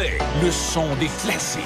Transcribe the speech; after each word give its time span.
Le 0.00 0.50
son 0.52 0.94
des 1.00 1.08
classiques. 1.22 1.62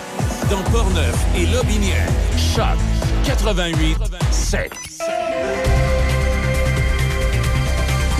Dans 0.50 0.62
Portneuf 0.70 1.14
et 1.36 1.44
Lobinière. 1.46 2.08
Choc 2.36 2.78
88 3.24 3.98
7. 4.30 4.72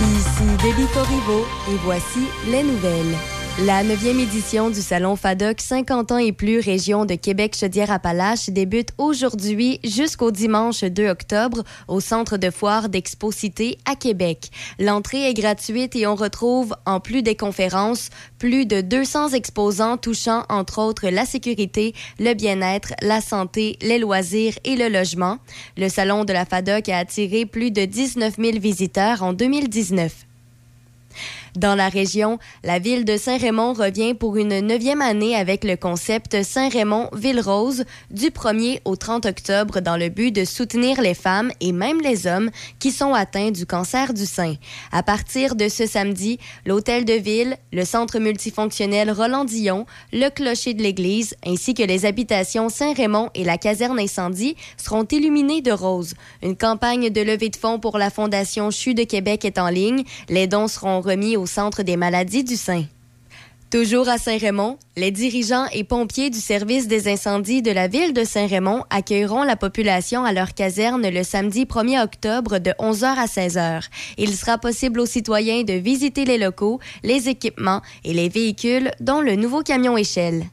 Ici 0.01 0.43
Debbie 0.61 0.87
Corriveau 0.93 1.45
et 1.71 1.77
voici 1.83 2.27
les 2.47 2.61
nouvelles. 2.61 3.15
La 3.59 3.83
9e 3.83 4.19
édition 4.19 4.71
du 4.71 4.81
Salon 4.81 5.15
FADOC 5.15 5.61
50 5.61 6.11
ans 6.11 6.17
et 6.17 6.31
plus 6.31 6.59
région 6.59 7.05
de 7.05 7.13
Québec-Chaudière-Appalaches 7.13 8.49
débute 8.49 8.89
aujourd'hui 8.97 9.79
jusqu'au 9.83 10.31
dimanche 10.31 10.83
2 10.83 11.07
octobre 11.07 11.63
au 11.87 11.99
Centre 11.99 12.37
de 12.37 12.49
foire 12.49 12.89
d'Exposité 12.89 13.77
à 13.85 13.95
Québec. 13.95 14.49
L'entrée 14.79 15.29
est 15.29 15.35
gratuite 15.35 15.95
et 15.95 16.07
on 16.07 16.15
retrouve, 16.15 16.75
en 16.87 16.99
plus 16.99 17.21
des 17.21 17.35
conférences, 17.35 18.09
plus 18.39 18.65
de 18.65 18.81
200 18.81 19.29
exposants 19.29 19.97
touchant 19.97 20.45
entre 20.49 20.81
autres 20.81 21.09
la 21.09 21.25
sécurité, 21.25 21.93
le 22.17 22.33
bien-être, 22.33 22.93
la 23.03 23.21
santé, 23.21 23.77
les 23.83 23.99
loisirs 23.99 24.57
et 24.63 24.75
le 24.75 24.89
logement. 24.89 25.37
Le 25.77 25.89
Salon 25.89 26.25
de 26.25 26.33
la 26.33 26.45
FADOC 26.45 26.89
a 26.89 26.97
attiré 26.97 27.45
plus 27.45 27.69
de 27.69 27.85
19 27.85 28.33
000 28.39 28.57
visiteurs 28.57 29.21
en 29.21 29.31
2019. 29.31 30.25
Dans 31.55 31.75
la 31.75 31.87
région, 31.87 32.39
la 32.63 32.79
ville 32.79 33.05
de 33.05 33.15
Saint-Raymond 33.15 33.73
revient 33.73 34.15
pour 34.15 34.37
une 34.37 34.59
neuvième 34.61 35.01
année 35.01 35.35
avec 35.35 35.63
le 35.63 35.75
concept 35.75 36.41
Saint-Raymond-Ville-Rose 36.41 37.83
du 38.09 38.31
1er 38.31 38.79
au 38.85 38.95
30 38.95 39.27
octobre 39.27 39.79
dans 39.79 39.95
le 39.95 40.09
but 40.09 40.31
de 40.31 40.45
soutenir 40.45 40.99
les 40.99 41.13
femmes 41.13 41.51
et 41.61 41.71
même 41.71 42.01
les 42.01 42.25
hommes 42.25 42.49
qui 42.79 42.91
sont 42.91 43.13
atteints 43.13 43.51
du 43.51 43.67
cancer 43.67 44.15
du 44.15 44.25
sein. 44.25 44.55
À 44.91 45.03
partir 45.03 45.55
de 45.55 45.69
ce 45.69 45.85
samedi, 45.85 46.39
l'hôtel 46.65 47.05
de 47.05 47.13
ville, 47.13 47.55
le 47.71 47.85
centre 47.85 48.17
multifonctionnel 48.17 49.11
Roland-Dillon, 49.11 49.85
le 50.11 50.29
clocher 50.29 50.73
de 50.73 50.81
l'église 50.81 51.35
ainsi 51.45 51.75
que 51.75 51.83
les 51.83 52.07
habitations 52.07 52.69
Saint-Raymond 52.69 53.29
et 53.35 53.43
la 53.43 53.59
caserne 53.59 53.99
incendie 53.99 54.55
seront 54.75 55.05
illuminés 55.05 55.61
de 55.61 55.71
rose. 55.71 56.15
Une 56.41 56.57
campagne 56.57 57.11
de 57.11 57.21
levée 57.21 57.49
de 57.49 57.57
fonds 57.57 57.77
pour 57.77 57.99
la 57.99 58.09
Fondation 58.09 58.71
CHU 58.71 58.95
de 58.95 59.03
Québec 59.03 59.45
est 59.45 59.59
en 59.59 59.69
ligne. 59.69 60.03
Les 60.29 60.47
dons 60.47 60.67
seront 60.67 60.99
remis 60.99 61.37
au 61.37 61.42
Centre 61.45 61.83
des 61.83 61.97
maladies 61.97 62.43
du 62.43 62.55
sein. 62.55 62.85
Toujours 63.73 64.07
à 64.07 64.19
Saint-Raymond, 64.19 64.77
les 64.95 65.09
dirigeants 65.09 65.65
et 65.73 65.83
pompiers 65.83 66.29
du 66.29 66.37
service 66.37 66.87
des 66.87 67.11
incendies 67.11 67.63
de 67.63 67.71
la 67.71 67.87
ville 67.87 68.13
de 68.13 68.23
Saint-Raymond 68.23 68.83
accueilleront 68.91 69.41
la 69.41 69.55
population 69.55 70.23
à 70.25 70.31
leur 70.31 70.53
caserne 70.53 71.09
le 71.09 71.23
samedi 71.23 71.65
1er 71.65 72.03
octobre 72.03 72.59
de 72.59 72.69
11h 72.79 73.05
à 73.05 73.25
16h. 73.25 73.87
Il 74.19 74.35
sera 74.35 74.59
possible 74.59 74.99
aux 74.99 75.07
citoyens 75.07 75.63
de 75.63 75.73
visiter 75.73 76.23
les 76.23 76.37
locaux, 76.37 76.79
les 77.01 77.29
équipements 77.29 77.81
et 78.03 78.13
les 78.13 78.29
véhicules, 78.29 78.91
dont 78.99 79.21
le 79.21 79.35
nouveau 79.35 79.63
camion 79.63 79.97
échelle. 79.97 80.45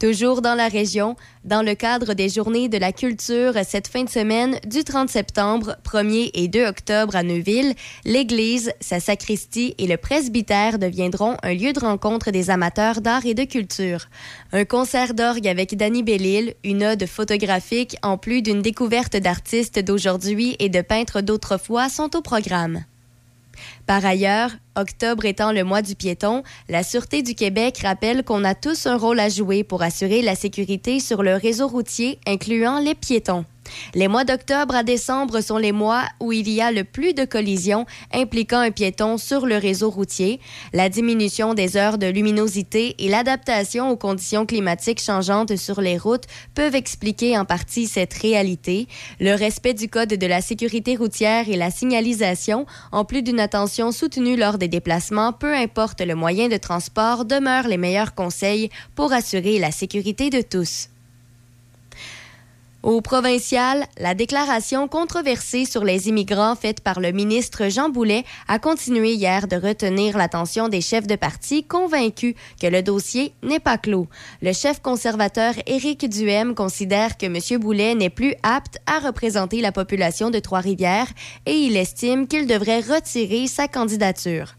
Toujours 0.00 0.42
dans 0.42 0.54
la 0.54 0.68
région, 0.68 1.16
dans 1.44 1.62
le 1.62 1.74
cadre 1.74 2.12
des 2.12 2.28
Journées 2.28 2.68
de 2.68 2.76
la 2.76 2.92
culture 2.92 3.54
cette 3.66 3.88
fin 3.88 4.04
de 4.04 4.10
semaine 4.10 4.58
du 4.66 4.84
30 4.84 5.08
septembre, 5.08 5.76
1er 5.84 6.30
et 6.34 6.48
2 6.48 6.66
octobre 6.66 7.16
à 7.16 7.22
Neuville, 7.22 7.74
l'église, 8.04 8.72
sa 8.80 9.00
sacristie 9.00 9.74
et 9.78 9.86
le 9.86 9.96
presbytère 9.96 10.78
deviendront 10.78 11.36
un 11.42 11.54
lieu 11.54 11.72
de 11.72 11.80
rencontre 11.80 12.30
des 12.30 12.50
amateurs 12.50 13.00
d'art 13.00 13.24
et 13.24 13.34
de 13.34 13.44
culture. 13.44 14.06
Un 14.52 14.66
concert 14.66 15.14
d'orgue 15.14 15.48
avec 15.48 15.76
Danny 15.76 16.02
Bellil, 16.02 16.54
une 16.62 16.84
ode 16.84 17.06
photographique 17.06 17.96
en 18.02 18.18
plus 18.18 18.42
d'une 18.42 18.60
découverte 18.60 19.16
d'artistes 19.16 19.78
d'aujourd'hui 19.78 20.56
et 20.58 20.68
de 20.68 20.82
peintres 20.82 21.22
d'autrefois 21.22 21.88
sont 21.88 22.14
au 22.16 22.20
programme. 22.20 22.84
Par 23.86 24.04
ailleurs, 24.04 24.50
octobre 24.76 25.24
étant 25.24 25.52
le 25.52 25.64
mois 25.64 25.82
du 25.82 25.94
piéton, 25.94 26.42
la 26.68 26.82
Sûreté 26.82 27.22
du 27.22 27.34
Québec 27.34 27.78
rappelle 27.82 28.24
qu'on 28.24 28.44
a 28.44 28.54
tous 28.54 28.86
un 28.86 28.96
rôle 28.96 29.20
à 29.20 29.28
jouer 29.28 29.64
pour 29.64 29.82
assurer 29.82 30.22
la 30.22 30.34
sécurité 30.34 31.00
sur 31.00 31.22
le 31.22 31.34
réseau 31.34 31.68
routier, 31.68 32.18
incluant 32.26 32.78
les 32.78 32.94
piétons. 32.94 33.44
Les 33.94 34.08
mois 34.08 34.24
d'octobre 34.24 34.74
à 34.74 34.82
décembre 34.82 35.40
sont 35.40 35.58
les 35.58 35.72
mois 35.72 36.04
où 36.20 36.32
il 36.32 36.48
y 36.48 36.60
a 36.60 36.72
le 36.72 36.84
plus 36.84 37.14
de 37.14 37.24
collisions 37.24 37.86
impliquant 38.12 38.60
un 38.60 38.70
piéton 38.70 39.18
sur 39.18 39.46
le 39.46 39.56
réseau 39.56 39.90
routier. 39.90 40.40
La 40.72 40.88
diminution 40.88 41.54
des 41.54 41.76
heures 41.76 41.98
de 41.98 42.06
luminosité 42.06 42.94
et 42.98 43.08
l'adaptation 43.08 43.90
aux 43.90 43.96
conditions 43.96 44.46
climatiques 44.46 45.02
changeantes 45.02 45.56
sur 45.56 45.80
les 45.80 45.98
routes 45.98 46.24
peuvent 46.54 46.74
expliquer 46.74 47.38
en 47.38 47.44
partie 47.44 47.86
cette 47.86 48.14
réalité. 48.14 48.88
Le 49.20 49.34
respect 49.34 49.74
du 49.74 49.88
code 49.88 50.10
de 50.10 50.26
la 50.26 50.40
sécurité 50.40 50.96
routière 50.96 51.48
et 51.48 51.56
la 51.56 51.70
signalisation, 51.70 52.66
en 52.92 53.04
plus 53.04 53.22
d'une 53.22 53.40
attention 53.40 53.92
soutenue 53.92 54.36
lors 54.36 54.58
des 54.58 54.68
déplacements, 54.68 55.32
peu 55.32 55.54
importe 55.54 56.00
le 56.00 56.14
moyen 56.14 56.48
de 56.48 56.56
transport, 56.56 57.24
demeurent 57.24 57.68
les 57.68 57.78
meilleurs 57.78 58.14
conseils 58.14 58.70
pour 58.94 59.12
assurer 59.12 59.58
la 59.58 59.70
sécurité 59.70 60.30
de 60.30 60.42
tous. 60.42 60.88
Au 62.82 63.00
provincial, 63.00 63.86
la 63.98 64.14
déclaration 64.14 64.86
controversée 64.86 65.64
sur 65.64 65.82
les 65.82 66.08
immigrants 66.08 66.54
faite 66.54 66.82
par 66.82 67.00
le 67.00 67.10
ministre 67.10 67.68
Jean 67.68 67.88
Boulet 67.88 68.24
a 68.46 68.60
continué 68.60 69.14
hier 69.14 69.48
de 69.48 69.56
retenir 69.56 70.16
l'attention 70.16 70.68
des 70.68 70.80
chefs 70.80 71.06
de 71.06 71.16
parti 71.16 71.64
convaincus 71.64 72.34
que 72.60 72.68
le 72.68 72.82
dossier 72.82 73.32
n'est 73.42 73.58
pas 73.58 73.76
clos. 73.76 74.06
Le 74.40 74.52
chef 74.52 74.80
conservateur 74.82 75.54
Éric 75.66 76.08
Duhem 76.08 76.54
considère 76.54 77.16
que 77.16 77.26
M. 77.26 77.60
Boulet 77.60 77.96
n'est 77.96 78.10
plus 78.10 78.34
apte 78.44 78.78
à 78.86 79.00
représenter 79.00 79.60
la 79.60 79.72
population 79.72 80.30
de 80.30 80.38
Trois-Rivières 80.38 81.10
et 81.46 81.54
il 81.54 81.76
estime 81.76 82.28
qu'il 82.28 82.46
devrait 82.46 82.80
retirer 82.80 83.48
sa 83.48 83.66
candidature. 83.66 84.54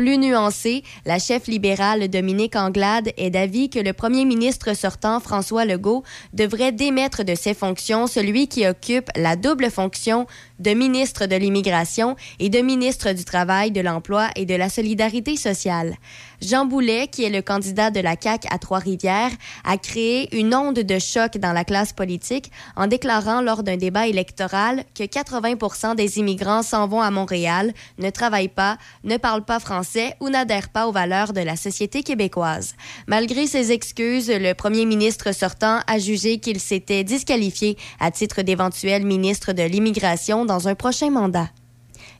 Plus 0.00 0.16
nuancée, 0.16 0.82
la 1.04 1.18
chef 1.18 1.46
libérale 1.46 2.08
Dominique 2.08 2.56
Anglade 2.56 3.10
est 3.18 3.28
d'avis 3.28 3.68
que 3.68 3.78
le 3.78 3.92
premier 3.92 4.24
ministre 4.24 4.74
sortant, 4.74 5.20
François 5.20 5.66
Legault, 5.66 6.04
devrait 6.32 6.72
démettre 6.72 7.22
de 7.22 7.34
ses 7.34 7.52
fonctions 7.52 8.06
celui 8.06 8.48
qui 8.48 8.66
occupe 8.66 9.10
la 9.14 9.36
double 9.36 9.70
fonction 9.70 10.26
de 10.58 10.70
ministre 10.70 11.26
de 11.26 11.36
l'Immigration 11.36 12.16
et 12.38 12.48
de 12.48 12.60
ministre 12.60 13.12
du 13.12 13.26
Travail, 13.26 13.72
de 13.72 13.82
l'Emploi 13.82 14.28
et 14.36 14.46
de 14.46 14.54
la 14.54 14.70
Solidarité 14.70 15.36
sociale. 15.36 15.96
Jean 16.42 16.64
Boulet, 16.64 17.08
qui 17.08 17.24
est 17.24 17.30
le 17.30 17.42
candidat 17.42 17.90
de 17.90 18.00
la 18.00 18.16
CAQ 18.20 18.48
à 18.50 18.58
Trois-Rivières, 18.58 19.32
a 19.64 19.76
créé 19.76 20.34
une 20.34 20.54
onde 20.54 20.80
de 20.80 20.98
choc 20.98 21.36
dans 21.36 21.52
la 21.52 21.64
classe 21.64 21.92
politique 21.92 22.50
en 22.76 22.86
déclarant 22.86 23.42
lors 23.42 23.62
d'un 23.62 23.76
débat 23.76 24.06
électoral 24.06 24.84
que 24.94 25.04
80% 25.04 25.94
des 25.96 26.18
immigrants 26.18 26.62
s'en 26.62 26.88
vont 26.88 27.02
à 27.02 27.10
Montréal, 27.10 27.72
ne 27.98 28.08
travaillent 28.10 28.48
pas, 28.48 28.78
ne 29.04 29.18
parlent 29.18 29.44
pas 29.44 29.60
français 29.60 30.14
ou 30.20 30.30
n'adhèrent 30.30 30.70
pas 30.70 30.86
aux 30.86 30.92
valeurs 30.92 31.32
de 31.32 31.40
la 31.40 31.56
société 31.56 32.02
québécoise. 32.02 32.74
Malgré 33.06 33.46
ses 33.46 33.72
excuses, 33.72 34.30
le 34.30 34.54
premier 34.54 34.86
ministre 34.86 35.32
sortant 35.34 35.80
a 35.86 35.98
jugé 35.98 36.38
qu'il 36.38 36.58
s'était 36.58 37.04
disqualifié 37.04 37.76
à 37.98 38.10
titre 38.10 38.42
d'éventuel 38.42 39.04
ministre 39.04 39.52
de 39.52 39.62
l'Immigration 39.62 40.46
dans 40.46 40.68
un 40.68 40.74
prochain 40.74 41.10
mandat. 41.10 41.50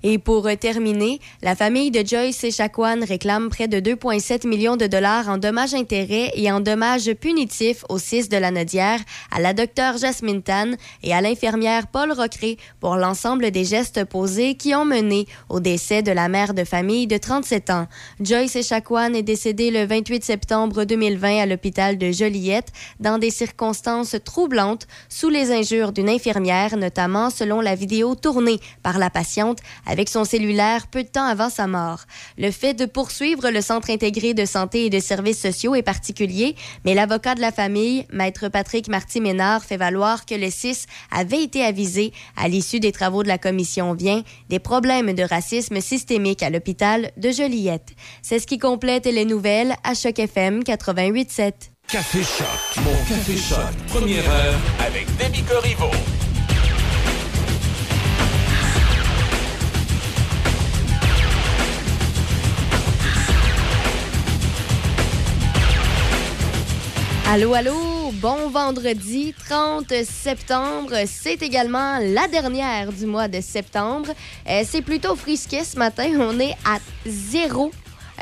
Et 0.02 0.18
pour 0.18 0.48
terminer, 0.58 1.20
la 1.42 1.54
famille 1.54 1.90
de 1.90 2.06
Joyce 2.06 2.42
Echaquan 2.44 3.04
réclame 3.06 3.50
près 3.50 3.68
de 3.68 3.78
2,7 3.78 4.48
millions 4.48 4.76
de 4.76 4.86
dollars 4.86 5.28
en 5.28 5.36
dommages-intérêts 5.36 6.32
et 6.34 6.50
en 6.50 6.60
dommages 6.60 7.12
punitifs 7.12 7.84
au 7.90 7.98
6 7.98 8.30
de 8.30 8.38
la 8.38 8.50
Nodière, 8.50 9.00
à 9.30 9.40
la 9.40 9.52
docteure 9.52 9.98
Jasmine 9.98 10.42
Tan 10.42 10.72
et 11.02 11.12
à 11.12 11.20
l'infirmière 11.20 11.86
Paul 11.88 12.12
Rocré 12.12 12.56
pour 12.80 12.96
l'ensemble 12.96 13.50
des 13.50 13.66
gestes 13.66 14.04
posés 14.06 14.54
qui 14.54 14.74
ont 14.74 14.86
mené 14.86 15.26
au 15.50 15.60
décès 15.60 16.02
de 16.02 16.12
la 16.12 16.30
mère 16.30 16.54
de 16.54 16.64
famille 16.64 17.06
de 17.06 17.18
37 17.18 17.68
ans. 17.68 17.86
Joyce 18.20 18.56
Echaquan 18.56 19.12
est 19.12 19.22
décédée 19.22 19.70
le 19.70 19.84
28 19.84 20.24
septembre 20.24 20.84
2020 20.84 21.42
à 21.42 21.46
l'hôpital 21.46 21.98
de 21.98 22.10
Joliette 22.10 22.72
dans 23.00 23.18
des 23.18 23.30
circonstances 23.30 24.16
troublantes 24.24 24.86
sous 25.10 25.28
les 25.28 25.52
injures 25.52 25.92
d'une 25.92 26.08
infirmière, 26.08 26.78
notamment 26.78 27.28
selon 27.28 27.60
la 27.60 27.74
vidéo 27.74 28.14
tournée 28.14 28.60
par 28.82 28.98
la 28.98 29.10
patiente 29.10 29.58
avec 29.90 30.08
son 30.08 30.24
cellulaire 30.24 30.86
peu 30.86 31.02
de 31.02 31.08
temps 31.08 31.26
avant 31.26 31.50
sa 31.50 31.66
mort. 31.66 32.04
Le 32.38 32.52
fait 32.52 32.74
de 32.74 32.86
poursuivre 32.86 33.50
le 33.50 33.60
Centre 33.60 33.90
intégré 33.90 34.34
de 34.34 34.44
santé 34.44 34.86
et 34.86 34.90
de 34.90 35.00
services 35.00 35.40
sociaux 35.40 35.74
est 35.74 35.82
particulier, 35.82 36.54
mais 36.84 36.94
l'avocat 36.94 37.34
de 37.34 37.40
la 37.40 37.50
famille, 37.50 38.06
maître 38.12 38.48
Patrick 38.48 38.86
Marty-Ménard, 38.88 39.64
fait 39.64 39.76
valoir 39.76 40.26
que 40.26 40.36
le 40.36 40.48
6 40.48 40.86
avait 41.10 41.42
été 41.42 41.64
avisé 41.64 42.12
à 42.36 42.46
l'issue 42.46 42.78
des 42.78 42.92
travaux 42.92 43.24
de 43.24 43.28
la 43.28 43.38
commission 43.38 43.94
Vient 43.94 44.22
des 44.48 44.60
problèmes 44.60 45.12
de 45.12 45.24
racisme 45.24 45.80
systémique 45.80 46.44
à 46.44 46.50
l'hôpital 46.50 47.10
de 47.16 47.32
Joliette. 47.32 47.90
C'est 48.22 48.38
ce 48.38 48.46
qui 48.46 48.58
complète 48.58 49.06
les 49.06 49.24
nouvelles 49.24 49.74
à 49.82 49.94
Choc 49.94 50.20
FM 50.20 50.60
88.7. 50.60 51.52
Café 51.88 52.22
Choc, 52.22 52.84
mon 52.84 52.92
Café 53.08 53.36
Choc, 53.36 53.58
première 53.88 54.30
heure 54.30 54.60
avec 54.86 55.06
Demi 55.16 55.42
Corriveau. 55.42 55.90
Allô, 67.32 67.54
allô, 67.54 68.10
bon 68.14 68.50
vendredi 68.50 69.32
30 69.48 70.02
septembre. 70.02 70.94
C'est 71.06 71.40
également 71.44 71.98
la 72.00 72.26
dernière 72.26 72.92
du 72.92 73.06
mois 73.06 73.28
de 73.28 73.40
septembre. 73.40 74.08
Euh, 74.48 74.62
c'est 74.66 74.82
plutôt 74.82 75.14
frisqué 75.14 75.62
ce 75.62 75.78
matin. 75.78 76.10
On 76.18 76.40
est 76.40 76.56
à 76.64 76.80
zéro 77.06 77.70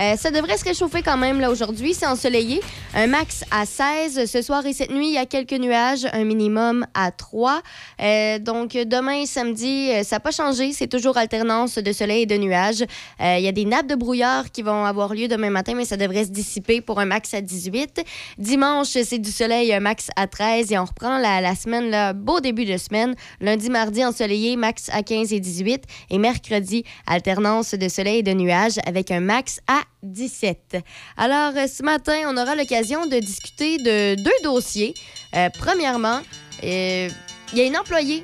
Euh, 0.00 0.16
ça 0.16 0.30
devrait 0.30 0.56
se 0.56 0.64
réchauffer 0.64 1.02
quand 1.02 1.16
même 1.16 1.40
là 1.40 1.50
aujourd'hui. 1.50 1.94
C'est 1.94 2.06
ensoleillé. 2.06 2.60
Un 2.94 3.06
max 3.06 3.44
à 3.50 3.66
16. 3.66 4.30
Ce 4.30 4.42
soir 4.42 4.64
et 4.66 4.72
cette 4.72 4.90
nuit, 4.90 5.08
il 5.08 5.14
y 5.14 5.18
a 5.18 5.26
quelques 5.26 5.58
nuages. 5.58 6.06
Un 6.12 6.24
minimum 6.24 6.86
à 6.94 7.10
3. 7.10 7.60
Euh, 8.00 8.38
donc 8.38 8.72
demain, 8.72 9.26
samedi, 9.26 9.90
ça 10.04 10.16
n'a 10.16 10.20
pas 10.20 10.30
changé. 10.30 10.72
C'est 10.72 10.86
toujours 10.86 11.16
alternance 11.16 11.78
de 11.78 11.92
soleil 11.92 12.22
et 12.22 12.26
de 12.26 12.36
nuages. 12.36 12.84
il 13.20 13.40
y 13.40 13.48
a 13.48 13.52
des 13.52 13.64
nappes 13.64 13.86
de 13.86 13.94
brouillard 13.94 14.50
qui 14.50 14.62
vont 14.62 14.84
avoir 14.84 15.14
lieu 15.14 15.28
demain 15.28 15.50
matin, 15.50 15.74
mais 15.74 15.84
ça 15.84 15.96
devrait 15.96 16.24
se 16.24 16.30
dissiper 16.30 16.80
pour 16.80 17.00
un 17.00 17.06
max 17.06 17.34
à 17.34 17.40
18. 17.40 18.04
Dimanche, 18.38 18.88
c'est 18.88 19.18
du 19.18 19.30
soleil, 19.30 19.72
un 19.72 19.80
max 19.80 20.08
à 20.16 20.26
13. 20.26 20.72
Et 20.72 20.78
on 20.78 20.84
reprend 20.84 21.18
la, 21.18 21.40
la 21.40 21.54
semaine, 21.54 21.90
là, 21.90 22.12
beau 22.12 22.40
début 22.40 22.64
de 22.64 22.76
semaine. 22.76 23.14
Lundi, 23.40 23.68
mardi, 23.70 24.04
ensoleillé, 24.04 24.56
max 24.56 24.90
à 24.92 25.02
15 25.02 25.32
et 25.32 25.40
18. 25.40 25.84
Et 26.10 26.18
mercredi, 26.18 26.84
alternance 27.06 27.74
de 27.74 27.88
soleil 27.88 28.18
et 28.18 28.22
de 28.22 28.32
nuages 28.32 28.78
avec 28.86 29.10
un 29.10 29.20
max 29.20 29.60
à 29.66 29.87
17. 30.02 30.76
Alors, 31.16 31.52
euh, 31.56 31.66
ce 31.66 31.82
matin, 31.82 32.22
on 32.26 32.36
aura 32.36 32.54
l'occasion 32.54 33.06
de 33.06 33.18
discuter 33.18 33.78
de 33.78 34.14
deux 34.14 34.30
dossiers. 34.42 34.94
Euh, 35.34 35.48
premièrement, 35.58 36.20
euh, 36.64 37.08
il 37.52 37.58
y 37.58 37.60
a 37.60 37.64
une 37.64 37.76
employée 37.76 38.22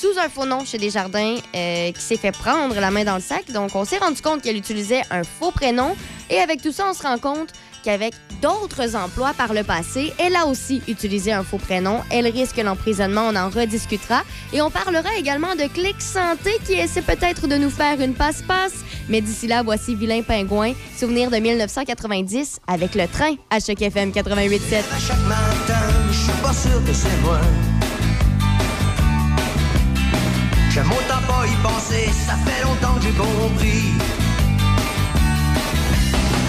sous 0.00 0.18
un 0.18 0.28
faux 0.28 0.46
nom 0.46 0.64
chez 0.64 0.78
Desjardins 0.78 1.36
qui 1.52 2.00
s'est 2.00 2.16
fait 2.16 2.30
prendre 2.30 2.78
la 2.78 2.90
main 2.90 3.04
dans 3.04 3.16
le 3.16 3.20
sac. 3.20 3.50
Donc, 3.50 3.74
on 3.74 3.84
s'est 3.84 3.98
rendu 3.98 4.22
compte 4.22 4.42
qu'elle 4.42 4.56
utilisait 4.56 5.02
un 5.10 5.24
faux 5.24 5.50
prénom. 5.50 5.96
Et 6.30 6.38
avec 6.38 6.62
tout 6.62 6.70
ça, 6.70 6.86
on 6.88 6.94
se 6.94 7.02
rend 7.02 7.18
compte 7.18 7.52
qu'avec 7.88 8.12
d'autres 8.42 8.96
emplois 8.96 9.32
par 9.32 9.54
le 9.54 9.62
passé, 9.62 10.12
elle 10.18 10.36
a 10.36 10.44
aussi 10.44 10.82
utilisé 10.88 11.32
un 11.32 11.42
faux 11.42 11.56
prénom. 11.56 12.02
Elle 12.10 12.26
risque 12.26 12.58
l'emprisonnement, 12.58 13.30
on 13.30 13.34
en 13.34 13.48
rediscutera. 13.48 14.24
Et 14.52 14.60
on 14.60 14.70
parlera 14.70 15.16
également 15.16 15.54
de 15.54 15.66
Clic 15.72 15.98
Santé 16.02 16.50
qui 16.66 16.74
essaie 16.74 17.00
peut-être 17.00 17.46
de 17.46 17.56
nous 17.56 17.70
faire 17.70 17.98
une 17.98 18.12
passe-passe. 18.12 18.74
Mais 19.08 19.22
d'ici 19.22 19.46
là, 19.46 19.62
voici 19.62 19.94
Vilain 19.94 20.20
Pingouin, 20.20 20.74
souvenir 20.98 21.30
de 21.30 21.36
1990 21.38 22.58
avec 22.66 22.94
le 22.94 23.08
train 23.08 23.36
à 23.48 23.58
Choc 23.58 23.80
FM 23.80 24.10
88.7. 24.10 24.82
chaque 25.00 25.16
matin, 25.26 25.80
je 26.10 26.18
suis 26.18 26.42
pas 26.42 26.52
sûr 26.52 26.84
que 26.84 26.92
c'est 26.92 27.22
moi. 27.22 27.40
J'aime 30.70 30.90
autant 30.92 31.26
pas 31.26 31.46
y 31.46 31.56
penser, 31.62 32.10
ça 32.26 32.34
fait 32.44 32.62
longtemps 32.64 32.96
que 32.96 33.04
j'ai 33.04 33.12
compris. 33.12 34.27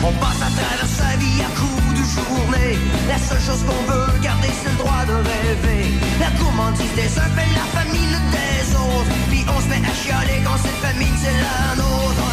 On 0.01 0.12
passe 0.13 0.42
à 0.42 0.50
travers 0.50 0.88
sa 0.88 1.18
vie 1.18 1.42
à 1.42 1.50
coups 1.60 2.00
de 2.00 2.06
journée. 2.16 2.78
La 3.07 3.18
seule 3.18 3.42
chose 3.42 3.63
qu'on 3.68 3.92
veut 3.92 4.19
garder, 4.22 4.48
c'est 4.63 4.69
le 4.72 4.78
droit 4.78 5.04
de 5.06 5.13
rêver. 5.13 5.92
La 6.19 6.31
gourmandise 6.40 6.94
des 6.96 7.19
uns 7.19 7.31
fait 7.36 7.51
la 7.54 7.68
famille 7.78 8.18
des 8.31 8.75
autres. 8.75 9.16
Puis 9.30 9.44
on 9.54 9.60
se 9.60 9.68
met 9.68 9.86
à 9.86 9.94
chialer 9.94 10.42
quand 10.46 10.57
cette 10.57 10.81
famille, 10.88 11.18
c'est 11.22 11.38
la 11.48 11.75
nôtre. 11.75 12.30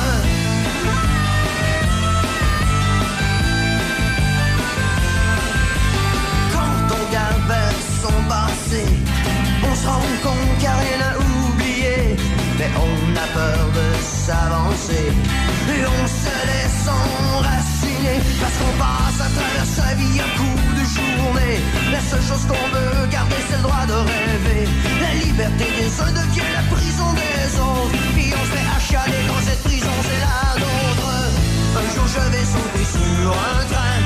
Quand 6.55 6.95
on 6.99 7.13
garde 7.13 7.55
son 8.03 8.17
passé, 8.29 8.85
on 9.69 9.75
se 9.75 9.87
rend 9.87 10.01
compte 10.23 10.59
qu'à 10.61 10.77
rien. 10.77 10.95
On 12.75 13.17
a 13.17 13.27
peur 13.33 13.67
de 13.79 13.87
s'avancer 14.03 15.13
et 15.75 15.83
on 15.87 16.07
se 16.07 16.35
laisse 16.51 16.89
enraciner 16.89 18.19
parce 18.41 18.57
qu'on 18.59 18.75
passe 18.79 19.21
à 19.21 19.31
travers 19.31 19.67
sa 19.67 19.95
vie 19.95 20.21
un 20.21 20.31
coup 20.39 20.59
de 20.75 20.85
journée. 20.85 21.61
La 21.93 22.01
seule 22.01 22.23
chose 22.23 22.45
qu'on 22.47 22.69
veut 22.75 23.07
garder, 23.11 23.37
c'est 23.49 23.57
le 23.57 23.63
droit 23.63 23.87
de 23.87 23.93
rêver. 23.95 24.69
La 25.01 25.15
liberté 25.15 25.65
des 25.79 26.01
uns 26.01 26.13
devient 26.13 26.51
la 26.55 26.65
prison 26.75 27.09
des 27.15 27.47
autres. 27.61 27.97
Puis 28.15 28.33
on 28.35 28.45
se 28.45 28.51
fait 28.51 28.69
achaler 28.77 29.23
dans 29.29 29.41
cette 29.47 29.63
prison, 29.63 29.95
c'est 30.03 30.23
la 30.27 30.59
nôtre. 30.61 31.11
Un 31.79 31.87
jour 31.95 32.07
je 32.07 32.25
vais 32.33 32.45
sauter 32.45 32.85
sur 32.85 33.31
un 33.31 33.63
train, 33.73 33.99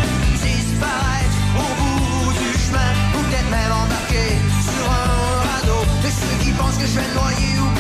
disparaître 0.43 1.39
au 1.57 1.71
bout 1.81 2.33
du 2.33 2.51
chemin, 2.59 2.91
ou 3.15 3.19
peut-être 3.25 3.51
même 3.51 3.73
embarquer 3.73 4.31
sur 4.61 4.85
un 4.85 5.49
radeau. 5.49 5.83
Et 6.07 6.13
ceux 6.13 6.37
qui 6.45 6.53
pensent 6.53 6.79
que 6.79 6.87
je 6.87 6.97
vais 6.99 7.11
noyer 7.15 7.59
oublient 7.59 7.80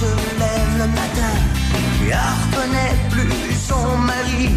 se 0.00 0.06
lève 0.40 0.72
le 0.78 0.88
matin 1.00 1.36
et 2.08 2.14
reconnaît 2.40 2.96
plus 3.10 3.52
son 3.68 3.98
mari, 3.98 4.48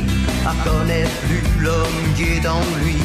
reconnaît 0.48 1.08
plus 1.28 1.44
l'homme 1.60 2.04
qui 2.16 2.24
est 2.36 2.40
dans 2.40 2.64
lui. 2.80 3.00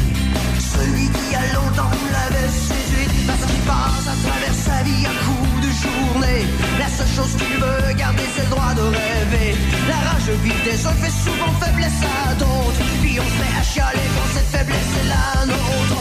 Celui 0.75 1.07
qui 1.17 1.29
a 1.35 1.45
longtemps 1.57 1.97
l'avait 2.15 2.53
séduit 2.67 3.11
parce 3.27 3.45
qu'il 3.49 3.63
passe 3.73 4.07
à 4.15 4.17
travers 4.25 4.57
sa 4.67 4.79
vie 4.87 5.05
un 5.13 5.19
coup 5.27 5.51
de 5.67 5.71
journée. 5.83 6.43
La 6.79 6.89
seule 6.97 7.13
chose 7.19 7.35
qu'il 7.39 7.57
veut 7.65 7.93
garder, 8.03 8.27
c'est 8.35 8.47
le 8.49 8.51
droit 8.55 8.73
de 8.81 8.87
rêver. 8.99 9.51
La 9.91 9.99
rage 10.07 10.31
vive 10.45 10.63
des 10.63 10.79
uns 10.87 10.99
fait 11.03 11.15
souvent 11.27 11.53
faiblesse 11.61 12.03
à 12.23 12.35
d'autres. 12.35 12.85
Puis 13.03 13.19
on 13.19 13.29
se 13.35 13.39
met 13.43 13.55
à 13.61 13.65
chialer 13.65 14.09
quand 14.15 14.29
cette 14.35 14.51
faiblesse 14.55 14.93
est 15.03 15.09
la 15.15 15.47
nôtre. 15.51 16.01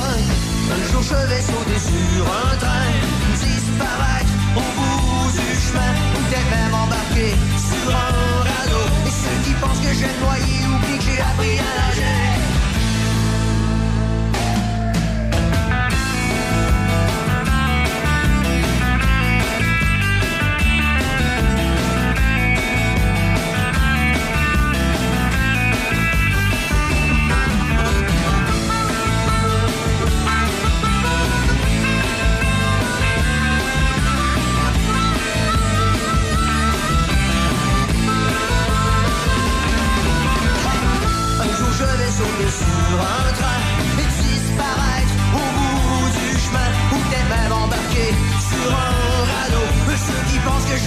Un 0.75 0.81
jour 0.91 1.01
je 1.01 1.19
vais 1.29 1.41
sauter 1.41 1.79
sur 1.91 2.25
un 2.45 2.55
train, 2.57 2.93
disparaître 3.41 4.36
même 6.49 6.73
embarqué 6.73 7.35
sur 7.57 7.89
un 7.89 8.43
radeau. 8.49 8.85
Et 9.05 9.11
ceux 9.11 9.37
qui 9.45 9.53
pensent 9.59 9.79
que 9.79 9.93
j'ai 9.93 10.13
noyé 10.23 10.56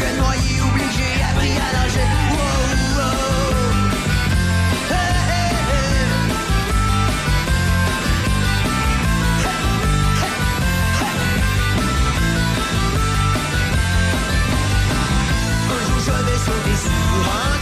vais 0.01 1.23
appris 1.31 1.51
à 1.51 1.73
nager. 1.77 2.09
Un 15.69 15.83
jour 15.87 16.01
je 16.01 16.11
vais 16.11 17.60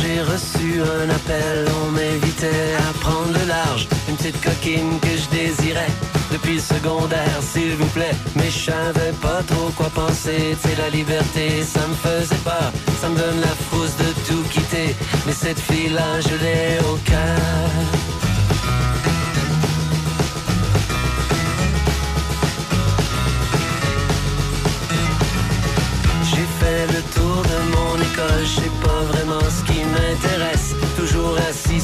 un 0.00 1.10
appel, 1.10 1.66
on 1.84 1.90
m'invitait 1.90 2.74
à 2.88 2.92
prendre 3.00 3.32
le 3.38 3.46
large. 3.46 3.88
Une 4.08 4.16
petite 4.16 4.40
coquine 4.40 4.98
que 5.00 5.08
je 5.08 5.28
désirais 5.28 5.90
depuis 6.30 6.54
le 6.54 6.60
secondaire, 6.60 7.38
s'il 7.42 7.76
vous 7.76 7.86
plaît. 7.88 8.14
Mais 8.36 8.48
je 8.48 8.70
savais 8.70 9.12
pas 9.20 9.42
trop 9.46 9.70
quoi 9.76 9.90
penser. 9.90 10.56
C'est 10.62 10.78
la 10.78 10.88
liberté, 10.88 11.62
ça 11.62 11.86
me 11.86 11.94
faisait 11.94 12.42
peur. 12.42 12.72
Ça 13.00 13.08
me 13.08 13.16
donne 13.16 13.40
la 13.40 13.54
frousse 13.68 13.96
de 13.98 14.12
tout 14.26 14.42
quitter. 14.50 14.96
Mais 15.26 15.32
cette 15.32 15.60
fille-là, 15.60 16.20
je 16.20 16.36
l'ai 16.42 16.78
au 16.90 16.96
cœur. 17.04 18.11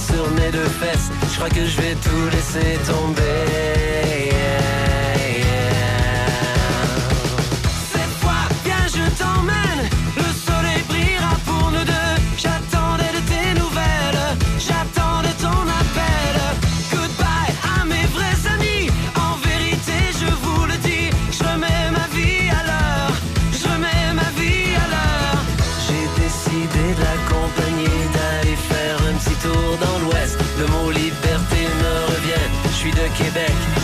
sur 0.07 0.31
mes 0.31 0.51
deux 0.51 0.71
fesses. 0.81 1.11
Je 1.31 1.37
crois 1.37 1.49
que 1.49 1.65
je 1.65 1.81
vais 1.81 1.95
tout 1.95 2.29
laisser 2.31 2.79
tomber. 2.87 3.88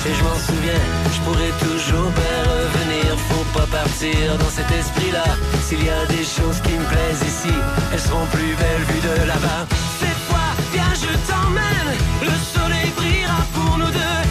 Et 0.06 0.14
je 0.14 0.22
m'en 0.22 0.38
souviens. 0.48 0.84
Je 1.14 1.20
pourrais 1.24 1.54
toujours 1.66 2.10
bien 2.20 2.38
revenir. 2.54 3.16
Faut 3.30 3.48
pas 3.58 3.66
partir 3.66 4.38
dans 4.38 4.50
cet 4.50 4.70
esprit-là. 4.70 5.24
S'il 5.62 5.84
y 5.84 5.90
a 5.90 6.04
des 6.06 6.24
choses 6.24 6.60
qui 6.60 6.72
me 6.72 6.84
plaisent 6.84 7.24
ici, 7.26 7.54
elles 7.92 8.00
seront 8.00 8.26
plus 8.26 8.54
belles 8.62 8.86
vues 8.90 9.04
de 9.08 9.26
là-bas. 9.26 9.66
Cette 10.00 10.22
fois, 10.28 10.50
viens, 10.72 10.94
je 11.04 11.12
t'emmène. 11.28 11.90
Le 12.22 12.36
soleil 12.54 12.90
brillera 12.96 13.40
pour 13.54 13.78
nous 13.78 13.90
deux. 13.90 14.24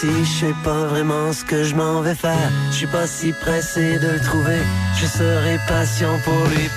Partis. 0.00 0.24
Je 0.24 0.46
sais 0.46 0.54
pas 0.64 0.84
vraiment 0.86 1.32
ce 1.32 1.44
que 1.44 1.62
je 1.62 1.74
m'en 1.74 2.00
vais 2.00 2.14
faire. 2.14 2.50
Je 2.70 2.76
suis 2.76 2.86
pas 2.86 3.06
si 3.06 3.32
pressé 3.32 3.98
de 3.98 4.08
le 4.08 4.20
trouver. 4.20 4.58
Je 4.96 5.06
serai 5.06 5.58
patient 5.68 6.18
pour 6.24 6.46
lui 6.48 6.68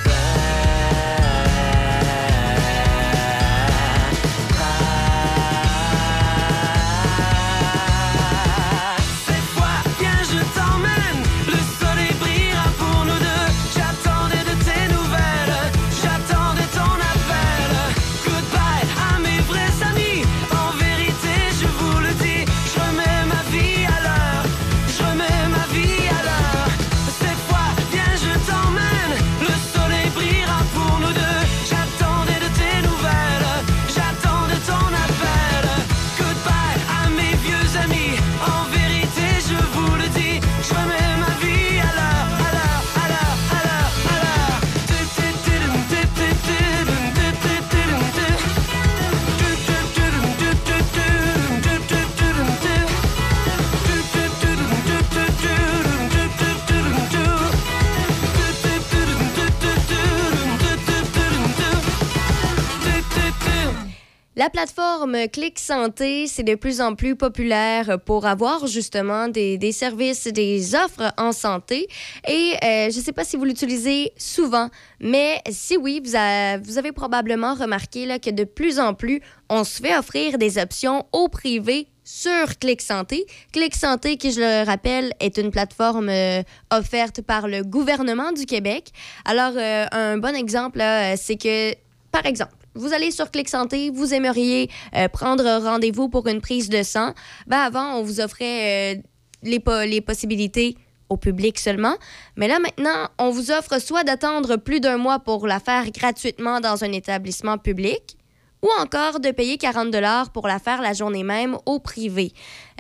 Clic 65.32 65.60
Santé, 65.60 66.28
c'est 66.28 66.44
de 66.44 66.56
plus 66.56 66.82
en 66.82 66.96
plus 66.96 67.16
populaire 67.16 68.00
pour 68.06 68.26
avoir 68.26 68.68
justement 68.68 69.28
des, 69.28 69.72
services, 69.72 70.28
des 70.28 70.76
offres 70.76 71.14
en 71.18 71.32
santé. 71.32 71.88
Et 72.28 72.54
euh, 72.64 72.90
je 72.90 72.98
ne 72.98 73.04
sais 73.04 73.12
pas 73.12 73.24
si 73.24 73.38
vous 73.38 73.46
l'utilisez 73.46 74.12
souvent, 74.18 74.70
mais 75.00 75.42
si 75.50 75.78
oui, 75.78 76.02
vous, 76.04 76.16
avez 76.16 76.92
probablement 76.92 77.54
remarqué 77.54 78.06
là, 78.06 78.20
que 78.20 78.30
de 78.30 78.44
plus 78.44 78.80
en 78.80 78.94
plus, 78.94 79.22
on 79.50 79.64
se 79.64 79.82
fait 79.82 79.98
offrir 79.98 80.38
des 80.38 80.58
options 80.58 81.06
au 81.12 81.28
privé 81.30 81.88
sur 82.04 82.58
Clic 82.60 82.82
Santé. 82.82 83.26
Clic 83.52 83.76
Santé, 83.76 84.18
qui 84.18 84.32
je 84.32 84.42
le 84.42 84.66
rappelle, 84.66 85.14
est 85.20 85.38
une 85.38 85.52
plateforme 85.52 86.10
euh, 86.10 86.42
offerte 86.72 87.22
par 87.22 87.48
le 87.48 87.64
gouvernement 87.64 88.32
du 88.32 88.46
Québec. 88.46 88.90
Alors, 89.26 89.54
euh, 89.56 89.86
un 89.92 90.18
bon 90.18 90.36
exemple, 90.36 90.82
c'est 91.16 91.38
que, 91.38 91.74
par 92.12 92.26
exemple, 92.26 92.54
vous 92.76 92.94
allez 92.94 93.12
sur 93.12 93.30
Clic 93.32 93.50
Santé, 93.50 93.90
vous 93.92 94.14
aimeriez 94.14 94.70
euh, 94.96 95.08
prendre 95.08 95.44
rendez-vous 95.64 96.10
pour 96.10 96.28
une 96.28 96.42
prise 96.42 96.70
de 96.70 96.84
sang. 96.84 97.14
Ben 97.48 97.60
avant, 97.60 97.96
on 97.98 98.04
vous 98.04 98.20
offrait 98.20 98.96
euh, 98.96 99.02
les, 99.44 99.60
po- 99.60 99.84
les 99.84 100.02
possibilités 100.02 100.78
au 101.10 101.18
public 101.18 101.60
seulement. 101.60 101.96
Mais 102.38 102.48
là, 102.48 102.60
maintenant, 102.60 103.10
on 103.20 103.30
vous 103.30 103.52
offre 103.52 103.80
soit 103.80 104.04
d'attendre 104.04 104.56
plus 104.56 104.80
d'un 104.80 104.98
mois 104.98 105.20
pour 105.20 105.46
la 105.48 105.60
faire 105.60 105.92
gratuitement 105.92 106.60
dans 106.60 106.84
un 106.84 106.92
établissement 106.92 107.58
public, 107.58 108.18
ou 108.64 108.70
encore 108.80 109.20
de 109.20 109.30
payer 109.32 109.58
40 109.58 109.92
dollars 109.92 110.32
pour 110.32 110.48
la 110.48 110.58
faire 110.58 110.82
la 110.82 110.94
journée 110.94 111.24
même 111.24 111.58
au 111.66 111.80
privé. 111.80 112.32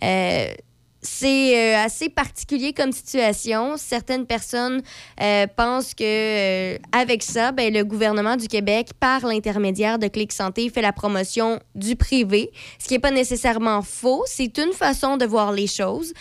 Euh, 0.03 0.47
c'est 1.03 1.75
euh, 1.75 1.83
assez 1.83 2.09
particulier 2.09 2.73
comme 2.73 2.91
situation. 2.91 3.75
Certaines 3.77 4.25
personnes 4.25 4.81
euh, 5.21 5.45
pensent 5.55 5.93
que 5.93 6.03
euh, 6.03 6.77
avec 6.91 7.21
ça, 7.23 7.51
ben, 7.51 7.73
le 7.73 7.83
gouvernement 7.83 8.37
du 8.37 8.47
Québec, 8.47 8.91
par 8.99 9.25
l'intermédiaire 9.25 9.99
de 9.99 10.07
Clic 10.07 10.31
Santé, 10.31 10.69
fait 10.69 10.81
la 10.81 10.93
promotion 10.93 11.59
du 11.75 11.95
privé, 11.95 12.51
ce 12.79 12.87
qui 12.87 12.93
n'est 12.93 12.99
pas 12.99 13.11
nécessairement 13.11 13.81
faux. 13.81 14.23
C'est 14.25 14.57
une 14.57 14.71
façon 14.71 15.17
de 15.17 15.25
voir 15.25 15.51
les 15.51 15.67
choses. 15.67 16.13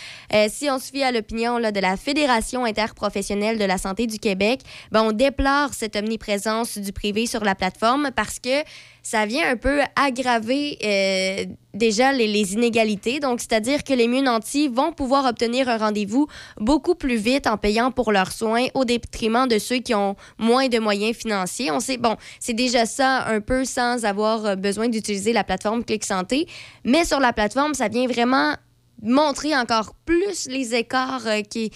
Si 0.48 0.68
on 0.70 0.78
se 0.78 0.90
fie 0.90 1.02
à 1.02 1.12
l'opinion 1.12 1.58
de 1.60 1.80
la 1.80 1.96
Fédération 1.96 2.64
interprofessionnelle 2.64 3.58
de 3.58 3.64
la 3.64 3.78
santé 3.78 4.06
du 4.06 4.18
Québec, 4.18 4.60
ben, 4.90 5.02
on 5.02 5.12
déplore 5.12 5.74
cette 5.74 5.96
omniprésence 5.96 6.78
du 6.78 6.92
privé 6.92 7.26
sur 7.26 7.44
la 7.44 7.54
plateforme 7.54 8.10
parce 8.14 8.38
que 8.38 8.62
ça 9.02 9.26
vient 9.26 9.50
un 9.50 9.56
peu 9.56 9.80
aggraver 9.96 10.78
euh, 10.84 11.44
déjà 11.74 12.12
les, 12.12 12.54
inégalités. 12.54 13.18
Donc, 13.18 13.40
c'est-à-dire 13.40 13.82
que 13.82 13.92
les 13.92 14.06
mieux 14.06 14.22
nantis 14.22 14.68
vont 14.68 14.92
pouvoir 14.92 15.26
obtenir 15.26 15.68
un 15.68 15.76
rendez-vous 15.76 16.28
beaucoup 16.58 16.94
plus 16.94 17.16
vite 17.16 17.46
en 17.46 17.56
payant 17.56 17.90
pour 17.90 18.12
leurs 18.12 18.32
soins 18.32 18.66
au 18.74 18.84
détriment 18.84 19.48
de 19.48 19.58
ceux 19.58 19.78
qui 19.78 19.94
ont 19.94 20.14
moins 20.38 20.68
de 20.68 20.78
moyens 20.78 21.16
financiers. 21.16 21.70
On 21.70 21.80
sait, 21.80 21.96
bon, 21.96 22.16
c'est 22.38 22.52
déjà 22.52 22.86
ça 22.86 23.26
un 23.26 23.40
peu 23.40 23.64
sans 23.64 24.04
avoir 24.04 24.46
euh, 24.46 24.56
besoin 24.56 24.88
d'utiliser 24.88 25.32
la 25.32 25.42
plateforme 25.42 25.84
Clic 25.84 26.04
Santé. 26.04 26.46
Mais 26.84 27.04
sur 27.04 27.18
la 27.18 27.32
plateforme, 27.32 27.74
ça 27.74 27.88
vient 27.88 28.06
vraiment 28.06 28.54
montrer 29.02 29.56
encore 29.56 29.94
plus 30.06 30.46
les 30.46 30.74
écarts 30.74 31.26
euh, 31.26 31.40
qui, 31.42 31.72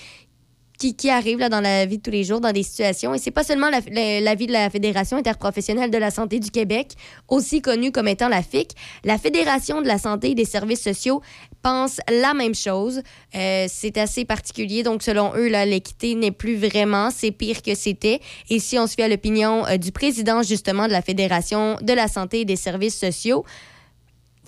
qui, 0.78 0.94
qui 0.94 1.10
arrivent 1.10 1.38
là, 1.38 1.48
dans 1.48 1.60
la 1.60 1.86
vie 1.86 1.98
de 1.98 2.02
tous 2.02 2.10
les 2.10 2.24
jours, 2.24 2.40
dans 2.40 2.52
des 2.52 2.62
situations. 2.62 3.14
Et 3.14 3.18
c'est 3.18 3.30
pas 3.30 3.44
seulement 3.44 3.70
la, 3.70 3.80
la, 4.20 4.34
vie 4.34 4.46
de 4.46 4.52
la 4.52 4.70
Fédération 4.70 5.16
interprofessionnelle 5.16 5.90
de 5.90 5.98
la 5.98 6.10
santé 6.10 6.40
du 6.40 6.50
Québec, 6.50 6.92
aussi 7.28 7.62
connue 7.62 7.92
comme 7.92 8.08
étant 8.08 8.28
la 8.28 8.42
FIC. 8.42 8.72
La 9.04 9.18
Fédération 9.18 9.82
de 9.82 9.86
la 9.86 9.98
santé 9.98 10.30
et 10.30 10.34
des 10.34 10.44
services 10.44 10.82
sociaux 10.82 11.22
pense 11.62 12.00
la 12.08 12.34
même 12.34 12.54
chose. 12.54 13.02
Euh, 13.34 13.66
c'est 13.68 13.98
assez 13.98 14.24
particulier. 14.24 14.82
Donc, 14.82 15.02
selon 15.02 15.34
eux, 15.34 15.48
l'équité 15.48 16.14
n'est 16.14 16.30
plus 16.30 16.56
vraiment. 16.56 17.10
C'est 17.10 17.32
pire 17.32 17.62
que 17.62 17.74
c'était. 17.74 18.20
Et 18.50 18.60
si 18.60 18.78
on 18.78 18.86
se 18.86 18.94
fie 18.94 19.02
à 19.02 19.08
l'opinion 19.08 19.66
euh, 19.66 19.76
du 19.76 19.92
président, 19.92 20.42
justement, 20.42 20.86
de 20.86 20.92
la 20.92 21.02
Fédération 21.02 21.76
de 21.82 21.92
la 21.92 22.08
santé 22.08 22.40
et 22.40 22.44
des 22.44 22.56
services 22.56 22.98
sociaux, 22.98 23.44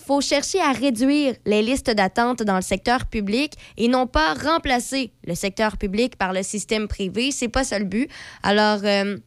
faut 0.08 0.22
chercher 0.22 0.58
à 0.60 0.72
réduire 0.72 1.34
les 1.44 1.60
listes 1.60 1.90
d'attente 1.90 2.42
dans 2.42 2.56
le 2.56 2.62
secteur 2.62 3.04
public 3.04 3.52
et 3.76 3.88
non 3.88 4.06
pas 4.06 4.32
remplacer 4.32 5.12
le 5.26 5.34
secteur 5.34 5.76
public 5.76 6.16
par 6.16 6.32
le 6.32 6.42
système 6.42 6.88
privé. 6.88 7.30
C'est 7.30 7.48
pas 7.48 7.62
ça 7.62 7.78
le 7.78 7.84
but. 7.84 8.08
Alors, 8.42 8.80
euh, 8.84 9.18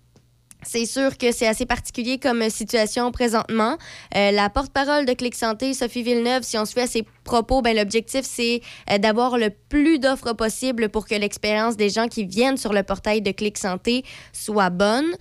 C'est 0.63 0.85
sûr 0.85 1.17
que 1.17 1.31
c'est 1.31 1.47
assez 1.47 1.65
particulier 1.65 2.19
comme 2.19 2.47
situation 2.49 3.11
présentement. 3.11 3.77
Euh, 4.15 4.31
la 4.31 4.47
porte-parole 4.49 5.05
de 5.05 5.13
Clic 5.13 5.33
Santé, 5.35 5.73
Sophie 5.73 6.03
Villeneuve, 6.03 6.43
si 6.43 6.55
on 6.57 6.65
se 6.65 6.73
fait 6.73 6.83
à 6.83 6.87
ses 6.87 7.03
propos, 7.23 7.61
ben, 7.63 7.75
l'objectif, 7.75 8.21
c'est 8.23 8.61
euh, 8.91 8.99
d'avoir 8.99 9.37
le 9.37 9.49
plus 9.69 9.97
d'offres 9.97 10.33
possible 10.33 10.89
pour 10.89 11.07
que 11.07 11.15
l'expérience 11.15 11.77
des 11.77 11.89
gens 11.89 12.07
qui 12.07 12.25
viennent 12.25 12.57
sur 12.57 12.73
le 12.73 12.83
portail 12.83 13.21
de 13.21 13.31
Clic 13.31 13.57
Santé 13.57 14.03
soit 14.33 14.69
bonne. 14.69 15.11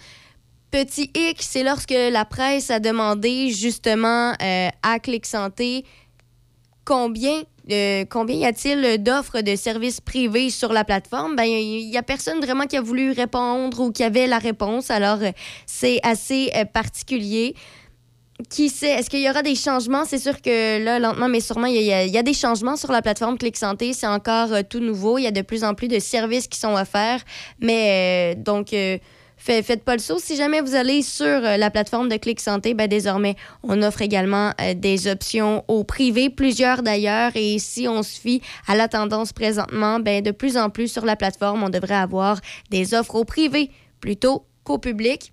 Petit 0.71 1.11
hic, 1.17 1.39
c'est 1.41 1.65
lorsque 1.65 1.91
la 1.91 2.25
presse 2.25 2.71
a 2.71 2.79
demandé 2.79 3.51
justement 3.51 4.33
euh, 4.41 4.69
à 4.85 5.01
Clic 5.01 5.27
Santé 5.27 5.85
combien 6.85 7.43
euh, 7.73 8.05
combien 8.09 8.37
y 8.37 8.47
a-t-il 8.47 9.03
d'offres 9.03 9.43
de 9.43 9.57
services 9.57 10.01
privés 10.01 10.51
sur 10.51 10.73
la 10.73 10.85
plateforme? 10.85 11.35
Ben, 11.35 11.45
il 11.45 11.89
n'y 11.91 11.97
a 11.97 12.03
personne 12.05 12.41
vraiment 12.41 12.67
qui 12.67 12.77
a 12.77 12.83
voulu 12.83 13.11
répondre 13.11 13.81
ou 13.81 13.91
qui 13.91 14.05
avait 14.05 14.29
la 14.29 14.39
réponse. 14.39 14.91
Alors, 14.91 15.19
euh, 15.23 15.33
c'est 15.67 15.99
assez 16.05 16.53
particulier. 16.73 17.55
Qui 18.49 18.71
sait, 18.71 18.91
est-ce 18.91 19.11
qu'il 19.11 19.21
y 19.21 19.29
aura 19.29 19.43
des 19.43 19.55
changements? 19.55 20.05
C'est 20.05 20.19
sûr 20.19 20.41
que 20.41 20.83
là, 20.83 20.99
lentement, 20.99 21.29
mais 21.29 21.41
sûrement, 21.41 21.67
il 21.67 21.83
y, 21.83 21.93
a, 21.93 22.23
des 22.23 22.33
changements 22.33 22.77
sur 22.77 22.91
la 22.91 23.03
plateforme 23.03 23.39
Clic 23.39 23.57
Santé. 23.57 23.93
C'est 23.93 24.07
encore 24.07 24.51
tout 24.69 24.81
nouveau. 24.81 25.19
Il 25.19 25.25
y 25.25 25.27
a 25.27 25.33
de 25.33 25.43
plus 25.43 25.63
en 25.63 25.75
plus 25.75 25.89
de 25.89 25.99
services 25.99 26.49
qui 26.49 26.59
sont 26.59 26.75
offerts. 26.75 27.23
Mais 27.61 28.35
donc, 28.37 28.73
faites 29.41 29.85
pas 29.85 29.95
le 29.95 30.01
saut. 30.01 30.19
Si 30.19 30.37
jamais 30.37 30.61
vous 30.61 30.75
allez 30.75 31.03
sur 31.03 31.27
euh, 31.27 31.57
la 31.57 31.71
plateforme 31.71 32.09
de 32.09 32.17
Clic 32.17 32.41
Santé, 32.41 32.75
ben, 32.75 32.89
désormais, 32.89 33.37
on 33.63 33.83
offre 33.83 34.03
également 34.03 34.53
euh, 34.61 34.75
des 34.75 35.09
options 35.09 35.65
au 35.69 35.85
privé, 35.85 36.31
plusieurs 36.31 36.83
d'ailleurs. 36.83 37.33
Et 37.35 37.59
si 37.59 37.89
on 37.89 38.03
se 38.03 38.21
fie 38.21 38.43
à 38.67 38.77
la 38.77 38.89
tendance 38.89 39.33
présentement, 39.33 40.01
ben, 40.01 40.23
de 40.23 40.31
plus 40.31 40.57
en 40.57 40.71
plus 40.71 40.89
sur 40.89 41.05
la 41.05 41.17
plateforme, 41.17 41.63
on 41.63 41.71
devrait 41.71 41.95
avoir 41.95 42.41
des 42.71 42.95
offres 42.95 43.15
au 43.15 43.25
privé 43.25 43.71
plutôt 44.01 44.45
qu'au 44.65 44.79
public. 44.79 45.33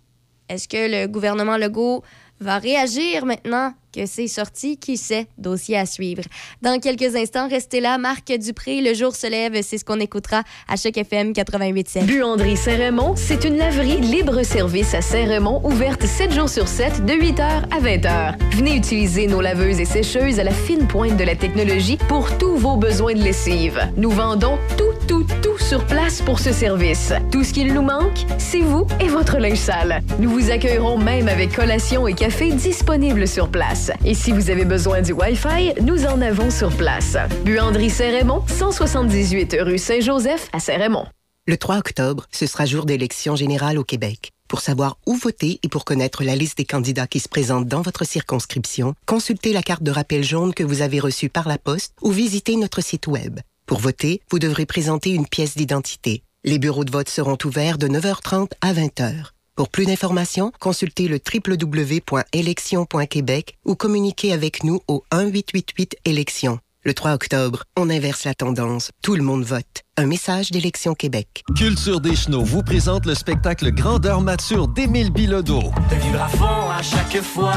Est-ce 0.49 0.67
que 0.67 1.01
le 1.03 1.07
gouvernement 1.07 1.57
Legault 1.57 2.03
va 2.39 2.57
réagir 2.57 3.25
maintenant? 3.25 3.73
Que 3.93 4.05
c'est 4.05 4.27
sorti. 4.27 4.77
Qui 4.77 4.97
sait? 4.97 5.27
Dossier 5.37 5.77
à 5.77 5.85
suivre. 5.85 6.23
Dans 6.61 6.79
quelques 6.79 7.15
instants, 7.15 7.47
restez 7.47 7.79
là. 7.79 7.97
Marc 7.97 8.31
Dupré, 8.37 8.81
Le 8.81 8.93
jour 8.93 9.15
se 9.15 9.27
lève, 9.27 9.61
c'est 9.63 9.77
ce 9.77 9.85
qu'on 9.85 9.99
écoutera 9.99 10.43
à 10.67 10.75
chaque 10.75 10.97
FM 10.97 11.31
88.7. 11.31 12.05
Buanderie 12.05 12.57
Saint-Raymond, 12.57 13.15
c'est 13.15 13.43
une 13.43 13.57
laverie 13.57 13.97
libre-service 13.97 14.93
à 14.93 15.01
Saint-Raymond, 15.01 15.61
ouverte 15.63 16.03
7 16.05 16.33
jours 16.33 16.49
sur 16.49 16.67
7, 16.67 17.05
de 17.05 17.13
8h 17.13 17.41
à 17.41 17.79
20h. 17.79 18.35
Venez 18.55 18.75
utiliser 18.75 19.27
nos 19.27 19.41
laveuses 19.41 19.79
et 19.79 19.85
sécheuses 19.85 20.39
à 20.39 20.43
la 20.43 20.51
fine 20.51 20.87
pointe 20.87 21.17
de 21.17 21.23
la 21.23 21.35
technologie 21.35 21.97
pour 22.07 22.37
tous 22.37 22.55
vos 22.57 22.75
besoins 22.77 23.13
de 23.13 23.23
lessive. 23.23 23.79
Nous 23.95 24.09
vendons 24.11 24.57
tout, 24.77 24.93
tout, 25.07 25.25
tout 25.41 25.57
sur 25.57 25.85
place 25.85 26.21
pour 26.21 26.39
ce 26.39 26.51
service. 26.51 27.13
Tout 27.31 27.43
ce 27.43 27.53
qu'il 27.53 27.73
nous 27.73 27.81
manque, 27.81 28.25
c'est 28.37 28.59
vous 28.61 28.85
et 28.99 29.07
votre 29.07 29.37
linge 29.37 29.57
sale. 29.57 30.01
Nous 30.19 30.29
vous 30.29 30.51
accueillerons 30.51 30.97
même 30.97 31.27
avec 31.27 31.55
collation 31.55 32.07
et 32.07 32.13
café 32.13 32.51
disponibles 32.51 33.27
sur 33.27 33.49
place. 33.49 33.76
Et 34.05 34.13
si 34.13 34.31
vous 34.31 34.49
avez 34.49 34.65
besoin 34.65 35.01
du 35.01 35.13
Wi-Fi, 35.13 35.81
nous 35.81 36.05
en 36.05 36.21
avons 36.21 36.49
sur 36.49 36.75
place. 36.75 37.17
Buanderie 37.43 37.89
Saint-Raymond, 37.89 38.43
178 38.47 39.57
rue 39.61 39.77
Saint-Joseph 39.77 40.49
à 40.53 40.59
Saint-Raymond. 40.59 41.05
Le 41.45 41.57
3 41.57 41.77
octobre, 41.77 42.25
ce 42.31 42.45
sera 42.45 42.65
jour 42.65 42.85
d'élection 42.85 43.35
générale 43.35 43.77
au 43.77 43.83
Québec. 43.83 44.31
Pour 44.47 44.61
savoir 44.61 44.97
où 45.05 45.15
voter 45.15 45.59
et 45.63 45.69
pour 45.69 45.85
connaître 45.85 46.23
la 46.23 46.35
liste 46.35 46.57
des 46.57 46.65
candidats 46.65 47.07
qui 47.07 47.19
se 47.19 47.29
présentent 47.29 47.67
dans 47.67 47.81
votre 47.81 48.05
circonscription, 48.05 48.93
consultez 49.05 49.53
la 49.53 49.61
carte 49.61 49.83
de 49.83 49.91
rappel 49.91 50.23
jaune 50.23 50.53
que 50.53 50.63
vous 50.63 50.81
avez 50.81 50.99
reçue 50.99 51.29
par 51.29 51.47
la 51.47 51.57
poste 51.57 51.93
ou 52.01 52.11
visitez 52.11 52.55
notre 52.55 52.81
site 52.81 53.07
Web. 53.07 53.39
Pour 53.65 53.79
voter, 53.79 54.21
vous 54.31 54.39
devrez 54.39 54.65
présenter 54.65 55.11
une 55.11 55.27
pièce 55.27 55.55
d'identité. 55.55 56.23
Les 56.45 56.59
bureaux 56.59 56.85
de 56.85 56.91
vote 56.91 57.09
seront 57.09 57.37
ouverts 57.43 57.77
de 57.77 57.87
9h30 57.87 58.51
à 58.61 58.73
20h. 58.73 59.36
Pour 59.57 59.67
plus 59.69 59.85
d'informations, 59.87 60.51
consultez 60.59 61.07
le 61.07 61.17
www.élections.québec 61.17 63.57
ou 63.65 63.73
communiquez 63.73 64.31
avec 64.31 64.63
nous 64.63 64.81
au 64.87 65.03
1-888-élections. 65.11 66.59
Le 66.83 66.93
3 66.93 67.13
octobre, 67.13 67.63
on 67.75 67.89
inverse 67.89 68.25
la 68.25 68.35
tendance. 68.35 68.91
Tout 69.01 69.15
le 69.15 69.23
monde 69.23 69.43
vote. 69.43 69.81
Un 69.97 70.05
message 70.05 70.51
d'Élection 70.51 70.93
Québec. 70.93 71.43
Culture 71.55 71.99
des 71.99 72.15
Chenaux 72.15 72.43
vous 72.43 72.61
présente 72.61 73.07
le 73.07 73.15
spectacle 73.15 73.71
Grandeur 73.71 74.21
mature 74.21 74.67
d'Émile 74.67 75.09
Bilodeau. 75.09 75.63
De 75.89 75.95
vivre 75.95 76.21
à 76.21 76.27
fond 76.27 76.69
à 76.69 76.83
chaque 76.83 77.19
fois. 77.23 77.55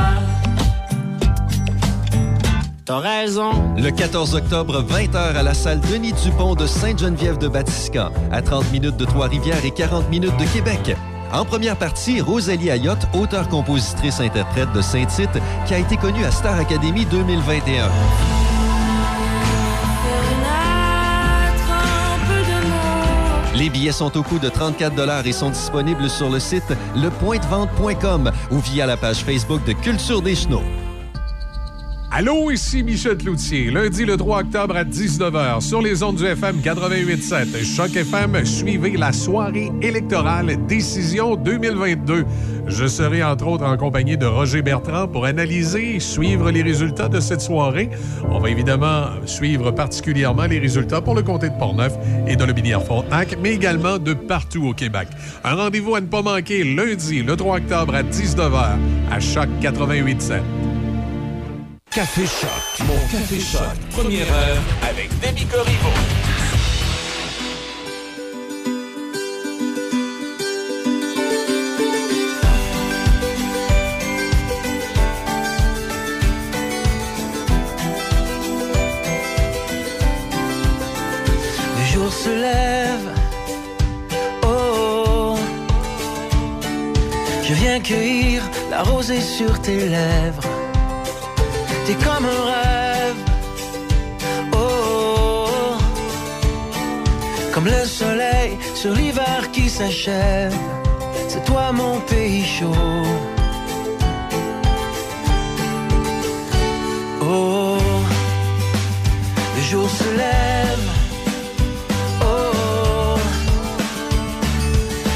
T'as 2.87 3.01
raison. 3.01 3.77
Le 3.77 3.91
14 3.91 4.37
octobre, 4.37 4.83
20h 4.83 5.17
à 5.17 5.43
la 5.43 5.53
salle 5.53 5.81
Denis 5.81 6.15
Dupont 6.15 6.55
de 6.55 6.67
Sainte-Geneviève 6.67 7.37
de 7.37 7.49
Batiscan, 7.49 8.11
à 8.33 8.41
30 8.41 8.73
minutes 8.73 8.97
de 8.97 9.05
Trois-Rivières 9.05 9.67
et 9.67 9.71
40 9.71 10.09
minutes 10.09 10.39
de 10.39 10.47
Québec. 10.51 10.97
En 11.33 11.45
première 11.45 11.77
partie, 11.77 12.21
Rosalie 12.21 12.71
Ayotte, 12.71 13.07
auteure-compositrice-interprète 13.15 14.73
de 14.73 14.81
Saint-Tite, 14.81 15.39
qui 15.67 15.75
a 15.75 15.79
été 15.79 15.97
connue 15.97 16.25
à 16.25 16.31
Star 16.33 16.59
Academy 16.59 17.07
2021. 17.07 17.89
Les 23.55 23.69
billets 23.69 23.93
sont 23.93 24.17
au 24.17 24.23
coût 24.23 24.39
de 24.39 24.49
34 24.49 25.27
et 25.27 25.33
sont 25.33 25.51
disponibles 25.51 26.09
sur 26.09 26.31
le 26.31 26.41
site 26.41 26.73
lepointdevente.com 26.97 28.33
ou 28.51 28.59
via 28.59 28.87
la 28.87 28.97
page 28.97 29.19
Facebook 29.19 29.63
de 29.65 29.73
Culture 29.73 30.23
des 30.23 30.35
Chenaux. 30.35 30.65
Allô, 32.13 32.51
ici 32.51 32.83
Michel 32.83 33.17
Cloutier. 33.17 33.71
Lundi 33.71 34.05
le 34.05 34.17
3 34.17 34.41
octobre 34.41 34.77
à 34.77 34.83
19h 34.83 35.61
sur 35.61 35.81
les 35.81 36.03
ondes 36.03 36.17
du 36.17 36.27
FM 36.27 36.57
88.7. 36.57 37.65
Choc 37.65 37.95
FM, 37.95 38.45
suivez 38.45 38.97
la 38.97 39.13
soirée 39.13 39.71
électorale 39.81 40.67
Décision 40.67 41.37
2022. 41.37 42.25
Je 42.67 42.87
serai 42.89 43.23
entre 43.23 43.47
autres 43.47 43.65
en 43.65 43.77
compagnie 43.77 44.17
de 44.17 44.27
Roger 44.27 44.61
Bertrand 44.61 45.07
pour 45.07 45.25
analyser 45.25 45.95
et 45.95 46.01
suivre 46.01 46.51
les 46.51 46.63
résultats 46.63 47.09
de 47.09 47.21
cette 47.21 47.43
soirée. 47.43 47.91
On 48.29 48.41
va 48.41 48.51
évidemment 48.51 49.05
suivre 49.25 49.71
particulièrement 49.71 50.47
les 50.47 50.59
résultats 50.59 51.01
pour 51.01 51.15
le 51.15 51.23
comté 51.23 51.49
de 51.49 51.59
Portneuf 51.59 51.93
et 52.27 52.35
de 52.35 52.45
Lobinière-Frontenac, 52.45 53.39
mais 53.41 53.53
également 53.53 53.99
de 53.99 54.15
partout 54.15 54.67
au 54.67 54.75
Québec. 54.75 55.07
Un 55.45 55.55
rendez-vous 55.55 55.95
à 55.95 56.01
ne 56.01 56.07
pas 56.07 56.23
manquer 56.23 56.65
lundi 56.65 57.23
le 57.23 57.37
3 57.37 57.59
octobre 57.59 57.95
à 57.95 58.03
19h 58.03 58.79
à 59.13 59.21
Choc 59.21 59.49
88.7. 59.63 60.41
Café 61.93 62.25
Choc. 62.25 62.87
Mon 62.87 62.95
Café 63.11 63.41
Choc. 63.41 63.63
Première 63.91 64.33
heure 64.33 64.63
avec 64.89 65.11
Demi 65.19 65.45
Corriveau. 65.47 65.89
Le 81.77 81.85
jour 81.93 82.13
se 82.13 82.29
lève. 82.29 83.11
Oh, 84.45 84.47
oh. 84.47 85.39
je 87.43 87.55
viens 87.55 87.81
cueillir 87.81 88.45
la 88.71 88.85
rosée 88.85 89.21
sur 89.21 89.61
tes 89.61 89.89
lèvres 89.89 90.70
comme 92.05 92.25
un 92.25 92.45
rêve. 92.53 93.17
Oh, 94.53 95.77
comme 97.53 97.67
le 97.67 97.85
soleil 97.85 98.59
sur 98.75 98.93
l'hiver 98.93 99.51
qui 99.53 99.69
s'achève. 99.69 100.55
C'est 101.29 101.45
toi 101.45 101.73
mon 101.73 102.01
pays 102.01 102.45
chaud. 102.45 103.03
Oh, 107.23 107.79
le 109.57 109.63
jour 109.63 109.89
se 109.89 110.11
lève. 110.17 110.87
Oh, 112.23 113.19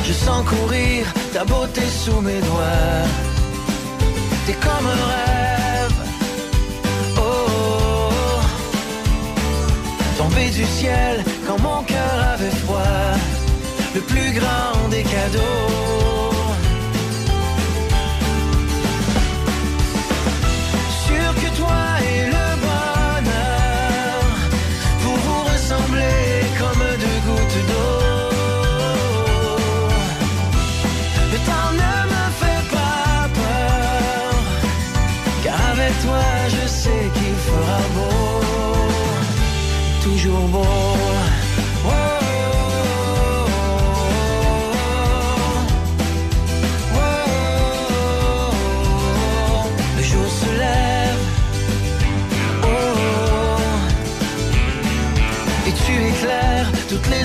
je 0.05 0.12
sens 0.12 0.44
courir 0.44 1.07
ta 1.33 1.44
beauté 1.44 1.83
sous 2.03 2.20
mes 2.20 2.40
doigts. 2.40 3.07
T'es 4.46 4.55
comme 4.55 4.87
un 4.87 5.07
rêve. 5.12 5.34
Du 10.50 10.64
ciel 10.64 11.24
quand 11.46 11.59
mon 11.61 11.83
cœur 11.85 12.16
avait 12.35 12.57
froid. 12.64 13.16
Le 13.94 14.00
plus 14.00 14.33
grand 14.38 14.88
des 14.90 15.02
cadeaux. 15.02 16.13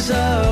so 0.10 0.49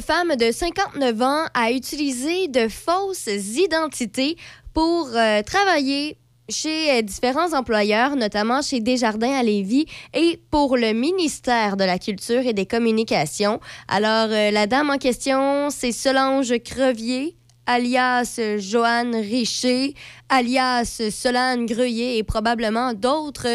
Femme 0.00 0.36
de 0.36 0.50
59 0.50 1.22
ans 1.22 1.44
a 1.52 1.72
utilisé 1.72 2.48
de 2.48 2.68
fausses 2.68 3.26
identités 3.26 4.36
pour 4.72 5.08
euh, 5.14 5.42
travailler 5.42 6.16
chez 6.48 6.98
euh, 6.98 7.02
différents 7.02 7.52
employeurs, 7.54 8.16
notamment 8.16 8.62
chez 8.62 8.80
Desjardins 8.80 9.32
à 9.32 9.42
Lévis 9.42 9.86
et 10.14 10.40
pour 10.50 10.76
le 10.76 10.92
ministère 10.92 11.76
de 11.76 11.84
la 11.84 11.98
Culture 11.98 12.46
et 12.46 12.52
des 12.52 12.66
Communications. 12.66 13.60
Alors, 13.88 14.28
euh, 14.30 14.50
la 14.50 14.66
dame 14.66 14.90
en 14.90 14.98
question, 14.98 15.70
c'est 15.70 15.92
Solange 15.92 16.54
Crevier, 16.64 17.36
alias 17.70 18.40
Joanne 18.58 19.14
Richer, 19.14 19.94
alias 20.28 21.00
Solane 21.12 21.66
Greuillet 21.66 22.18
et 22.18 22.24
probablement 22.24 22.94
d'autres 22.94 23.46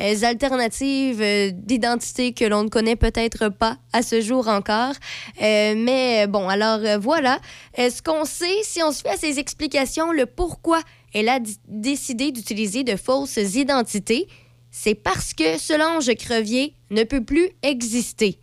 euh, 0.00 0.22
alternatives 0.22 1.20
euh, 1.20 1.50
d'identité 1.52 2.32
que 2.32 2.44
l'on 2.44 2.62
ne 2.62 2.68
connaît 2.68 2.94
peut-être 2.94 3.48
pas 3.48 3.78
à 3.92 4.02
ce 4.02 4.20
jour 4.20 4.46
encore. 4.46 4.94
Euh, 5.42 5.74
mais 5.76 6.28
bon, 6.28 6.48
alors 6.48 7.00
voilà. 7.00 7.40
Ce 7.76 8.00
qu'on 8.02 8.24
sait, 8.24 8.62
si 8.62 8.84
on 8.84 8.92
se 8.92 9.02
fait 9.02 9.10
à 9.10 9.16
ces 9.16 9.40
explications, 9.40 10.12
le 10.12 10.26
pourquoi 10.26 10.80
elle 11.12 11.28
a 11.28 11.40
décidé 11.66 12.30
d'utiliser 12.30 12.84
de 12.84 12.94
fausses 12.94 13.36
identités, 13.36 14.28
c'est 14.70 14.94
parce 14.94 15.34
que 15.34 15.58
Solange 15.58 16.14
Crevier 16.14 16.74
ne 16.90 17.02
peut 17.02 17.24
plus 17.24 17.48
exister. 17.62 18.38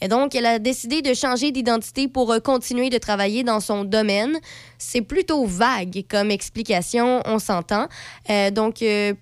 Et 0.00 0.08
donc, 0.08 0.34
elle 0.34 0.46
a 0.46 0.58
décidé 0.58 1.02
de 1.02 1.14
changer 1.14 1.52
d'identité 1.52 2.08
pour 2.08 2.32
euh, 2.32 2.38
continuer 2.38 2.90
de 2.90 2.98
travailler 2.98 3.44
dans 3.44 3.60
son 3.60 3.84
domaine. 3.84 4.38
C'est 4.78 5.02
plutôt 5.02 5.46
vague 5.46 6.04
comme 6.08 6.30
explication, 6.30 7.22
on 7.24 7.38
s'entend. 7.38 7.86
Euh, 8.30 8.50
donc, 8.50 8.82
euh, 8.82 9.14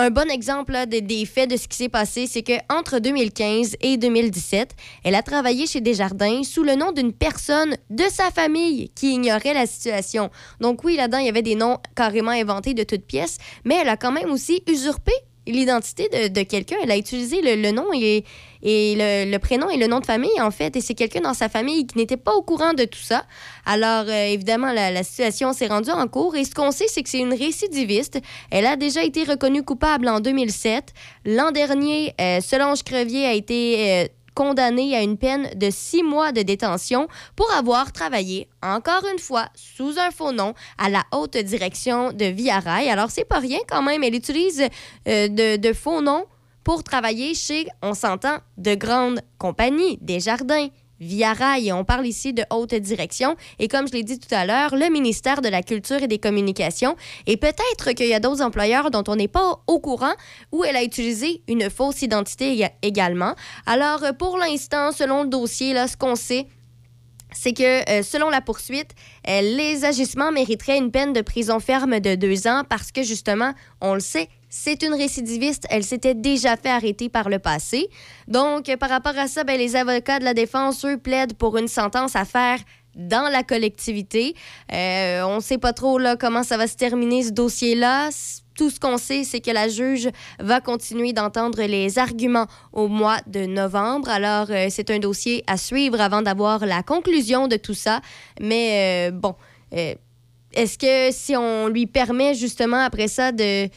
un 0.00 0.10
bon 0.10 0.30
exemple 0.30 0.76
des, 0.86 1.24
faits 1.26 1.50
de 1.50 1.56
ce 1.56 1.66
qui 1.66 1.76
s'est 1.76 1.88
passé, 1.88 2.28
c'est 2.28 2.44
qu'entre 2.44 3.00
2015 3.00 3.74
et 3.80 3.96
2017, 3.96 4.76
elle 5.02 5.16
a 5.16 5.22
travaillé 5.22 5.66
chez 5.66 5.80
Desjardins 5.80 6.44
sous 6.44 6.62
le 6.62 6.76
nom 6.76 6.92
d'une 6.92 7.12
personne 7.12 7.76
de 7.90 8.04
sa 8.08 8.30
famille 8.30 8.90
qui 8.94 9.14
ignorait 9.14 9.54
la 9.54 9.66
situation. 9.66 10.30
Donc 10.60 10.84
oui, 10.84 10.94
là-dedans, 10.94 11.18
il 11.18 11.26
y 11.26 11.28
avait 11.28 11.42
des 11.42 11.56
noms 11.56 11.78
carrément 11.96 12.30
inventés 12.30 12.74
de 12.74 12.84
toutes 12.84 13.06
pièces, 13.06 13.38
mais 13.64 13.74
elle 13.74 13.88
a 13.88 13.96
quand 13.96 14.12
même 14.12 14.30
aussi 14.30 14.62
usurpé 14.68 15.10
l'identité 15.52 16.28
de, 16.28 16.42
quelqu'un. 16.42 16.76
Elle 16.82 16.90
a 16.90 16.96
utilisé 16.96 17.40
le, 17.42 17.70
nom 17.70 17.86
et, 17.94 18.24
et 18.62 18.94
le, 19.26 19.38
prénom 19.38 19.68
et 19.70 19.76
le 19.76 19.86
nom 19.86 20.00
de 20.00 20.06
famille, 20.06 20.40
en 20.40 20.50
fait. 20.50 20.76
Et 20.76 20.80
c'est 20.80 20.94
quelqu'un 20.94 21.20
dans 21.20 21.34
sa 21.34 21.48
famille 21.48 21.86
qui 21.86 21.98
n'était 21.98 22.16
pas 22.16 22.34
au 22.34 22.42
courant 22.42 22.74
de 22.74 22.84
tout 22.84 22.98
ça. 22.98 23.24
Alors, 23.66 24.04
euh, 24.08 24.26
évidemment, 24.26 24.72
la, 24.72 25.02
situation 25.02 25.52
s'est 25.52 25.68
rendue 25.68 25.90
en 25.90 26.06
cours. 26.08 26.36
Et 26.36 26.44
ce 26.44 26.54
qu'on 26.54 26.70
sait, 26.70 26.86
c'est 26.88 27.02
que 27.02 27.08
c'est 27.08 27.20
une 27.20 27.34
récidiviste. 27.34 28.20
Elle 28.50 28.66
a 28.66 28.76
déjà 28.76 29.02
été 29.02 29.24
reconnue 29.24 29.62
coupable 29.62 30.08
en 30.08 30.20
2007. 30.20 30.92
L'an 31.24 31.50
dernier, 31.50 32.14
euh, 32.20 32.40
Solange 32.40 32.82
Crevier 32.82 33.26
a 33.26 33.32
été... 33.32 34.10
Condamné 34.38 34.94
à 34.94 35.02
une 35.02 35.18
peine 35.18 35.50
de 35.56 35.68
six 35.68 36.04
mois 36.04 36.30
de 36.30 36.42
détention 36.42 37.08
pour 37.34 37.50
avoir 37.50 37.90
travaillé, 37.90 38.48
encore 38.62 39.04
une 39.12 39.18
fois, 39.18 39.48
sous 39.56 39.98
un 39.98 40.12
faux 40.12 40.30
nom 40.30 40.54
à 40.78 40.88
la 40.88 41.02
haute 41.10 41.36
direction 41.36 42.12
de 42.12 42.26
Via 42.26 42.60
Rail. 42.60 42.88
Alors, 42.88 43.10
c'est 43.10 43.24
pas 43.24 43.40
rien 43.40 43.58
quand 43.68 43.82
même. 43.82 44.04
Elle 44.04 44.14
utilise 44.14 44.62
euh, 45.08 45.26
de, 45.26 45.56
de 45.56 45.72
faux 45.72 46.02
noms 46.02 46.24
pour 46.62 46.84
travailler 46.84 47.34
chez, 47.34 47.66
on 47.82 47.94
s'entend, 47.94 48.38
de 48.58 48.76
grandes 48.76 49.22
compagnies, 49.38 49.98
des 50.02 50.20
jardins, 50.20 50.68
Via 51.00 51.32
Rail. 51.32 51.72
On 51.72 51.84
parle 51.84 52.06
ici 52.06 52.32
de 52.32 52.44
haute 52.50 52.74
direction. 52.74 53.36
Et 53.58 53.68
comme 53.68 53.86
je 53.86 53.92
l'ai 53.92 54.02
dit 54.02 54.18
tout 54.18 54.34
à 54.34 54.46
l'heure, 54.46 54.74
le 54.74 54.90
ministère 54.90 55.40
de 55.40 55.48
la 55.48 55.62
Culture 55.62 56.02
et 56.02 56.08
des 56.08 56.18
Communications. 56.18 56.96
Et 57.26 57.36
peut-être 57.36 57.92
qu'il 57.92 58.08
y 58.08 58.14
a 58.14 58.20
d'autres 58.20 58.42
employeurs 58.42 58.90
dont 58.90 59.04
on 59.08 59.16
n'est 59.16 59.28
pas 59.28 59.60
au 59.66 59.78
courant 59.78 60.14
où 60.52 60.64
elle 60.64 60.76
a 60.76 60.82
utilisé 60.82 61.42
une 61.48 61.70
fausse 61.70 62.02
identité 62.02 62.68
également. 62.82 63.34
Alors, 63.66 64.04
pour 64.18 64.38
l'instant, 64.38 64.92
selon 64.92 65.22
le 65.22 65.28
dossier, 65.28 65.72
là, 65.72 65.88
ce 65.88 65.96
qu'on 65.96 66.16
sait, 66.16 66.46
c'est 67.32 67.52
que 67.52 67.90
euh, 67.90 68.02
selon 68.02 68.30
la 68.30 68.40
poursuite, 68.40 68.92
euh, 69.28 69.40
les 69.40 69.84
agissements 69.84 70.32
mériteraient 70.32 70.78
une 70.78 70.90
peine 70.90 71.12
de 71.12 71.20
prison 71.20 71.60
ferme 71.60 72.00
de 72.00 72.14
deux 72.14 72.46
ans 72.46 72.62
parce 72.68 72.90
que 72.90 73.02
justement, 73.02 73.52
on 73.80 73.94
le 73.94 74.00
sait, 74.00 74.28
c'est 74.48 74.82
une 74.82 74.94
récidiviste. 74.94 75.66
Elle 75.70 75.84
s'était 75.84 76.14
déjà 76.14 76.56
fait 76.56 76.70
arrêter 76.70 77.08
par 77.08 77.28
le 77.28 77.38
passé. 77.38 77.88
Donc, 78.26 78.74
par 78.76 78.88
rapport 78.88 79.18
à 79.18 79.28
ça, 79.28 79.44
ben, 79.44 79.58
les 79.58 79.76
avocats 79.76 80.18
de 80.18 80.24
la 80.24 80.34
défense, 80.34 80.84
eux, 80.84 80.96
plaident 80.96 81.34
pour 81.34 81.58
une 81.58 81.68
sentence 81.68 82.16
à 82.16 82.24
faire 82.24 82.58
dans 82.94 83.30
la 83.30 83.42
collectivité. 83.42 84.34
Euh, 84.72 85.22
on 85.22 85.36
ne 85.36 85.40
sait 85.40 85.58
pas 85.58 85.72
trop 85.72 85.98
là, 85.98 86.16
comment 86.16 86.42
ça 86.42 86.56
va 86.56 86.66
se 86.66 86.76
terminer, 86.76 87.22
ce 87.22 87.30
dossier-là. 87.30 88.10
Tout 88.56 88.70
ce 88.70 88.80
qu'on 88.80 88.98
sait, 88.98 89.22
c'est 89.22 89.40
que 89.40 89.52
la 89.52 89.68
juge 89.68 90.08
va 90.40 90.60
continuer 90.60 91.12
d'entendre 91.12 91.62
les 91.62 91.98
arguments 91.98 92.48
au 92.72 92.88
mois 92.88 93.18
de 93.28 93.46
novembre. 93.46 94.08
Alors, 94.08 94.46
euh, 94.50 94.66
c'est 94.70 94.90
un 94.90 94.98
dossier 94.98 95.44
à 95.46 95.56
suivre 95.56 96.00
avant 96.00 96.22
d'avoir 96.22 96.66
la 96.66 96.82
conclusion 96.82 97.46
de 97.46 97.56
tout 97.56 97.74
ça. 97.74 98.00
Mais 98.40 99.10
euh, 99.10 99.12
bon, 99.12 99.36
est-ce 99.70 100.78
que 100.78 101.14
si 101.16 101.36
on 101.36 101.68
lui 101.68 101.86
permet 101.86 102.34
justement 102.34 102.80
après 102.80 103.06
ça 103.06 103.30
de 103.30 103.68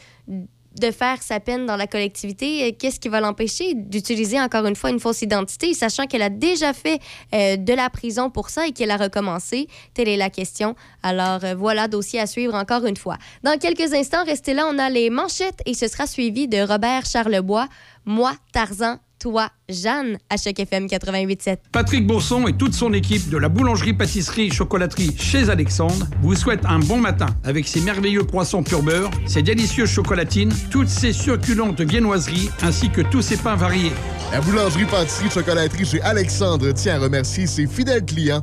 de 0.78 0.90
faire 0.90 1.22
sa 1.22 1.40
peine 1.40 1.66
dans 1.66 1.76
la 1.76 1.86
collectivité, 1.86 2.64
euh, 2.64 2.72
qu'est-ce 2.78 2.98
qui 3.00 3.08
va 3.08 3.20
l'empêcher 3.20 3.74
d'utiliser 3.74 4.40
encore 4.40 4.66
une 4.66 4.76
fois 4.76 4.90
une 4.90 5.00
fausse 5.00 5.22
identité, 5.22 5.74
sachant 5.74 6.06
qu'elle 6.06 6.22
a 6.22 6.30
déjà 6.30 6.72
fait 6.72 7.00
euh, 7.34 7.56
de 7.56 7.72
la 7.72 7.90
prison 7.90 8.30
pour 8.30 8.50
ça 8.50 8.66
et 8.66 8.72
qu'elle 8.72 8.90
a 8.90 8.96
recommencé? 8.96 9.68
Telle 9.94 10.08
est 10.08 10.16
la 10.16 10.30
question. 10.30 10.74
Alors 11.02 11.44
euh, 11.44 11.54
voilà, 11.54 11.88
dossier 11.88 12.20
à 12.20 12.26
suivre 12.26 12.54
encore 12.54 12.86
une 12.86 12.96
fois. 12.96 13.18
Dans 13.42 13.58
quelques 13.58 13.92
instants, 13.92 14.24
restez 14.24 14.54
là, 14.54 14.66
on 14.70 14.78
a 14.78 14.88
les 14.90 15.10
manchettes 15.10 15.60
et 15.66 15.74
ce 15.74 15.88
sera 15.88 16.06
suivi 16.06 16.48
de 16.48 16.60
Robert 16.60 17.04
Charlebois, 17.06 17.68
Moi, 18.04 18.32
Tarzan, 18.52 18.98
toi, 19.22 19.50
Jeanne, 19.68 20.18
à 20.28 20.36
chaque 20.36 20.58
FM 20.58 20.86
88.7. 20.86 21.58
Patrick 21.70 22.04
Bourson 22.04 22.48
et 22.48 22.54
toute 22.54 22.74
son 22.74 22.92
équipe 22.92 23.30
de 23.30 23.36
la 23.36 23.48
boulangerie-pâtisserie-chocolaterie 23.48 25.16
chez 25.16 25.48
Alexandre 25.48 26.08
vous 26.22 26.34
souhaitent 26.34 26.66
un 26.66 26.80
bon 26.80 26.96
matin 26.96 27.26
avec 27.44 27.68
ses 27.68 27.80
merveilleux 27.82 28.24
croissants 28.24 28.64
pur 28.64 28.82
beurre, 28.82 29.12
ses 29.26 29.42
délicieuses 29.42 29.90
chocolatines, 29.90 30.52
toutes 30.72 30.88
ses 30.88 31.12
succulentes 31.12 31.80
viennoiseries 31.82 32.50
ainsi 32.62 32.90
que 32.90 33.00
tous 33.00 33.22
ses 33.22 33.36
pains 33.36 33.54
variés. 33.54 33.92
La 34.32 34.40
boulangerie-pâtisserie-chocolaterie 34.40 35.86
chez 35.86 36.02
Alexandre 36.02 36.72
tient 36.72 36.96
à 36.96 36.98
remercier 36.98 37.46
ses 37.46 37.68
fidèles 37.68 38.04
clients 38.04 38.42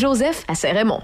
Saint-Joseph 0.01 0.45
à 0.47 0.55
Saint-Raymond. 0.55 1.01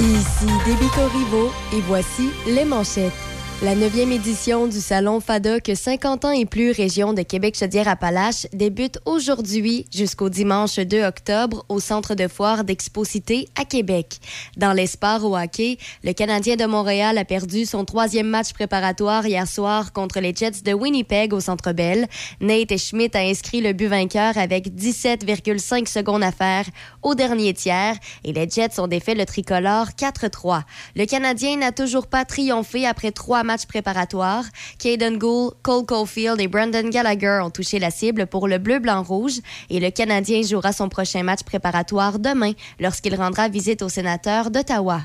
Ici 0.00 0.46
Débito 0.66 1.06
Rivo 1.14 1.50
et 1.72 1.80
voici 1.80 2.28
les 2.46 2.66
manchettes. 2.66 3.25
La 3.62 3.74
9e 3.74 4.12
édition 4.12 4.66
du 4.66 4.82
Salon 4.82 5.18
FADOC 5.18 5.70
50 5.74 6.26
ans 6.26 6.30
et 6.30 6.44
plus 6.44 6.72
région 6.72 7.14
de 7.14 7.22
Québec-Chaudière-Appalaches 7.22 8.46
débute 8.52 8.98
aujourd'hui 9.06 9.86
jusqu'au 9.90 10.28
dimanche 10.28 10.76
2 10.78 11.02
octobre 11.02 11.64
au 11.70 11.80
Centre 11.80 12.14
de 12.14 12.28
foire 12.28 12.64
d'Exposité 12.64 13.48
à 13.58 13.64
Québec. 13.64 14.18
Dans 14.58 14.74
les 14.74 14.86
sports 14.86 15.24
au 15.24 15.38
hockey, 15.38 15.78
le 16.04 16.12
Canadien 16.12 16.56
de 16.56 16.66
Montréal 16.66 17.16
a 17.16 17.24
perdu 17.24 17.64
son 17.64 17.86
troisième 17.86 18.26
match 18.26 18.52
préparatoire 18.52 19.26
hier 19.26 19.48
soir 19.48 19.94
contre 19.94 20.20
les 20.20 20.34
Jets 20.34 20.62
de 20.62 20.74
Winnipeg 20.74 21.32
au 21.32 21.40
Centre 21.40 21.72
Bell. 21.72 22.08
Nate 22.42 22.76
Schmidt 22.76 23.16
a 23.16 23.22
inscrit 23.22 23.62
le 23.62 23.72
but 23.72 23.88
vainqueur 23.88 24.36
avec 24.36 24.68
17,5 24.68 25.88
secondes 25.88 26.22
à 26.22 26.30
faire 26.30 26.66
au 27.02 27.14
dernier 27.14 27.54
tiers 27.54 27.96
et 28.22 28.34
les 28.34 28.50
Jets 28.50 28.78
ont 28.78 28.86
défait 28.86 29.14
le 29.14 29.24
tricolore 29.24 29.86
4-3. 29.98 30.60
Le 30.94 31.06
Canadien 31.06 31.56
n'a 31.56 31.72
toujours 31.72 32.06
pas 32.06 32.26
triomphé 32.26 32.86
après 32.86 33.12
trois 33.12 33.45
match 33.46 33.64
préparatoire, 33.64 34.44
Caden 34.78 35.16
Gould, 35.16 35.54
Cole 35.62 35.86
Caulfield 35.86 36.40
et 36.40 36.48
Brandon 36.48 36.88
Gallagher 36.90 37.40
ont 37.42 37.50
touché 37.50 37.78
la 37.78 37.90
cible 37.90 38.26
pour 38.26 38.48
le 38.48 38.58
bleu-blanc-rouge 38.58 39.40
et 39.70 39.80
le 39.80 39.90
Canadien 39.90 40.42
jouera 40.42 40.72
son 40.72 40.90
prochain 40.90 41.22
match 41.22 41.42
préparatoire 41.44 42.18
demain 42.18 42.52
lorsqu'il 42.78 43.14
rendra 43.14 43.48
visite 43.48 43.80
au 43.80 43.88
sénateur 43.88 44.50
d'Ottawa. 44.50 45.00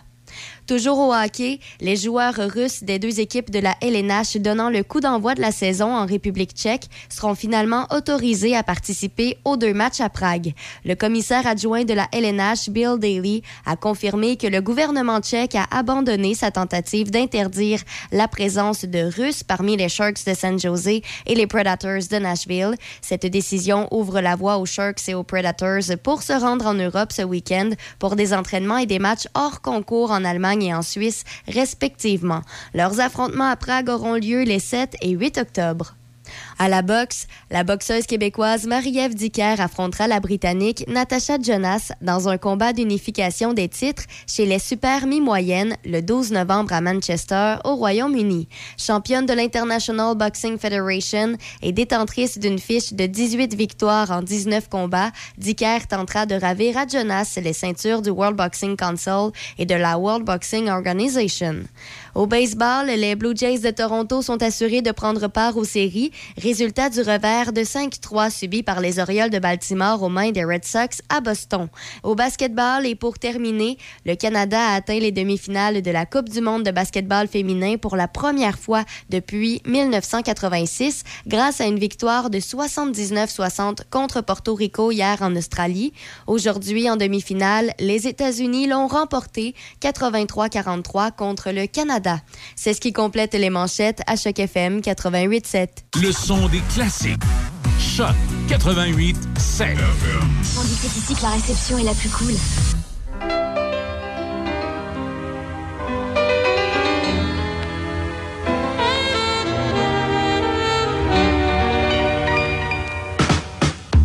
Toujours 0.67 0.99
au 0.99 1.13
hockey, 1.13 1.59
les 1.81 1.95
joueurs 1.95 2.35
russes 2.35 2.83
des 2.83 2.99
deux 2.99 3.19
équipes 3.19 3.49
de 3.49 3.59
la 3.59 3.75
LNH 3.81 4.37
donnant 4.37 4.69
le 4.69 4.83
coup 4.83 4.99
d'envoi 4.99 5.35
de 5.35 5.41
la 5.41 5.51
saison 5.51 5.93
en 5.93 6.05
République 6.05 6.51
tchèque 6.51 6.85
seront 7.09 7.35
finalement 7.35 7.87
autorisés 7.91 8.55
à 8.55 8.63
participer 8.63 9.37
aux 9.43 9.57
deux 9.57 9.73
matchs 9.73 10.01
à 10.01 10.09
Prague. 10.09 10.53
Le 10.85 10.95
commissaire 10.95 11.47
adjoint 11.47 11.83
de 11.83 11.93
la 11.93 12.07
LNH, 12.13 12.69
Bill 12.69 12.97
Daly, 12.99 13.41
a 13.65 13.75
confirmé 13.75 14.37
que 14.37 14.47
le 14.47 14.61
gouvernement 14.61 15.19
tchèque 15.19 15.55
a 15.55 15.65
abandonné 15.71 16.35
sa 16.35 16.51
tentative 16.51 17.11
d'interdire 17.11 17.81
la 18.11 18.27
présence 18.27 18.85
de 18.85 18.99
Russes 18.99 19.43
parmi 19.43 19.75
les 19.75 19.89
Sharks 19.89 20.25
de 20.25 20.33
San 20.33 20.59
Jose 20.59 20.87
et 20.87 21.35
les 21.35 21.47
Predators 21.47 22.07
de 22.09 22.17
Nashville. 22.17 22.75
Cette 23.01 23.25
décision 23.25 23.87
ouvre 23.91 24.21
la 24.21 24.35
voie 24.35 24.57
aux 24.57 24.65
Sharks 24.65 25.09
et 25.09 25.15
aux 25.15 25.23
Predators 25.23 25.97
pour 26.03 26.21
se 26.21 26.33
rendre 26.33 26.67
en 26.67 26.75
Europe 26.75 27.11
ce 27.11 27.23
week-end 27.23 27.71
pour 27.99 28.15
des 28.15 28.33
entraînements 28.33 28.77
et 28.77 28.85
des 28.85 28.99
matchs 28.99 29.27
hors 29.33 29.61
concours 29.61 30.11
en 30.11 30.23
Allemagne 30.23 30.60
et 30.61 30.73
en 30.73 30.81
Suisse, 30.81 31.23
respectivement. 31.47 32.41
Leurs 32.73 32.99
affrontements 32.99 33.49
à 33.49 33.55
Prague 33.55 33.89
auront 33.89 34.15
lieu 34.15 34.43
les 34.43 34.59
7 34.59 34.95
et 35.01 35.11
8 35.11 35.37
octobre. 35.39 35.95
À 36.63 36.69
la 36.69 36.83
boxe, 36.83 37.25
la 37.49 37.63
boxeuse 37.63 38.05
québécoise 38.05 38.67
Marie-Ève 38.67 39.15
Dicker 39.15 39.59
affrontera 39.59 40.07
la 40.07 40.19
Britannique 40.19 40.85
Natasha 40.87 41.39
Jonas 41.41 41.91
dans 42.03 42.29
un 42.29 42.37
combat 42.37 42.71
d'unification 42.71 43.53
des 43.53 43.67
titres 43.67 44.03
chez 44.27 44.45
les 44.45 44.59
super 44.59 45.07
mi-moyennes 45.07 45.75
le 45.85 46.01
12 46.01 46.31
novembre 46.33 46.71
à 46.71 46.81
Manchester, 46.81 47.55
au 47.63 47.73
Royaume-Uni. 47.77 48.47
Championne 48.77 49.25
de 49.25 49.33
l'International 49.33 50.15
Boxing 50.15 50.59
Federation 50.59 51.35
et 51.63 51.71
détentrice 51.71 52.37
d'une 52.37 52.59
fiche 52.59 52.93
de 52.93 53.07
18 53.07 53.55
victoires 53.55 54.11
en 54.11 54.21
19 54.21 54.69
combats, 54.69 55.09
Dicker 55.39 55.87
tentera 55.89 56.27
de 56.27 56.35
ravir 56.35 56.77
à 56.77 56.85
Jonas 56.85 57.39
les 57.41 57.53
ceintures 57.53 58.03
du 58.03 58.11
World 58.11 58.37
Boxing 58.37 58.75
Council 58.75 59.31
et 59.57 59.65
de 59.65 59.73
la 59.73 59.97
World 59.97 60.25
Boxing 60.25 60.69
Organization. 60.69 61.63
Au 62.13 62.27
baseball, 62.27 62.85
les 62.85 63.15
Blue 63.15 63.35
Jays 63.35 63.61
de 63.61 63.71
Toronto 63.71 64.21
sont 64.21 64.43
assurés 64.43 64.83
de 64.83 64.91
prendre 64.91 65.27
part 65.27 65.57
aux 65.57 65.63
séries, 65.63 66.11
résultat 66.51 66.89
du 66.89 66.99
revers 66.99 67.53
de 67.53 67.61
5-3 67.61 68.29
subi 68.29 68.61
par 68.61 68.81
les 68.81 68.99
Orioles 68.99 69.29
de 69.29 69.39
Baltimore 69.39 70.03
aux 70.03 70.09
mains 70.09 70.31
des 70.31 70.43
Red 70.43 70.65
Sox 70.65 71.01
à 71.07 71.21
Boston. 71.21 71.69
Au 72.03 72.13
basketball, 72.13 72.85
et 72.85 72.93
pour 72.93 73.17
terminer, 73.17 73.77
le 74.05 74.15
Canada 74.15 74.59
a 74.59 74.75
atteint 74.75 74.99
les 74.99 75.13
demi-finales 75.13 75.81
de 75.81 75.91
la 75.91 76.05
Coupe 76.05 76.27
du 76.27 76.41
monde 76.41 76.63
de 76.63 76.71
basketball 76.71 77.29
féminin 77.29 77.77
pour 77.77 77.95
la 77.95 78.09
première 78.09 78.59
fois 78.59 78.83
depuis 79.09 79.61
1986 79.65 81.03
grâce 81.25 81.61
à 81.61 81.67
une 81.67 81.79
victoire 81.79 82.29
de 82.29 82.39
79-60 82.39 83.83
contre 83.89 84.19
Porto 84.19 84.53
Rico 84.53 84.91
hier 84.91 85.19
en 85.21 85.33
Australie. 85.37 85.93
Aujourd'hui, 86.27 86.89
en 86.89 86.97
demi-finale, 86.97 87.73
les 87.79 88.09
États-Unis 88.09 88.67
l'ont 88.67 88.87
remporté 88.87 89.55
83-43 89.81 91.13
contre 91.15 91.51
le 91.51 91.65
Canada. 91.67 92.19
C'est 92.57 92.73
ce 92.73 92.81
qui 92.81 92.91
complète 92.91 93.35
les 93.35 93.49
manchettes 93.49 94.01
à 94.05 94.17
Choc 94.17 94.37
FM 94.37 94.81
88.7. 94.81 95.69
Le 96.01 96.11
des 96.37 96.61
classiques. 96.73 97.21
Choc 97.77 98.15
88 98.47 99.17
7. 99.37 99.77
On 100.57 100.63
dit 100.63 100.77
c'est 100.79 100.87
ici 100.87 101.13
que 101.13 101.21
la 101.23 101.29
réception 101.31 101.77
est 101.77 101.83
la 101.83 101.93
plus 101.93 102.09
cool. 102.09 102.33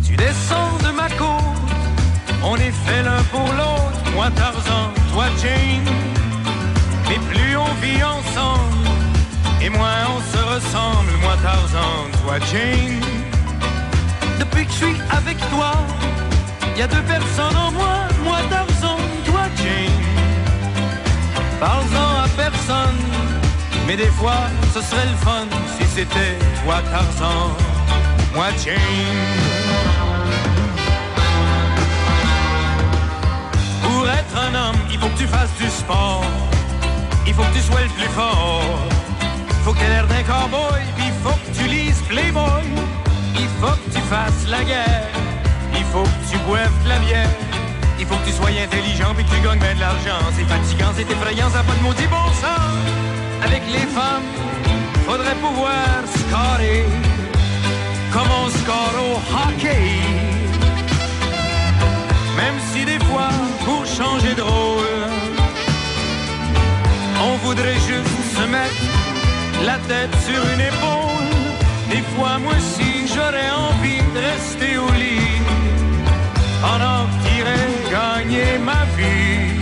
Tu 0.05 0.15
descends 0.17 0.77
de 0.83 0.91
ma 0.95 1.09
côte, 1.11 1.29
on 2.43 2.55
est 2.57 2.71
fait 2.71 3.03
l'un 3.03 3.23
pour 3.31 3.47
l'autre, 3.53 4.11
moi 4.13 4.29
Tarzan, 4.35 4.91
toi 5.13 5.25
Jane. 5.41 5.85
Mais 7.07 7.19
plus 7.29 7.55
on 7.55 7.73
vit 7.81 8.03
ensemble, 8.03 8.89
et 9.61 9.69
moins 9.69 10.07
on 10.09 10.37
se 10.37 10.43
ressemble, 10.43 11.11
moi 11.21 11.37
Tarzan, 11.41 12.06
toi 12.27 12.39
Jane. 12.51 12.99
Depuis 14.37 14.65
que 14.65 14.71
je 14.71 14.77
suis 14.77 15.01
avec 15.09 15.37
toi, 15.49 15.71
y 16.77 16.81
a 16.81 16.87
deux 16.87 17.01
personnes 17.03 17.55
en 17.55 17.71
moi, 17.71 17.95
moi 18.25 18.39
Tarzan, 18.49 18.97
toi 19.25 19.43
Jane. 19.55 20.03
Parle-en 21.61 22.25
à 22.25 22.27
personne, 22.35 23.01
mais 23.87 23.95
des 23.95 24.11
fois 24.19 24.41
ce 24.73 24.81
serait 24.81 25.05
le 25.05 25.17
fun 25.25 25.45
si 25.77 25.85
c'était 25.95 26.37
toi 26.63 26.81
Tarzan, 26.91 27.55
moi 28.35 28.47
Jane. 28.61 28.75
Pour 33.83 34.03
être 34.19 34.35
un 34.47 34.53
homme, 34.53 34.81
il 34.91 34.99
faut 34.99 35.07
que 35.07 35.17
tu 35.17 35.27
fasses 35.27 35.55
du 35.57 35.69
sport. 35.69 36.25
Il 37.25 37.33
faut 37.33 37.43
que 37.43 37.53
tu 37.53 37.61
sois 37.61 37.83
le 37.83 37.89
plus 37.89 38.11
fort. 38.19 38.79
Faut 39.63 39.73
que 39.73 39.79
tu 39.79 39.85
l'air 39.85 40.07
d'un 40.07 40.23
cowboy, 40.23 40.81
Playboy. 42.09 42.63
Il 43.35 43.47
faut 43.59 43.75
que 43.75 43.89
tu 43.93 44.01
fasses 44.09 44.47
la 44.49 44.63
guerre. 44.63 45.07
Il 45.75 45.83
faut 45.85 46.03
que 46.03 46.31
tu 46.31 46.37
boives 46.47 46.83
de 46.83 46.89
la 46.89 46.99
bière. 46.99 47.29
Il 47.99 48.05
faut 48.05 48.15
que 48.15 48.25
tu 48.25 48.33
sois 48.33 48.49
intelligent 48.49 49.13
puis 49.15 49.25
que 49.25 49.35
tu 49.35 49.41
gagnes 49.41 49.59
bien 49.59 49.75
de 49.75 49.79
l'argent. 49.79 50.19
C'est 50.35 50.45
fatigant, 50.45 50.91
c'est 50.95 51.09
effrayant, 51.09 51.49
ça 51.49 51.57
n'a 51.59 51.63
pas 51.63 51.73
de 51.73 51.83
maudit 51.83 52.07
bon 52.07 52.27
sens. 52.43 52.75
Avec 53.43 53.63
les 53.71 53.85
femmes, 53.97 54.27
faudrait 55.05 55.35
pouvoir 55.35 56.03
scorer 56.21 56.85
comme 58.13 58.29
on 58.41 58.49
score 58.49 58.93
au 59.07 59.15
hockey. 59.35 59.99
Même 62.37 62.57
si 62.71 62.85
des 62.85 62.99
fois, 63.05 63.29
pour 63.65 63.85
changer 63.85 64.33
de 64.35 64.41
rôle, 64.41 65.07
on 67.21 67.35
voudrait 67.45 67.79
juste 67.89 68.17
se 68.35 68.43
mettre 68.47 68.83
la 69.65 69.77
tête 69.89 70.15
sur 70.25 70.41
une 70.53 70.61
épaule. 70.61 71.16
Des 71.89 72.03
fois, 72.13 72.37
moi 72.39 72.53
aussi, 72.53 73.07
j'aurais 73.13 73.51
envie 73.69 74.01
de 74.13 74.19
rester 74.19 74.77
au 74.77 74.91
lit 74.91 75.41
que 76.61 77.27
t'irais 77.27 77.69
gagner 77.91 78.57
ma 78.59 78.83
vie. 78.97 79.59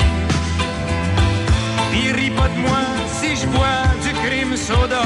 Puis 1.91 2.11
ris 2.11 2.32
pas 2.32 2.47
de 2.47 2.59
moi 2.59 2.84
si 3.19 3.36
je 3.36 3.45
bois 3.47 3.84
du 4.03 4.11
crime 4.26 4.57
soda. 4.57 5.03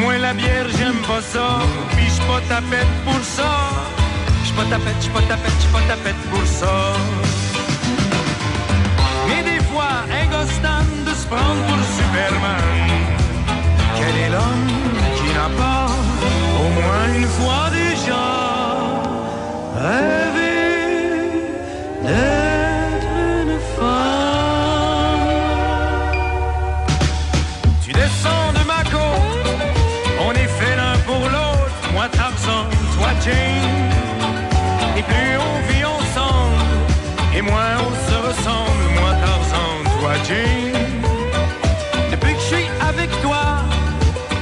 Moi, 0.00 0.18
la 0.18 0.32
bière, 0.32 0.66
j'aime 0.76 1.00
pas 1.08 1.20
ça, 1.20 1.58
puis 1.90 2.06
j'suis 2.06 2.26
pas 2.26 2.40
tapette 2.48 2.94
pour 3.04 3.20
ça. 3.22 3.52
J'suis 4.44 4.54
pas 4.54 4.64
tapette, 4.64 4.96
j'suis 5.00 5.10
pas 5.10 5.22
tapette, 5.22 5.52
j'suis 5.58 5.72
pas 5.72 5.84
tapette 5.88 6.22
pour 6.30 6.46
ça. 6.46 6.74
Mais 9.26 9.42
des 9.42 9.62
fois, 9.64 9.92
un 10.18 10.26
gosse 10.32 10.60
de 11.06 11.14
se 11.20 11.26
prendre 11.26 11.60
pour 11.66 11.78
Superman. 11.96 13.08
Quel 13.96 14.16
est 14.24 14.30
l'homme 14.30 15.07
pas, 15.56 15.86
au 16.62 16.68
moins 16.78 17.06
une 17.16 17.26
fois 17.26 17.70
déjà, 17.70 18.26
rêvé 19.76 20.56
d'être 22.04 23.12
une 23.42 23.58
femme? 23.76 25.28
Tu 27.82 27.90
descends 27.92 28.52
de 28.58 28.62
ma 28.66 28.82
côte, 28.84 29.48
on 30.26 30.32
est 30.32 30.52
fait 30.58 30.76
l'un 30.76 30.96
pour 31.06 31.24
l'autre, 31.34 31.92
moi 31.92 32.08
Tarzan, 32.10 32.64
toi 32.96 33.10
Jane. 33.24 33.90
Et 34.96 35.02
plus 35.02 35.36
on 35.38 35.54
vit 35.68 35.84
ensemble, 35.84 36.62
et 37.36 37.42
moins 37.42 37.76
on 37.86 37.92
se 38.10 38.16
ressemble, 38.28 38.84
moi 39.00 39.12
Tarzan, 39.24 39.70
toi 40.00 40.12
Jane. 40.28 40.67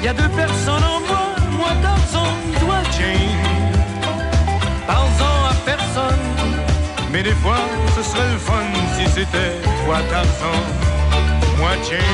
Y 0.06 0.08
a 0.08 0.12
deux 0.12 0.28
personnes 0.28 0.84
en 0.84 1.00
moi, 1.00 1.26
moi 1.58 1.70
Tarzan, 1.82 2.28
toi 2.60 2.76
Jane. 2.96 3.82
Parle-en 4.86 5.38
à 5.50 5.54
personne, 5.64 6.26
mais 7.10 7.24
des 7.24 7.34
fois 7.42 7.58
ce 7.96 8.02
serait 8.04 8.30
le 8.30 8.38
fun 8.38 8.66
si 8.96 9.04
c'était 9.10 9.54
toi 9.84 9.96
Tarzan, 10.08 10.58
moi 11.58 11.70
Jane. 11.88 12.04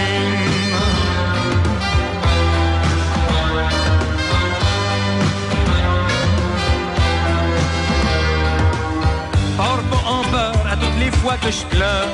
Pas 9.58 10.10
en 10.10 10.22
peur 10.30 10.54
à 10.72 10.76
toutes 10.76 10.98
les 10.98 11.10
fois 11.10 11.36
que 11.36 11.50
je 11.50 11.64
pleure, 11.66 12.08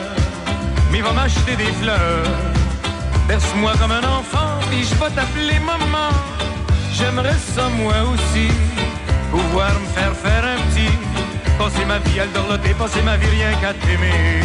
mais 0.90 1.02
va 1.02 1.12
m'acheter 1.12 1.54
des 1.54 1.72
fleurs. 1.80 2.57
Berce-moi 3.28 3.72
comme 3.78 3.92
un 3.92 4.06
enfant, 4.18 4.58
puis 4.70 4.82
je 4.84 4.94
vais 4.94 5.10
t'appeler 5.10 5.58
maman. 5.60 6.08
J'aimerais 6.94 7.36
ça 7.54 7.68
moi 7.68 7.92
aussi, 8.10 8.48
pouvoir 9.30 9.70
me 9.82 9.86
faire 9.88 10.14
faire 10.16 10.44
un 10.54 10.58
petit. 10.68 10.94
Passer 11.58 11.84
ma 11.84 11.98
vie 11.98 12.20
à 12.20 12.24
le 12.24 12.30
dorloter, 12.32 12.72
passer 12.72 13.02
ma 13.02 13.18
vie 13.18 13.28
rien 13.28 13.52
qu'à 13.60 13.74
t'aimer. 13.74 14.40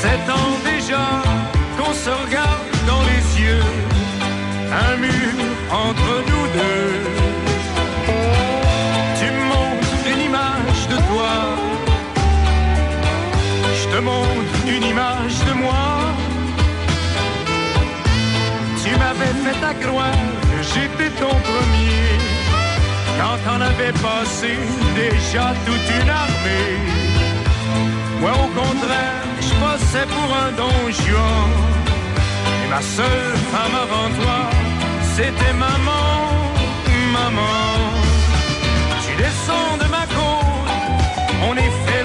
Sept 0.00 0.28
ans 0.28 0.52
déjà 0.64 1.06
qu'on 1.78 1.94
se 1.94 2.10
regarde 2.10 2.66
dans 2.88 3.02
les 3.10 3.22
yeux, 3.44 3.64
un 4.88 4.96
mur 4.96 5.32
entre 5.70 6.10
nous 6.28 6.46
deux. 6.58 6.90
Tu 9.18 9.26
me 9.30 9.44
montres 9.52 9.96
une 10.12 10.22
image 10.22 10.82
de 10.90 10.96
toi, 11.08 11.34
je 13.78 13.96
te 13.96 14.00
montre 14.00 14.36
fait 19.18 19.64
à 19.64 19.74
croire 19.74 20.12
que 20.50 20.62
j'étais 20.62 21.10
ton 21.20 21.34
premier. 21.50 22.08
Quand 23.18 23.38
on 23.54 23.60
avait 23.60 23.92
passé 23.92 24.52
déjà 24.94 25.54
toute 25.64 25.88
une 26.00 26.10
armée. 26.10 26.76
Moi 28.20 28.32
au 28.32 28.48
contraire, 28.60 29.24
je 29.40 29.52
passais 29.64 30.06
pour 30.06 30.28
un 30.44 30.52
don 30.52 30.76
Juan. 30.90 31.50
Et 32.64 32.68
ma 32.68 32.82
seule 32.82 33.36
femme 33.52 33.76
avant 33.84 34.08
toi, 34.20 34.38
c'était 35.14 35.54
maman, 35.54 36.08
maman. 37.12 37.62
Tu 39.04 39.16
descends 39.16 39.76
de 39.82 39.88
ma 39.90 40.04
côte, 40.16 40.70
on 41.48 41.54
est 41.56 41.74
fait 41.86 41.95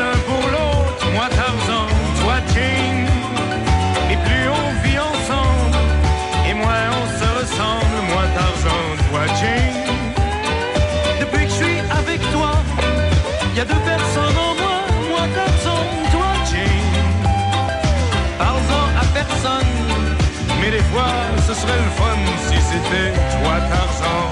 ce 21.48 21.54
serait 21.54 21.78
le 21.78 21.90
fun 21.92 22.18
si 22.48 22.62
c'était 22.62 23.12
toi 23.12 23.60
Tarzan, 23.70 24.30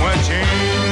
moi 0.00 0.10
Jane. 0.26 0.83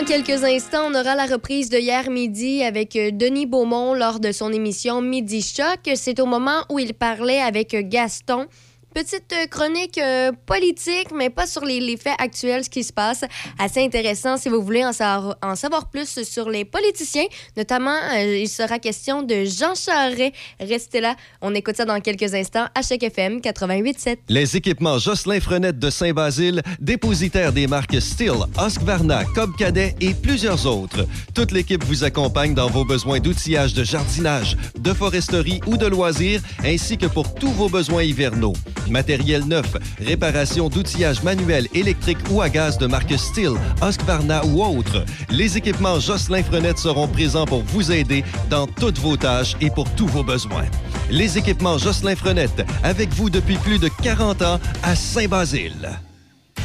Dans 0.00 0.06
quelques 0.06 0.44
instants, 0.44 0.86
on 0.86 0.94
aura 0.94 1.14
la 1.14 1.26
reprise 1.26 1.68
de 1.68 1.76
hier 1.76 2.08
midi 2.08 2.62
avec 2.62 2.96
euh, 2.96 3.10
Denis 3.12 3.44
Beaumont 3.44 3.92
lors 3.92 4.18
de 4.18 4.32
son 4.32 4.50
émission 4.50 5.02
Midi 5.02 5.42
Choc. 5.42 5.90
C'est 5.94 6.20
au 6.20 6.24
moment 6.24 6.64
où 6.70 6.78
il 6.78 6.94
parlait 6.94 7.42
avec 7.42 7.76
Gaston. 7.90 8.46
Petite 8.92 9.32
euh, 9.32 9.46
chronique 9.46 9.98
euh, 9.98 10.32
politique, 10.46 11.12
mais 11.14 11.30
pas 11.30 11.46
sur 11.46 11.64
les, 11.64 11.96
faits 11.96 12.16
actuels, 12.18 12.64
ce 12.64 12.70
qui 12.70 12.82
se 12.82 12.92
passe. 12.92 13.24
Assez 13.56 13.84
intéressant 13.84 14.36
si 14.36 14.48
vous 14.48 14.60
voulez 14.62 14.84
en 14.84 14.92
savoir, 14.92 15.36
en 15.42 15.54
savoir 15.54 15.90
plus 15.90 16.24
sur 16.24 16.50
les 16.50 16.64
politiciens. 16.64 17.26
Notamment, 17.56 17.96
euh, 18.14 18.38
il 18.38 18.48
sera 18.48 18.80
question 18.80 19.22
de 19.22 19.44
Jean 19.44 19.76
Charest. 19.76 20.32
Restez 20.58 21.00
là, 21.00 21.14
on 21.40 21.54
écoute 21.54 21.76
ça 21.76 21.84
dans 21.84 22.00
quelques 22.00 22.34
instants 22.34 22.66
à 22.74 22.82
chaque 22.82 23.04
FM 23.04 23.38
88.7. 23.38 24.16
Les 24.28 24.56
équipements 24.56 24.98
Jocelyn 24.98 25.38
Frenette 25.38 25.78
de 25.78 25.88
Saint-Basile, 25.88 26.60
dépositaire 26.80 27.52
des 27.52 27.68
marques 27.68 28.00
Steel, 28.00 28.38
Husqvarna, 28.58 29.24
Cobb 29.36 29.54
Cadet 29.56 29.94
et 30.00 30.14
plusieurs 30.14 30.66
autres. 30.66 31.06
Toute 31.32 31.52
l'équipe 31.52 31.84
vous 31.84 32.02
accompagne 32.02 32.54
dans 32.54 32.68
vos 32.68 32.84
besoins 32.84 33.20
d'outillage 33.20 33.72
de 33.72 33.84
jardinage, 33.84 34.56
de 34.76 34.92
foresterie 34.92 35.60
ou 35.68 35.76
de 35.76 35.86
loisirs, 35.86 36.42
ainsi 36.64 36.98
que 36.98 37.06
pour 37.06 37.32
tous 37.36 37.52
vos 37.52 37.68
besoins 37.68 38.02
hivernaux. 38.02 38.54
Matériel 38.88 39.44
neuf, 39.44 39.76
réparation 39.98 40.68
d'outillage 40.68 41.22
manuel, 41.22 41.68
électrique 41.74 42.18
ou 42.30 42.40
à 42.40 42.48
gaz 42.48 42.78
de 42.78 42.86
marque 42.86 43.18
Steel, 43.18 43.52
Husqvarna 43.82 44.44
ou 44.46 44.62
autres. 44.62 45.04
Les 45.30 45.56
équipements 45.56 46.00
Jocelyn 46.00 46.42
Frenette 46.42 46.78
seront 46.78 47.08
présents 47.08 47.46
pour 47.46 47.62
vous 47.62 47.92
aider 47.92 48.24
dans 48.48 48.66
toutes 48.66 48.98
vos 48.98 49.16
tâches 49.16 49.56
et 49.60 49.70
pour 49.70 49.88
tous 49.94 50.06
vos 50.06 50.24
besoins. 50.24 50.66
Les 51.10 51.38
équipements 51.38 51.78
Jocelyn 51.78 52.16
Frenette, 52.16 52.64
avec 52.82 53.10
vous 53.10 53.30
depuis 53.30 53.56
plus 53.56 53.78
de 53.78 53.88
40 54.02 54.42
ans 54.42 54.60
à 54.82 54.94
Saint-Basile. 54.94 55.90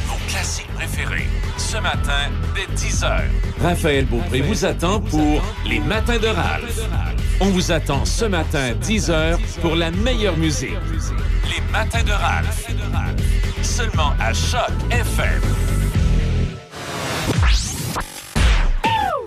Vos 0.06 0.18
classiques 0.28 0.72
préférés. 0.74 1.26
Ce 1.56 1.76
matin, 1.78 2.30
dès 2.54 2.66
10h. 2.74 3.22
Raphaël 3.62 4.06
Beaupré 4.06 4.40
vous 4.42 4.64
attend 4.64 5.00
pour 5.00 5.42
Les 5.66 5.80
Matins 5.80 6.18
de 6.18 6.28
Ralph. 6.28 6.80
On 7.40 7.46
vous 7.46 7.72
attend 7.72 8.04
ce 8.04 8.24
matin, 8.24 8.72
10h, 8.82 9.38
pour 9.60 9.76
la 9.76 9.90
meilleure 9.90 10.36
musique. 10.36 10.70
Les 11.44 11.60
Matins 11.72 12.02
de 12.02 12.12
Ralph. 12.12 12.66
Seulement 13.62 14.12
à 14.20 14.32
Choc 14.32 14.70
FM. 14.90 15.40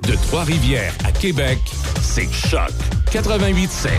De 0.04 0.16
Trois-Rivières 0.28 0.94
à 1.06 1.12
Québec, 1.12 1.60
c'est 2.02 2.32
Choc 2.34 2.72
88.7. 3.12 3.90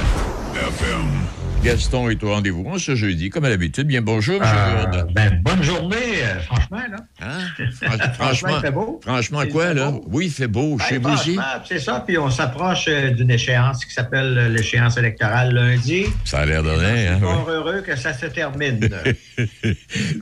Gaston 1.62 2.08
est 2.08 2.22
au 2.24 2.30
rendez-vous 2.30 2.64
On 2.66 2.78
ce 2.78 2.94
jeudi, 2.94 3.28
comme 3.28 3.44
à 3.44 3.50
l'habitude. 3.50 3.86
Bien 3.86 4.00
bonjour, 4.00 4.36
M. 4.42 4.48
Euh, 4.94 5.02
ben, 5.14 5.42
bonne 5.44 5.62
journée, 5.62 6.22
euh, 6.22 6.40
franchement, 6.40 6.78
là. 6.90 6.96
Hein? 7.20 7.66
Franchement, 8.14 8.48
il 8.56 8.60
fait 8.62 8.70
beau. 8.70 8.98
franchement, 9.02 9.42
quoi, 9.50 9.74
là? 9.74 9.90
beau. 9.90 10.04
Oui, 10.10 10.26
il 10.26 10.30
fait 10.32 10.46
beau. 10.46 10.76
Ben, 10.76 10.84
Chez 10.86 10.96
vous 10.98 11.10
aussi? 11.10 11.34
franchement, 11.34 11.62
C'est 11.68 11.78
ça, 11.78 12.02
puis 12.06 12.16
on 12.16 12.30
s'approche 12.30 12.86
euh, 12.88 13.10
d'une 13.10 13.30
échéance 13.30 13.84
qui 13.84 13.92
s'appelle 13.92 14.38
euh, 14.38 14.48
l'échéance 14.48 14.96
électorale 14.96 15.52
lundi. 15.52 16.06
Ça 16.24 16.38
a 16.40 16.46
l'air 16.46 16.62
de 16.62 16.70
rien, 16.70 17.14
hein? 17.16 17.18
Fort 17.20 17.46
heureux 17.50 17.82
que 17.82 17.94
ça 17.94 18.14
se 18.14 18.26
termine. 18.26 18.80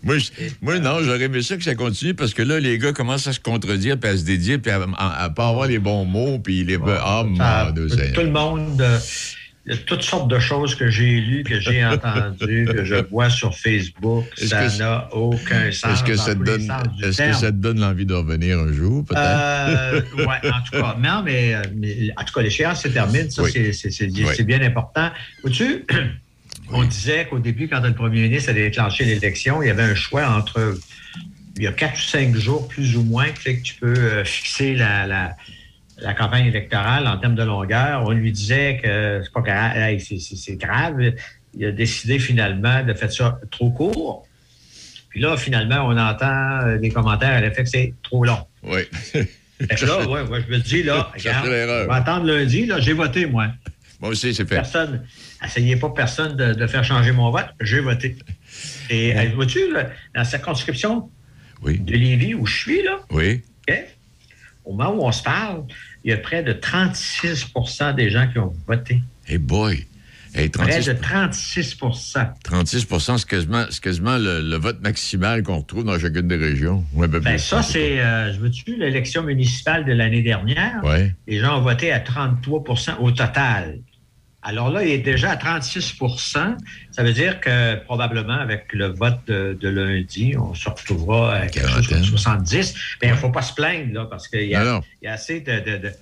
moi, 0.03 0.19
je- 0.19 0.31
moi, 0.61 0.79
non, 0.81 0.99
j'aurais 1.03 1.23
aimé 1.23 1.43
ça 1.43 1.57
que 1.57 1.63
ça 1.63 1.77
continue 1.77 2.15
parce 2.15 2.35
que 2.35 2.43
là, 2.43 2.59
les 2.59 2.79
gars 2.79 2.93
commencent 2.93 3.29
à 3.29 3.33
se 3.33 3.41
contredire 3.41 3.97
puis 3.99 4.11
à 4.11 4.17
se 4.17 4.25
dédier 4.25 4.59
puis 4.59 4.73
à, 4.73 4.81
à- 4.97 5.23
à 5.25 5.31
pas 5.31 5.49
avoir 5.51 5.69
les 5.69 5.79
bons 5.79 6.05
mots 6.05 6.41
puis 6.41 6.65
les... 6.65 6.79
Ah, 7.01 7.23
mon 7.25 7.71
Dieu, 7.71 7.89
Seigneur. 7.91 8.13
Tout 8.15 8.21
le 8.23 8.31
monde, 8.33 8.81
euh, 8.81 8.99
il 9.69 9.75
y 9.75 9.79
a 9.79 9.81
toutes 9.83 10.03
sortes 10.03 10.29
de 10.31 10.39
choses 10.39 10.75
que 10.75 10.89
j'ai 10.89 11.21
lues, 11.21 11.43
que 11.45 11.61
j'ai 11.61 11.85
entendues, 11.85 12.67
que 12.73 12.85
je 12.85 12.95
vois 13.11 13.29
sur 13.29 13.55
Facebook. 13.55 14.25
Ça 14.37 14.67
n'a 14.79 15.09
aucun 15.15 15.71
sens. 15.73 15.93
Est-ce 15.93 16.05
que, 16.05 16.17
ça 16.17 16.35
te 16.35 16.43
donne, 16.43 16.73
est-ce 17.03 17.19
que 17.23 17.33
ça 17.35 17.53
te 17.53 17.57
donne 17.57 17.81
l'envie 17.81 18.07
de 18.07 18.15
revenir 18.15 18.59
un 18.59 18.73
jour, 18.73 19.05
peut-être? 19.05 19.21
Euh, 19.23 20.01
ouais, 20.17 20.51
en 20.51 20.63
tout 20.65 20.73
cas, 20.83 20.97
non, 20.99 21.23
mais, 21.23 21.55
euh, 21.55 21.63
mais 21.77 22.11
en 22.17 22.25
tout 22.25 22.33
cas, 22.33 22.41
l'échéance 22.41 22.83
se 22.83 22.89
termine. 22.89 23.31
Ça, 23.31 23.43
Oui. 23.43 23.51
c'est- 23.53 23.73
c'est 23.75 23.91
c'est- 23.91 24.07
Oui. 24.07 24.25
c'est 24.35 24.45
bien 24.45 24.63
important. 24.63 25.11
Vois-tu, 25.43 25.85
on 26.73 26.85
disait 26.85 27.27
qu'au 27.29 27.39
début, 27.39 27.69
quand 27.69 27.81
le 27.81 27.93
premier 27.93 28.23
ministre 28.23 28.51
allait 28.51 28.71
déclencher 28.71 29.05
l'élection, 29.05 29.63
il 29.63 29.67
y 29.69 29.71
avait 29.71 29.83
un 29.83 29.95
choix 29.95 30.27
entre. 30.31 30.79
Il 31.59 31.65
y 31.65 31.67
a 31.67 31.73
quatre 31.73 31.99
ou 31.99 32.03
cinq 32.03 32.35
jours, 32.37 32.69
plus 32.69 32.97
ou 32.97 33.03
moins, 33.03 33.27
que, 33.31 33.51
tu 33.51 33.75
peux 33.75 33.87
euh, 33.99 34.25
fixer 34.25 34.75
la, 34.77 35.07
la- 35.07 35.37
la 36.01 36.15
campagne 36.15 36.47
électorale 36.47 37.07
en 37.07 37.17
termes 37.19 37.35
de 37.35 37.43
longueur. 37.43 38.05
On 38.07 38.13
lui 38.13 38.33
disait 38.33 38.81
que 38.83 39.21
c'est 39.25 39.33
pas 39.33 39.41
grave, 39.41 39.99
c'est- 39.99 40.57
grave. 40.57 41.13
Il 41.55 41.65
a 41.65 41.73
décidé 41.73 42.19
finalement 42.19 42.83
de 42.85 42.93
faire 42.95 43.11
ça 43.11 43.41
trop 43.51 43.71
court. 43.71 44.27
Puis 45.09 45.21
là, 45.21 45.37
finalement, 45.37 45.87
on 45.89 45.97
entend 45.97 46.61
euh, 46.67 46.79
des 46.79 46.91
commentaires 46.91 47.31
à 47.31 47.41
l'effet 47.41 47.65
que 47.65 47.71
c'est 47.71 47.95
trop 48.03 48.25
long. 48.25 48.47
Oui. 48.63 48.83
Fait 48.93 49.87
là, 49.87 50.07
ouais, 50.07 50.21
ouais, 50.23 50.41
je 50.47 50.53
me 50.53 50.59
dis, 50.59 50.83
là, 50.85 51.11
regarde, 51.17 51.47
on 51.49 51.87
va 51.89 51.95
attendre 51.97 52.27
lundi, 52.27 52.67
là, 52.67 52.79
j'ai 52.79 52.93
voté, 52.93 53.27
moi. 53.27 53.49
Moi 54.01 54.11
aussi, 54.11 54.33
c'est 54.33 54.47
fait. 54.49 54.55
Personne, 54.55 55.03
essayez 55.45 55.75
pas 55.75 55.89
personne 55.91 56.37
de, 56.37 56.53
de 56.53 56.67
faire 56.69 56.85
changer 56.85 57.11
mon 57.11 57.31
vote, 57.33 57.49
j'ai 57.61 57.81
voté. 57.81 58.17
Et 58.91 59.19
euh, 59.19 59.31
vois-tu, 59.35 59.73
là, 59.73 59.85
dans 59.85 60.21
la 60.21 60.25
circonscription 60.25 61.11
Oui. 61.63 61.81
de 61.81 61.93
Lévis 61.93 62.35
où 62.35 62.47
je 62.47 62.57
suis, 62.57 62.83
là, 62.85 63.01
Oui. 63.11 63.43
Au 64.65 64.75
moment 64.75 64.95
où 64.95 65.07
on 65.07 65.13
se 65.13 65.23
parle, 65.23 65.65
il 66.05 66.11
y 66.11 66.15
a 66.15 66.17
près 66.19 66.43
de 66.43 66.53
36% 66.53 67.95
des 67.95 68.11
gens 68.11 68.29
qui 68.33 68.39
ont 68.39 68.55
voté. 68.67 69.01
Hey 69.27 69.39
boy! 69.39 69.87
Hey, 70.35 70.51
Près 70.51 70.81
36, 70.81 70.87
de 70.89 70.93
36% 70.93 72.27
36 72.45 72.87
c'est 73.19 73.81
quasiment, 73.81 74.19
le, 74.19 74.43
le 74.43 74.57
vote 74.57 74.81
maximal 74.83 75.43
qu'on 75.43 75.59
retrouve 75.59 75.85
dans 75.85 75.99
chacune 75.99 76.29
des 76.29 76.37
régions. 76.37 76.85
Ouais, 76.93 77.09
Ben, 77.09 77.39
ça, 77.39 77.63
c'est, 77.63 77.99
euh, 78.01 78.33
je 78.35 78.39
veux-tu, 78.39 78.77
l'élection 78.77 79.23
municipale 79.23 79.87
de 79.87 79.93
l'année 79.93 80.23
dernière? 80.23 80.85
Ouais. 80.85 81.15
Les 81.27 81.39
gens 81.41 81.59
ont 81.59 81.63
voté 81.63 81.93
à 81.93 81.99
33% 82.01 82.99
au 83.01 83.11
total. 83.11 83.79
Alors 84.43 84.71
là, 84.71 84.85
il 84.85 84.91
est 84.91 84.99
déjà 84.99 85.33
à 85.33 85.37
36% 85.37 86.57
Ça 86.93 87.03
veut 87.03 87.13
dire 87.13 87.41
que 87.41 87.77
probablement, 87.85 88.35
avec 88.39 88.67
le 88.73 88.87
vote 88.87 89.19
de, 89.27 89.59
de 89.61 89.69
lundi, 89.69 90.37
on 90.39 90.55
se 90.55 90.69
retrouvera 90.69 91.35
à 91.35 91.47
quelque 91.49 91.69
chose 91.69 91.89
comme 91.89 92.05
70. 92.05 92.75
Mais 93.03 93.09
il 93.09 93.11
ne 93.11 93.17
faut 93.17 93.31
pas 93.31 93.43
se 93.43 93.53
plaindre, 93.53 93.93
là, 93.93 94.07
parce 94.07 94.29
qu'il 94.29 94.45
y, 94.49 94.55
a- 94.55 94.63
y 95.03 95.07
assez 95.09 95.41
de... 95.41 95.53
de- 95.61 95.79
de- 95.79 95.93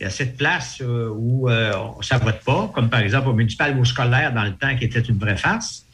il 0.00 0.02
y 0.02 0.04
a 0.04 0.08
assez 0.08 0.26
de 0.26 0.36
places 0.36 0.80
euh, 0.82 1.08
où 1.14 1.48
euh, 1.48 1.72
ça 2.00 2.18
ne 2.18 2.24
vote 2.24 2.40
pas, 2.44 2.68
comme 2.74 2.90
par 2.90 2.98
exemple 2.98 3.28
au 3.28 3.32
municipal 3.32 3.76
ou 3.78 3.82
au 3.82 3.84
scolaire 3.84 4.34
dans 4.34 4.42
le 4.42 4.54
temps 4.56 4.74
qui 4.76 4.84
était 4.86 4.98
une 5.00 5.18
vraie 5.18 5.36
farce. 5.36 5.84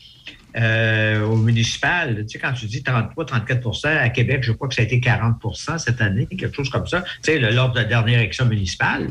Euh, 0.56 1.22
au 1.26 1.36
municipal, 1.36 2.16
tu 2.26 2.30
sais, 2.30 2.38
quand 2.38 2.54
tu 2.54 2.64
dis 2.64 2.82
33, 2.82 3.26
34% 3.26 3.86
à 3.98 4.08
Québec, 4.08 4.40
je 4.42 4.52
crois 4.52 4.68
que 4.68 4.74
ça 4.74 4.80
a 4.80 4.86
été 4.86 5.00
40% 5.00 5.76
cette 5.78 6.00
année, 6.00 6.26
quelque 6.26 6.56
chose 6.56 6.70
comme 6.70 6.86
ça. 6.86 7.02
Tu 7.02 7.32
sais, 7.32 7.38
le- 7.38 7.50
lors 7.50 7.72
de 7.72 7.78
la 7.78 7.84
dernière 7.84 8.20
élection 8.20 8.46
municipale. 8.46 9.06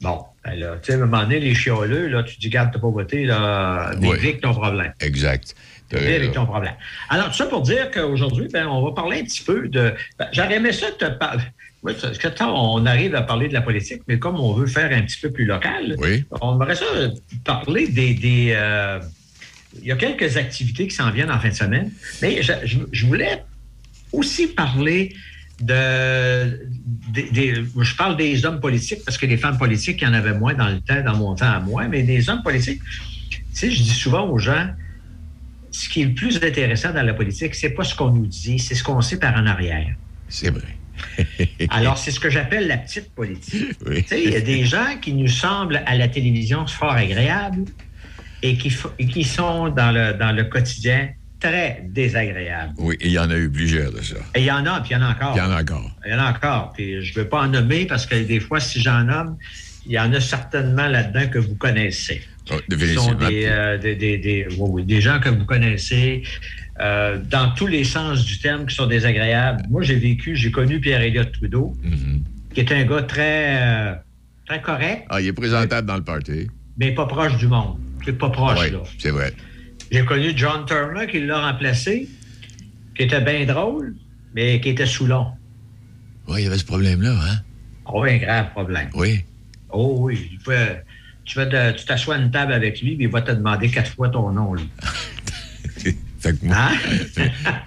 Bon, 0.00 0.24
ben 0.44 0.78
tu 0.82 0.86
sais, 0.86 0.92
à 0.92 0.96
un 0.96 1.06
moment 1.06 1.22
donné, 1.22 1.40
les 1.40 1.54
chioleux, 1.54 2.08
là, 2.08 2.22
tu 2.22 2.36
dis, 2.38 2.48
garde, 2.48 2.70
t'as 2.72 2.78
pas 2.78 2.88
voté, 2.90 3.24
là, 3.24 3.92
Oui. 4.00 4.10
avec 4.10 4.40
ton 4.40 4.52
problème. 4.52 4.92
Exact. 5.00 5.54
Avec 5.92 6.32
ton 6.32 6.44
problème. 6.44 6.74
Alors, 7.08 7.28
tout 7.28 7.34
ça 7.36 7.46
pour 7.46 7.62
dire 7.62 7.88
qu'aujourd'hui, 7.90 8.48
ben, 8.52 8.66
on 8.66 8.84
va 8.84 8.92
parler 8.92 9.20
un 9.20 9.24
petit 9.24 9.42
peu 9.44 9.68
de. 9.68 9.94
ben, 10.18 10.26
J'aurais 10.32 10.56
aimé 10.56 10.72
ça 10.72 10.86
te 10.90 11.04
parler. 11.04 11.44
Oui, 11.84 11.92
parce 12.00 12.18
que 12.18 12.28
tant 12.28 12.52
on 12.74 12.84
arrive 12.86 13.14
à 13.14 13.22
parler 13.22 13.46
de 13.46 13.52
la 13.52 13.60
politique, 13.60 14.02
mais 14.08 14.18
comme 14.18 14.40
on 14.40 14.54
veut 14.54 14.66
faire 14.66 14.90
un 14.90 15.02
petit 15.02 15.20
peu 15.20 15.30
plus 15.30 15.44
local, 15.44 15.94
on 16.40 16.54
aimerait 16.54 16.74
ça 16.74 16.84
parler 17.44 17.86
des. 17.88 18.14
des, 18.14 18.54
euh, 18.56 18.98
il 19.80 19.86
y 19.86 19.92
a 19.92 19.96
quelques 19.96 20.36
activités 20.36 20.86
qui 20.88 20.94
s'en 20.96 21.10
viennent 21.10 21.30
en 21.30 21.38
fin 21.38 21.50
de 21.50 21.54
semaine, 21.54 21.90
mais 22.22 22.42
je, 22.42 22.52
je- 22.64 22.78
je 22.90 23.06
voulais 23.06 23.42
aussi 24.12 24.46
parler 24.48 25.14
de. 25.60 26.66
des- 27.12 27.30
des- 27.30 27.64
je 27.80 27.94
parle 27.96 28.16
des 28.16 28.44
hommes 28.44 28.60
politiques 28.60 29.04
parce 29.04 29.18
que 29.18 29.26
les 29.26 29.36
femmes 29.36 29.58
politiques, 29.58 30.00
il 30.02 30.04
y 30.04 30.10
en 30.10 30.14
avait 30.14 30.34
moins 30.34 30.54
dans 30.54 30.68
le 30.68 30.80
temps, 30.80 31.00
dans 31.04 31.16
mon 31.16 31.34
temps 31.34 31.50
à 31.50 31.60
moi, 31.60 31.86
mais 31.88 32.02
des 32.02 32.28
hommes 32.28 32.42
politiques, 32.42 32.80
tu 33.30 33.40
sais, 33.52 33.70
je 33.70 33.82
dis 33.82 33.90
souvent 33.90 34.28
aux 34.28 34.38
gens, 34.38 34.68
ce 35.70 35.88
qui 35.88 36.02
est 36.02 36.06
le 36.06 36.14
plus 36.14 36.36
intéressant 36.36 36.92
dans 36.92 37.02
la 37.02 37.14
politique, 37.14 37.54
c'est 37.54 37.70
pas 37.70 37.84
ce 37.84 37.94
qu'on 37.94 38.10
nous 38.10 38.26
dit, 38.26 38.58
c'est 38.58 38.74
ce 38.74 38.82
qu'on 38.84 39.00
sait 39.00 39.18
par 39.18 39.34
en 39.36 39.46
arrière. 39.46 39.94
C'est 40.28 40.50
vrai. 40.50 40.76
Alors, 41.70 41.98
c'est 41.98 42.10
ce 42.12 42.20
que 42.20 42.30
j'appelle 42.30 42.66
la 42.68 42.78
petite 42.78 43.12
politique. 43.14 43.76
Tu 43.86 44.04
sais, 44.06 44.22
Il 44.24 44.30
y 44.30 44.36
a 44.36 44.40
des 44.40 44.64
gens 44.64 44.96
qui 45.00 45.12
nous 45.12 45.28
semblent 45.28 45.82
à 45.86 45.96
la 45.96 46.08
télévision 46.08 46.66
fort 46.66 46.92
agréables 46.92 47.64
et 48.42 48.56
qui, 48.56 48.72
et 48.98 49.06
qui 49.06 49.24
sont 49.24 49.68
dans 49.70 49.90
le, 49.92 50.14
dans 50.14 50.32
le 50.32 50.44
quotidien 50.44 51.08
très 51.48 51.82
désagréables. 51.88 52.72
Oui, 52.78 52.96
et 53.00 53.06
il 53.08 53.12
y 53.12 53.18
en 53.18 53.30
a 53.30 53.36
eu 53.36 53.50
plusieurs 53.50 53.92
de 53.92 54.00
ça. 54.00 54.16
Et 54.34 54.40
il 54.40 54.44
y 54.46 54.50
en 54.50 54.64
a, 54.66 54.80
puis 54.80 54.90
il 54.90 54.94
y 54.94 54.96
en 54.96 55.02
a 55.02 55.10
encore. 55.10 55.32
Il 55.36 55.38
y 55.38 55.42
en 55.42 55.50
a 55.50 55.60
encore. 55.60 55.90
Il 56.06 56.12
y 56.12 56.14
en 56.14 56.18
a 56.18 56.30
encore. 56.30 56.72
Puis 56.74 57.02
je 57.04 57.12
ne 57.18 57.22
veux 57.22 57.28
pas 57.28 57.42
en 57.42 57.48
nommer 57.48 57.86
parce 57.86 58.06
que 58.06 58.14
des 58.14 58.40
fois, 58.40 58.60
si 58.60 58.80
j'en 58.80 59.04
nomme, 59.04 59.36
il 59.86 59.92
y 59.92 59.98
en 59.98 60.12
a 60.14 60.20
certainement 60.20 60.86
là-dedans 60.88 61.28
que 61.28 61.38
vous 61.38 61.54
connaissez. 61.56 62.22
Oh, 62.50 62.54
Ce 62.70 62.86
sont 62.94 63.14
des, 63.14 63.44
euh, 63.46 63.78
des, 63.78 63.94
des- 63.94 64.18
des- 64.18 64.46
oui, 64.58 64.68
oui, 64.70 64.84
des 64.84 65.00
gens 65.00 65.18
que 65.20 65.28
vous 65.30 65.44
connaissez 65.44 66.22
euh, 66.80 67.18
dans 67.30 67.50
tous 67.52 67.66
les 67.66 67.84
sens 67.84 68.24
du 68.24 68.38
terme 68.38 68.66
qui 68.66 68.74
sont 68.74 68.86
désagréables. 68.86 69.62
Moi, 69.70 69.82
j'ai 69.82 69.94
vécu, 69.96 70.36
j'ai 70.36 70.50
connu 70.50 70.80
Pierre-Éliott 70.80 71.32
Trudeau, 71.32 71.74
qui 72.54 72.60
est 72.60 72.72
un 72.72 72.84
gars 72.84 73.02
très, 73.02 73.56
euh, 73.62 73.94
très 74.46 74.60
correct, 74.60 75.06
Ah, 75.10 75.20
il 75.20 75.26
est 75.28 75.32
présentable 75.32 75.86
dans 75.86 75.96
le 75.96 76.04
party. 76.04 76.48
mais 76.78 76.92
pas 76.92 77.06
proche 77.06 77.36
du 77.36 77.46
monde. 77.48 77.76
C'est 78.04 78.18
pas 78.18 78.28
proche, 78.30 78.70
là. 78.70 78.78
c'est 78.98 79.10
vrai. 79.10 79.32
J'ai 79.94 80.04
connu 80.04 80.32
John 80.34 80.66
Turner 80.66 81.06
qui 81.06 81.20
l'a 81.20 81.52
remplacé, 81.52 82.08
qui 82.96 83.02
était 83.04 83.20
bien 83.20 83.44
drôle, 83.46 83.94
mais 84.34 84.60
qui 84.60 84.70
était 84.70 84.86
Soulon. 84.86 85.28
Oui, 86.26 86.40
il 86.40 86.44
y 86.44 86.46
avait 86.48 86.58
ce 86.58 86.64
problème-là, 86.64 87.12
hein? 87.12 87.36
Oh, 87.86 88.02
un 88.02 88.16
grave 88.16 88.50
problème. 88.50 88.88
Oui. 88.94 89.20
Oh 89.70 89.98
oui. 90.00 90.30
Il 90.32 90.38
tu 91.24 91.36
vas 91.38 91.46
te- 91.46 91.78
tu 91.78 91.84
t'assois 91.84 92.16
à 92.16 92.18
une 92.18 92.32
table 92.32 92.52
avec 92.54 92.82
lui, 92.82 92.96
puis 92.96 93.04
il 93.04 93.08
va 93.10 93.22
te 93.22 93.30
demander 93.30 93.70
quatre 93.70 93.92
fois 93.92 94.08
ton 94.08 94.32
nom. 94.32 94.54
Lui. 94.54 94.68
Fait 96.18 96.32
que 96.40 96.44
moi- 96.44 96.56
Hein? 96.58 96.70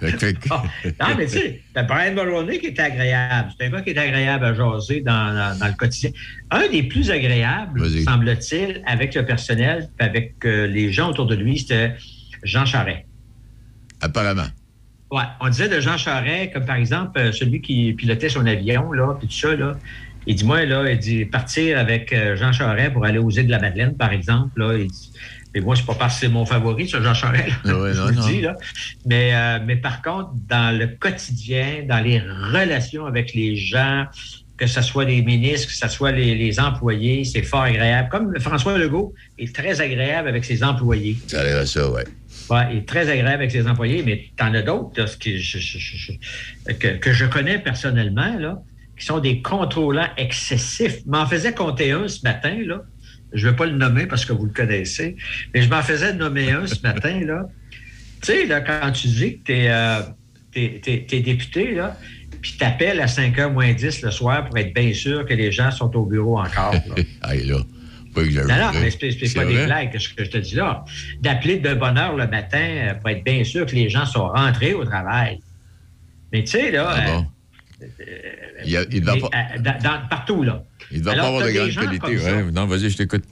Fait 0.00 0.34
que- 0.34 0.48
Non, 1.00 1.14
mais 1.16 1.24
tu 1.26 1.32
sais, 1.32 1.62
t'as 1.72 1.84
Brian 1.84 2.12
Mulroney 2.12 2.58
qui 2.58 2.66
est 2.66 2.78
agréable. 2.78 3.52
C'est 3.58 3.68
un 3.68 3.70
gars 3.70 3.80
qui 3.80 3.90
est 3.90 3.98
agréable 3.98 4.44
à 4.44 4.52
jaser 4.52 5.00
dans, 5.00 5.32
dans- 5.34 5.58
dans 5.58 5.66
le 5.68 5.72
quotidien. 5.72 6.10
Un 6.50 6.68
des 6.68 6.82
plus 6.82 7.10
agréables, 7.10 7.80
semble-t-il, 8.04 8.82
avec 8.84 9.14
le 9.14 9.24
personnel, 9.24 9.88
puis 9.96 10.06
avec 10.06 10.34
euh, 10.44 10.66
les 10.66 10.92
gens 10.92 11.08
autour 11.08 11.24
de 11.26 11.34
lui, 11.36 11.58
c'était 11.60 11.94
Jean 12.42 12.64
Charest. 12.66 13.04
Apparemment. 14.00 14.46
Ouais, 15.10 15.22
on 15.40 15.48
disait 15.48 15.68
de 15.68 15.80
Jean 15.80 15.96
Charest, 15.96 16.52
comme 16.52 16.66
par 16.66 16.76
exemple 16.76 17.18
euh, 17.18 17.32
celui 17.32 17.60
qui 17.60 17.92
pilotait 17.94 18.28
son 18.28 18.46
avion, 18.46 18.92
là, 18.92 19.16
puis 19.18 19.26
tout 19.28 19.34
ça, 19.34 19.56
là. 19.56 19.76
Il 20.26 20.34
dit, 20.34 20.44
moi, 20.44 20.66
là, 20.66 20.90
il 20.90 20.98
dit, 20.98 21.24
partir 21.24 21.78
avec 21.78 22.12
euh, 22.12 22.36
Jean 22.36 22.52
Charest 22.52 22.92
pour 22.92 23.04
aller 23.06 23.18
aux 23.18 23.30
îles 23.30 23.46
de 23.46 23.50
la 23.50 23.58
Madeleine, 23.60 23.96
par 23.96 24.12
exemple, 24.12 24.60
là, 24.60 24.76
il 24.76 24.88
dit, 24.88 25.10
mais 25.54 25.60
moi, 25.62 25.74
c'est 25.74 25.86
pas 25.86 25.94
parce 25.94 26.16
que 26.16 26.20
c'est 26.20 26.28
mon 26.28 26.44
favori, 26.44 26.86
ça, 26.86 27.00
Jean 27.00 27.14
Charest, 27.14 27.48
là, 27.64 27.78
Ouais, 27.78 27.94
je 27.94 27.98
non, 27.98 28.04
vous 28.04 28.10
le 28.10 28.16
non. 28.16 28.26
dis, 28.26 28.40
là. 28.42 28.54
Mais, 29.06 29.30
euh, 29.34 29.58
mais 29.64 29.76
par 29.76 30.02
contre, 30.02 30.32
dans 30.46 30.76
le 30.78 30.88
quotidien, 30.88 31.84
dans 31.88 32.00
les 32.04 32.20
relations 32.20 33.06
avec 33.06 33.32
les 33.32 33.56
gens, 33.56 34.04
que 34.58 34.66
ce 34.66 34.82
soit 34.82 35.04
les 35.04 35.22
ministres, 35.22 35.68
que 35.68 35.72
ce 35.72 35.88
soit 35.88 36.12
les, 36.12 36.34
les 36.34 36.60
employés, 36.60 37.24
c'est 37.24 37.42
fort 37.42 37.62
agréable. 37.62 38.08
Comme 38.10 38.38
François 38.40 38.76
Legault 38.76 39.14
est 39.38 39.54
très 39.54 39.80
agréable 39.80 40.28
avec 40.28 40.44
ses 40.44 40.62
employés. 40.64 41.16
Ça 41.28 41.40
a 41.40 41.44
l'air 41.44 41.58
à 41.58 41.64
ça, 41.66 41.88
ouais. 41.90 42.04
Il 42.70 42.78
est 42.78 42.88
très 42.88 43.08
agréable 43.10 43.42
avec 43.42 43.50
ses 43.50 43.66
employés, 43.68 44.02
mais 44.04 44.24
t'en 44.36 44.52
as 44.54 44.62
d'autres 44.62 45.04
qui- 45.18 45.38
je- 45.38 46.12
que, 46.78 46.96
que 46.96 47.12
je 47.12 47.26
connais 47.26 47.58
personnellement, 47.58 48.36
là, 48.38 48.62
qui 48.98 49.04
sont 49.04 49.18
des 49.20 49.42
contrôlants 49.42 50.08
excessifs. 50.16 51.04
M'en 51.06 51.26
faisais 51.26 51.52
compter 51.52 51.92
un 51.92 52.08
ce 52.08 52.20
matin, 52.24 52.56
là. 52.64 52.82
Je 53.32 53.46
ne 53.46 53.50
vais 53.50 53.56
pas 53.56 53.66
le 53.66 53.72
nommer 53.76 54.06
parce 54.06 54.24
que 54.24 54.32
vous 54.32 54.46
le 54.46 54.52
connaissez, 54.52 55.16
mais 55.52 55.60
je 55.62 55.68
m'en 55.68 55.82
faisais 55.82 56.14
nommer 56.14 56.50
un 56.52 56.66
ce 56.66 56.80
matin, 56.82 57.20
là. 57.26 57.42
Tu 58.22 58.32
sais, 58.32 58.46
là, 58.46 58.60
quand 58.62 58.90
tu 58.92 59.06
dis 59.08 59.38
que 59.40 59.52
tu 60.52 60.60
es, 61.16 61.20
député, 61.20 61.74
là, 61.74 61.96
puis 62.40 62.56
t'appelles 62.58 63.00
à 63.00 63.06
5h 63.06 63.52
moins 63.52 63.72
10 63.72 64.02
le 64.02 64.10
soir 64.10 64.46
pour 64.46 64.56
être 64.58 64.72
bien 64.74 64.92
sûr 64.94 65.26
que 65.26 65.34
les 65.34 65.52
gens 65.52 65.70
sont 65.70 65.94
au 65.96 66.04
bureau 66.06 66.38
encore. 66.38 66.72
là. 66.72 66.94
Pas 68.14 68.22
exagéré. 68.22 68.60
Non, 68.60 68.72
non, 68.72 68.80
mais 68.80 68.90
c'est 68.90 69.34
pas 69.34 69.44
des 69.44 69.54
vrai. 69.54 69.66
blagues 69.66 69.92
que 69.92 69.98
je, 69.98 70.14
que 70.14 70.24
je 70.24 70.30
te 70.30 70.38
dis 70.38 70.54
là. 70.54 70.84
D'appeler 71.20 71.58
de 71.58 71.74
bonne 71.74 71.98
heure 71.98 72.16
le 72.16 72.26
matin 72.26 72.58
euh, 72.58 72.94
pour 72.94 73.10
être 73.10 73.24
bien 73.24 73.44
sûr 73.44 73.66
que 73.66 73.74
les 73.74 73.88
gens 73.88 74.06
sont 74.06 74.28
rentrés 74.28 74.74
au 74.74 74.84
travail. 74.84 75.40
Mais 76.32 76.42
tu 76.44 76.52
sais, 76.52 76.70
là, 76.70 76.88
Ah 76.90 77.10
euh? 77.10 77.20
Il, 78.64 78.76
a- 78.76 78.82
il 78.90 79.04
mais, 79.04 79.18
doit 79.18 79.30
pas, 79.30 79.36
euh, 79.36 79.58
dans- 79.60 79.78
dans- 79.82 80.08
partout, 80.08 80.42
là. 80.42 80.64
il 80.90 81.00
doit 81.02 81.14
pas 81.14 81.26
avoir 81.28 81.46
de 81.46 81.50
grande 81.52 81.74
qualité. 81.74 82.18
Ouais. 82.18 82.50
Non, 82.52 82.66
vas-y, 82.66 82.90
je 82.90 82.96
t'écoute. 82.96 83.24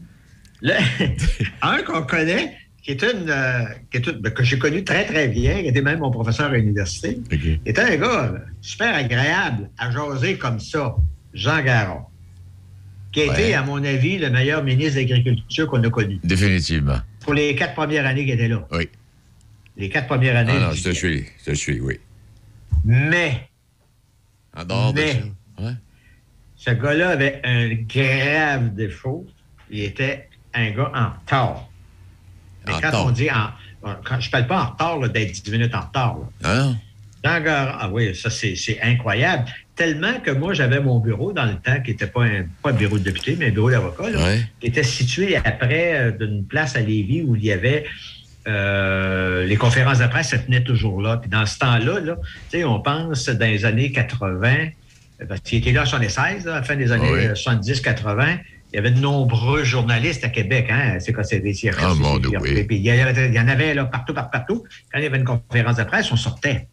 Le- 0.62 0.72
un 1.62 1.82
qu'on 1.82 2.02
connaît, 2.02 2.56
qui 2.82 2.92
est 2.92 3.02
une, 3.02 3.28
euh, 3.28 3.64
qui 3.90 3.96
est 3.98 4.06
une- 4.06 4.22
que 4.22 4.44
j'ai 4.44 4.58
connu 4.58 4.84
très, 4.84 5.04
très 5.04 5.26
bien, 5.28 5.60
qui 5.62 5.66
était 5.68 5.82
même 5.82 5.98
mon 5.98 6.10
professeur 6.12 6.46
à 6.50 6.54
l'université, 6.56 7.18
était 7.66 7.80
un 7.82 7.96
gars 7.96 8.34
super 8.60 8.94
agréable 8.94 9.68
à 9.78 9.90
jaser 9.90 10.38
comme 10.38 10.60
ça, 10.60 10.94
Jean 11.34 11.60
Garon, 11.62 12.02
qui 13.16 13.22
a 13.30 13.32
été, 13.32 13.54
à 13.54 13.62
mon 13.62 13.82
avis, 13.82 14.18
le 14.18 14.28
meilleur 14.28 14.62
ministre 14.62 14.96
de 14.96 15.00
l'Agriculture 15.08 15.66
qu'on 15.68 15.82
a 15.82 15.88
connu 15.88 16.20
Définitivement. 16.22 16.98
pour 17.20 17.32
les 17.32 17.54
quatre 17.56 17.72
premières 17.74 18.04
années 18.04 18.26
qu'il 18.26 18.34
était 18.34 18.48
là. 18.48 18.66
Oui. 18.72 18.90
Les 19.78 19.88
quatre 19.88 20.06
premières 20.06 20.36
années. 20.36 20.52
Ah 20.54 20.68
non, 20.68 20.72
je 20.72 20.82
te 20.84 20.90
suis. 20.90 21.24
Je 21.44 21.50
te 21.50 21.56
suis, 21.56 21.80
oui. 21.80 21.98
Mais, 22.84 23.48
En 24.54 24.64
dehors 24.64 24.92
de 24.92 25.00
mais, 25.00 25.12
ça. 25.12 25.62
Ouais. 25.64 25.72
ce 26.56 26.70
gars-là 26.72 27.08
avait 27.10 27.40
un 27.44 27.74
grave 27.74 28.74
défaut. 28.74 29.26
Il 29.70 29.80
était 29.80 30.28
un 30.52 30.70
gars 30.72 30.92
en 30.94 31.08
retard. 31.18 31.68
Mais 32.66 32.74
En 32.74 32.80
quand 32.80 33.06
on 33.06 33.10
dit 33.12 33.30
en. 33.30 33.48
Quand, 34.04 34.20
je 34.20 34.26
ne 34.26 34.30
parle 34.32 34.46
pas 34.46 34.62
en 34.62 34.70
retard 34.72 35.08
d'être 35.10 35.32
10 35.42 35.52
minutes 35.52 35.74
en 35.74 35.80
retard. 35.80 36.18
là. 36.18 36.26
Ah 36.44 36.54
non? 36.64 36.76
Garon, 37.24 37.76
ah 37.80 37.90
oui, 37.90 38.14
ça 38.14 38.28
c'est 38.30 38.80
incroyable. 38.82 39.48
Tellement 39.76 40.20
que 40.24 40.30
moi, 40.30 40.54
j'avais 40.54 40.80
mon 40.80 40.98
bureau 41.00 41.32
dans 41.32 41.44
le 41.44 41.54
temps, 41.56 41.80
qui 41.84 41.90
n'était 41.90 42.06
pas 42.06 42.24
un, 42.24 42.44
pas 42.62 42.70
un 42.70 42.72
bureau 42.72 42.98
de 42.98 43.04
député, 43.04 43.36
mais 43.38 43.48
un 43.48 43.50
bureau 43.50 43.70
d'avocat, 43.70 44.08
là, 44.10 44.24
Ouais. 44.24 44.40
qui 44.58 44.68
était 44.68 44.82
situé 44.82 45.36
après 45.36 45.92
euh, 46.00 46.10
d'une 46.12 46.44
place 46.46 46.76
à 46.76 46.80
Lévis 46.80 47.22
où 47.22 47.36
il 47.36 47.44
y 47.44 47.52
avait 47.52 47.84
euh, 48.48 49.44
les 49.44 49.56
conférences 49.56 49.98
de 49.98 50.06
presse 50.06 50.30
se 50.30 50.36
tenaient 50.36 50.62
toujours 50.62 51.02
là. 51.02 51.16
Puis 51.18 51.28
dans 51.28 51.44
ce 51.46 51.58
temps-là, 51.58 52.00
là, 52.00 52.16
tu 52.50 52.58
sais, 52.58 52.64
on 52.64 52.80
pense 52.80 53.28
dans 53.28 53.46
les 53.46 53.64
années 53.64 53.92
80, 53.92 54.54
euh, 55.20 55.24
parce 55.28 55.40
qu'il 55.40 55.58
était 55.58 55.72
là 55.72 55.82
en 55.82 55.86
76, 55.86 56.46
là, 56.46 56.52
à 56.52 56.56
la 56.56 56.62
fin 56.62 56.76
des 56.76 56.92
années 56.92 57.10
Oui. 57.12 57.26
euh, 57.26 57.34
70-80, 57.34 58.38
il 58.72 58.76
y 58.76 58.78
avait 58.78 58.90
de 58.90 59.00
nombreux 59.00 59.62
journalistes 59.64 60.24
à 60.24 60.28
Québec, 60.28 60.68
hein, 60.70 60.98
CKCD, 61.00 61.52
CRC, 61.54 61.78
Ah, 61.82 61.94
mon 61.94 62.18
Dieu, 62.18 62.38
oui. 62.40 62.66
Il 62.70 62.76
y, 62.78 62.90
avait- 62.90 63.28
il 63.28 63.34
y 63.34 63.40
en 63.40 63.48
avait 63.48 63.74
là, 63.74 63.84
partout, 63.84 64.14
partout, 64.14 64.30
partout. 64.32 64.64
Quand 64.92 64.98
il 64.98 65.04
y 65.04 65.06
avait 65.06 65.18
une 65.18 65.24
conférence 65.24 65.76
de 65.76 65.84
presse, 65.84 66.10
on 66.12 66.16
sortait. 66.16 66.66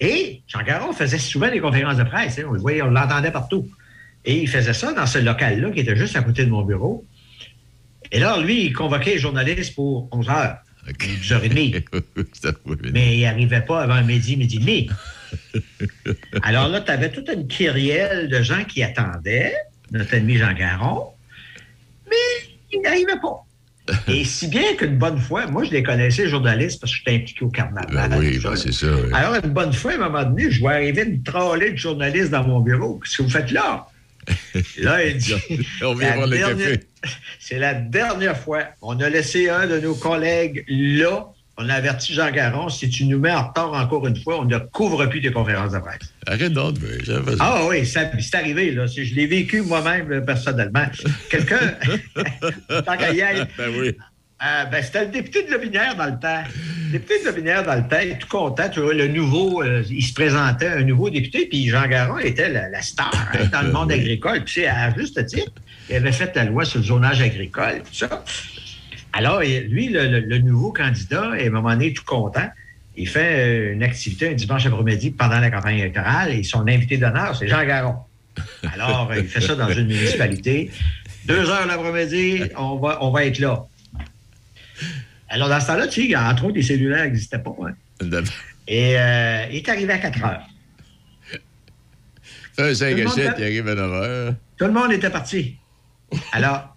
Et 0.00 0.42
Jean 0.48 0.62
Garon 0.62 0.92
faisait 0.92 1.18
souvent 1.18 1.50
des 1.50 1.60
conférences 1.60 1.96
de 1.96 2.04
presse. 2.04 2.38
hein, 2.38 2.44
on 2.48 2.52
le 2.52 2.60
voyait, 2.60 2.82
on 2.82 2.90
l'entendait 2.90 3.30
partout. 3.30 3.68
Et 4.24 4.40
il 4.40 4.48
faisait 4.48 4.72
ça 4.72 4.92
dans 4.92 5.06
ce 5.06 5.18
local-là 5.18 5.70
qui 5.70 5.80
était 5.80 5.96
juste 5.96 6.16
à 6.16 6.22
côté 6.22 6.44
de 6.44 6.50
mon 6.50 6.62
bureau. 6.62 7.06
Et 8.10 8.18
là, 8.18 8.38
lui, 8.40 8.66
il 8.66 8.72
convoquait 8.72 9.12
les 9.12 9.18
journalistes 9.18 9.74
pour 9.74 10.08
11 10.12 10.28
heures, 10.28 10.56
12h30. 10.88 11.84
Mais 12.92 13.18
il 13.18 13.22
n'arrivait 13.22 13.62
pas 13.62 13.82
avant 13.82 14.02
midi, 14.02 14.36
midi 14.36 14.56
et 14.56 14.60
demi. 14.60 14.90
Alors 16.42 16.68
là, 16.68 16.80
tu 16.80 16.90
avais 16.90 17.10
toute 17.10 17.28
une 17.28 17.46
kyrielle 17.46 18.28
de 18.28 18.42
gens 18.42 18.64
qui 18.64 18.82
attendaient, 18.82 19.54
notre 19.90 20.14
ami 20.14 20.36
Jean 20.36 20.52
Garon, 20.52 21.08
mais 22.08 22.54
il 22.72 22.80
n'arrivait 22.82 23.20
pas. 23.20 23.44
Et 24.08 24.24
si 24.24 24.48
bien 24.48 24.74
qu'une 24.76 24.96
bonne 24.96 25.18
fois, 25.18 25.46
moi, 25.46 25.64
je 25.64 25.70
les 25.70 25.82
connaissais, 25.82 26.24
les 26.24 26.28
journalistes, 26.28 26.80
parce 26.80 26.92
que 26.92 26.98
j'étais 26.98 27.16
impliqué 27.16 27.44
au 27.44 27.50
carnaval. 27.50 28.08
Ben 28.10 28.18
oui, 28.18 28.38
ben 28.42 28.56
c'est 28.56 28.72
ça. 28.72 28.86
oui. 28.86 29.10
Alors, 29.12 29.34
une 29.34 29.50
bonne 29.50 29.72
fois, 29.72 29.92
à 29.92 29.94
un 29.96 29.98
moment 29.98 30.24
donné, 30.24 30.50
je 30.50 30.60
vois 30.60 30.72
arriver 30.72 31.02
une 31.02 31.22
trollée 31.22 31.72
de 31.72 31.76
journalistes 31.76 32.30
dans 32.30 32.46
mon 32.46 32.60
bureau. 32.60 32.98
Qu'est-ce 32.98 33.18
que 33.18 33.22
vous 33.22 33.30
faites 33.30 33.50
là? 33.50 33.88
Là, 34.78 35.04
il 35.04 35.18
dit. 35.18 35.34
On 35.82 35.94
vient 35.94 36.14
voir 36.14 36.26
le 36.26 36.38
café. 36.38 36.80
C'est 37.38 37.58
la 37.58 37.74
dernière 37.74 38.38
fois. 38.38 38.64
On 38.80 38.98
a 39.00 39.08
laissé 39.08 39.50
un 39.50 39.66
de 39.66 39.78
nos 39.78 39.94
collègues 39.94 40.64
là. 40.68 41.33
On 41.56 41.68
a 41.68 41.74
averti 41.74 42.12
Jean 42.14 42.30
Garon. 42.32 42.68
Si 42.68 42.88
tu 42.90 43.04
nous 43.04 43.18
mets 43.18 43.30
en 43.32 43.48
retard 43.48 43.72
encore 43.72 44.06
une 44.06 44.16
fois, 44.16 44.40
on 44.40 44.44
ne 44.44 44.58
couvre 44.58 45.06
plus 45.06 45.20
tes 45.20 45.30
conférences 45.30 45.72
de 45.72 45.78
presse. 45.78 46.00
Arrête 46.26 46.52
ça. 47.06 47.20
Ah 47.38 47.62
oui, 47.68 47.86
c'est 47.86 48.34
arrivé. 48.34 48.72
Là. 48.72 48.86
Je 48.86 49.14
l'ai 49.14 49.26
vécu 49.26 49.62
moi-même 49.62 50.10
euh, 50.10 50.20
personnellement. 50.20 50.86
Quelqu'un, 51.30 51.74
tant 52.84 52.96
qu'à 52.96 53.12
y 53.12 53.18
Ben 53.56 53.70
oui. 53.78 53.94
euh, 54.44 54.64
ben, 54.64 54.82
c'était 54.82 55.04
le 55.04 55.10
député 55.12 55.44
de 55.44 55.52
Lobinière 55.52 55.94
dans 55.94 56.06
le 56.06 56.18
temps. 56.18 56.42
Le 56.86 56.92
député 56.98 57.20
de 57.20 57.26
Lobinière 57.26 57.62
dans 57.62 57.76
le 57.76 57.82
temps, 57.88 58.16
tout 58.18 58.28
content. 58.28 58.68
Tu 58.68 58.80
vois, 58.80 58.94
le 58.94 59.06
nouveau, 59.06 59.62
euh, 59.62 59.84
il 59.88 60.02
se 60.02 60.12
présentait 60.12 60.66
un 60.68 60.82
nouveau 60.82 61.08
député, 61.08 61.46
puis 61.46 61.68
Jean 61.68 61.86
Garon 61.86 62.18
était 62.18 62.48
la, 62.48 62.68
la 62.68 62.82
star 62.82 63.12
hein, 63.32 63.44
dans 63.52 63.62
le 63.62 63.70
monde 63.70 63.92
agricole. 64.00 64.42
Puis 64.42 64.54
c'est 64.54 64.66
à 64.66 64.92
juste 64.96 65.24
titre, 65.26 65.52
il 65.88 65.94
avait 65.96 66.10
fait 66.12 66.34
la 66.34 66.44
loi 66.46 66.64
sur 66.64 66.80
le 66.80 66.86
zonage 66.86 67.20
agricole, 67.22 67.82
tout 67.84 67.94
ça. 67.94 68.24
Alors, 69.16 69.40
lui, 69.40 69.88
le, 69.88 70.06
le- 70.08 70.20
le 70.20 70.38
nouveau 70.38 70.72
candidat, 70.72 71.30
à 71.32 71.34
un 71.46 71.50
moment 71.50 71.70
donné, 71.70 71.92
tout 71.92 72.04
content, 72.04 72.48
il 72.96 73.08
fait 73.08 73.70
euh, 73.70 73.72
une 73.72 73.82
activité 73.82 74.28
un 74.30 74.34
dimanche 74.34 74.66
après-midi 74.66 75.10
pendant 75.12 75.38
la 75.40 75.50
campagne 75.50 75.78
électorale 75.78 76.32
et 76.32 76.42
son 76.42 76.66
invité 76.68 76.96
d'honneur, 76.96 77.36
c'est 77.36 77.48
Jean 77.48 77.64
Garon. 77.64 77.96
Alors, 78.72 79.12
il 79.16 79.24
fait 79.26 79.40
ça 79.40 79.54
dans 79.54 79.68
une 79.70 79.86
municipalité. 79.86 80.70
Deux 81.26 81.48
heures 81.48 81.66
l'après-midi, 81.66 82.42
on 82.56 82.76
va, 82.76 82.98
on 83.02 83.10
va 83.10 83.24
être 83.24 83.38
là. 83.38 83.64
Alors, 85.28 85.48
dans 85.48 85.60
ce 85.60 85.66
temps-là, 85.68 85.86
tu 85.86 86.08
sais, 86.08 86.16
entre 86.16 86.44
autres, 86.46 86.56
les 86.56 86.62
cellulaires 86.62 87.04
n'existaient 87.04 87.38
pas. 87.38 87.54
hein. 87.66 87.74
Et 88.68 88.98
euh, 88.98 89.46
il 89.50 89.56
est 89.56 89.68
arrivé 89.68 89.92
à 89.92 89.98
4 89.98 90.24
heures. 90.24 90.46
Un 92.58 92.74
5 92.74 92.90
Tout 92.90 92.96
le 92.96 93.02
à 93.02 93.04
monde 93.04 93.14
7, 93.14 93.24
fait- 93.26 93.34
il 93.38 93.44
arrive 93.44 93.68
à 93.68 93.74
9 93.74 93.92
heures. 93.92 94.34
Tout 94.58 94.64
le 94.66 94.72
monde 94.72 94.92
était 94.92 95.10
parti. 95.10 95.56
Alors, 96.32 96.73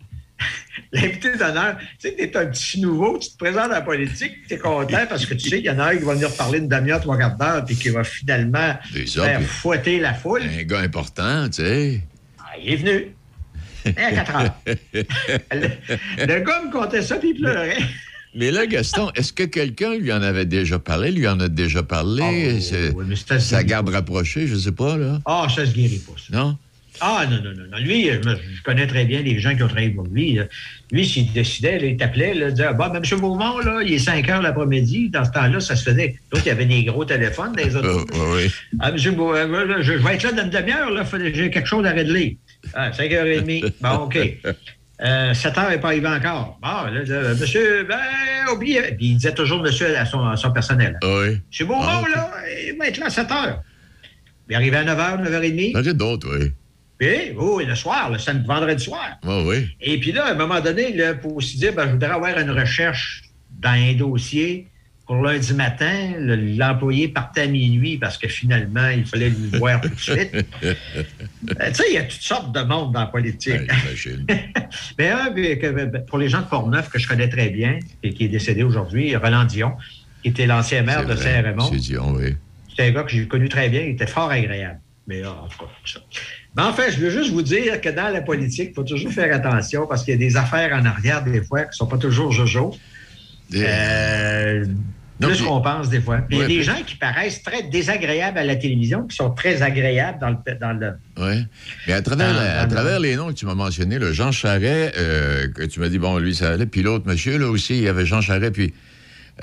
l'invité 0.92 1.32
d'honneur, 1.38 1.78
tu 2.00 2.10
sais, 2.10 2.16
t'es 2.16 2.38
un 2.38 2.46
petit 2.48 2.80
nouveau, 2.82 3.18
tu 3.18 3.30
te 3.32 3.38
présentes 3.38 3.66
à 3.72 3.76
la 3.76 3.82
politique, 3.82 4.34
tu 4.48 4.54
es 4.54 4.58
content 4.58 5.06
parce 5.10 5.26
que 5.26 5.34
tu 5.34 5.50
sais 5.50 5.58
qu'il 5.58 5.66
y 5.66 5.70
en 5.70 5.80
a 5.80 5.92
un 5.92 5.98
qui 5.98 6.04
va 6.04 6.14
venir 6.14 6.32
parler 6.36 6.60
une 6.60 6.68
demi-heure, 6.68 7.02
trois 7.02 7.18
quarts 7.18 7.38
d'heure, 7.38 7.66
puis 7.66 7.76
qui 7.76 7.90
va 7.90 8.04
finalement 8.04 8.76
ça, 9.06 9.24
faire 9.26 9.42
fouetter 9.42 10.00
la 10.00 10.14
foule. 10.14 10.44
Un 10.44 10.64
gars 10.64 10.80
important, 10.80 11.50
tu 11.50 11.64
sais. 11.64 12.02
Ah, 12.40 12.44
il 12.64 12.74
est 12.74 12.76
venu. 12.78 13.08
Et 13.86 14.00
à 14.02 14.12
4 14.12 14.36
heures. 14.36 14.54
Le, 15.54 16.26
le 16.26 16.40
gars 16.42 16.62
me 16.66 16.72
contait 16.72 17.02
ça, 17.02 17.16
puis 17.18 17.30
il 17.36 17.40
pleurait. 17.40 17.78
Mais 18.36 18.52
là, 18.52 18.68
Gaston, 18.68 19.10
est-ce 19.16 19.32
que 19.34 19.44
quelqu'un 19.44 19.96
lui 19.98 20.12
en 20.12 20.22
avait 20.22 20.46
déjà 20.46 20.78
parlé? 20.78 21.12
Lui 21.12 21.28
en 21.28 21.40
a 21.40 21.48
déjà 21.48 21.82
parlé? 21.84 22.60
C'est- 22.62 22.94
sa 23.40 23.64
garde 23.64 23.90
rapprochée, 23.90 24.46
je 24.48 24.56
sais 24.56 24.72
pas, 24.74 24.98
là. 24.98 25.20
Ah, 25.26 25.48
ça 25.54 25.66
se 25.66 25.72
guérit 25.72 26.00
pas, 26.06 26.14
ça. 26.18 26.38
Non? 26.38 26.58
Ah, 27.02 27.26
non, 27.30 27.38
non, 27.38 27.52
non. 27.72 27.78
Lui, 27.80 28.06
je, 28.06 28.14
je 28.22 28.62
connais 28.64 28.88
très 28.88 29.06
bien 29.06 29.22
les 29.22 29.40
gens 29.40 29.56
qui 29.56 29.64
ont 29.64 29.68
travaillé 29.68 29.90
pour 29.92 30.06
lui. 30.08 30.40
Lui, 30.92 31.06
s'il 31.06 31.32
décidait, 31.34 31.80
il 31.82 31.98
t'appelait, 31.98 32.34
il 32.36 32.48
disait 32.54 32.74
Bah, 32.74 32.90
ben, 32.94 33.02
M. 33.04 33.20
Beaumont, 33.20 33.60
là, 33.60 33.82
il 33.84 33.94
est 33.94 34.00
5 34.00 34.28
heures 34.30 34.42
l'après-midi. 34.42 35.10
Dans 35.10 35.26
ce 35.26 35.32
temps-là, 35.32 35.60
ça 35.60 35.76
se 35.76 35.84
faisait. 35.90 36.16
L'autre, 36.32 36.46
il 36.46 36.50
y 36.50 36.52
avait 36.52 36.66
des 36.66 36.84
gros 36.86 37.06
téléphones 37.06 37.54
dans 37.54 37.64
les 37.64 37.76
autres. 37.76 38.06
oui. 38.36 38.52
Ah, 38.80 38.90
M. 38.90 39.16
Beaumont, 39.16 39.36
je, 39.78 39.82
je 39.84 39.94
vais 39.94 40.16
être 40.16 40.24
là 40.24 40.32
dans 40.32 40.44
une 40.44 40.50
demi-heure, 40.50 40.90
là. 40.92 41.04
J'ai 41.34 41.50
quelque 41.50 41.68
chose 41.68 41.86
à 41.86 41.92
régler. 41.92 42.38
Ah, 42.74 42.90
5h30. 42.92 43.74
Bon, 43.82 43.90
OK. 44.06 44.18
Euh, 45.00 45.34
7 45.34 45.58
heures 45.60 45.70
n'est 45.70 45.78
pas 45.78 45.90
arrivé 45.90 46.08
encore. 46.08 46.58
Bon, 46.62 46.68
là, 46.92 47.04
là, 47.06 47.34
monsieur, 47.36 47.84
ben, 47.88 48.00
oubliez. 48.52 48.82
Puis 48.98 49.08
il 49.10 49.14
disait 49.18 49.34
toujours 49.34 49.62
monsieur 49.62 49.96
à 49.96 50.06
son, 50.06 50.26
à 50.26 50.36
son 50.38 50.52
personnel. 50.52 50.98
Oui. 51.04 51.38
Monsieur 51.52 51.66
Beaumont, 51.66 51.82
Ah, 51.84 52.04
là, 52.16 52.32
il 52.68 52.78
va 52.80 52.88
être 52.88 52.98
là 52.98 53.06
à 53.06 53.10
7 53.12 53.32
heures. 53.32 53.62
Il 54.50 54.54
est 54.54 54.56
arrivé 54.56 54.78
à 54.78 54.84
9 54.86 54.98
h, 54.98 55.24
9h30. 55.30 55.76
Arrête 55.78 55.98
d'autres, 55.98 56.28
oui. 56.36 56.52
Puis, 56.98 57.32
oui, 57.38 57.66
le 57.66 57.76
soir, 57.76 58.10
le 58.12 58.18
samedi, 58.18 58.46
vendredi 58.48 58.84
soir. 58.84 59.18
Oui, 59.24 59.44
oui. 59.46 59.68
Et 59.82 60.00
puis 60.00 60.12
là, 60.12 60.26
à 60.26 60.32
un 60.32 60.36
moment 60.36 60.60
donné, 60.62 60.94
là, 60.94 61.14
pour 61.14 61.36
aussi 61.36 61.58
dire, 61.58 61.74
ben, 61.74 61.86
je 61.88 61.92
voudrais 61.92 62.10
avoir 62.12 62.38
une 62.40 62.50
recherche 62.52 63.24
dans 63.60 63.70
un 63.72 63.94
dossier 63.94 64.68
pour 65.06 65.22
lundi 65.22 65.54
matin. 65.54 66.14
Le- 66.20 66.36
L'employé 66.58 67.08
partait 67.08 67.42
à 67.42 67.48
minuit 67.48 67.98
parce 67.98 68.18
que 68.18 68.28
finalement, 68.28 68.90
il 68.90 69.06
fallait 69.06 69.30
le 69.30 69.58
voir 69.60 69.80
tout 69.82 69.90
de 69.90 70.00
suite. 70.00 70.32
Euh, 71.62 71.70
tu 71.70 71.76
sais, 71.76 71.84
il 71.92 71.94
y 71.94 71.98
a 71.98 72.04
toutes 72.04 72.22
sortes 72.22 72.54
de 72.54 72.62
monde 72.62 72.94
dans 72.94 73.00
la 73.02 73.06
politique. 73.06 73.54
Mais 75.00 75.10
un, 75.10 75.32
puis, 75.32 75.58
que- 75.60 75.72
ben, 75.72 76.04
pour 76.06 76.18
les 76.18 76.28
gens 76.30 76.42
de 76.42 76.48
Portneuf 76.48 76.90
que 76.90 77.00
je 77.00 77.08
connais 77.08 77.30
très 77.30 77.50
bien 77.50 77.80
et 78.04 78.14
qui 78.14 78.26
est 78.26 78.28
décédé 78.28 78.64
aujourd'hui, 78.64 79.16
Roland 79.16 79.46
Dion, 79.46 79.74
qui 80.24 80.30
était 80.30 80.46
l'ancien 80.46 80.82
maire 80.82 81.06
de 81.06 81.16
Saint-Raymond. 81.16 81.70
C'est 81.72 81.78
Dion, 81.78 82.14
oui. 82.16 82.36
C'est 82.76 82.88
un 82.88 82.92
gars 82.92 83.04
que 83.04 83.12
j'ai 83.12 83.28
connu 83.28 83.48
très 83.50 83.70
bien, 83.70 83.82
il 83.82 83.90
était 83.92 84.08
fort 84.08 84.30
agréable. 84.30 84.80
Mais 85.08 85.22
là, 85.22 85.32
en 85.32 85.48
tout 85.48 85.58
cas, 85.60 85.72
ça. 85.86 86.00
Mais 86.56 86.64
en 86.64 86.74
fait, 86.74 86.92
je 86.92 87.00
veux 87.00 87.10
juste 87.10 87.32
vous 87.32 87.42
dire 87.42 87.80
que 87.80 87.90
dans 87.90 88.10
la 88.10 88.22
politique, 88.22 88.70
il 88.72 88.74
faut 88.76 88.84
toujours 88.84 89.12
faire 89.12 89.34
attention 89.34 89.88
parce 89.88 90.04
qu'il 90.04 90.14
y 90.14 90.18
a 90.18 90.20
des 90.20 90.36
affaires 90.36 90.74
en 90.74 90.86
arrière, 90.86 91.24
des 91.24 91.42
fois, 91.44 91.62
qui 91.62 91.70
ne 91.70 91.74
sont 91.76 91.88
pas 91.88 91.98
toujours 91.98 92.32
jojo. 92.32 92.76
Euh, 93.56 94.66
Non, 95.20 95.30
plus 95.30 95.38
puis- 95.38 95.46
qu'on 95.46 95.62
pense, 95.62 95.90
des 95.90 96.02
fois. 96.02 96.18
Puis 96.18 96.38
il 96.38 96.42
y 96.42 96.44
a 96.44 96.48
des 96.48 96.62
gens 96.64 96.82
qui 96.86 96.96
paraissent 96.96 97.42
très 97.42 97.64
désagréables 97.64 98.38
à 98.38 98.44
la 98.44 98.56
télévision, 98.56 99.04
qui 99.08 99.16
sont 99.16 99.32
très 99.32 99.62
agréables 99.64 100.20
dans 100.20 100.30
le. 100.30 100.56
Dans 100.60 100.74
le 100.80 100.92
Oui. 101.18 101.46
Mais 101.88 101.94
à 101.94 102.02
travers, 102.02 102.34
Dans- 102.34 102.40
la- 102.40 102.62
à 102.62 102.66
dans- 102.66 102.76
travers 102.76 103.00
les 103.00 103.16
noms 103.16 103.28
que 103.30 103.34
tu 103.34 103.46
m'as 103.46 103.56
mentionnés, 103.56 103.98
le 103.98 104.12
Jean 104.14 104.32
Charret, 104.32 104.92
euh, 104.98 105.48
que 105.48 105.64
tu 105.64 105.80
m'as 105.80 105.90
dit, 105.90 105.98
bon, 105.98 106.18
lui, 106.20 106.36
ça 106.36 106.52
allait. 106.52 106.66
Puis 106.68 106.84
l'autre 106.84 107.08
monsieur, 107.08 107.38
là 107.38 107.48
aussi, 107.48 107.78
il 107.78 107.84
y 107.84 107.88
avait 107.88 108.06
Jean 108.06 108.22
Charret, 108.22 108.52
puis. 108.52 108.74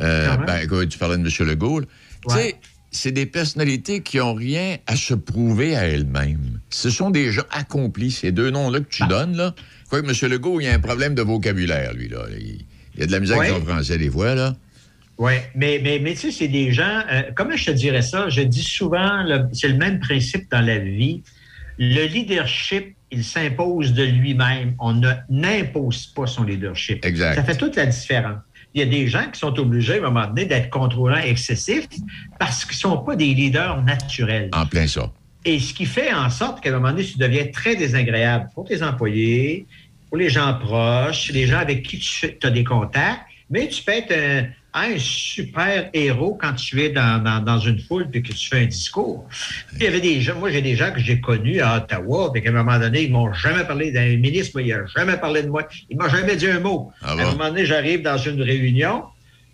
euh, 0.00 0.36
ben, 0.46 0.68
tu 0.88 0.98
parlais 0.98 1.16
de 1.16 1.22
M. 1.26 1.48
Legault. 1.48 1.80
Tu 1.80 2.34
sais, 2.34 2.54
c'est 2.94 3.12
des 3.12 3.26
personnalités 3.26 4.00
qui 4.02 4.18
n'ont 4.18 4.34
rien 4.34 4.76
à 4.86 4.96
se 4.96 5.14
prouver 5.14 5.76
à 5.76 5.82
elles-mêmes. 5.84 6.60
Ce 6.70 6.90
sont 6.90 7.10
des 7.10 7.32
gens 7.32 7.42
accomplis, 7.50 8.10
ces 8.12 8.30
deux 8.32 8.50
noms-là 8.50 8.80
que 8.80 8.88
tu 8.88 9.02
Ah. 9.02 9.06
donnes, 9.08 9.36
là. 9.36 9.54
Quoique 9.90 10.06
M. 10.08 10.30
Legault, 10.30 10.60
il 10.60 10.64
y 10.64 10.68
a 10.68 10.74
un 10.74 10.78
problème 10.78 11.14
de 11.14 11.22
vocabulaire, 11.22 11.92
lui, 11.92 12.08
là. 12.08 12.20
Il, 12.30 12.64
il 12.94 13.00
y 13.00 13.02
a 13.02 13.06
de 13.06 13.10
la 13.12 13.18
avec 13.36 13.50
son 13.50 13.60
français, 13.64 13.98
des 13.98 14.10
fois, 14.10 14.34
là. 14.34 14.54
Oui, 15.18 15.32
mais, 15.54 15.80
mais, 15.82 15.98
mais 16.00 16.12
tu 16.14 16.20
sais, 16.20 16.30
c'est 16.32 16.48
des 16.48 16.72
gens. 16.72 17.02
euh, 17.10 17.22
comment 17.36 17.56
je 17.56 17.66
te 17.66 17.70
dirais 17.72 18.02
ça? 18.02 18.28
Je 18.28 18.42
dis 18.42 18.62
souvent, 18.62 19.24
c'est 19.52 19.68
le 19.68 19.76
même 19.76 20.00
principe 20.00 20.50
dans 20.50 20.60
la 20.64 20.78
vie. 20.78 21.22
Le 21.78 22.06
leadership, 22.06 22.94
il 23.10 23.24
s'impose 23.24 23.92
de 23.92 24.04
lui-même. 24.04 24.74
On 24.78 25.00
n'impose 25.28 26.06
pas 26.06 26.26
son 26.26 26.44
leadership. 26.44 27.04
Exact. 27.04 27.34
Ça 27.36 27.44
fait 27.44 27.56
toute 27.56 27.76
la 27.76 27.86
différence. 27.86 28.38
Il 28.74 28.80
y 28.80 28.82
a 28.82 28.86
des 28.86 29.06
gens 29.06 29.30
qui 29.32 29.38
sont 29.38 29.56
obligés, 29.58 29.94
à 29.94 29.98
un 29.98 30.10
moment 30.10 30.26
donné, 30.26 30.46
d'être 30.46 30.68
contrôlants 30.68 31.16
excessifs 31.16 31.88
parce 32.38 32.64
qu'ils 32.64 32.74
ne 32.74 32.94
sont 32.94 32.98
pas 32.98 33.14
des 33.14 33.32
leaders 33.32 33.82
naturels. 33.82 34.50
En 34.52 34.66
plein 34.66 34.86
ça. 34.86 35.12
Et 35.44 35.60
ce 35.60 35.72
qui 35.72 35.86
fait 35.86 36.12
en 36.12 36.28
sorte 36.30 36.60
qu'à 36.60 36.70
un 36.70 36.72
moment 36.72 36.90
donné, 36.90 37.04
tu 37.04 37.18
deviens 37.18 37.46
très 37.46 37.76
désagréable 37.76 38.48
pour 38.54 38.64
tes 38.64 38.82
employés, 38.82 39.66
pour 40.08 40.16
les 40.16 40.30
gens 40.30 40.54
proches, 40.54 41.30
les 41.30 41.46
gens 41.46 41.58
avec 41.58 41.82
qui 41.82 41.98
tu 41.98 42.46
as 42.46 42.50
des 42.50 42.64
contacts, 42.64 43.22
mais 43.50 43.68
tu 43.68 43.82
peux 43.82 43.92
être 43.92 44.12
un, 44.12 44.46
un 44.76 44.98
super 44.98 45.88
héros 45.92 46.36
quand 46.40 46.52
tu 46.54 46.82
es 46.82 46.90
dans, 46.90 47.22
dans- 47.22 47.40
dans 47.40 47.58
une 47.60 47.78
foule 47.78 48.08
et 48.12 48.22
que 48.22 48.32
tu 48.32 48.48
fais 48.48 48.62
un 48.62 48.66
discours. 48.66 49.26
Puis, 49.68 49.76
il 49.78 49.82
y 49.84 49.86
avait 49.86 50.00
des 50.00 50.20
gens, 50.20 50.34
moi 50.38 50.50
j'ai 50.50 50.62
des 50.62 50.74
gens 50.74 50.90
que 50.92 50.98
j'ai 51.00 51.20
connus 51.20 51.60
à 51.60 51.76
Ottawa, 51.76 52.32
puis 52.32 52.42
qu'à 52.42 52.50
un 52.50 52.52
moment 52.52 52.78
donné, 52.78 53.02
ils 53.04 53.12
m'ont 53.12 53.32
jamais 53.32 53.64
parlé 53.64 53.92
d'un 53.92 54.16
ministre, 54.16 54.52
moi, 54.54 54.62
il 54.62 54.68
n'a 54.74 54.84
jamais 54.86 55.16
parlé 55.16 55.42
de 55.44 55.48
moi, 55.48 55.66
il 55.88 55.96
m'a 55.96 56.08
jamais 56.08 56.34
dit 56.36 56.48
un 56.48 56.58
mot. 56.60 56.90
Ah 57.02 57.10
à 57.12 57.12
un 57.12 57.24
moment 57.32 57.48
donné, 57.50 57.64
j'arrive 57.66 58.02
dans 58.02 58.18
une 58.18 58.42
réunion, 58.42 59.04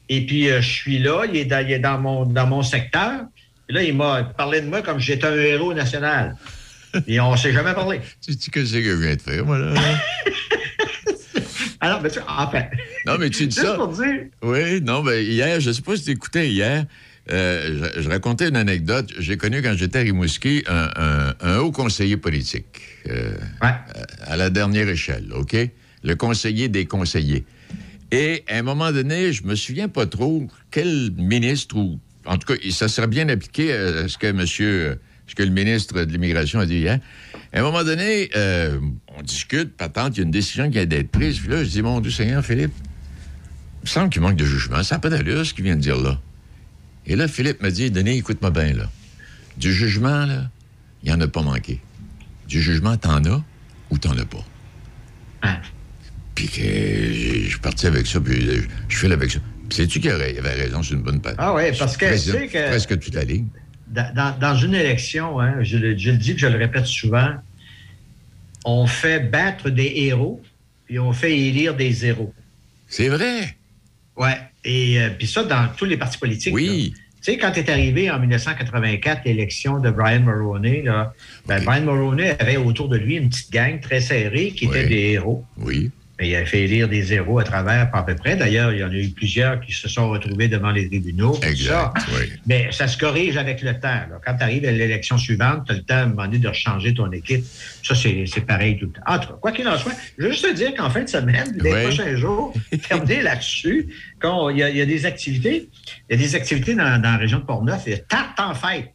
et 0.09 0.25
puis 0.25 0.49
euh, 0.51 0.61
je 0.63 0.69
suis 0.71 0.99
là, 0.99 1.25
il 1.29 1.37
est 1.37 1.45
dans, 1.45 1.65
il 1.67 1.73
est 1.73 1.79
dans 1.79 1.99
mon, 1.99 2.25
dans 2.25 2.47
mon 2.47 2.63
secteur. 2.63 3.21
Et 3.69 3.73
là, 3.73 3.83
il 3.83 3.95
m'a 3.95 4.25
parlé 4.25 4.61
de 4.63 4.67
moi 4.67 4.83
comme 4.83 4.99
j'étais 4.99 5.27
un 5.27 5.37
héros 5.37 5.75
national. 5.75 6.35
Et 7.07 7.21
on 7.21 7.33
ne 7.33 7.37
s'est 7.37 7.53
jamais 7.53 7.73
parlé. 7.73 8.01
Tu 8.21 8.33
que 8.51 8.65
c'est 8.65 8.83
que 8.83 8.91
je 8.91 8.97
viens 8.97 9.15
de 9.15 9.21
faire, 9.23 9.45
moi, 9.45 9.59
là? 9.59 9.75
Alors, 11.81 12.01
ben, 12.03 12.11
tu, 12.11 12.19
enfin. 12.27 12.65
Non, 13.07 13.17
mais 13.19 13.31
tu 13.31 13.47
dis 13.47 13.57
ça. 13.57 13.75
pour 13.75 13.89
dire. 13.89 14.27
Oui, 14.43 14.81
non, 14.83 15.03
ben 15.03 15.25
hier, 15.25 15.61
je 15.61 15.71
sais 15.71 15.83
pas 15.83 15.97
si 15.97 16.05
tu 16.05 16.11
écoutais 16.11 16.49
hier, 16.51 16.85
euh, 17.33 17.91
je, 17.97 18.03
je 18.03 18.09
racontais 18.09 18.49
une 18.49 18.57
anecdote. 18.57 19.11
J'ai 19.19 19.37
connu 19.37 19.63
quand 19.63 19.75
j'étais 19.77 19.99
à 20.01 20.03
Rimouski 20.03 20.63
un, 20.69 20.91
un- 20.97 21.35
un 21.41 21.59
haut 21.59 21.73
conseiller 21.73 22.17
politique 22.17 22.81
euh, 23.09 23.35
à, 23.61 23.85
à 24.27 24.37
la 24.37 24.51
dernière 24.51 24.89
échelle, 24.89 25.29
OK? 25.35 25.57
Le 26.03 26.15
conseiller 26.17 26.69
des 26.69 26.87
conseillers. 26.87 27.45
Et 28.13 28.45
à 28.49 28.57
un 28.59 28.63
moment 28.63 28.91
donné, 28.93 29.33
je 29.33 29.45
me 29.45 29.55
souviens 29.55 29.89
pas 29.89 30.07
trop 30.07 30.47
quel 30.71 31.11
ministre 31.17 31.77
ou 31.77 31.99
en 32.27 32.37
tout 32.37 32.53
cas, 32.53 32.61
ça 32.71 32.89
serait 32.89 33.07
bien 33.07 33.29
appliqué 33.29 33.73
à 33.73 34.07
ce 34.09 34.19
que 34.19 34.31
monsieur 34.33 34.99
ce 35.31 35.35
que 35.37 35.43
le 35.45 35.51
ministre 35.51 35.95
de 36.05 36.11
l'immigration 36.13 36.59
a 36.59 36.67
dit 36.67 36.79
hier. 36.79 36.99
À 37.53 37.61
un 37.61 37.63
moment 37.63 37.85
donné, 37.85 38.31
euh, 38.37 38.81
on 39.17 39.23
discute, 39.23 39.77
patente, 39.77 40.17
il 40.17 40.21
y 40.21 40.23
a 40.23 40.25
une 40.25 40.33
décision 40.33 40.69
qui 40.71 40.79
a 40.81 40.87
d'être 40.87 41.11
prise. 41.11 41.39
Puis 41.39 41.49
là, 41.49 41.63
je 41.63 41.69
dis, 41.71 41.83
mon 41.83 42.01
Dieu 42.01 42.11
Seigneur, 42.11 42.45
Philippe, 42.45 42.73
il 42.77 43.85
me 43.85 43.89
semble 43.89 44.11
qu'il 44.11 44.23
manque 44.23 44.35
de 44.37 44.45
jugement. 44.45 44.83
Ça 44.83 44.97
n'a 44.97 44.99
pas 44.99 45.09
d'allure, 45.09 45.47
ce 45.47 45.55
qu'il 45.55 45.65
vient 45.65 45.77
de 45.77 45.81
dire 45.81 45.97
là. 46.01 46.21
Et 47.07 47.15
là, 47.15 47.29
Philippe 47.29 47.63
m'a 47.63 47.71
dit, 47.71 47.91
Denis, 47.93 48.19
écoute-moi 48.19 48.51
bien, 48.51 48.73
là. 48.73 48.91
Du 49.57 49.73
jugement, 49.73 50.27
là, 50.27 50.51
il 51.03 51.11
n'y 51.11 51.15
en 51.15 51.21
a 51.21 51.29
pas 51.29 51.43
manqué. 51.43 51.81
Du 52.49 52.61
jugement, 52.61 52.97
t'en 52.97 53.25
as 53.25 53.43
ou 53.91 53.99
t'en 53.99 54.17
as 54.19 54.25
pas. 54.25 54.45
Puis 56.35 56.49
que 56.49 56.61
je 56.63 57.49
suis 57.51 57.59
parti 57.61 57.87
avec 57.87 58.07
ça, 58.07 58.21
puis 58.21 58.41
je, 58.41 58.63
je 58.89 58.97
file 58.97 59.13
avec 59.13 59.31
ça. 59.31 59.39
Puis 59.69 59.77
sais-tu 59.77 60.01
qu'il 60.01 60.11
avait 60.11 60.33
raison, 60.41 60.83
c'est 60.83 60.95
une 60.95 61.03
bonne 61.03 61.21
patte. 61.21 61.37
Ah 61.39 61.55
ouais, 61.55 61.73
parce 61.79 61.97
que 61.97 62.07
tu 62.13 62.19
sais 62.19 62.49
que- 62.49 62.69
Presque 62.71 62.99
toute 62.99 63.15
la 63.15 63.23
ligne. 63.25 63.47
Dans, 63.91 64.57
une 64.57 64.75
élection, 64.75 65.41
hein, 65.41 65.63
je, 65.63 65.77
le, 65.77 65.99
je 65.99 66.11
le 66.11 66.17
dis, 66.17 66.35
je 66.37 66.47
le 66.47 66.57
répète 66.57 66.87
souvent, 66.87 67.35
on 68.65 68.87
fait 68.87 69.21
battre 69.21 69.71
des 69.71 69.93
héros, 69.97 70.41
puis 70.87 70.99
on 70.99 71.13
fait 71.13 71.37
élire 71.37 71.75
des 71.75 71.91
zéros. 71.93 72.33
C'est 72.87 73.09
vrai. 73.09 73.57
Ouais. 74.17 74.37
Et 74.65 75.01
euh, 75.01 75.11
puis 75.17 75.27
ça, 75.27 75.45
dans 75.45 75.69
tous 75.77 75.87
les 75.87 75.97
partis 75.97 76.19
politiques. 76.19 76.55
Oui. 76.55 76.95
Tu 77.23 77.33
sais, 77.33 77.39
quand 77.39 77.53
est 77.53 77.69
arrivé 77.69 78.11
en 78.11 78.19
1984 78.19 79.23
l'élection 79.27 79.79
de 79.79 79.91
Brian 79.91 80.21
Mulroney, 80.21 80.83
là, 80.83 81.13
ben, 81.47 81.63
Brian 81.65 81.83
Mulroney 81.83 82.37
avait 82.39 82.57
autour 82.57 82.89
de 82.89 82.97
lui 82.97 83.17
une 83.17 83.29
petite 83.29 83.53
gang 83.53 83.79
très 83.81 84.01
serrée 84.01 84.53
qui 84.53 84.67
était 84.67 84.87
des 84.87 85.13
héros. 85.13 85.45
Oui. 85.59 85.91
Mais 86.21 86.29
il 86.29 86.37
a 86.37 86.45
fait 86.45 86.65
élire 86.65 86.87
des 86.87 87.15
héros 87.15 87.39
à 87.39 87.45
travers, 87.45 87.89
à 87.95 88.05
peu 88.05 88.15
près. 88.15 88.37
D'ailleurs, 88.37 88.73
il 88.75 88.81
y 88.81 88.85
en 88.85 88.91
a 88.91 88.95
eu 88.95 89.09
plusieurs 89.09 89.59
qui 89.61 89.73
se 89.73 89.89
sont 89.89 90.11
retrouvés 90.11 90.49
devant 90.49 90.71
les 90.71 90.87
tribunaux. 90.87 91.35
Exact, 91.43 91.99
ça. 91.99 92.07
oui. 92.13 92.31
Mais 92.47 92.71
ça 92.73 92.87
se 92.89 92.99
corrige 92.99 93.39
avec 93.39 93.63
le 93.63 93.73
temps. 93.73 93.89
là. 93.89 94.21
Quand 94.25 94.37
tu 94.37 94.43
arrives 94.43 94.67
à 94.67 94.71
l'élection 94.71 95.17
suivante, 95.17 95.65
tu 95.67 95.73
as 95.73 95.77
le 95.77 95.83
temps 95.83 95.95
à 95.95 96.01
un 96.01 96.07
moment 96.09 96.25
donné 96.27 96.39
de 96.39 96.53
changer 96.53 96.93
ton 96.93 97.11
équipe. 97.11 97.43
Ça, 97.83 97.95
c'est 97.95 98.47
pareil 98.47 98.77
tout 98.79 98.85
le 98.87 98.93
temps. 98.93 99.01
En 99.07 99.19
tout 99.19 99.29
cas, 99.29 99.35
quoi 99.41 99.53
qu'il 99.53 99.67
en 99.67 99.79
soit, 99.79 99.93
je 100.19 100.25
veux 100.25 100.31
juste 100.33 100.45
te 100.47 100.55
dire 100.55 100.75
qu'en 100.75 100.91
fin 100.91 101.03
de 101.05 101.09
semaine, 101.09 101.57
les 101.59 101.73
Oui. 101.73 101.83
prochains 101.85 102.15
jours, 102.17 102.53
terminer 102.89 103.23
là-dessus, 103.23 103.89
quand 104.21 104.51
il 104.51 104.59
y, 104.59 104.63
a, 104.63 104.69
il 104.69 104.77
y 104.77 104.83
a 104.83 104.87
des 104.87 105.07
activités, 105.07 105.71
il 106.11 106.17
y 106.17 106.23
a 106.23 106.23
des 106.23 106.35
activités 106.35 106.75
dans, 106.75 107.01
dans 107.01 107.13
la 107.13 107.17
région 107.17 107.39
de 107.39 107.45
Portneuf, 107.45 107.83
il 107.87 107.93
y 107.93 107.95
a 107.95 107.99
Tarte 107.99 108.39
en 108.39 108.55
fête. 108.55 108.91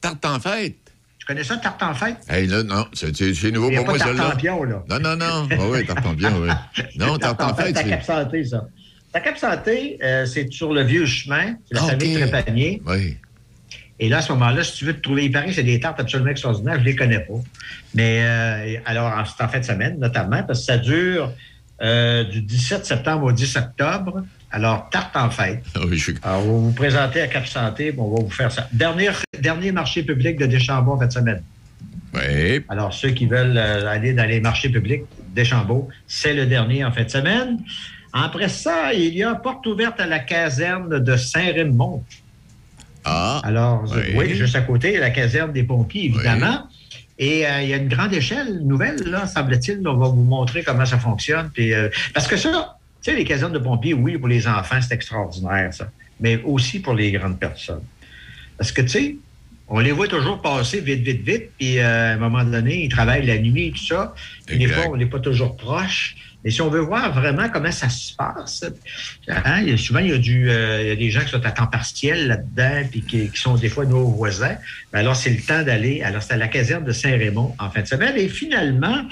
Tarte 0.00 0.24
en 0.24 0.40
fête? 0.40 0.76
Tu 1.22 1.26
connais 1.26 1.44
ça, 1.44 1.56
Tarte 1.56 1.80
en 1.84 1.94
fête? 1.94 2.16
Hey, 2.28 2.48
là, 2.48 2.64
non, 2.64 2.84
c'est 2.92 3.14
c'est- 3.16 3.32
c'est 3.32 3.52
nouveau 3.52 3.70
pour 3.70 3.84
moi, 3.84 3.96
Tarte 3.96 4.08
celle-là. 4.10 4.34
là. 4.66 4.82
Non, 4.88 4.98
non, 4.98 5.16
non. 5.16 5.48
Ah 5.52 5.56
oui, 5.70 5.86
tarte 5.86 6.04
en 6.04 6.16
pion, 6.16 6.32
oui. 6.40 6.48
Non, 6.96 7.16
tarte 7.16 7.40
en 7.40 7.54
fait, 7.54 7.72
Ta 7.72 7.84
Cap 7.84 8.00
c'est... 8.04 8.06
Santé, 8.12 8.44
ça. 8.44 8.66
Ta 9.12 9.20
Cap 9.20 9.38
Santé, 9.38 9.98
euh, 10.02 10.26
c'est 10.26 10.52
sur 10.52 10.72
le 10.72 10.82
vieux 10.82 11.06
chemin, 11.06 11.54
c'est 11.68 11.74
la 11.76 11.82
Ah, 11.84 11.86
famille. 11.90 12.14
Trépanier. 12.20 12.82
Oui. 12.86 13.18
Et 14.00 14.08
là, 14.08 14.18
à 14.18 14.22
ce 14.22 14.32
moment-là, 14.32 14.64
si 14.64 14.78
tu 14.78 14.84
veux 14.84 14.94
te 14.94 15.00
trouver, 15.00 15.26
il 15.26 15.30
paraît 15.30 15.52
c'est 15.52 15.62
des 15.62 15.78
tartes 15.78 16.00
absolument 16.00 16.30
extraordinaires, 16.32 16.74
je 16.74 16.80
ne 16.80 16.84
les 16.86 16.96
connais 16.96 17.20
pas. 17.20 17.34
Mais 17.94 18.24
euh, 18.24 18.78
alors, 18.84 19.12
c'est 19.38 19.44
en 19.44 19.48
fin 19.48 19.60
de 19.60 19.64
semaine, 19.64 20.00
notamment, 20.00 20.42
parce 20.42 20.58
que 20.58 20.64
ça 20.64 20.76
dure 20.76 21.30
euh, 21.82 22.24
du 22.24 22.42
17 22.42 22.84
septembre 22.84 23.26
au 23.26 23.32
10 23.32 23.56
octobre. 23.58 24.24
Alors, 24.52 24.90
tarte 24.90 25.16
en 25.16 25.30
fête. 25.30 25.64
Ah 25.74 25.80
oui, 25.88 25.96
je 25.96 26.02
suis... 26.02 26.14
Alors, 26.22 26.46
on 26.46 26.52
va 26.52 26.68
vous 26.68 26.72
présenter 26.72 27.22
à 27.22 27.26
Cap 27.26 27.46
Santé, 27.46 27.94
on 27.96 28.14
va 28.14 28.22
vous 28.22 28.30
faire 28.30 28.52
ça. 28.52 28.68
Dernier, 28.72 29.10
dernier 29.40 29.72
marché 29.72 30.02
public 30.02 30.38
de 30.38 30.46
Deschambault 30.46 30.92
en 30.92 30.98
fin 30.98 31.06
de 31.06 31.12
semaine. 31.12 31.42
Oui. 32.14 32.62
Alors, 32.68 32.92
ceux 32.92 33.10
qui 33.10 33.26
veulent 33.26 33.56
euh, 33.56 33.88
aller 33.88 34.12
dans 34.12 34.26
les 34.26 34.40
marchés 34.40 34.68
publics 34.68 35.04
Deschambault, 35.34 35.88
c'est 36.06 36.34
le 36.34 36.44
dernier 36.44 36.84
en 36.84 36.92
fin 36.92 37.04
de 37.04 37.08
semaine. 37.08 37.58
Après 38.12 38.50
ça, 38.50 38.92
il 38.92 39.14
y 39.14 39.22
a 39.22 39.34
porte 39.34 39.66
ouverte 39.66 39.98
à 39.98 40.06
la 40.06 40.18
caserne 40.18 41.02
de 41.02 41.16
Saint-Raymond. 41.16 42.04
Ah. 43.04 43.40
Alors, 43.44 43.84
oui. 43.96 44.12
oui, 44.14 44.34
juste 44.34 44.54
à 44.54 44.60
côté, 44.60 44.98
la 44.98 45.10
caserne 45.10 45.52
des 45.52 45.62
pompiers, 45.62 46.04
évidemment. 46.04 46.68
Et 47.18 47.46
euh, 47.46 47.62
il 47.62 47.68
y 47.68 47.74
a 47.74 47.76
une 47.76 47.88
grande 47.88 48.12
échelle 48.12 48.60
nouvelle, 48.64 49.02
là, 49.04 49.26
semble-t-il. 49.26 49.86
On 49.86 49.96
va 49.96 50.08
vous 50.08 50.24
montrer 50.24 50.62
comment 50.62 50.84
ça 50.84 50.98
fonctionne. 50.98 51.50
Puis, 51.52 51.72
euh, 51.72 51.88
parce 52.12 52.26
que 52.26 52.36
ça, 52.36 52.78
tu 53.02 53.10
sais, 53.10 53.16
les 53.16 53.24
casernes 53.24 53.52
de 53.52 53.58
pompiers, 53.58 53.94
oui, 53.94 54.16
pour 54.18 54.28
les 54.28 54.46
enfants, 54.46 54.80
c'est 54.80 54.94
extraordinaire, 54.94 55.72
ça. 55.74 55.90
Mais 56.20 56.40
aussi 56.44 56.80
pour 56.80 56.94
les 56.94 57.10
grandes 57.12 57.38
personnes. 57.40 57.84
Parce 58.56 58.70
que, 58.72 58.82
tu 58.82 58.88
sais, 58.88 59.16
on 59.68 59.80
les 59.80 59.92
voit 59.92 60.06
toujours 60.08 60.40
passer 60.40 60.80
vite, 60.80 61.02
vite, 61.02 61.22
vite. 61.22 61.50
Puis, 61.58 61.78
euh, 61.78 62.10
à 62.12 62.14
un 62.14 62.18
moment 62.18 62.44
donné, 62.44 62.84
ils 62.84 62.88
travaillent 62.88 63.26
la 63.26 63.38
nuit 63.38 63.68
et 63.68 63.72
tout 63.72 63.84
ça. 63.86 64.14
Puis, 64.46 64.58
des 64.58 64.64
Exact. 64.64 64.82
fois, 64.82 64.92
on 64.92 64.96
n'est 64.96 65.06
pas 65.06 65.18
toujours 65.18 65.56
proche. 65.56 66.14
Mais 66.44 66.50
si 66.50 66.60
on 66.60 66.68
veut 66.68 66.80
voir 66.80 67.12
vraiment 67.12 67.48
comment 67.48 67.70
ça 67.70 67.88
se 67.88 68.14
passe, 68.16 68.64
hein, 69.28 69.60
il 69.62 69.70
y 69.70 69.72
a- 69.72 69.76
souvent, 69.76 70.00
il 70.00 70.08
y, 70.10 70.12
a 70.12 70.18
du, 70.18 70.50
euh, 70.50 70.82
il 70.82 70.88
y 70.88 70.90
a 70.90 70.96
des 70.96 71.10
gens 71.10 71.20
qui 71.20 71.30
sont 71.30 71.44
à 71.46 71.50
temps 71.52 71.68
partiel 71.68 72.26
là-dedans, 72.26 72.88
puis 72.90 73.02
qui, 73.04 73.30
qui 73.30 73.40
sont 73.40 73.54
des 73.56 73.68
fois 73.68 73.84
nos 73.86 74.08
voisins. 74.08 74.56
Ben 74.92 74.98
alors, 75.00 75.16
c'est 75.16 75.30
le 75.30 75.40
temps 75.40 75.62
d'aller. 75.62 76.02
Alors, 76.02 76.22
c'est 76.22 76.34
à 76.34 76.36
la 76.36 76.48
caserne 76.48 76.84
de 76.84 76.92
Saint-Raymond 76.92 77.54
en 77.58 77.70
fin 77.70 77.82
de 77.82 77.86
semaine. 77.86 78.14
Et 78.16 78.28
finalement, 78.28 79.04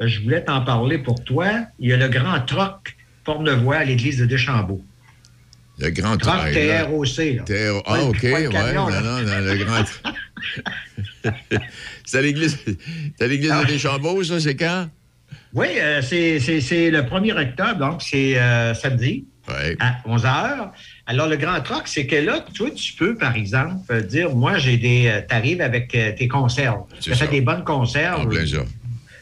je 0.00 0.20
voulais 0.20 0.42
t'en 0.44 0.62
parler 0.62 0.98
pour 0.98 1.22
toi. 1.24 1.48
Il 1.78 1.88
y 1.90 1.92
a 1.92 1.96
le 1.96 2.08
grand 2.08 2.40
troc 2.40 2.95
Pornevoix 3.26 3.76
à 3.76 3.84
l'église 3.84 4.18
de 4.18 4.24
Deschambault. 4.26 4.82
Le 5.78 5.90
grand 5.90 6.16
Troc 6.16 6.32
trail. 6.38 6.54
TROC, 6.54 7.18
là. 7.48 7.82
Ah, 7.84 8.02
OK, 8.04 8.22
ouais. 8.22 8.48
non, 8.72 8.88
non, 8.88 9.20
non, 9.20 9.40
le 9.40 9.62
grand... 9.62 9.84
c'est 12.04 12.18
à 12.18 12.22
l'église... 12.22 12.58
C'est 13.18 13.24
à 13.24 13.28
l'église 13.28 13.50
Ah. 13.52 13.64
de 13.64 13.72
Deschambault, 13.72 14.22
ça, 14.24 14.40
c'est 14.40 14.56
quand? 14.56 14.88
Oui, 15.52 15.66
euh, 15.78 16.00
c'est 16.02 16.38
c'est- 16.40 16.60
c'est 16.60 16.90
le 16.90 17.02
1er 17.02 17.32
octobre, 17.48 17.78
donc 17.78 18.02
c'est 18.02 18.38
euh, 18.38 18.74
samedi 18.74 19.24
à 19.80 19.98
11 20.06 20.24
h. 20.24 20.70
Alors, 21.06 21.28
le 21.28 21.36
grand 21.36 21.60
troc, 21.60 21.82
c'est 21.86 22.06
que 22.06 22.16
là, 22.16 22.44
toi, 22.54 22.68
tu 22.74 22.94
peux, 22.94 23.14
par 23.16 23.36
exemple, 23.36 23.76
euh, 23.90 24.00
dire, 24.00 24.34
moi, 24.34 24.58
j'ai 24.58 24.76
des... 24.76 25.22
Tu 25.28 25.34
arrives 25.34 25.60
avec 25.60 25.94
euh, 25.94 26.12
tes 26.18 26.26
conserves. 26.28 26.82
Tu 27.00 27.14
fais 27.14 27.28
des 27.28 27.40
bonnes 27.42 27.64
conserves. 27.64 28.26
En 28.26 28.46
ça. 28.46 28.64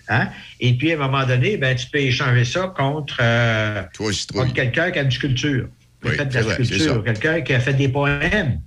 Hein? 0.08 0.28
Et 0.60 0.74
puis, 0.74 0.92
à 0.92 0.96
un 0.96 0.98
moment 0.98 1.26
donné, 1.26 1.56
ben, 1.56 1.74
tu 1.74 1.86
peux 1.88 1.98
échanger 1.98 2.44
ça 2.44 2.72
contre, 2.76 3.16
euh, 3.20 3.82
contre 3.98 4.52
quelqu'un 4.52 4.90
qui 4.90 4.98
a 4.98 5.02
une 5.02 5.10
sculpture. 5.10 5.68
Qui 6.02 6.08
a 6.08 6.12
fait 6.12 6.26
de 6.26 6.34
la 6.34 6.42
vrai, 6.42 6.54
sculpture. 6.64 7.04
Quelqu'un 7.04 7.40
qui 7.40 7.54
a 7.54 7.60
fait 7.60 7.72
des 7.74 7.88
poèmes. 7.88 8.60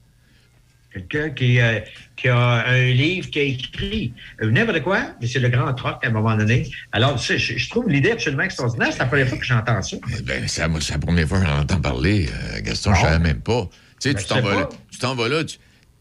Quelqu'un 0.91 1.29
qui, 1.29 1.59
euh, 1.59 1.79
qui 2.15 2.27
a 2.27 2.65
un 2.67 2.85
livre 2.91 3.29
qui 3.29 3.39
a 3.39 3.43
écrit. 3.43 4.13
N'importe 4.41 4.81
quoi, 4.81 5.11
mais 5.21 5.27
c'est 5.27 5.38
le 5.39 5.49
grand 5.49 5.71
troc 5.75 6.03
à 6.03 6.07
un 6.07 6.11
moment 6.11 6.35
donné. 6.35 6.67
Alors, 6.91 7.19
tu 7.19 7.25
sais, 7.25 7.38
je, 7.38 7.55
je 7.57 7.69
trouve 7.69 7.88
l'idée 7.88 8.11
absolument 8.11 8.43
extraordinaire. 8.43 8.89
C'est 8.91 8.99
la 8.99 9.05
première 9.05 9.27
fois 9.27 9.38
que 9.38 9.45
j'entends 9.45 9.81
ça. 9.83 9.97
Ben, 10.23 10.47
c'est 10.47 10.61
la, 10.61 10.97
première 10.97 11.27
fois 11.27 11.39
que 11.39 11.45
j'en 11.45 11.59
entends 11.59 11.81
parler, 11.81 12.27
euh, 12.33 12.61
Gaston, 12.61 12.95
je 12.95 12.99
Bon. 13.01 13.05
savais 13.05 13.19
même 13.19 13.41
pas. 13.41 13.69
Tu 13.99 14.09
sais, 14.09 14.13
Ben, 14.15 14.21
tu 14.21 14.27
t'en 14.27 14.41
vas 14.41 14.55
là. 14.55 14.65
pas. 14.65 14.69
Tu 14.91 14.97
t'en 14.97 15.13
vas 15.15 15.27
là. 15.29 15.43
tu- 15.43 15.57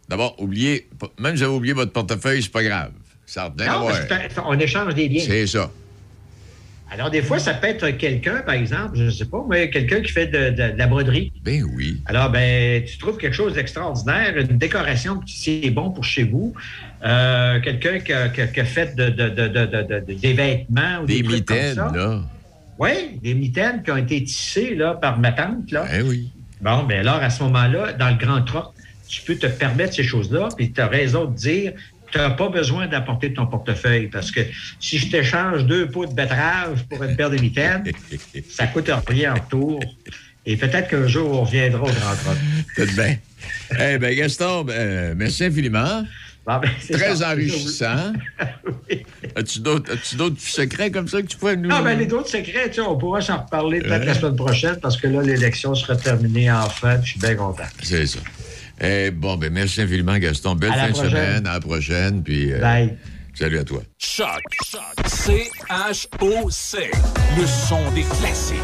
D'abord, 0.09 0.41
oubliez, 0.41 0.89
même 1.19 1.35
si 1.37 1.43
vous 1.43 1.49
avez 1.49 1.57
oublié 1.57 1.75
votre 1.75 1.93
portefeuille, 1.93 2.43
c'est 2.43 2.53
pas 2.53 2.63
grave. 2.63 2.93
Ça 3.27 3.45
a 3.45 3.53
rien 3.59 3.71
à 3.71 3.75
Non, 3.75 3.81
voir. 3.83 4.47
on 4.47 4.59
échange 4.59 4.95
des 4.95 5.09
biens. 5.09 5.25
C'est 5.27 5.47
ça. 5.47 5.71
Alors, 6.89 7.11
des 7.11 7.21
fois, 7.21 7.41
ça 7.41 7.53
peut 7.55 7.67
être 7.67 7.91
quelqu'un, 7.91 8.43
par 8.47 8.55
exemple, 8.55 8.93
je 8.97 9.03
ne 9.03 9.11
sais 9.11 9.25
pas, 9.25 9.45
mais 9.51 9.69
quelqu'un 9.71 10.01
qui 10.03 10.13
fait 10.13 10.29
de, 10.29 10.51
de- 10.51 10.73
de 10.73 10.79
la 10.79 10.87
broderie. 10.87 11.33
Ben 11.43 11.65
oui. 11.75 12.01
Alors, 12.07 12.31
ben, 12.31 12.85
tu 12.85 12.97
trouves 12.99 13.17
quelque 13.17 13.35
chose 13.35 13.55
d'extraordinaire, 13.55 14.37
une 14.37 14.57
décoration, 14.57 15.19
puis 15.19 15.35
c'est 15.37 15.71
bon 15.71 15.91
pour 15.91 16.05
chez 16.05 16.23
vous. 16.23 16.55
Euh, 17.05 17.59
quelqu'un 17.61 17.99
qui 17.99 18.13
a, 18.13 18.29
qui 18.29 18.41
a- 18.41 18.47
qui 18.47 18.61
a 18.61 18.65
fait 18.65 18.95
de, 18.95 19.09
de- 19.09 19.29
de- 19.29 19.49
de- 19.49 19.67
de- 19.67 19.83
de- 20.07 20.15
des 20.15 20.33
vêtements 20.33 21.01
ou 21.03 21.07
des, 21.07 21.23
Des 21.23 21.29
trucs 21.29 21.45
comme 21.45 21.57
mitaines, 21.57 21.75
ça. 21.75 21.93
là. 21.93 22.21
Oui, 22.79 23.19
des 23.21 23.35
mitaines 23.35 23.83
qui 23.83 23.91
ont 23.91 23.97
été 23.97 24.23
tissées 24.23 24.77
là, 24.77 24.95
par 24.95 25.19
ma 25.19 25.33
tante. 25.33 25.73
Là. 25.73 25.87
Ben 25.91 26.05
oui. 26.07 26.31
Bon, 26.61 26.85
ben 26.85 27.01
alors, 27.01 27.17
à 27.21 27.31
ce 27.31 27.43
moment-là, 27.43 27.95
dans 27.95 28.11
le 28.11 28.17
grand 28.17 28.43
troc, 28.43 28.73
tu 29.09 29.23
peux 29.23 29.35
te 29.37 29.47
permettre 29.47 29.95
ces 29.95 30.05
choses-là, 30.05 30.49
puis 30.57 30.71
tu 30.73 30.81
as 30.81 30.87
raison 30.87 31.25
de 31.25 31.35
dire 31.35 31.73
tu 32.17 32.23
n'as 32.23 32.31
pas 32.31 32.49
besoin 32.49 32.87
d'apporter 32.87 33.33
ton 33.33 33.47
portefeuille 33.47 34.09
parce 34.09 34.31
que 34.31 34.41
si 34.81 34.99
je 34.99 35.11
t'échange 35.11 35.65
deux 35.65 35.89
pots 35.89 36.07
de 36.07 36.15
betterave 36.15 36.85
pour 36.89 37.03
une 37.05 37.15
paire 37.17 37.31
de 37.31 37.37
mitaines, 37.39 37.85
ça 38.49 38.67
coûte 38.73 38.91
rien 39.07 39.33
en 39.33 39.35
retour. 39.35 39.81
Et 40.47 40.57
peut-être 40.57 40.89
qu'un 40.89 41.07
jour, 41.09 41.31
on 41.33 41.43
reviendra 41.45 41.83
au 41.83 41.87
grand 41.93 42.15
troc. 42.15 42.37
Tout 42.77 42.87
bien. 42.97 43.17
Eh 43.81 43.99
bien, 43.99 44.15
Gaston, 44.15 44.63
ben, 44.65 44.73
euh, 44.75 45.15
merci 45.17 45.45
infiniment. 45.45 46.05
ben, 46.47 46.61
Très 46.93 47.17
ça. 47.17 47.33
enrichissant. 47.33 48.13
As-tu 49.35 49.59
d'autres 49.61 50.41
secrets 50.41 50.91
comme 50.93 51.09
ça 51.09 51.21
que 51.21 51.27
tu 51.27 51.37
pourrais 51.37 51.57
nous... 51.57 51.69
Ah, 51.73 51.83
ben, 51.83 51.99
les 51.99 52.11
autres 52.13 52.29
secrets, 52.29 52.69
tu 52.69 52.75
sais, 52.77 52.81
on 52.81 52.97
pourra 52.97 53.21
s'en 53.21 53.43
reparler 53.43 53.81
peut-être 53.81 54.01
Ouais. 54.01 54.07
la 54.07 54.15
semaine 54.15 54.37
prochaine 54.37 54.77
parce 54.81 54.97
que 54.97 55.09
là, 55.09 55.21
l'élection 55.23 55.75
sera 55.75 55.97
terminée 55.97 56.51
enfin, 56.51 56.99
je 57.03 57.11
suis 57.11 57.19
bien 57.21 57.35
content. 57.35 57.65
C'est 57.83 58.07
ça. 58.07 58.21
Eh, 58.81 59.11
bon, 59.11 59.37
ben 59.37 59.53
merci 59.53 59.81
infiniment, 59.81 60.19
Gaston. 60.19 60.55
Belle 60.55 60.73
À 60.73 60.77
la 60.89 60.95
fin 60.95 61.03
de 61.05 61.09
semaine. 61.09 61.47
À 61.47 61.55
la 61.55 61.61
prochaine. 61.61 62.23
Puis, 62.23 62.53
euh, 62.53 62.61
Bye. 62.61 62.97
Salut 63.35 63.59
à 63.59 63.65
toi. 63.65 63.83
Choc. 63.99 64.43
C-H-O-C. 65.07 66.91
Le 67.39 67.47
son 67.47 67.91
des 67.93 68.03
classiques. 68.03 68.57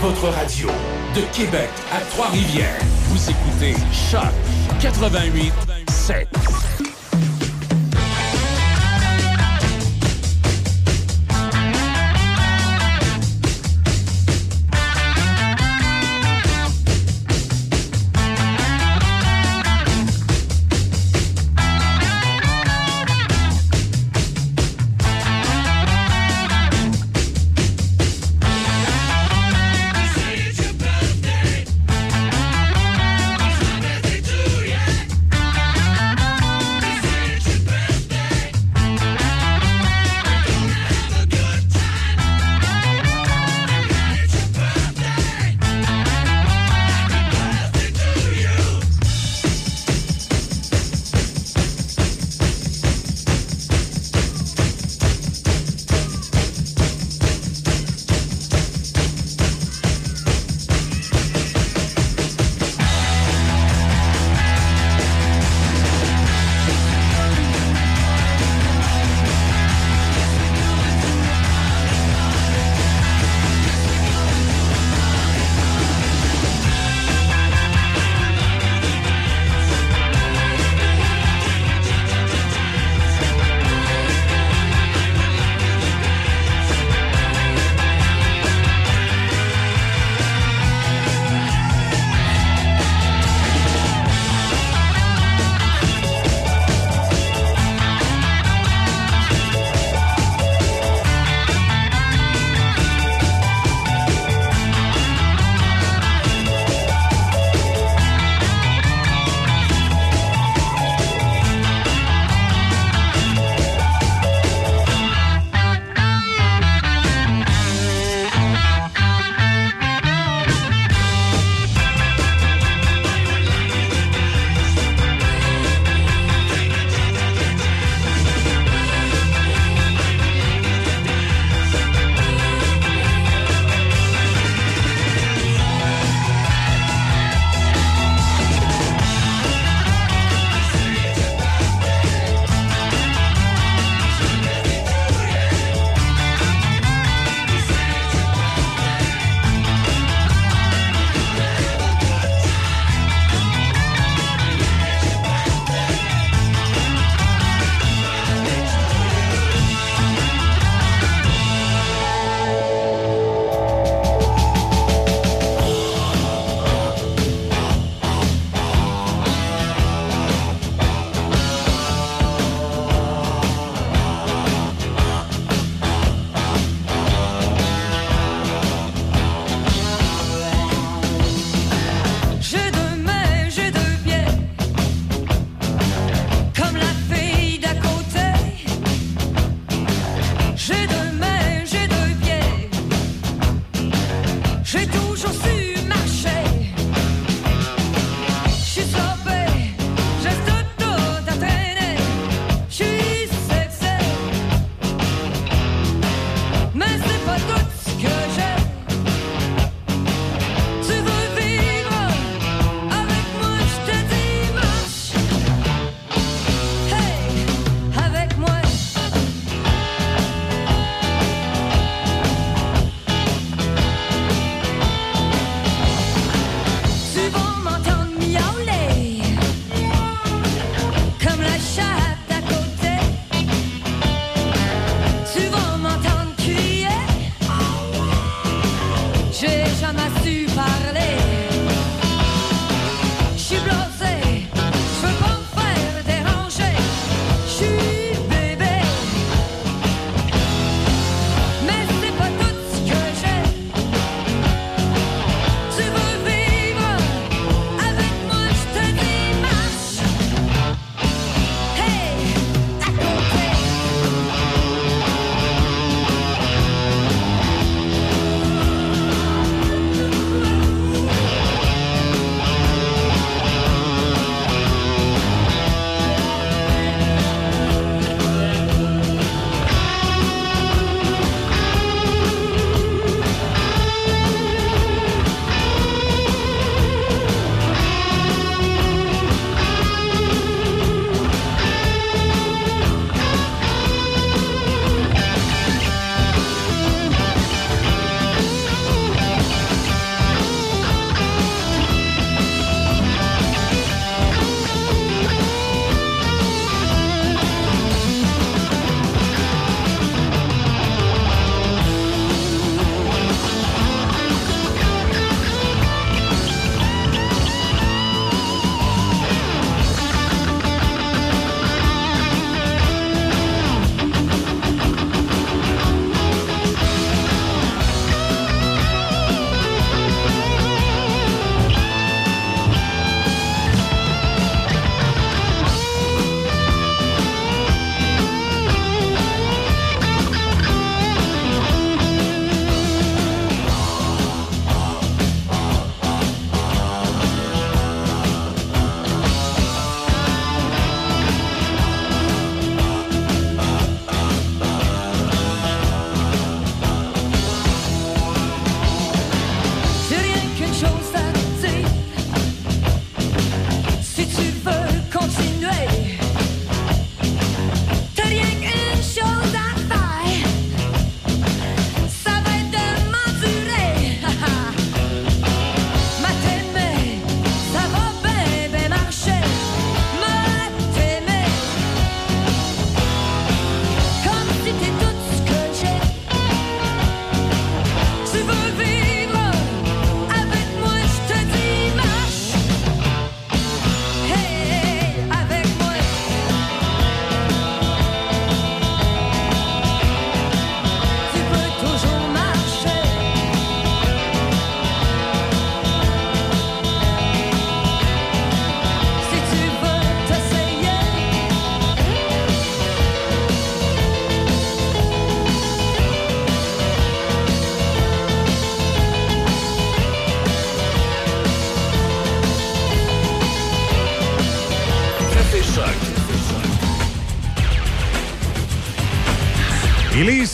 Votre 0.00 0.28
radio. 0.28 0.68
De 1.14 1.22
Québec 1.34 1.68
à 1.92 2.00
Trois-Rivières. 2.10 2.78
Vous 3.08 3.30
écoutez 3.30 3.74
Choc 4.10 4.32
88 4.80 5.52
7. 5.90 6.28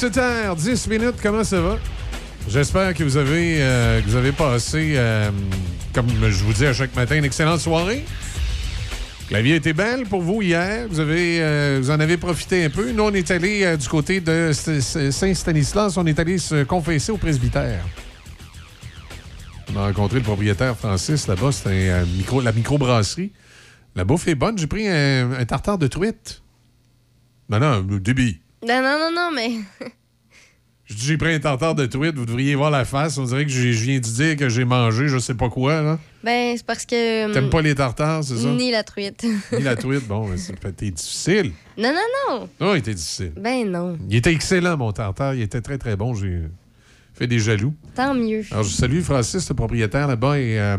Il 0.05 0.09
est 0.09 0.11
7h10 0.11 0.91
minutes. 0.91 1.15
Comment 1.23 1.45
ça 1.45 1.63
va? 1.63 1.79
J'espère 2.47 2.93
que 2.93 3.03
vous 3.05 3.17
avez, 3.17 3.63
euh, 3.63 4.03
vous 4.07 4.17
avez 4.17 4.33
passé, 4.33 4.93
euh, 4.97 5.31
comme 5.95 6.09
je 6.11 6.45
vous 6.45 6.53
dis 6.53 6.67
à 6.67 6.75
chaque 6.75 6.95
matin, 6.95 7.17
une 7.17 7.25
excellente 7.25 7.61
soirée. 7.61 8.05
La 9.31 9.41
vie 9.41 9.53
été 9.53 9.73
belle 9.73 10.05
pour 10.05 10.21
vous 10.21 10.43
hier. 10.43 10.87
Vous, 10.91 11.01
avez, 11.01 11.41
euh, 11.41 11.79
vous 11.81 11.91
en 11.91 12.01
avez 12.01 12.19
profité 12.19 12.67
un 12.67 12.71
peu. 12.71 12.93
Nous, 12.93 13.03
on 13.03 13.15
est 13.15 13.31
allé 13.31 13.79
du 13.79 13.89
côté 13.89 14.21
de 14.21 14.51
Saint-Stanislas. 14.53 15.97
On 15.97 16.05
est 16.05 16.19
allé 16.19 16.37
se 16.37 16.65
confesser 16.65 17.11
au 17.11 17.17
presbytère. 17.17 17.83
On 19.73 19.79
a 19.79 19.87
rencontré 19.87 20.19
le 20.19 20.25
propriétaire 20.25 20.77
Francis 20.77 21.27
là-bas. 21.27 21.51
C'était 21.51 22.05
micro, 22.15 22.43
la 22.43 22.53
microbrasserie. 22.53 23.33
La 23.97 24.05
bouffe 24.05 24.29
est 24.29 24.35
bonne. 24.35 24.59
J'ai 24.59 24.67
pris 24.67 24.87
un, 24.87 25.33
un 25.33 25.45
tartare 25.47 25.79
de 25.79 25.87
truite. 25.87 26.43
Non, 27.49 27.59
non, 27.59 27.81
débit. 27.81 28.41
Non, 28.67 28.83
non, 28.83 28.99
non, 28.99 29.13
non, 29.15 29.31
mais. 29.35 29.51
Je 30.87 30.95
dis, 30.95 31.07
j'ai 31.07 31.17
pris 31.17 31.33
un 31.33 31.41
tartare 31.41 31.75
de 31.75 31.87
truite. 31.87 32.15
Vous 32.15 32.27
devriez 32.27 32.55
voir 32.55 32.71
la 32.71 32.85
face. 32.85 33.17
On 33.17 33.25
dirait 33.25 33.45
que 33.47 33.51
je 33.51 33.69
viens 33.69 33.97
de 33.97 34.01
dire 34.05 34.37
que 34.37 34.51
j'ai 34.51 34.67
mangé 34.67 35.09
je 35.09 35.17
sais 35.17 35.33
pas 35.33 35.49
quoi. 35.49 35.81
là. 35.81 35.99
Ben, 36.23 36.55
c'est 36.57 36.67
parce 36.67 36.85
que. 36.85 37.33
T'aimes 37.33 37.45
hum, 37.45 37.51
pas 37.51 37.63
les 37.63 37.75
tartares, 37.75 38.23
c'est 38.23 38.37
ça? 38.37 38.49
Ni 38.49 38.71
la 38.71 38.85
truite. 38.85 39.25
Ni 39.53 39.63
la 39.63 39.77
truite. 39.77 40.07
Bon, 40.07 40.27
mais 40.29 40.37
c'est 40.37 40.55
t'es 40.77 40.91
difficile. 40.91 41.53
non, 41.79 41.91
non, 41.91 42.01
non. 42.39 42.49
Non, 42.61 42.75
il 42.75 42.79
était 42.79 42.93
difficile. 42.93 43.33
Ben, 43.37 43.71
non. 43.71 43.97
Il 44.11 44.17
était 44.17 44.33
excellent, 44.33 44.77
mon 44.77 44.93
tartare. 44.93 45.35
Il 45.35 45.41
était 45.43 45.63
très, 45.63 45.79
très 45.79 45.97
bon. 45.97 46.13
J'ai 46.15 46.43
fait 47.15 47.27
des 47.29 47.39
jaloux. 47.39 47.73
Tant 47.95 48.13
mieux. 48.15 48.43
Alors, 48.51 48.65
je 48.65 48.71
salue 48.71 49.01
Francis, 49.01 49.49
le 49.49 49.55
propriétaire 49.55 50.09
là-bas, 50.09 50.39
et, 50.39 50.59
euh, 50.59 50.77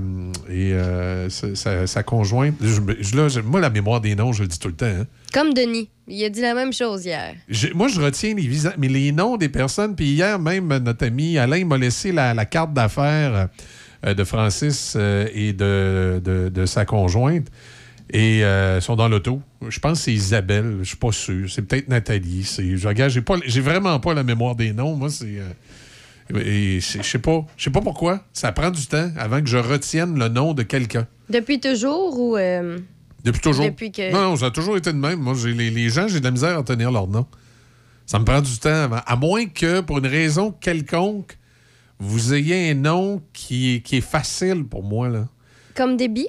et 0.49 0.73
euh, 0.73 1.29
sa, 1.29 2.03
conjointe. 2.03 2.55
Je- 2.61 2.81
je- 2.99 3.15
là, 3.15 3.29
je- 3.29 3.39
moi, 3.39 3.61
la 3.61 3.69
mémoire 3.69 4.01
des 4.01 4.15
noms, 4.15 4.33
je 4.33 4.41
le 4.43 4.49
dis 4.49 4.59
tout 4.59 4.67
le 4.67 4.73
temps. 4.75 4.85
hein. 4.85 5.05
Comme 5.33 5.53
Denis. 5.53 5.89
Il 6.07 6.23
a 6.23 6.29
dit 6.29 6.41
la 6.41 6.53
même 6.53 6.73
chose 6.73 7.05
hier. 7.05 7.35
Moi, 7.73 7.87
je 7.87 7.99
retiens 8.01 8.35
les 8.35 8.47
visages, 8.47 8.75
mais 8.77 8.89
les 8.89 9.11
noms 9.11 9.37
des 9.37 9.49
personnes. 9.49 9.95
Puis 9.95 10.07
hier, 10.11 10.37
même, 10.37 10.67
notre 10.67 11.05
ami 11.05 11.37
Alain 11.37 11.63
m'a 11.65 11.77
laissé 11.77 12.11
la, 12.11 12.33
la 12.33 12.45
carte 12.45 12.73
d'affaires 12.73 13.47
euh, 14.05 14.13
de 14.13 14.23
Francis 14.23 14.95
et 15.33 15.53
de, 15.53 16.21
de- 16.23 16.49
de 16.53 16.65
sa 16.65 16.85
conjointe. 16.85 17.47
Et 18.13 18.41
ils 18.41 18.81
sont 18.81 18.95
dans 18.95 19.07
l'auto. 19.07 19.41
Je 19.67 19.79
pense 19.79 19.97
que 19.99 20.03
c'est 20.05 20.13
Isabelle. 20.13 20.77
Je 20.81 20.87
suis 20.89 20.97
pas 20.97 21.11
sûr. 21.11 21.49
C'est 21.49 21.63
peut-être 21.63 21.87
Nathalie. 21.89 22.43
Je 22.43 22.87
regarde, 22.87 23.11
j'ai 23.47 23.61
vraiment 23.61 23.99
pas 23.99 24.13
la 24.13 24.21
mémoire 24.23 24.53
des 24.55 24.73
noms. 24.73 24.95
Moi, 24.95 25.09
c'est. 25.09 25.39
Et 26.33 26.79
je 26.79 27.01
sais 27.03 27.19
pas. 27.19 27.45
Je 27.57 27.63
sais 27.65 27.69
pas 27.71 27.81
pourquoi. 27.81 28.23
Ça 28.33 28.51
prend 28.51 28.71
du 28.71 28.85
temps 28.87 29.11
avant 29.17 29.41
que 29.41 29.47
je 29.47 29.57
retienne 29.57 30.17
le 30.17 30.27
nom 30.27 30.53
de 30.53 30.63
quelqu'un. 30.63 31.07
Depuis 31.29 31.59
toujours 31.59 32.19
ou. 32.19 32.37
euh, 32.37 32.79
Depuis 33.23 33.41
toujours. 33.41 33.65
Depuis 33.65 33.91
que- 33.91 34.11
Non, 34.11 34.21
non, 34.31 34.35
ça 34.35 34.47
a 34.47 34.51
toujours 34.51 34.77
été 34.77 34.91
de 34.91 34.97
même. 34.97 35.19
Moi, 35.19 35.33
j'ai 35.35 35.53
les, 35.53 35.69
les 35.69 35.89
gens, 35.89 36.07
j'ai 36.07 36.19
de 36.19 36.25
la 36.25 36.31
misère 36.31 36.57
à 36.57 36.63
tenir 36.63 36.91
leur 36.91 37.07
nom. 37.07 37.25
Ça 38.05 38.19
me 38.19 38.25
prend 38.25 38.41
du 38.41 38.57
temps 38.57 38.69
avant. 38.83 39.01
À 39.05 39.15
moins 39.15 39.45
que, 39.47 39.81
pour 39.81 39.97
une 39.99 40.07
raison 40.07 40.51
quelconque, 40.51 41.37
vous 41.99 42.33
ayez 42.33 42.71
un 42.71 42.75
nom 42.75 43.21
qui 43.33 43.75
est, 43.75 43.79
qui 43.81 43.97
est 43.97 44.01
facile 44.01 44.63
pour 44.65 44.83
moi. 44.83 45.09
Là. 45.09 45.27
Comme 45.75 45.97
débit? 45.97 46.27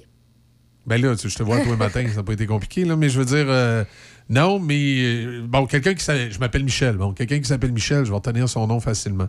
Ben 0.87 1.01
là, 1.03 1.17
tu- 1.17 1.29
je 1.29 1.35
te 1.37 1.43
vois 1.43 1.61
tous 1.61 1.71
les 1.71 1.77
matins, 1.77 2.07
ça 2.09 2.17
n'a 2.17 2.23
pas 2.23 2.33
été 2.33 2.47
compliqué, 2.47 2.85
là, 2.85 2.95
mais 2.97 3.09
je 3.09 3.19
veux 3.19 3.25
dire, 3.25 3.47
euh, 3.49 3.85
non, 4.29 4.59
mais 4.59 4.97
euh, 4.99 5.43
bon, 5.47 5.67
quelqu'un 5.67 5.95
qui 5.95 6.03
s'appelle, 6.03 6.33
je 6.33 6.39
m'appelle 6.41 6.65
Michel, 6.65 6.97
bon, 6.97 7.13
quelqu'un 7.13 7.39
qui 7.39 7.45
s'appelle 7.45 7.73
Michel, 7.73 8.05
je 8.05 8.11
vais 8.11 8.17
retenir 8.17 8.49
son 8.49 8.67
nom 8.67 8.81
facilement. 8.81 9.29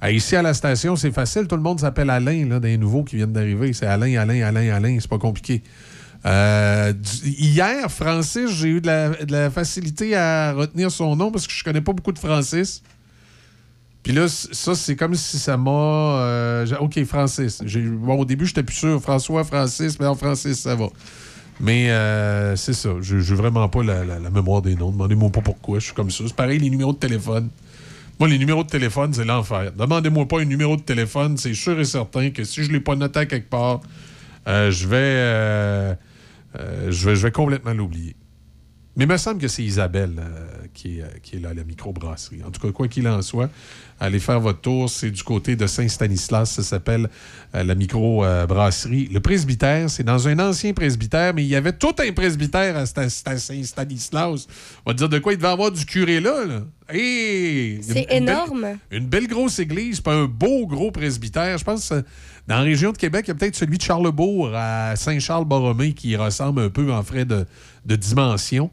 Ah, 0.00 0.12
ici 0.12 0.36
à 0.36 0.42
la 0.42 0.54
station, 0.54 0.94
c'est 0.94 1.10
facile, 1.10 1.48
tout 1.48 1.56
le 1.56 1.62
monde 1.62 1.80
s'appelle 1.80 2.10
Alain, 2.10 2.46
là, 2.48 2.60
des 2.60 2.76
nouveaux 2.76 3.02
qui 3.02 3.16
viennent 3.16 3.32
d'arriver, 3.32 3.72
c'est 3.72 3.86
Alain, 3.86 4.16
Alain, 4.16 4.42
Alain, 4.42 4.70
Alain, 4.72 4.98
c'est 5.00 5.10
pas 5.10 5.18
compliqué. 5.18 5.62
Euh, 6.24 6.92
hier, 7.24 7.90
Francis, 7.90 8.50
j'ai 8.50 8.68
eu 8.68 8.80
de 8.80 9.32
la, 9.32 9.50
facilité 9.50 10.16
à 10.16 10.52
retenir 10.52 10.90
son 10.90 11.16
nom 11.16 11.30
parce 11.30 11.46
que 11.46 11.52
je 11.52 11.62
connais 11.62 11.80
pas 11.80 11.92
beaucoup 11.92 12.12
de 12.12 12.18
Francis. 12.18 12.82
Puis 14.02 14.12
là, 14.12 14.28
ça, 14.28 14.74
c'est 14.74 14.94
comme 14.94 15.14
si 15.14 15.38
ça 15.38 15.56
m'a. 15.56 15.70
euh, 15.70 16.66
OK, 16.80 17.02
Francis. 17.04 17.62
Bon, 17.62 18.20
au 18.20 18.24
début, 18.24 18.46
j'étais 18.46 18.62
plus 18.62 18.76
sûr. 18.76 19.00
François, 19.00 19.42
Francis, 19.44 19.98
mais 19.98 20.06
non, 20.06 20.14
Francis, 20.14 20.60
ça 20.60 20.74
va. 20.74 20.86
Mais 21.60 21.90
euh, 21.90 22.54
c'est 22.56 22.74
ça. 22.74 22.90
Je 23.00 23.16
n'ai 23.16 23.36
vraiment 23.36 23.68
pas 23.68 23.82
la, 23.82 24.18
mémoire 24.30 24.62
des 24.62 24.74
noms. 24.74 24.90
Demandez-moi 24.90 25.30
pas 25.30 25.40
pourquoi. 25.40 25.78
Je 25.78 25.86
suis 25.86 25.94
comme 25.94 26.10
ça. 26.10 26.24
C'est 26.26 26.36
pareil, 26.36 26.58
les 26.58 26.70
numéros 26.70 26.92
de 26.92 26.98
téléphone. 26.98 27.48
Moi, 28.18 28.28
les 28.28 28.38
numéros 28.38 28.62
de 28.62 28.68
téléphone, 28.68 29.12
c'est 29.12 29.24
l'enfer. 29.24 29.72
Demandez-moi 29.76 30.26
pas 30.26 30.40
un 30.40 30.44
numéro 30.44 30.76
de 30.76 30.82
téléphone. 30.82 31.36
C'est 31.36 31.54
sûr 31.54 31.78
et 31.78 31.84
certain 31.84 32.30
que 32.30 32.44
si 32.44 32.62
je 32.62 32.68
ne 32.68 32.74
l'ai 32.74 32.80
pas 32.80 32.96
noté 32.96 33.26
quelque 33.26 33.50
part, 33.50 33.80
euh, 34.48 34.70
euh, 34.92 35.94
euh, 36.58 36.90
je 36.90 37.08
vais. 37.08 37.16
Je 37.16 37.22
vais 37.26 37.32
complètement 37.32 37.74
l'oublier. 37.74 38.16
Mais 38.96 39.04
il 39.04 39.08
me 39.10 39.16
semble 39.18 39.38
que 39.40 39.48
c'est 39.48 39.62
Isabelle 39.62 40.14
euh, 40.18 40.66
qui, 40.72 40.98
est, 40.98 41.02
euh, 41.02 41.06
qui 41.22 41.36
est 41.36 41.38
là, 41.38 41.52
la 41.52 41.64
microbrasserie. 41.64 42.42
En 42.42 42.50
tout 42.50 42.60
cas, 42.60 42.72
quoi 42.72 42.88
qu'il 42.88 43.06
en 43.06 43.20
soit, 43.20 43.50
allez 44.00 44.18
faire 44.18 44.40
votre 44.40 44.60
tour. 44.62 44.88
C'est 44.88 45.10
du 45.10 45.22
côté 45.22 45.54
de 45.54 45.66
Saint-Stanislas. 45.66 46.50
Ça 46.52 46.62
s'appelle 46.62 47.08
euh, 47.54 47.62
la 47.62 47.74
microbrasserie. 47.74 49.08
Le 49.12 49.20
presbytère, 49.20 49.90
c'est 49.90 50.02
dans 50.02 50.28
un 50.28 50.38
ancien 50.38 50.72
presbytère, 50.72 51.34
mais 51.34 51.44
il 51.44 51.48
y 51.48 51.56
avait 51.56 51.72
tout 51.74 51.94
un 51.98 52.12
presbytère 52.12 52.76
à 52.76 52.84
Sta- 52.84 53.08
Sta- 53.10 53.38
Saint-Stanislas. 53.38 54.46
On 54.86 54.90
va 54.90 54.94
te 54.94 54.98
dire 54.98 55.08
de 55.10 55.18
quoi 55.18 55.32
il 55.32 55.36
devait 55.36 55.48
avoir 55.48 55.70
du 55.70 55.84
curé 55.84 56.20
là. 56.20 56.44
là. 56.46 56.62
Hey! 56.88 57.80
C'est 57.82 57.94
belle- 58.06 58.06
énorme. 58.22 58.66
une 58.90 59.06
belle 59.06 59.26
grosse 59.26 59.58
église, 59.58 60.00
pas 60.00 60.14
un 60.14 60.24
beau 60.26 60.66
gros 60.66 60.90
presbytère. 60.90 61.58
Je 61.58 61.64
pense 61.64 61.88
que 61.90 62.02
dans 62.46 62.56
la 62.56 62.62
région 62.62 62.92
de 62.92 62.96
Québec, 62.98 63.24
il 63.26 63.28
y 63.28 63.32
a 63.32 63.34
peut-être 63.34 63.56
celui 63.56 63.76
de 63.76 63.82
Charlebourg 63.82 64.50
à 64.54 64.96
Saint-Charles-Borromée 64.96 65.92
qui 65.92 66.16
ressemble 66.16 66.62
un 66.62 66.70
peu 66.70 66.92
en 66.92 67.02
frais 67.02 67.24
de, 67.24 67.44
de 67.84 67.96
dimension. 67.96 68.70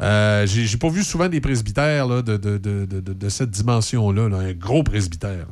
Euh, 0.00 0.46
J'ai 0.46 0.78
pas 0.78 0.88
vu 0.88 1.02
souvent 1.04 1.28
des 1.28 1.40
presbytères 1.40 2.06
là, 2.06 2.22
de, 2.22 2.36
de- 2.36 2.58
de- 2.58 2.86
de- 2.86 3.28
cette 3.28 3.50
dimension-là, 3.50 4.28
là, 4.28 4.36
un 4.38 4.52
gros 4.52 4.82
presbytère. 4.82 5.46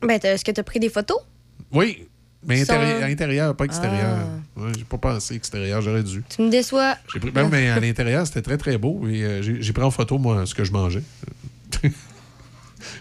Ben, 0.00 0.18
est-ce 0.22 0.44
que 0.44 0.50
tu 0.50 0.60
as 0.60 0.64
pris 0.64 0.80
des 0.80 0.88
photos? 0.88 1.18
Oui, 1.70 2.08
mais 2.46 2.64
Sont- 2.64 2.72
intérieur, 2.72 3.04
intérieur, 3.04 3.56
pas 3.56 3.64
extérieur. 3.66 4.18
Ouais, 4.56 4.72
J'ai 4.76 4.84
pas 4.84 4.98
pensé 4.98 5.34
extérieur, 5.34 5.80
j'aurais 5.82 6.02
dû. 6.02 6.24
Tu 6.28 6.42
me 6.42 6.50
déçois. 6.50 6.96
J'ai 7.12 7.20
pris, 7.20 7.30
ben, 7.30 7.48
mais 7.48 7.68
à 7.68 7.78
l'intérieur, 7.78 8.26
c'était 8.26 8.42
très, 8.42 8.56
très 8.58 8.78
beau. 8.78 9.06
Et 9.06 9.22
euh, 9.22 9.42
j'ai 9.42 9.72
pris 9.72 9.82
en 9.84 9.90
photo, 9.90 10.18
moi, 10.18 10.44
ce 10.46 10.54
que 10.54 10.64
je 10.64 10.72
mangeais. 10.72 11.02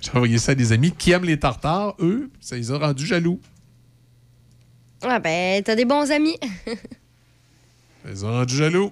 j'ai 0.01 0.11
envoyé 0.13 0.37
ça 0.37 0.51
à 0.51 0.55
des 0.55 0.71
amis 0.73 0.91
qui 0.91 1.11
aiment 1.11 1.25
les 1.25 1.39
tartares. 1.39 1.95
Eux, 1.99 2.29
ça 2.39 2.55
les 2.55 2.71
a 2.71 2.77
rendus 2.77 3.05
jaloux. 3.05 3.39
Ah, 5.01 5.19
ben, 5.19 5.63
t'as 5.63 5.75
des 5.75 5.85
bons 5.85 6.11
amis. 6.11 6.37
Les 8.05 8.23
a 8.23 8.29
rendus 8.29 8.55
jaloux. 8.55 8.91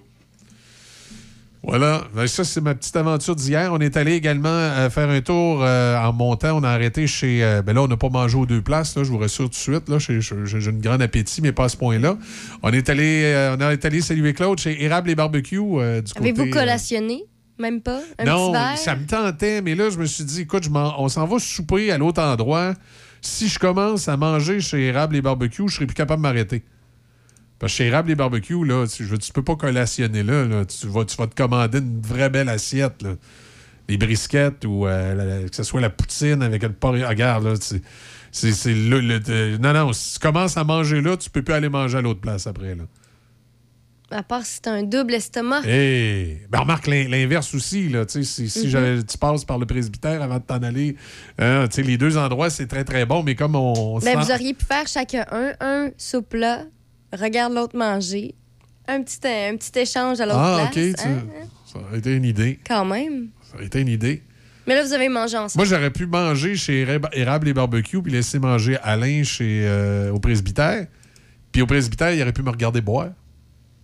Voilà. 1.61 2.03
Ben, 2.15 2.25
ça, 2.25 2.43
c'est 2.45 2.61
ma 2.61 2.73
petite 2.73 2.95
aventure 2.95 3.35
d'hier. 3.35 3.71
On 3.73 3.79
est 3.79 3.97
allé 3.97 4.13
également 4.13 4.47
euh, 4.49 4.89
faire 4.89 5.09
un 5.09 5.19
tour 5.21 5.59
euh, 5.61 5.97
en 5.97 6.13
montant. 6.13 6.57
On 6.57 6.63
a 6.63 6.69
arrêté 6.69 7.05
chez. 7.05 7.43
euh, 7.43 7.61
ben 7.61 7.73
là, 7.73 7.81
on 7.83 7.87
n'a 7.87 7.97
pas 7.97 8.09
mangé 8.09 8.37
aux 8.37 8.45
deux 8.45 8.61
places. 8.61 8.95
Là, 8.95 9.03
je 9.03 9.09
vous 9.09 9.17
rassure 9.17 9.45
tout 9.45 9.49
de 9.49 9.55
suite. 9.55 9.89
Là, 9.89 9.99
J'ai- 9.99 10.21
j'ai 10.21 10.35
j'ai 10.45 10.69
un 10.69 10.73
grand 10.73 11.01
appétit, 11.01 11.41
mais 11.41 11.51
pas 11.51 11.65
à 11.65 11.69
ce 11.69 11.75
point-là. 11.77 12.17
On 12.63 12.71
est 12.71 12.89
allé, 12.89 13.55
on 13.57 13.69
est 13.69 13.85
allé 13.85 14.01
saluer 14.01 14.33
Claude 14.33 14.57
chez 14.59 14.81
Érable 14.83 15.09
et 15.09 15.15
Barbecue. 15.15 15.57
du 15.57 15.79
Avez-vous 16.15 16.37
côté, 16.43 16.49
collationné? 16.49 17.23
Même 17.59 17.81
pas? 17.81 17.99
Un 18.17 18.23
non, 18.23 18.47
petit 18.47 18.51
verre? 18.53 18.77
ça 18.77 18.95
me 18.95 19.05
tentait, 19.05 19.61
mais 19.61 19.75
là, 19.75 19.89
je 19.89 19.97
me 19.97 20.05
suis 20.05 20.23
dit, 20.23 20.41
écoute, 20.41 20.63
je 20.63 20.69
m'en- 20.69 20.97
on 21.01 21.09
s'en 21.09 21.25
va 21.25 21.39
souper 21.39 21.91
à 21.91 21.97
l'autre 21.97 22.21
endroit. 22.21 22.73
Si 23.19 23.49
je 23.49 23.59
commence 23.59 24.07
à 24.07 24.15
manger 24.15 24.61
chez 24.61 24.87
Érable 24.87 25.17
et 25.17 25.21
Barbecue, 25.21 25.63
je 25.67 25.75
serai 25.75 25.85
plus 25.85 25.93
capable 25.93 26.21
de 26.21 26.27
m'arrêter. 26.27 26.63
Parce 27.59 27.73
que 27.73 27.77
chez 27.77 27.87
Érable 27.87 28.11
et 28.11 28.15
Barbecue, 28.15 28.63
là, 28.65 28.85
tu, 28.87 29.05
je 29.05 29.15
tu 29.17 29.31
peux 29.33 29.43
pas 29.43 29.55
collationner 29.57 30.23
là. 30.23 30.45
là. 30.45 30.65
Tu, 30.65 30.87
vas, 30.87 31.03
tu 31.05 31.17
vas 31.17 31.27
te 31.27 31.35
commander 31.35 31.79
une 31.79 31.99
vraie 32.01 32.29
belle 32.29 32.49
assiette. 32.49 33.01
Là. 33.01 33.15
Les 33.89 33.97
brisquettes 33.97 34.63
ou 34.65 34.87
euh, 34.87 35.13
la- 35.15 35.25
la- 35.25 35.49
que 35.49 35.55
ce 35.55 35.63
soit 35.63 35.81
la 35.81 35.89
poutine 35.89 36.41
avec 36.41 36.63
le 36.63 36.71
porc. 36.71 36.93
Regarde, 36.93 37.43
là, 37.43 37.53
c'est 37.59 37.81
c'est 38.31 38.73
le, 38.73 38.99
le- 39.01 39.57
Non, 39.57 39.73
non, 39.73 39.91
si 39.91 40.13
tu 40.13 40.19
commences 40.19 40.55
à 40.55 40.63
manger 40.63 41.01
là, 41.01 41.17
tu 41.17 41.29
peux 41.29 41.41
plus 41.41 41.53
aller 41.53 41.67
manger 41.69 41.97
à 41.97 42.01
l'autre 42.01 42.21
place 42.21 42.45
après. 42.47 42.75
Là. 42.75 42.83
À 44.11 44.23
part 44.23 44.43
si 44.45 44.61
t'as 44.61 44.71
un 44.71 44.83
double 44.83 45.13
estomac. 45.15 45.61
Hey! 45.65 46.39
Ben, 46.49 46.59
remarque 46.61 46.87
l'in- 46.87 47.07
l'inverse 47.07 47.53
aussi. 47.53 47.89
Là, 47.89 48.05
si 48.07 48.23
si 48.25 48.43
Mhm. 48.43 48.67
j'avais- 48.69 49.03
tu 49.03 49.17
passes 49.17 49.45
par 49.45 49.57
le 49.59 49.65
presbytère 49.67 50.21
avant 50.21 50.37
de 50.37 50.43
t'en 50.43 50.57
aller, 50.63 50.95
hein, 51.37 51.65
tu 51.69 51.75
sais, 51.75 51.83
les 51.83 51.97
deux 51.97 52.17
endroits, 52.17 52.49
c'est 52.49 52.65
très, 52.67 52.83
très 52.83 53.05
bon, 53.05 53.21
mais 53.21 53.35
comme 53.35 53.55
on, 53.55 53.99
Ben, 53.99 54.17
vous 54.17 54.31
auriez 54.31 54.53
pu 54.55 54.65
faire 54.65 54.87
chacun 54.87 55.25
un, 55.31 55.53
un 55.59 55.89
soupe 55.97 56.33
là, 56.33 56.63
regarde 57.13 57.53
l'autre 57.53 57.77
manger, 57.77 58.35
un 58.87 59.01
petit, 59.03 59.19
un 59.25 59.55
petit 59.57 59.79
échange 59.79 60.19
à 60.21 60.25
l'autre 60.25 60.37
Ah, 60.39 60.63
OK. 60.65 60.71
place. 60.73 61.05
hein? 61.05 61.19
Ça 61.71 61.79
aurait 61.79 61.99
été 61.99 62.13
une 62.15 62.25
idée. 62.25 62.59
Quand 62.67 62.85
même. 62.85 63.29
Ça 63.49 63.55
aurait 63.55 63.65
été 63.65 63.81
une 63.81 63.87
idée. 63.87 64.23
Mais 64.67 64.75
là, 64.75 64.83
vous 64.83 64.93
avez 64.93 65.09
mangé 65.09 65.37
ensemble. 65.37 65.65
Moi, 65.65 65.65
j'aurais 65.77 65.91
pu 65.91 66.05
manger 66.05 66.55
chez 66.55 66.85
Érab- 66.85 67.09
Érable 67.13 67.47
et 67.47 67.53
Barbecue 67.53 68.01
puis 68.01 68.11
laisser 68.11 68.37
manger 68.39 68.77
Alain 68.83 69.23
chez, 69.23 69.61
euh, 69.65 70.11
au 70.11 70.19
presbytère. 70.19 70.85
Puis 71.51 71.61
au 71.61 71.65
presbytère, 71.67 72.11
il 72.13 72.21
aurait 72.21 72.33
pu 72.33 72.43
me 72.43 72.51
regarder 72.51 72.81
boire. 72.81 73.09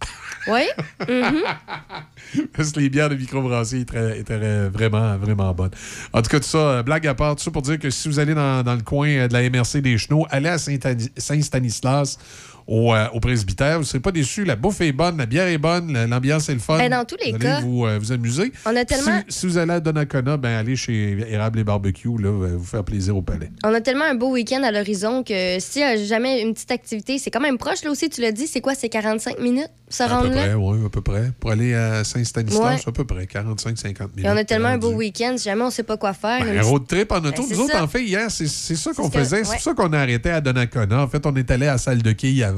Oui? 0.48 0.62
Mhm. 1.10 1.42
Parce 2.56 2.72
que 2.72 2.80
les 2.80 2.90
bières 2.90 3.10
de 3.10 3.16
microbrasserie 3.16 3.82
étaient, 3.82 4.20
étaient 4.20 4.68
vraiment, 4.70 5.18
vraiment 5.18 5.52
bonnes. 5.56 5.72
En 6.14 6.22
tout 6.22 6.30
cas, 6.30 6.40
tout 6.40 6.46
ça, 6.48 6.58
euh, 6.60 6.84
blague 6.84 7.08
à 7.08 7.16
part, 7.16 7.36
tout 7.36 7.44
ça 7.44 7.50
pour 7.50 7.64
dire 7.64 7.80
que 7.80 7.90
si 7.90 8.08
vous 8.08 8.20
allez 8.20 8.36
dans, 8.36 8.62
dans 8.62 8.76
le 8.76 8.84
coin 8.84 9.08
euh, 9.10 9.28
de 9.28 9.34
la 9.34 9.50
MRC 9.50 9.82
des 9.82 9.98
Chenaux, 9.98 10.28
allez 10.30 10.50
à 10.50 10.60
Saint- 10.60 10.78
Saint-Stanislas 11.18 12.20
au, 12.68 12.94
euh, 12.94 13.08
au 13.14 13.20
presbytère. 13.20 13.74
Vous 13.76 13.80
ne 13.82 13.86
serez 13.86 14.00
pas 14.00 14.12
déçus. 14.12 14.44
La 14.44 14.56
bouffe 14.56 14.82
est 14.82 14.92
bonne, 14.92 15.18
la 15.18 15.26
bière 15.26 15.48
est 15.48 15.58
bonne, 15.58 15.94
la- 15.94 16.08
l'ambiance 16.08 16.50
est 16.50 16.54
le 16.54 16.60
fun. 16.60 16.78
Ben, 16.78 16.90
dans 16.90 17.06
tous 17.06 17.18
les 17.24 17.32
vous 17.32 17.38
cas, 17.38 17.58
allez 17.58 17.66
vous, 17.66 17.86
euh, 17.86 17.98
vous 18.00 18.12
amuser. 18.12 18.52
on 18.66 18.76
a 18.76 18.86
tellement- 18.86 19.22
Si, 19.28 19.40
si 19.40 19.46
vous 19.48 19.58
allez 19.58 19.74
à 19.74 19.80
Donnacona, 19.80 20.38
ben 20.38 20.58
allez 20.58 20.76
chez 20.76 21.18
Érable 21.30 21.60
et 21.60 21.64
Barbecue, 21.64 22.10
là, 22.20 22.32
vous 22.32 22.64
faire 22.64 22.84
plaisir 22.84 23.16
au 23.16 23.22
palais. 23.22 23.52
On 23.64 23.74
a 23.74 23.82
tellement 23.82 24.06
un 24.06 24.16
beau 24.16 24.32
week-end 24.32 24.64
à 24.64 24.72
l'horizon 24.72 25.24
que 25.24 25.58
si 25.60 25.84
euh, 25.84 26.04
jamais 26.06 26.42
une 26.42 26.54
petite 26.54 26.72
activité, 26.72 27.18
c'est 27.20 27.30
quand 27.32 27.40
même 27.42 27.58
proche 27.58 27.84
là 27.84 27.92
aussi, 27.92 28.10
tu 28.10 28.22
l'as 28.22 28.32
dit, 28.32 28.48
c'est 28.48 28.62
quoi, 28.62 28.74
c'est 28.76 28.90
45 28.90 29.40
minutes 29.40 29.70
se 29.88 30.02
À 30.04 30.22
peu 30.22 30.30
près, 30.32 30.54
oui, 30.56 30.80
à 30.86 30.90
peu 30.90 31.02
près. 31.02 31.32
Pour 31.40 31.52
aller 31.52 31.76
à 31.76 32.04
Saint-Stanislas, 32.04 32.60
Ouais. 32.82 32.82
à 32.88 32.92
peu 32.92 33.06
près 33.06 33.26
45-50 33.28 34.16
minutes. 34.16 34.26
Et 34.26 34.30
on 34.30 34.36
a 34.38 34.44
tellement 34.44 34.70
un 34.70 34.78
beau 34.80 34.92
week-end, 34.92 35.36
si 35.38 35.44
jamais 35.46 35.62
on 35.62 35.70
sait 35.70 35.84
pas 35.84 35.96
quoi 35.98 36.14
faire. 36.14 36.40
Ben, 36.42 36.50
un 36.50 36.52
petite- 36.60 36.64
road 36.64 36.88
trip 36.88 37.12
en 37.12 37.18
auto. 37.18 37.30
Ben, 37.30 37.44
c'est 37.48 37.54
Nous 37.56 37.62
autres, 37.62 37.82
en 37.82 37.88
fait, 37.88 38.04
hier, 38.04 38.32
c'est 38.32 38.48
ça 38.48 38.92
qu'on 38.94 39.12
faisait. 39.12 39.44
C'est 39.44 39.52
pour 39.54 39.62
ça 39.62 39.74
qu'on 39.76 39.94
a 39.94 40.00
arrêté 40.00 40.32
à 40.32 40.42
Donnacona. 40.42 41.04
En 41.04 41.08
fait, 41.08 41.24
on 41.26 41.36
est 41.36 41.50
allé 41.52 41.68
à 41.68 41.74
la 41.74 41.78
salle 41.78 42.02
de 42.02 42.12
quilles 42.14 42.44
avant. 42.44 42.55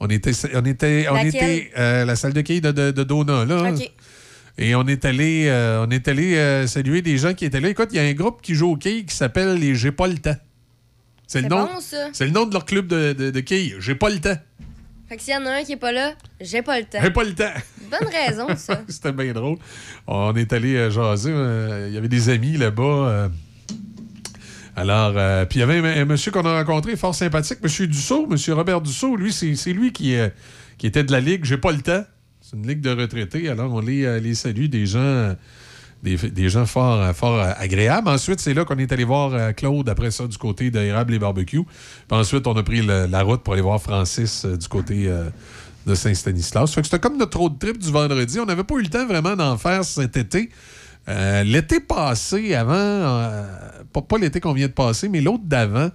On 0.00 0.08
était, 0.08 0.32
on 0.54 0.64
était, 0.64 1.06
on 1.10 1.14
Laquelle? 1.14 1.34
était 1.34 1.70
euh, 1.76 2.04
la 2.06 2.16
salle 2.16 2.32
de 2.32 2.40
quilles 2.40 2.60
de, 2.62 2.72
de, 2.72 2.90
de 2.90 3.02
Dona, 3.04 3.44
là. 3.44 3.70
Et 4.58 4.74
on 4.74 4.86
est 4.86 5.04
allé, 5.04 5.46
euh, 5.48 5.84
on 5.86 5.90
est 5.90 6.06
allé 6.08 6.36
euh, 6.36 6.66
saluer 6.66 7.02
des 7.02 7.16
gens 7.18 7.32
qui 7.34 7.44
étaient 7.44 7.60
là. 7.60 7.68
Écoute, 7.68 7.88
il 7.92 7.96
y 7.96 7.98
a 7.98 8.02
un 8.02 8.12
groupe 8.12 8.40
qui 8.42 8.54
joue 8.54 8.72
au 8.72 8.76
quilles 8.76 9.04
qui 9.06 9.14
s'appelle 9.14 9.54
les 9.54 9.74
J'ai 9.74 9.92
pas 9.92 10.06
le 10.06 10.18
temps. 10.18 10.36
C'est 11.26 11.42
le 11.42 11.48
nom. 11.48 11.64
bon, 11.64 11.80
ça. 11.80 12.08
C'est 12.12 12.24
le 12.24 12.32
nom 12.32 12.44
de 12.46 12.52
leur 12.52 12.64
club 12.64 12.86
de, 12.86 13.12
de, 13.12 13.30
de 13.30 13.40
quilles. 13.40 13.76
J'ai 13.78 13.94
pas 13.94 14.10
le 14.10 14.18
temps. 14.20 14.36
Fait 15.08 15.16
que 15.16 15.22
s'il 15.22 15.34
y 15.34 15.36
en 15.36 15.46
a 15.46 15.50
un 15.50 15.64
qui 15.64 15.72
est 15.72 15.76
pas 15.76 15.92
là, 15.92 16.14
j'ai 16.40 16.62
pas 16.62 16.78
le 16.78 16.86
temps. 16.86 16.98
J'ai 17.02 17.10
pas 17.10 17.24
le 17.24 17.34
temps. 17.34 17.52
Bonne 17.90 18.08
raison, 18.08 18.48
ça. 18.56 18.82
C'était 18.88 19.12
bien 19.12 19.32
drôle. 19.32 19.58
On 20.06 20.34
est 20.34 20.52
allé 20.52 20.90
jaser. 20.90 21.30
Il 21.88 21.92
y 21.94 21.98
avait 21.98 22.08
des 22.08 22.28
amis 22.28 22.56
là-bas. 22.56 23.30
Alors, 24.76 25.14
euh, 25.16 25.44
puis 25.44 25.58
il 25.58 25.60
y 25.60 25.62
avait 25.62 26.00
un, 26.00 26.04
monsieur 26.04 26.30
qu'on 26.30 26.44
a 26.44 26.58
rencontré, 26.58 26.96
fort 26.96 27.14
sympathique, 27.14 27.58
monsieur 27.62 27.86
Dussault, 27.86 28.26
monsieur 28.26 28.54
Robert 28.54 28.80
Dussault. 28.80 29.16
Lui, 29.16 29.32
c'est 29.32 29.72
lui 29.72 29.92
qui, 29.92 30.16
euh, 30.16 30.28
qui 30.78 30.86
était 30.86 31.04
de 31.04 31.12
la 31.12 31.20
Ligue. 31.20 31.44
J'ai 31.44 31.58
pas 31.58 31.72
le 31.72 31.80
temps. 31.80 32.04
C'est 32.40 32.56
une 32.56 32.66
Ligue 32.66 32.80
de 32.80 32.90
retraités. 32.90 33.48
Alors, 33.48 33.72
on 33.72 33.80
les, 33.80 34.04
euh, 34.04 34.20
les 34.20 34.34
salue, 34.34 34.66
des 34.66 34.86
gens. 34.86 35.34
Des, 36.02 36.48
gens 36.48 36.64
fort, 36.64 37.14
fort 37.14 37.38
agréables. 37.58 38.08
Ensuite, 38.08 38.40
c'est 38.40 38.54
là 38.54 38.64
qu'on 38.64 38.78
est 38.78 38.90
allé 38.90 39.04
voir 39.04 39.54
Claude, 39.54 39.86
après 39.86 40.10
ça, 40.10 40.26
du 40.26 40.38
côté 40.38 40.70
d'Érable 40.70 41.12
et 41.12 41.18
Barbecue. 41.18 41.62
Puis 41.62 42.18
ensuite, 42.18 42.46
on 42.46 42.56
a 42.56 42.62
pris 42.62 42.80
la 42.80 43.22
route 43.22 43.42
pour 43.42 43.52
aller 43.52 43.62
voir 43.62 43.82
Francis 43.82 44.46
du 44.46 44.66
côté 44.66 45.10
de 45.86 45.94
Saint-Stanislas. 45.94 46.72
C'était 46.72 46.98
comme 46.98 47.18
notre 47.18 47.38
road 47.38 47.58
trip 47.58 47.76
du 47.76 47.90
vendredi. 47.90 48.40
On 48.40 48.46
n'avait 48.46 48.64
pas 48.64 48.76
eu 48.76 48.82
le 48.82 48.88
temps 48.88 49.06
vraiment 49.06 49.36
d'en 49.36 49.58
faire 49.58 49.84
cet 49.84 50.16
été. 50.16 50.48
Euh, 51.10 51.42
l'été 51.42 51.80
passé, 51.80 52.54
avant, 52.54 52.72
euh, 52.74 53.42
pas, 53.92 54.02
pas 54.02 54.18
l'été 54.18 54.40
qu'on 54.40 54.52
vient 54.52 54.68
de 54.68 54.72
passer, 54.72 55.08
mais 55.08 55.20
l'autre 55.20 55.44
d'avant, 55.44 55.90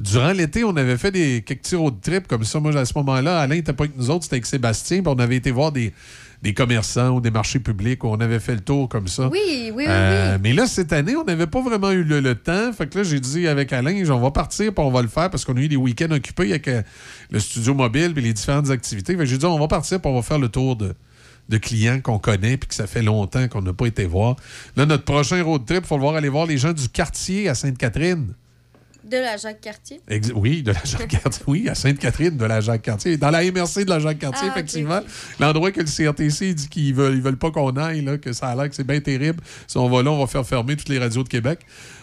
durant 0.00 0.32
l'été, 0.32 0.64
on 0.64 0.76
avait 0.76 0.96
fait 0.96 1.10
des 1.10 1.42
quelques 1.42 1.60
petits 1.62 1.76
road 1.76 1.94
trips 2.02 2.26
comme 2.26 2.44
ça. 2.44 2.58
Moi, 2.60 2.76
à 2.76 2.84
ce 2.84 2.92
moment-là, 2.96 3.40
Alain 3.40 3.56
n'était 3.56 3.72
pas 3.72 3.84
avec 3.84 3.96
nous 3.96 4.10
autres, 4.10 4.24
c'était 4.24 4.36
avec 4.36 4.46
Sébastien. 4.46 5.02
Puis 5.02 5.12
on 5.14 5.18
avait 5.18 5.36
été 5.36 5.50
voir 5.50 5.70
des, 5.70 5.92
des 6.42 6.54
commerçants 6.54 7.10
ou 7.10 7.20
des 7.20 7.30
marchés 7.30 7.58
publics 7.60 8.02
où 8.02 8.08
on 8.08 8.16
avait 8.16 8.40
fait 8.40 8.54
le 8.54 8.62
tour 8.62 8.88
comme 8.88 9.06
ça. 9.06 9.28
Oui, 9.28 9.38
oui, 9.44 9.72
oui, 9.76 9.84
Euh, 9.86 10.34
oui. 10.34 10.40
Mais 10.42 10.52
là, 10.54 10.66
cette 10.66 10.92
année, 10.92 11.14
on 11.14 11.24
n'avait 11.24 11.46
pas 11.46 11.60
vraiment 11.60 11.90
eu 11.90 12.02
le, 12.02 12.20
le 12.20 12.34
temps. 12.34 12.72
Fait 12.72 12.88
que 12.88 12.98
là, 12.98 13.04
j'ai 13.04 13.20
dit 13.20 13.46
avec 13.46 13.72
Alain, 13.72 14.02
on 14.10 14.18
va 14.18 14.30
partir 14.30 14.72
puis 14.74 14.84
on 14.84 14.90
va 14.90 15.02
le 15.02 15.08
faire 15.08 15.30
parce 15.30 15.44
qu'on 15.44 15.56
a 15.56 15.60
eu 15.60 15.68
des 15.68 15.76
week-ends 15.76 16.10
occupés 16.10 16.50
avec 16.50 16.68
le 17.30 17.38
studio 17.38 17.74
mobile 17.74 18.14
et 18.16 18.20
les 18.20 18.32
différentes 18.32 18.70
activités. 18.70 19.12
Fait 19.12 19.18
que 19.20 19.24
j'ai 19.26 19.38
dit, 19.38 19.44
on 19.44 19.58
va 19.58 19.68
partir 19.68 20.00
puis 20.00 20.10
on 20.10 20.14
va 20.16 20.22
faire 20.22 20.38
le 20.38 20.48
tour 20.48 20.74
de, 20.74 20.94
de 21.52 21.58
clients 21.58 22.00
qu'on 22.00 22.18
connaît 22.18 22.56
puis 22.56 22.68
que 22.68 22.74
ça 22.74 22.86
fait 22.86 23.02
longtemps 23.02 23.46
qu'on 23.46 23.62
n'a 23.62 23.72
pas 23.72 23.86
été 23.86 24.06
voir. 24.06 24.36
Là, 24.76 24.86
notre 24.86 25.04
prochain 25.04 25.42
road 25.42 25.64
trip, 25.66 25.80
il 25.84 25.86
faut 25.86 25.96
le 25.96 26.00
voir 26.02 26.16
aller 26.16 26.28
voir 26.30 26.46
les 26.46 26.58
gens 26.58 26.72
du 26.72 26.88
quartier 26.88 27.48
à 27.48 27.54
Sainte-Catherine. 27.54 28.34
De 29.04 29.16
la 29.16 29.36
Jacques-Cartier? 29.36 30.00
Oui, 30.34 30.62
de 30.62 30.70
la 30.72 30.82
Jacques-Cartier. 30.84 31.42
Oui, 31.46 31.68
à 31.68 31.74
Sainte-Catherine, 31.74 32.36
de 32.36 32.44
la 32.44 32.60
Jacques-Cartier. 32.60 33.16
Dans 33.16 33.30
la 33.30 33.42
MRC 33.42 33.84
de 33.84 33.90
la 33.90 33.98
Jacques-Cartier, 33.98 34.48
Ah, 34.48 34.52
effectivement. 34.52 35.00
L'endroit 35.40 35.72
que 35.72 35.80
le 35.80 35.86
CRTC 35.86 36.54
dit 36.54 36.68
qu'ils 36.68 36.94
veulent, 36.94 37.14
ils 37.16 37.20
veulent 37.20 37.36
pas 37.36 37.50
qu'on 37.50 37.76
aille, 37.76 38.02
là, 38.02 38.16
que 38.16 38.32
ça 38.32 38.48
a 38.48 38.54
l'air 38.54 38.68
que 38.70 38.74
c'est 38.76 38.86
bien 38.86 39.00
terrible. 39.00 39.42
Si 39.66 39.76
on 39.76 39.88
va 39.90 40.02
là, 40.02 40.10
on 40.12 40.18
va 40.18 40.26
faire 40.26 40.46
fermer 40.46 40.76
toutes 40.76 40.88
les 40.88 40.98
radios 40.98 41.24
de 41.24 41.28
Québec. 41.28 41.60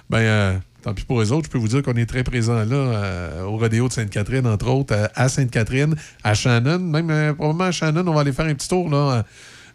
Ben, 0.10 0.20
euh, 0.20 0.58
tant 0.82 0.94
pis 0.94 1.04
pour 1.04 1.22
eux 1.22 1.32
autres. 1.32 1.46
Je 1.46 1.52
peux 1.52 1.58
vous 1.58 1.68
dire 1.68 1.84
qu'on 1.84 1.96
est 1.96 2.06
très 2.06 2.24
présents 2.24 2.64
là, 2.66 2.76
euh, 2.76 3.44
au 3.44 3.58
rodéo 3.58 3.88
de 3.88 3.94
Sainte-Catherine, 3.94 4.48
entre 4.48 4.68
autres, 4.70 4.96
euh, 4.96 5.08
à 5.16 5.30
Sainte-Catherine, 5.30 5.96
à 6.24 6.34
Shannon. 6.34 6.80
Même 6.80 7.10
euh, 7.10 7.34
probablement 7.34 7.66
à 7.66 7.72
Shannon, 7.72 8.08
on 8.08 8.14
va 8.14 8.22
aller 8.22 8.34
faire 8.34 8.46
un 8.46 8.54
petit 8.54 8.70
tour, 8.70 8.90
là. 8.90 9.26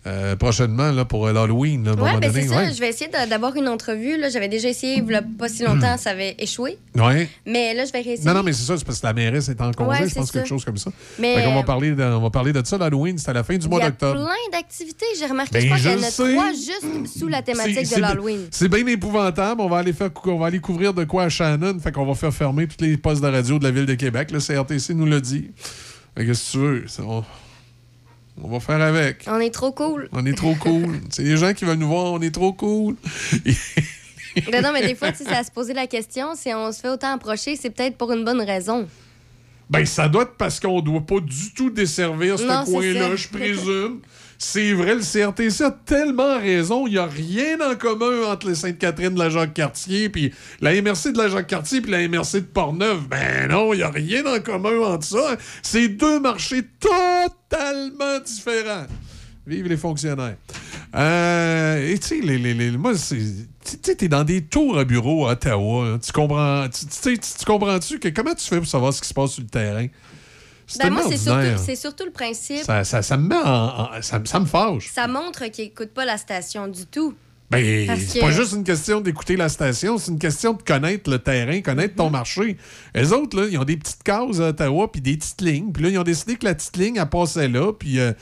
Euh, 0.06 0.36
prochainement 0.36 0.92
là, 0.92 1.04
pour 1.04 1.26
euh, 1.26 1.32
l'Halloween. 1.32 1.82
moment 1.82 2.18
ben 2.18 2.30
c'est 2.32 2.46
ça. 2.46 2.56
Ouais. 2.56 2.72
Je 2.74 2.78
vais 2.80 2.90
essayer 2.90 3.10
d'avoir 3.28 3.56
une 3.56 3.68
entrevue. 3.68 4.18
là. 4.18 4.28
J'avais 4.28 4.48
déjà 4.48 4.68
essayé 4.68 4.96
il 4.98 5.24
pas 5.38 5.48
si 5.48 5.62
longtemps, 5.62 5.96
ça 5.96 6.10
avait 6.10 6.34
échoué. 6.38 6.76
Ouais. 6.94 7.28
Mais 7.46 7.72
là, 7.74 7.84
je 7.86 7.92
vais 7.92 8.00
réessayer. 8.02 8.28
Non, 8.28 8.34
non, 8.34 8.42
mais 8.42 8.52
c'est 8.52 8.64
ça, 8.64 8.76
c'est 8.76 8.84
parce 8.84 9.00
que 9.00 9.06
la 9.06 9.12
mairesse 9.14 9.48
est 9.48 9.60
en 9.62 9.72
congé, 9.72 10.02
Ouais, 10.02 10.08
je 10.08 10.14
pense, 10.14 10.30
quelque 10.30 10.44
ça. 10.44 10.48
chose 10.48 10.64
comme 10.64 10.76
ça. 10.76 10.90
Mais- 11.18 11.42
qu'on 11.44 11.54
va 11.54 11.62
parler 11.62 11.92
de, 11.92 12.02
on 12.02 12.20
va 12.20 12.30
parler 12.30 12.52
de 12.52 12.62
ça, 12.64 12.76
l'Halloween, 12.76 13.16
c'est 13.18 13.30
à 13.30 13.32
la 13.32 13.42
fin 13.44 13.56
du 13.56 13.64
Il 13.66 13.70
mois 13.70 13.80
y 13.80 13.82
a 13.82 13.90
d'octobre. 13.90 14.14
plein 14.26 14.58
d'activités. 14.58 15.06
J'ai 15.18 15.26
remarqué, 15.26 15.52
Ben, 15.52 15.62
je 15.62 15.68
pense 15.68 15.80
qu'il 15.80 15.90
y 15.90 15.94
en 15.94 16.02
a 16.02 16.10
trois 16.10 16.52
juste 16.52 17.18
sous 17.18 17.28
la 17.28 17.42
thématique 17.42 17.94
de 17.94 18.00
l'Halloween. 18.00 18.40
C'est 18.50 18.68
bien 18.68 18.86
épouvantable. 18.86 19.60
On 19.60 19.68
va 19.68 19.78
aller 19.78 19.92
faire, 19.92 20.10
on 20.26 20.38
va 20.38 20.46
aller 20.46 20.60
couvrir 20.60 20.92
de 20.94 21.04
quoi 21.04 21.24
à 21.24 21.28
Shannon. 21.30 21.78
Fait 21.78 21.92
qu'on 21.92 22.04
va 22.06 22.14
faire 22.14 22.32
fermer 22.34 22.66
tous 22.66 22.84
les 22.84 22.96
postes 22.98 23.22
de 23.22 23.28
radio 23.28 23.58
de 23.58 23.64
la 23.64 23.70
ville 23.70 23.86
de 23.86 23.94
Québec. 23.94 24.30
Le 24.32 24.38
CRTC 24.40 24.92
nous 24.94 25.06
l'a 25.06 25.20
dit. 25.20 25.50
Fait 26.16 26.26
que 26.26 26.32
tu 26.32 26.58
veux, 26.58 26.84
on, 28.42 28.48
va 28.48 28.60
faire 28.60 28.80
avec. 28.80 29.24
On 29.26 29.40
est 29.40 29.52
trop 29.52 29.72
cool. 29.72 30.08
On 30.12 30.24
est 30.26 30.36
trop 30.36 30.54
cool. 30.54 31.00
c'est 31.10 31.22
les 31.22 31.36
gens 31.36 31.52
qui 31.52 31.64
veulent 31.64 31.78
nous 31.78 31.88
voir, 31.88 32.12
on 32.12 32.20
est 32.20 32.34
trop 32.34 32.52
cool. 32.52 32.96
Ben 34.50 34.64
non, 34.64 34.72
mais 34.72 34.84
des 34.84 34.96
fois, 34.96 35.12
c'est 35.14 35.28
à 35.28 35.44
se 35.44 35.50
poser 35.52 35.74
la 35.74 35.86
question. 35.86 36.34
Si 36.34 36.52
on 36.52 36.72
se 36.72 36.80
fait 36.80 36.88
autant 36.88 37.12
approcher, 37.12 37.54
c'est 37.54 37.70
peut-être 37.70 37.96
pour 37.96 38.10
une 38.12 38.24
bonne 38.24 38.40
raison. 38.40 38.88
Ben, 39.70 39.86
ça 39.86 40.08
doit 40.08 40.24
être 40.24 40.34
parce 40.36 40.58
qu'on 40.58 40.80
doit 40.80 41.00
pas 41.00 41.20
du 41.20 41.54
tout 41.54 41.70
desservir 41.70 42.36
ce 42.36 42.64
coin-là, 42.64 43.14
je 43.14 43.28
présume. 43.28 44.00
C'est 44.38 44.72
vrai, 44.72 44.94
le 44.96 45.00
CRTC 45.00 45.62
a 45.64 45.70
tellement 45.70 46.38
raison. 46.38 46.86
Il 46.86 46.92
n'y 46.92 46.98
a 46.98 47.06
rien 47.06 47.58
en 47.60 47.74
commun 47.76 48.26
entre 48.30 48.48
les 48.48 48.54
Sainte-Catherine 48.54 49.14
de 49.14 49.18
la 49.18 49.30
Jacques-Cartier, 49.30 50.08
puis 50.08 50.32
la 50.60 50.72
MRC 50.80 51.12
de 51.12 51.18
la 51.18 51.28
Jacques-Cartier, 51.28 51.80
puis 51.80 51.90
la 51.92 52.06
MRC 52.08 52.34
de 52.40 52.46
Portneuf. 52.46 53.08
Ben 53.08 53.48
non, 53.50 53.72
il 53.72 53.78
n'y 53.78 53.82
a 53.82 53.90
rien 53.90 54.24
en 54.26 54.40
commun 54.40 54.78
entre 54.80 55.06
ça. 55.06 55.36
C'est 55.62 55.88
deux 55.88 56.20
marchés 56.20 56.62
totalement 56.80 58.18
différents. 58.24 58.86
Vive 59.46 59.66
les 59.68 59.76
fonctionnaires. 59.76 60.36
Euh, 60.94 61.92
et 61.92 61.98
tu 61.98 62.06
sais, 62.08 62.20
les, 62.22 62.38
les- 62.38 62.54
les- 62.54 62.70
moi, 62.70 62.92
t'es 63.98 64.08
dans 64.08 64.24
des 64.24 64.42
tours 64.42 64.78
à 64.78 64.84
bureau 64.84 65.26
à 65.26 65.32
Ottawa. 65.32 65.86
hein. 65.86 65.98
Tu 65.98 66.12
comprends. 66.12 66.66
Tu- 66.68 67.18
tu 67.18 67.44
comprends-tu 67.44 67.98
que 67.98 68.08
comment 68.08 68.34
tu 68.34 68.46
fais 68.46 68.58
pour 68.58 68.66
savoir 68.66 68.92
ce 68.94 69.02
qui 69.02 69.08
se 69.08 69.14
passe 69.14 69.32
sur 69.32 69.42
le 69.42 69.48
terrain? 69.48 69.86
Ben 70.78 70.90
moi, 70.90 71.02
c'est 71.64 71.76
surtout, 71.76 72.04
le 72.04 72.10
principe. 72.12 72.64
Ça, 72.64 72.84
ça- 72.84 73.02
ça 73.02 73.16
me 73.16 73.28
met 73.28 73.34
en. 73.36 73.40
en- 73.96 74.02
ça, 74.02 74.20
ça 74.24 74.40
me 74.40 74.46
fâche. 74.46 74.90
Ça 74.92 75.06
montre 75.06 75.44
qu'ils 75.50 75.64
n'écoutent 75.66 75.94
pas 75.94 76.04
la 76.04 76.16
station 76.18 76.68
du 76.68 76.86
tout. 76.86 77.14
Ben, 77.50 77.62
c'est 77.98 78.18
que- 78.18 78.24
pas 78.24 78.30
juste 78.32 78.52
une 78.54 78.64
question 78.64 79.00
d'écouter 79.00 79.36
la 79.36 79.48
station, 79.48 79.98
c'est 79.98 80.10
une 80.10 80.18
question 80.18 80.54
de 80.54 80.62
connaître 80.62 81.08
le 81.10 81.18
terrain, 81.18 81.60
connaître 81.60 81.94
ton 81.94 82.10
marché. 82.10 82.56
Les 82.94 83.12
autres, 83.12 83.38
là, 83.38 83.46
ils 83.48 83.58
ont 83.58 83.64
des 83.64 83.76
petites 83.76 84.02
cases 84.02 84.40
à 84.40 84.48
Ottawa, 84.48 84.90
puis 84.90 85.00
des 85.02 85.16
petites 85.16 85.40
lignes. 85.42 85.70
Puis 85.70 85.82
là, 85.84 85.88
ils 85.90 85.98
ont 85.98 86.02
décidé 86.04 86.36
que 86.36 86.46
la 86.46 86.54
petite 86.54 86.76
ligne, 86.76 86.96
elle 86.96 87.06
passait 87.08 87.48
là. 87.48 87.72
Puis 87.72 88.00
euh, 88.00 88.12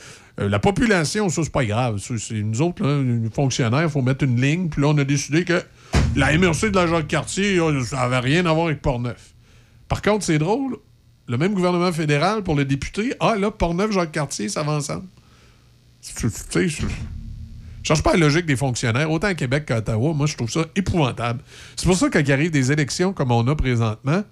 euh, 0.41 0.49
la 0.49 0.59
population, 0.59 1.29
ça, 1.29 1.43
c'est 1.45 1.53
pas 1.53 1.65
grave. 1.65 1.99
C'est 1.99 2.35
nous 2.35 2.61
autres, 2.63 2.83
là, 2.85 3.01
les 3.01 3.31
fonctionnaires, 3.31 3.85
il 3.85 3.89
faut 3.91 4.03
mettre 4.03 4.25
une 4.25 4.39
ligne. 4.41 4.69
Puis 4.69 4.83
là, 4.83 4.89
on 4.89 4.99
a 4.99 5.05
décidé 5.05 5.45
que 5.45 5.63
la 6.17 6.37
MRC 6.37 6.71
de 6.71 6.77
la 6.77 6.87
Jacques-Cartier, 6.89 7.59
euh, 7.59 7.83
ça 7.85 8.01
avait 8.01 8.19
rien 8.19 8.45
à 8.45 8.53
voir 8.53 8.67
avec 8.67 8.83
Portneuf. 8.83 9.35
Par 9.89 10.03
contre, 10.03 10.25
c'est 10.25 10.39
drôle, 10.39 10.77
le 11.33 11.39
même 11.39 11.55
gouvernement 11.55 11.91
fédéral, 11.93 12.43
pour 12.43 12.55
le 12.55 12.67
député, 12.67 13.15
ah, 13.19 13.35
là, 13.37 13.51
Portneuf, 13.51 13.91
Jacques-Cartier, 13.91 14.51
ça 14.51 14.63
va 14.63 14.73
ensemble. 14.73 15.07
Tu 16.03 16.29
sais, 16.29 16.69
cherche 17.83 18.03
pas 18.03 18.13
la 18.13 18.19
logique 18.19 18.45
des 18.45 18.57
fonctionnaires, 18.57 19.11
autant 19.11 19.29
à 19.29 19.35
Québec 19.35 19.65
qu'à 19.65 19.79
Ottawa. 19.79 20.13
Moi, 20.13 20.27
je 20.27 20.37
trouve 20.37 20.51
ça 20.51 20.67
épouvantable. 20.77 21.41
C'est 21.75 21.87
pour 21.87 21.97
ça 21.97 22.09
que 22.11 22.19
quand 22.19 22.25
il 22.25 22.33
arrive 22.33 22.51
des 22.51 22.71
élections 22.71 23.15
comme 23.15 23.33
on 23.33 23.49
a 23.49 23.57
présentement, 23.57 24.23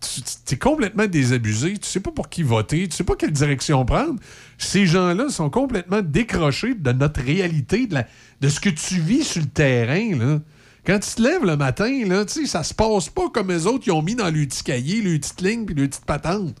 tu 0.00 0.54
es 0.54 0.58
complètement 0.58 1.06
désabusé. 1.06 1.78
Tu 1.78 1.88
sais 1.88 2.00
pas 2.00 2.10
pour 2.10 2.28
qui 2.28 2.42
voter. 2.42 2.88
Tu 2.88 2.96
sais 2.96 3.04
pas 3.04 3.14
quelle 3.14 3.30
direction 3.30 3.84
prendre. 3.84 4.18
Ces 4.58 4.86
gens-là 4.86 5.28
sont 5.28 5.48
complètement 5.48 6.02
décrochés 6.02 6.74
de 6.74 6.90
notre 6.92 7.22
réalité, 7.22 7.86
de, 7.86 7.98
de 8.40 8.48
ce 8.48 8.58
que 8.58 8.68
tu 8.68 8.98
vis 8.98 9.22
sur 9.22 9.42
le 9.42 9.48
terrain. 9.48 10.18
Là. 10.18 10.40
Quand 10.86 10.98
tu 10.98 11.14
te 11.14 11.22
lèves 11.22 11.44
le 11.44 11.56
matin, 11.56 11.90
là, 12.06 12.24
ça 12.26 12.62
se 12.62 12.74
passe 12.74 13.08
pas 13.08 13.30
comme 13.32 13.48
les 13.48 13.66
autres 13.66 13.84
qui 13.84 13.90
ont 13.90 14.02
mis 14.02 14.14
dans 14.14 14.30
le 14.30 14.46
petit 14.46 14.62
cahier, 14.62 15.00
le 15.00 15.18
petite 15.18 15.40
ligne 15.40 15.64
puis 15.64 15.74
le 15.74 15.88
petite 15.88 16.04
patente. 16.04 16.56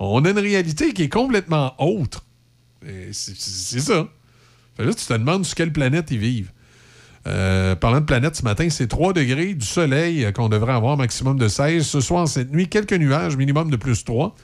On 0.00 0.24
a 0.24 0.30
une 0.30 0.38
réalité 0.38 0.92
qui 0.92 1.04
est 1.04 1.08
complètement 1.08 1.74
autre. 1.78 2.24
C'est 3.12 3.80
ça. 3.80 4.08
Fait 4.76 4.84
là, 4.84 4.94
tu 4.94 5.04
te 5.04 5.12
demandes 5.12 5.44
sur 5.44 5.54
quelle 5.54 5.72
planète 5.72 6.10
ils 6.10 6.18
vivent. 6.18 6.52
Euh, 7.26 7.74
parlant 7.74 8.00
de 8.00 8.06
planète 8.06 8.36
ce 8.36 8.42
matin, 8.42 8.68
c'est 8.70 8.86
3 8.86 9.12
degrés 9.12 9.54
du 9.54 9.66
soleil 9.66 10.24
euh, 10.24 10.32
qu'on 10.32 10.48
devrait 10.48 10.72
avoir 10.72 10.96
maximum 10.96 11.38
de 11.38 11.48
16. 11.48 11.84
Ce 11.84 12.00
soir, 12.00 12.26
cette 12.28 12.52
nuit, 12.52 12.68
quelques 12.68 12.94
nuages, 12.94 13.36
minimum 13.36 13.70
de 13.70 13.76
plus 13.76 14.04
3. 14.04 14.34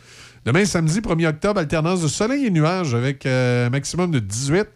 Demain, 0.44 0.64
samedi, 0.66 1.00
1er 1.00 1.28
octobre, 1.28 1.60
alternance 1.60 2.02
de 2.02 2.08
soleil 2.08 2.46
et 2.46 2.50
nuages 2.50 2.94
avec 2.94 3.24
euh, 3.26 3.70
maximum 3.70 4.10
de 4.10 4.18
18. 4.18 4.66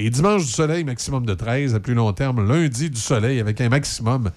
Et 0.00 0.10
dimanche 0.10 0.44
du 0.46 0.52
soleil, 0.52 0.84
maximum 0.84 1.26
de 1.26 1.34
13. 1.34 1.74
À 1.74 1.80
plus 1.80 1.94
long 1.94 2.12
terme, 2.12 2.46
lundi 2.48 2.88
du 2.88 3.00
soleil 3.00 3.40
avec 3.40 3.60
un 3.60 3.68
maximum 3.68 4.30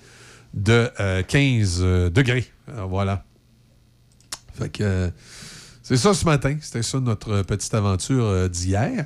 de 0.55 0.89
euh, 0.99 1.21
15 1.21 1.79
euh, 1.81 2.09
degrés. 2.09 2.45
Alors, 2.67 2.89
voilà. 2.89 3.23
Fait 4.57 4.69
que. 4.69 4.83
euh, 4.83 5.09
C'est 5.83 5.97
ça 5.97 6.15
ce 6.15 6.25
matin. 6.25 6.57
C'était 6.61 6.81
ça 6.81 6.99
notre 6.99 7.31
euh, 7.31 7.43
petite 7.43 7.73
aventure 7.75 8.25
euh, 8.25 8.47
d'hier. 8.47 9.05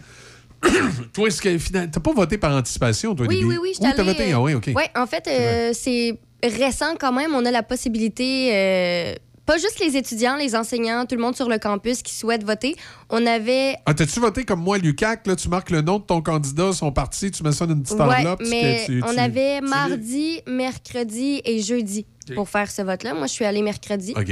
toi, 1.13 1.27
est-ce 1.27 1.41
que 1.41 1.57
finalement. 1.57 1.91
T'as 1.91 1.99
pas 1.99 2.13
voté 2.13 2.37
par 2.37 2.55
anticipation, 2.55 3.13
toi, 3.15 3.25
Oui, 3.27 3.35
Lily? 3.35 3.45
oui, 3.47 3.57
oui. 3.61 3.73
Oui, 3.81 3.89
t'as 3.93 4.03
voté. 4.03 4.31
Ah, 4.31 4.41
oui, 4.41 4.53
OK. 4.53 4.69
En 4.95 5.07
fait, 5.07 5.27
euh, 5.27 5.71
c'est 5.73 6.17
récent 6.41 6.95
quand 6.97 7.11
même. 7.11 7.35
On 7.35 7.45
a 7.45 7.51
la 7.51 7.63
possibilité, 7.63 8.51
euh, 8.53 9.15
pas 9.45 9.57
juste 9.57 9.79
les 9.79 9.95
étudiants, 9.95 10.35
les 10.35 10.55
enseignants, 10.55 11.05
tout 11.05 11.15
le 11.15 11.21
monde 11.21 11.35
sur 11.35 11.47
le 11.47 11.57
campus 11.59 12.01
qui 12.01 12.13
souhaite 12.13 12.43
voter. 12.43 12.75
On 13.09 13.25
avait. 13.25 13.75
Ah, 13.85 13.93
t'as-tu 13.93 14.19
voté 14.19 14.43
comme 14.43 14.61
moi, 14.61 14.77
Lucac? 14.77 15.27
Là, 15.27 15.35
tu 15.35 15.49
marques 15.49 15.69
le 15.69 15.81
nom 15.81 15.99
de 15.99 16.03
ton 16.03 16.21
candidat, 16.21 16.73
son 16.73 16.91
parti, 16.91 17.29
tu 17.31 17.43
mets 17.43 17.51
ça 17.51 17.65
dans 17.65 17.73
une 17.75 17.83
petite 17.83 17.97
Ouais, 17.99 18.03
enveloppe. 18.03 18.41
mais 18.49 18.83
tu- 18.85 19.01
on 19.05 19.13
tu- 19.13 19.19
avait 19.19 19.61
mardi, 19.61 20.41
mercredi 20.47 21.41
et 21.45 21.61
jeudi 21.61 22.05
pour 22.33 22.49
faire 22.49 22.71
ce 22.71 22.81
vote-là. 22.81 23.13
Moi, 23.13 23.27
je 23.27 23.33
suis 23.33 23.45
allée 23.45 23.61
mercredi. 23.61 24.13
OK. 24.17 24.29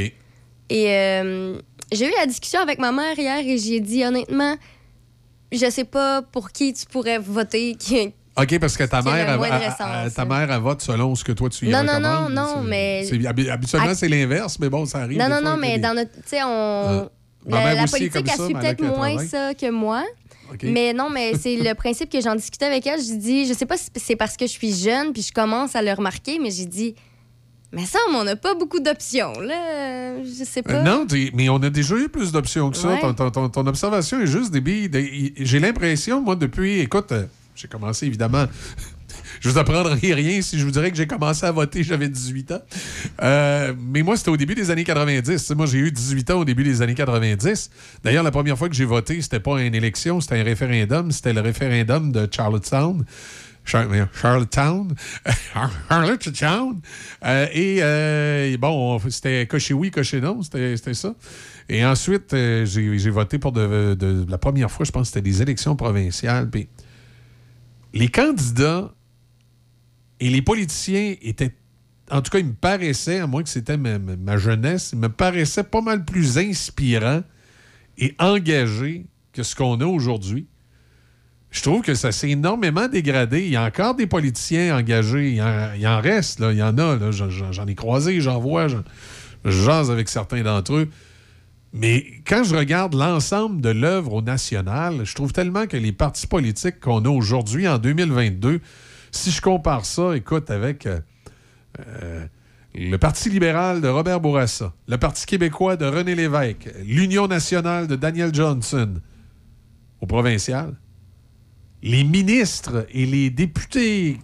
Et 0.70 0.90
euh, 0.90 1.60
j'ai 1.92 2.08
eu 2.08 2.14
la 2.18 2.26
discussion 2.26 2.60
avec 2.62 2.80
ma 2.80 2.92
mère 2.92 3.18
hier 3.20 3.40
et 3.40 3.58
j'ai 3.58 3.80
dit 3.80 4.04
honnêtement, 4.04 4.56
je 5.52 5.70
sais 5.70 5.84
pas 5.84 6.22
pour 6.24 6.52
qui 6.52 6.74
tu 6.74 6.86
pourrais 6.88 7.20
voter. 7.20 7.76
qui- 7.76 8.14
OK, 8.36 8.60
parce 8.60 8.76
que 8.78 8.84
ta 8.86 9.02
mère, 9.02 9.38
le 9.38 9.46
elle- 9.46 9.52
elle- 9.54 9.74
elle- 10.06 10.14
ta 10.14 10.26
mère, 10.26 10.52
elle 10.52 10.62
vote 10.62 10.82
selon 10.82 11.14
ce 11.16 11.24
que 11.24 11.32
toi, 11.34 11.50
tu 11.50 11.68
y 11.68 11.70
Non, 11.70 11.84
non, 11.84 12.00
non, 12.00 12.30
non, 12.30 12.64
mais- 12.64 13.06
Habituellement, 13.50 13.90
À- 13.90 13.96
c'est 13.96 14.08
l'inverse, 14.10 14.58
mais 14.60 14.70
bon, 14.70 14.86
ça 14.86 15.00
arrive. 15.00 15.20
Non, 15.20 15.30
non, 15.30 15.42
non, 15.42 15.58
mais 15.58 15.78
dans 15.78 15.94
notre. 15.94 16.12
Tu 16.16 16.22
sais, 16.26 16.44
on. 16.44 17.10
Ah. 17.10 17.10
La, 17.46 17.84
aussi 17.84 17.96
est 18.06 18.10
politique, 18.10 18.26
elle 18.32 18.38
ça, 18.38 18.46
suit 18.46 18.54
peut-être 18.54 18.82
moins 18.82 19.18
80. 19.18 19.28
ça 19.28 19.54
que 19.54 19.70
moi. 19.70 20.04
OK. 20.52 20.64
Mais 20.64 20.94
non, 20.94 21.10
mais 21.10 21.34
c'est 21.38 21.58
le 21.58 21.74
principe 21.76 22.10
que 22.10 22.22
j'en 22.22 22.36
discutais 22.36 22.66
avec 22.66 22.88
elle. 22.88 23.02
J'ai 23.02 23.18
dit, 23.18 23.46
je 23.46 23.54
sais 23.54 23.66
pas 23.66 23.76
si 23.76 23.90
c'est 23.98 24.16
parce 24.16 24.38
que 24.38 24.46
je 24.48 24.52
suis 24.52 24.74
jeune 24.74 25.12
puis 25.12 25.22
je 25.24 25.34
commence 25.34 25.76
à 25.76 25.82
le 25.82 25.92
remarquer, 25.92 26.40
mais 26.40 26.52
j'ai 26.52 26.66
dit, 26.66 26.96
mais 27.74 27.86
ça, 27.86 28.00
on 28.14 28.24
n'a 28.24 28.36
pas 28.38 28.56
beaucoup 28.56 28.80
d'options, 28.80 29.34
là. 29.42 30.22
Je 30.24 30.44
sais 30.46 30.62
pas. 30.62 30.76
Euh, 30.76 30.84
non, 30.84 31.06
mais 31.34 31.50
on 31.50 31.58
a 31.58 31.70
déjà 31.70 31.96
eu 31.98 32.08
plus 32.08 32.32
d'options 32.32 32.70
que 32.72 32.78
ça. 32.78 32.88
Ouais. 32.88 33.00
Ton, 33.02 33.14
ton- 33.14 33.30
ton- 33.32 33.50
ton 33.50 33.68
observation 33.68 34.22
est 34.22 34.28
juste 34.28 34.52
débile. 34.52 34.90
Des- 34.90 35.34
J'ai 35.38 35.60
l'impression, 35.60 36.22
moi, 36.22 36.36
depuis. 36.38 36.80
Écoute, 36.80 37.12
euh, 37.12 37.26
j'ai 37.56 37.68
commencé 37.68 38.06
évidemment. 38.08 38.46
Je 39.42 39.50
vous 39.50 39.58
apprendrai 39.58 40.14
rien 40.14 40.42
si 40.42 40.58
je 40.58 40.64
vous 40.64 40.72
dirais 40.72 40.90
que 40.90 40.96
j'ai 40.96 41.06
commencé 41.06 41.46
à 41.46 41.52
voter, 41.52 41.84
j'avais 41.84 42.08
18 42.08 42.52
ans. 42.54 42.62
Euh, 43.22 43.74
mais 43.78 44.02
moi, 44.02 44.16
c'était 44.16 44.30
au 44.30 44.38
début 44.38 44.56
des 44.56 44.72
années 44.72 44.86
90. 44.86 45.22
Tu 45.30 45.38
sais, 45.38 45.54
moi, 45.54 45.66
j'ai 45.66 45.80
eu 45.80 45.92
18 45.92 46.32
ans 46.32 46.40
au 46.40 46.46
début 46.46 46.64
des 46.64 46.82
années 46.82 46.96
90. 46.96 47.70
D'ailleurs, 48.04 48.24
la 48.24 48.32
première 48.32 48.58
fois 48.58 48.70
que 48.70 48.76
j'ai 48.76 48.86
voté, 48.86 49.22
c'était 49.22 49.42
pas 49.42 49.62
une 49.62 49.76
élection, 49.76 50.22
c'était 50.22 50.40
un 50.40 50.44
référendum. 50.44 51.12
C'était 51.12 51.34
le 51.34 51.42
référendum 51.42 52.12
de 52.14 52.28
Charlottetown. 52.32 53.04
Charlottetown. 53.66 54.96
Charlottetown. 55.90 56.82
Euh, 57.26 57.48
et 57.54 57.80
euh, 57.82 58.58
bon, 58.58 58.96
on- 59.04 59.10
c'était 59.10 59.46
coché 59.48 59.74
oui, 59.74 59.92
coché 59.92 60.22
non, 60.22 60.42
c'était 60.42 60.78
ça. 60.94 61.14
Et 61.70 61.86
ensuite, 61.86 62.34
j'ai 62.66 63.10
voté 63.10 63.40
pour 63.40 63.52
de- 63.52 64.26
la 64.30 64.38
première 64.38 64.72
fois, 64.72 64.86
je 64.86 64.92
pense 64.92 65.10
que 65.10 65.14
c'était 65.16 65.30
des 65.30 65.42
élections 65.42 65.76
provinciales. 65.76 66.50
Puis 66.50 66.68
les 67.94 68.08
candidats 68.08 68.94
et 70.20 70.30
les 70.30 70.42
politiciens 70.42 71.16
étaient, 71.22 71.56
en 72.12 72.22
tout 72.22 72.32
cas, 72.32 72.40
ils 72.40 72.46
me 72.46 72.54
paraissaient, 72.54 73.20
à 73.20 73.28
moins 73.28 73.44
que 73.44 73.50
c'était 73.50 73.78
ma, 73.78 74.38
jeunesse, 74.38 74.92
ils 74.94 75.00
me 75.00 75.10
paraissaient 75.10 75.64
pas 75.64 75.82
mal 75.82 76.04
plus 76.06 76.38
inspirants 76.38 77.24
et 77.98 78.16
engagés 78.20 79.06
que 79.32 79.44
ce 79.44 79.56
qu'on 79.56 79.80
a 79.82 79.86
aujourd'hui. 79.86 80.48
Je 81.52 81.62
trouve 81.62 81.84
que 81.84 81.94
ça 81.94 82.12
s'est 82.12 82.32
énormément 82.32 82.88
dégradé. 82.88 83.46
Il 83.46 83.52
y 83.52 83.56
a 83.56 83.64
encore 83.64 83.94
des 83.94 84.08
politiciens 84.08 84.76
engagés. 84.76 85.30
Il 85.30 85.36
y 85.36 85.88
en, 85.88 86.02
reste. 86.02 86.40
Il 86.40 86.58
y 86.58 86.64
en 86.64 86.76
a. 86.80 87.12
J'en- 87.12 87.68
ai 87.68 87.76
croisé, 87.76 88.22
j'en 88.22 88.40
vois, 88.40 88.68
j'en- 88.68 88.84
je 89.46 89.52
jase 89.52 89.92
avec 89.92 90.10
certains 90.10 90.42
d'entre 90.42 90.74
eux. 90.74 90.90
Mais 91.74 92.06
quand 92.28 92.44
je 92.44 92.56
regarde 92.56 92.94
l'ensemble 92.94 93.60
de 93.60 93.70
l'œuvre 93.70 94.14
au 94.14 94.22
national, 94.22 95.06
je 95.06 95.16
trouve 95.16 95.34
tellement 95.34 95.66
que 95.66 95.76
les 95.76 95.92
partis 95.92 96.28
politiques 96.28 96.80
qu'on 96.80 97.04
a 97.06 97.10
aujourd'hui, 97.10 97.68
en 97.68 97.80
2022, 97.80 98.62
si 99.12 99.32
je 99.32 99.42
compare 99.42 99.86
ça, 99.86 100.16
écoute, 100.16 100.52
avec 100.52 100.86
euh, 100.86 101.00
euh, 101.80 102.26
le 102.76 102.98
Parti 102.98 103.30
libéral 103.30 103.82
de 103.82 103.88
Robert 103.88 104.20
Bourassa, 104.20 104.74
le 104.88 104.98
Parti 104.98 105.26
québécois 105.26 105.76
de 105.76 105.86
René 105.86 106.14
Lévesque, 106.14 106.70
l'Union 106.86 107.28
nationale 107.28 107.88
de 107.88 107.96
Daniel 107.96 108.34
Johnson, 108.34 108.94
au 110.00 110.06
provincial, 110.06 110.76
les 111.82 112.04
ministres 112.04 112.86
et 112.92 113.06
les 113.06 113.30
députés 113.30 114.20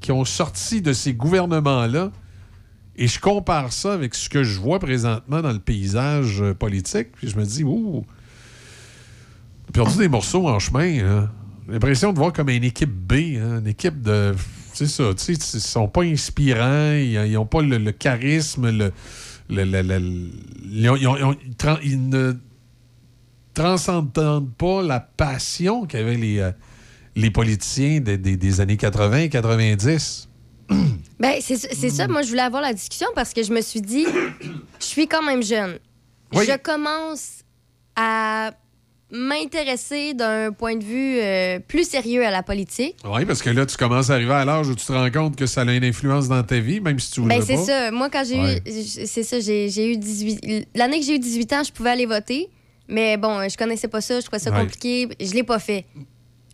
qui, 0.00 0.12
ont 0.12 0.24
sorti 0.24 0.80
de 0.80 0.92
ces 0.92 1.12
gouvernements-là, 1.12 2.10
et 2.98 3.06
je 3.06 3.18
compare 3.20 3.72
ça 3.72 3.94
avec 3.94 4.14
ce 4.14 4.28
que 4.28 4.42
je 4.44 4.58
vois 4.60 4.78
présentement 4.78 5.40
dans 5.40 5.52
le 5.52 5.58
paysage 5.60 6.42
euh, 6.42 6.52
politique, 6.54 7.12
puis 7.12 7.28
je 7.28 7.36
me 7.38 7.44
dis, 7.44 7.64
ouh, 7.64 8.04
perdu 9.72 9.98
des 9.98 10.08
morceaux 10.08 10.48
en 10.48 10.58
chemin. 10.58 11.04
hein. 11.04 11.30
L'impression 11.68 12.12
de 12.12 12.18
voir 12.18 12.32
comme 12.32 12.48
une 12.48 12.64
équipe 12.64 12.90
B, 12.92 13.12
hein, 13.38 13.60
une 13.60 13.66
équipe 13.68 14.00
de. 14.02 14.34
C'est 14.72 14.86
ça, 14.86 15.04
tu 15.16 15.24
sais, 15.24 15.32
ils 15.34 15.60
sont 15.60 15.88
pas 15.88 16.02
inspirants, 16.02 16.92
ils 16.92 17.32
n'ont 17.32 17.46
pas 17.46 17.62
le, 17.62 17.90
charisme, 17.92 18.70
le. 18.70 18.92
ils, 19.50 20.30
ne 22.08 22.32
transcendent 23.54 24.50
pas 24.56 24.82
la 24.82 25.00
passion 25.00 25.86
qu'avaient 25.86 26.16
les, 26.16 26.38
euh, 26.38 26.52
les 27.16 27.30
politiciens 27.30 28.00
des, 28.00 28.18
des- 28.18 28.36
des 28.36 28.60
années 28.60 28.76
80 28.76 29.16
et 29.18 29.28
90. 29.28 30.27
Ben, 31.20 31.34
c'est 31.40 31.56
ça, 31.90 32.06
moi, 32.06 32.22
je 32.22 32.28
voulais 32.28 32.42
avoir 32.42 32.62
la 32.62 32.72
discussion 32.72 33.08
parce 33.14 33.34
que 33.34 33.42
je 33.42 33.52
me 33.52 33.60
suis 33.60 33.80
dit, 33.80 34.06
je 34.80 34.84
suis 34.84 35.08
quand 35.08 35.22
même 35.22 35.42
jeune. 35.42 35.78
Oui. 36.32 36.44
Je 36.46 36.56
commence 36.56 37.42
à 37.96 38.52
m'intéresser 39.10 40.14
d'un 40.14 40.52
point 40.52 40.76
de 40.76 40.84
vue 40.84 41.18
euh, 41.18 41.58
plus 41.58 41.88
sérieux 41.88 42.24
à 42.24 42.30
la 42.30 42.42
politique. 42.42 42.96
Oui, 43.04 43.24
parce 43.24 43.42
que 43.42 43.50
là, 43.50 43.66
tu 43.66 43.76
commences 43.76 44.10
à 44.10 44.14
arriver 44.14 44.34
à 44.34 44.44
l'âge 44.44 44.68
où 44.68 44.74
tu 44.74 44.84
te 44.84 44.92
rends 44.92 45.10
compte 45.10 45.34
que 45.34 45.46
ça 45.46 45.62
a 45.62 45.72
une 45.72 45.82
influence 45.84 46.28
dans 46.28 46.42
ta 46.42 46.60
vie, 46.60 46.80
même 46.80 46.98
si 47.00 47.10
tu 47.10 47.20
voulais 47.22 47.38
Ben, 47.38 47.44
c'est 47.44 47.56
ça. 47.56 47.90
Moi, 47.90 48.10
quand 48.10 48.22
j'ai 48.24 48.38
Ouais. 48.40 48.62
eu. 48.66 48.82
C'est 49.06 49.22
ça, 49.24 49.40
j'ai 49.40 49.68
j'ai 49.70 49.92
eu 49.92 49.96
18. 49.96 50.68
L'année 50.74 51.00
que 51.00 51.06
j'ai 51.06 51.14
eu 51.16 51.18
18 51.18 51.52
ans, 51.54 51.62
je 51.64 51.72
pouvais 51.72 51.90
aller 51.90 52.06
voter. 52.06 52.48
Mais 52.86 53.16
bon, 53.16 53.48
je 53.48 53.56
connaissais 53.56 53.88
pas 53.88 54.00
ça, 54.00 54.20
je 54.20 54.26
trouvais 54.26 54.38
ça 54.38 54.50
Ouais. 54.52 54.60
compliqué. 54.60 55.08
Je 55.20 55.32
l'ai 55.34 55.42
pas 55.42 55.58
fait. 55.58 55.84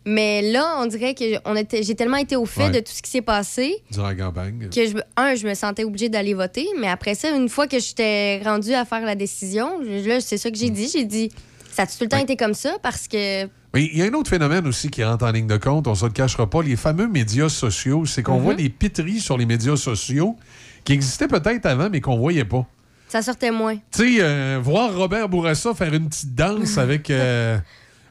Mais 0.06 0.42
là, 0.42 0.76
on 0.80 0.86
dirait 0.86 1.14
que 1.14 1.24
on 1.46 1.56
était- 1.56 1.82
j'ai 1.82 1.94
tellement 1.94 2.18
été 2.18 2.36
au 2.36 2.44
fait 2.44 2.64
Ouais. 2.64 2.70
de 2.70 2.78
tout 2.80 2.92
ce 2.92 3.00
qui 3.02 3.10
s'est 3.10 3.22
passé 3.22 3.74
Durant 3.90 4.08
la 4.08 4.14
campagne. 4.14 4.68
que, 4.74 4.86
je, 4.86 4.96
un, 5.16 5.34
je 5.34 5.46
me 5.46 5.54
sentais 5.54 5.84
obligée 5.84 6.08
d'aller 6.10 6.34
voter. 6.34 6.66
Mais 6.78 6.88
après 6.88 7.14
ça, 7.14 7.30
une 7.30 7.48
fois 7.48 7.66
que 7.66 7.78
j'étais 7.78 8.40
rendue 8.44 8.74
à 8.74 8.84
faire 8.84 9.00
la 9.04 9.14
décision, 9.14 9.80
je- 9.82 10.06
là, 10.08 10.20
c'est 10.20 10.36
ça 10.36 10.50
que 10.50 10.56
j'ai 10.58 10.68
dit. 10.70 10.90
J'ai 10.92 11.04
dit, 11.04 11.30
ça 11.72 11.82
a 11.82 11.86
tout 11.86 11.94
le 12.02 12.08
temps 12.08 12.18
été 12.18 12.36
comme 12.36 12.54
ça? 12.54 12.76
Parce 12.82 13.08
que. 13.08 13.44
Il 13.76 13.96
y 13.98 14.02
a 14.02 14.04
un 14.04 14.12
autre 14.12 14.30
phénomène 14.30 14.66
aussi 14.68 14.88
qui 14.88 15.02
rentre 15.02 15.24
en 15.24 15.32
ligne 15.32 15.46
de 15.48 15.56
compte, 15.56 15.88
on 15.88 15.94
se 15.96 16.04
le 16.04 16.12
cachera 16.12 16.48
pas, 16.48 16.62
les 16.62 16.76
fameux 16.76 17.08
médias 17.08 17.48
sociaux. 17.48 18.04
C'est 18.06 18.22
qu'on 18.22 18.36
Mhm. 18.36 18.42
voit 18.42 18.54
des 18.54 18.68
piteries 18.68 19.18
sur 19.20 19.36
les 19.38 19.46
médias 19.46 19.76
sociaux 19.76 20.36
qui 20.84 20.92
existaient 20.92 21.26
peut-être 21.28 21.66
avant, 21.66 21.88
mais 21.90 22.00
qu'on 22.00 22.16
voyait 22.18 22.44
pas. 22.44 22.66
Ça 23.08 23.22
sortait 23.22 23.50
moins. 23.50 23.76
Tu 23.76 24.16
sais, 24.16 24.16
euh, 24.20 24.60
voir 24.62 24.94
Robert 24.96 25.28
Bourassa 25.28 25.72
faire 25.74 25.92
une 25.94 26.08
petite 26.08 26.34
danse 26.34 26.78
avec, 26.78 27.10
euh, 27.10 27.58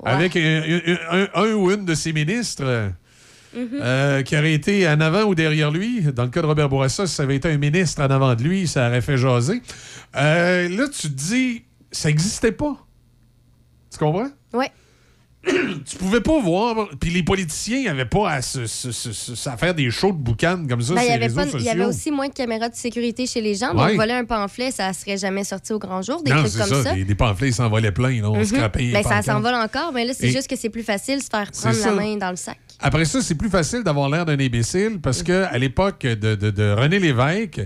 avec 0.06 0.36
un, 0.36 0.62
un- 1.12 1.28
un 1.34 1.54
ou 1.54 1.72
une 1.72 1.86
de 1.86 1.94
ses 1.96 2.14
ministres 2.14 2.92
Mhm. 3.56 3.70
euh, 3.82 4.24
qui 4.24 4.36
aurait 4.36 4.54
été 4.54 4.88
en 4.90 5.00
avant 5.00 5.24
ou 5.26 5.36
derrière 5.36 5.70
lui. 5.70 6.02
Dans 6.02 6.24
le 6.24 6.30
cas 6.30 6.42
de 6.42 6.48
Robert 6.48 6.70
Bourassa, 6.70 7.06
si 7.06 7.14
ça 7.14 7.22
avait 7.24 7.36
été 7.36 7.50
un 7.52 7.58
ministre 7.58 8.02
en 8.02 8.08
avant 8.10 8.34
de 8.34 8.42
lui, 8.42 8.68
ça 8.68 8.88
aurait 8.88 9.02
fait 9.02 9.16
jaser. 9.18 9.62
Euh, 10.16 10.68
là, 10.70 10.86
tu 10.88 11.02
te 11.04 11.08
dis, 11.14 11.64
ça 11.92 12.10
n'existait 12.10 12.52
pas. 12.52 12.76
Tu 13.92 14.00
comprends? 14.00 14.30
Ouais. 14.54 14.72
tu 15.86 15.98
pouvais 15.98 16.22
pas 16.22 16.40
voir. 16.40 16.90
Puis 17.00 17.10
les 17.10 17.24
politiciens 17.24 17.84
n'avaient 17.84 18.06
pas 18.06 18.30
à, 18.30 18.42
se, 18.42 18.66
se- 18.66 18.92
se- 18.92 19.50
à 19.50 19.58
faire 19.58 19.74
des 19.74 19.92
shows 19.92 20.12
de 20.14 20.18
boucan 20.18 20.64
comme 20.70 20.82
ça 20.82 20.94
Ben, 20.94 21.02
sur 21.02 21.04
il, 21.04 21.06
y 21.06 21.08
les 21.08 21.14
avait 21.16 21.24
réseaux 21.26 21.36
pas- 21.36 21.44
sociaux. 21.46 21.60
il 21.60 21.66
y 21.66 21.70
avait 21.70 21.86
aussi 21.86 22.12
moins 22.12 22.28
de 22.30 22.34
caméras 22.34 22.70
de 22.70 22.76
sécurité 22.76 23.26
chez 23.26 23.42
les 23.42 23.56
gens. 23.56 23.76
Ouais. 23.76 23.90
Donc, 23.90 23.98
voler 23.98 24.14
un 24.14 24.26
pamphlet, 24.26 24.72
ça 24.72 24.92
serait 24.94 25.18
jamais 25.18 25.44
sorti 25.44 25.74
au 25.74 25.80
grand 25.80 26.02
jour. 26.02 26.24
Des 26.24 26.32
non, 26.32 26.44
trucs 26.44 26.54
comme 26.58 26.68
ça. 26.70 26.84
ça. 26.84 26.94
Des, 26.94 27.04
des 27.04 27.16
pamphlets, 27.16 27.50
ils 27.50 27.54
s'envolaient 27.54 27.92
plein. 27.92 28.22
Mhm. 28.22 28.44
scrapait 28.46 28.80
les 28.84 28.92
Ben, 28.94 29.04
ça 29.04 29.22
s'envole 29.22 29.56
encore, 29.56 29.92
mais 29.94 30.06
là, 30.06 30.14
c'est 30.18 30.28
Et- 30.28 30.32
juste 30.32 30.48
que 30.50 30.56
c'est 30.56 30.70
plus 30.70 30.84
facile 30.84 31.18
de 31.18 31.24
se 31.24 31.30
faire 31.30 31.52
prendre 31.52 31.78
la 31.86 31.92
main 31.92 32.16
dans 32.16 32.30
le 32.30 32.36
sac. 32.38 32.58
Après 32.80 33.06
ça, 33.06 33.22
c'est 33.22 33.36
plus 33.36 33.50
facile 33.50 33.84
d'avoir 33.84 34.10
l'air 34.10 34.26
d'un 34.26 34.40
imbécile 34.40 35.00
parce 35.02 35.24
que 35.24 35.44
à 35.44 35.58
l'époque 35.58 36.02
de, 36.04 36.36
de- 36.36 36.52
de 36.52 36.72
René 36.78 37.00
Lévesque, 37.00 37.62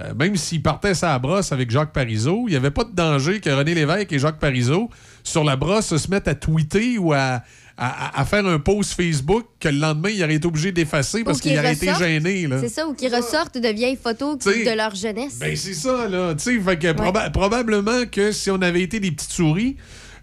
euh, 0.00 0.14
même 0.18 0.36
s'il 0.36 0.62
partait 0.62 0.94
sa 0.94 1.18
brosse 1.18 1.52
avec 1.52 1.70
Jacques 1.70 1.92
Parizeau, 1.92 2.44
il 2.46 2.50
n'y 2.50 2.56
avait 2.56 2.70
pas 2.70 2.84
de 2.84 2.92
danger 2.94 3.40
que 3.40 3.50
René 3.50 3.74
Lévesque 3.74 4.12
et 4.12 4.18
Jacques 4.18 4.38
Parizeau, 4.38 4.88
sur 5.24 5.44
la 5.44 5.56
brosse, 5.56 5.96
se 5.96 6.10
mettent 6.10 6.28
à 6.28 6.34
tweeter 6.34 6.98
ou 6.98 7.12
à, 7.12 7.42
à- 7.76 8.20
à 8.20 8.24
faire 8.24 8.46
un 8.46 8.58
post 8.58 8.92
Facebook 8.94 9.44
que 9.58 9.68
le 9.68 9.78
lendemain, 9.78 10.10
il 10.10 10.22
aurait 10.24 10.34
été 10.34 10.46
obligé 10.46 10.72
d'effacer 10.72 11.24
parce 11.24 11.40
qu'il 11.40 11.50
qu'ils 11.52 11.58
aurait 11.60 11.72
été 11.72 11.86
gêné. 11.98 12.48
C'est 12.60 12.68
ça, 12.68 12.86
ou 12.86 12.94
qui 12.94 13.08
ressortent 13.08 13.58
de 13.58 13.68
vieilles 13.68 13.98
photos 14.02 14.38
qui- 14.38 14.64
de 14.64 14.76
leur 14.76 14.94
jeunesse. 14.94 15.38
Ben, 15.40 15.54
c'est 15.56 15.74
ça, 15.74 16.08
là. 16.08 16.34
Tu 16.34 16.42
sais, 16.56 16.60
fait 16.60 16.78
que 16.78 16.88
proba- 16.92 17.30
probablement 17.30 18.04
que 18.10 18.32
si 18.32 18.50
on 18.50 18.60
avait 18.62 18.82
été 18.82 19.00
des 19.00 19.10
petites 19.10 19.32
souris, 19.32 19.76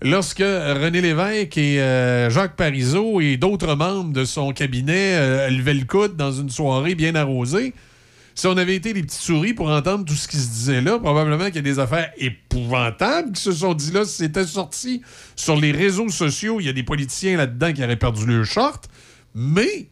lorsque 0.03 0.39
René 0.39 1.01
Lévesque 1.01 1.57
et 1.57 1.81
euh, 1.81 2.29
Jacques 2.29 2.55
Parizeau 2.55 3.19
et 3.21 3.37
d'autres 3.37 3.75
membres 3.75 4.13
de 4.13 4.23
son 4.25 4.51
cabinet 4.51 5.13
euh, 5.15 5.49
levaient 5.49 5.73
le 5.73 5.85
coude 5.85 6.15
dans 6.15 6.31
une 6.31 6.49
soirée 6.51 6.93
bien 6.95 7.15
arrosée, 7.15 7.73
si 8.37 8.45
on 8.45 8.55
avait 8.55 8.75
été 8.75 8.93
les 8.93 9.01
petites 9.01 9.19
souris 9.19 9.55
pour 9.55 9.67
entendre 9.67 10.05
tout 10.05 10.13
ce 10.13 10.27
qui 10.27 10.37
se 10.37 10.49
disait 10.49 10.81
là, 10.81 10.99
probablement 10.99 11.47
qu'il 11.47 11.55
y 11.55 11.57
a 11.57 11.63
des 11.63 11.79
affaires 11.79 12.11
épouvantables 12.17 13.31
qui 13.31 13.41
se 13.41 13.51
sont 13.51 13.73
dit 13.73 13.91
là. 13.91 14.05
C'était 14.05 14.45
sorti 14.45 15.01
sur 15.35 15.55
les 15.55 15.71
réseaux 15.71 16.09
sociaux, 16.09 16.59
il 16.59 16.67
y 16.67 16.69
a 16.69 16.73
des 16.73 16.83
politiciens 16.83 17.35
là-dedans 17.35 17.73
qui 17.73 17.83
auraient 17.83 17.95
perdu 17.95 18.27
leur 18.27 18.45
short. 18.45 18.87
Mais 19.33 19.89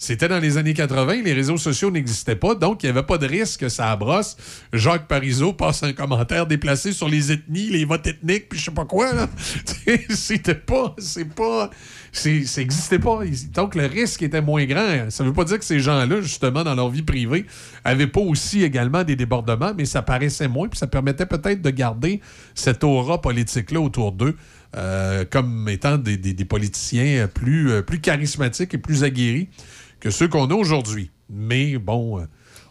c'était 0.00 0.28
dans 0.28 0.38
les 0.38 0.56
années 0.58 0.74
80, 0.74 1.22
les 1.24 1.32
réseaux 1.32 1.56
sociaux 1.56 1.90
n'existaient 1.90 2.36
pas, 2.36 2.54
donc 2.54 2.82
il 2.82 2.86
n'y 2.86 2.90
avait 2.90 3.02
pas 3.02 3.18
de 3.18 3.26
risque 3.26 3.60
que 3.60 3.68
ça 3.68 3.94
brosse. 3.96 4.36
Jacques 4.72 5.08
Parizeau 5.08 5.52
passe 5.52 5.82
un 5.82 5.92
commentaire 5.92 6.46
déplacé 6.46 6.92
sur 6.92 7.08
les 7.08 7.32
ethnies, 7.32 7.68
les 7.68 7.84
votes 7.84 8.06
ethniques, 8.06 8.48
puis 8.48 8.58
je 8.60 8.66
sais 8.66 8.70
pas 8.70 8.84
quoi. 8.84 9.10
C'était 10.10 10.54
pas. 10.54 10.94
C'est 10.98 11.34
pas. 11.34 11.70
Ça 12.12 12.30
n'existait 12.30 12.98
pas. 12.98 13.20
Donc 13.52 13.74
le 13.74 13.86
risque 13.86 14.22
était 14.22 14.40
moins 14.40 14.64
grand. 14.64 15.10
Ça 15.10 15.24
veut 15.24 15.32
pas 15.32 15.44
dire 15.44 15.58
que 15.58 15.64
ces 15.64 15.80
gens-là, 15.80 16.20
justement, 16.20 16.64
dans 16.64 16.74
leur 16.74 16.88
vie 16.90 17.02
privée, 17.02 17.44
avaient 17.84 18.06
pas 18.06 18.20
aussi 18.20 18.62
également 18.62 19.04
des 19.04 19.16
débordements, 19.16 19.72
mais 19.76 19.84
ça 19.84 20.02
paraissait 20.02 20.48
moins, 20.48 20.68
puis 20.68 20.78
ça 20.78 20.86
permettait 20.86 21.26
peut-être 21.26 21.60
de 21.60 21.70
garder 21.70 22.20
cette 22.54 22.84
aura 22.84 23.20
politique-là 23.20 23.80
autour 23.80 24.12
d'eux. 24.12 24.36
euh, 24.76 25.24
comme 25.30 25.66
étant 25.70 25.96
des, 25.96 26.18
des- 26.18 26.34
des 26.34 26.44
politiciens 26.44 27.26
plus, 27.26 27.70
euh, 27.70 27.80
plus 27.80 28.00
charismatiques 28.02 28.74
et 28.74 28.78
plus 28.78 29.02
aguerris 29.02 29.48
que 30.00 30.10
ceux 30.10 30.28
qu'on 30.28 30.48
a 30.50 30.54
aujourd'hui. 30.54 31.10
Mais 31.30 31.76
bon, 31.78 32.20
euh, 32.20 32.24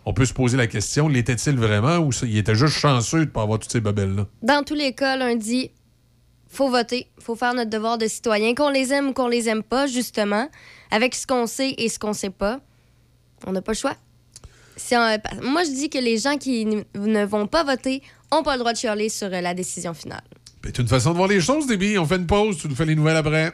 on 0.06 0.14
peut 0.14 0.26
se 0.26 0.34
poser 0.34 0.58
la 0.58 0.68
question, 0.68 1.08
l'était-il 1.08 1.56
vraiment 1.58 1.98
ou 1.98 2.12
il 2.24 2.38
était 2.38 2.56
juste 2.56 2.74
chanceux 2.78 3.20
de 3.20 3.26
ne 3.26 3.30
pas 3.30 3.42
avoir 3.44 3.60
toutes 3.60 3.72
ces 3.72 3.82
babelles-là? 3.82 4.26
Dans 4.42 4.64
tous 4.64 4.74
les 4.76 4.94
cas, 4.94 5.16
lundi, 5.18 5.72
faut 6.50 6.70
voter. 6.70 7.08
faut 7.20 7.36
faire 7.36 7.54
notre 7.54 7.70
devoir 7.70 7.98
de 7.98 8.08
citoyen, 8.08 8.56
qu'on 8.56 8.70
les 8.70 8.94
aime 8.94 9.10
ou 9.10 9.14
qu'on 9.14 9.28
les 9.28 9.50
aime 9.50 9.64
pas, 9.64 9.86
justement, 9.88 10.50
avec 10.92 11.14
ce 11.14 11.28
qu'on 11.28 11.46
sait 11.46 11.76
et 11.78 11.90
ce 11.90 12.00
qu'on 12.00 12.14
sait 12.14 12.30
pas. 12.30 12.60
On 13.46 13.52
n'a 13.52 13.62
pas 13.62 13.74
le 13.74 13.78
choix. 13.78 13.96
Si 14.78 14.96
on- 14.96 15.18
moi, 15.44 15.64
je 15.64 15.72
dis 15.72 15.90
que 15.90 15.98
les 15.98 16.18
gens 16.18 16.38
qui 16.38 16.66
ne 16.66 17.26
vont 17.26 17.48
pas 17.48 17.64
voter 17.64 18.02
n'ont 18.32 18.44
pas 18.44 18.54
le 18.54 18.60
droit 18.60 18.74
de 18.74 18.78
chialer 18.78 19.10
sur 19.10 19.28
euh, 19.28 19.42
la 19.42 19.54
décision 19.54 19.94
finale. 19.94 20.24
C'est 20.64 20.80
une 20.80 20.88
façon 20.88 21.12
de 21.12 21.16
voir 21.18 21.28
les 21.30 21.40
choses, 21.42 21.68
Déby. 21.68 21.98
On 21.98 22.06
fait 22.06 22.16
une 22.18 22.28
pause, 22.28 22.58
tu 22.58 22.68
nous 22.68 22.76
fais 22.76 22.86
les 22.86 22.96
nouvelles 22.96 23.16
après. 23.18 23.54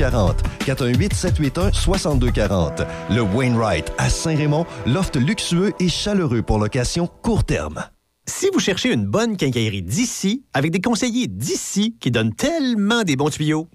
418 0.00 1.12
781 1.14 1.72
6240. 1.72 2.82
Le 3.10 3.20
Wainwright 3.20 3.92
à 3.98 4.08
Saint-Raymond, 4.08 4.66
loft 4.86 5.16
luxueux 5.16 5.72
et 5.78 5.88
chaleureux 5.88 6.42
pour 6.42 6.58
location 6.58 7.06
court 7.22 7.44
terme. 7.44 7.84
Si 8.26 8.46
vous 8.52 8.60
cherchez 8.60 8.92
une 8.92 9.06
bonne 9.06 9.36
quincaillerie 9.36 9.82
d'ici, 9.82 10.44
avec 10.54 10.70
des 10.70 10.80
conseillers 10.80 11.26
d'ici 11.26 11.96
qui 12.00 12.10
donnent 12.10 12.34
tellement 12.34 13.02
des 13.02 13.16
bons 13.16 13.30
tuyaux, 13.30 13.68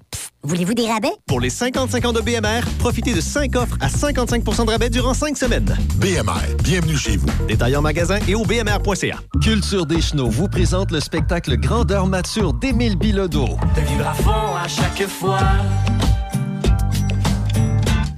Voulez-vous 0.44 0.76
des 0.76 0.86
rabais? 0.88 1.12
pour 1.26 1.40
les 1.40 1.50
50-50 1.50 2.14
de 2.14 2.22
BMR, 2.22 2.62
profitez 2.78 3.16
de 3.16 3.20
5 3.22 3.56
offres 3.56 3.78
à 3.82 3.88
55% 3.88 4.66
de 4.68 4.72
rabais 4.72 4.92
durant 4.92 5.16
5 5.16 5.36
semaines. 5.36 5.76
BMR, 5.96 6.56
bienvenue 6.64 6.96
chez 6.96 7.18
vous. 7.18 7.28
Détails 7.48 7.76
en 7.76 7.82
magasin 7.82 8.20
et 8.28 8.36
au 8.36 8.46
bmr.ca. 8.46 9.18
Culture 9.42 9.88
des 9.88 10.02
Chenaux 10.02 10.30
vous 10.30 10.48
présente 10.48 10.92
le 10.92 11.00
spectacle 11.00 11.58
Grandeur 11.58 12.06
mature 12.06 12.54
d'Émile 12.54 12.96
Bilodeau. 12.96 13.58
De 13.76 13.82
vivre 13.82 14.08
à 14.08 14.14
fond 14.14 14.56
à 14.64 14.68
chaque 14.68 15.08
fois. 15.08 15.40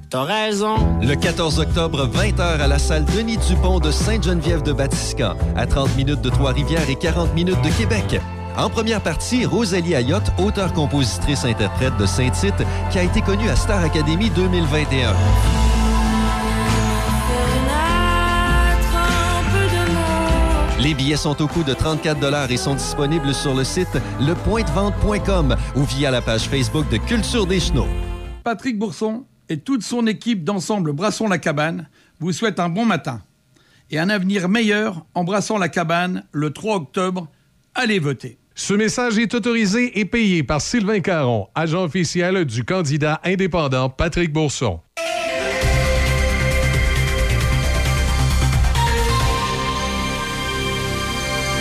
T'as 0.10 0.24
raison. 0.24 0.78
Le 1.02 1.16
14 1.16 1.60
octobre, 1.60 2.08
20h 2.08 2.62
à 2.62 2.68
la 2.68 2.80
salle 2.80 3.04
Denis 3.04 3.36
Dupont 3.46 3.80
de 3.80 3.92
Sainte-Geneviève 3.92 4.64
de 4.64 4.72
Batiscan, 4.72 5.36
à 5.58 5.68
30 5.68 5.98
minutes 5.98 6.22
de 6.22 6.30
Trois-Rivières 6.30 6.90
et 6.90 6.96
40 6.96 7.34
minutes 7.34 7.62
de 7.62 7.70
Québec. 7.78 8.22
En 8.56 8.70
première 8.70 9.02
partie, 9.02 9.46
Rosalie 9.46 9.96
Ayotte, 9.96 10.32
auteure-compositrice-interprète 10.38 11.98
de 11.98 12.06
Saint-Tite, 12.06 12.64
qui 12.90 13.00
a 13.00 13.04
été 13.04 13.22
connue 13.22 13.50
à 13.50 13.58
Star 13.58 13.84
Academy 13.84 14.30
2021. 14.30 15.14
Les 20.80 20.94
billets 20.94 21.18
sont 21.18 21.42
au 21.42 21.48
coût 21.48 21.64
de 21.64 21.74
34 21.74 22.50
et 22.50 22.56
sont 22.56 22.76
disponibles 22.76 23.34
sur 23.34 23.54
le 23.54 23.66
site 23.66 23.98
lepointdevente.com 24.22 25.58
ou 25.76 25.84
via 25.84 26.12
la 26.12 26.22
page 26.22 26.48
Facebook 26.48 26.88
de 26.90 26.96
Culture 26.96 27.46
des 27.46 27.60
Chenaux. 27.60 27.90
Patrick 28.46 28.80
Bourson 28.80 29.26
et 29.50 29.60
toute 29.60 29.84
son 29.84 30.08
équipe 30.08 30.44
d'ensemble 30.44 30.94
Brassons 30.94 31.28
la 31.28 31.38
cabane 31.38 31.88
vous 32.20 32.32
souhaitent 32.32 32.60
un 32.60 32.70
bon 32.70 32.86
matin 32.86 33.22
et 33.90 34.00
un 34.00 34.10
avenir 34.10 34.50
meilleur 34.50 35.06
en 35.14 35.24
brassant 35.24 35.58
la 35.58 35.70
cabane 35.70 36.24
le 36.32 36.52
3 36.52 36.76
octobre. 36.76 37.28
Allez 37.76 38.00
voter. 38.00 38.38
Ce 38.56 38.74
message 38.74 39.20
est 39.20 39.34
autorisé 39.36 40.00
et 40.00 40.06
payé 40.06 40.44
par 40.44 40.62
Sylvain 40.62 41.00
Caron, 41.00 41.48
agent 41.54 41.84
officiel 41.84 42.44
du 42.46 42.64
candidat 42.64 43.22
indépendant 43.24 43.90
Patrick 43.90 44.34
Bourson. 44.34 44.80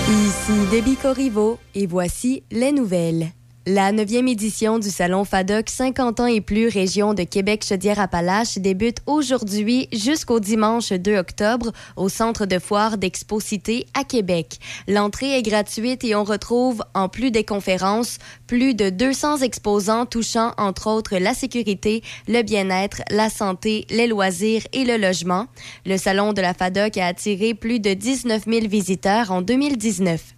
Ici 0.09 0.53
Debbie 0.73 0.97
Corriveau 0.97 1.59
et 1.75 1.87
voici 1.87 2.45
les 2.51 2.73
nouvelles. 2.73 3.33
La 3.69 3.91
9e 3.91 4.29
édition 4.29 4.79
du 4.79 4.91
Salon 4.91 5.25
FADOC 5.25 5.69
50 5.69 6.21
ans 6.21 6.27
et 6.27 6.41
plus 6.41 6.69
région 6.69 7.15
de 7.15 7.25
Québec-Chaudière-Appalaches 7.25 8.59
débute 8.59 8.99
aujourd'hui 9.07 9.89
jusqu'au 9.93 10.39
dimanche 10.39 10.93
2 10.93 11.17
octobre 11.17 11.73
au 11.97 12.09
centre 12.09 12.47
de 12.47 12.61
foire 12.61 12.97
d'Expo 12.97 13.41
Cité 13.41 13.87
à 13.93 14.05
Québec. 14.05 14.61
L'entrée 14.87 15.37
est 15.37 15.43
gratuite 15.43 16.05
et 16.05 16.15
on 16.15 16.23
retrouve, 16.23 16.85
en 16.95 17.09
plus 17.09 17.33
des 17.33 17.43
conférences, 17.43 18.19
plus 18.47 18.75
de 18.75 18.89
200 18.89 19.39
exposants 19.39 20.07
touchant 20.07 20.53
entre 20.59 20.89
autres 20.89 21.17
la 21.19 21.35
sécurité, 21.35 22.05
le 22.29 22.43
bien-être, 22.43 23.03
la 23.11 23.31
santé, 23.31 23.85
les 23.91 24.07
loisirs 24.07 24.63
et 24.75 24.85
le 24.85 24.97
logement. 24.97 25.49
Le 25.85 25.97
Salon 25.97 26.33
de 26.33 26.41
la 26.41 26.55
FADOC 26.55 26.99
a 26.99 27.09
attiré 27.09 27.53
plus 27.55 27.81
de 27.81 27.95
19 27.95 28.45
000 28.47 28.69
visiteurs 28.69 29.33
en 29.33 29.43
2019. 29.43 30.36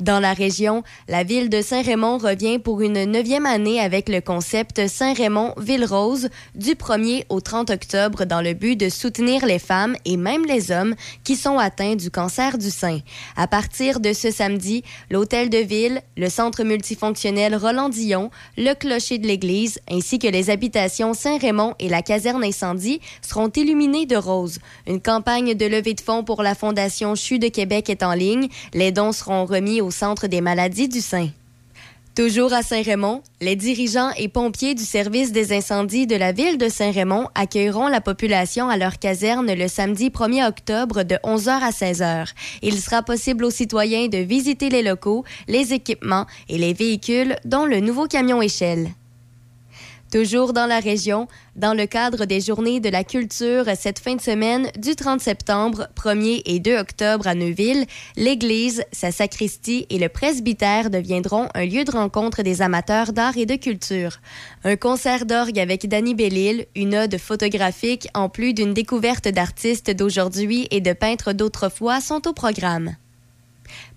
Dans 0.00 0.20
la 0.20 0.32
région, 0.32 0.82
la 1.08 1.24
ville 1.24 1.48
de 1.48 1.62
Saint-Raymond 1.62 2.18
revient 2.18 2.58
pour 2.58 2.80
une 2.80 3.04
neuvième 3.04 3.46
année 3.46 3.80
avec 3.80 4.08
le 4.08 4.20
concept 4.20 4.88
Saint-Raymond-Ville-Rose 4.88 6.28
du 6.54 6.72
1er 6.72 7.24
au 7.28 7.40
30 7.40 7.70
octobre 7.70 8.24
dans 8.24 8.40
le 8.40 8.54
but 8.54 8.76
de 8.76 8.88
soutenir 8.88 9.44
les 9.46 9.58
femmes 9.58 9.96
et 10.04 10.16
même 10.16 10.46
les 10.46 10.70
hommes 10.70 10.94
qui 11.24 11.36
sont 11.36 11.58
atteints 11.58 11.96
du 11.96 12.10
cancer 12.10 12.58
du 12.58 12.70
sein. 12.70 13.00
À 13.36 13.46
partir 13.46 14.00
de 14.00 14.12
ce 14.12 14.30
samedi, 14.30 14.82
l'hôtel 15.10 15.50
de 15.50 15.58
ville, 15.58 16.00
le 16.16 16.28
centre 16.28 16.64
multifonctionnel 16.64 17.54
Roland-Dillon, 17.54 18.30
le 18.56 18.74
clocher 18.74 19.18
de 19.18 19.26
l'église 19.26 19.78
ainsi 19.90 20.18
que 20.18 20.28
les 20.28 20.50
habitations 20.50 21.14
Saint-Raymond 21.14 21.74
et 21.78 21.88
la 21.88 22.02
caserne 22.02 22.44
incendie 22.44 23.00
seront 23.20 23.50
illuminés 23.50 24.06
de 24.06 24.16
rose. 24.16 24.58
Une 24.86 25.00
campagne 25.00 25.54
de 25.54 25.66
levée 25.66 25.94
de 25.94 26.00
fonds 26.00 26.24
pour 26.24 26.42
la 26.42 26.54
Fondation 26.54 27.14
CHU 27.14 27.38
de 27.38 27.48
Québec 27.48 27.90
est 27.90 28.02
en 28.02 28.14
ligne. 28.14 28.48
Les 28.72 28.92
dons 28.92 29.12
seront 29.12 29.44
remis 29.44 29.80
au 29.82 29.90
Centre 29.90 30.26
des 30.26 30.40
maladies 30.40 30.88
du 30.88 31.00
sein. 31.00 31.28
Toujours 32.14 32.52
à 32.52 32.62
Saint-Raymond, 32.62 33.22
les 33.40 33.56
dirigeants 33.56 34.10
et 34.18 34.28
pompiers 34.28 34.74
du 34.74 34.84
service 34.84 35.32
des 35.32 35.54
incendies 35.54 36.06
de 36.06 36.14
la 36.14 36.32
ville 36.32 36.58
de 36.58 36.68
Saint-Raymond 36.68 37.28
accueilleront 37.34 37.88
la 37.88 38.02
population 38.02 38.68
à 38.68 38.76
leur 38.76 38.98
caserne 38.98 39.50
le 39.50 39.66
samedi 39.66 40.10
1er 40.10 40.46
octobre 40.46 41.04
de 41.04 41.14
11h 41.24 41.48
à 41.48 41.70
16h. 41.70 42.32
Il 42.60 42.78
sera 42.78 43.02
possible 43.02 43.46
aux 43.46 43.50
citoyens 43.50 44.08
de 44.08 44.18
visiter 44.18 44.68
les 44.68 44.82
locaux, 44.82 45.24
les 45.48 45.72
équipements 45.72 46.26
et 46.50 46.58
les 46.58 46.74
véhicules, 46.74 47.36
dont 47.46 47.64
le 47.64 47.80
nouveau 47.80 48.06
camion 48.06 48.42
échelle. 48.42 48.90
Toujours 50.12 50.52
dans 50.52 50.66
la 50.66 50.78
région, 50.78 51.26
dans 51.56 51.72
le 51.72 51.86
cadre 51.86 52.26
des 52.26 52.42
Journées 52.42 52.80
de 52.80 52.90
la 52.90 53.02
culture 53.02 53.64
cette 53.74 53.98
fin 53.98 54.14
de 54.14 54.20
semaine 54.20 54.70
du 54.76 54.94
30 54.94 55.22
septembre, 55.22 55.88
1er 55.96 56.42
et 56.44 56.60
2 56.60 56.76
octobre 56.76 57.26
à 57.26 57.34
Neuville, 57.34 57.86
l'église, 58.18 58.84
sa 58.92 59.10
sacristie 59.10 59.86
et 59.88 59.98
le 59.98 60.10
presbytère 60.10 60.90
deviendront 60.90 61.48
un 61.54 61.64
lieu 61.64 61.84
de 61.84 61.90
rencontre 61.90 62.42
des 62.42 62.60
amateurs 62.60 63.14
d'art 63.14 63.38
et 63.38 63.46
de 63.46 63.56
culture. 63.56 64.18
Un 64.64 64.76
concert 64.76 65.24
d'orgue 65.24 65.58
avec 65.58 65.88
Danny 65.88 66.14
Bellil, 66.14 66.66
une 66.76 66.94
ode 66.94 67.16
photographique 67.16 68.06
en 68.12 68.28
plus 68.28 68.52
d'une 68.52 68.74
découverte 68.74 69.28
d'artistes 69.28 69.90
d'aujourd'hui 69.90 70.68
et 70.70 70.82
de 70.82 70.92
peintres 70.92 71.32
d'autrefois 71.32 72.02
sont 72.02 72.28
au 72.28 72.34
programme. 72.34 72.96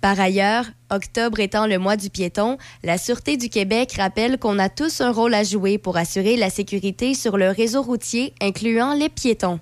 Par 0.01 0.19
ailleurs, 0.19 0.65
octobre 0.89 1.39
étant 1.39 1.67
le 1.67 1.79
mois 1.79 1.97
du 1.97 2.09
piéton, 2.09 2.57
la 2.83 2.97
Sûreté 2.97 3.37
du 3.37 3.49
Québec 3.49 3.93
rappelle 3.97 4.37
qu'on 4.37 4.59
a 4.59 4.69
tous 4.69 5.01
un 5.01 5.11
rôle 5.11 5.33
à 5.33 5.43
jouer 5.43 5.77
pour 5.77 5.97
assurer 5.97 6.37
la 6.37 6.49
sécurité 6.49 7.13
sur 7.13 7.37
le 7.37 7.49
réseau 7.49 7.81
routier, 7.81 8.33
incluant 8.41 8.93
les 8.93 9.09
piétons. 9.09 9.59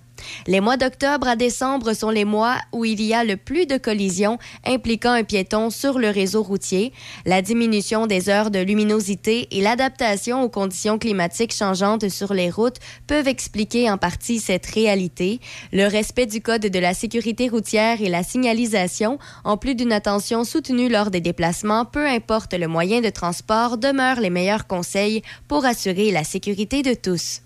Les 0.47 0.59
mois 0.59 0.77
d'octobre 0.77 1.27
à 1.27 1.35
décembre 1.35 1.93
sont 1.93 2.09
les 2.09 2.25
mois 2.25 2.57
où 2.71 2.85
il 2.85 3.01
y 3.01 3.13
a 3.13 3.23
le 3.23 3.37
plus 3.37 3.65
de 3.65 3.77
collisions 3.77 4.37
impliquant 4.65 5.11
un 5.11 5.23
piéton 5.23 5.69
sur 5.69 5.99
le 5.99 6.09
réseau 6.09 6.43
routier. 6.43 6.93
La 7.25 7.41
diminution 7.41 8.07
des 8.07 8.29
heures 8.29 8.51
de 8.51 8.59
luminosité 8.59 9.47
et 9.51 9.61
l'adaptation 9.61 10.41
aux 10.41 10.49
conditions 10.49 10.97
climatiques 10.97 11.53
changeantes 11.53 12.09
sur 12.09 12.33
les 12.33 12.49
routes 12.49 12.77
peuvent 13.07 13.27
expliquer 13.27 13.89
en 13.89 13.97
partie 13.97 14.39
cette 14.39 14.65
réalité. 14.65 15.39
Le 15.71 15.87
respect 15.87 16.25
du 16.25 16.41
code 16.41 16.61
de 16.61 16.79
la 16.79 16.93
sécurité 16.93 17.49
routière 17.49 18.01
et 18.01 18.09
la 18.09 18.23
signalisation, 18.23 19.19
en 19.43 19.57
plus 19.57 19.75
d'une 19.75 19.91
attention 19.91 20.43
soutenue 20.43 20.89
lors 20.89 21.11
des 21.11 21.21
déplacements, 21.21 21.85
peu 21.85 22.07
importe 22.07 22.53
le 22.53 22.67
moyen 22.67 23.01
de 23.01 23.09
transport, 23.09 23.77
demeurent 23.77 24.19
les 24.19 24.29
meilleurs 24.29 24.67
conseils 24.67 25.21
pour 25.47 25.65
assurer 25.65 26.11
la 26.11 26.23
sécurité 26.23 26.81
de 26.81 26.93
tous. 26.93 27.42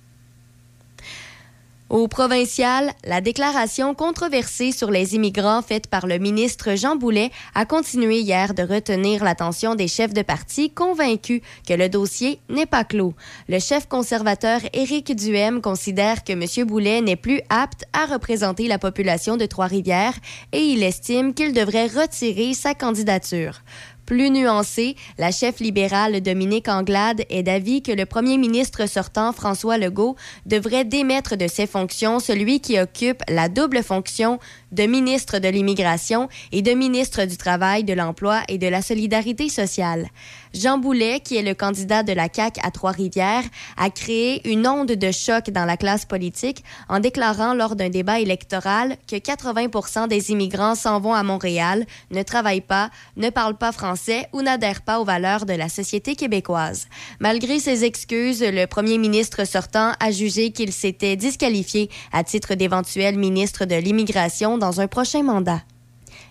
Au 1.90 2.10
provincial, 2.10 2.92
la 3.06 3.22
déclaration 3.22 3.96
controversée 3.96 4.74
sur 4.74 4.92
les 4.92 5.16
immigrants 5.16 5.62
faite 5.62 5.88
par 5.88 6.06
le 6.06 6.18
ministre 6.18 6.76
Jean 6.76 6.98
Boulet 6.98 7.32
a 7.56 7.66
continué 7.66 8.20
hier 8.20 8.54
de 8.54 8.62
retenir 8.62 9.24
l'attention 9.24 9.74
des 9.74 9.88
chefs 9.88 10.14
de 10.14 10.22
parti 10.22 10.70
convaincus 10.70 11.40
que 11.66 11.74
le 11.74 11.88
dossier 11.88 12.42
n'est 12.50 12.66
pas 12.66 12.84
clos. 12.84 13.14
Le 13.48 13.60
chef 13.60 13.88
conservateur 13.88 14.60
Éric 14.74 15.16
Duhem 15.16 15.62
considère 15.62 16.26
que 16.26 16.34
M. 16.34 16.68
Boulet 16.68 17.00
n'est 17.00 17.16
plus 17.16 17.40
apte 17.48 17.86
à 17.94 18.06
représenter 18.06 18.68
la 18.68 18.80
population 18.80 19.38
de 19.38 19.46
Trois-Rivières 19.46 20.16
et 20.52 20.60
il 20.60 20.84
estime 20.84 21.34
qu'il 21.34 21.54
devrait 21.54 21.88
retirer 21.88 22.54
sa 22.54 22.74
candidature. 22.74 23.62
Plus 24.08 24.30
nuancée, 24.30 24.96
la 25.18 25.32
chef 25.32 25.60
libérale 25.60 26.22
Dominique 26.22 26.70
Anglade 26.70 27.26
est 27.30 27.44
d'avis 27.44 27.82
que 27.82 27.92
le 27.92 28.06
premier 28.06 28.38
ministre 28.38 28.88
sortant 28.88 29.34
François 29.34 29.78
Legault 29.78 30.16
devrait 30.46 30.86
démettre 30.86 31.36
de 31.36 31.46
ses 31.50 31.68
fonctions 31.68 32.22
celui 32.22 32.62
qui 32.62 32.80
occupe 32.80 33.22
la 33.28 33.50
double 33.50 33.84
fonction 33.84 34.40
de 34.72 34.84
ministre 34.84 35.40
de 35.40 35.50
l'Immigration 35.50 36.30
et 36.54 36.62
de 36.62 36.72
ministre 36.72 37.26
du 37.26 37.36
Travail, 37.36 37.84
de 37.84 37.92
l'Emploi 37.92 38.44
et 38.48 38.58
de 38.58 38.68
la 38.68 38.82
Solidarité 38.82 39.50
sociale. 39.50 40.08
Jean 40.58 40.80
Boulet, 40.80 41.20
qui 41.20 41.38
est 41.38 41.44
le 41.44 41.54
candidat 41.54 42.02
de 42.02 42.14
la 42.14 42.30
CAQ 42.34 42.60
à 42.64 42.72
Trois-Rivières, 42.72 43.44
a 43.78 43.92
créé 43.92 44.50
une 44.50 44.68
onde 44.68 44.92
de 44.92 45.12
choc 45.12 45.52
dans 45.52 45.66
la 45.66 45.78
classe 45.78 46.06
politique 46.06 46.64
en 46.90 47.00
déclarant 47.00 47.54
lors 47.54 47.76
d'un 47.76 47.90
débat 47.90 48.20
électoral 48.20 48.98
que 49.08 49.16
80% 49.16 50.08
des 50.08 50.32
immigrants 50.32 50.74
s'en 50.74 51.00
vont 51.00 51.14
à 51.14 51.22
Montréal, 51.22 51.86
ne 52.10 52.24
travaillent 52.24 52.62
pas, 52.62 52.90
ne 53.18 53.30
parlent 53.30 53.58
pas 53.58 53.72
français 53.72 54.28
ou 54.34 54.42
n'adhèrent 54.42 54.82
pas 54.82 55.00
aux 55.00 55.06
valeurs 55.06 55.46
de 55.46 55.54
la 55.54 55.70
société 55.70 56.16
québécoise. 56.16 56.88
Malgré 57.20 57.60
ses 57.60 57.86
excuses, 57.86 58.42
le 58.42 58.66
premier 58.66 58.98
ministre 58.98 59.46
sortant 59.46 59.92
a 60.00 60.12
jugé 60.12 60.52
qu'il 60.52 60.74
s'était 60.74 61.16
disqualifié 61.16 61.90
à 62.12 62.24
titre 62.24 62.56
d'éventuel 62.56 63.18
ministre 63.18 63.66
de 63.66 63.76
l'Immigration 63.76 64.58
dans 64.58 64.82
un 64.82 64.88
prochain 64.88 65.22
mandat. 65.22 65.62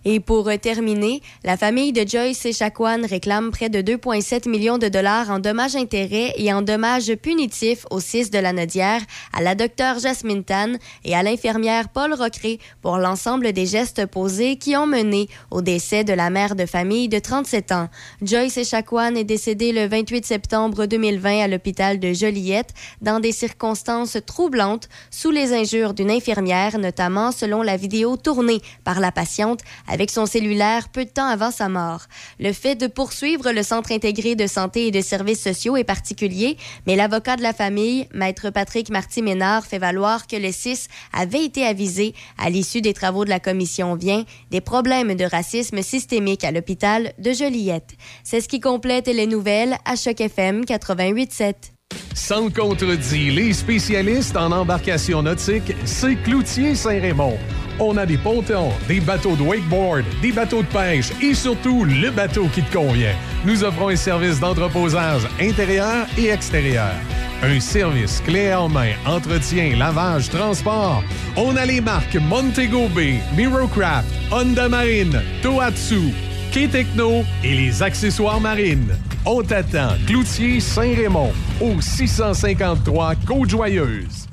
Et 0.08 0.20
pour 0.20 0.48
terminer, 0.62 1.20
la 1.42 1.56
famille 1.56 1.92
de 1.92 2.08
Joyce 2.08 2.46
Echaquan 2.46 3.00
réclame 3.10 3.50
près 3.50 3.68
de 3.68 3.80
2,7 3.80 4.48
millions 4.48 4.78
de 4.78 4.86
dollars 4.86 5.30
en 5.30 5.40
dommages-intérêts 5.40 6.32
et 6.36 6.52
en 6.52 6.62
dommages 6.62 7.12
punitifs 7.16 7.84
au 7.90 7.98
6 7.98 8.30
de 8.30 8.38
la 8.38 8.52
Nodière, 8.52 9.00
à 9.32 9.42
la 9.42 9.56
docteure 9.56 9.98
Jasmine 9.98 10.44
Tan 10.44 10.74
et 11.04 11.16
à 11.16 11.24
l'infirmière 11.24 11.88
Paul 11.88 12.14
Rocré 12.14 12.60
pour 12.82 12.98
l'ensemble 12.98 13.52
des 13.52 13.66
gestes 13.66 14.06
posés 14.06 14.58
qui 14.58 14.76
ont 14.76 14.86
mené 14.86 15.28
au 15.50 15.60
décès 15.60 16.04
de 16.04 16.12
la 16.12 16.30
mère 16.30 16.54
de 16.54 16.66
famille 16.66 17.08
de 17.08 17.18
37 17.18 17.72
ans. 17.72 17.88
Joyce 18.22 18.58
Echaquan 18.58 19.16
est 19.16 19.24
décédée 19.24 19.72
le 19.72 19.88
28 19.88 20.24
septembre 20.24 20.86
2020 20.86 21.40
à 21.42 21.48
l'hôpital 21.48 21.98
de 21.98 22.12
Joliette 22.12 22.74
dans 23.00 23.18
des 23.18 23.32
circonstances 23.32 24.18
troublantes 24.24 24.88
sous 25.10 25.32
les 25.32 25.52
injures 25.52 25.94
d'une 25.94 26.12
infirmière, 26.12 26.78
notamment 26.78 27.32
selon 27.32 27.62
la 27.62 27.76
vidéo 27.76 28.16
tournée 28.16 28.60
par 28.84 29.00
la 29.00 29.10
patiente 29.10 29.62
son 30.10 30.26
cellulaire 30.26 30.88
peu 30.88 31.04
de 31.04 31.10
temps 31.10 31.26
avant 31.26 31.50
sa 31.50 31.68
mort. 31.68 32.02
Le 32.38 32.52
fait 32.52 32.74
de 32.74 32.86
poursuivre 32.86 33.50
le 33.52 33.62
Centre 33.62 33.92
intégré 33.92 34.34
de 34.34 34.46
santé 34.46 34.86
et 34.86 34.90
de 34.90 35.00
services 35.00 35.42
sociaux 35.42 35.76
est 35.76 35.84
particulier, 35.84 36.56
mais 36.86 36.96
l'avocat 36.96 37.36
de 37.36 37.42
la 37.42 37.52
famille, 37.52 38.08
maître 38.12 38.50
Patrick 38.50 38.90
Marty-Ménard, 38.90 39.64
fait 39.64 39.78
valoir 39.78 40.26
que 40.26 40.36
le 40.36 40.52
6 40.52 40.88
avait 41.12 41.44
été 41.44 41.64
avisé 41.64 42.14
à 42.38 42.50
l'issue 42.50 42.80
des 42.80 42.94
travaux 42.94 43.24
de 43.24 43.30
la 43.30 43.40
commission 43.40 43.94
Vient 43.94 44.24
des 44.50 44.60
problèmes 44.60 45.14
de 45.14 45.24
racisme 45.24 45.82
systémique 45.82 46.44
à 46.44 46.52
l'hôpital 46.52 47.12
de 47.18 47.32
Joliette. 47.32 47.94
C'est 48.22 48.40
ce 48.40 48.48
qui 48.48 48.60
complète 48.60 49.06
les 49.06 49.26
nouvelles 49.26 49.76
à 49.84 49.96
Choc 49.96 50.20
FM 50.20 50.62
88.7. 50.62 51.75
Sans 52.14 52.50
contredit, 52.50 53.30
les 53.30 53.52
spécialistes 53.52 54.36
en 54.36 54.52
embarcation 54.52 55.22
nautique, 55.22 55.74
c'est 55.84 56.16
Cloutier 56.16 56.74
Saint-Raymond. 56.74 57.38
On 57.78 57.96
a 57.96 58.06
des 58.06 58.16
pontons, 58.16 58.70
des 58.88 59.00
bateaux 59.00 59.36
de 59.36 59.42
wakeboard, 59.42 60.04
des 60.22 60.32
bateaux 60.32 60.62
de 60.62 60.68
pêche 60.68 61.12
et 61.22 61.34
surtout 61.34 61.84
le 61.84 62.10
bateau 62.10 62.48
qui 62.54 62.62
te 62.62 62.72
convient. 62.72 63.14
Nous 63.44 63.62
offrons 63.62 63.88
un 63.88 63.96
service 63.96 64.40
d'entreposage 64.40 65.22
intérieur 65.40 66.06
et 66.16 66.28
extérieur. 66.28 66.94
Un 67.42 67.60
service 67.60 68.22
clé 68.22 68.54
en 68.54 68.68
main, 68.68 68.92
entretien, 69.06 69.76
lavage, 69.76 70.30
transport. 70.30 71.02
On 71.36 71.54
a 71.56 71.66
les 71.66 71.82
marques 71.82 72.16
Montego 72.16 72.88
Bay, 72.88 73.20
Mirocraft, 73.36 74.08
Honda 74.32 74.70
Marine, 74.70 75.20
Tohatsu, 75.42 76.14
K-Techno 76.56 77.22
et 77.44 77.54
les 77.54 77.82
accessoires 77.82 78.40
marines. 78.40 78.96
On 79.26 79.42
t'attend, 79.42 79.90
Cloutier 80.06 80.58
Saint-Raymond, 80.58 81.30
au 81.60 81.82
653 81.82 83.14
Côte-Joyeuse. 83.26 84.26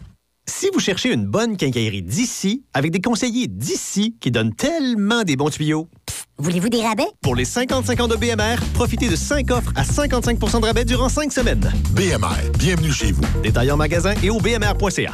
Si 0.47 0.69
vous 0.73 0.79
cherchez 0.79 1.11
une 1.11 1.25
bonne 1.25 1.57
quincaillerie 1.57 2.01
d'ici, 2.01 2.63
avec 2.73 2.91
des 2.91 3.01
conseillers 3.01 3.47
d'ici 3.49 4.15
qui 4.21 4.31
donnent 4.31 4.55
tellement 4.55 5.23
des 5.23 5.35
bons 5.35 5.49
tuyaux, 5.49 5.89
Voulez-vous 6.37 6.69
des 6.69 6.81
rabais? 6.81 7.07
pour 7.21 7.35
les 7.35 7.45
50-50 7.45 8.09
de 8.09 8.15
BMR, 8.15 8.55
profitez 8.73 9.09
de 9.09 9.15
5 9.17 9.51
offres 9.51 9.73
à 9.75 9.83
55% 9.83 10.61
de 10.61 10.65
rabais 10.65 10.85
durant 10.85 11.09
5 11.09 11.29
semaines. 11.31 11.71
BMR, 11.91 12.51
bienvenue 12.57 12.91
chez 12.93 13.11
vous. 13.11 13.23
Détails 13.43 13.69
en 13.71 13.77
magasin 13.77 14.13
et 14.23 14.29
au 14.29 14.39
bmr.ca. 14.39 15.13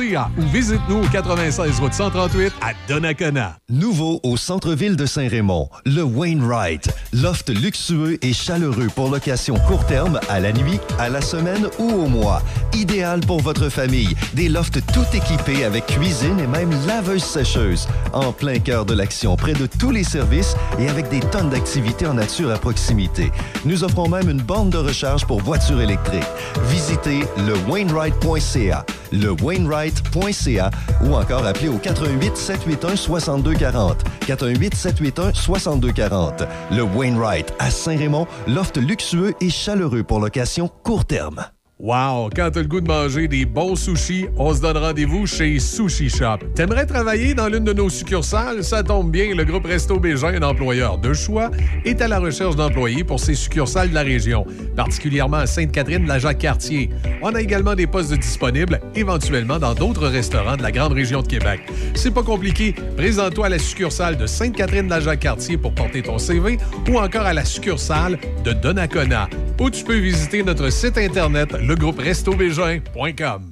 ou 0.00 0.42
visite-nous 0.50 1.04
au 1.04 1.08
96 1.08 1.80
route 1.80 1.92
138 1.92 2.52
à 2.62 2.72
Donnacona. 2.88 3.58
Nouveau 3.68 4.20
au 4.22 4.38
centre-ville 4.38 4.96
de 4.96 5.04
Saint-Raymond, 5.04 5.68
le 5.84 6.02
Wainwright. 6.02 6.88
Loft 7.12 7.50
luxueux 7.50 8.18
et 8.22 8.32
chaleureux 8.32 8.88
pour 8.94 9.10
location 9.10 9.54
court 9.66 9.84
terme, 9.84 10.18
à 10.30 10.40
la 10.40 10.52
nuit, 10.52 10.80
à 10.98 11.10
la 11.10 11.20
semaine 11.20 11.68
ou 11.78 11.90
au 11.90 12.06
mois. 12.06 12.42
Idéal 12.72 13.20
pour 13.20 13.40
votre 13.40 13.68
famille. 13.68 14.14
Des 14.32 14.48
lofts 14.48 14.80
tout 14.94 15.04
équipés 15.12 15.64
avec 15.64 15.86
cuisine 15.86 16.40
et 16.40 16.46
même 16.46 16.70
laveuse 16.86 17.24
sécheuse. 17.24 17.86
En 18.14 18.32
plein 18.32 18.60
cœur 18.60 18.86
de 18.86 18.94
l'action, 18.94 19.36
près 19.36 19.52
de 19.52 19.66
tous 19.66 19.90
les 19.90 20.04
services 20.04 20.56
et 20.78 20.88
avec 20.88 21.10
des 21.10 21.20
tonnes 21.20 21.50
d'activités 21.50 22.06
en 22.06 22.14
nature 22.14 22.50
à 22.50 22.56
proximité. 22.56 23.30
Nous 23.66 23.84
offrons 23.84 24.08
même 24.08 24.30
une 24.30 24.40
borne 24.40 24.70
de 24.70 24.78
recharge 24.78 25.26
pour 25.26 25.42
voitures 25.42 25.82
électriques. 25.82 26.22
Visitez 26.70 27.24
le 27.46 27.54
Wainwright.ca, 27.68 28.86
le 29.12 29.30
Wainwright.ca 29.82 30.70
ou 31.02 31.14
encore 31.14 31.46
appelez 31.46 31.68
au 31.68 31.78
88 31.78 32.36
781 32.36 32.96
6240. 32.96 34.04
88 34.26 34.74
781 34.74 35.32
6240. 35.34 36.44
Le 36.70 36.82
Wainwright 36.82 37.52
à 37.58 37.70
Saint-Raymond, 37.70 38.26
loft 38.46 38.76
luxueux 38.76 39.34
et 39.40 39.50
chaleureux 39.50 40.02
pour 40.02 40.20
location 40.20 40.68
court 40.82 41.04
terme. 41.04 41.44
Wow! 41.82 42.30
Quand 42.36 42.48
t'as 42.52 42.60
le 42.60 42.68
goût 42.68 42.80
de 42.80 42.86
manger 42.86 43.26
des 43.26 43.44
bons 43.44 43.74
sushis, 43.74 44.26
on 44.36 44.54
se 44.54 44.60
donne 44.60 44.76
rendez-vous 44.76 45.26
chez 45.26 45.58
Sushi 45.58 46.08
Shop. 46.08 46.38
T'aimerais 46.54 46.86
travailler 46.86 47.34
dans 47.34 47.48
l'une 47.48 47.64
de 47.64 47.72
nos 47.72 47.88
succursales? 47.88 48.62
Ça 48.62 48.84
tombe 48.84 49.10
bien, 49.10 49.34
le 49.34 49.44
groupe 49.44 49.66
Resto 49.66 49.98
Bégin, 49.98 50.40
un 50.40 50.42
employeur 50.42 50.98
de 50.98 51.12
choix, 51.12 51.50
est 51.84 52.00
à 52.00 52.06
la 52.06 52.20
recherche 52.20 52.54
d'employés 52.54 53.02
pour 53.02 53.18
ses 53.18 53.34
succursales 53.34 53.90
de 53.90 53.94
la 53.94 54.02
région, 54.02 54.46
particulièrement 54.76 55.38
à 55.38 55.46
Sainte-Catherine 55.46 56.06
la 56.06 56.20
Jacques-Cartier. 56.20 56.88
On 57.20 57.34
a 57.34 57.40
également 57.40 57.74
des 57.74 57.88
postes 57.88 58.14
disponibles, 58.14 58.80
éventuellement 58.94 59.58
dans 59.58 59.74
d'autres 59.74 60.06
restaurants 60.06 60.56
de 60.56 60.62
la 60.62 60.70
grande 60.70 60.92
région 60.92 61.20
de 61.20 61.26
Québec. 61.26 61.62
C'est 61.96 62.14
pas 62.14 62.22
compliqué. 62.22 62.76
Présente-toi 62.96 63.46
à 63.46 63.48
la 63.48 63.58
succursale 63.58 64.16
de 64.16 64.26
Sainte-Catherine 64.26 64.88
la 64.88 65.00
Jacques-Cartier 65.00 65.56
pour 65.56 65.74
porter 65.74 66.02
ton 66.02 66.18
CV 66.18 66.58
ou 66.88 66.98
encore 67.00 67.26
à 67.26 67.34
la 67.34 67.44
succursale 67.44 68.20
de 68.44 68.52
Donnacona, 68.52 69.28
où 69.60 69.68
tu 69.68 69.82
peux 69.82 69.98
visiter 69.98 70.44
notre 70.44 70.70
site 70.70 70.96
internet 70.96 71.52
legrouperestobégin.com. 71.72 73.51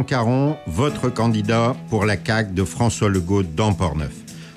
Caron, 0.03 0.57
votre 0.67 1.09
candidat 1.09 1.75
pour 1.89 2.05
la 2.05 2.15
CAQ 2.15 2.53
de 2.53 2.63
François 2.63 3.09
Legault 3.09 3.43
dans 3.43 3.73
Portneuf. 3.73 4.13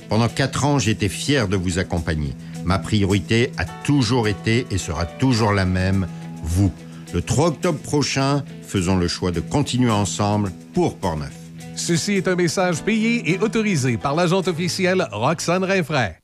Pendant 0.09 0.29
quatre 0.29 0.65
ans, 0.65 0.79
j'étais 0.79 1.09
fier 1.09 1.49
de 1.49 1.57
vous 1.57 1.79
accompagner. 1.79 2.35
Ma 2.65 2.79
priorité 2.79 3.53
a 3.59 3.65
toujours 3.65 4.29
été 4.29 4.67
et 4.71 4.79
sera 4.79 5.07
toujours 5.07 5.53
la 5.53 5.65
même, 5.65 6.07
vous. 6.43 6.73
Le 7.13 7.23
3 7.23 7.49
octobre 7.49 7.79
prochain, 7.79 8.43
faisons 8.63 8.97
le 8.97 9.09
choix 9.09 9.31
de 9.31 9.41
continuer 9.41 9.91
ensemble 9.91 10.51
pour 10.73 10.97
Portneuf. 10.97 11.33
Ceci 11.77 12.13
est 12.13 12.29
un 12.29 12.37
message 12.37 12.83
payé 12.83 13.31
et 13.31 13.39
autorisé 13.39 13.97
par 13.97 14.15
l'agente 14.15 14.49
officielle 14.49 15.07
Roxane 15.13 15.65
Rinfraie. 15.65 16.24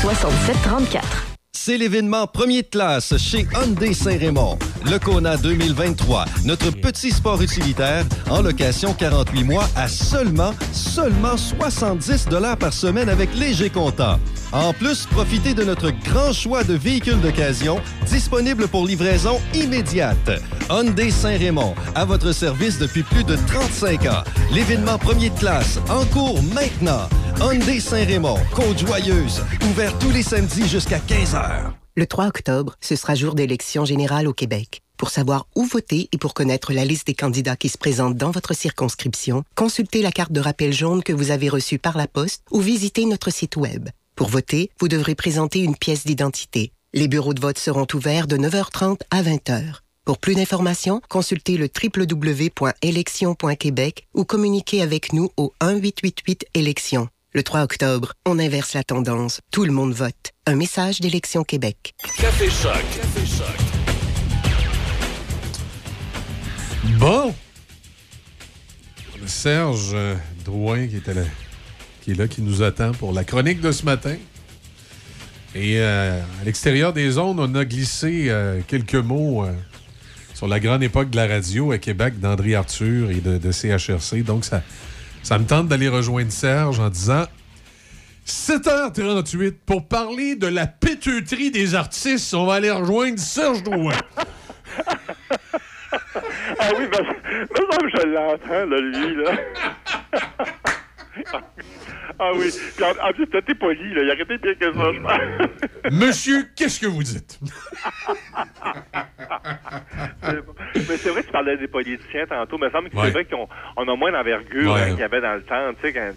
67 0.00 0.56
34. 0.62 1.26
C'est 1.52 1.76
l'événement 1.76 2.28
premier 2.28 2.62
de 2.62 2.68
classe 2.68 3.16
chez 3.16 3.48
Hyundai 3.52 3.92
Saint-Raymond. 3.92 4.56
Le 4.84 4.98
Kona 4.98 5.36
2023, 5.36 6.24
notre 6.44 6.70
petit 6.70 7.10
sport 7.10 7.42
utilitaire 7.42 8.04
en 8.30 8.42
location 8.42 8.94
48 8.94 9.44
mois 9.44 9.68
à 9.76 9.88
seulement, 9.88 10.52
seulement 10.72 11.36
70 11.36 12.26
par 12.58 12.72
semaine 12.72 13.08
avec 13.08 13.34
léger 13.34 13.70
comptant. 13.70 14.18
En 14.52 14.72
plus, 14.72 15.06
profitez 15.06 15.52
de 15.54 15.64
notre 15.64 15.90
grand 15.90 16.32
choix 16.32 16.64
de 16.64 16.74
véhicules 16.74 17.20
d'occasion 17.20 17.80
disponibles 18.06 18.68
pour 18.68 18.86
livraison 18.86 19.40
immédiate. 19.54 20.30
Hyundai 20.70 21.10
Saint-Raymond, 21.10 21.74
à 21.94 22.04
votre 22.04 22.32
service 22.32 22.78
depuis 22.78 23.02
plus 23.02 23.24
de 23.24 23.36
35 23.36 24.06
ans. 24.06 24.24
L'événement 24.52 24.98
premier 24.98 25.30
de 25.30 25.38
classe, 25.38 25.78
en 25.90 26.04
cours 26.06 26.42
maintenant. 26.54 27.08
Hyundai 27.40 27.80
Saint-Raymond, 27.80 28.38
Côte-Joyeuse, 28.54 29.42
ouvert 29.70 29.96
tous 29.98 30.10
les 30.10 30.22
samedis 30.22 30.68
jusqu'à 30.68 30.98
15h. 30.98 31.77
Le 31.98 32.06
3 32.06 32.28
octobre, 32.28 32.76
ce 32.80 32.94
sera 32.94 33.16
jour 33.16 33.34
d'élection 33.34 33.84
générale 33.84 34.28
au 34.28 34.32
Québec. 34.32 34.82
Pour 34.96 35.10
savoir 35.10 35.48
où 35.56 35.64
voter 35.64 36.08
et 36.12 36.18
pour 36.18 36.32
connaître 36.32 36.72
la 36.72 36.84
liste 36.84 37.08
des 37.08 37.14
candidats 37.14 37.56
qui 37.56 37.68
se 37.68 37.76
présentent 37.76 38.16
dans 38.16 38.30
votre 38.30 38.54
circonscription, 38.54 39.42
consultez 39.56 40.00
la 40.00 40.12
carte 40.12 40.30
de 40.30 40.38
rappel 40.38 40.72
jaune 40.72 41.02
que 41.02 41.12
vous 41.12 41.32
avez 41.32 41.48
reçue 41.48 41.80
par 41.80 41.96
la 41.96 42.06
poste 42.06 42.44
ou 42.52 42.60
visitez 42.60 43.04
notre 43.04 43.32
site 43.32 43.56
Web. 43.56 43.88
Pour 44.14 44.28
voter, 44.28 44.70
vous 44.78 44.86
devrez 44.86 45.16
présenter 45.16 45.58
une 45.58 45.74
pièce 45.74 46.06
d'identité. 46.06 46.70
Les 46.94 47.08
bureaux 47.08 47.34
de 47.34 47.40
vote 47.40 47.58
seront 47.58 47.88
ouverts 47.92 48.28
de 48.28 48.36
9h30 48.36 49.00
à 49.10 49.20
20h. 49.20 49.80
Pour 50.04 50.18
plus 50.18 50.36
d'informations, 50.36 51.02
consultez 51.08 51.56
le 51.56 51.68
www.élection.québec 51.68 54.06
ou 54.14 54.24
communiquez 54.24 54.82
avec 54.82 55.12
nous 55.12 55.30
au 55.36 55.52
1-888-élections. 55.60 57.08
Le 57.38 57.44
3 57.44 57.62
octobre, 57.62 58.14
on 58.26 58.40
inverse 58.40 58.74
la 58.74 58.82
tendance. 58.82 59.40
Tout 59.52 59.64
le 59.64 59.70
monde 59.70 59.92
vote. 59.92 60.32
Un 60.44 60.56
message 60.56 60.98
d'Élection 60.98 61.44
Québec. 61.44 61.94
Café 62.16 62.50
Choc. 62.50 62.72
Café 62.72 63.24
Choc. 63.24 63.56
Bon. 66.98 67.32
Serge 69.24 69.90
euh, 69.94 70.16
Drouin 70.44 70.88
qui, 70.88 70.96
était 70.96 71.14
là, 71.14 71.22
qui 72.02 72.10
est 72.10 72.14
là, 72.14 72.26
qui 72.26 72.42
nous 72.42 72.64
attend 72.64 72.90
pour 72.90 73.12
la 73.12 73.22
chronique 73.22 73.60
de 73.60 73.70
ce 73.70 73.84
matin. 73.84 74.16
Et 75.54 75.78
euh, 75.78 76.20
à 76.40 76.44
l'extérieur 76.44 76.92
des 76.92 77.08
zones, 77.08 77.38
on 77.38 77.54
a 77.54 77.64
glissé 77.64 78.30
euh, 78.30 78.62
quelques 78.66 78.96
mots 78.96 79.44
euh, 79.44 79.52
sur 80.34 80.48
la 80.48 80.58
grande 80.58 80.82
époque 80.82 81.10
de 81.10 81.16
la 81.16 81.28
radio 81.28 81.70
à 81.70 81.78
Québec 81.78 82.18
d'André 82.18 82.56
Arthur 82.56 83.12
et 83.12 83.20
de, 83.20 83.38
de 83.38 83.52
CHRC. 83.52 84.24
Donc, 84.24 84.44
ça, 84.44 84.64
ça 85.28 85.38
me 85.38 85.44
tente 85.44 85.68
d'aller 85.68 85.88
rejoindre 85.88 86.32
Serge 86.32 86.80
en 86.80 86.88
disant 86.88 87.26
7h38 88.26 89.56
pour 89.66 89.86
parler 89.86 90.36
de 90.36 90.46
la 90.46 90.66
péteuterie 90.66 91.50
des 91.50 91.74
artistes. 91.74 92.32
On 92.32 92.46
va 92.46 92.54
aller 92.54 92.70
rejoindre 92.70 93.18
Serge 93.18 93.62
Drouin. 93.62 93.92
Ah 96.60 96.70
oui, 96.78 96.86
ben, 96.90 97.04
me 97.04 97.46
semble 97.56 97.92
que 97.92 97.98
je 97.98 98.06
l'entends, 98.06 98.66
là, 98.66 98.80
lui, 98.80 99.14
là. 99.22 99.32
ah 102.18 102.32
oui. 102.34 102.50
Puis 102.76 102.84
en, 102.84 103.08
en 103.08 103.12
plus, 103.12 103.26
t'es 103.28 103.54
poli, 103.54 103.94
là. 103.94 104.02
Il 104.02 104.10
a 104.10 104.14
arrêté 104.14 104.38
pire 104.38 104.58
que 104.58 104.72
ça, 104.72 104.92
je 104.92 105.00
pense. 105.00 105.92
Monsieur, 105.92 106.48
qu'est-ce 106.56 106.80
que 106.80 106.86
vous 106.86 107.02
dites? 107.02 107.38
Bon. 110.22 110.54
Mais 110.74 110.96
c'est 110.96 111.10
vrai 111.10 111.20
que 111.22 111.26
tu 111.26 111.32
parlais 111.32 111.56
des 111.56 111.68
politiciens 111.68 112.26
tantôt, 112.26 112.58
mais 112.58 112.66
il 112.66 112.68
me 112.68 112.72
semble 112.72 112.90
que 112.90 112.96
Ouais. 112.96 113.04
c'est 113.06 113.10
vrai 113.12 113.24
qu'on 113.24 113.48
on 113.76 113.88
a 113.88 113.96
moins 113.96 114.12
d'envergure 114.12 114.74
Ouais. 114.74 114.82
hein, 114.82 114.90
qu'il 114.90 115.00
y 115.00 115.02
avait 115.02 115.20
dans 115.20 115.34
le 115.34 115.42
temps, 115.42 115.72
tu 115.74 115.80
sais, 115.86 115.92
quand, 115.92 116.10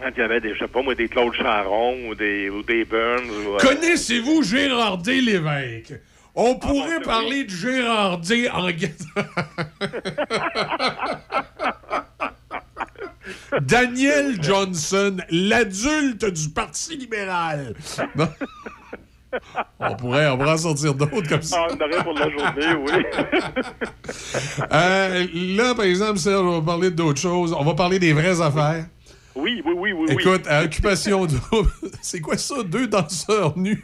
quand 0.00 0.10
il 0.16 0.20
y 0.20 0.22
avait 0.22 0.40
des, 0.40 0.54
je 0.54 0.58
sais 0.60 0.68
pas 0.68 0.82
moi, 0.82 0.94
des 0.94 1.08
Claude 1.08 1.34
Charon 1.34 2.08
ou 2.08 2.14
des, 2.14 2.48
ou 2.50 2.62
des 2.62 2.84
Burns. 2.84 3.28
Ou, 3.30 3.54
euh, 3.54 3.58
Connaissez-vous 3.58 4.42
Gérard 4.42 4.98
D. 4.98 5.20
Lévesque? 5.20 5.94
On 6.34 6.54
pourrait 6.56 7.00
parler 7.00 7.44
de 7.44 7.50
Gérard 7.50 8.18
D. 8.18 8.48
en 8.50 8.66
Daniel 13.60 14.42
Johnson, 14.42 15.16
l'adulte 15.30 16.24
du 16.24 16.48
Parti 16.50 16.96
libéral. 16.96 17.74
Non? 18.16 18.28
On 19.78 19.94
pourrait, 19.94 20.28
on 20.28 20.38
pourrait 20.38 20.52
en 20.52 20.56
sortir 20.58 20.94
d'autres 20.94 21.28
comme 21.28 21.42
ça. 21.42 21.66
Ah, 21.68 21.72
on 21.72 21.84
aurait 21.84 22.02
pour 22.02 22.14
la 22.14 22.30
journée, 22.30 22.74
oui. 22.86 23.04
Euh, 24.72 25.26
là, 25.56 25.74
par 25.74 25.84
exemple, 25.84 26.18
Serge, 26.18 26.44
on 26.44 26.60
va 26.60 26.66
parler 26.66 26.90
d'autres 26.90 27.20
choses. 27.20 27.54
On 27.58 27.64
va 27.64 27.74
parler 27.74 27.98
des 27.98 28.12
vraies 28.12 28.40
affaires. 28.40 28.86
Oui, 29.34 29.62
oui, 29.64 29.72
oui, 29.76 29.92
oui. 29.92 30.06
oui. 30.08 30.16
Écoute, 30.20 30.46
à 30.46 30.64
Occupation 30.64 31.26
Double, 31.26 31.70
c'est 32.02 32.20
quoi 32.20 32.36
ça? 32.36 32.62
Deux 32.64 32.86
danseurs 32.86 33.56
nus? 33.56 33.82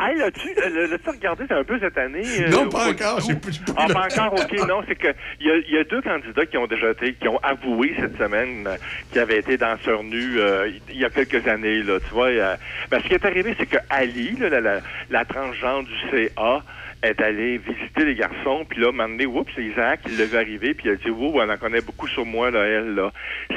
Hey, 0.00 0.16
l'as-tu 0.16 0.48
le- 0.56 0.86
l'as-tu 0.86 1.10
regardé 1.10 1.44
un 1.50 1.62
peu 1.64 1.78
cette 1.78 1.96
année? 1.98 2.42
euh, 2.44 2.50
Non, 2.50 2.70
pas 2.70 2.88
encore, 2.90 3.20
j'ai 3.20 3.34
j'ai 3.52 3.60
pas 3.60 3.72
Ah, 3.76 3.86
le 3.88 3.94
pas 3.94 4.08
encore, 4.08 4.34
OK. 4.40 4.52
Non, 4.66 4.82
c'est 4.88 4.96
que 4.96 5.08
il 5.38 5.46
y, 5.68 5.74
y 5.74 5.78
a 5.78 5.84
deux 5.84 6.00
candidats 6.00 6.46
qui 6.46 6.56
ont 6.56 6.66
déjà 6.66 6.90
été, 6.90 7.14
qui 7.14 7.28
ont 7.28 7.38
avoué 7.42 7.94
cette 8.00 8.16
semaine 8.16 8.66
euh, 8.66 8.76
qui 9.12 9.18
avaient 9.20 9.38
été 9.38 9.58
danseurs 9.58 10.02
nus 10.02 10.40
euh, 10.40 10.70
il 10.88 10.98
y 10.98 11.04
a 11.04 11.10
quelques 11.10 11.46
années, 11.46 11.82
là, 11.82 12.00
tu 12.00 12.08
vois. 12.14 12.28
euh, 12.28 12.56
ben, 12.90 13.00
ce 13.02 13.08
qui 13.08 13.14
est 13.14 13.24
arrivé, 13.24 13.54
c'est 13.60 13.66
que 13.66 13.76
Ali, 13.90 14.34
là, 14.38 14.48
la, 14.48 14.60
la, 14.60 14.82
la 15.10 15.24
transgenre 15.24 15.84
du 15.84 15.94
CA, 16.10 16.64
est 17.02 17.20
allé 17.20 17.58
visiter 17.58 18.04
les 18.04 18.14
garçons, 18.14 18.64
puis 18.68 18.80
là, 18.80 18.92
moment 18.92 19.08
donné, 19.08 19.26
oups, 19.26 19.52
c'est 19.54 19.62
Isaac, 19.62 20.00
il 20.06 20.16
l'a 20.16 20.24
vu 20.26 20.36
arriver, 20.36 20.74
puis 20.74 20.88
il 20.88 20.92
a 20.92 20.96
dit, 20.96 21.10
oups, 21.10 21.36
on 21.38 21.48
en 21.50 21.56
connaît 21.58 21.80
beaucoup 21.80 22.08
sur 22.08 22.24
moi, 22.24 22.50
là, 22.50 22.64
elle, 22.64 22.94
là. 22.94 23.12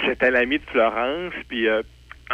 C'était 0.05 0.31
l'ami 0.31 0.59
de 0.59 0.65
Florence, 0.69 1.33
puis... 1.47 1.67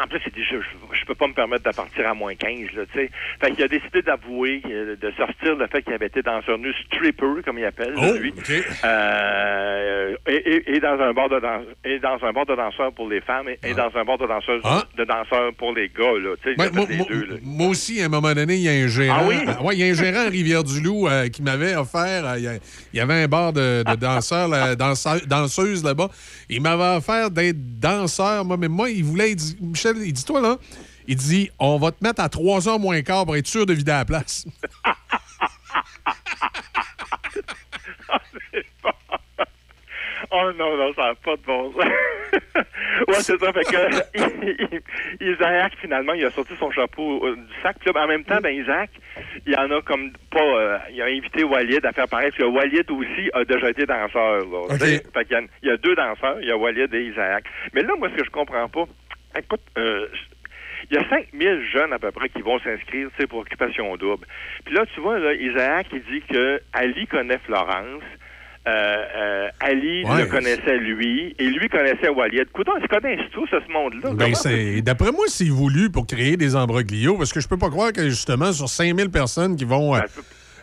en 0.01 0.07
plus, 0.07 0.21
il 0.25 0.31
dit, 0.33 0.43
je, 0.49 0.55
je, 0.93 1.05
peux 1.05 1.15
pas 1.15 1.27
me 1.27 1.33
permettre 1.33 1.69
de 1.69 1.75
partir 1.75 2.07
à 2.07 2.13
moins 2.13 2.33
15, 2.33 2.49
là, 2.75 2.83
tu 2.93 2.99
sais. 2.99 3.11
Fait 3.41 3.51
qu'il 3.51 3.63
a 3.63 3.67
décidé 3.67 4.01
d'avouer, 4.01 4.61
euh, 4.69 4.95
de 4.95 5.11
sortir 5.17 5.55
le 5.55 5.67
fait 5.67 5.81
qu'il 5.83 5.93
avait 5.93 6.05
été 6.07 6.21
danseur 6.21 6.57
nu 6.57 6.71
stripper, 6.85 7.41
comme 7.43 7.59
il 7.59 7.65
appelle, 7.65 7.93
Oh, 7.97 8.13
lui. 8.17 8.33
Euh, 8.83 10.15
et, 10.27 10.35
et, 10.35 10.75
et 10.75 10.79
dans 10.79 10.99
un 10.99 11.13
bar 11.13 11.29
de 11.29 11.41
et 11.85 11.99
dans 11.99 12.17
un 12.23 12.31
bar 12.31 12.45
de 12.45 12.55
danseurs 12.55 12.93
pour 12.93 13.09
les 13.09 13.21
femmes 13.21 13.49
et, 13.49 13.59
et 13.67 13.73
dans 13.73 13.89
un 13.95 14.05
bar 14.05 14.17
de 14.17 14.27
danseurs 14.27 14.59
Ah. 14.63 14.83
de 14.97 15.03
danseurs 15.03 15.53
pour 15.57 15.73
les 15.73 15.89
gars, 15.89 16.13
là, 16.21 16.35
tu 16.41 16.49
sais. 16.55 16.55
fait 16.55 17.41
moi, 17.43 17.67
aussi, 17.67 18.01
à 18.01 18.05
un 18.05 18.09
moment 18.09 18.33
donné, 18.33 18.55
il 18.55 18.61
y 18.61 18.69
a 18.69 18.71
un 18.71 18.87
gérant. 18.87 19.17
Ah 19.21 19.25
oui? 19.27 19.35
Euh, 19.47 19.63
ouais, 19.63 19.75
il 19.75 19.79
y 19.79 19.83
a 19.83 19.91
un 19.91 19.93
gérant 19.93 20.25
à 20.25 20.29
Rivière-du-Loup 20.29 21.07
euh, 21.07 21.27
qui 21.29 21.41
m'avait 21.43 21.75
offert. 21.75 22.25
euh, 22.25 22.57
il 22.93 22.97
y 22.97 22.99
avait 23.01 23.23
un 23.23 23.27
bar 23.27 23.53
de, 23.53 23.83
de 23.83 23.95
danseurs, 23.95 24.47
là, 24.47 24.75
danseur- 24.75 25.25
danseuses 25.27 25.83
là-bas. 25.83 26.09
Il 26.49 26.61
m'avait 26.61 26.97
offert 26.97 27.29
d'être 27.31 27.79
danseur. 27.79 28.45
Moi, 28.45 28.57
mais 28.57 28.67
moi, 28.67 28.89
il 28.89 29.03
voulait. 29.03 29.35
Dit, 29.35 29.57
Michel, 29.83 29.97
il 30.05 30.13
dit 30.13 30.25
Toi, 30.25 30.41
là, 30.41 30.57
il 31.07 31.15
dit 31.15 31.49
On 31.59 31.77
va 31.77 31.91
te 31.91 32.03
mettre 32.03 32.21
à 32.21 32.29
3 32.29 32.67
heures 32.69 32.79
moins 32.79 33.01
quart 33.01 33.25
pour 33.25 33.35
être 33.35 33.47
sûr 33.47 33.65
de 33.65 33.73
vider 33.73 33.91
la 33.91 34.05
place. 34.05 34.45
Oh 40.33 40.51
non, 40.57 40.77
non, 40.77 40.93
ça 40.93 41.07
n'a 41.07 41.15
pas 41.15 41.35
de 41.35 41.41
bon 41.45 41.73
sens. 41.73 41.83
ouais, 43.07 43.13
c'est 43.21 43.37
ça. 43.37 43.51
Fait 43.51 43.63
que 43.65 45.23
Isaac, 45.33 45.73
finalement, 45.81 46.13
il 46.13 46.23
a 46.23 46.31
sorti 46.31 46.53
son 46.57 46.71
chapeau 46.71 47.25
euh, 47.25 47.35
du 47.35 47.61
sac. 47.61 47.75
Puis 47.79 47.91
là, 47.93 48.05
en 48.05 48.07
même 48.07 48.23
temps, 48.23 48.39
ben 48.41 48.55
Isaac, 48.55 48.91
il 49.45 49.53
en 49.57 49.69
a 49.71 49.81
comme 49.81 50.11
pas. 50.31 50.39
euh, 50.39 50.77
il 50.93 51.01
a 51.01 51.05
invité 51.05 51.43
Walid 51.43 51.85
à 51.85 51.91
faire 51.91 52.07
pareil, 52.07 52.29
parce 52.29 52.37
que 52.43 52.43
Walid 52.47 52.89
aussi 52.91 53.29
a 53.33 53.43
déjà 53.43 53.71
été 53.71 53.85
danseur. 53.85 54.45
Là. 54.45 54.77
Fait 54.77 55.25
qu'il 55.25 55.31
y 55.31 55.35
a- 55.35 55.41
il 55.63 55.67
y, 55.67 55.71
a 55.71 55.77
deux 55.77 55.95
danseurs, 55.95 56.37
il 56.41 56.47
y 56.47 56.51
a 56.51 56.57
Walid 56.57 56.93
et 56.93 57.07
Isaac. 57.07 57.43
Mais 57.73 57.81
là, 57.81 57.89
moi, 57.99 58.07
ce 58.11 58.15
que 58.15 58.23
je 58.23 58.29
comprends 58.29 58.69
pas, 58.69 58.85
écoute, 59.37 59.61
euh, 59.77 60.07
il 60.89 60.95
y 60.95 60.99
a 60.99 61.07
5000 61.09 61.61
jeunes 61.71 61.93
à 61.93 61.99
peu 61.99 62.11
près 62.11 62.29
qui 62.29 62.41
vont 62.41 62.59
s'inscrire, 62.59 63.09
pour 63.29 63.39
occupation 63.39 63.95
double. 63.97 64.25
Puis 64.65 64.73
là, 64.75 64.83
tu 64.93 64.99
vois, 65.01 65.19
là, 65.19 65.33
Isaac, 65.33 65.87
il 65.93 66.01
dit 66.11 66.21
que 66.29 66.61
Ali 66.73 67.07
connaît 67.07 67.39
Florence. 67.45 68.03
Euh, 68.67 68.69
euh, 69.15 69.47
Ali 69.59 70.03
Ouais. 70.05 70.21
le 70.21 70.25
connaissait 70.27 70.77
lui, 70.77 71.35
et 71.39 71.45
lui 71.45 71.67
connaissait 71.67 72.09
Walid. 72.09 72.41
Écoute, 72.41 72.67
ils 72.77 72.83
se 72.83 72.87
connaissent 72.87 73.31
tous, 73.31 73.47
ce 73.47 73.71
monde-là. 73.71 74.11
Ben, 74.13 74.81
d'après 74.83 75.11
moi, 75.11 75.25
c'est 75.27 75.49
voulu 75.49 75.89
pour 75.89 76.05
créer 76.05 76.37
des 76.37 76.55
embroglios, 76.55 77.17
parce 77.17 77.33
que 77.33 77.39
je 77.39 77.47
peux 77.47 77.57
pas 77.57 77.69
croire 77.71 77.91
que, 77.91 78.03
justement, 78.03 78.51
sur 78.53 78.69
5000 78.69 79.09
personnes 79.09 79.55
qui 79.55 79.65
vont, 79.65 79.95
euh, 79.95 80.01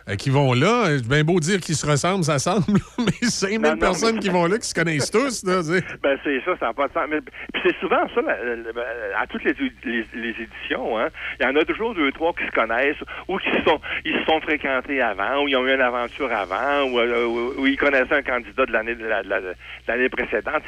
euh, 0.09 0.15
qui 0.15 0.29
vont 0.29 0.53
là, 0.53 0.85
c'est 0.97 1.07
bien 1.07 1.23
beau 1.23 1.39
dire 1.39 1.59
qu'ils 1.59 1.75
se 1.75 1.85
ressemblent, 1.85 2.23
ça 2.23 2.39
semble, 2.39 2.65
mais 2.97 3.27
5000 3.29 3.59
Non, 3.61 3.69
non, 3.71 3.77
personnes 3.77 4.15
mais- 4.15 4.21
qui 4.21 4.29
vont 4.29 4.45
là, 4.45 4.57
qui 4.57 4.67
se 4.67 4.73
connaissent 4.73 5.11
tous, 5.11 5.43
là. 5.43 5.61
Ben 6.01 6.17
c'est 6.23 6.41
ça, 6.45 6.51
ça 6.59 6.67
n'a 6.67 6.73
pas 6.73 6.87
de 6.87 6.93
sens. 6.93 7.03
Mais, 7.09 7.21
puis 7.21 7.61
c'est 7.65 7.79
souvent 7.79 8.07
ça, 8.13 8.21
la- 8.21 8.43
la- 8.43 8.55
la- 8.55 9.19
à 9.19 9.27
toutes 9.27 9.43
les, 9.43 9.53
les, 9.85 10.05
les 10.13 10.29
éditions, 10.29 10.97
hein. 10.99 11.07
Il 11.39 11.43
y 11.43 11.47
en 11.47 11.55
a 11.55 11.63
toujours 11.65 11.93
deux, 11.95 12.11
trois 12.11 12.33
qui 12.33 12.45
se 12.45 12.51
connaissent, 12.51 12.97
ou 13.27 13.37
qui 13.37 13.49
se 13.51 13.61
sont, 13.63 13.79
ils 14.05 14.17
se 14.19 14.23
sont 14.25 14.39
fréquentés 14.41 15.01
avant, 15.01 15.43
ou 15.43 15.47
ils 15.47 15.55
ont 15.55 15.65
eu 15.67 15.73
une 15.73 15.81
aventure 15.81 16.31
avant, 16.31 16.83
ou, 16.89 16.99
euh, 16.99 17.25
ou- 17.25 17.61
ou 17.61 17.67
ils 17.67 17.77
connaissaient 17.77 18.15
un 18.15 18.21
candidat 18.23 18.65
de 18.65 18.71
l'année 18.71 18.95
de 18.95 19.05
la- 19.05 19.23
de 19.23 19.29
la- 19.29 19.41
de 19.41 19.53
l'année 19.87 20.09
précédente. 20.09 20.63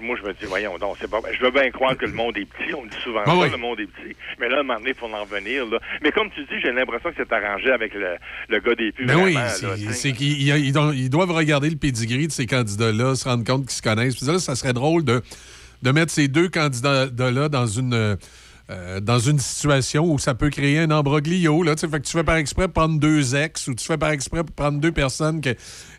Moi, 0.00 0.16
je 0.20 0.26
me 0.26 0.32
dis, 0.32 0.44
voyons 0.46 0.76
donc, 0.78 0.96
c'est 1.00 1.10
pas. 1.10 1.20
Je 1.32 1.40
veux 1.42 1.50
bien 1.50 1.70
croire 1.70 1.96
que 1.96 2.06
le 2.06 2.12
monde 2.12 2.36
est 2.36 2.44
petit, 2.46 2.74
on 2.74 2.82
me 2.82 2.88
dit 2.88 2.96
souvent 3.02 3.22
Ah 3.26 3.30
ça, 3.30 3.36
oui. 3.36 3.50
le 3.50 3.56
monde 3.56 3.80
est 3.80 3.86
petit. 3.86 4.16
Mais 4.38 4.48
là, 4.48 4.58
à 4.58 4.60
un 4.60 4.62
moment 4.62 4.78
donné, 4.78 4.90
il 4.90 4.96
faut 4.96 5.06
en 5.12 5.22
revenir. 5.22 5.66
Là. 5.66 5.78
Mais 6.02 6.12
comme 6.12 6.30
tu 6.30 6.40
dis, 6.44 6.60
j'ai 6.62 6.72
l'impression 6.72 7.10
que 7.10 7.16
c'est 7.16 7.32
arrangé 7.32 7.70
avec 7.70 7.94
le, 7.94 8.16
le 8.48 8.53
gars 8.60 8.74
des 8.74 8.92
pubs. 8.92 9.06
Ben 9.06 9.16
oui, 9.24 9.34
c'est, 9.92 10.12
qu'ils 10.12 11.10
doivent 11.10 11.30
regarder 11.32 11.70
le 11.70 11.76
pedigree 11.76 12.26
de 12.26 12.32
ces 12.32 12.46
candidats-là, 12.46 13.14
se 13.14 13.24
rendre 13.24 13.44
compte 13.44 13.62
qu'ils 13.66 13.76
se 13.76 13.82
connaissent. 13.82 14.16
Puis 14.16 14.26
là, 14.26 14.38
ça 14.38 14.54
serait 14.56 14.72
drôle 14.72 15.04
de, 15.04 15.22
de 15.82 15.90
mettre 15.90 16.12
ces 16.12 16.28
deux 16.28 16.48
candidats-là 16.48 17.48
dans 17.48 17.66
une, 17.66 18.16
euh, 18.70 19.00
dans 19.00 19.18
une 19.18 19.38
situation 19.38 20.10
où 20.10 20.18
ça 20.18 20.34
peut 20.34 20.50
créer 20.50 20.78
un 20.78 20.90
embroglio. 20.90 21.62
Là, 21.62 21.76
fait 21.76 21.88
que 21.88 21.98
tu 22.06 22.12
fais 22.12 22.24
par 22.24 22.36
exprès 22.36 22.68
prendre 22.68 22.98
deux 22.98 23.34
ex 23.34 23.68
ou 23.68 23.74
tu 23.74 23.84
fais 23.84 23.98
par 23.98 24.10
exprès 24.10 24.42
prendre 24.44 24.78
deux 24.80 24.92
personnes 24.92 25.40
que- 25.40 25.54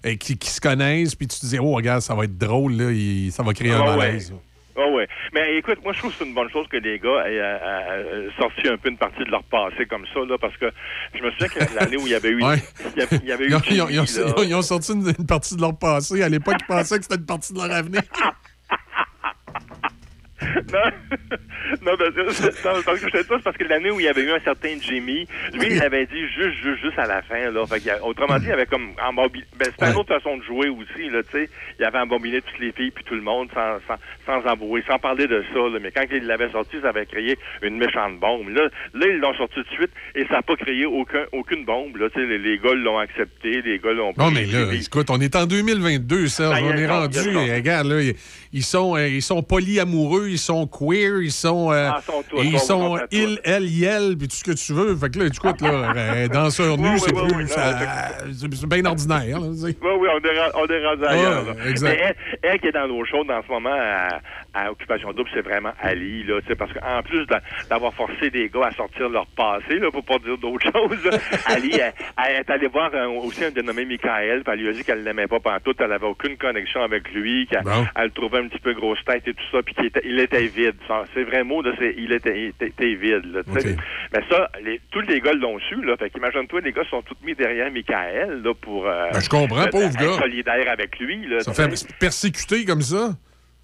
euh, 0.06 0.16
qui, 0.16 0.38
qui 0.38 0.50
se 0.50 0.60
connaissent, 0.62 1.14
puis 1.16 1.28
tu 1.28 1.40
te 1.40 1.46
dis, 1.46 1.60
oh, 1.60 1.74
regarde, 1.74 2.02
ça 2.02 2.16
va 2.16 2.24
être 2.24 2.38
drôle, 2.38 2.74
là, 2.74 2.92
il- 2.92 3.32
ça 3.32 3.44
va 3.44 3.54
créer 3.54 3.72
un 3.72 3.82
Ah 3.86 3.98
ouais. 3.98 4.18
Ah 4.78 4.88
ouais. 4.90 5.08
Mais 5.34 5.58
écoute, 5.58 5.80
moi 5.84 5.94
je 5.94 6.00
trouve 6.00 6.12
que 6.12 6.18
c'est 6.20 6.26
une 6.26 6.34
bonne 6.34 6.50
chose 6.50 6.68
que 6.68 6.78
les 6.78 7.00
gars 7.00 7.24
aient 7.28 7.40
euh, 7.40 7.58
euh, 7.64 8.30
sorti 8.38 8.68
un 8.68 8.78
peu 8.78 8.90
une 8.90 8.98
partie 8.98 9.24
de 9.24 9.32
leur 9.32 9.44
passé 9.44 9.86
comme 9.86 10.06
ça, 10.14 10.20
là, 10.28 10.38
parce 10.40 10.56
que 10.58 10.70
je 11.14 11.24
me 11.24 11.32
souviens 11.32 11.48
que 11.48 11.76
l'année 11.76 11.98
où 11.98 12.06
il 12.06 12.12
y 12.12 12.16
avait 12.16 12.30
eu, 12.30 12.44
Ouais. 12.44 12.58
il 12.96 13.00
y 13.00 13.04
avait, 13.04 13.16
il 13.24 13.28
y 13.28 13.32
avait 13.32 13.46
eu 13.46 13.56
ont, 13.56 13.60
Jimmy, 13.64 13.82
ont- 13.82 13.88
ils 14.44 14.56
ont 14.56 14.62
sorti 14.62 14.92
une, 14.94 15.14
une 15.18 15.26
partie 15.26 15.56
de 15.56 15.62
leur 15.62 15.78
passé. 15.78 16.22
À 16.22 16.30
l'époque, 16.30 16.56
ils 16.60 16.66
pensaient 16.68 16.98
que 16.98 17.04
c'était 17.04 17.16
une 17.16 17.26
partie 17.26 17.54
de 17.54 17.58
leur 17.60 17.72
avenir. 17.72 18.02
non, 20.74 21.92
non, 21.92 21.98
parce 21.98 22.12
que, 22.16 22.68
non, 22.68 22.82
parce 22.86 23.00
que 23.00 23.08
je 23.10 23.18
c'est 23.18 23.44
parce 23.44 23.58
que 23.58 23.64
l'année 23.64 23.92
où 23.92 24.00
il 24.00 24.06
y 24.06 24.08
avait 24.08 24.22
eu 24.24 24.32
un 24.32 24.40
certain 24.40 24.76
Jimmy, 24.82 25.28
lui, 25.54 25.68
il 25.72 25.82
avait 25.82 26.06
dit 26.06 26.22
juste, 26.36 26.56
juste, 26.64 26.82
juste 26.84 27.00
à 27.00 27.08
la 27.08 27.22
fin, 27.24 27.50
là. 27.52 27.66
Fait 27.66 27.90
a- 27.90 28.04
autrement 28.04 28.38
dit, 28.40 28.46
il 28.48 28.52
avait 28.52 28.66
comme 28.66 28.90
embobiné. 29.04 29.46
Ben, 29.58 29.68
c'était 29.72 29.92
une 29.92 29.98
autre 29.98 30.14
façon 30.14 30.38
de 30.38 30.44
jouer 30.44 30.70
aussi, 30.70 31.10
là, 31.10 31.24
tu 31.24 31.32
sais. 31.32 31.50
Il 31.80 31.86
avait 31.86 32.00
embobiné 32.00 32.42
toutes 32.42 32.60
les 32.60 32.72
filles 32.72 32.92
puis 32.92 33.04
tout 33.04 33.16
le 33.16 33.22
monde 33.22 33.50
sans, 33.54 33.78
sans, 33.88 33.98
sans 34.26 34.50
embrouiller, 34.50 34.84
sans 34.88 35.00
parler 35.00 35.28
de 35.28 35.44
ça, 35.54 35.60
là. 35.60 35.80
Mais 35.82 35.92
quand 35.92 36.06
il 36.12 36.26
l'avait 36.26 36.50
sorti, 36.52 36.78
ça 36.82 36.90
avait 36.90 37.06
créé 37.06 37.38
une 37.62 37.78
méchante 37.78 38.20
bombe. 38.20 38.50
Là, 38.50 38.70
là 38.94 39.06
ils 39.08 39.18
l'ont 39.20 39.34
sorti 39.36 39.60
de 39.60 39.68
suite 39.76 39.92
et 40.16 40.26
ça 40.28 40.36
n'a 40.36 40.42
pas 40.42 40.56
créé 40.56 40.86
aucun, 40.86 41.24
aucune 41.32 41.66
bombe, 41.66 41.98
là. 41.98 42.10
Tu 42.10 42.20
sais, 42.20 42.26
les, 42.28 42.38
les 42.38 42.58
gars 42.60 42.74
l'ont 42.74 42.98
accepté, 43.00 43.62
les 43.62 43.80
gars 43.80 43.94
l'ont 43.94 44.14
Non, 44.18 44.32
mais 44.32 44.46
là, 44.46 44.72
écoute, 44.74 45.10
on 45.10 45.20
est 45.20 45.36
en 45.36 45.46
2022, 45.46 46.28
Serge. 46.28 46.62
Ben, 46.62 46.66
on 46.66 46.78
est 46.78 46.88
rendu. 46.88 47.18
Regarde, 47.56 47.88
là, 47.88 48.02
ils- 48.02 48.16
ils 48.54 48.64
sont, 48.64 48.96
euh, 48.96 49.08
ils 49.08 49.22
sont 49.22 49.44
polyamoureux, 49.44 50.28
ils 50.36 50.40
sont 50.40 50.68
queer, 50.68 51.22
ils 51.22 51.32
sont. 51.32 51.72
euh, 51.72 51.90
Ah, 51.94 52.02
sont 52.06 52.24
tous, 52.30 52.38
et 52.42 52.46
ils 52.46 52.60
sont- 52.60 52.98
tous. 52.98 53.06
il, 53.12 53.40
elle, 53.44 53.66
yel, 53.70 54.16
puis 54.18 54.28
tout 54.28 54.36
ce 54.36 54.44
que 54.44 54.52
tu 54.52 54.74
veux. 54.74 54.96
Fait 54.96 55.10
que 55.10 55.20
là, 55.20 55.26
écoute, 55.26 55.62
là, 55.62 55.70
euh, 55.96 56.28
danseur 56.28 56.78
nu, 56.78 56.98
c'est 57.00 57.12
plus. 57.14 57.22
non, 57.22 58.50
c'est 58.52 58.68
bien 58.70 58.86
ordinaire, 58.86 59.40
là. 59.40 59.48
Oui, 59.48 59.76
oui, 59.82 60.08
on 60.12 60.20
ren- 60.20 60.52
on 60.56 61.04
ailleurs. 61.06 61.56
Exact. 61.68 61.90
Mais 61.90 62.00
elle, 62.04 62.16
elle 62.44 62.60
qui 62.60 62.68
est 62.68 62.72
dans 62.72 62.86
l'eau 62.88 63.04
chaude 63.06 63.30
en 63.32 63.42
ce 63.42 63.48
moment 63.52 63.74
à, 63.74 64.20
à 64.54 64.72
Occupation 64.72 65.12
Double, 65.14 65.30
c'est 65.34 65.42
vraiment 65.42 65.72
Ali, 65.82 66.24
là, 66.24 66.40
parce 66.58 66.72
qu'en 66.74 67.02
plus 67.04 67.26
d'a- 67.28 67.42
d'avoir 67.70 67.94
forcé 67.94 68.30
des 68.30 68.50
gars 68.50 68.68
à 68.68 68.72
sortir 68.72 69.10
leur 69.10 69.26
passé, 69.28 69.80
là, 69.80 69.92
pour 69.92 70.04
pas 70.04 70.18
dire 70.20 70.38
d'autre 70.38 70.64
chose, 70.74 70.98
là, 71.06 71.18
Ali, 71.48 71.72
elle, 71.74 71.94
elle 72.26 72.36
est 72.42 72.50
allée 72.50 72.68
voir 72.68 72.94
un- 72.94 73.08
aussi 73.08 73.44
un 73.44 73.52
dénommé 73.52 73.86
Michael, 73.86 74.44
puis 74.44 74.54
elle 74.54 74.60
lui 74.60 74.70
a 74.70 74.74
dit 74.74 74.84
qu'elle 74.84 75.04
l'aimait 75.04 75.28
pas 75.28 75.40
pantoute, 75.40 75.78
elle 75.80 75.92
avait 75.92 76.08
aucune 76.08 76.38
connexion 76.38 76.82
avec 76.84 77.12
lui, 77.14 77.48
qu'elle 77.48 77.64
elle 77.96 78.06
le 78.06 78.12
trouvait 78.12 78.40
un 78.40 78.48
petit 78.48 78.60
peu 78.60 78.74
grosse 78.74 79.04
tête 79.06 79.28
et 79.28 79.34
tout 79.34 79.44
ça, 79.52 79.62
puis 79.64 79.74
qu'il 79.76 79.86
était, 79.86 80.02
il 80.16 80.20
était 80.22 80.46
vide. 80.48 80.76
C'est 81.14 81.24
vrai 81.24 81.44
mot, 81.44 81.62
c'est 81.78 81.94
il 81.98 82.12
était, 82.12 82.38
il 82.40 82.46
était, 82.48 82.68
était 82.68 82.96
vide, 82.96 83.26
là. 83.34 83.42
Mais 84.14 84.22
ça, 84.30 84.50
les- 84.64 84.80
tous 84.92 85.02
les 85.02 85.20
gars 85.22 85.34
l'ont 85.34 85.60
su, 85.60 85.82
là, 85.84 85.96
fait 85.98 86.10
qu'imagine-toi, 86.10 86.62
les 86.62 86.72
gars 86.72 86.84
sont 86.90 87.02
tous 87.02 87.16
mis 87.24 87.36
derrière 87.36 87.72
Michael, 87.72 88.42
là, 88.44 88.54
pour... 88.60 88.88
euh, 88.88 89.10
Ben, 89.12 89.20
je 89.20 89.30
comprends, 89.30 89.64
être- 89.64 89.72
pauvre 89.72 89.86
être 89.86 89.98
gars. 90.00 90.18
solidaire 90.20 90.70
avec 90.72 90.98
lui, 91.00 91.28
là. 91.28 91.42
Ça 91.42 91.54
fait 91.54 91.70
persécuter 92.00 92.66
comme 92.66 92.82
ça. 92.82 93.10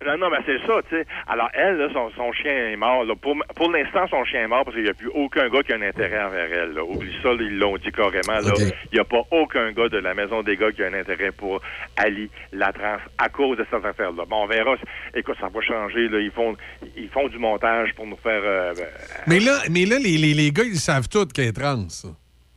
Non, 0.05 0.17
non, 0.17 0.29
mais 0.31 0.39
c'est 0.45 0.59
ça, 0.65 0.81
tu 0.89 0.95
sais. 0.95 1.05
Alors, 1.27 1.49
elle, 1.53 1.77
là, 1.77 1.87
son, 1.93 2.09
son 2.15 2.31
chien 2.33 2.51
est 2.71 2.75
mort. 2.75 3.03
Là. 3.05 3.13
Pour, 3.15 3.35
pour 3.55 3.71
l'instant, 3.71 4.07
son 4.09 4.23
chien 4.25 4.43
est 4.43 4.47
mort 4.47 4.63
parce 4.65 4.75
qu'il 4.75 4.83
n'y 4.83 4.89
a 4.89 4.93
plus 4.95 5.09
aucun 5.13 5.47
gars 5.49 5.61
qui 5.61 5.73
a 5.73 5.75
un 5.75 5.81
intérêt 5.83 6.23
envers 6.23 6.51
elle. 6.51 6.73
Là. 6.73 6.83
Oublie 6.83 7.13
ça, 7.21 7.29
là, 7.29 7.37
ils 7.41 7.57
l'ont 7.57 7.77
dit 7.77 7.91
carrément. 7.91 8.39
là. 8.39 8.53
Il 8.57 8.93
n'y 8.95 8.99
a 8.99 9.03
pas 9.03 9.21
aucun 9.31 9.71
gars 9.71 9.89
de 9.89 9.97
la 9.99 10.13
maison 10.13 10.41
des 10.41 10.57
gars 10.57 10.71
qui 10.71 10.83
a 10.83 10.87
un 10.87 10.93
intérêt 10.93 11.31
pour 11.31 11.61
Ali 11.97 12.29
Latrance 12.51 13.01
à 13.17 13.29
cause 13.29 13.57
de 13.57 13.65
cette 13.71 13.85
affaire-là. 13.85 14.25
Bon, 14.27 14.43
on 14.43 14.47
verra. 14.47 14.75
Écoute, 15.13 15.37
ça 15.39 15.49
va 15.53 15.61
changer. 15.61 16.07
Là. 16.09 16.19
Ils, 16.19 16.31
font, 16.31 16.55
ils 16.97 17.09
font 17.09 17.27
du 17.27 17.37
montage 17.37 17.93
pour 17.95 18.07
nous 18.07 18.17
faire... 18.17 18.41
euh, 18.43 18.73
ben, 18.75 18.87
Mais 19.27 19.39
là, 19.39 19.59
mais 19.69 19.85
là 19.85 19.97
les, 19.99 20.17
les, 20.17 20.33
les 20.33 20.51
gars, 20.51 20.63
ils 20.63 20.77
savent 20.77 21.07
tout 21.09 21.25
qu'elle 21.27 21.45
est 21.49 21.53
trans. 21.53 21.87
ça. 21.89 22.07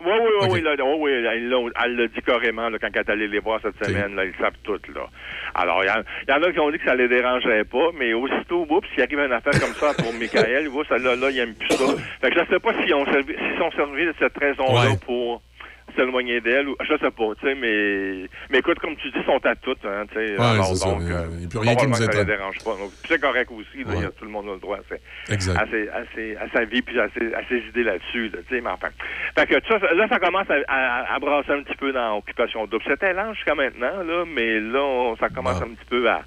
Oui, 0.05 0.13
oui, 0.21 0.31
oui, 0.43 0.49
oui, 0.53 0.61
là, 0.61 0.75
oui, 0.97 1.13
elle 1.13 1.97
l'a- 1.97 2.07
dit 2.09 2.21
carrément 2.27 2.69
là, 2.69 2.79
quand 2.79 2.89
elle 2.95 3.01
est 3.01 3.11
allée 3.11 3.29
les 3.29 3.39
voir 3.39 3.61
cette 3.63 3.83
semaine. 3.85 4.15
Là, 4.17 4.25
ils 4.25 4.35
savent 4.41 4.53
tout. 4.63 4.79
Là. 4.95 5.07
Alors, 5.55 5.83
il 5.83 5.87
y, 5.87 6.31
y 6.31 6.35
en 6.35 6.43
a 6.43 6.53
qui 6.53 6.61
ont 6.61 6.71
dit 6.71 6.79
que 6.79 6.85
ça 6.85 6.95
les 6.95 7.09
dérangerait 7.09 7.65
pas, 7.65 7.89
mais 7.99 8.13
aussitôt, 8.13 8.67
oups, 8.69 8.87
s'il 8.95 9.03
arrive 9.03 9.19
une 9.21 9.33
affaire 9.33 9.59
comme 9.61 9.75
ça 9.75 9.93
pour 10.03 10.13
Michael, 10.19 10.69
oups, 10.69 10.89
là, 10.91 10.99
là, 11.17 11.31
il 11.31 11.39
aime 11.39 11.55
plus 11.55 11.69
ça. 11.77 11.85
Fait 12.21 12.31
que 12.31 12.41
je 12.41 12.45
sais 12.53 12.61
pas 12.61 12.73
si 12.85 12.93
on 12.93 13.05
servi, 13.07 13.35
si 13.35 13.63
on 13.63 13.71
servi 13.73 14.07
de 14.07 14.15
cette 14.19 14.37
raison-là 14.39 14.91
Ouais. 14.91 14.97
pour 15.07 15.43
s'éloigner 15.97 16.41
d'elle, 16.41 16.69
ou 16.69 16.77
je 16.81 16.97
sais 16.97 17.11
pas, 17.11 17.25
tu 17.41 17.47
sais, 17.47 17.55
mais, 17.55 18.29
mais 18.51 18.59
écoute, 18.59 18.79
comme 18.79 18.97
tu 18.97 19.11
dis, 19.11 19.19
ils 19.19 19.25
sont 19.25 19.45
à 19.45 19.55
toutes, 19.57 19.85
hein, 19.85 20.05
tu 20.09 20.15
sais. 20.15 20.33
Ouais, 20.39 20.45
alors, 20.45 20.77
ça, 20.77 20.89
donc, 20.91 20.99
il 21.03 21.09
y 21.09 21.13
a- 21.13 21.17
euh, 21.17 21.27
il 21.35 21.43
y 21.43 21.45
a 21.45 21.49
plus 21.49 21.59
rien 21.59 21.77
qui 21.77 21.87
nous 21.87 21.95
ça 21.95 22.25
dérange 22.25 22.59
pas. 22.65 22.77
C'est 23.09 23.21
correct 23.21 23.51
aussi, 23.51 23.85
là, 23.85 24.11
tout 24.19 24.25
le 24.25 24.31
monde 24.31 24.49
a 24.49 24.55
le 24.55 24.61
droit 24.61 24.79
à, 24.79 25.33
Exact. 25.33 25.57
à, 25.61 25.67
ses- 25.71 25.89
à, 25.89 26.03
ses- 26.15 26.37
à 26.37 26.49
sa 26.51 26.65
vie 26.65 26.83
puis 26.83 26.99
à 27.01 27.09
ses, 27.19 27.33
à 27.35 27.41
ses 27.49 27.59
idées 27.69 27.83
là-dessus, 27.85 28.29
là, 28.31 28.39
tu 28.49 28.55
sais, 28.57 28.61
mais 28.61 28.71
enfin. 28.71 28.89
Fait 29.39 29.47
que 29.47 29.55
ça, 29.69 29.81
ça- 29.81 29.95
là, 29.95 30.07
ça 30.09 30.19
commence 30.19 30.47
à, 30.69 31.19
brasser 31.19 31.53
un 31.53 31.63
petit 31.63 31.77
peu 31.77 31.93
dans 31.93 32.19
Occupation 32.19 32.67
Double. 32.67 32.85
C'était 32.89 33.13
lent 33.13 33.33
jusqu'à 33.35 33.55
maintenant, 33.55 34.03
là, 34.03 34.25
mais 34.27 34.61
là, 34.61 34.83
on- 34.83 35.17
ça 35.17 35.29
commence 35.29 35.61
un 35.63 35.69
petit 35.75 35.87
peu 35.89 36.09
à... 36.09 36.23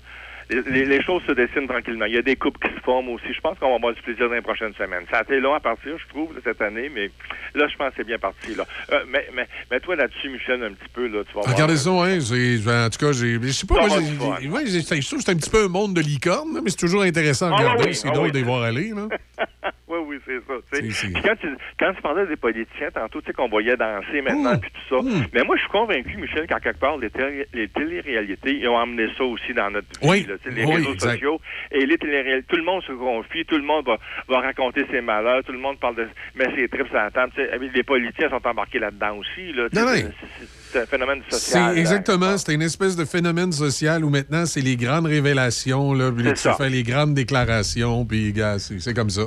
Les, 0.50 1.02
choses 1.04 1.22
se 1.28 1.34
dessinent 1.34 1.68
tranquillement. 1.68 2.06
Il 2.06 2.14
y 2.14 2.18
a 2.18 2.22
des 2.22 2.36
couples 2.36 2.66
qui 2.68 2.74
se 2.74 2.80
forment 2.82 3.10
aussi. 3.10 3.34
Je 3.34 3.42
pense 3.42 3.58
qu'on 3.60 3.70
va 3.70 3.76
avoir 3.76 3.94
du 3.94 4.02
plaisir 4.02 4.30
dans 4.30 4.36
les 4.36 4.42
prochaines 4.42 4.74
semaines. 4.76 5.04
Ça 5.12 5.20
a 5.20 5.22
été 5.24 5.40
long 5.40 5.54
à 5.54 5.60
partir, 5.60 5.98
je 5.98 6.08
trouve, 6.08 6.34
cette 6.44 6.62
année, 6.62 6.90
mais 6.94 7.10
là, 7.54 7.68
je 7.68 7.76
pense 7.76 7.90
que 7.90 7.96
c'est 7.98 8.08
bien 8.08 8.18
parti. 8.18 8.56
Là. 8.56 8.66
Euh, 8.94 9.04
mais, 9.10 9.28
mais, 9.34 9.48
mais 9.70 9.80
toi, 9.80 9.96
là-dessus, 9.96 10.30
Michel, 10.30 10.64
un 10.64 10.72
petit 10.72 10.90
peu, 10.94 11.08
là, 11.08 11.24
tu 11.28 11.34
vas 11.36 11.42
voir. 11.42 11.54
Regardez 11.54 11.76
ça, 11.78 11.90
hein. 11.90 12.18
En 12.86 12.90
tout 12.90 13.00
cas. 13.00 13.12
Je 13.12 13.52
sais 13.52 13.68
pas, 13.68 13.76
Ça 13.76 13.88
moi, 13.88 14.38
j'ai- 14.42 14.50
ouais, 14.50 14.66
je 14.68 15.08
trouve 15.08 15.20
que 15.20 15.26
c'est 15.26 15.32
un 15.32 15.36
petit 15.36 15.50
peu 15.50 15.66
un 15.66 15.68
monde 15.68 15.94
de 15.94 16.02
licorne, 16.02 16.60
mais 16.64 16.70
c'est 16.70 16.78
toujours 16.78 17.02
intéressant 17.04 17.48
à 17.52 17.56
Ah, 17.56 17.58
regarder. 17.58 17.86
oui, 17.88 17.96
c'est 17.96 18.08
ah, 18.10 18.12
drôle 18.12 18.28
oui. 18.28 18.32
de 18.32 18.38
les 18.38 18.44
voir 18.44 18.64
aller. 18.64 18.90
Là. 18.96 19.08
oui, 19.88 19.98
oui, 20.06 20.18
c'est 20.26 20.40
ça. 20.48 20.54
tu 20.82 20.92
sais. 20.92 21.08
Puis 21.08 21.22
quand 21.24 21.36
tu, 21.40 21.48
quand 21.80 21.94
tu 21.94 22.02
parlais 22.02 22.26
des 22.26 22.36
politiciens, 22.36 22.90
tantôt, 22.94 23.20
tu 23.22 23.28
sais 23.28 23.34
qu'on 23.34 23.50
voyait 23.50 23.76
danser 23.78 24.22
maintenant, 24.22 24.58
puis 24.58 24.72
tout 24.72 24.96
ça. 24.98 25.10
Mais 25.34 25.44
moi, 25.44 25.56
je 25.56 25.62
suis 25.62 25.72
convaincu, 25.72 26.18
Michel, 26.18 26.48
qu'à 26.48 26.60
quelque 26.60 26.80
part, 26.80 26.98
les, 26.98 27.10
télé- 27.10 27.48
les 27.54 27.68
téléréalités, 27.68 28.58
ils 28.58 28.68
ont 28.68 28.78
amené 28.78 29.08
ça 29.18 29.24
aussi 29.24 29.54
dans 29.54 29.70
notre 29.72 29.88
vie. 30.02 30.08
Oui, 30.08 30.26
là, 30.28 30.36
les 30.46 30.64
oui, 30.66 30.76
réseaux 30.76 30.94
exact. 30.94 31.12
sociaux. 31.14 31.40
Et 31.72 31.86
les 31.86 31.98
tout 31.98 32.56
le 32.56 32.64
monde 32.64 32.84
se 32.84 32.92
confie, 32.94 33.46
tout 33.46 33.58
le 33.58 33.64
monde 33.64 33.86
va, 33.86 33.98
va 34.30 34.40
raconter 34.42 34.86
ses 34.92 35.02
malheurs, 35.02 35.44
tout 35.44 35.52
le 35.52 35.60
monde 35.60 35.80
parle 35.80 35.96
de 35.96 36.08
met 36.36 36.54
ses 36.56 36.68
trips 36.68 36.94
à 36.94 37.06
la 37.06 37.12
table. 37.12 37.32
Les 37.74 37.84
politiciens 37.84 38.30
sont 38.30 38.46
embarqués 38.48 38.80
là-dedans 38.80 39.18
aussi. 39.18 39.54
Là, 39.54 39.68
c'est- 39.72 40.80
un 40.80 40.86
phénomène 40.86 41.22
social. 41.30 41.40
C'est 41.40 41.60
là. 41.76 41.80
exactement, 41.80 42.38
c'est 42.38 42.54
une 42.54 42.62
espèce 42.62 42.96
de 42.96 43.06
phénomène 43.06 43.52
social 43.52 44.04
où 44.04 44.10
maintenant 44.10 44.46
c'est 44.46 44.62
les 44.62 44.76
grandes 44.76 45.06
révélations, 45.08 45.94
là, 45.94 46.12
puis 46.12 46.26
tu 46.34 46.50
fais 46.58 46.70
les 46.70 46.84
grandes 46.84 47.14
déclarations, 47.14 48.06
puis 48.06 48.32
gars, 48.34 48.60
c'est 48.60 48.94
comme 48.94 49.10
ça. 49.10 49.24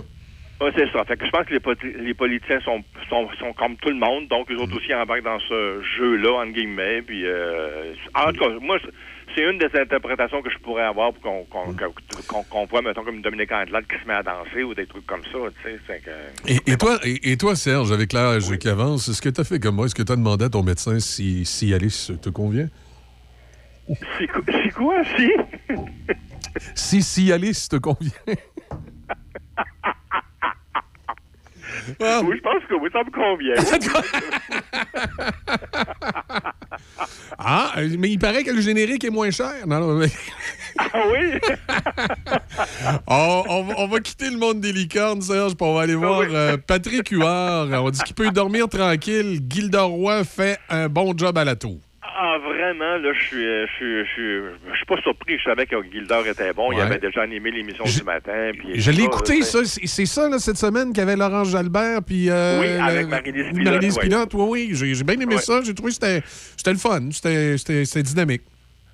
Oui, 0.62 0.69
c'est 0.77 0.93
ça. 0.93 1.03
Fait 1.07 1.16
que 1.16 1.24
je 1.24 1.31
pense 1.31 1.47
que 1.47 1.55
les, 1.55 2.05
les 2.05 2.12
politiciens 2.12 2.61
sont, 2.61 2.85
sont, 3.09 3.27
sont 3.39 3.53
comme 3.55 3.77
tout 3.77 3.89
le 3.89 3.95
monde, 3.97 4.28
donc 4.28 4.51
Mm. 4.51 4.59
autres 4.61 4.77
aussi 4.77 4.95
embarquent 4.95 5.24
dans 5.24 5.41
ce 5.41 5.81
jeu-là, 5.99 6.43
entre 6.43 6.53
guillemets. 6.53 7.01
Puis, 7.01 7.24
euh, 7.24 7.95
en 8.15 8.31
tout 8.31 8.41
cas, 8.45 8.51
moi, 8.61 8.77
c'est 9.35 9.43
une 9.51 9.59
des 9.59 9.69
interprétations 9.78 10.43
que 10.43 10.51
je 10.51 10.59
pourrais 10.59 10.82
avoir 10.85 11.12
pour 11.12 11.23
qu'on 11.23 11.44
qu'on 11.44 11.74
qu'on- 12.28 12.43
qu'on 12.44 12.65
voit, 12.66 12.82
mettons, 12.82 13.05
comme 13.05 13.20
Dominique 13.23 13.52
Andelade 13.52 13.85
qui 13.86 14.01
se 14.02 14.07
met 14.07 14.15
à 14.15 14.23
danser 14.23 14.62
ou 14.62 14.74
des 14.74 14.86
trucs 14.86 15.07
comme 15.07 15.23
ça, 15.24 15.39
tu 15.62 15.70
sais. 15.70 15.78
c'est 15.86 16.01
que- 16.02 16.51
Et, 16.52 16.73
et 16.73 16.77
toi, 16.77 16.98
et, 17.05 17.32
et 17.32 17.36
toi, 17.36 17.55
Serge, 17.57 17.93
avec 17.93 18.12
l'âge 18.12 18.57
qui 18.59 18.69
avance, 18.69 19.09
est-ce 19.09 19.23
que 19.23 19.28
tu 19.28 19.40
as 19.40 19.44
fait 19.44 19.59
comme 19.61 19.77
moi? 19.77 19.86
Est-ce 19.86 19.94
que 19.94 20.02
tu 20.02 20.12
as 20.12 20.16
demandé 20.16 20.44
à 20.47 20.48
ton 20.48 20.62
médecin 20.62 20.98
si, 21.01 21.44
si 21.44 21.73
Alice 21.74 22.12
te 22.23 22.28
convient? 22.31 22.69
C'est 24.19 24.27
quoi- 24.28 24.43
c'est 24.47 24.70
quoi, 24.73 25.02
si? 25.16 25.31
Si 26.74 27.02
si 27.02 27.32
Alice 27.32 27.69
te 27.69 27.77
convient. 27.77 28.11
Oui, 31.99 32.37
je 32.37 32.43
pense 32.43 32.62
que 32.69 32.75
oui, 32.75 32.91
ça 32.93 33.03
me 33.05 33.11
convient. 33.11 33.55
Ah, 37.39 37.73
euh, 37.79 37.89
mais 37.99 38.11
il 38.11 38.19
paraît 38.19 38.45
que 38.45 38.51
le 38.51 38.61
générique 38.61 39.03
est 39.05 39.11
moins 39.11 39.31
cher. 39.31 39.67
Non, 39.67 39.81
non, 39.81 39.95
mais- 39.95 40.11
ah 40.79 41.03
oui? 41.11 41.39
on, 43.07 43.45
on 43.49 43.62
va- 43.65 43.75
on 43.79 43.87
va 43.89 44.01
quitter 44.01 44.31
le 44.31 44.37
monde 44.37 44.61
des 44.61 44.73
licornes, 44.73 45.23
Serge, 45.23 45.55
puis 45.55 45.67
on 45.67 45.75
va 45.75 45.83
aller 45.83 45.95
voir 45.95 46.23
euh, 46.31 46.57
Patrick 46.59 47.09
Huard. 47.09 47.69
On 47.73 47.91
dit 47.91 48.01
qu'il 48.03 48.15
peut 48.15 48.31
dormir 48.31 48.69
tranquille. 48.69 49.41
Gilda 49.49 49.83
Roy 49.83 50.25
fait 50.25 50.59
un 50.69 50.89
bon 50.89 51.15
job 51.17 51.37
à 51.39 51.45
la 51.45 51.57
tour. 51.57 51.79
Ah, 52.22 52.36
vraiment, 52.38 52.98
là, 52.98 53.12
je 53.14 53.24
suis, 53.24 53.47
euh, 53.47 53.66
je 53.66 53.72
suis, 53.76 53.98
je 54.05 54.10
suis, 54.12 54.59
je 54.72 54.76
suis 54.76 54.84
pas 54.86 55.01
surpris. 55.01 55.38
Je 55.38 55.44
savais 55.44 55.64
que 55.64 55.76
Gildor 55.90 56.26
était 56.26 56.52
bon. 56.52 56.70
Il 56.70 56.78
avait 56.80 56.98
déjà 56.98 57.22
animé 57.22 57.51
l'émission 57.51 57.84
du 57.84 58.02
matin. 58.02 58.51
puis 58.59 58.78
Je 58.78 58.90
l'ai 58.90 59.05
écouté, 59.05 59.40
c'est- 59.42 59.64
ça. 59.64 59.80
C'est 59.86 60.05
ça, 60.06 60.28
là, 60.28 60.38
cette 60.38 60.59
semaine, 60.59 60.88
qu'il 60.92 60.98
y 60.98 61.01
avait 61.01 61.16
Laurence 61.16 61.48
Jalbert, 61.48 62.02
puis... 62.06 62.28
euh, 62.28 62.60
Oui, 62.60 62.66
avec 62.78 63.09
Marie-Lise 63.09 63.47
Pilote, 63.55 63.64
Marie-Lise 63.64 63.97
ouais. 63.97 64.02
Pilote, 64.02 64.34
oui, 64.34 64.76
oui. 64.82 64.94
J'ai 64.94 65.05
bien 65.05 65.14
aimé 65.18 65.36
Ouais. 65.36 65.40
ça. 65.40 65.62
J'ai 65.64 65.72
trouvé 65.74 65.92
que 65.92 65.94
c'était 65.94 66.72
le 66.72 66.76
fun. 66.78 67.09
C'était 67.10 68.02
dynamique. 68.02 68.42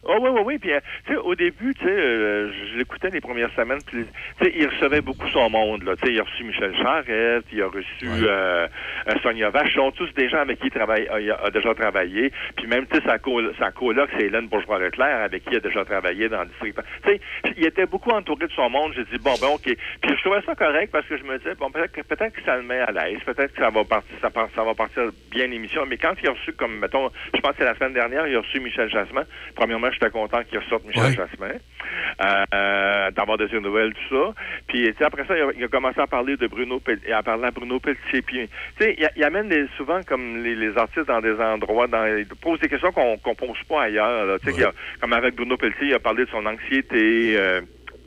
Oh, 0.08 0.18
oui, 0.20 0.30
oui, 0.32 0.40
oui. 0.44 0.58
Puis, 0.58 0.72
euh, 0.72 0.80
tu 1.06 1.12
sais, 1.12 1.18
au 1.18 1.34
début, 1.34 1.74
tu 1.74 1.84
sais, 1.84 1.90
euh, 1.90 2.50
je 2.52 2.78
l'écoutais 2.78 3.10
les 3.10 3.20
premières 3.20 3.50
semaines, 3.54 3.80
puis, 3.86 4.04
tu 4.38 4.44
sais, 4.44 4.52
il 4.56 4.66
recevait 4.68 5.00
beaucoup 5.00 5.28
son 5.28 5.50
monde, 5.50 5.82
là. 5.82 5.96
Tu 5.96 6.06
sais, 6.06 6.12
il 6.14 6.20
a 6.20 6.22
reçu 6.24 6.44
Michel 6.44 6.74
Charette, 6.76 7.44
il 7.52 7.62
a 7.62 7.66
reçu 7.68 8.06
euh, 8.06 8.66
euh, 9.08 9.12
Sonia 9.22 9.50
Vache. 9.50 9.70
Ils 9.72 9.76
sont 9.76 9.90
tous 9.92 10.12
des 10.14 10.28
gens 10.28 10.38
avec 10.38 10.60
qui 10.60 10.66
il 10.66 10.70
travaille, 10.70 11.08
euh, 11.10 11.20
il 11.20 11.30
a, 11.30 11.50
déjà 11.50 11.74
travaillé. 11.74 12.32
Puis 12.56 12.66
même, 12.66 12.86
tu 12.86 12.96
sais, 12.96 13.02
sa, 13.06 13.18
col 13.18 13.52
sa 13.58 13.70
coloc, 13.70 14.08
c'est 14.16 14.26
Hélène 14.26 14.48
Bourgeois-Leclerc, 14.48 15.22
avec 15.24 15.44
qui 15.44 15.50
il 15.52 15.56
a 15.56 15.60
déjà 15.60 15.84
travaillé 15.84 16.28
dans 16.28 16.40
le 16.40 16.46
district. 16.46 16.78
Tu 17.04 17.10
sais, 17.10 17.20
il 17.56 17.66
était 17.66 17.86
beaucoup 17.86 18.10
entouré 18.10 18.46
de 18.46 18.52
son 18.52 18.70
monde. 18.70 18.92
J'ai 18.94 19.04
dit, 19.04 19.18
bon, 19.22 19.34
ben, 19.40 19.48
OK. 19.48 19.62
Puis 19.64 19.76
je 20.02 20.20
trouvais 20.22 20.42
ça 20.42 20.54
correct 20.54 20.90
parce 20.92 21.06
que 21.06 21.16
je 21.16 21.24
me 21.24 21.38
disais, 21.38 21.54
bon, 21.54 21.70
peut-être 21.70 21.92
que, 21.92 22.02
peut 22.02 22.16
que 22.16 22.42
ça 22.44 22.56
le 22.56 22.62
met 22.62 22.80
à 22.80 22.92
l'aise, 22.92 23.18
peut-être 23.24 23.52
que 23.54 23.62
ça 23.62 23.70
va 23.70 23.84
partir, 23.84 24.16
ça, 24.20 24.30
part- 24.30 24.48
ça 24.54 24.62
va 24.62 24.74
partir 24.74 25.04
bien 25.30 25.46
l'émission. 25.46 25.84
Mais 25.86 25.96
quand 25.96 26.14
il 26.22 26.28
a 26.28 26.32
reçu, 26.32 26.52
comme, 26.52 26.78
mettons, 26.78 27.10
je 27.34 27.40
pense 27.40 27.52
que 27.52 27.58
c'est 27.58 27.64
la 27.64 27.74
semaine 27.74 27.92
dernière, 27.92 28.26
il 28.26 28.36
a 28.36 28.40
reçu 28.40 28.60
Michel 28.60 28.88
Jasmin. 28.90 29.24
Premièrement, 29.54 29.90
j'étais 29.98 30.10
content 30.10 30.42
qu'il 30.44 30.58
ressorte 30.58 30.84
Michel 30.84 31.02
Ouais. 31.04 31.12
Jasmin, 31.14 31.54
euh, 32.22 33.10
d'avoir 33.12 33.38
des 33.38 33.48
nouvelles, 33.60 33.92
tout 33.94 34.16
ça. 34.16 34.34
Puis, 34.68 34.82
tu 34.82 34.94
sais, 34.98 35.04
après 35.04 35.24
ça, 35.26 35.36
il 35.36 35.42
a, 35.42 35.46
il 35.56 35.64
a 35.64 35.68
commencé 35.68 36.00
à 36.00 36.06
parler 36.06 36.36
de 36.36 36.46
Bruno 36.46 36.78
Pelletier, 36.80 37.12
à 37.12 37.22
parler 37.22 37.44
à 37.44 37.50
Bruno 37.50 37.78
Pelletier. 37.80 38.22
Puis, 38.22 38.48
tu 38.78 38.84
sais, 38.84 38.94
il, 38.98 39.08
il 39.16 39.24
amène 39.24 39.48
des- 39.48 39.66
souvent 39.76 40.00
comme 40.06 40.42
les, 40.42 40.54
les 40.54 40.76
artistes 40.76 41.06
dans 41.06 41.20
des 41.20 41.34
endroits, 41.40 41.86
dans, 41.86 42.06
il 42.06 42.26
pose 42.26 42.60
des 42.60 42.68
questions 42.68 42.92
qu'on 42.92 43.16
qu'on 43.18 43.34
pose 43.34 43.62
pas 43.68 43.82
ailleurs. 43.84 44.26
là. 44.26 44.38
Tu 44.38 44.46
sais, 44.46 44.52
qu'il 44.52 44.64
a- 44.64 44.72
comme 45.00 45.12
avec 45.12 45.34
Bruno 45.34 45.56
Pelletier, 45.56 45.88
il 45.88 45.94
a 45.94 45.98
parlé 45.98 46.24
de 46.24 46.30
son 46.30 46.44
anxiété. 46.46 47.36
euh, 47.36 47.60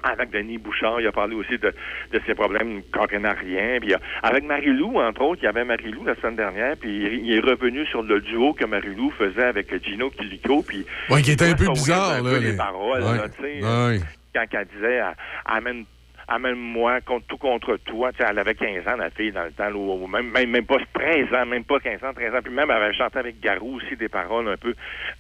avec 0.04 0.32
Denis 0.32 0.58
Bouchard, 0.58 1.02
il 1.02 1.08
a 1.08 1.12
parlé 1.12 1.36
aussi 1.36 1.58
de, 1.58 1.74
de 2.14 2.22
ses 2.26 2.34
problèmes 2.36 2.82
coronariens. 2.92 3.80
Puis, 3.82 3.94
avec 4.24 4.44
Marie-Lou, 4.46 5.00
entre 5.00 5.22
autres, 5.22 5.42
il 5.42 5.46
y 5.46 5.50
avait 5.50 5.66
Marie-Lou 5.66 6.06
la 6.06 6.16
semaine 6.16 6.36
dernière, 6.36 6.76
puis 6.78 6.90
il, 7.24 7.32
est 7.34 7.40
revenu 7.40 7.86
sur 7.88 8.04
le 8.04 8.22
duo 8.22 8.54
que 8.54 8.66
Marie-Lou 8.66 9.12
faisait 9.18 9.44
avec 9.46 9.84
Gino 9.84 10.10
Quilico. 10.10 10.64
Puis, 10.64 10.86
Ouais, 11.10 11.22
qui 11.22 11.32
était 11.32 11.50
un 11.50 11.56
peu 11.56 11.68
bizarre, 11.70 12.10
weird, 12.22 12.26
un 12.26 12.30
là, 12.30 12.36
peu, 12.38 12.44
les 12.44 12.52
les- 12.52 12.58
paroles, 12.58 13.04
Ouais. 13.04 13.18
là, 13.18 13.30
tu 13.30 13.42
sais, 13.42 13.64
Ouais. 13.64 14.00
quand 14.34 14.46
elle 14.60 14.68
disait 14.76 15.02
amène 15.46 15.86
amène-moi 16.30 17.02
contre 17.02 17.26
tout 17.28 17.38
contre 17.38 17.78
toi. 17.78 18.12
Tu 18.12 18.20
sais, 18.20 18.26
elle 18.30 18.40
avait 18.40 18.56
15 18.56 18.88
ans, 18.88 18.98
la 18.98 19.10
fille, 19.10 19.32
dans 19.32 19.44
le 19.44 19.52
temps, 19.52 19.72
ou 19.72 20.08
même, 20.08 20.30
même, 20.30 20.50
même 20.50 20.66
pas 20.66 20.78
13 20.94 21.34
ans, 21.34 21.46
même 21.46 21.64
pas 21.64 21.80
15 21.80 22.04
ans, 22.04 22.14
13 22.14 22.36
ans. 22.36 22.40
Puis 22.44 22.54
même, 22.54 22.70
elle 22.70 22.84
avait 22.84 22.94
chanté 22.94 23.20
avec 23.20 23.40
Garou 23.40 23.78
aussi 23.78 23.96
des 23.96 24.10
paroles 24.10 24.48
un 24.48 24.58
peu 24.58 24.74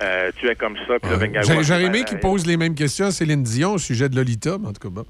euh, 0.03 0.31
Tu 0.37 0.47
es 0.47 0.55
comme 0.55 0.77
ça. 0.87 0.99
Puis 0.99 1.11
ben, 1.19 1.31
Garou, 1.31 1.63
J'aurais 1.63 1.79
dit, 1.79 1.85
aimé 1.85 2.03
qu'il 2.03 2.19
pose 2.19 2.45
les 2.45 2.57
mêmes 2.57 2.75
questions 2.75 3.07
à 3.07 3.11
Céline 3.11 3.43
Dion 3.43 3.73
au 3.73 3.77
sujet 3.77 4.09
de 4.09 4.15
Lolita, 4.15 4.57
mais 4.59 4.67
en 4.67 4.73
tout 4.73 4.87
cas, 4.87 4.89
bon. 4.89 5.05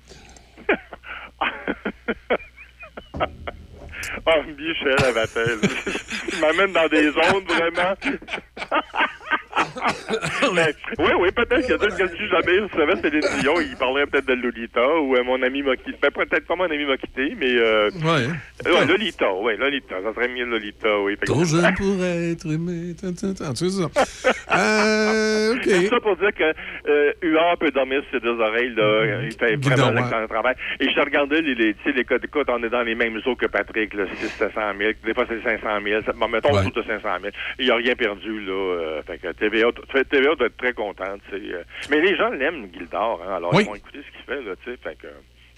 Oh, 4.25 4.43
Michel, 4.57 4.95
elle 5.05 5.13
m'appelle. 5.13 5.59
Tu 6.29 6.39
m'amènes 6.39 6.73
dans 6.73 6.87
des 6.87 7.11
zones, 7.11 7.43
vraiment. 7.47 7.95
Oui, 10.99 11.11
oui, 11.19 11.29
peut-être 11.31 11.61
qu'il 11.61 11.69
y 11.71 11.73
a 11.73 11.77
d'autres 11.77 11.97
que 11.97 12.07
si 12.07 12.27
jamais 12.27 12.59
je 12.71 12.77
savais 12.77 12.95
Céline 13.01 13.41
Dion, 13.41 13.53
il 13.61 13.75
parlerait 13.77 14.05
peut-être 14.07 14.27
de 14.27 14.33
Lolita 14.33 14.99
ou 14.99 15.15
euh, 15.15 15.23
mon 15.23 15.41
ami 15.41 15.61
m'a 15.63 15.75
quitté. 15.75 15.97
Ben, 16.01 16.11
peut-être 16.11 16.45
pas 16.47 16.55
mon 16.55 16.63
ami 16.65 16.85
m'a 16.85 16.97
quitté, 16.97 17.35
mais... 17.39 17.55
Euh, 17.57 17.89
Ouais. 18.03 18.27
euh, 18.67 18.85
Lolita, 18.85 19.33
oui, 19.33 19.57
Lolita. 19.57 19.95
Ça 20.03 20.13
serait 20.13 20.27
mieux 20.29 20.45
Lolita, 20.45 20.99
oui. 21.01 21.17
Trop 21.25 21.43
jeune 21.43 21.73
pour 21.75 22.03
être 22.03 22.45
aimé. 22.51 22.93
Tu 22.99 23.55
sais 23.55 23.69
ça. 23.69 24.33
Euh, 24.51 25.53
OK. 25.55 25.61
Tout 25.63 25.87
ça 25.89 25.99
pour 25.99 26.15
dire 26.17 26.33
que 26.33 26.43
euh, 26.89 27.11
Huard 27.21 27.57
peut 27.59 27.69
dormir 27.71 28.01
sur 28.09 28.13
ses 28.13 28.19
deux 28.19 28.39
oreilles. 28.39 28.73
Là. 28.75 29.21
Il 29.23 29.31
fait 29.33 29.57
Guidon, 29.57 29.75
vraiment 29.75 29.89
ouais. 29.89 29.95
l'excellent 30.01 30.27
travail. 30.27 30.55
Et 30.79 30.89
je 30.89 30.99
regardais 30.99 31.41
les, 31.41 31.53
les, 31.55 31.75
les 31.95 32.03
codes 32.03 32.21
d'écoute. 32.21 32.47
On 32.49 32.63
est 32.63 32.69
dans 32.69 32.81
les 32.81 32.95
mêmes 32.95 33.19
eaux 33.25 33.35
que 33.35 33.45
Patrick, 33.45 33.93
là, 33.93 34.05
6 34.19 34.27
700 34.27 34.61
000. 34.77 34.91
Des 35.05 35.13
fois, 35.13 35.25
c'est 35.29 35.41
500 35.43 35.67
000. 35.83 36.01
Ça- 36.05 36.13
Bon, 36.13 36.27
mettons 36.27 36.51
Ouais. 36.51 36.65
autour 36.65 36.83
de 36.83 36.87
500 36.87 37.07
000. 37.21 37.33
Il 37.59 37.65
n'y 37.65 37.71
a 37.71 37.75
rien 37.75 37.95
perdu. 37.95 38.39
Là, 38.41 38.51
euh, 38.51 39.01
fait 39.03 39.19
que 39.19 39.31
TVA, 39.33 39.68
TVA 39.71 40.35
doit 40.35 40.47
être 40.47 40.57
très 40.57 40.73
contente. 40.73 41.21
euh. 41.33 41.63
Mais 41.89 42.01
les 42.01 42.15
gens 42.15 42.29
l'aiment, 42.29 42.67
Gildor. 42.73 43.21
Hein, 43.27 43.35
alors, 43.37 43.53
Oui. 43.53 43.63
ils 43.63 43.67
vont 43.67 43.75
écouter 43.75 43.99
ce 44.05 44.17
qu'il 44.17 44.25
fait. 44.25 44.41
Là, 44.41 44.51
fait 44.65 44.97
que, 45.01 45.07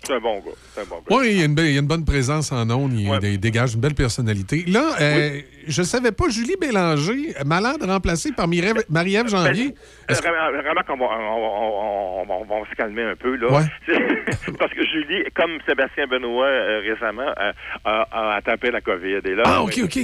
c'est 0.04 0.14
un 0.14 0.20
bon 0.20 0.40
gars. 0.40 0.52
C'est 0.74 0.82
un 0.82 0.86
bon 0.86 0.96
gars. 0.98 1.16
Oui, 1.16 1.28
il 1.32 1.38
y, 1.38 1.42
a 1.42 1.80
une 1.80 1.88
bonne 1.88 2.06
présence 2.06 2.52
en 2.52 2.68
ondes, 2.72 2.94
il, 2.94 3.08
il 3.24 3.40
dégage 3.40 3.76
une 3.76 3.82
belle 3.82 3.94
personnalité. 3.94 4.64
Là, 4.68 4.96
euh, 5.00 5.40
je 5.68 5.84
savais 5.84 6.12
pas, 6.12 6.28
Julie 6.30 6.56
Bélanger, 6.60 7.36
malade 7.46 7.84
remplacée 7.84 8.32
par 8.32 8.48
Mireille- 8.48 8.84
Marie-Ève 8.90 9.28
Janvier. 9.28 9.76
Euh, 10.10 10.14
Vraiment, 10.16 10.52
vraiment 10.62 10.82
qu'on 10.88 10.98
va, 10.98 11.06
on, 11.06 12.26
on- 12.26 12.26
on- 12.32 12.46
on 12.50 12.62
va 12.64 12.70
se 12.70 12.76
calmer 12.76 13.04
un 13.04 13.16
peu, 13.16 13.36
là. 13.36 13.52
Ouais. 13.52 13.64
Parce 14.58 14.74
que 14.74 14.84
Julie, 14.86 15.24
comme 15.36 15.60
Sébastien 15.68 16.08
Benoît 16.08 16.46
euh, 16.48 16.82
récemment, 16.84 17.30
euh, 17.40 17.52
a, 17.86 18.08
a 18.12 18.36
attrapé 18.38 18.72
la 18.72 18.82
COVID. 18.82 19.20
Et 19.26 19.36
là, 19.36 19.44
Ah, 19.46 19.62
OK, 19.64 19.80
OK. 19.84 20.00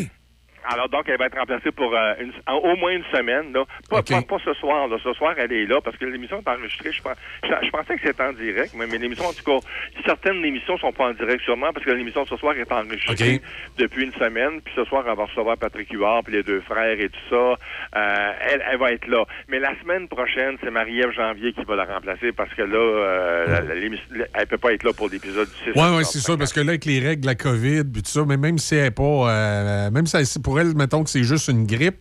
Alors 0.70 0.90
donc, 0.90 1.04
elle 1.08 1.18
va 1.18 1.26
être 1.28 1.38
remplacée 1.38 1.72
pour 1.72 1.94
euh, 1.96 2.14
une- 2.20 2.32
en- 2.48 2.58
au 2.58 2.76
moins 2.76 2.92
une 2.92 3.04
semaine. 3.14 3.54
Là. 3.54 3.64
Pas, 3.90 3.98
pas, 4.04 4.22
pas 4.22 4.38
ce 4.44 4.54
soir. 4.56 4.88
Là. 4.88 4.98
Ce 5.04 5.14
soir, 5.14 5.34
elle 5.38 5.52
est 5.54 5.66
là 5.66 5.80
parce 5.82 5.98
que 5.98 6.06
l'émission 6.06 6.40
est 6.46 6.50
enregistrée. 6.50 6.92
Je, 6.92 7.02
je, 7.44 7.66
je 7.66 7.70
pensais 7.72 7.96
que 7.96 8.02
c'était 8.08 8.24
en 8.24 8.34
direct, 8.34 8.74
mais, 8.76 8.86
mais 8.88 8.98
l'émission, 8.98 9.26
en 9.26 9.34
tout 9.34 9.44
cas, 9.44 9.66
certaines 10.06 10.44
émissions 10.44 10.78
sont 10.78 10.92
pas 10.92 11.06
en 11.10 11.14
direct 11.14 11.42
sûrement 11.44 11.72
parce 11.74 11.86
que 11.86 11.92
l'émission 11.92 12.24
de 12.24 12.28
ce 12.30 12.38
soir 12.38 12.56
est 12.58 12.72
enregistrée 12.72 13.14
depuis 13.78 14.04
une 14.06 14.14
semaine. 14.14 14.62
Puis 14.64 14.74
ce 14.76 14.84
soir, 14.86 15.04
elle 15.08 15.16
va 15.16 15.26
recevoir 15.26 15.58
Patrick 15.58 15.92
Huard, 15.92 16.24
puis 16.24 16.34
les 16.34 16.44
deux 16.44 16.62
frères 16.62 17.00
et 17.00 17.10
tout 17.10 17.20
ça. 17.30 17.36
Euh, 17.96 18.32
elle, 18.52 18.64
elle 18.72 18.78
va 18.80 18.92
être 18.92 19.08
là. 19.08 19.26
Mais 19.48 19.60
la 19.60 19.72
semaine 19.82 20.08
prochaine, 20.08 20.58
c'est 20.64 20.72
Marie-Ève 20.72 21.12
Janvier 21.12 21.54
qui 21.54 21.64
va 21.64 21.76
la 21.76 21.86
remplacer 21.86 22.32
parce 22.32 22.54
que 22.54 22.62
là, 22.64 22.78
euh, 22.78 23.46
la- 23.48 23.62
la- 23.62 23.76
l'émission- 23.76 24.06
elle 24.34 24.48
peut 24.48 24.58
pas 24.58 24.74
être 24.74 24.84
là 24.84 24.94
pour 24.94 25.10
l'épisode 25.10 25.48
du 25.48 25.56
6 25.72 25.80
Oui, 25.80 25.88
oui, 25.98 26.06
c'est 26.06 26.20
sûr, 26.20 26.38
parce 26.38 26.54
que 26.54 26.60
là, 26.60 26.70
avec 26.70 26.86
les 26.86 27.00
règles 27.00 27.22
de 27.22 27.28
la 27.28 27.36
COVID, 27.36 27.84
puis 27.86 28.02
tout 28.04 28.10
ça, 28.10 28.22
mais 28.28 28.38
même 28.38 28.58
si 28.58 28.76
elle 28.76 28.84
n'est 28.84 28.92
pas. 28.92 29.04
euh, 29.04 29.92
même 29.92 30.06
si 30.06 30.16
elle- 30.18 30.42
pour 30.44 30.57
elle, 30.58 30.76
mettons 30.76 31.04
que 31.04 31.10
c'est 31.10 31.24
juste 31.24 31.48
une 31.48 31.66
grippe. 31.66 31.98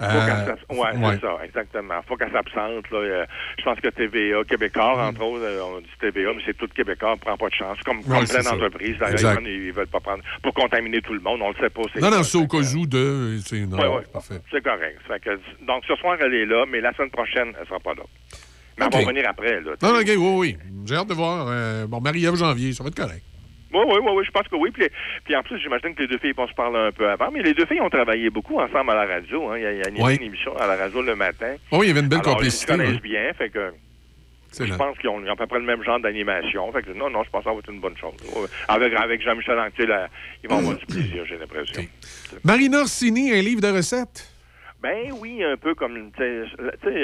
Euh, 0.00 0.54
ouais, 0.70 0.78
ouais. 0.78 1.14
c'est 1.14 1.20
ça, 1.20 1.38
exactement. 1.44 2.00
Faut 2.06 2.16
qu'elle 2.16 2.30
s'absente. 2.30 2.90
Là. 2.90 2.98
Euh, 2.98 3.26
je 3.58 3.64
pense 3.64 3.80
que 3.80 3.88
TVA, 3.88 4.44
Québécois, 4.44 5.06
entre 5.08 5.22
autres, 5.22 5.42
euh, 5.42 5.60
on 5.62 5.80
dit 5.80 5.88
TVA, 6.00 6.32
mais 6.34 6.42
c'est 6.46 6.56
tout 6.56 6.68
Québécois, 6.68 7.14
on 7.14 7.16
prend 7.18 7.36
pas 7.36 7.48
de 7.48 7.54
chance. 7.54 7.78
Comme, 7.84 8.02
comme 8.04 8.12
Ouais, 8.18 8.24
plein 8.26 8.42
d'entreprises, 8.42 8.96
d'ailleurs, 8.98 9.40
ils, 9.40 9.72
veulent 9.72 9.88
pas 9.88 10.00
prendre 10.00 10.22
pour 10.42 10.54
contaminer 10.54 11.00
tout 11.00 11.14
le 11.14 11.20
monde. 11.20 11.40
On 11.42 11.48
le 11.48 11.56
sait 11.56 11.70
pas. 11.70 11.82
Non, 12.00 12.10
non, 12.10 12.22
c'est 12.22 12.38
au 12.38 12.46
cas 12.46 12.58
où 12.58 12.86
de. 12.86 13.38
c'est- 13.44 13.64
Ouais, 13.64 13.86
ouais. 13.88 14.02
parfait. 14.12 14.40
C'est 14.50 14.62
correct. 14.62 14.98
Fait 15.06 15.20
que, 15.20 15.30
donc, 15.66 15.84
ce 15.86 15.94
soir, 15.96 16.16
elle 16.20 16.34
est 16.34 16.46
là, 16.46 16.64
mais 16.70 16.80
la 16.80 16.92
semaine 16.94 17.10
prochaine, 17.10 17.52
elle 17.60 17.66
sera 17.66 17.80
pas 17.80 17.94
là. 17.94 18.02
Mais 18.78 18.86
elle 18.92 19.04
va 19.04 19.10
venir 19.10 19.28
après. 19.28 19.60
Là, 19.60 19.72
Non, 19.82 19.92
non, 19.92 20.00
OK, 20.00 20.06
oui, 20.06 20.16
oui. 20.16 20.58
J'ai 20.86 20.94
hâte 20.94 21.08
de 21.08 21.14
voir. 21.14 21.88
bon, 21.88 22.00
Marie-Ève 22.00 22.36
Janvier, 22.36 22.72
ça 22.72 22.84
va 22.84 22.88
être 22.88 22.96
correct. 22.96 23.22
Oui, 23.72 23.80
oui, 23.86 23.96
oui, 24.02 24.12
oui, 24.16 24.24
je 24.26 24.30
pense 24.30 24.48
que 24.48 24.56
oui. 24.56 24.70
Puis, 24.72 24.88
puis 25.24 25.36
en 25.36 25.42
plus, 25.42 25.58
j'imagine 25.58 25.94
que 25.94 26.02
les 26.02 26.08
deux 26.08 26.18
filles 26.18 26.32
vont 26.32 26.46
se 26.48 26.54
parler 26.54 26.78
un 26.78 26.92
peu 26.92 27.08
avant. 27.08 27.30
Mais 27.30 27.42
les 27.42 27.54
deux 27.54 27.66
filles 27.66 27.80
ont 27.80 27.90
travaillé 27.90 28.30
beaucoup 28.30 28.58
ensemble 28.58 28.90
à 28.92 28.94
la 28.94 29.14
radio. 29.14 29.48
Hein. 29.50 29.58
Il 29.58 29.62
y 29.62 29.66
a, 29.66 29.72
il 29.72 29.78
y 29.78 29.82
a 29.82 29.86
animé 29.88 30.04
Oui. 30.04 30.16
une 30.16 30.22
émission 30.22 30.56
à 30.56 30.66
la 30.66 30.76
radio 30.76 31.02
le 31.02 31.14
matin. 31.16 31.54
Oui, 31.72 31.86
il 31.86 31.88
y 31.88 31.90
avait 31.90 32.00
une 32.00 32.08
belle 32.08 32.20
Alors, 32.20 32.34
complicité, 32.36 32.64
Ils 32.72 32.76
se 32.76 32.78
connaissent 32.82 33.00
oui. 33.02 33.08
bien. 33.10 33.32
Fait 33.34 33.50
que 33.50 33.72
je 34.58 34.74
pense 34.74 34.96
qu'ils 34.98 35.10
ont, 35.10 35.22
à 35.30 35.36
peu 35.36 35.46
près 35.46 35.58
le 35.58 35.66
même 35.66 35.82
genre 35.84 36.00
d'animation. 36.00 36.72
Fait 36.72 36.82
que 36.82 36.92
non, 36.92 37.10
non, 37.10 37.22
je 37.22 37.30
pense 37.30 37.44
que 37.44 37.50
ça 37.50 37.52
va 37.52 37.58
être 37.58 37.70
une 37.70 37.80
bonne 37.80 37.96
chose. 37.98 38.14
Avec, 38.68 38.94
avec 38.94 39.22
Jean-Michel 39.22 39.58
Anctier, 39.58 39.84
là, 39.86 40.08
ils 40.42 40.48
vont 40.48 40.58
avoir 40.58 40.76
du 40.76 40.86
plaisir, 40.86 41.24
j'ai 41.26 41.36
l'impression. 41.36 41.82
Marina 42.44 42.80
Orsini, 42.80 43.32
un 43.32 43.42
livre 43.42 43.60
de 43.60 43.68
recettes? 43.68 44.26
Ben 44.80 45.10
oui, 45.12 45.42
un 45.42 45.56
peu 45.56 45.74
comme, 45.74 46.12
tu 46.16 46.22
sais, 46.22 46.44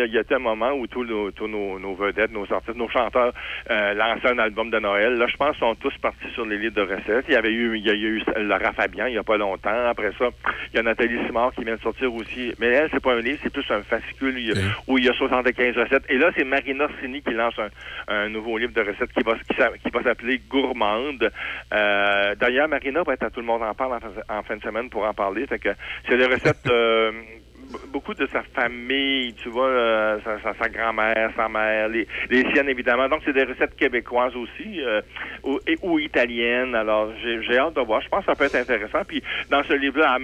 il 0.07 0.13
y 0.15 0.19
a 0.19 0.37
un 0.37 0.39
moment 0.39 0.71
où 0.75 0.87
tous 0.87 1.03
nos, 1.05 1.33
tous 1.33 1.49
nos, 1.49 1.77
nos 1.81 1.97
vedettes, 1.97 2.31
nos 2.31 2.51
artistes, 2.53 2.77
nos 2.77 2.89
chanteurs 2.89 3.33
euh, 3.69 3.95
lançaient 3.95 4.29
un 4.31 4.39
album 4.39 4.71
de 4.71 4.79
Noël. 4.79 5.15
Là, 5.15 5.27
je 5.27 5.37
pense 5.37 5.57
qu'ils 5.57 5.67
sont 5.67 5.75
tous 5.75 5.93
partis 5.99 6.31
sur 6.35 6.47
les 6.47 6.57
livres 6.57 6.77
de 6.77 6.83
recettes. 6.83 7.25
Il 7.27 7.35
y 7.35 7.37
avait 7.37 7.51
eu, 7.51 7.77
il 7.77 7.85
y 7.85 7.91
a 7.91 7.95
eu 7.95 8.23
Laura 8.37 8.73
Fabian 8.75 9.07
il 9.07 9.15
y 9.15 9.19
a 9.19 9.25
pas 9.25 9.39
longtemps. 9.39 9.89
Après 9.89 10.13
ça, 10.17 10.29
il 10.73 10.77
y 10.77 10.79
a 10.79 10.83
Nathalie 10.85 11.19
Simard 11.27 11.53
qui 11.53 11.65
vient 11.65 11.75
de 11.75 11.81
sortir 11.81 12.15
aussi. 12.15 12.55
Mais 12.61 12.69
elle, 12.69 12.89
c'est 12.93 13.03
pas 13.03 13.15
un 13.15 13.21
livre, 13.21 13.41
c'est 13.43 13.53
plus 13.53 13.69
un 13.69 13.83
fascicule 13.83 14.39
il 14.39 14.53
où 14.87 14.97
il 14.99 15.05
y 15.07 15.09
a 15.09 15.13
75 15.13 15.77
recettes. 15.77 16.05
Et 16.09 16.17
là, 16.19 16.31
c'est 16.37 16.45
Marina 16.45 16.85
Orsini 16.85 17.23
qui 17.23 17.33
lance 17.35 17.59
un, 17.59 17.71
un 18.15 18.29
nouveau 18.29 18.57
livre 18.57 18.73
de 18.73 18.83
recettes 18.83 19.13
qui 19.13 19.25
va, 19.25 19.35
qui, 19.35 19.81
qui 19.83 19.91
va 19.91 20.03
s'appeler 20.05 20.41
Gourmande. 20.49 21.29
Euh, 21.73 22.35
D'ailleurs, 22.37 22.69
Marina 22.69 23.03
va 23.03 23.15
être 23.15 23.25
à 23.25 23.31
Tout 23.31 23.41
le 23.41 23.47
monde 23.47 23.65
en 23.65 23.75
parle 23.75 23.95
en, 23.95 24.01
fin- 24.01 24.23
en 24.39 24.43
fin 24.45 24.57
de 24.59 24.63
semaine 24.63 24.89
pour 24.91 25.05
en 25.05 25.13
parler. 25.13 25.45
Fait 25.49 25.59
que 25.59 25.71
c'est 26.09 26.17
des 26.17 26.27
recettes... 26.27 26.67
euh, 26.71 27.11
beaucoup 27.89 28.15
de 28.15 28.27
sa 28.33 28.43
famille, 28.55 29.35
tu 29.35 29.49
vois, 29.49 29.67
euh, 29.69 30.19
sa, 30.25 30.41
sa- 30.43 30.55
sa 30.59 30.69
grand-mère, 30.69 31.31
sa 31.37 31.49
mère, 31.49 31.89
les, 31.89 32.07
les 32.31 32.43
siennes 32.53 32.69
évidemment. 32.69 33.09
Donc 33.09 33.23
c'est 33.25 33.33
des 33.33 33.45
recettes 33.45 33.77
québécoises 33.77 34.35
aussi 34.37 34.81
euh, 34.81 35.01
ou, 35.43 35.59
et- 35.67 35.79
ou 35.83 35.99
italiennes. 35.99 36.75
Alors 36.75 37.13
j'ai 37.23 37.59
hâte 37.59 37.75
de 37.75 37.81
voir. 37.81 38.01
Je 38.01 38.09
pense 38.09 38.21
que 38.21 38.27
ça 38.27 38.35
peut 38.35 38.45
être 38.45 38.57
intéressant. 38.57 39.03
Puis 39.07 39.23
dans 39.51 39.63
ce 39.65 39.73
livre-là, 39.75 40.19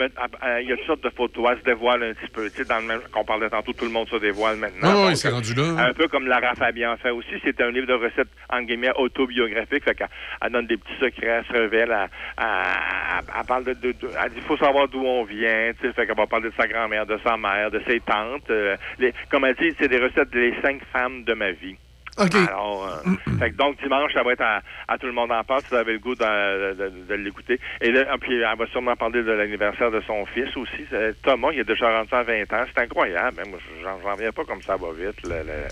il 0.60 0.68
y 0.68 0.72
a 0.72 0.76
toutes 0.76 0.86
sortes 0.86 1.04
de 1.04 1.10
photos. 1.10 1.48
Elle 1.52 1.58
se 1.58 1.64
dévoile 1.64 2.02
un 2.02 2.14
petit 2.14 2.30
peu. 2.30 2.48
Tu 2.50 2.56
sais, 2.56 2.64
dans 2.64 2.78
le 2.78 2.86
même 2.86 3.00
qu'on 3.12 3.24
parlait 3.24 3.48
tantôt, 3.50 3.72
tout 3.72 3.84
le 3.84 3.90
monde 3.90 4.08
se 4.08 4.16
dévoile 4.16 4.56
maintenant. 4.56 4.94
Oui, 5.02 5.08
Donc, 5.08 5.16
c'est 5.16 5.28
rendu 5.30 5.54
là. 5.54 5.86
Un 5.88 5.92
peu 5.92 6.08
comme 6.08 6.26
Lara 6.26 6.54
Fabian 6.54 6.96
fait 6.96 7.10
aussi. 7.10 7.34
C'est 7.44 7.60
un 7.60 7.70
livre 7.70 7.86
de 7.86 7.94
recettes 7.94 8.28
en 8.50 8.62
guillemets 8.62 8.92
autobiographique. 8.96 9.84
Fait 9.84 9.94
qu'elle 9.94 10.08
elle 10.42 10.52
donne 10.52 10.66
des 10.66 10.76
petits 10.76 10.98
secrets, 11.00 11.26
elle 11.26 11.44
se 11.46 11.52
révèle, 11.52 11.90
elle, 11.90 12.08
elle- 12.38 13.24
elle 13.38 13.46
parle 13.46 13.64
de, 13.64 13.72
de- 13.74 13.92
de- 13.92 14.10
elle 14.22 14.32
dit 14.32 14.40
faut 14.42 14.56
savoir 14.56 14.88
d'où 14.88 15.00
on 15.04 15.24
vient. 15.24 15.72
Tu 15.80 15.86
sais, 15.86 15.92
fait 15.92 16.06
qu'elle 16.06 16.16
va 16.16 16.26
parler 16.26 16.48
de 16.48 16.54
sa 16.56 16.66
grand-mère, 16.66 17.06
de 17.06 17.18
sa 17.24 17.36
mère, 17.40 17.70
de 17.70 17.80
ses 17.88 18.00
tantes. 18.00 18.48
euh, 18.50 18.76
les- 18.98 19.12
comme 19.30 19.44
elle 19.44 19.56
dit, 19.56 19.74
c'est 19.80 19.88
des 19.88 19.98
recettes 19.98 20.30
des 20.30 20.54
cinq 20.62 20.80
femmes 20.92 21.24
de 21.24 21.34
ma 21.34 21.50
vie. 21.52 21.76
OK. 22.18 22.34
Alors, 22.34 22.86
euh, 23.06 23.10
fait 23.38 23.50
que 23.52 23.56
donc 23.56 23.80
dimanche, 23.82 24.12
ça 24.12 24.22
va 24.22 24.32
être 24.32 24.42
à, 24.42 24.60
à 24.88 24.98
tout 24.98 25.06
le 25.06 25.12
monde 25.12 25.32
en 25.32 25.42
parle 25.42 25.62
si 25.62 25.68
vous 25.70 25.76
avez 25.76 25.92
le 25.94 25.98
goût 26.00 26.14
de, 26.14 26.74
de- 26.74 26.92
de 27.08 27.14
l'écouter. 27.14 27.58
Et 27.80 27.90
là, 27.90 28.04
ah, 28.10 28.16
puis 28.20 28.34
elle 28.34 28.58
va 28.58 28.66
sûrement 28.66 28.94
parler 28.96 29.22
de 29.22 29.30
l'anniversaire 29.32 29.90
de 29.90 30.02
son 30.06 30.26
fils 30.26 30.54
aussi. 30.56 30.84
C'est- 30.90 31.14
Thomas, 31.22 31.48
il 31.52 31.60
est 31.60 31.64
déjà 31.64 31.96
rendu 31.98 32.08
à 32.12 32.22
20 32.22 32.52
ans. 32.52 32.64
C'est 32.74 32.82
incroyable. 32.82 33.40
hein. 33.40 33.48
Moi, 33.48 33.58
j'en 33.82 33.96
reviens 34.12 34.32
pas 34.32 34.44
comme 34.44 34.60
ça 34.62 34.76
va 34.76 34.88
vite. 34.92 35.22
Le, 35.24 35.30
le- 35.30 35.68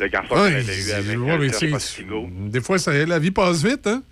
le 0.00 0.08
garçon 0.08 0.34
Ouais, 0.34 0.48
qu'elle 0.48 0.56
avait 0.56 0.76
eu 0.82 0.92
avec 0.92 1.18
ouais, 1.18 1.38
mais 1.38 1.54
euh, 1.54 2.26
des 2.48 2.60
fois, 2.62 2.78
ça, 2.78 2.92
la 2.92 3.18
vie 3.18 3.30
passe 3.30 3.62
vite, 3.64 3.86
hein? 3.86 4.02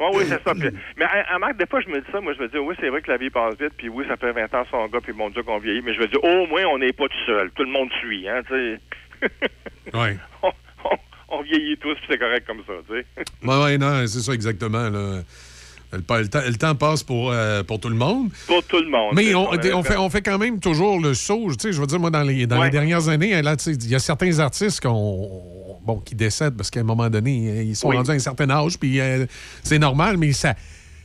Oui, 0.00 0.06
oui, 0.14 0.24
c'est 0.28 0.42
ça. 0.42 0.54
Puis- 0.58 0.70
mais 0.96 1.04
à, 1.04 1.34
à 1.34 1.38
Marc, 1.38 1.56
des 1.56 1.66
fois, 1.66 1.80
je 1.80 1.88
me 1.88 2.00
dis 2.00 2.06
ça. 2.12 2.20
Moi, 2.20 2.32
je 2.36 2.42
me 2.42 2.48
dis, 2.48 2.58
oui, 2.58 2.74
c'est 2.80 2.88
vrai 2.88 3.00
que 3.02 3.10
la 3.10 3.16
vie 3.16 3.30
passe 3.30 3.54
vite. 3.60 3.72
Puis 3.76 3.88
oui, 3.88 4.04
ça 4.08 4.16
fait 4.16 4.32
20 4.32 4.52
ans 4.54 4.64
son 4.70 4.86
gars. 4.88 5.00
Puis 5.02 5.12
mon 5.12 5.30
Dieu, 5.30 5.42
qu'on 5.42 5.58
vieillit. 5.58 5.82
Mais 5.82 5.94
je 5.94 6.00
me 6.00 6.06
dis, 6.08 6.16
au 6.16 6.46
moins, 6.46 6.64
on 6.72 6.78
n'est 6.78 6.92
pas 6.92 7.04
tout 7.04 7.24
seul. 7.26 7.50
Tout 7.54 7.64
le 7.64 7.70
monde 7.70 7.88
suit. 8.00 8.28
Hein, 8.28 8.42
tu 8.48 8.54
sais. 8.54 8.80
Ouais. 9.94 10.16
on, 10.42 10.48
on- 10.84 11.36
on 11.38 11.42
vieillit 11.42 11.76
tous. 11.78 11.94
Puis 11.94 12.04
c'est 12.10 12.18
correct 12.18 12.46
comme 12.46 12.62
ça. 12.66 12.72
Tu 12.88 12.94
sais. 13.00 13.24
Ouais, 13.46 13.78
non, 13.78 14.06
c'est 14.06 14.20
ça 14.20 14.32
exactement. 14.32 14.88
Là. 14.90 15.20
Le, 15.92 16.00
temps, 16.02 16.16
le 16.44 16.54
temps 16.56 16.74
passe 16.74 17.04
pour, 17.04 17.30
euh, 17.30 17.62
pour 17.62 17.78
tout 17.78 17.88
le 17.88 17.94
monde. 17.94 18.28
Pour 18.48 18.64
tout 18.66 18.80
le 18.80 18.88
monde. 18.88 19.12
Mais 19.14 19.32
on, 19.34 19.52
fait, 19.82 19.96
on 19.96 20.10
fait 20.10 20.22
quand 20.22 20.38
même 20.38 20.58
toujours 20.58 21.00
le 21.00 21.14
saut. 21.14 21.46
Tu 21.52 21.68
sais, 21.68 21.72
je 21.72 21.80
veux 21.80 21.86
dire, 21.86 22.00
moi, 22.00 22.10
dans 22.10 22.22
les, 22.24 22.46
dans 22.48 22.58
Ouais. 22.58 22.64
les 22.64 22.70
dernières 22.72 23.08
années, 23.08 23.32
hein, 23.34 23.42
il 23.66 23.88
y 23.88 23.94
a 23.94 23.98
certains 24.00 24.40
artistes 24.40 24.80
qu'on, 24.82 25.40
bon, 25.84 25.98
qui 26.00 26.14
décèdent 26.14 26.56
parce 26.56 26.70
qu'à 26.70 26.80
un 26.80 26.84
moment 26.84 27.08
donné, 27.10 27.48
euh, 27.50 27.62
ils 27.62 27.76
sont 27.76 27.88
Oui. 27.88 27.96
rendus 27.96 28.10
à 28.10 28.14
un 28.14 28.18
certain 28.18 28.48
âge, 28.50 28.78
puis 28.78 29.00
euh, 29.00 29.26
c'est 29.62 29.78
normal, 29.78 30.16
mais 30.16 30.32
ça. 30.32 30.54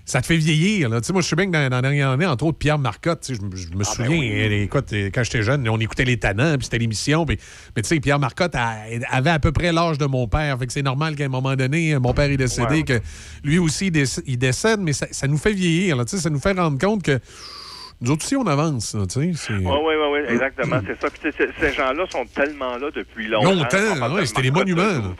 Ça 0.05 0.21
te 0.21 0.25
fait 0.25 0.37
vieillir. 0.37 0.89
Là. 0.89 1.01
Tu 1.01 1.05
sais, 1.05 1.13
Moi, 1.13 1.21
je 1.21 1.27
suis 1.27 1.35
bien 1.35 1.45
que 1.45 1.51
dans, 1.51 1.69
dans 1.69 1.75
la 1.75 1.81
dernière 1.83 2.09
année, 2.09 2.25
entre 2.25 2.43
autres, 2.45 2.57
Pierre 2.57 2.79
Marcotte, 2.79 3.23
sais, 3.25 3.35
je, 3.35 3.41
me- 3.43 3.55
je 3.55 3.67
me 3.67 3.73
Ah, 3.85 3.93
ben 3.99 4.05
souviens, 4.05 4.49
écoute, 4.49 4.91
euh, 4.91 5.11
quand 5.13 5.23
j'étais 5.23 5.43
jeune, 5.43 5.69
on 5.69 5.77
écoutait 5.79 6.03
Les 6.03 6.17
Tannants, 6.17 6.55
puis 6.57 6.63
c'était 6.63 6.79
l'émission. 6.79 7.27
puis- 7.27 7.37
Mais 7.75 7.83
tu 7.83 7.89
sais, 7.89 7.99
Pierre 7.99 8.17
Marcotte 8.17 8.55
a- 8.55 8.77
avait 9.11 9.29
à 9.29 9.37
peu 9.37 9.51
près 9.51 9.71
l'âge 9.71 9.99
de 9.99 10.07
mon 10.07 10.27
père. 10.27 10.57
Fait 10.57 10.65
que 10.65 10.73
c'est 10.73 10.81
normal 10.81 11.15
qu'à 11.15 11.25
un 11.25 11.29
moment 11.29 11.55
donné, 11.55 11.95
mon 11.99 12.15
père 12.15 12.25
est 12.31 12.37
décédé, 12.37 12.77
Ouais. 12.77 12.81
que 12.83 12.99
lui 13.43 13.59
aussi, 13.59 13.87
il 13.87 13.91
déc- 13.91 14.23
il 14.25 14.39
décède, 14.39 14.79
mais 14.79 14.93
ça, 14.93 15.05
ça 15.11 15.27
nous 15.27 15.37
fait 15.37 15.53
vieillir. 15.53 15.95
Là, 15.95 16.05
tu 16.05 16.15
sais, 16.17 16.23
ça 16.23 16.31
nous 16.31 16.39
fait 16.39 16.53
rendre 16.53 16.79
compte 16.79 17.03
que 17.03 17.19
nous 18.01 18.11
autres 18.11 18.25
aussi, 18.25 18.35
on 18.35 18.47
avance. 18.47 18.95
tu 19.11 19.33
sais, 19.33 19.53
Oui, 19.53 19.65
oui, 19.65 19.93
oui, 20.13 20.19
exactement, 20.29 20.79
c'est 20.85 20.99
ça. 21.01 21.07
Puis, 21.09 21.31
ces 21.59 21.73
gens-là 21.73 22.05
sont 22.09 22.25
tellement 22.25 22.77
là 22.77 22.89
depuis 22.95 23.27
longtemps. 23.27 23.51
Longtemps, 23.53 24.13
ouais, 24.15 24.25
c'était 24.25 24.41
les 24.43 24.51
monuments. 24.51 25.13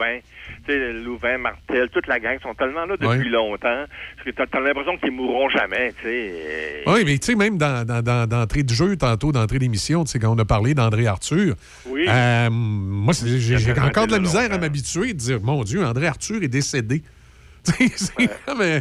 Louvain, 0.68 1.38
Martel, 1.40 1.90
toute 1.90 2.06
la 2.08 2.20
gang 2.20 2.38
sont 2.42 2.54
tellement 2.54 2.86
là 2.86 2.96
depuis 2.96 3.08
Ouais. 3.08 3.30
longtemps 3.30 3.86
que 4.24 4.30
t'as 4.30 4.44
as, 4.52 4.60
l'impression 4.60 4.98
qu'ils 4.98 5.12
mourront 5.12 5.50
jamais, 5.50 5.94
tu 6.00 6.04
sais. 6.08 6.84
Oui, 6.86 7.04
mais 7.06 7.18
tu 7.18 7.28
sais, 7.28 7.36
même 7.36 7.58
dans, 7.58 7.86
dans, 7.86 8.02
dans- 8.04 8.28
d'entrée 8.28 8.62
de 8.64 8.74
jeu, 8.74 8.96
tantôt, 8.96 9.32
d'entrée 9.32 9.58
d'émission, 9.60 10.04
tu 10.04 10.12
sais, 10.12 10.20
quand 10.20 10.34
on 10.36 10.38
a 10.38 10.46
parlé 10.46 10.74
d'André 10.76 11.08
Arthur, 11.08 11.56
Oui. 11.88 12.06
euh, 12.08 12.50
moi, 12.52 13.14
j'ai 13.24 13.72
encore 13.82 14.06
de 14.08 14.12
la 14.12 14.20
misère 14.20 14.52
à 14.54 14.58
m'habituer 14.60 15.14
de 15.14 15.18
dire, 15.18 15.40
mon 15.42 15.64
Dieu, 15.64 15.84
André 15.84 16.08
Arthur 16.08 16.44
est 16.44 16.48
décédé. 16.48 17.02
Tu 17.66 17.90
sais, 17.90 17.92
c'est 18.16 18.30
comme, 18.46 18.62
euh, 18.62 18.80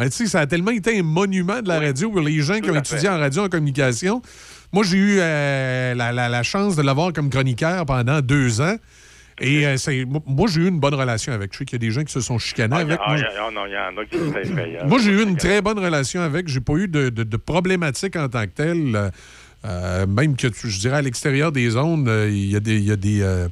ouais, 0.00 0.10
tu 0.10 0.16
sais, 0.16 0.26
ça 0.26 0.40
a 0.40 0.46
tellement 0.46 0.70
été 0.72 0.98
un 0.98 1.02
monument 1.02 1.62
de 1.62 1.68
la 1.68 1.78
radio 1.78 2.10
pour 2.10 2.20
les 2.20 2.40
gens 2.40 2.60
qui 2.60 2.70
ont 2.70 2.74
étudié 2.76 3.08
en 3.08 3.18
radio 3.18 3.44
en 3.44 3.48
communication. 3.48 4.20
Moi, 4.72 4.84
j'ai 4.84 4.96
eu 4.98 5.16
euh, 5.20 5.94
la, 5.94 6.12
la- 6.12 6.28
la 6.28 6.42
chance 6.42 6.76
de 6.76 6.82
l'avoir 6.82 7.12
comme 7.12 7.30
chroniqueur 7.30 7.86
pendant 7.86 8.20
deux 8.20 8.60
ans. 8.60 8.76
Et 9.42 9.66
euh, 9.66 9.76
c'est- 9.78 10.04
moi, 10.26 10.48
j'ai 10.48 10.60
eu 10.62 10.68
une 10.68 10.78
bonne 10.80 10.94
relation 10.94 11.32
avec. 11.32 11.52
Je 11.54 11.58
sais 11.58 11.64
qu'il 11.64 11.82
y 11.82 11.84
a 11.84 11.88
des 11.88 11.92
gens 11.92 12.04
qui 12.04 12.12
se 12.12 12.20
sont 12.20 12.38
chicanés 12.38 12.76
Ah, 12.76 12.80
avec. 12.80 12.98
ah, 13.00 13.08
Moi, 13.08 13.16
il 13.18 13.20
y 13.22 13.24
a- 13.24 13.30
ah, 13.46 13.50
non, 13.52 13.66
il 13.66 13.72
y 13.72 13.76
en 13.76 14.00
a 14.00 14.04
qui 14.04 14.18
sont 14.18 14.38
effrayants. 14.38 14.86
moi, 14.86 14.98
j'ai 15.02 15.10
eu 15.12 15.22
une 15.22 15.36
très 15.36 15.62
bonne 15.62 15.78
relation 15.78 16.20
avec. 16.20 16.46
J'ai 16.48 16.60
pas 16.60 16.74
eu 16.74 16.88
de, 16.88 17.08
de, 17.08 17.22
de 17.24 17.36
problématique 17.36 18.16
en 18.16 18.28
tant 18.28 18.42
que 18.42 18.50
telle. 18.54 18.94
Euh, 18.94 19.10
euh, 19.66 20.06
même 20.06 20.36
que, 20.36 20.48
je 20.52 20.78
dirais, 20.78 20.98
à 20.98 21.02
l'extérieur 21.02 21.52
des 21.52 21.68
zones, 21.70 22.06
euh, 22.08 22.28
il 22.30 22.50
y 22.50 22.56
a 22.56 22.60
des, 22.60 22.78
y 22.80 22.92
a 22.92 22.96
des, 22.96 23.22
euh, 23.22 23.48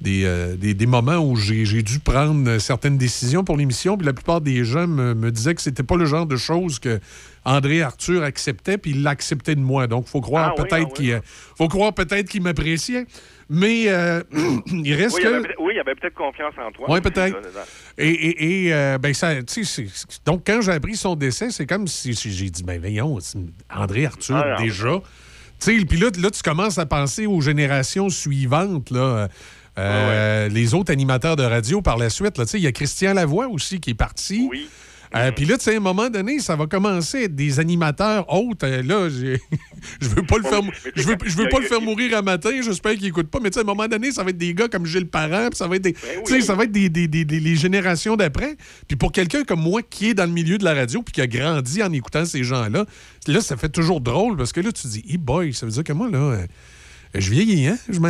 des, 0.00 0.22
euh, 0.24 0.56
des- 0.56 0.74
des 0.74 0.86
moments 0.86 1.16
où 1.18 1.34
j'ai 1.36 1.82
dû 1.82 1.98
prendre 1.98 2.58
certaines 2.58 2.96
décisions 2.98 3.42
pour 3.44 3.56
l'émission. 3.56 3.96
Puis 3.96 4.06
la 4.06 4.12
plupart 4.12 4.40
des 4.40 4.64
gens 4.64 4.86
me, 4.86 5.14
me 5.14 5.30
disaient 5.30 5.54
que 5.54 5.60
c'était 5.62 5.82
pas 5.82 5.96
le 5.96 6.06
genre 6.06 6.26
de 6.26 6.36
choses 6.36 6.78
que 6.78 7.00
André 7.44 7.82
Arthur 7.82 8.22
acceptait, 8.22 8.78
puis 8.78 8.90
il 8.92 9.02
l'acceptait 9.02 9.54
de 9.54 9.60
moi. 9.60 9.86
Donc, 9.86 10.06
faut 10.06 10.20
croire 10.20 10.50
Ah 10.50 10.54
oui, 10.62 10.64
peut-être 10.68 10.88
ah 10.90 10.94
qu'il 10.94 11.12
euh, 11.12 11.20
faut 11.56 11.68
croire 11.68 11.92
peut-être 11.94 12.28
qu'il 12.28 12.42
m'appréciait. 12.42 13.06
Mais 13.50 13.84
euh, 13.88 14.22
il 14.66 14.94
reste 14.94 15.16
Oui, 15.16 15.22
il 15.24 15.28
que... 15.30 15.34
avait, 15.34 15.54
oui, 15.58 15.72
il 15.72 15.76
y 15.76 15.80
avait 15.80 15.94
peut-être 15.94 16.14
confiance 16.14 16.52
en 16.64 16.70
toi. 16.70 16.86
Oui, 16.90 17.00
peut-être. 17.00 17.36
Et, 17.96 18.08
et, 18.10 18.66
et, 18.66 18.74
euh, 18.74 18.98
ben 18.98 19.14
ça, 19.14 19.34
tu 19.42 19.64
sais, 19.64 19.86
c'est- 19.88 20.20
donc 20.26 20.42
quand 20.46 20.60
j'ai 20.60 20.72
appris 20.72 20.94
son 20.96 21.16
décès, 21.16 21.50
c'est 21.50 21.66
comme 21.66 21.86
si, 21.88 22.14
si 22.14 22.30
j'ai 22.30 22.50
dit, 22.50 22.62
ben 22.62 22.78
voyons, 22.78 23.18
André 23.74 24.06
Arthur 24.06 24.36
Ah, 24.36 24.60
déjà. 24.62 25.00
Tu 25.60 25.76
sais, 25.80 25.84
puis 25.86 25.98
là, 25.98 26.08
là, 26.20 26.30
tu 26.30 26.40
commences 26.42 26.78
à 26.78 26.86
penser 26.86 27.26
aux 27.26 27.40
générations 27.40 28.10
suivantes, 28.10 28.90
là. 28.90 29.28
Euh, 29.78 30.48
Les 30.48 30.74
autres 30.74 30.92
animateurs 30.92 31.36
de 31.36 31.42
radio 31.44 31.80
par 31.82 31.96
la 31.98 32.10
suite, 32.10 32.34
il 32.54 32.60
y 32.60 32.66
a 32.66 32.72
Christian 32.72 33.14
Lavoie 33.14 33.48
aussi 33.48 33.80
qui 33.80 33.90
est 33.90 33.94
parti. 33.94 34.46
Oui. 34.50 34.68
Euh, 35.16 35.32
Puis 35.32 35.46
là, 35.46 35.56
tu 35.56 35.64
sais, 35.64 35.72
à 35.72 35.76
un 35.78 35.80
moment 35.80 36.10
donné, 36.10 36.38
ça 36.38 36.54
va 36.54 36.66
commencer 36.66 37.16
à 37.16 37.22
être 37.22 37.34
des 37.34 37.60
animateurs 37.60 38.30
autres. 38.30 38.66
Euh, 38.66 38.82
là, 38.82 39.08
je 40.00 40.06
veux 40.06 40.22
pas 40.22 40.36
le 40.36 40.42
faire, 40.42 40.60
je 40.94 41.02
veux, 41.02 41.16
je 41.24 41.34
veux 41.34 41.48
pas 41.48 41.60
le 41.60 41.64
faire 41.66 41.80
mourir 41.80 42.14
à 42.18 42.20
matin. 42.20 42.50
J'espère 42.62 42.94
qu'il 42.94 43.06
écoute 43.06 43.28
pas. 43.30 43.38
Mais 43.42 43.48
tu 43.48 43.54
sais, 43.54 43.60
à 43.60 43.62
un 43.62 43.66
moment 43.66 43.88
donné, 43.88 44.12
ça 44.12 44.22
va 44.22 44.28
être 44.30 44.36
des 44.36 44.52
gars 44.52 44.68
comme 44.68 44.84
Gilles 44.84 45.08
Parent. 45.08 45.48
Puis 45.48 45.56
ça 45.56 45.66
va 45.66 45.76
être 45.76 45.82
des, 45.82 45.92
Ben 45.92 46.22
tu 46.26 46.34
sais, 46.34 46.40
ça 46.42 46.54
va 46.54 46.64
être 46.64 46.72
des, 46.72 46.90
des- 46.90 47.08
des- 47.08 47.24
des- 47.24 47.40
les 47.40 47.56
générations 47.56 48.16
d'après. 48.16 48.56
Puis 48.86 48.98
pour 48.98 49.10
quelqu'un 49.10 49.44
comme 49.44 49.62
moi 49.62 49.80
qui 49.80 50.10
est 50.10 50.14
dans 50.14 50.26
le 50.26 50.32
milieu 50.32 50.58
de 50.58 50.64
la 50.64 50.74
radio 50.74 51.00
puis 51.02 51.12
qui 51.14 51.22
a 51.22 51.26
grandi 51.26 51.82
en 51.82 51.90
écoutant 51.90 52.26
ces 52.26 52.44
gens-là, 52.44 52.84
là, 53.28 53.40
ça 53.40 53.56
fait 53.56 53.70
toujours 53.70 54.02
drôle 54.02 54.36
parce 54.36 54.52
que 54.52 54.60
là, 54.60 54.72
tu 54.72 54.86
dis, 54.88 55.02
hey 55.08 55.16
boy, 55.16 55.54
ça 55.54 55.64
veut 55.64 55.72
dire 55.72 55.84
que 55.84 55.92
moi, 55.94 56.10
là, 56.10 56.18
euh, 56.18 56.46
je 57.14 57.30
vieillis, 57.30 57.68
hein? 57.68 57.76
Je, 57.88 58.00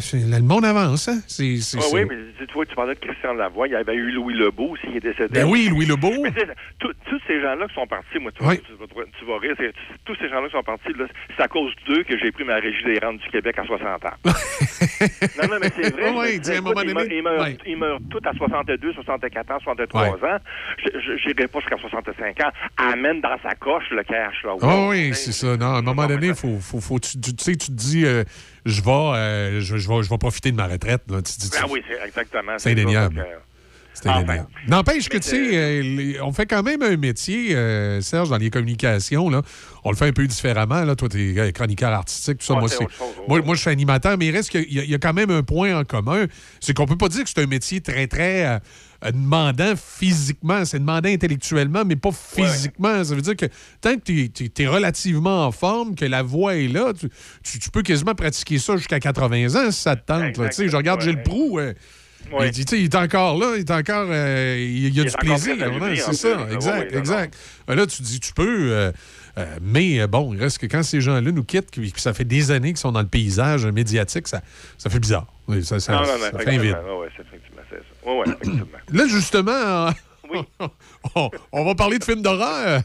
ça- 0.00 0.16
le 0.16 0.40
monde 0.42 0.64
avance, 0.64 1.08
hein? 1.08 1.20
C'est, 1.26 1.56
c'est- 1.56 1.78
Ah 1.80 1.84
oui, 1.92 2.04
mais 2.08 2.16
vois, 2.52 2.66
tu 2.66 2.74
parlais 2.74 2.94
de 2.94 3.00
Christian 3.00 3.32
Lavoie. 3.34 3.66
Il 3.68 3.72
y 3.72 3.76
avait 3.76 3.94
eu 3.94 4.10
Louis 4.12 4.34
Lebeau 4.34 4.70
aussi, 4.70 4.86
qui 4.90 4.96
est 4.98 5.00
décédé. 5.00 5.28
Ben 5.40 5.44
oui, 5.48 5.68
Louis 5.70 5.86
Lebeau. 5.86 6.12
Mais 6.22 6.30
tous 6.78 7.20
ces 7.26 7.40
gens-là 7.40 7.66
qui 7.68 7.74
sont 7.74 7.86
partis, 7.86 8.18
moi, 8.20 8.30
tu, 8.32 8.44
Oui. 8.44 8.60
tu, 8.60 8.72
vas- 8.74 9.04
tu 9.18 9.24
vas 9.24 9.38
rire, 9.38 9.54
tous 10.04 10.14
ces 10.16 10.28
gens-là 10.28 10.46
qui 10.48 10.52
sont 10.52 10.62
partis, 10.62 10.92
c'est 11.36 11.42
à 11.42 11.48
cause 11.48 11.72
d'eux 11.86 12.02
que 12.04 12.18
j'ai 12.18 12.30
pris 12.32 12.44
ma 12.44 12.56
régie 12.56 12.84
des 12.84 12.98
rentes 12.98 13.18
du 13.18 13.28
Québec 13.30 13.58
à 13.58 13.64
60 13.64 14.04
ans. 14.04 14.10
non, 14.24 15.48
non, 15.48 15.56
mais 15.60 15.68
c'est 15.74 15.92
vrai. 15.92 16.02
Ah 16.08 16.12
oui, 16.16 16.38
dis, 16.40 16.50
à 16.50 16.54
un 16.54 16.56
disais, 16.56 16.60
moment 16.60 16.80
écoute, 16.82 16.86
ils 16.88 16.94
meurent- 16.94 17.12
ils 17.12 17.22
meurent, 17.22 17.40
ouais. 17.42 17.58
ils 17.66 17.76
meurent 17.76 17.98
tous 18.10 18.20
à 18.28 18.32
62, 18.34 18.92
64 18.92 19.50
ans, 19.50 19.58
63 19.62 20.02
Ouais. 20.02 20.08
ans. 20.30 20.38
Je 20.84 21.28
n'irai 21.28 21.48
pas 21.48 21.60
jusqu'à 21.60 21.76
65 21.78 22.40
ans. 22.44 22.50
Amène 22.76 23.20
dans 23.20 23.36
sa 23.42 23.54
coche 23.54 23.84
le 23.90 24.02
cash. 24.02 24.42
Là. 24.44 24.54
Ah 24.60 24.66
Wow, 24.66 24.90
oui, 24.90 25.10
c'est 25.14 25.32
ça. 25.32 25.56
Non, 25.56 25.74
à 25.74 25.78
un 25.78 25.82
moment 25.82 26.06
donné, 26.06 26.34
faut, 26.34 26.58
faut, 26.60 26.80
faut, 26.80 26.98
tu, 26.98 27.18
tu 27.20 27.30
sais, 27.38 27.52
tu 27.56 27.68
te 27.68 27.72
dis, 27.72 28.04
euh, 28.04 28.24
je 28.66 28.80
vais, 28.82 28.90
euh, 28.90 29.60
je, 29.60 29.76
je 29.76 29.88
vais, 29.88 30.02
je 30.02 30.08
vais 30.10 30.18
profiter 30.18 30.50
de 30.52 30.56
ma 30.56 30.66
retraite. 30.66 31.02
Là. 31.08 31.22
Tu, 31.22 31.32
tu- 31.32 31.50
tu- 31.50 31.56
Ah 31.60 31.66
oui, 31.68 31.82
c'est 31.88 32.06
exactement. 32.06 32.52
C'est 32.58 32.70
indéniable. 32.72 33.24
Euh, 33.92 33.94
C'était 33.94 34.08
génial. 34.20 34.46
N'empêche 34.68 35.08
que, 35.08 35.18
tu 35.18 35.28
sais, 35.28 35.50
euh, 35.56 35.82
les- 35.82 36.20
on 36.20 36.32
fait 36.32 36.46
quand 36.46 36.62
même 36.62 36.82
un 36.82 36.96
métier, 36.96 37.54
euh, 37.54 38.00
Serge, 38.00 38.30
dans 38.30 38.38
les 38.38 38.48
communications. 38.50 39.28
Là. 39.28 39.42
On 39.84 39.90
le 39.90 39.96
fait 39.96 40.06
un 40.06 40.12
peu 40.12 40.26
différemment. 40.26 40.82
Là. 40.84 40.96
Toi, 40.96 41.08
tu 41.08 41.38
es 41.38 41.52
chroniqueur 41.52 41.92
artistique, 41.92 42.38
tout 42.38 42.46
ça. 42.46 42.54
Ouais, 42.54 42.60
moi, 42.60 42.68
c'est 42.68 42.78
ouais. 42.80 42.88
moi, 43.28 43.40
moi, 43.42 43.54
je 43.54 43.60
suis 43.60 43.70
animateur, 43.70 44.16
mais 44.18 44.26
il 44.26 44.30
reste 44.32 44.50
qu'il 44.50 44.72
y, 44.72 44.80
a- 44.80 44.84
il 44.84 44.90
y 44.90 44.94
a 44.94 44.98
quand 44.98 45.12
même 45.12 45.30
un 45.30 45.42
point 45.42 45.78
en 45.78 45.84
commun. 45.84 46.24
C'est 46.60 46.74
qu'on 46.74 46.86
peut 46.86 46.96
pas 46.96 47.08
dire 47.08 47.22
que 47.24 47.30
c'est 47.30 47.42
un 47.42 47.46
métier 47.46 47.80
très, 47.80 48.06
très 48.06 48.46
euh, 48.46 48.58
euh, 49.04 49.10
demandant 49.10 49.74
physiquement. 49.76 50.64
C'est 50.64 50.78
demandant 50.78 51.08
intellectuellement, 51.08 51.84
mais 51.84 51.96
pas 51.96 52.10
physiquement. 52.12 53.04
Ça 53.04 53.14
veut 53.14 53.20
dire 53.22 53.36
que 53.36 53.46
tant 53.80 53.94
que 53.96 54.00
tu 54.00 54.30
es, 54.58 54.66
relativement 54.66 55.46
en 55.46 55.52
forme, 55.52 55.94
que 55.94 56.04
la 56.06 56.22
voix 56.22 56.54
est 56.56 56.68
là, 56.68 56.92
tu, 56.98 57.08
tu- 57.42 57.58
tu 57.58 57.70
peux 57.70 57.82
quasiment 57.82 58.14
pratiquer 58.14 58.58
ça 58.58 58.76
jusqu'à 58.76 59.00
80 59.00 59.54
ans 59.56 59.70
si 59.70 59.80
ça 59.82 59.96
te 59.96 60.06
tente. 60.06 60.38
là. 60.38 60.48
Tu 60.48 60.54
sais, 60.56 60.68
Je 60.68 60.76
regarde 60.76 61.00
Gilles 61.02 61.22
Proux. 61.22 61.58
Il, 62.44 62.52
tu 62.52 62.62
sais, 62.66 62.78
il 62.80 62.84
est 62.84 62.94
encore 62.94 63.38
là, 63.38 63.52
il 63.56 63.60
est 63.60 63.70
encore. 63.70 64.06
euh, 64.10 64.56
il, 64.58 64.82
y 64.94 65.00
a 65.00 65.04
Il 65.04 65.10
du 65.10 65.16
plaisir. 65.16 65.56
c'est 66.06 66.12
ça, 66.14 66.36
plus. 66.36 66.54
exact, 66.54 66.94
exact. 66.94 67.34
Euh, 67.70 67.74
Là, 67.74 67.86
tu 67.86 68.02
dis, 68.02 68.20
tu 68.20 68.32
peux. 68.32 68.72
euh, 68.72 68.92
euh, 69.38 69.46
mais 69.62 70.06
bon, 70.06 70.34
il 70.34 70.40
reste 70.40 70.58
que 70.58 70.66
quand 70.66 70.82
ces 70.82 71.00
gens-là 71.00 71.32
nous 71.32 71.44
quittent, 71.44 71.70
puis 71.70 71.92
ça 71.96 72.12
fait 72.12 72.24
des 72.24 72.50
années 72.50 72.68
qu'ils 72.68 72.76
sont 72.78 72.92
dans 72.92 73.00
le 73.00 73.06
paysage 73.08 73.64
médiatique, 73.66 74.28
ça, 74.28 74.42
ça 74.78 74.90
fait 74.90 74.98
bizarre. 74.98 75.26
Oui, 75.48 75.64
ça, 75.64 75.80
ça, 75.80 75.92
non, 75.92 76.00
non, 76.00 76.06
non, 76.06 76.12
ça 76.12 76.18
fait 76.30 76.42
effectivement. 76.42 76.62
vide. 76.62 76.76
Ouais, 76.86 76.96
ouais, 77.00 77.08
c'est 77.16 77.22
effectivement, 77.22 77.62
c'est 77.70 77.76
ça. 77.76 77.82
Oui, 78.04 78.12
oui, 78.26 78.32
effectivement. 78.32 78.78
Là, 78.92 79.06
justement, 79.08 79.90
on, 81.14 81.30
on 81.52 81.64
va 81.64 81.74
parler 81.74 81.98
de 81.98 82.04
films 82.04 82.22
d'horreur. 82.22 82.82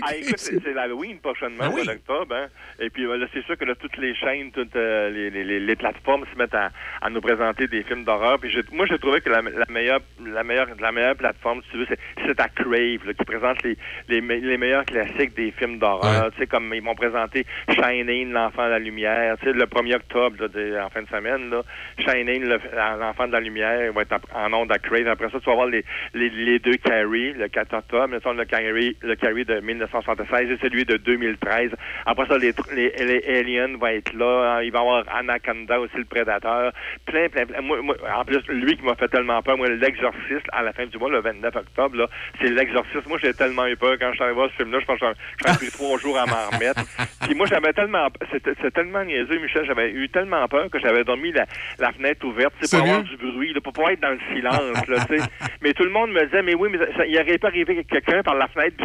Ah, 0.06 0.16
écoute, 0.16 0.38
c'est 0.38 0.72
l'Halloween 0.74 1.18
prochainement, 1.18 1.64
au 1.68 1.74
oui. 1.74 1.84
mois 1.84 1.94
d'octobre. 1.94 2.34
Hein? 2.34 2.46
Et 2.80 2.90
puis 2.90 3.04
là, 3.04 3.26
c'est 3.32 3.44
sûr 3.44 3.56
que 3.56 3.64
là, 3.64 3.74
toutes 3.74 3.96
les 3.98 4.14
chaînes, 4.14 4.50
toutes 4.52 4.74
euh, 4.76 5.10
les, 5.10 5.30
les, 5.30 5.44
les- 5.60 5.76
plateformes 5.76 6.24
se 6.32 6.38
mettent 6.38 6.54
à, 6.54 6.70
à 7.02 7.10
nous 7.10 7.20
présenter 7.20 7.66
des 7.68 7.82
films 7.82 8.04
d'horreur. 8.04 8.38
Puis 8.38 8.50
j'ai- 8.50 8.62
moi, 8.72 8.86
j'ai 8.86 8.98
trouvé 8.98 9.20
que 9.20 9.28
la, 9.30 9.42
la 9.42 9.64
meilleure 9.68 10.00
la 10.24 10.42
meilleure 10.44 10.68
la 10.80 10.92
meilleure 10.92 11.16
plateforme, 11.16 11.62
si 11.64 11.70
tu 11.70 11.76
veux, 11.78 11.86
c'est, 11.88 11.98
c'est 12.26 12.40
à 12.40 12.48
Crave, 12.48 13.06
là, 13.06 13.12
qui 13.16 13.24
présente 13.24 13.62
les, 13.62 13.76
les, 14.08 14.20
les 14.20 14.56
meilleurs 14.58 14.84
classiques 14.84 15.34
des 15.34 15.50
films 15.52 15.78
d'horreur. 15.78 16.24
Ouais. 16.24 16.30
Tu 16.32 16.38
sais, 16.40 16.46
comme 16.46 16.72
ils 16.74 16.82
m'ont 16.82 16.94
présenté 16.94 17.46
Shining, 17.70 18.32
l'enfant 18.32 18.64
de 18.66 18.70
la 18.70 18.78
lumière. 18.78 19.36
Tu 19.38 19.46
sais, 19.46 19.52
le 19.52 19.64
1er 19.64 19.96
octobre, 19.96 20.36
là, 20.40 20.48
de- 20.48 20.78
en 20.80 20.88
fin 20.90 21.02
de 21.02 21.08
semaine, 21.08 21.50
là, 21.50 21.62
Shining, 21.98 22.44
le- 22.44 22.60
l'enfant 23.00 23.26
de 23.26 23.32
la 23.32 23.40
lumière, 23.40 23.92
va 23.92 24.02
être 24.02 24.16
en, 24.34 24.52
en 24.52 24.62
ondes 24.62 24.72
à 24.72 24.78
Crave. 24.78 25.08
Après 25.08 25.30
ça, 25.30 25.38
tu 25.40 25.46
vas 25.46 25.54
voir 25.54 25.66
les, 25.66 25.84
les, 26.14 26.28
les 26.30 26.58
deux 26.58 26.76
Carrie, 26.76 27.32
le 27.34 27.48
4 27.48 27.74
octobre, 27.74 28.08
mettons, 28.08 28.32
le 28.32 28.44
Carrie, 28.44 28.96
le 29.02 29.14
Carrie 29.16 29.44
de 29.44 29.60
1976 29.88 30.50
et 30.50 30.58
celui 30.60 30.84
de 30.84 30.96
2013. 30.96 31.70
Après 32.06 32.26
ça, 32.26 32.38
les, 32.38 32.54
les, 32.74 32.90
les 32.90 33.38
Aliens 33.38 33.76
vont 33.76 33.86
être 33.86 34.12
là. 34.14 34.60
Il 34.62 34.72
va 34.72 34.78
y 34.78 34.82
avoir 34.82 35.04
Anaconda 35.14 35.80
aussi, 35.80 35.96
le 35.96 36.04
Prédateur. 36.04 36.72
Plein, 37.06 37.28
plein, 37.28 37.46
plein. 37.46 37.60
Moi, 37.60 37.82
moi, 37.82 37.96
en 38.16 38.24
plus, 38.24 38.46
lui 38.48 38.76
qui 38.76 38.84
m'a 38.84 38.94
fait 38.94 39.08
tellement 39.08 39.42
peur, 39.42 39.56
moi, 39.56 39.68
l'exorciste, 39.68 40.46
à 40.52 40.62
la 40.62 40.72
fin 40.72 40.86
du 40.86 40.98
mois, 40.98 41.10
le 41.10 41.20
29 41.20 41.56
octobre, 41.56 41.96
là, 41.96 42.06
c'est 42.40 42.50
l'exorciste. 42.50 43.06
Moi, 43.06 43.18
j'ai 43.22 43.34
tellement 43.34 43.66
eu 43.66 43.76
peur 43.76 43.96
quand 43.98 44.10
je 44.10 44.16
suis 44.16 44.24
allé 44.24 44.34
voir 44.34 44.50
ce 44.50 44.56
film-là. 44.62 44.80
Je 44.80 44.86
pense 44.86 45.00
que 45.00 45.06
j'ai 45.46 45.56
pris 45.56 45.70
trois 45.70 45.98
jours 45.98 46.18
à 46.18 46.26
m'en 46.26 46.56
remettre. 46.56 46.82
Puis 47.26 47.34
moi, 47.34 47.46
j'avais 47.46 47.72
tellement, 47.72 48.08
c'était 48.32 48.54
c'est 48.60 48.72
tellement 48.72 49.04
niaiseux, 49.04 49.38
Michel, 49.38 49.66
j'avais 49.66 49.90
eu 49.90 50.08
tellement 50.08 50.46
peur 50.48 50.70
que 50.70 50.78
j'avais 50.78 51.04
dormi 51.04 51.32
la, 51.32 51.46
la 51.78 51.92
fenêtre 51.92 52.26
ouverte, 52.26 52.54
pour 52.70 52.80
avoir 52.80 53.02
du 53.02 53.16
bruit, 53.16 53.52
là, 53.52 53.60
pour 53.60 53.72
pas 53.72 53.92
être 53.92 54.00
dans 54.00 54.10
le 54.10 54.20
silence, 54.34 54.86
là, 54.88 55.04
tu 55.06 55.18
sais. 55.18 55.24
Mais 55.60 55.72
tout 55.74 55.84
le 55.84 55.90
monde 55.90 56.12
me 56.12 56.24
disait, 56.24 56.42
mais 56.42 56.54
oui, 56.54 56.68
mais 56.70 56.78
ça, 56.96 57.06
il 57.06 57.18
aurait 57.18 57.38
pas 57.38 57.48
arrivé 57.48 57.84
quelqu'un 57.84 58.22
par 58.22 58.34
la 58.34 58.48
fenêtre. 58.48 58.76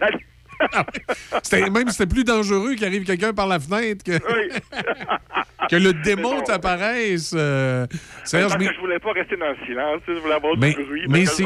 C'était, 1.43 1.69
même 1.69 1.89
c'était 1.89 2.05
plus 2.07 2.23
dangereux 2.23 2.75
qu'il 2.75 2.85
arrive 2.85 3.03
quelqu'un 3.05 3.33
par 3.33 3.47
la 3.47 3.59
fenêtre 3.59 4.03
que, 4.03 4.17
que 5.69 5.75
le 5.75 5.93
démon 5.93 6.41
t'apparaisse. 6.41 7.31
euh, 7.35 7.85
Serge, 8.23 8.49
Parce 8.51 8.59
mais- 8.59 8.67
que 8.69 8.73
je 8.75 8.79
voulais 8.79 8.99
pas 8.99 9.11
rester 9.13 9.35
dans 9.37 9.49
le 9.49 9.55
silence, 9.65 10.01
je 10.07 10.13
voulais 10.13 10.33
avoir 10.35 10.57
Mais, 10.57 10.73
du 10.73 10.83
bruit. 10.83 11.01
mais 11.09 11.25
c'est, 11.25 11.43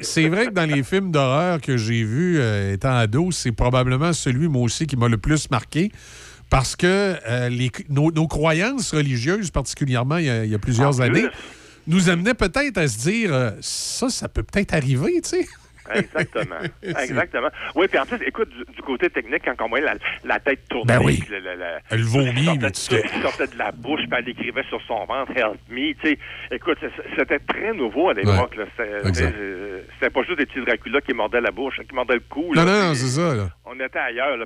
c'est 0.00 0.28
vrai 0.28 0.46
que 0.46 0.52
dans 0.52 0.68
les 0.68 0.82
films 0.82 1.10
d'horreur 1.10 1.60
que 1.60 1.76
j'ai 1.76 2.04
vus 2.04 2.38
euh, 2.38 2.72
étant 2.74 2.94
ado, 2.96 3.30
c'est 3.30 3.52
probablement 3.52 4.12
celui, 4.12 4.48
moi 4.48 4.62
aussi, 4.62 4.86
qui 4.86 4.96
m'a 4.96 5.08
le 5.08 5.18
plus 5.18 5.50
marqué. 5.50 5.90
Parce 6.48 6.74
que 6.74 7.14
euh, 7.28 7.48
les- 7.48 7.70
nos, 7.88 8.10
nos 8.10 8.26
croyances 8.26 8.92
religieuses, 8.92 9.50
particulièrement 9.52 10.16
il 10.16 10.24
y 10.24 10.30
a, 10.30 10.44
il 10.44 10.50
y 10.50 10.54
a 10.54 10.58
plusieurs 10.58 10.96
En 10.98 11.00
années, 11.04 11.22
plus. 11.28 11.30
nous 11.86 12.08
amenaient 12.10 12.34
peut-être 12.34 12.76
à 12.76 12.88
se 12.88 12.98
dire 12.98 13.32
euh, 13.32 13.50
ça, 13.60 14.08
ça 14.08 14.28
peut 14.28 14.42
peut-être 14.42 14.74
arriver, 14.74 15.20
tu 15.22 15.28
sais. 15.28 15.46
Exactement. 15.94 16.56
Exactement. 16.82 17.48
Oui, 17.74 17.86
puis 17.88 17.98
en 17.98 18.06
plus, 18.06 18.18
écoute, 18.26 18.48
du, 18.50 18.74
du 18.74 18.82
côté 18.82 19.10
technique, 19.10 19.42
quand 19.44 19.64
on 19.64 19.68
voyait 19.68 19.84
la, 19.84 19.94
la 20.24 20.38
tête 20.40 20.60
tourner, 20.68 20.94
Ben 20.94 21.00
oui. 21.04 21.22
le, 21.30 21.38
le- 21.40 21.56
le- 21.56 21.78
Elle 21.90 22.02
vomit, 22.04 22.44
sortait, 22.44 23.02
qui 23.08 23.20
sortait 23.22 23.46
de 23.46 23.58
la 23.58 23.72
bouche, 23.72 24.00
puis 24.08 24.18
elle 24.18 24.28
écrivait 24.28 24.64
sur 24.68 24.80
son 24.82 25.04
ventre, 25.04 25.32
Help 25.36 25.58
me. 25.68 25.90
Écoute, 26.54 26.78
c'était 27.16 27.38
très 27.40 27.72
nouveau 27.74 28.10
à 28.10 28.14
l'époque. 28.14 28.56
C'était 28.76 29.32
euh, 29.36 29.80
c'était 29.94 30.10
pas 30.10 30.22
juste 30.22 30.38
des 30.38 30.46
petits 30.46 30.64
Dracula 30.64 31.00
qui 31.00 31.12
mordaient 31.14 31.40
la 31.40 31.50
bouche, 31.50 31.80
qui 31.88 31.94
mordaient 31.94 32.14
le 32.14 32.20
cou. 32.28 32.52
là. 32.54 32.64
Non, 32.64 32.70
non, 32.72 32.86
non, 32.88 32.94
c'est 32.94 33.06
ça. 33.06 33.34
Là. 33.34 33.48
On 33.64 33.74
était 33.74 33.98
ailleurs, 33.98 34.36
là, 34.36 34.44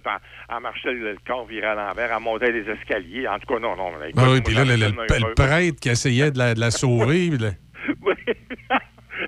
elle 0.51 0.61
marchait 0.63 0.93
le, 0.93 1.17
corps 1.27 1.47
viré 1.47 1.67
à 1.67 1.75
l'envers, 1.75 2.11
elle 2.15 2.23
montait 2.23 2.53
les 2.53 2.69
escaliers. 2.71 3.27
En 3.29 3.39
tout 3.39 3.53
cas, 3.55 3.61
non, 3.61 3.77
non. 3.77 3.91
écoute, 4.07 4.23
Ah 4.25 4.31
oui, 4.31 4.41
puis 4.41 4.55
là, 4.55 4.65
le, 4.65 5.35
prêtre 5.35 5.81
qui 5.81 5.89
essayait 5.89 6.31
de 6.31 6.39
la, 6.39 6.55
de 6.55 6.61
la 6.61 6.71
sauver. 6.71 7.31
Oui. 8.01 8.15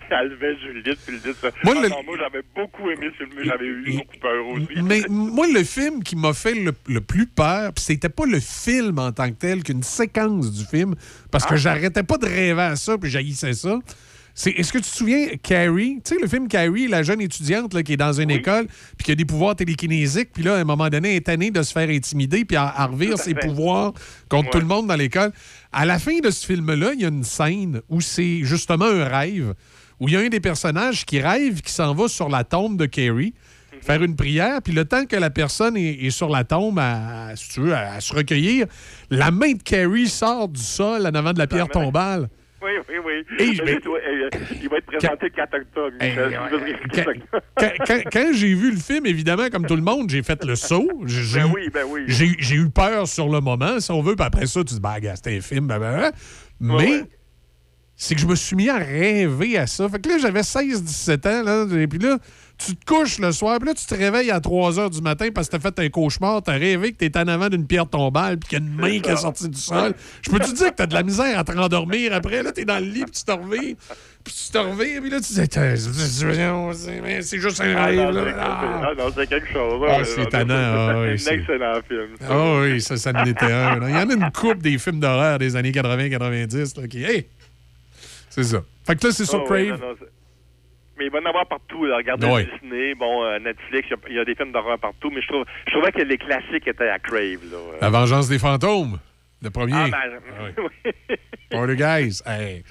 Juliette, 0.10 0.98
puis 1.06 1.16
le 1.16 1.32
dit 1.32 1.38
ça. 1.40 1.50
Moi, 1.64 1.74
Ah 1.78 1.82
le- 1.82 1.88
moi, 1.88 2.16
j'avais 2.18 2.42
beaucoup 2.54 2.88
aimé 2.90 3.08
ce 3.18 3.24
film, 3.24 3.30
mais 3.36 3.44
j'avais 3.44 3.66
eu 3.66 3.96
beaucoup 3.96 4.18
peur 4.20 4.46
aussi. 4.48 4.82
Mais 4.82 5.02
moi, 5.08 5.46
le 5.52 5.64
film 5.64 6.02
qui 6.02 6.16
m'a 6.16 6.32
fait 6.32 6.54
le, 6.54 6.72
le 6.88 7.00
plus 7.00 7.26
peur, 7.26 7.72
puis 7.72 7.84
c'était 7.84 8.08
pas 8.08 8.26
le 8.26 8.40
film 8.40 8.98
en 8.98 9.12
tant 9.12 9.28
que 9.28 9.34
tel 9.36 9.62
qu'une 9.62 9.82
séquence 9.82 10.52
du 10.52 10.64
film, 10.64 10.94
parce 11.30 11.44
Ah. 11.46 11.50
que 11.50 11.56
j'arrêtais 11.56 12.02
pas 12.02 12.18
de 12.18 12.26
rêver 12.26 12.60
à 12.62 12.76
ça, 12.76 12.96
puis 12.98 13.10
j'haïssais 13.10 13.54
ça. 13.54 13.78
C'est, 14.38 14.50
est-ce 14.50 14.70
que 14.70 14.76
tu 14.76 14.84
te 14.84 14.94
souviens, 14.94 15.28
Carrie, 15.42 15.98
tu 16.04 16.14
sais, 16.14 16.20
le 16.20 16.28
film 16.28 16.46
Carrie, 16.46 16.88
la 16.88 17.02
jeune 17.02 17.22
étudiante 17.22 17.72
là, 17.72 17.82
qui 17.82 17.94
est 17.94 17.96
dans 17.96 18.12
une 18.12 18.30
école, 18.30 18.66
puis 18.98 19.06
qui 19.06 19.12
a 19.12 19.14
des 19.14 19.24
pouvoirs 19.24 19.56
télékinésiques, 19.56 20.28
puis 20.34 20.42
là, 20.42 20.56
à 20.56 20.58
un 20.58 20.64
moment 20.64 20.90
donné, 20.90 21.12
elle 21.12 21.16
est 21.16 21.20
tannée 21.22 21.50
de 21.50 21.62
se 21.62 21.72
faire 21.72 21.88
intimider, 21.88 22.44
puis 22.44 22.54
à, 22.58 22.64
à 22.66 22.84
revire 22.86 23.16
ses 23.16 23.32
fait. 23.32 23.40
pouvoirs 23.46 23.94
contre 24.28 24.50
tout 24.50 24.58
le 24.58 24.66
monde 24.66 24.88
dans 24.88 24.94
l'école. 24.94 25.32
À 25.72 25.86
la 25.86 25.98
fin 25.98 26.18
de 26.18 26.28
ce 26.28 26.44
film-là, 26.44 26.92
il 26.92 27.00
y 27.00 27.06
a 27.06 27.08
une 27.08 27.24
scène 27.24 27.80
où 27.88 28.02
c'est 28.02 28.40
justement 28.42 28.84
un 28.84 29.06
rêve, 29.08 29.54
où 30.00 30.08
il 30.08 30.14
y 30.14 30.16
a 30.16 30.20
un 30.20 30.28
des 30.28 30.40
personnages 30.40 31.04
qui 31.04 31.20
rêve, 31.20 31.60
qui 31.62 31.72
s'en 31.72 31.94
va 31.94 32.08
sur 32.08 32.28
la 32.28 32.44
tombe 32.44 32.76
de 32.76 32.86
Carrie 32.86 33.34
faire 33.82 34.02
une 34.02 34.16
prière, 34.16 34.62
puis 34.62 34.72
le 34.72 34.84
temps 34.86 35.04
que 35.04 35.16
la 35.16 35.28
personne 35.30 35.76
est, 35.76 36.04
est 36.06 36.10
sur 36.10 36.28
la 36.30 36.44
tombe, 36.44 36.78
à, 36.78 37.26
à- 37.28 37.36
si 37.36 37.50
tu 37.50 37.60
veux, 37.60 37.74
à, 37.74 37.92
à 37.92 38.00
se 38.00 38.12
recueillir, 38.14 38.66
la 39.10 39.30
main 39.30 39.52
de 39.52 39.62
Carrie 39.62 40.08
sort 40.08 40.48
du 40.48 40.60
sol 40.60 41.02
en 41.06 41.14
avant 41.14 41.32
de 41.32 41.38
la 41.38 41.46
pierre 41.46 41.68
tombale. 41.68 42.28
Oui, 42.62 42.70
oui, 42.88 42.94
oui. 43.04 43.36
Et 43.38 43.54
je 43.54 43.62
Mais 43.62 43.78
il 44.62 44.68
va 44.68 44.78
être 44.78 44.86
présenté 44.86 45.26
le 45.26 45.28
4 45.28 45.54
octobre, 45.54 45.92
Quand, 46.94 47.04
quand- 47.58 47.84
quand- 47.86 48.02
quand 48.12 48.28
j'ai 48.32 48.54
vu 48.54 48.70
le 48.72 48.78
film, 48.78 49.06
évidemment, 49.06 49.48
comme 49.52 49.66
tout 49.66 49.76
le 49.76 49.82
monde, 49.82 50.08
j'ai 50.10 50.22
fait 50.22 50.42
le 50.44 50.56
saut. 50.56 50.88
J'ai 51.04 51.40
Ben 51.40 51.52
oui, 51.54 51.68
ben 51.72 51.84
oui. 51.88 52.04
j'ai 52.08 52.54
eu- 52.56 52.70
peur 52.70 53.06
sur 53.06 53.28
le 53.28 53.40
moment, 53.40 53.78
si 53.78 53.90
on 53.92 54.00
veut, 54.02 54.16
puis 54.16 54.26
après 54.26 54.46
ça, 54.46 54.60
tu 54.60 54.66
te 54.66 54.74
dis, 54.74 54.80
bah, 54.80 54.98
gars, 55.00 55.14
c'était 55.16 55.36
un 55.36 55.40
film, 55.40 55.66
blablabla. 55.68 56.12
Mais 56.58 57.02
c'est 57.96 58.14
que 58.14 58.20
je 58.20 58.26
me 58.26 58.34
suis 58.34 58.56
mis 58.56 58.68
à 58.68 58.76
rêver 58.76 59.56
à 59.56 59.66
ça. 59.66 59.88
Fait 59.88 59.98
que 59.98 60.08
là, 60.08 60.18
j'avais 60.18 60.42
16-17 60.42 61.28
ans, 61.28 61.42
là, 61.42 61.80
et 61.80 61.86
puis 61.86 61.98
là, 61.98 62.18
tu 62.58 62.76
te 62.76 62.84
couches 62.84 63.18
le 63.18 63.32
soir, 63.32 63.58
puis 63.58 63.68
là, 63.68 63.74
tu 63.74 63.86
te 63.86 63.94
réveilles 63.94 64.30
à 64.30 64.40
3 64.40 64.72
h 64.72 64.90
du 64.90 65.00
matin 65.00 65.28
parce 65.34 65.48
que 65.48 65.56
t'as 65.56 65.70
fait 65.70 65.78
un 65.78 65.88
cauchemar, 65.88 66.42
t'as 66.42 66.52
rêvé 66.52 66.92
que 66.92 66.98
t'es 66.98 67.16
en 67.18 67.26
avant 67.28 67.48
d'une 67.48 67.66
pierre 67.66 67.88
tombale, 67.88 68.38
puis 68.38 68.50
qu'il 68.50 68.58
y 68.58 68.62
a 68.62 68.64
une 68.64 68.74
main 68.74 69.00
qui 69.00 69.10
est 69.10 69.16
sortie 69.16 69.48
du 69.48 69.58
sol. 69.58 69.94
Je 70.22 70.30
peux 70.30 70.38
te 70.38 70.52
dire 70.52 70.70
que 70.70 70.76
t'as 70.76 70.86
de 70.86 70.94
la 70.94 71.02
misère 71.02 71.38
à 71.38 71.44
te 71.44 71.52
rendormir 71.52 72.12
après, 72.12 72.42
là, 72.42 72.52
t'es 72.52 72.64
dans 72.64 72.78
le 72.78 72.86
lit, 72.86 73.04
puis 73.04 73.12
tu 73.12 73.24
te 73.24 73.32
revives, 73.32 73.76
puis 74.24 74.34
tu 74.34 74.52
te 74.52 74.58
revives, 74.58 75.00
puis 75.00 75.10
là, 75.10 75.20
tu 75.20 75.32
dis, 75.32 77.22
c'est 77.22 77.38
juste 77.38 77.60
un 77.60 77.74
Ah, 77.76 77.86
rêve, 77.86 77.96
non, 77.96 78.10
là. 78.10 78.34
Ah. 78.38 78.82
ah, 78.88 78.92
non, 78.98 79.12
c'est 79.14 79.26
quelque 79.26 79.52
chose. 79.52 79.82
Ah, 79.88 79.98
c'est 80.04 80.34
ah 80.34 80.98
oui, 80.98 81.18
C'est 81.18 81.30
un 81.30 81.34
excellent 81.34 81.80
film. 81.88 82.08
Ah 82.28 82.60
oui, 82.60 82.80
ça, 82.80 82.96
ça 82.96 83.12
en 83.14 83.24
était 83.24 83.52
un. 83.52 83.88
Il 83.88 83.94
y 83.94 83.98
en 83.98 84.10
a 84.10 84.12
une 84.12 84.30
coupe 84.32 84.62
des 84.62 84.76
films 84.78 85.00
d'horreur 85.00 85.38
des 85.38 85.56
années 85.56 85.72
80-90 85.72 86.80
là, 86.80 86.88
qui. 86.88 87.04
Hey! 87.04 87.26
C'est 88.36 88.44
ça. 88.44 88.62
Fait 88.86 88.96
que 88.96 89.06
là, 89.06 89.12
c'est 89.12 89.24
sur 89.24 89.42
Ah, 89.46 89.50
ouais, 89.50 89.66
Crave. 89.66 89.80
non, 89.80 89.88
non, 89.88 89.94
mais 90.98 91.06
il 91.06 91.10
va 91.10 91.18
y 91.18 91.22
en 91.22 91.26
avoir 91.26 91.46
partout. 91.46 91.84
Là. 91.86 91.96
Regardez. 91.96 92.26
Disney, 92.60 92.94
bon, 92.94 93.24
euh, 93.24 93.38
Netflix, 93.38 93.88
il 93.88 93.90
y 93.90 93.94
a- 93.94 94.08
il 94.10 94.14
y, 94.16 94.18
a 94.18 94.24
des 94.26 94.34
films 94.34 94.52
d'horreur 94.52 94.78
partout, 94.78 95.10
mais 95.10 95.22
je, 95.22 95.28
trouve, 95.28 95.44
je 95.66 95.72
trouvais 95.72 95.90
que 95.92 96.02
les 96.02 96.18
classiques 96.18 96.66
étaient 96.68 96.88
à 96.90 96.98
Crave. 96.98 97.40
Là. 97.50 97.56
Euh, 97.56 97.78
La 97.80 97.88
vengeance 97.90 98.28
des 98.28 98.38
fantômes. 98.38 98.98
Le 99.42 99.48
premier. 99.50 99.72
Ah, 99.74 99.88
ben, 99.90 100.54
oui. 101.08 101.16
For 101.52 101.66
the 101.66 101.76
guys. 101.76 102.22
Hey. 102.26 102.62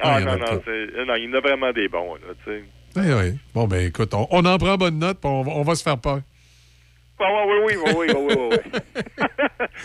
Ah, 0.00 0.18
il 0.20 0.24
y 0.24 0.28
en 0.28 0.32
a 0.32 0.36
non, 0.36 0.38
non, 0.38 0.44
pas. 0.58 0.62
c'est- 0.64 1.04
non, 1.04 1.14
il 1.16 1.24
y 1.24 1.28
en 1.28 1.34
a 1.34 1.40
vraiment 1.40 1.72
des 1.72 1.88
bons. 1.88 2.14
Là. 2.14 2.54
Eh 2.96 3.12
oui. 3.14 3.38
Bon, 3.54 3.66
ben 3.66 3.86
écoute, 3.86 4.14
on, 4.14 4.26
on 4.30 4.44
en 4.44 4.56
prend 4.58 4.76
bonne 4.76 4.98
note, 4.98 5.18
puis 5.20 5.28
on 5.30 5.62
va 5.62 5.74
se 5.74 5.82
faire 5.82 5.98
peur. 5.98 6.20
Ah, 7.20 7.46
ouais, 7.46 7.62
oui, 7.66 7.74
oui, 7.84 7.92
oui, 7.96 8.06
oui, 8.08 8.14
oui, 8.16 8.34
oui, 8.38 8.48
oui. 8.50 8.80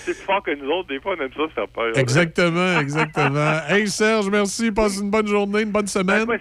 c'est 0.05 0.13
plus 0.13 0.23
fort 0.23 0.43
que 0.43 0.51
nous 0.55 0.69
autres, 0.69 0.87
des 0.89 0.99
fois, 0.99 1.15
on 1.17 1.21
aime 1.23 1.31
ça 1.35 1.47
faire 1.55 1.67
peur. 1.67 1.97
Exactement, 1.97 2.79
exactement. 2.79 3.59
hey 3.69 3.87
Serge, 3.87 4.29
merci. 4.29 4.71
Passe 4.71 4.99
une 4.99 5.09
bonne 5.09 5.27
journée, 5.27 5.61
une 5.61 5.71
bonne 5.71 5.87
semaine. 5.87 6.25
Ben. 6.25 6.39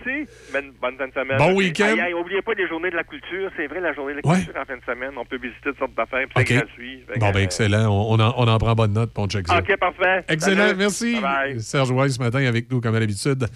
Ben, 0.52 0.64
bonne 0.80 0.96
fin 0.98 1.06
de 1.08 1.12
semaine. 1.12 1.38
Bon 1.38 1.54
week-end. 1.54 1.84
Aïe, 1.94 2.00
aïe, 2.00 2.14
oubliez 2.14 2.42
pas 2.42 2.52
les 2.54 2.68
journées 2.68 2.90
de 2.90 2.96
la 2.96 3.04
culture. 3.04 3.50
C'est 3.56 3.66
vrai, 3.66 3.80
la 3.80 3.92
journée 3.94 4.14
de 4.14 4.20
la 4.24 4.30
Ouais. 4.30 4.36
culture 4.44 4.60
en 4.60 4.64
fin 4.64 4.76
de 4.76 4.82
semaine. 4.84 5.10
On 5.16 5.24
peut 5.24 5.36
visiter 5.38 5.60
toutes 5.64 5.78
sortes 5.78 5.94
d'affaires, 5.94 6.26
c'est 6.36 6.42
OK. 6.42 6.52
gratuit. 6.52 7.04
Bon, 7.18 7.30
ben 7.30 7.36
euh, 7.40 7.44
excellent. 7.44 7.86
On, 7.88 8.14
on 8.14 8.20
en, 8.20 8.34
on 8.36 8.48
en 8.48 8.58
prend 8.58 8.74
bonne 8.74 8.92
note, 8.92 9.10
check 9.28 9.46
ça. 9.48 9.58
OK, 9.58 9.76
parfait. 9.78 10.24
Excellent, 10.28 10.66
Salut. 10.68 10.78
merci. 10.78 11.14
Bye-bye. 11.16 11.58
Serge 11.60 11.90
Weiss 11.92 12.14
ce 12.16 12.20
matin 12.20 12.44
avec 12.46 12.70
nous, 12.70 12.80
comme 12.80 12.94
à 12.94 13.00
l'habitude. 13.00 13.46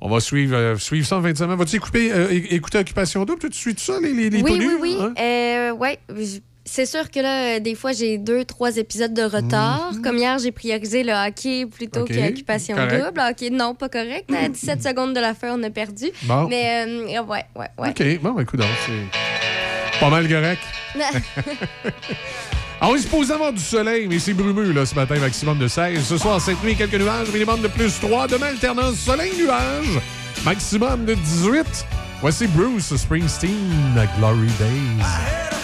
On 0.00 0.08
va 0.08 0.20
suivre, 0.20 0.56
euh, 0.56 0.76
suivre 0.76 1.06
ça 1.06 1.18
en 1.18 1.22
fin 1.22 1.30
de 1.32 1.36
semaine. 1.36 1.56
Vas-tu 1.56 1.76
écouter, 1.76 2.10
euh, 2.12 2.28
écouter 2.30 2.78
Occupation 2.78 3.24
Double? 3.24 3.50
Tu 3.50 3.52
suis 3.58 3.74
tout 3.74 3.80
ça, 3.82 3.98
les, 4.00 4.12
les, 4.12 4.30
les 4.30 4.42
oui, 4.42 4.56
oui, 4.58 4.76
oui, 4.80 4.96
hein? 5.00 5.12
Euh, 5.20 5.72
ouais. 5.72 5.98
C'est 6.72 6.86
sûr 6.86 7.10
que 7.10 7.18
là, 7.18 7.56
euh, 7.56 7.58
des 7.58 7.74
fois, 7.74 7.90
j'ai 7.90 8.16
deux, 8.16 8.44
trois 8.44 8.76
épisodes 8.76 9.12
de 9.12 9.24
retard. 9.24 9.90
Comme 10.04 10.18
hier, 10.18 10.38
j'ai 10.38 10.52
priorisé 10.52 11.02
le 11.02 11.12
hockey 11.12 11.66
plutôt 11.66 12.02
OK, 12.02 12.12
qu'occupation 12.14 12.76
correct. 12.76 13.06
double. 13.06 13.20
Hockey, 13.28 13.50
non, 13.50 13.74
pas 13.74 13.88
correct. 13.88 14.30
À 14.32 14.48
17 14.48 14.80
secondes 14.80 15.12
de 15.12 15.18
la 15.18 15.34
fin, 15.34 15.58
on 15.58 15.62
a 15.64 15.70
perdu. 15.70 16.06
Bon. 16.22 16.46
Mais, 16.48 16.86
euh, 16.86 17.22
ouais, 17.24 17.44
ouais, 17.56 17.66
ouais. 17.76 17.88
OK, 17.88 18.22
bon, 18.22 18.38
écoute, 18.38 18.60
donc, 18.60 18.68
c'est 18.86 19.98
pas 19.98 20.10
mal 20.10 20.28
correct. 20.28 20.62
On 22.82 22.94
est 22.94 23.00
supposé 23.00 23.34
avoir 23.34 23.52
du 23.52 23.60
soleil, 23.60 24.06
mais 24.08 24.18
c'est 24.20 24.32
brumeux 24.32 24.72
là, 24.72 24.86
ce 24.86 24.94
matin, 24.94 25.16
maximum 25.16 25.58
de 25.58 25.66
16. 25.68 26.02
Ce 26.02 26.16
soir, 26.16 26.40
cette 26.40 26.62
nuit, 26.62 26.76
quelques 26.76 26.94
nuages, 26.94 27.28
minimum 27.32 27.60
de 27.60 27.68
plus 27.68 27.98
3. 28.00 28.28
Demain, 28.28 28.46
alternance 28.46 28.94
soleil-nuage, 28.94 30.00
maximum 30.44 31.04
de 31.04 31.14
18. 31.14 31.64
Voici 32.20 32.46
Bruce 32.46 32.96
Springsteen, 32.96 34.08
Glory 34.18 34.46
Days. 34.58 35.59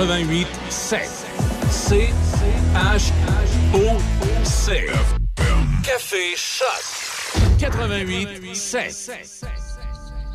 88 0.00 0.46
7. 0.70 1.06
C 1.70 2.08
H 2.74 3.12
O 3.74 3.98
C. 4.44 4.86
Café 5.82 6.34
Choc 6.36 7.58
88 7.58 8.56
7. 8.56 9.59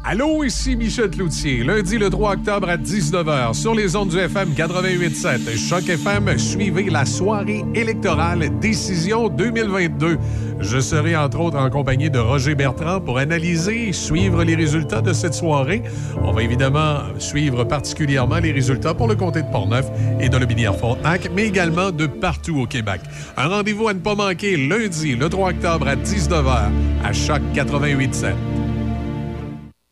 Allô, 0.08 0.44
ici 0.44 0.76
Michel 0.76 1.10
Cloutier. 1.10 1.64
Lundi, 1.64 1.98
le 1.98 2.12
3 2.12 2.34
octobre 2.34 2.70
à 2.70 2.78
19h, 2.78 3.56
sur 3.56 3.74
les 3.74 3.96
ondes 3.96 4.10
du 4.10 4.20
FM 4.20 4.50
88.7. 4.54 5.58
Choc 5.58 5.90
FM, 5.90 6.38
suivez 6.38 6.92
la 6.92 7.06
soirée 7.06 7.66
électorale 7.74 8.60
Décision 8.60 9.30
2022. 9.30 10.20
Je 10.60 10.80
serai 10.80 11.16
entre 11.16 11.40
autres 11.40 11.58
en 11.58 11.72
compagnie 11.72 12.12
de 12.12 12.20
Roger 12.20 12.54
Bertrand 12.54 13.02
pour 13.02 13.18
analyser 13.18 13.90
et 13.90 13.94
suivre 13.94 14.44
les 14.44 14.54
résultats 14.54 15.02
de 15.02 15.12
cette 15.12 15.34
soirée. 15.34 15.82
On 16.22 16.34
va 16.34 16.44
évidemment 16.44 17.00
suivre 17.18 17.64
particulièrement 17.64 18.38
les 18.38 18.52
résultats 18.52 18.94
pour 18.94 19.08
le 19.08 19.16
comté 19.16 19.42
de 19.42 19.52
Portneuf 19.52 19.88
et 20.20 20.30
de 20.30 20.38
Lobinière-Frontenac, 20.38 21.32
mais 21.36 21.48
également 21.48 21.90
de 21.90 22.06
partout 22.06 22.60
au 22.62 22.68
Québec. 22.68 23.02
Un 23.38 23.48
rendez-vous 23.48 23.88
à 23.88 23.96
ne 23.96 24.00
pas 24.00 24.14
manquer 24.14 24.56
lundi, 24.56 25.16
le 25.16 25.30
3 25.30 25.50
octobre 25.50 25.88
à 25.88 25.96
19h, 25.96 26.70
à 27.04 27.12
Choc 27.12 27.42
88.7. 27.56 28.55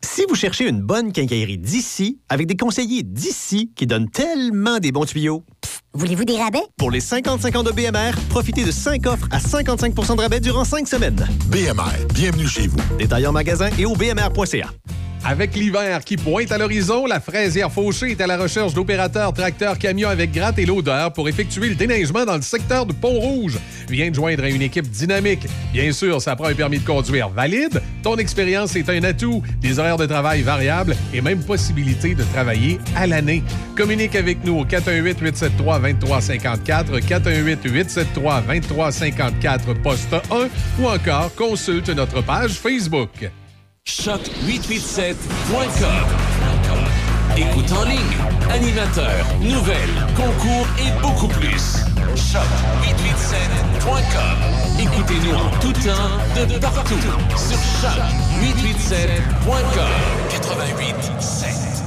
Si 0.04 0.24
vous 0.28 0.36
cherchez 0.36 0.68
une 0.68 0.82
bonne 0.82 1.12
quincaillerie 1.12 1.58
d'ici, 1.58 2.20
avec 2.30 2.46
des 2.48 2.56
conseillers 2.56 3.04
d'ici 3.04 3.72
qui 3.76 3.88
donnent 3.88 4.10
tellement 4.10 4.80
des 4.80 4.92
bons 4.92 5.06
tuyaux, 5.06 5.44
Voulez-vous 5.96 6.26
des 6.26 6.38
rabais? 6.38 6.64
pour 6.78 6.90
les 6.90 7.00
50-50 7.02 7.58
ans 7.58 7.64
de 7.64 7.72
BMR, 7.72 8.14
profitez 8.30 8.64
de 8.66 8.72
5 8.72 9.06
offres 9.06 9.28
à 9.32 9.38
55% 9.38 10.16
de 10.16 10.22
rabais 10.22 10.40
durant 10.40 10.66
5 10.66 10.88
semaines. 10.88 11.24
BMR, 11.48 12.08
bienvenue 12.16 12.48
chez 12.48 12.68
vous. 12.68 12.78
Détails 12.98 13.28
en 13.28 13.32
magasin 13.32 13.70
et 13.78 13.86
au 13.86 13.94
bmr.ca. 13.96 14.70
Avec 15.26 15.56
l'hiver 15.56 16.04
qui 16.04 16.18
pointe 16.18 16.52
à 16.52 16.58
l'horizon, 16.58 17.06
la 17.06 17.22
fraisière 17.22 17.72
Fauché 17.72 18.12
est 18.12 18.20
à 18.20 18.28
la 18.28 18.36
recherche 18.38 18.74
d'opérateurs 18.74 19.32
tracteurs 19.32 19.80
camions 19.80 20.10
avec 20.10 20.34
gratte 20.34 20.60
et 20.60 20.66
l'odeur 20.66 21.14
pour 21.14 21.30
effectuer 21.30 21.70
le 21.70 21.76
déneigement 21.76 22.26
dans 22.26 22.36
le 22.36 22.42
secteur 22.42 22.86
du 22.86 22.94
Pont-Rouge. 22.94 23.58
Viens 23.90 24.10
de 24.10 24.16
joindre 24.16 24.44
à 24.44 24.50
une 24.50 24.62
équipe 24.62 24.90
dynamique. 24.90 25.48
Bien 25.72 25.94
sûr, 25.94 26.22
ça 26.22 26.36
prend 26.36 26.48
un 26.48 26.54
permis 26.54 26.80
de 26.80 26.86
conduire 26.86 27.30
valide. 27.30 27.82
Ton 28.02 28.18
expérience 28.18 28.76
est 28.76 28.90
un 28.90 29.02
atout. 29.06 29.42
Des 29.62 29.80
horaires 29.80 29.96
de 29.96 30.08
travail 30.08 30.42
variables 30.42 30.94
et 31.14 31.22
même 31.22 31.42
possibilité 31.42 32.16
de 32.16 32.24
travailler 32.34 32.82
à 32.94 33.08
l'année. 33.08 33.44
Communique 33.78 34.18
avec 34.18 34.44
nous 34.44 34.60
au 34.60 34.66
418-873-2354, 34.66 37.00
418-873-2354, 37.00 39.82
poste 39.82 40.14
1 40.14 40.20
ou 40.82 40.88
encore 40.88 41.34
consulte 41.36 41.88
notre 41.90 42.22
page 42.22 42.56
Facebook. 42.56 43.32
Choc887.com. 44.04 46.08
Écoute 47.38 47.72
en 47.72 47.84
ligne, 47.84 48.18
animateur, 48.50 49.24
nouvelles, 49.42 50.08
concours 50.16 50.66
et 50.80 50.90
beaucoup 51.02 51.28
plus. 51.28 51.84
Choc887.com. 52.16 54.80
Écoutez-nous 54.80 55.36
en 55.36 55.50
tout 55.60 55.74
temps, 55.74 56.18
de 56.36 56.58
partout, 56.60 56.98
sur 57.38 57.58
choc887.com. 57.82 59.92
88.7. 60.30 61.84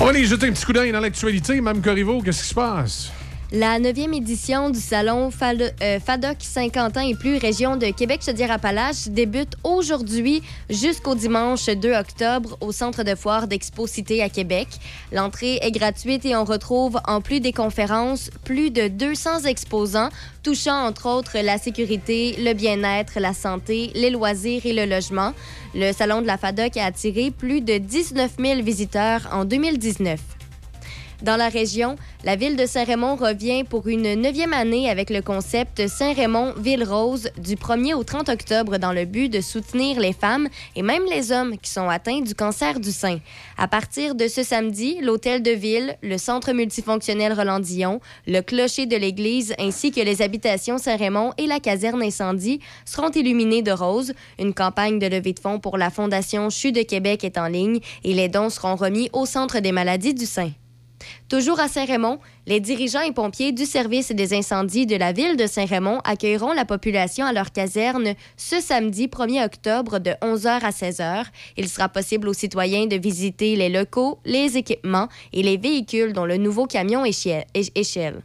On 0.00 0.06
va 0.06 0.22
jeter 0.22 0.48
un 0.48 0.52
petit 0.52 0.64
coup 0.64 0.72
d'œil 0.72 0.92
dans 0.92 1.00
l'actualité. 1.00 1.60
Mme 1.60 1.82
Corriveau, 1.82 2.22
qu'est-ce 2.22 2.42
qui 2.42 2.48
se 2.48 2.54
passe? 2.54 3.12
La 3.52 3.78
9e 3.78 4.12
édition 4.12 4.70
du 4.70 4.80
salon 4.80 5.30
euh, 5.30 6.00
FADOC 6.00 6.36
50 6.40 6.96
ans 6.96 7.08
et 7.08 7.14
plus 7.14 7.36
région 7.36 7.76
de 7.76 7.86
Québec-Chaudière-Appalaches 7.86 9.06
débute 9.06 9.54
aujourd'hui 9.62 10.42
jusqu'au 10.68 11.14
dimanche 11.14 11.66
2 11.66 11.92
octobre 11.92 12.58
au 12.60 12.72
centre 12.72 13.04
de 13.04 13.14
foire 13.14 13.46
d'Expo 13.46 13.86
Cité 13.86 14.20
à 14.20 14.28
Québec. 14.28 14.66
L'entrée 15.12 15.60
est 15.62 15.70
gratuite 15.70 16.24
et 16.24 16.34
on 16.34 16.42
retrouve 16.42 16.98
en 17.06 17.20
plus 17.20 17.38
des 17.38 17.52
conférences 17.52 18.32
plus 18.42 18.72
de 18.72 18.88
200 18.88 19.44
exposants 19.44 20.08
touchant 20.42 20.84
entre 20.84 21.08
autres 21.08 21.38
la 21.38 21.58
sécurité, 21.58 22.34
le 22.40 22.52
bien-être, 22.52 23.20
la 23.20 23.32
santé, 23.32 23.92
les 23.94 24.10
loisirs 24.10 24.66
et 24.66 24.72
le 24.72 24.86
logement. 24.86 25.32
Le 25.72 25.92
salon 25.92 26.20
de 26.20 26.26
la 26.26 26.36
FADOC 26.36 26.78
a 26.78 26.86
attiré 26.86 27.30
plus 27.30 27.60
de 27.60 27.78
19 27.78 28.32
000 28.40 28.62
visiteurs 28.62 29.28
en 29.32 29.44
2019. 29.44 30.35
Dans 31.22 31.36
la 31.36 31.48
région, 31.48 31.96
la 32.24 32.36
ville 32.36 32.56
de 32.56 32.66
Saint-Raymond 32.66 33.16
revient 33.16 33.64
pour 33.64 33.88
une 33.88 34.20
neuvième 34.20 34.52
année 34.52 34.90
avec 34.90 35.08
le 35.08 35.22
concept 35.22 35.88
Saint-Raymond 35.88 36.52
Ville 36.58 36.84
Rose 36.84 37.30
du 37.38 37.54
1er 37.54 37.94
au 37.94 38.04
30 38.04 38.28
octobre 38.28 38.76
dans 38.76 38.92
le 38.92 39.06
but 39.06 39.30
de 39.30 39.40
soutenir 39.40 39.98
les 39.98 40.12
femmes 40.12 40.48
et 40.74 40.82
même 40.82 41.04
les 41.08 41.32
hommes 41.32 41.56
qui 41.56 41.70
sont 41.70 41.88
atteints 41.88 42.20
du 42.20 42.34
cancer 42.34 42.80
du 42.80 42.92
sein. 42.92 43.18
À 43.56 43.66
partir 43.66 44.14
de 44.14 44.28
ce 44.28 44.42
samedi, 44.42 44.98
l'hôtel 45.00 45.42
de 45.42 45.52
ville, 45.52 45.96
le 46.02 46.18
centre 46.18 46.52
multifonctionnel 46.52 47.32
Roland-Dillon, 47.32 48.00
le 48.26 48.42
clocher 48.42 48.84
de 48.84 48.96
l'église 48.96 49.54
ainsi 49.58 49.92
que 49.92 50.02
les 50.02 50.20
habitations 50.20 50.76
Saint-Raymond 50.76 51.32
et 51.38 51.46
la 51.46 51.60
caserne 51.60 52.02
incendie 52.02 52.60
seront 52.84 53.10
illuminés 53.10 53.62
de 53.62 53.72
rose. 53.72 54.12
Une 54.38 54.52
campagne 54.52 54.98
de 54.98 55.06
levée 55.06 55.32
de 55.32 55.40
fonds 55.40 55.60
pour 55.60 55.78
la 55.78 55.88
Fondation 55.88 56.50
CHU 56.50 56.72
de 56.72 56.82
Québec 56.82 57.24
est 57.24 57.38
en 57.38 57.46
ligne 57.46 57.80
et 58.04 58.12
les 58.12 58.28
dons 58.28 58.50
seront 58.50 58.76
remis 58.76 59.08
au 59.14 59.24
Centre 59.24 59.60
des 59.60 59.72
maladies 59.72 60.12
du 60.12 60.26
sein. 60.26 60.50
Toujours 61.28 61.60
à 61.60 61.68
Saint-Raymond, 61.68 62.18
les 62.46 62.60
dirigeants 62.60 63.00
et 63.00 63.12
pompiers 63.12 63.52
du 63.52 63.66
service 63.66 64.12
des 64.12 64.34
incendies 64.34 64.86
de 64.86 64.96
la 64.96 65.12
ville 65.12 65.36
de 65.36 65.46
Saint-Raymond 65.46 66.00
accueilleront 66.04 66.52
la 66.52 66.64
population 66.64 67.26
à 67.26 67.32
leur 67.32 67.52
caserne 67.52 68.14
ce 68.36 68.60
samedi 68.60 69.08
1er 69.08 69.44
octobre 69.44 69.98
de 69.98 70.10
11h 70.22 70.60
à 70.60 70.70
16h. 70.70 71.24
Il 71.56 71.68
sera 71.68 71.88
possible 71.88 72.28
aux 72.28 72.34
citoyens 72.34 72.86
de 72.86 72.96
visiter 72.96 73.56
les 73.56 73.68
locaux, 73.68 74.20
les 74.24 74.56
équipements 74.56 75.08
et 75.32 75.42
les 75.42 75.56
véhicules 75.56 76.12
dont 76.12 76.26
le 76.26 76.36
nouveau 76.36 76.66
camion 76.66 77.04
échelle. 77.04 78.22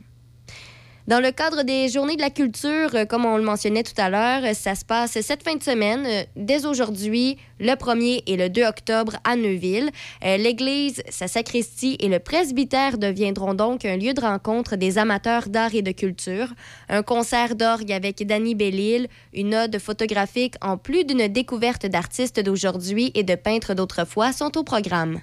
Dans 1.12 1.20
le 1.20 1.32
cadre 1.32 1.64
des 1.64 1.90
Journées 1.90 2.16
de 2.16 2.22
la 2.22 2.30
culture, 2.30 2.96
euh, 2.96 3.04
comme 3.04 3.26
on 3.26 3.36
le 3.36 3.44
mentionnait 3.44 3.84
tout 3.84 3.92
à 3.98 4.10
l'heure, 4.10 4.46
euh, 4.46 4.54
ça 4.54 4.76
se 4.76 4.86
passe 4.86 5.20
cette 5.20 5.44
fin 5.44 5.56
de 5.56 5.62
semaine, 5.62 6.06
euh, 6.06 6.24
dès 6.38 6.66
aujourd'hui, 6.66 7.36
le 7.60 7.74
1er 7.74 8.24
et 8.28 8.38
le 8.38 8.48
2 8.48 8.64
octobre 8.64 9.18
à 9.26 9.36
Neuville. 9.36 9.90
L'église, 10.24 11.04
sa 11.10 11.28
sacristie 11.28 11.98
et 12.00 12.08
le 12.08 12.20
presbytère 12.20 12.98
deviendront 12.98 13.54
donc 13.54 13.84
un 13.84 13.98
lieu 13.98 14.14
de 14.14 14.22
rencontre 14.22 14.78
des 14.78 14.98
amateurs 14.98 15.50
d'art 15.50 15.76
et 15.76 15.82
de 15.82 15.92
culture. 15.92 16.48
Un 16.88 17.04
concert 17.04 17.56
d'orgue 17.56 17.92
avec 17.92 18.26
Danny 18.26 18.56
Bellil, 18.56 19.10
une 19.34 19.54
ode 19.54 19.80
photographique 19.80 20.56
en 20.62 20.78
plus 20.78 21.04
d'une 21.04 21.28
découverte 21.28 21.86
d'artistes 21.86 22.40
d'aujourd'hui 22.40 23.12
et 23.16 23.24
de 23.24 23.36
peintres 23.36 23.74
d'autrefois 23.74 24.32
sont 24.32 24.58
au 24.58 24.64
programme. 24.64 25.20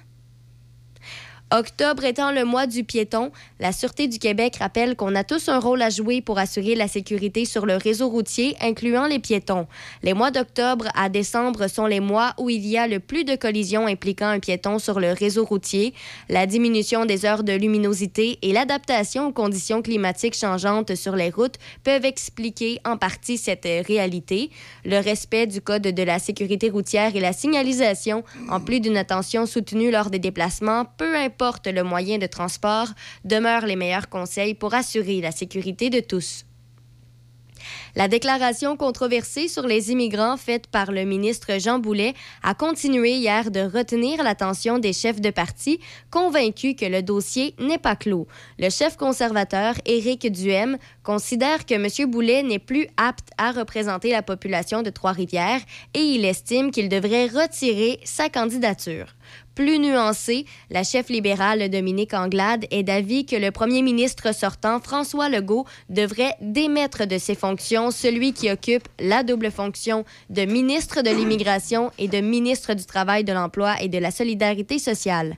Octobre 1.51 2.03
étant 2.03 2.31
le 2.31 2.45
mois 2.45 2.67
du 2.67 2.83
piéton, 2.83 3.31
la 3.59 3.71
Sûreté 3.71 4.07
du 4.07 4.19
Québec 4.19 4.57
rappelle 4.59 4.95
qu'on 4.95 5.15
a 5.15 5.23
tous 5.23 5.49
un 5.49 5.57
rôle 5.57 5.81
à 5.81 5.89
jouer 5.89 6.21
pour 6.21 6.37
assurer 6.37 6.75
la 6.75 6.87
sécurité 6.87 7.43
sur 7.43 7.65
le 7.65 7.75
réseau 7.75 8.07
routier, 8.07 8.55
incluant 8.61 9.07
les 9.07 9.17
piétons. 9.17 9.65
Les 10.03 10.13
mois 10.13 10.29
d'octobre 10.29 10.89
à 10.93 11.09
décembre 11.09 11.67
sont 11.67 11.87
les 11.87 12.01
mois 12.01 12.35
où 12.37 12.51
il 12.51 12.67
y 12.67 12.77
a 12.77 12.87
le 12.87 12.99
plus 12.99 13.23
de 13.23 13.35
collisions 13.35 13.87
impliquant 13.87 14.27
un 14.27 14.37
piéton 14.37 14.77
sur 14.77 14.99
le 14.99 15.11
réseau 15.11 15.43
routier. 15.43 15.95
La 16.29 16.45
diminution 16.45 17.05
des 17.05 17.25
heures 17.25 17.43
de 17.43 17.53
luminosité 17.53 18.37
et 18.43 18.53
l'adaptation 18.53 19.29
aux 19.29 19.33
conditions 19.33 19.81
climatiques 19.81 20.37
changeantes 20.37 20.93
sur 20.93 21.15
les 21.15 21.31
routes 21.31 21.57
peuvent 21.83 22.05
expliquer 22.05 22.79
en 22.85 22.95
partie 22.95 23.39
cette 23.39 23.65
euh, 23.65 23.81
réalité. 23.87 24.51
Le 24.85 24.99
respect 24.99 25.47
du 25.47 25.61
Code 25.61 25.81
de 25.81 26.03
la 26.03 26.19
sécurité 26.19 26.69
routière 26.69 27.15
et 27.15 27.19
la 27.19 27.33
signalisation, 27.33 28.23
en 28.49 28.59
plus 28.59 28.81
d'une 28.81 28.97
attention 28.97 29.47
soutenue 29.47 29.89
lors 29.89 30.11
des 30.11 30.19
déplacements, 30.19 30.85
peu 30.85 31.15
le 31.65 31.83
moyen 31.83 32.17
de 32.17 32.27
transport, 32.27 32.87
demeurent 33.23 33.65
les 33.65 33.75
meilleurs 33.75 34.09
conseils 34.09 34.53
pour 34.53 34.73
assurer 34.73 35.21
la 35.21 35.31
sécurité 35.31 35.89
de 35.89 35.99
tous. 35.99 36.45
La 37.95 38.07
déclaration 38.07 38.77
controversée 38.77 39.47
sur 39.47 39.67
les 39.67 39.91
immigrants 39.91 40.37
faite 40.37 40.67
par 40.67 40.91
le 40.91 41.03
ministre 41.03 41.59
Jean 41.59 41.79
Boulet 41.79 42.13
a 42.43 42.53
continué 42.53 43.11
hier 43.11 43.51
de 43.51 43.61
retenir 43.61 44.23
l'attention 44.23 44.79
des 44.79 44.93
chefs 44.93 45.19
de 45.19 45.29
parti, 45.29 45.79
convaincus 46.09 46.75
que 46.79 46.85
le 46.85 47.01
dossier 47.01 47.55
n'est 47.59 47.77
pas 47.77 47.95
clos. 47.95 48.27
Le 48.57 48.69
chef 48.69 48.95
conservateur, 48.95 49.75
Éric 49.85 50.31
Duhem, 50.31 50.77
considère 51.03 51.65
que 51.65 51.73
M. 51.73 52.09
Boulet 52.09 52.43
n'est 52.43 52.59
plus 52.59 52.87
apte 52.97 53.29
à 53.37 53.51
représenter 53.51 54.11
la 54.11 54.21
population 54.21 54.81
de 54.81 54.89
Trois-Rivières 54.89 55.61
et 55.93 56.01
il 56.01 56.25
estime 56.25 56.71
qu'il 56.71 56.89
devrait 56.89 57.27
retirer 57.27 57.99
sa 58.03 58.29
candidature. 58.29 59.07
Plus 59.59 59.77
nuancée, 59.77 60.45
la 60.69 60.83
chef 60.85 61.09
libérale 61.09 61.69
Dominique 61.69 62.13
Anglade 62.13 62.65
est 62.71 62.83
d'avis 62.83 63.25
que 63.25 63.35
le 63.35 63.51
premier 63.51 63.81
ministre 63.81 64.33
sortant, 64.33 64.79
François 64.79 65.27
Legault, 65.27 65.65
devrait 65.89 66.37
démettre 66.39 67.05
de 67.05 67.17
ses 67.17 67.35
fonctions 67.35 67.91
celui 67.91 68.31
qui 68.31 68.49
occupe 68.49 68.87
la 69.01 69.21
double 69.21 69.51
fonction 69.51 70.05
de 70.29 70.45
ministre 70.45 71.01
de 71.01 71.09
l'Immigration 71.09 71.91
et 71.97 72.07
de 72.07 72.21
ministre 72.21 72.73
du 72.73 72.85
Travail, 72.85 73.25
de 73.25 73.33
l'Emploi 73.33 73.75
et 73.81 73.89
de 73.89 73.97
la 73.97 74.11
Solidarité 74.11 74.79
sociale. 74.79 75.35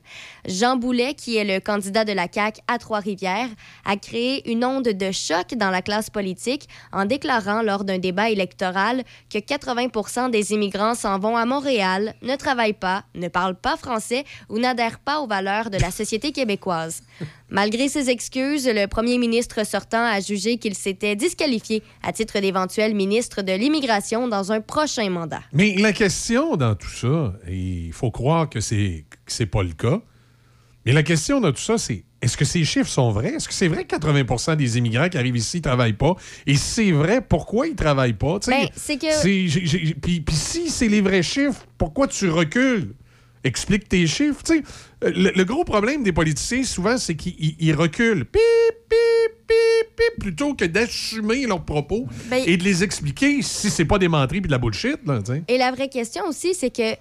Jean 0.47 0.75
Boulet, 0.77 1.15
qui 1.15 1.37
est 1.37 1.43
le 1.43 1.59
candidat 1.59 2.05
de 2.05 2.13
la 2.13 2.27
CAQ 2.31 2.61
à 2.67 2.77
Trois-Rivières, 2.77 3.49
a 3.85 3.97
créé 3.97 4.47
une 4.51 4.63
onde 4.63 4.89
de 4.89 5.11
choc 5.11 5.55
dans 5.55 5.71
la 5.71 5.81
classe 5.81 6.11
politique 6.11 6.69
en 6.93 7.05
déclarant 7.05 7.63
lors 7.63 7.85
d'un 7.85 7.97
débat 7.97 8.29
électoral 8.29 9.03
que 9.33 9.39
80 9.39 10.29
des 10.29 10.53
immigrants 10.53 10.93
s'en 10.93 11.17
vont 11.17 11.37
à 11.37 11.47
Montréal, 11.47 12.13
ne 12.21 12.35
travaillent 12.35 12.73
pas, 12.73 13.03
ne 13.15 13.27
parlent 13.27 13.59
pas 13.59 13.77
français 13.77 14.10
ou 14.49 14.59
n'adhèrent 14.59 14.99
pas 14.99 15.19
aux 15.19 15.27
valeurs 15.27 15.69
de 15.69 15.77
la 15.77 15.91
société 15.91 16.31
québécoise. 16.31 17.01
Malgré 17.49 17.89
ses 17.89 18.09
excuses, 18.09 18.67
le 18.67 18.85
premier 18.87 19.17
ministre 19.17 19.65
sortant 19.65 20.03
a 20.05 20.19
jugé 20.21 20.57
qu'il 20.57 20.75
s'était 20.75 21.15
disqualifié 21.15 21.83
à 22.03 22.13
titre 22.13 22.39
d'éventuel 22.39 22.95
ministre 22.95 23.41
de 23.41 23.51
l'Immigration 23.53 24.27
dans 24.27 24.51
un 24.51 24.61
prochain 24.61 25.09
mandat. 25.09 25.41
Mais 25.53 25.75
la 25.77 25.93
question 25.93 26.55
dans 26.55 26.75
tout 26.75 26.89
ça, 26.89 27.33
et 27.47 27.55
il 27.87 27.93
faut 27.93 28.11
croire 28.11 28.49
que 28.49 28.59
c'est 28.61 29.05
c'est 29.27 29.45
pas 29.45 29.63
le 29.63 29.73
cas, 29.73 29.99
mais 30.85 30.93
la 30.93 31.03
question 31.03 31.39
dans 31.41 31.51
tout 31.51 31.61
ça, 31.61 31.77
c'est 31.77 32.03
est-ce 32.21 32.37
que 32.37 32.45
ces 32.45 32.63
chiffres 32.63 32.89
sont 32.89 33.11
vrais? 33.11 33.33
Est-ce 33.33 33.47
que 33.47 33.53
c'est 33.53 33.67
vrai 33.67 33.83
que 33.83 33.95
80 33.97 34.55
des 34.55 34.77
immigrants 34.77 35.09
qui 35.09 35.17
arrivent 35.17 35.37
ici 35.37 35.57
ne 35.57 35.61
travaillent 35.63 35.93
pas? 35.93 36.13
Et 36.45 36.53
si 36.55 36.59
c'est 36.59 36.91
vrai, 36.91 37.19
pourquoi 37.21 37.65
ils 37.67 37.71
ne 37.71 37.75
travaillent 37.75 38.13
pas? 38.13 38.37
Ben, 38.47 38.67
c'est 38.75 38.97
que- 38.97 39.23
puis 39.99 40.23
si 40.35 40.69
c'est 40.69 40.87
les 40.87 41.01
vrais 41.01 41.23
chiffres, 41.23 41.65
pourquoi 41.79 42.07
tu 42.07 42.29
recules? 42.29 42.93
Explique 43.43 43.89
tes 43.89 44.05
chiffres. 44.07 44.43
tu 44.43 44.57
sais. 44.57 44.63
Euh, 45.03 45.11
Le, 45.15 45.31
le 45.35 45.43
gros 45.45 45.63
problème 45.63 46.03
des 46.03 46.11
politiciens, 46.11 46.63
souvent, 46.63 46.97
c'est 46.97 47.15
qu'ils 47.15 47.35
ils- 47.39 47.55
ils 47.59 47.73
reculent. 47.73 48.25
Pip, 48.25 48.41
pip, 48.89 49.47
pip, 49.47 49.95
pip, 49.95 50.19
plutôt 50.19 50.53
que 50.53 50.65
d'assumer 50.65 51.47
leurs 51.47 51.63
propos 51.65 52.05
Ben- 52.29 52.43
et 52.45 52.57
de 52.57 52.63
les 52.63 52.83
expliquer 52.83 53.41
si 53.41 53.69
c'est 53.69 53.85
pas 53.85 53.97
des 53.97 54.07
menteries 54.07 54.41
puis 54.41 54.47
de 54.47 54.51
la 54.51 54.57
bullshit. 54.59 54.97
Là, 55.05 55.19
tu 55.23 55.33
sais. 55.33 55.43
Et 55.47 55.57
la 55.57 55.71
vraie 55.71 55.89
question 55.89 56.25
aussi, 56.27 56.53
c'est 56.53 56.69
que 56.75 56.93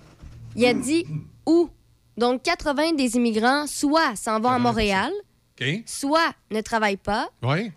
il 0.57 0.65
a 0.67 0.73
dit 0.75 1.05
où? 1.47 1.69
Donc, 2.17 2.43
80 2.43 2.93
des 2.97 3.17
immigrants 3.17 3.67
soit 3.67 4.15
s'en 4.17 4.41
vont 4.41 4.49
à 4.51 4.59
Montréal, 4.59 5.11
soit 5.87 6.33
ne 6.51 6.61
travaille 6.62 6.97
pas, 6.97 7.29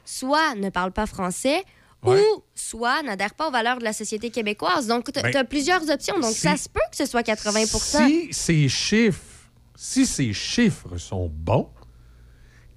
soit 0.05 0.55
ne 0.55 0.69
parle 0.69 0.91
pas 0.91 1.05
français, 1.05 1.63
Ouais. 2.05 2.19
ou 2.35 2.43
soit 2.55 3.01
n'adhère 3.03 3.33
pas 3.33 3.47
aux 3.47 3.51
valeurs 3.51 3.79
de 3.79 3.83
la 3.83 3.93
société 3.93 4.29
québécoise. 4.29 4.87
Donc, 4.87 5.11
tu 5.11 5.19
as 5.19 5.23
Ben, 5.23 5.43
plusieurs 5.45 5.89
options. 5.89 6.19
Donc, 6.19 6.33
si- 6.33 6.39
ça 6.41 6.57
se 6.57 6.67
peut 6.69 6.79
que 6.91 6.97
ce 6.97 7.05
soit 7.05 7.23
80 7.23 7.65
Si 7.65 8.27
ces 8.31 8.67
chiffres, 8.69 9.19
si 9.75 10.05
ces 10.05 10.33
chiffres 10.33 10.97
sont 10.97 11.29
bons, 11.33 11.69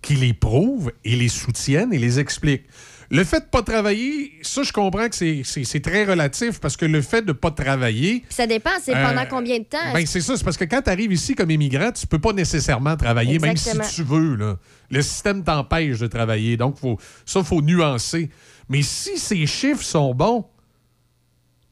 qu'ils 0.03 0.21
les 0.21 0.35
prouvent 0.35 0.93
et 1.05 1.17
les 1.17 1.29
soutiennent 1.29 1.93
et 1.93 1.99
les 1.99 2.21
expliquent. 2.21 2.67
Le 3.09 3.23
fait 3.23 3.39
de 3.41 3.45
ne 3.45 3.51
pas 3.51 3.63
travailler, 3.63 4.33
ça, 4.43 4.63
je 4.65 4.73
comprends 4.73 5.09
que 5.09 5.15
c'est- 5.15 5.81
très 5.81 6.05
relatif 6.05 6.59
parce 6.61 6.77
que 6.77 6.85
le 6.87 7.03
fait 7.03 7.23
de 7.23 7.29
ne 7.29 7.33
pas 7.33 7.53
travailler. 7.53 8.25
Ça 8.29 8.47
dépend, 8.49 8.71
c'est 8.83 8.95
Euh, 8.97 9.03
pendant 9.09 9.25
combien 9.27 9.59
de 9.59 9.65
temps? 9.65 9.93
Ben, 9.95 10.05
c'est 10.07 10.21
ça, 10.21 10.37
c'est 10.37 10.43
parce 10.45 10.57
que 10.57 10.65
quand 10.65 10.83
tu 10.83 10.91
arrives 10.91 11.13
ici 11.13 11.35
comme 11.37 11.51
immigrant, 11.53 11.93
tu 11.93 12.07
peux 12.07 12.19
pas 12.19 12.33
nécessairement 12.33 12.97
travailler, 12.97 13.39
même 13.39 13.57
si 13.57 13.71
tu 13.95 14.03
veux. 14.03 14.35
Là. 14.35 14.59
Le 14.91 15.03
système 15.03 15.45
t'empêche 15.45 15.99
de 16.01 16.07
travailler. 16.09 16.57
Donc, 16.57 16.79
faut, 16.79 16.99
ça, 17.25 17.41
il 17.41 17.45
faut 17.47 17.63
nuancer. 17.63 18.29
Mais 18.69 18.83
si 18.83 19.19
ces 19.19 19.47
chiffres 19.47 19.83
sont 19.83 20.15
bons, 20.15 20.45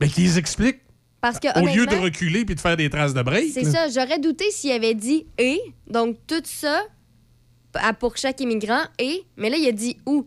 ben, 0.00 0.08
qu'ils 0.08 0.38
expliquent. 0.38 0.80
Parce 1.20 1.38
que, 1.38 1.48
Au 1.58 1.66
lieu 1.66 1.86
de 1.86 1.96
reculer 1.96 2.44
puis 2.44 2.54
de 2.54 2.60
faire 2.60 2.76
des 2.76 2.90
traces 2.90 3.14
de 3.14 3.22
break. 3.22 3.50
C'est 3.52 3.64
ça. 3.64 3.88
J'aurais 3.88 4.18
douté 4.18 4.50
s'il 4.50 4.72
avait 4.72 4.94
dit 4.94 5.26
et. 5.38 5.58
Donc, 5.88 6.16
tout 6.26 6.42
ça 6.44 6.82
pour 7.98 8.16
chaque 8.16 8.40
immigrant 8.40 8.82
et. 8.98 9.22
Mais 9.36 9.50
là, 9.50 9.56
il 9.56 9.66
a 9.66 9.72
dit 9.72 9.96
ou. 10.06 10.26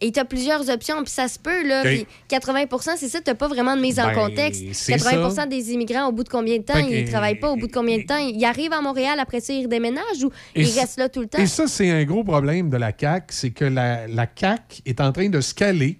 Et 0.00 0.12
tu 0.12 0.20
as 0.20 0.24
plusieurs 0.24 0.70
options, 0.70 1.02
puis 1.02 1.12
ça 1.12 1.26
se 1.26 1.40
peut, 1.40 1.66
là. 1.66 1.80
OK. 1.82 1.88
Puis 1.88 2.06
80% 2.28 2.90
c'est 2.96 3.08
ça, 3.08 3.20
tu 3.20 3.34
pas 3.34 3.48
vraiment 3.48 3.74
de 3.76 3.80
mise 3.80 3.98
en 3.98 4.06
Ben, 4.06 4.14
contexte. 4.14 4.62
c'est 4.72 4.92
80 4.92 5.30
ça. 5.30 5.46
des 5.46 5.72
immigrants, 5.72 6.06
au 6.08 6.12
bout 6.12 6.22
de 6.22 6.28
combien 6.28 6.56
de 6.58 6.62
temps, 6.62 6.74
que- 6.86 6.92
ils 6.92 7.10
travaillent 7.10 7.40
pas, 7.40 7.50
au 7.50 7.56
bout 7.56 7.66
de 7.66 7.72
combien 7.72 7.98
de 7.98 8.04
temps, 8.04 8.16
ils 8.16 8.44
arrivent 8.44 8.72
à 8.72 8.80
Montréal, 8.80 9.18
après 9.18 9.40
ça, 9.40 9.52
ils 9.52 9.64
redéménagent 9.64 10.22
ou 10.22 10.30
Et 10.54 10.62
ils 10.62 10.78
restent 10.78 10.98
là 11.00 11.08
tout 11.08 11.20
le 11.22 11.26
temps? 11.26 11.38
Et 11.42 11.48
ça, 11.48 11.66
c'est 11.66 11.90
un 11.90 12.04
gros 12.04 12.22
problème 12.22 12.70
de 12.70 12.76
la 12.76 12.92
CAQ, 12.96 13.26
c'est 13.34 13.50
que 13.50 13.64
la, 13.64 14.06
la 14.06 14.28
CAQ 14.32 14.82
est 14.86 15.00
en 15.00 15.10
train 15.10 15.28
de 15.30 15.40
se 15.40 15.52
caler 15.52 15.98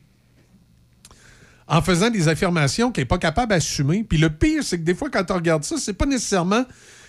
en 1.68 1.82
faisant 1.82 2.10
des 2.10 2.28
affirmations 2.28 2.90
qu'elle 2.90 3.02
n'est 3.02 3.08
pas 3.08 3.18
capable 3.18 3.50
d'assumer. 3.50 4.04
Puis 4.08 4.18
le 4.18 4.30
pire, 4.30 4.62
c'est 4.64 4.78
que 4.78 4.84
des 4.84 4.94
fois, 4.94 5.10
quand 5.10 5.30
on 5.30 5.34
regarde 5.34 5.64
ça, 5.64 5.76
c'est 5.78 5.92
pas 5.92 6.06
nécessairement 6.06 6.64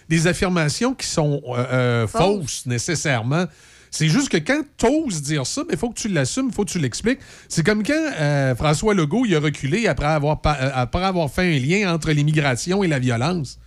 des 0.10 0.27
affirmations 0.27 0.94
qui 0.94 1.07
sont 1.07 1.41
euh, 1.49 1.65
euh, 1.72 2.07
Fausses. 2.07 2.65
nécessairement. 2.65 3.45
C'est 3.91 4.07
juste 4.07 4.30
que 4.30 4.38
quand 4.38 4.61
tu 4.77 4.86
oses 4.86 5.22
dire 5.23 5.48
ça, 5.48 5.64
il 5.72 5.77
faut 5.77 5.90
que 5.90 5.99
tu 5.99 6.10
l'assumes, 6.10 6.48
il 6.49 6.53
faut 6.53 6.64
que 6.64 6.69
tu 6.69 6.77
l'expliques. 6.80 7.19
C'est 7.48 7.65
comme 7.65 7.84
quand 7.84 7.94
euh, 8.19 8.53
François 8.56 8.94
Legault 8.94 9.26
il 9.26 9.36
a 9.36 9.40
reculé 9.40 9.88
après 9.88 10.06
avoir, 10.06 10.41
pa- 10.41 10.52
après 10.73 11.03
avoir 11.03 11.31
fait 11.31 11.56
un 11.56 11.60
lien 11.60 11.94
entre 11.94 12.11
l'immigration 12.11 12.84
et 12.84 12.88
la 12.88 12.99
violence. 12.99 13.57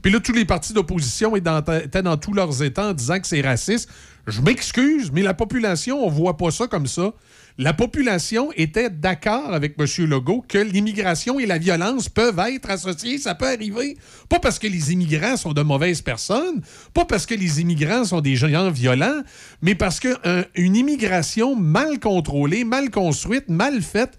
Puis 0.00 0.12
là, 0.12 0.20
tous 0.20 0.32
les 0.32 0.44
partis 0.44 0.72
d'opposition 0.72 1.34
étaient 1.34 1.50
dans, 1.50 1.62
étaient 1.78 2.02
dans 2.02 2.16
tous 2.16 2.32
leurs 2.32 2.62
états 2.62 2.88
en 2.88 2.92
disant 2.92 3.18
que 3.18 3.26
c'est 3.26 3.40
raciste. 3.40 3.88
Je 4.28 4.40
m'excuse, 4.40 5.10
mais 5.12 5.22
la 5.22 5.34
population, 5.34 6.04
on 6.04 6.08
voit 6.10 6.36
pas 6.36 6.50
ça 6.52 6.66
comme 6.68 6.86
ça. 6.86 7.12
La 7.58 7.74
population 7.74 8.50
était 8.56 8.88
d'accord 8.88 9.52
avec 9.52 9.74
M. 9.78 9.86
Legault 10.06 10.44
que 10.48 10.58
l'immigration 10.58 11.38
et 11.38 11.46
la 11.46 11.58
violence 11.58 12.08
peuvent 12.08 12.38
être 12.38 12.70
associées, 12.70 13.18
ça 13.18 13.34
peut 13.34 13.48
arriver. 13.48 13.96
Pas 14.28 14.38
parce 14.38 14.58
que 14.58 14.66
les 14.66 14.92
immigrants 14.92 15.36
sont 15.36 15.52
de 15.52 15.62
mauvaises 15.62 16.00
personnes, 16.00 16.62
pas 16.94 17.04
parce 17.04 17.26
que 17.26 17.34
les 17.34 17.60
immigrants 17.60 18.04
sont 18.04 18.20
des 18.20 18.36
gens 18.36 18.70
violents, 18.70 19.22
mais 19.60 19.74
parce 19.74 20.00
qu'une 20.00 20.76
immigration 20.76 21.54
mal 21.54 22.00
contrôlée, 22.00 22.64
mal 22.64 22.90
construite, 22.90 23.48
mal 23.48 23.82
faite, 23.82 24.16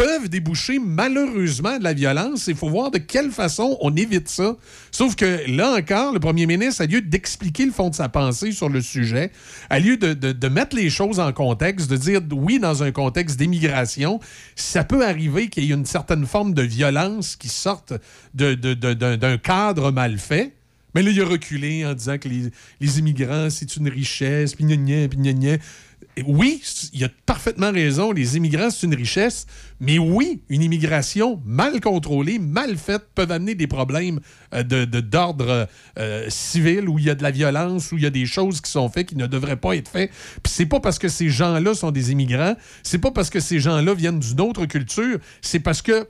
peuvent 0.00 0.30
déboucher 0.30 0.78
malheureusement 0.78 1.76
de 1.78 1.84
la 1.84 1.92
violence. 1.92 2.46
Il 2.46 2.54
faut 2.56 2.70
voir 2.70 2.90
de 2.90 2.96
quelle 2.96 3.30
façon 3.30 3.76
on 3.82 3.94
évite 3.96 4.30
ça. 4.30 4.56
Sauf 4.90 5.14
que 5.14 5.40
là 5.46 5.74
encore, 5.78 6.14
le 6.14 6.20
premier 6.20 6.46
ministre, 6.46 6.80
à 6.80 6.86
lieu 6.86 7.02
d'expliquer 7.02 7.66
le 7.66 7.70
fond 7.72 7.90
de 7.90 7.94
sa 7.94 8.08
pensée 8.08 8.52
sur 8.52 8.70
le 8.70 8.80
sujet, 8.80 9.30
à 9.68 9.78
lieu 9.78 9.98
de, 9.98 10.14
de- 10.14 10.32
de 10.32 10.48
mettre 10.48 10.74
les 10.74 10.88
choses 10.88 11.20
en 11.20 11.32
contexte, 11.34 11.90
de 11.90 11.98
dire 11.98 12.22
oui, 12.32 12.58
dans 12.58 12.82
un 12.82 12.92
contexte 12.92 13.38
d'immigration, 13.38 14.20
ça 14.56 14.84
peut 14.84 15.04
arriver 15.06 15.48
qu'il 15.48 15.64
y 15.64 15.70
ait 15.72 15.74
une 15.74 15.84
certaine 15.84 16.24
forme 16.24 16.54
de 16.54 16.62
violence 16.62 17.36
qui 17.36 17.48
sorte 17.48 17.92
de- 18.32 18.54
de- 18.54 18.72
de- 18.72 18.94
d'un 18.94 19.18
d'un 19.18 19.36
cadre 19.36 19.90
mal 19.92 20.16
fait. 20.16 20.54
Mais 20.94 21.02
là, 21.02 21.10
il 21.10 21.20
a 21.20 21.24
reculé 21.26 21.84
en 21.86 21.92
disant 21.94 22.16
que 22.18 22.28
les, 22.28 22.50
les 22.80 22.98
immigrants, 22.98 23.48
c'est 23.50 23.76
une 23.76 23.88
richesse, 23.88 24.54
puis 24.54 24.64
gna 24.64 24.76
gna, 24.76 25.08
puis 25.08 25.18
gna 25.18 25.56
Oui, 26.26 26.62
il 26.92 27.04
a 27.04 27.08
parfaitement 27.24 27.70
raison, 27.72 28.12
les 28.12 28.36
immigrants, 28.36 28.68
c'est 28.70 28.86
une 28.86 28.94
richesse, 28.94 29.46
mais 29.80 29.98
oui, 29.98 30.42
une 30.48 30.62
immigration 30.62 31.40
mal 31.46 31.80
contrôlée, 31.80 32.38
mal 32.38 32.76
faite, 32.76 33.02
peuvent 33.14 33.30
amener 33.30 33.54
des 33.54 33.66
problèmes 33.66 34.20
euh, 34.52 34.62
de- 34.62 35.00
d'ordre 35.00 35.68
euh, 35.98 36.26
civil, 36.28 36.88
où 36.88 36.98
il 36.98 37.06
y 37.06 37.10
a 37.10 37.14
de 37.14 37.22
la 37.22 37.30
violence, 37.30 37.92
où 37.92 37.96
il 37.96 38.02
y 38.02 38.06
a 38.06 38.10
des 38.10 38.26
choses 38.26 38.60
qui 38.60 38.70
sont 38.70 38.88
faites 38.88 39.08
qui 39.08 39.16
ne 39.16 39.26
devraient 39.26 39.56
pas 39.56 39.76
être 39.76 39.88
faites. 39.88 40.10
Puis 40.42 40.52
c'est 40.52 40.66
pas 40.66 40.80
parce 40.80 40.98
que 40.98 41.08
ces 41.08 41.30
gens-là 41.30 41.74
sont 41.74 41.90
des 41.90 42.12
immigrants, 42.12 42.54
c'est 42.82 42.98
pas 42.98 43.12
parce 43.12 43.30
que 43.30 43.40
ces 43.40 43.60
gens-là 43.60 43.94
viennent 43.94 44.20
d'une 44.20 44.40
autre 44.40 44.66
culture, 44.66 45.18
c'est 45.40 45.60
parce 45.60 45.80
que, 45.80 46.06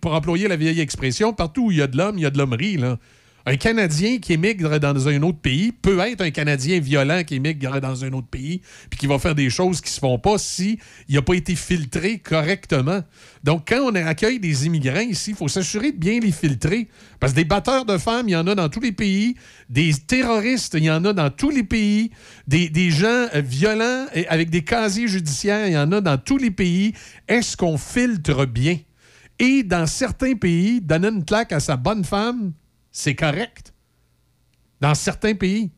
pour 0.00 0.12
employer 0.14 0.48
la 0.48 0.56
vieille 0.56 0.80
expression, 0.80 1.32
partout 1.32 1.66
où 1.66 1.70
il 1.70 1.78
y 1.78 1.82
a 1.82 1.86
de 1.86 1.96
l'homme, 1.96 2.18
il 2.18 2.22
y 2.22 2.26
a 2.26 2.30
de 2.30 2.38
l'hommerie, 2.38 2.76
là. 2.76 2.98
Un 3.48 3.56
Canadien 3.56 4.18
qui 4.18 4.32
émigre 4.32 4.80
dans 4.80 5.06
un 5.06 5.22
autre 5.22 5.38
pays 5.38 5.70
peut 5.70 6.00
être 6.00 6.20
un 6.20 6.32
Canadien 6.32 6.80
violent 6.80 7.22
qui 7.22 7.36
émigre 7.36 7.80
dans 7.80 8.04
un 8.04 8.12
autre 8.12 8.26
pays 8.26 8.60
puis 8.90 8.98
qui 8.98 9.06
va 9.06 9.20
faire 9.20 9.36
des 9.36 9.50
choses 9.50 9.80
qui 9.80 9.88
se 9.88 10.00
font 10.00 10.18
pas 10.18 10.36
si 10.36 10.80
il 11.08 11.14
n'a 11.14 11.22
pas 11.22 11.34
été 11.34 11.54
filtré 11.54 12.18
correctement. 12.18 13.04
Donc, 13.44 13.68
quand 13.68 13.82
on 13.82 13.94
accueille 13.94 14.40
des 14.40 14.66
immigrants 14.66 14.98
ici, 14.98 15.30
il 15.30 15.36
faut 15.36 15.46
s'assurer 15.46 15.92
de 15.92 15.96
bien 15.96 16.18
les 16.18 16.32
filtrer. 16.32 16.88
Parce 17.20 17.34
que 17.34 17.36
des 17.36 17.44
batteurs 17.44 17.84
de 17.84 17.98
femmes, 17.98 18.28
il 18.28 18.32
y 18.32 18.36
en 18.36 18.48
a 18.48 18.56
dans 18.56 18.68
tous 18.68 18.80
les 18.80 18.90
pays. 18.90 19.36
Des 19.70 19.92
terroristes, 19.94 20.74
il 20.74 20.82
y 20.82 20.90
en 20.90 21.04
a 21.04 21.12
dans 21.12 21.30
tous 21.30 21.50
les 21.50 21.62
pays. 21.62 22.10
Des, 22.48 22.68
des 22.68 22.90
gens 22.90 23.28
violents 23.32 24.06
et 24.12 24.26
avec 24.26 24.50
des 24.50 24.64
casiers 24.64 25.06
judiciaires, 25.06 25.68
il 25.68 25.74
y 25.74 25.78
en 25.78 25.92
a 25.92 26.00
dans 26.00 26.18
tous 26.18 26.38
les 26.38 26.50
pays. 26.50 26.94
Est-ce 27.28 27.56
qu'on 27.56 27.78
filtre 27.78 28.44
bien? 28.44 28.78
Et 29.38 29.62
dans 29.62 29.86
certains 29.86 30.34
pays, 30.34 30.80
donner 30.80 31.08
une 31.08 31.24
claque 31.24 31.52
à 31.52 31.60
sa 31.60 31.76
bonne 31.76 32.04
femme, 32.04 32.52
c'est 32.96 33.14
correct. 33.14 33.74
Dans 34.80 34.94
certains 34.94 35.34
pays. 35.34 35.70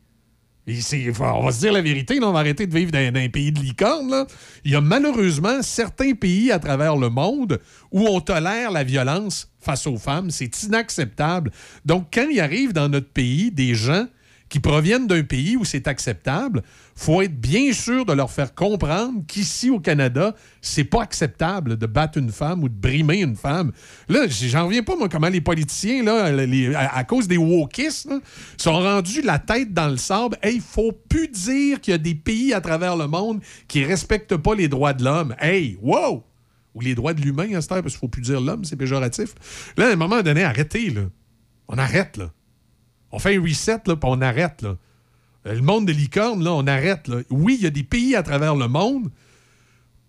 On 1.19 1.43
va 1.43 1.51
se 1.51 1.59
dire 1.59 1.73
la 1.73 1.81
vérité, 1.81 2.17
on 2.21 2.31
va 2.31 2.39
arrêter 2.39 2.65
de 2.65 2.73
vivre 2.73 2.91
dans, 2.91 2.99
un 2.99 3.29
pays 3.29 3.51
de 3.51 3.59
licorne. 3.59 4.25
Il 4.63 4.71
y 4.71 4.75
a 4.75 4.81
malheureusement 4.81 5.61
certains 5.61 6.13
pays 6.13 6.49
à 6.51 6.59
travers 6.59 6.95
le 6.95 7.09
monde 7.09 7.59
où 7.91 8.07
on 8.07 8.21
tolère 8.21 8.71
la 8.71 8.85
violence 8.85 9.51
face 9.59 9.85
aux 9.85 9.97
femmes. 9.97 10.31
C'est 10.31 10.63
inacceptable. 10.63 11.51
Donc, 11.83 12.07
quand 12.13 12.27
il 12.29 12.39
arrive 12.39 12.71
dans 12.71 12.87
notre 12.87 13.09
pays 13.09 13.51
des 13.51 13.75
gens 13.75 14.07
qui 14.47 14.61
proviennent 14.61 15.07
d'un 15.07 15.23
pays 15.23 15.57
où 15.57 15.65
c'est 15.65 15.87
acceptable, 15.87 16.63
faut 16.99 17.21
être 17.21 17.39
bien 17.39 17.71
sûr 17.71 18.05
de 18.05 18.11
leur 18.11 18.29
faire 18.29 18.53
comprendre 18.53 19.23
qu'ici 19.25 19.69
au 19.69 19.79
Canada, 19.79 20.35
c'est 20.61 20.83
pas 20.83 21.01
acceptable 21.01 21.77
de 21.77 21.85
battre 21.85 22.17
une 22.17 22.29
femme 22.29 22.61
ou 22.61 22.67
de 22.67 22.73
brimer 22.73 23.21
une 23.21 23.37
femme. 23.37 23.71
Là, 24.09 24.27
j'en 24.27 24.65
reviens 24.65 24.83
pas 24.83 24.97
moi 24.97 25.07
comment 25.07 25.29
les 25.29 25.39
politiciens 25.39 26.05
à, 26.05 27.03
cause 27.05 27.29
des 27.29 27.37
wokistes, 27.37 28.09
sont 28.57 28.73
rendus 28.73 29.21
la 29.21 29.39
tête 29.39 29.73
dans 29.73 29.87
le 29.87 29.95
sable. 29.95 30.37
Hey, 30.43 30.55
il 30.55 30.61
faut 30.61 30.91
plus 30.91 31.29
dire 31.29 31.79
qu'il 31.79 31.93
y 31.93 31.95
a 31.95 31.97
des 31.97 32.15
pays 32.15 32.53
à 32.53 32.59
travers 32.59 32.97
le 32.97 33.07
monde 33.07 33.39
qui 33.69 33.85
respectent 33.85 34.35
pas 34.35 34.53
les 34.53 34.67
droits 34.67 34.91
de 34.91 35.05
l'homme. 35.05 35.35
Hey, 35.39 35.77
wow! 35.81 36.25
Ou 36.75 36.81
les 36.81 36.95
droits 36.95 37.13
de 37.13 37.21
l'humain 37.21 37.55
à 37.55 37.61
cette 37.61 37.69
parce 37.69 37.85
qu'il 37.85 37.99
faut 37.99 38.09
plus 38.09 38.23
dire 38.23 38.41
l'homme, 38.41 38.65
c'est 38.65 38.75
péjoratif. 38.75 39.35
Là, 39.77 39.87
à 39.87 39.93
un 39.93 39.95
moment 39.95 40.21
donné, 40.21 40.43
arrêtez, 40.43 40.89
là. 40.89 41.03
On 41.69 41.77
arrête, 41.77 42.17
là. 42.17 42.29
On 43.13 43.19
fait 43.19 43.37
un 43.37 43.41
reset, 43.41 43.79
là, 43.85 43.95
puis 43.95 43.99
on 44.03 44.21
arrête, 44.21 44.61
là. 44.61 44.75
Euh, 45.49 45.55
Le 45.55 45.61
monde 45.61 45.87
de 45.87 45.91
licorne, 45.91 46.43
là, 46.43 46.53
on 46.53 46.67
arrête, 46.67 47.07
là. 47.07 47.17
Oui, 47.29 47.57
il 47.59 47.63
y 47.63 47.67
a 47.67 47.71
des 47.71 47.83
pays 47.83 48.15
à 48.15 48.23
travers 48.23 48.55
le 48.55 48.67
monde 48.67 49.09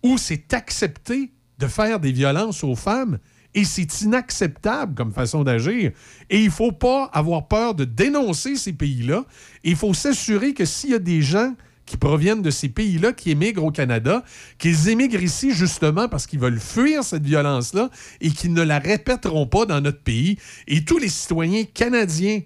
où 0.03 0.17
c'est 0.17 0.53
accepté 0.53 1.31
de 1.59 1.67
faire 1.67 1.99
des 1.99 2.11
violences 2.11 2.63
aux 2.63 2.75
femmes 2.75 3.19
et 3.53 3.65
c'est 3.65 4.01
inacceptable 4.01 4.95
comme 4.95 5.11
façon 5.11 5.43
d'agir. 5.43 5.91
Et 6.29 6.39
il 6.39 6.45
ne 6.45 6.51
faut 6.51 6.71
pas 6.71 7.05
avoir 7.13 7.47
peur 7.47 7.75
de 7.75 7.83
dénoncer 7.83 8.55
ces 8.55 8.73
pays-là. 8.73 9.25
Il 9.63 9.75
faut 9.75 9.93
s'assurer 9.93 10.53
que 10.53 10.65
s'il 10.65 10.91
y 10.91 10.95
a 10.95 10.99
des 10.99 11.21
gens 11.21 11.53
qui 11.85 11.97
proviennent 11.97 12.41
de 12.41 12.51
ces 12.51 12.69
pays-là, 12.69 13.11
qui 13.11 13.31
émigrent 13.31 13.65
au 13.65 13.71
Canada, 13.71 14.23
qu'ils 14.57 14.87
émigrent 14.87 15.21
ici 15.21 15.51
justement 15.51 16.07
parce 16.07 16.25
qu'ils 16.25 16.39
veulent 16.39 16.59
fuir 16.59 17.03
cette 17.03 17.25
violence-là 17.25 17.89
et 18.21 18.31
qu'ils 18.31 18.53
ne 18.53 18.61
la 18.61 18.79
répéteront 18.79 19.45
pas 19.45 19.65
dans 19.65 19.81
notre 19.81 20.01
pays. 20.01 20.37
Et 20.67 20.85
tous 20.85 20.97
les 20.99 21.09
citoyens 21.09 21.65
canadiens 21.65 22.41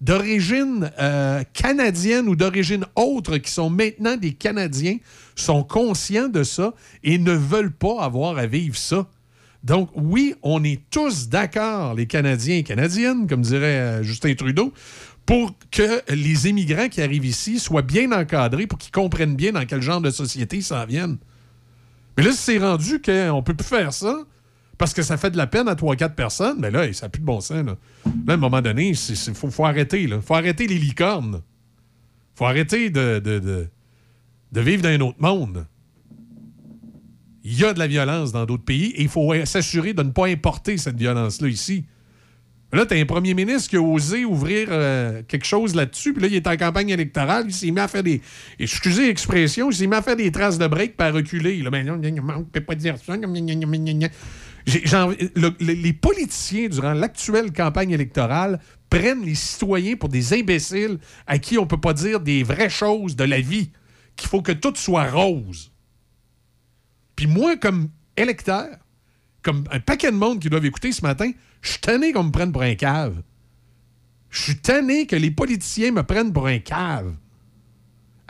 d'origine 0.00 0.90
euh, 0.98 1.42
canadienne 1.52 2.28
ou 2.28 2.36
d'origine 2.36 2.86
autre 2.96 3.36
qui 3.38 3.50
sont 3.50 3.68
maintenant 3.68 4.16
des 4.16 4.32
Canadiens 4.32 4.96
sont 5.36 5.62
conscients 5.62 6.28
de 6.28 6.42
ça 6.42 6.72
et 7.04 7.18
ne 7.18 7.32
veulent 7.32 7.72
pas 7.72 8.02
avoir 8.02 8.38
à 8.38 8.46
vivre 8.46 8.76
ça. 8.76 9.06
Donc 9.62 9.90
oui, 9.94 10.34
on 10.42 10.64
est 10.64 10.80
tous 10.90 11.28
d'accord, 11.28 11.94
les 11.94 12.06
Canadiens 12.06 12.56
et 12.56 12.62
Canadiennes, 12.62 13.26
comme 13.26 13.42
dirait 13.42 13.66
euh, 13.66 14.02
Justin 14.02 14.34
Trudeau, 14.34 14.72
pour 15.26 15.52
que 15.70 16.00
les 16.12 16.48
immigrants 16.48 16.88
qui 16.88 17.02
arrivent 17.02 17.26
ici 17.26 17.58
soient 17.58 17.82
bien 17.82 18.10
encadrés, 18.10 18.66
pour 18.66 18.78
qu'ils 18.78 18.92
comprennent 18.92 19.36
bien 19.36 19.52
dans 19.52 19.66
quel 19.66 19.82
genre 19.82 20.00
de 20.00 20.10
société 20.10 20.56
ils 20.56 20.62
s'en 20.62 20.84
viennent. 20.86 21.18
Mais 22.16 22.24
là, 22.24 22.32
c'est 22.32 22.58
rendu 22.58 23.00
qu'on 23.02 23.36
ne 23.36 23.42
peut 23.42 23.54
plus 23.54 23.66
faire 23.66 23.92
ça, 23.92 24.18
parce 24.80 24.94
que 24.94 25.02
ça 25.02 25.18
fait 25.18 25.30
de 25.30 25.36
la 25.36 25.46
peine 25.46 25.68
à 25.68 25.74
3-4 25.74 26.14
personnes, 26.14 26.56
mais 26.58 26.70
là, 26.70 26.90
ça 26.94 27.04
n'a 27.04 27.10
plus 27.10 27.20
de 27.20 27.26
bon 27.26 27.42
sens. 27.42 27.66
Là, 27.66 27.76
Là, 28.06 28.12
à 28.28 28.32
un 28.32 28.36
moment 28.38 28.62
donné, 28.62 28.88
il 28.88 29.34
faut, 29.34 29.50
faut 29.50 29.66
arrêter. 29.66 30.04
Il 30.04 30.22
faut 30.22 30.32
arrêter 30.32 30.66
les 30.66 30.78
licornes. 30.78 31.42
faut 32.34 32.46
arrêter 32.46 32.88
de, 32.88 33.18
de, 33.18 33.68
de, 34.50 34.60
vivre 34.62 34.82
dans 34.82 34.88
un 34.88 35.00
autre 35.00 35.20
monde. 35.20 35.66
Il 37.44 37.60
y 37.60 37.64
a 37.66 37.74
de 37.74 37.78
la 37.78 37.88
violence 37.88 38.32
dans 38.32 38.46
d'autres 38.46 38.64
pays 38.64 38.92
et 38.96 39.02
il 39.02 39.08
faut 39.10 39.34
s'assurer 39.44 39.92
de 39.92 40.02
ne 40.02 40.12
pas 40.12 40.28
importer 40.28 40.78
cette 40.78 40.96
violence-là 40.96 41.48
ici. 41.48 41.84
Là, 42.72 42.86
t'as 42.86 42.98
un 42.98 43.04
premier 43.04 43.34
ministre 43.34 43.68
qui 43.68 43.76
a 43.76 43.82
osé 43.82 44.24
ouvrir 44.24 44.68
euh, 44.70 45.22
quelque 45.28 45.44
chose 45.44 45.74
là-dessus, 45.74 46.14
puis 46.14 46.22
là, 46.22 46.28
il 46.28 46.36
est 46.36 46.46
en 46.46 46.56
campagne 46.56 46.88
électorale, 46.88 47.44
il 47.48 47.52
s'est 47.52 47.70
mis 47.70 47.80
à 47.80 47.88
faire 47.88 48.04
des. 48.04 48.22
Excusez 48.58 49.08
l'expression, 49.08 49.70
il 49.70 49.76
s'est 49.76 49.88
mis 49.88 49.96
à 49.96 50.02
faire 50.02 50.16
des 50.16 50.30
traces 50.30 50.56
de 50.56 50.66
break 50.68 50.96
par 50.96 51.12
reculer. 51.12 51.56
Là, 51.56 51.70
ben, 51.70 51.90
on 51.90 51.98
ne 51.98 52.44
peut 52.44 52.60
pas 52.60 52.76
dire 52.76 52.96
ça. 52.96 53.16
Les 54.66 55.92
politiciens, 55.92 56.68
durant 56.68 56.92
l'actuelle 56.92 57.52
campagne 57.52 57.90
électorale, 57.90 58.60
prennent 58.88 59.24
les 59.24 59.34
citoyens 59.34 59.96
pour 59.96 60.08
des 60.08 60.34
imbéciles 60.34 60.98
à 61.26 61.38
qui 61.38 61.58
on 61.58 61.66
peut 61.66 61.80
pas 61.80 61.94
dire 61.94 62.20
des 62.20 62.42
vraies 62.42 62.70
choses 62.70 63.16
de 63.16 63.24
la 63.24 63.40
vie, 63.40 63.70
qu'il 64.16 64.28
faut 64.28 64.42
que 64.42 64.52
tout 64.52 64.74
soit 64.74 65.10
rose. 65.10 65.72
Puis 67.16 67.26
moi, 67.26 67.56
comme 67.56 67.90
électeur, 68.16 68.68
comme 69.42 69.64
un 69.70 69.80
paquet 69.80 70.10
de 70.10 70.16
monde 70.16 70.40
qui 70.40 70.50
doivent 70.50 70.66
écouter 70.66 70.92
ce 70.92 71.02
matin, 71.02 71.30
je 71.62 71.70
suis 71.70 71.80
tanné 71.80 72.12
qu'on 72.12 72.24
me 72.24 72.30
prenne 72.30 72.52
pour 72.52 72.62
un 72.62 72.74
cave. 72.74 73.22
Je 74.30 74.42
suis 74.42 74.56
tanné 74.56 75.06
que 75.06 75.16
les 75.16 75.30
politiciens 75.30 75.92
me 75.92 76.02
prennent 76.02 76.32
pour 76.32 76.46
un 76.46 76.58
cave. 76.58 77.14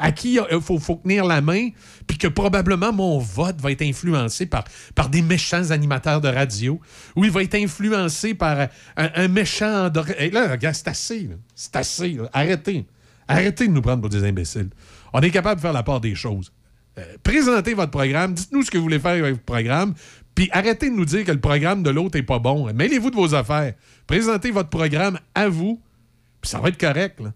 À 0.02 0.12
qui 0.12 0.39
il 0.51 0.60
faut, 0.60 0.78
tenir 1.02 1.27
la 1.27 1.43
main, 1.43 1.68
puis 2.06 2.16
que 2.16 2.27
probablement 2.27 2.90
mon 2.90 3.18
vote 3.18 3.60
va 3.60 3.70
être 3.70 3.82
influencé 3.82 4.47
par, 4.47 4.64
des 5.10 5.20
méchants 5.20 5.70
animateurs 5.70 6.22
de 6.22 6.28
radio, 6.28 6.81
ou 7.14 7.24
il 7.24 7.31
va 7.31 7.43
être 7.43 7.55
influencé 7.55 8.32
par 8.32 8.68
un, 8.97 9.28
méchant... 9.28 9.90
de- 9.90 10.32
là, 10.32 10.51
regarde, 10.51 10.74
c'est 10.74 10.89
assez. 10.89 11.28
C'est 11.55 11.77
assez. 11.77 12.18
Arrêtez. 12.32 12.86
Arrêtez 13.28 13.68
de 13.68 13.72
nous 13.72 13.82
prendre 13.82 14.01
pour 14.01 14.09
des 14.10 14.24
imbéciles. 14.24 14.70
On 15.12 15.20
est 15.20 15.31
capable 15.31 15.56
de 15.56 15.60
faire 15.60 15.74
la 15.74 15.82
part 15.82 16.01
des 16.01 16.14
choses. 16.14 16.51
Euh, 16.98 17.05
présentez 17.22 17.74
votre 17.74 17.90
programme, 17.90 18.35
dites-nous 18.35 18.62
ce 18.62 18.70
que 18.70 18.78
vous 18.78 18.85
voulez 18.85 18.98
faire 18.98 19.12
avec 19.12 19.35
votre 19.35 19.44
programme, 19.44 19.94
puis 20.35 20.48
arrêtez 20.52 20.90
de 20.90 20.94
nous 20.94 21.05
dire 21.05 21.24
que 21.24 21.32
le 21.32 21.40
programme 21.40 21.82
de 21.82 21.90
l'autre 21.90 22.18
est 22.18 22.22
pas 22.22 22.39
bon. 22.39 22.72
Mêlez-vous 22.72 23.10
de 23.10 23.16
vos 23.16 23.35
affaires. 23.35 23.74
Présentez 24.06 24.51
votre 24.51 24.70
programme 24.70 25.18
à 25.35 25.48
vous, 25.48 25.81
puis 26.40 26.51
ça 26.51 26.59
va 26.59 26.70
être 26.70 26.81
correct. 26.81 27.20
Là. 27.20 27.32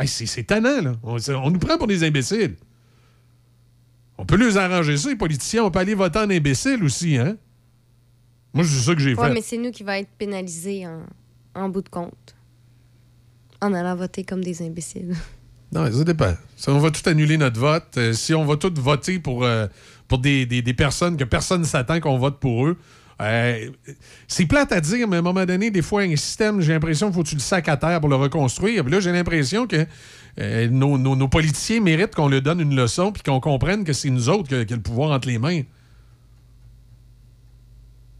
Hey, 0.00 0.08
c'est, 0.08 0.44
tannant, 0.44 0.80
là. 0.82 0.92
On, 1.02 1.50
nous 1.50 1.58
prend 1.58 1.76
pour 1.78 1.86
des 1.86 2.02
imbéciles. 2.04 2.56
On 4.18 4.24
peut 4.24 4.36
les 4.36 4.56
arranger 4.56 4.96
ça, 4.96 5.08
les 5.08 5.16
politiciens. 5.16 5.64
On 5.64 5.70
peut 5.70 5.78
aller 5.78 5.94
voter 5.94 6.18
en 6.18 6.30
imbécile 6.30 6.82
aussi, 6.84 7.16
hein? 7.16 7.36
Moi, 8.52 8.64
c'est 8.64 8.80
ça 8.80 8.94
que 8.94 9.00
j'ai 9.00 9.14
Ouais, 9.14 9.28
fait. 9.28 9.34
mais 9.34 9.42
c'est 9.42 9.56
nous 9.58 9.70
qui 9.70 9.82
va 9.82 9.98
être 9.98 10.10
pénalisés 10.18 10.86
en, 10.86 11.02
en 11.54 11.68
bout 11.68 11.82
de 11.82 11.88
compte. 11.88 12.34
En 13.60 13.72
allant 13.74 13.94
voter 13.96 14.24
comme 14.24 14.42
des 14.42 14.62
imbéciles. 14.62 15.14
Non, 15.72 15.88
ça 15.92 16.02
dépend. 16.02 16.34
Si 16.56 16.68
on 16.68 16.80
va 16.80 16.90
tout 16.90 17.08
annuler 17.08 17.36
notre 17.38 17.60
vote, 17.60 17.96
euh, 17.96 18.12
si 18.12 18.34
on 18.34 18.44
va 18.44 18.56
tout 18.56 18.72
voter 18.76 19.20
pour, 19.20 19.44
euh, 19.44 19.68
pour 20.08 20.18
des, 20.18 20.44
des- 20.44 20.62
des 20.62 20.74
personnes 20.74 21.16
que 21.16 21.22
personne 21.22 21.60
ne 21.60 21.64
s'attend 21.66 22.00
qu'on 22.00 22.18
vote 22.18 22.40
pour 22.40 22.66
eux, 22.66 22.76
euh, 23.20 23.70
c'est 24.28 24.46
plate 24.46 24.72
à 24.72 24.80
dire, 24.80 25.06
mais 25.06 25.16
à 25.16 25.18
un 25.18 25.22
moment 25.22 25.44
donné, 25.44 25.70
des 25.70 25.82
fois, 25.82 26.02
un 26.02 26.16
système, 26.16 26.60
j'ai 26.60 26.72
l'impression 26.72 27.08
qu'il 27.08 27.14
faut 27.16 27.22
que 27.22 27.28
tu 27.28 27.34
le 27.34 27.40
sacs 27.40 27.68
à 27.68 27.76
terre 27.76 28.00
pour 28.00 28.08
le 28.08 28.16
reconstruire. 28.16 28.82
Puis 28.82 28.92
là, 28.92 29.00
j'ai 29.00 29.12
l'impression 29.12 29.66
que 29.66 29.86
euh, 30.38 30.68
nos, 30.68 31.28
politiciens 31.28 31.80
méritent 31.80 32.14
qu'on 32.14 32.28
leur 32.28 32.40
donne 32.40 32.60
une 32.60 32.74
leçon 32.74 33.12
puis 33.12 33.22
qu'on 33.22 33.40
comprenne 33.40 33.84
que 33.84 33.92
c'est 33.92 34.10
nous 34.10 34.28
autres 34.28 34.48
qui 34.48 34.66
qui 34.66 34.72
a 34.72 34.76
le 34.76 34.82
pouvoir 34.82 35.10
entre 35.10 35.28
les 35.28 35.38
mains. 35.38 35.62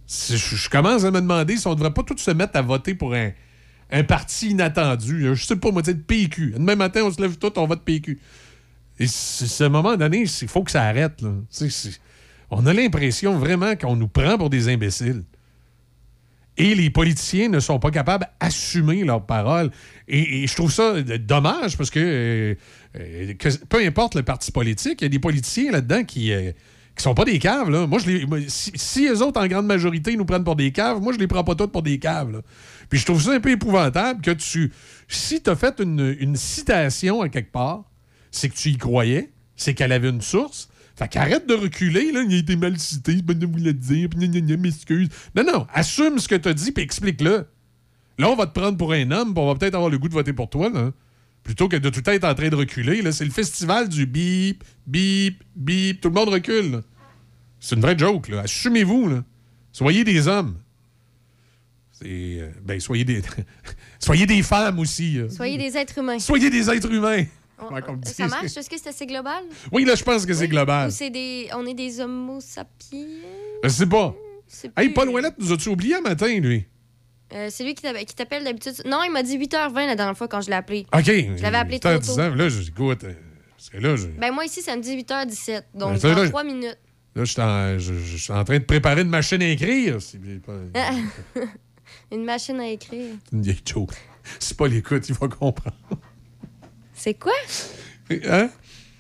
Je, 0.06 0.68
commence 0.68 1.04
à 1.04 1.10
me 1.12 1.20
demander 1.20 1.56
si 1.56 1.66
on 1.66 1.70
ne 1.70 1.76
devrait 1.76 1.94
pas 1.94 2.02
tous 2.02 2.18
se 2.18 2.32
mettre 2.32 2.56
à 2.56 2.62
voter 2.62 2.94
pour 2.94 3.14
un, 3.14 3.32
parti 4.02 4.50
inattendu. 4.50 5.34
Je 5.34 5.44
sais 5.44 5.56
pas, 5.56 5.70
moi, 5.70 5.82
le 5.86 5.94
PQ. 5.94 6.54
Demain 6.56 6.74
matin, 6.74 7.02
on 7.04 7.12
se 7.12 7.22
lève 7.22 7.36
tout, 7.38 7.52
on 7.58 7.66
vote 7.66 7.82
PQ. 7.84 8.18
Et 8.98 9.06
c'est- 9.06 9.46
c'est 9.46 9.64
à 9.64 9.68
un 9.68 9.70
moment 9.70 9.96
donné, 9.96 10.22
il 10.22 10.48
faut 10.48 10.62
que 10.62 10.70
ça 10.70 10.82
arrête. 10.82 11.22
là. 11.22 11.30
C'est- 11.48 12.00
On 12.50 12.66
a 12.66 12.72
l'impression 12.72 13.38
vraiment 13.38 13.76
qu'on 13.76 13.96
nous 13.96 14.08
prend 14.08 14.36
pour 14.36 14.50
des 14.50 14.68
imbéciles. 14.68 15.22
Et 16.56 16.74
les 16.74 16.90
politiciens 16.90 17.48
ne 17.48 17.60
sont 17.60 17.78
pas 17.78 17.90
capables 17.90 18.26
d'assumer 18.40 19.04
leurs 19.04 19.24
paroles. 19.24 19.70
Et, 20.08 20.46
je 20.46 20.54
trouve 20.54 20.70
ça 20.70 21.00
dommage 21.00 21.76
parce 21.76 21.90
que, 21.90 22.00
euh, 22.00 22.54
euh, 22.98 23.34
que 23.34 23.48
peu 23.66 23.78
importe 23.78 24.14
le 24.14 24.22
parti 24.22 24.52
politique, 24.52 25.00
il 25.00 25.04
y 25.04 25.06
a 25.06 25.08
des 25.08 25.18
politiciens 25.18 25.70
là-dedans 25.70 26.04
qui, 26.04 26.32
euh, 26.32 26.52
sont 26.98 27.14
pas 27.14 27.24
des 27.24 27.38
caves. 27.38 27.70
Là. 27.70 27.86
Moi, 27.86 27.98
les, 28.06 28.26
si, 28.48 29.06
eux 29.06 29.22
autres, 29.22 29.40
en 29.40 29.46
grande 29.46 29.64
majorité, 29.64 30.14
nous 30.16 30.26
prennent 30.26 30.44
pour 30.44 30.56
des 30.56 30.70
caves, 30.70 31.00
moi, 31.00 31.14
je 31.14 31.18
les 31.18 31.26
prends 31.26 31.44
pas 31.44 31.54
toutes 31.54 31.72
pour 31.72 31.82
des 31.82 31.98
caves. 31.98 32.42
Puis 32.90 32.98
je 32.98 33.06
trouve 33.06 33.22
ça 33.22 33.32
un 33.32 33.40
peu 33.40 33.52
épouvantable 33.52 34.20
que 34.20 34.32
tu. 34.32 34.70
Si 35.08 35.42
tu 35.42 35.48
as 35.48 35.56
fait 35.56 35.80
une, 35.80 36.14
une 36.20 36.36
citation 36.36 37.22
à 37.22 37.30
quelque 37.30 37.52
part, 37.52 37.84
c'est 38.30 38.50
que 38.50 38.54
tu 38.54 38.68
y 38.68 38.76
croyais, 38.76 39.30
c'est 39.56 39.72
qu'elle 39.72 39.92
avait 39.92 40.10
une 40.10 40.20
source. 40.20 40.68
Fait 41.00 41.08
qu'arrête 41.08 41.48
de 41.48 41.54
reculer, 41.54 42.12
là, 42.12 42.22
il 42.28 42.34
a 42.34 42.36
été 42.36 42.56
mal 42.56 42.78
cité, 42.78 43.14
de 43.22 43.46
vous 43.46 43.56
le 43.56 43.72
dire, 43.72 44.10
m'excuse. 44.58 45.08
Non, 45.34 45.42
non, 45.42 45.66
assume 45.72 46.18
ce 46.18 46.28
que 46.28 46.34
tu 46.34 46.46
as 46.46 46.52
dit, 46.52 46.72
puis 46.72 46.84
explique-le. 46.84 47.46
Là, 48.18 48.28
on 48.28 48.36
va 48.36 48.46
te 48.46 48.52
prendre 48.52 48.76
pour 48.76 48.92
un 48.92 49.10
homme, 49.10 49.32
puis 49.32 49.42
on 49.42 49.46
va 49.46 49.54
peut-être 49.54 49.76
avoir 49.76 49.88
le 49.88 49.96
goût 49.96 50.08
de 50.08 50.12
voter 50.12 50.34
pour 50.34 50.50
toi, 50.50 50.68
là. 50.68 50.90
Plutôt 51.42 51.68
que 51.68 51.76
de 51.76 51.88
tout 51.88 52.02
être 52.10 52.24
en 52.24 52.34
train 52.34 52.50
de 52.50 52.54
reculer, 52.54 53.00
là. 53.00 53.12
C'est 53.12 53.24
le 53.24 53.30
festival 53.30 53.88
du 53.88 54.04
bip, 54.04 54.62
bip, 54.86 55.42
bip, 55.56 56.02
tout 56.02 56.10
le 56.10 56.14
monde 56.14 56.28
recule. 56.28 56.82
C'est 57.60 57.76
une 57.76 57.80
vraie 57.80 57.96
joke, 57.96 58.28
là. 58.28 58.40
Assumez-vous, 58.40 59.08
là. 59.08 59.24
Soyez 59.72 60.04
des 60.04 60.28
hommes. 60.28 60.58
C'est. 61.92 62.04
euh, 62.08 62.50
ben, 62.62 62.78
soyez 62.78 63.06
des. 63.06 63.22
soyez 63.98 64.26
des 64.26 64.42
femmes 64.42 64.78
aussi. 64.78 65.14
là. 65.14 65.30
Soyez 65.30 65.56
des 65.56 65.78
êtres 65.78 65.96
humains. 65.96 66.18
Soyez 66.18 66.50
des 66.50 66.68
êtres 66.68 66.92
humains. 66.92 67.24
On- 67.62 67.74
Ouais, 67.74 67.82
comme 67.82 68.02
ça 68.04 68.26
marche? 68.26 68.56
Est-ce 68.56 68.68
que 68.70 68.76
c'est 68.78 68.88
assez 68.88 69.06
global? 69.06 69.42
Oui, 69.72 69.84
là, 69.84 69.94
je 69.94 70.02
pense 70.04 70.24
que 70.26 70.32
c'est 70.34 70.48
global. 70.48 70.88
Ou 70.88 70.90
c'est 70.90 71.10
des... 71.10 71.48
on 71.54 71.66
est 71.66 71.74
des 71.74 72.00
homo 72.00 72.40
sapiens? 72.40 73.06
Je 73.64 73.68
sais 73.68 73.86
pas. 73.86 74.14
C'est 74.46 74.68
Hey, 74.76 74.86
plus- 74.88 74.94
Paul 74.94 75.08
Ouellette 75.10 75.34
nous 75.38 75.52
a-tu 75.52 75.68
oublié 75.68 75.96
un 75.96 76.00
matin, 76.00 76.26
lui? 76.40 76.66
Euh, 77.32 77.46
c'est 77.50 77.62
lui 77.62 77.74
qui 77.74 77.82
t'appelle 78.16 78.42
d'habitude. 78.42 78.74
Non, 78.86 79.02
il 79.06 79.12
m'a 79.12 79.22
dit 79.22 79.38
8h20 79.38 79.86
la 79.86 79.94
dernière 79.94 80.16
fois 80.16 80.26
quand 80.26 80.40
je 80.40 80.48
l'ai 80.50 80.56
appelé. 80.56 80.86
OK. 80.92 81.04
Je 81.04 81.42
l'avais 81.42 81.58
appelé 81.58 81.78
trop 81.78 81.96
tôt. 81.98 82.18
ans, 82.20 82.34
Là, 82.34 82.48
j'écoute. 82.48 83.04
euh, 83.04 83.12
Parce 83.56 83.70
que 83.70 83.76
là, 83.76 83.94
je, 83.94 84.06
Ben 84.08 84.32
moi 84.32 84.44
ici, 84.44 84.62
ça 84.62 84.74
me 84.76 84.82
dit 84.82 84.96
8h17. 84.96 85.62
Donc 85.74 86.00
Ben, 86.00 86.14
dans 86.14 86.22
là, 86.22 86.28
3 86.28 86.42
minutes. 86.44 86.78
là, 87.14 87.24
je 87.24 87.30
suis 87.32 87.40
en, 87.40 87.78
je- 87.78 87.94
je 87.94 88.16
suis 88.16 88.32
en 88.32 88.42
train 88.42 88.58
de 88.58 88.64
préparer 88.64 89.02
une 89.02 89.08
machine 89.10 89.40
à 89.42 89.48
écrire. 89.48 89.98
Une 92.12 92.24
machine 92.24 92.58
à 92.60 92.68
écrire. 92.68 93.14
une 93.32 93.42
vieille 93.42 93.60
joke. 93.64 93.92
C'est 94.38 94.56
pas 94.56 94.66
l'écoute, 94.68 95.08
il 95.08 95.14
va 95.14 95.28
comprendre. 95.28 95.76
C'est 97.02 97.14
quoi? 97.14 97.32
Hein? 98.28 98.50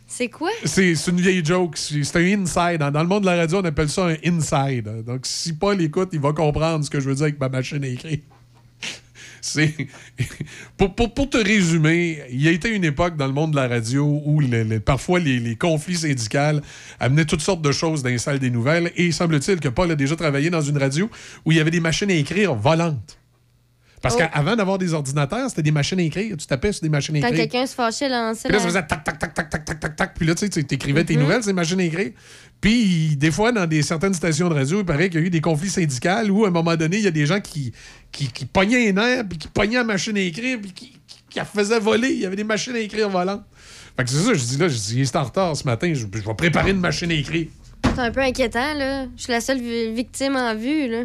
C'est 0.06 0.28
quoi? 0.28 0.48
C'est 0.64 0.94
une 1.08 1.20
vieille 1.20 1.44
joke. 1.44 1.76
C'est 1.76 2.16
un 2.16 2.40
inside. 2.42 2.78
Dans, 2.78 3.02
le 3.02 3.06
monde 3.06 3.20
de 3.24 3.26
la 3.26 3.36
radio, 3.36 3.58
on 3.58 3.64
appelle 3.64 3.90
ça 3.90 4.06
un 4.06 4.16
inside. 4.24 5.04
Donc, 5.04 5.20
si 5.24 5.52
Paul 5.52 5.78
écoute, 5.82 6.08
il 6.14 6.20
va 6.20 6.32
comprendre 6.32 6.82
ce 6.82 6.88
que 6.88 6.98
je 6.98 7.10
veux 7.10 7.14
dire 7.14 7.24
avec 7.24 7.38
ma 7.38 7.50
machine 7.50 7.84
à 7.84 7.88
écrire. 7.88 8.20
C'est. 9.42 9.74
Pour, 10.78 10.94
pour- 10.94 11.12
pour 11.12 11.28
te 11.28 11.36
résumer, 11.36 12.22
il 12.30 12.40
y 12.42 12.48
a 12.48 12.52
été 12.52 12.70
une 12.70 12.84
époque 12.84 13.16
dans 13.18 13.26
le 13.26 13.34
monde 13.34 13.50
de 13.50 13.56
la 13.56 13.68
radio 13.68 14.22
où 14.24 14.40
le- 14.40 14.62
le- 14.64 14.80
parfois 14.80 15.18
les, 15.18 15.38
les 15.38 15.56
conflits 15.56 15.96
syndicaux 15.96 16.60
amenaient 16.98 17.26
toutes 17.26 17.42
sortes 17.42 17.60
de 17.62 17.70
choses 17.72 18.02
dans 18.02 18.08
les 18.08 18.16
salles 18.18 18.38
des 18.38 18.50
nouvelles. 18.50 18.90
Et 18.96 19.06
il 19.06 19.12
semble-t-il 19.12 19.60
que 19.60 19.68
Paul 19.68 19.90
a 19.90 19.94
déjà 19.94 20.16
travaillé 20.16 20.48
dans 20.48 20.62
une 20.62 20.78
radio 20.78 21.10
où 21.44 21.52
il 21.52 21.58
y 21.58 21.60
avait 21.60 21.70
des 21.70 21.80
machines 21.80 22.10
à 22.10 22.14
écrire 22.14 22.54
volantes. 22.54 23.18
Parce 24.02 24.14
Oh. 24.14 24.18
qu'avant 24.18 24.56
d'avoir 24.56 24.78
des 24.78 24.94
ordinateurs, 24.94 25.50
c'était 25.50 25.62
des 25.62 25.72
machines 25.72 25.98
à 25.98 26.02
écrire. 26.02 26.34
Tu 26.38 26.46
tapais 26.46 26.72
sur 26.72 26.82
des 26.82 26.88
machines 26.88 27.14
à 27.16 27.20
Quand 27.20 27.26
écrire. 27.28 27.42
quelqu'un 27.48 27.66
se 27.66 27.74
fâchait, 27.74 28.08
lançait 28.08 28.48
Puis 28.48 28.52
là, 28.56 28.58
ça 28.60 28.66
faisait 28.68 28.86
tac, 28.86 29.04
tac, 29.04 29.18
tac, 29.18 29.34
tac, 29.34 29.50
tac, 29.50 29.64
tac, 29.66 29.80
tac, 29.80 29.96
tac. 29.96 30.14
Puis 30.14 30.26
là, 30.26 30.34
tu 30.34 30.46
sais, 30.50 30.64
tu 30.64 30.74
écrivais 30.74 31.04
tes 31.04 31.14
Mhm. 31.16 31.20
nouvelles, 31.22 31.42
ces 31.42 31.52
machines 31.52 31.80
à 31.80 31.84
écrire. 31.84 32.12
Puis, 32.62 33.16
des 33.16 33.30
fois, 33.30 33.52
dans 33.52 33.66
des, 33.66 33.82
certaines 33.82 34.14
stations 34.14 34.48
de 34.48 34.54
radio, 34.54 34.80
il 34.80 34.84
paraît 34.86 35.08
qu'il 35.10 35.20
y 35.20 35.22
a 35.22 35.26
eu 35.26 35.30
des 35.30 35.40
conflits 35.40 35.70
syndicaux 35.70 36.28
où, 36.30 36.44
à 36.44 36.48
un 36.48 36.50
moment 36.50 36.76
donné, 36.76 36.96
il 36.98 37.04
y 37.04 37.08
a 37.08 37.10
des 37.10 37.26
gens 37.26 37.40
qui, 37.40 37.72
qui, 38.12 38.28
qui 38.28 38.44
pognaient 38.46 38.90
un 38.90 38.96
air, 38.96 39.24
puis 39.28 39.38
qui 39.38 39.48
pognaient 39.48 39.76
la 39.76 39.84
machine 39.84 40.16
à 40.16 40.20
écrire, 40.20 40.58
puis 40.60 40.72
qui, 40.72 40.92
qui, 41.28 41.38
la 41.38 41.44
faisaient 41.44 41.78
voler. 41.80 42.08
Il 42.10 42.20
y 42.20 42.26
avait 42.26 42.36
des 42.36 42.44
machines 42.44 42.74
à 42.74 42.78
écrire 42.80 43.08
volantes. 43.08 43.44
Fait 43.96 44.04
que 44.04 44.10
c'est 44.10 44.22
ça, 44.24 44.34
je 44.34 44.44
dis 44.44 44.56
là, 44.56 44.68
je 44.68 44.76
dis, 44.76 44.94
il 44.96 45.02
est 45.02 45.16
en 45.16 45.24
retard 45.24 45.54
ce 45.56 45.64
matin, 45.64 45.92
je, 45.92 46.00
je 46.12 46.26
vais 46.26 46.34
préparer 46.34 46.70
une 46.70 46.80
machine 46.80 47.10
à 47.10 47.14
écrire. 47.14 47.48
C'est 47.84 47.98
un 48.00 48.10
peu 48.10 48.20
inquiétant, 48.20 48.74
là. 48.74 49.06
Je 49.16 49.22
suis 49.24 49.32
la 49.32 49.40
seule 49.40 49.58
vi- 49.60 49.92
victime 49.94 50.36
en 50.36 50.54
vue, 50.54 50.88
là. 50.88 51.02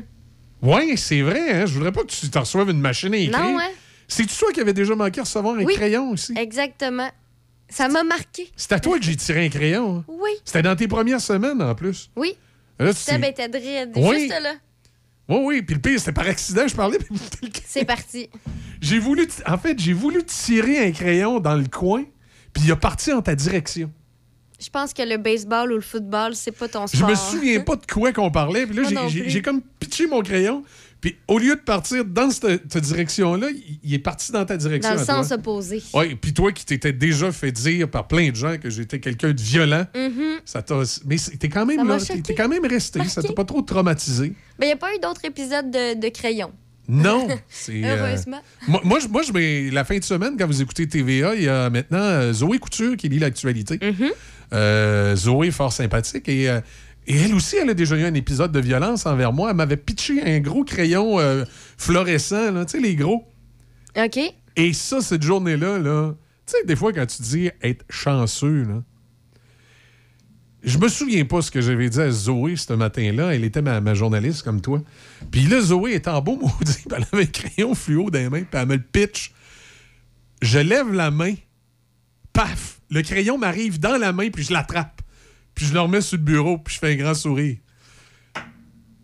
Ouais, 0.61 0.95
c'est 0.97 1.21
vrai, 1.21 1.51
hein? 1.51 1.65
Je 1.65 1.73
voudrais 1.73 1.91
pas 1.91 2.01
que 2.03 2.07
tu 2.11 2.29
t'en 2.29 2.41
reçoives 2.41 2.69
une 2.69 2.79
machine 2.81 3.13
à 3.13 3.17
écrire. 3.17 3.39
Non, 3.43 3.59
hein? 3.59 3.69
C'est-tu 4.07 4.35
toi 4.35 4.51
qui 4.51 4.59
avais 4.61 4.73
déjà 4.73 4.95
manqué 4.95 5.17
de 5.17 5.21
recevoir 5.21 5.55
un 5.55 5.63
Oui. 5.63 5.75
crayon 5.75 6.11
aussi? 6.11 6.33
Exactement. 6.37 7.09
Ça 7.69 7.87
m'a 7.89 8.03
marqué. 8.03 8.49
C'est 8.55 8.71
à 8.73 8.79
toi 8.79 8.97
que 8.99 9.05
j'ai 9.05 9.15
tiré 9.15 9.45
un 9.45 9.49
crayon. 9.49 9.97
hein? 9.97 10.05
Oui. 10.07 10.29
C'était 10.43 10.61
dans 10.61 10.75
tes 10.75 10.87
premières 10.87 11.21
semaines, 11.21 11.61
en 11.61 11.73
plus. 11.75 12.09
Oui. 12.15 12.35
Là, 12.79 12.93
tu 12.93 12.99
sais- 12.99 13.29
était 13.29 13.49
dread. 13.49 13.91
Oui. 13.95 14.19
Juste 14.19 14.41
là. 14.41 14.53
Oui, 15.27 15.37
oui. 15.43 15.61
Puis 15.63 15.75
le 15.75 15.81
pire, 15.81 15.99
c'était 15.99 16.11
par 16.11 16.27
accident, 16.27 16.67
je 16.67 16.75
parlais. 16.75 16.99
C'est 17.65 17.85
parti. 17.85 18.29
J'ai 18.81 18.99
voulu. 18.99 19.27
En 19.47 19.57
fait, 19.57 19.79
j'ai 19.79 19.93
voulu 19.93 20.23
tirer 20.23 20.85
un 20.85 20.91
crayon 20.91 21.39
dans 21.39 21.55
le 21.55 21.65
coin, 21.67 22.03
puis 22.53 22.63
il 22.65 22.71
a 22.71 22.75
parti 22.75 23.11
en 23.11 23.21
ta 23.23 23.33
direction. 23.33 23.91
Je 24.59 24.69
pense 24.69 24.93
que 24.93 25.01
le 25.01 25.17
baseball 25.17 25.71
ou 25.71 25.75
le 25.75 25.81
football, 25.81 26.35
c'est 26.35 26.51
pas 26.51 26.67
ton 26.67 26.87
Je 26.87 26.97
sport. 26.97 27.09
me 27.09 27.15
souviens 27.15 27.59
pas 27.59 27.75
de 27.75 27.85
quoi 27.91 28.13
qu'on 28.13 28.31
parlait. 28.31 28.65
Puis 28.65 28.75
là, 28.75 29.07
j'ai- 29.07 29.41
comme 29.41 29.61
pitché 29.79 30.07
mon 30.07 30.21
crayon, 30.21 30.63
Puis 31.01 31.15
au 31.27 31.37
lieu 31.37 31.55
de 31.55 31.59
partir 31.61 32.03
dans 32.03 32.31
cette, 32.31 32.63
cette 32.71 32.83
direction-là, 32.83 33.49
il, 33.83 33.93
est 33.93 33.99
parti 33.99 34.31
dans 34.31 34.43
ta 34.43 34.57
direction. 34.57 34.91
Dans 34.95 34.99
le 34.99 35.05
toi. 35.05 35.23
sens 35.23 35.31
opposé. 35.33 35.83
Oui, 35.93 36.15
puis 36.15 36.33
toi 36.33 36.51
qui 36.51 36.65
t'étais 36.65 36.93
déjà 36.93 37.31
fait 37.31 37.51
dire 37.51 37.87
par 37.91 38.07
plein 38.07 38.31
de 38.31 38.35
gens 38.35 38.57
que 38.57 38.71
j'étais 38.71 38.99
quelqu'un 38.99 39.31
de 39.33 39.39
violent, 39.41 39.85
Mhm. 39.93 40.39
ça 40.45 40.63
t'a. 40.63 40.81
Mais 41.05 41.17
t'es 41.37 41.49
quand 41.49 41.65
même 41.65 41.85
là, 41.87 41.97
t'es 41.99 42.33
quand 42.33 42.47
même 42.49 42.65
resté. 42.65 43.03
Ça 43.07 43.21
t'a 43.21 43.33
pas 43.33 43.43
trop 43.45 43.61
traumatisé. 43.61 44.33
Mais 44.57 44.65
il 44.65 44.69
n'y 44.69 44.73
a 44.73 44.77
pas 44.77 44.95
eu 44.95 44.99
d'autres 44.99 45.23
épisodes 45.25 45.69
de, 45.69 45.99
de 45.99 46.09
Crayon. 46.09 46.51
Non, 46.87 47.27
c'est. 47.49 47.83
euh, 47.83 47.97
Heureusement. 47.99 48.41
moi, 48.67 48.81
moi, 48.83 48.99
je- 48.99 49.07
moi, 49.07 49.21
je 49.21 49.31
mets 49.31 49.69
la 49.71 49.83
fin 49.83 49.97
de 49.97 50.03
semaine, 50.03 50.35
quand 50.39 50.47
vous 50.47 50.61
écoutez 50.61 50.87
TVA, 50.87 51.35
il 51.35 51.43
y 51.43 51.49
a 51.49 51.69
maintenant 51.69 51.97
euh, 51.99 52.33
Zoé 52.33 52.57
Couture 52.57 52.95
qui 52.97 53.09
lit 53.09 53.19
l'actualité. 53.19 53.77
Mm-hmm. 53.77 54.11
Euh, 54.53 55.15
Zoé, 55.15 55.51
fort 55.51 55.73
sympathique. 55.73 56.27
Et, 56.29 56.49
euh, 56.49 56.61
et 57.07 57.17
elle 57.17 57.33
aussi, 57.33 57.57
elle 57.57 57.69
a 57.69 57.73
déjà 57.73 57.95
eu 57.97 58.03
un 58.03 58.13
épisode 58.13 58.51
de 58.51 58.59
violence 58.59 59.05
envers 59.05 59.33
moi. 59.33 59.51
Elle 59.51 59.57
m'avait 59.57 59.77
pitché 59.77 60.23
un 60.23 60.39
gros 60.39 60.63
crayon 60.63 61.19
euh, 61.19 61.45
fluorescent, 61.77 62.51
là, 62.51 62.65
tu 62.65 62.73
sais, 62.73 62.79
les 62.79 62.95
gros. 62.95 63.27
OK. 63.97 64.19
Et 64.55 64.73
ça, 64.73 65.01
cette 65.01 65.23
journée-là, 65.23 65.77
là, 65.79 66.13
tu 66.45 66.53
sais, 66.57 66.65
des 66.65 66.75
fois, 66.75 66.93
quand 66.93 67.05
tu 67.05 67.21
dis 67.21 67.49
être 67.61 67.85
chanceux, 67.89 68.63
là, 68.63 68.83
je 70.63 70.79
me 70.79 70.87
souviens 70.87 71.25
pas 71.25 71.43
ce 71.43 71.51
que 71.51 71.61
j'avais 71.61 71.89
dit 71.89 72.01
à 72.01 72.09
Zoé 72.09 72.55
ce 72.55 72.73
matin-là. 72.73 73.35
Elle 73.35 73.43
était 73.43 73.61
ma, 73.61 73.81
ma 73.81 73.93
journaliste 73.93 74.41
comme 74.41 74.61
toi. 74.61 74.81
Puis 75.29 75.41
là, 75.41 75.61
Zoé 75.61 75.93
est 75.93 76.07
en 76.07 76.21
beau 76.21 76.37
maudit. 76.41 76.83
puis 76.87 76.97
Elle 76.97 77.05
avait 77.11 77.23
un 77.23 77.25
crayon 77.27 77.75
fluo 77.75 78.09
dans 78.09 78.17
les 78.17 78.29
mains, 78.29 78.43
puis 78.43 78.59
elle 78.59 78.67
me 78.67 78.75
le 78.75 78.81
pitch. 78.81 79.31
Je 80.41 80.59
lève 80.59 80.91
la 80.91 81.11
main, 81.11 81.35
paf! 82.33 82.79
Le 82.95 83.01
crayon 83.01 83.37
m'arrive 83.37 83.77
dans 83.77 83.97
la 83.97 84.13
main, 84.13 84.29
puis 84.29 84.45
je 84.45 84.53
l'attrape. 84.53 85.01
Puis 85.53 85.65
je 85.65 85.73
le 85.73 85.81
remets 85.81 85.99
sur 85.99 86.17
le 86.17 86.23
bureau, 86.23 86.57
puis 86.57 86.75
je 86.75 86.79
fais 86.79 86.93
un 86.93 86.95
grand 86.95 87.13
sourire. 87.13 87.57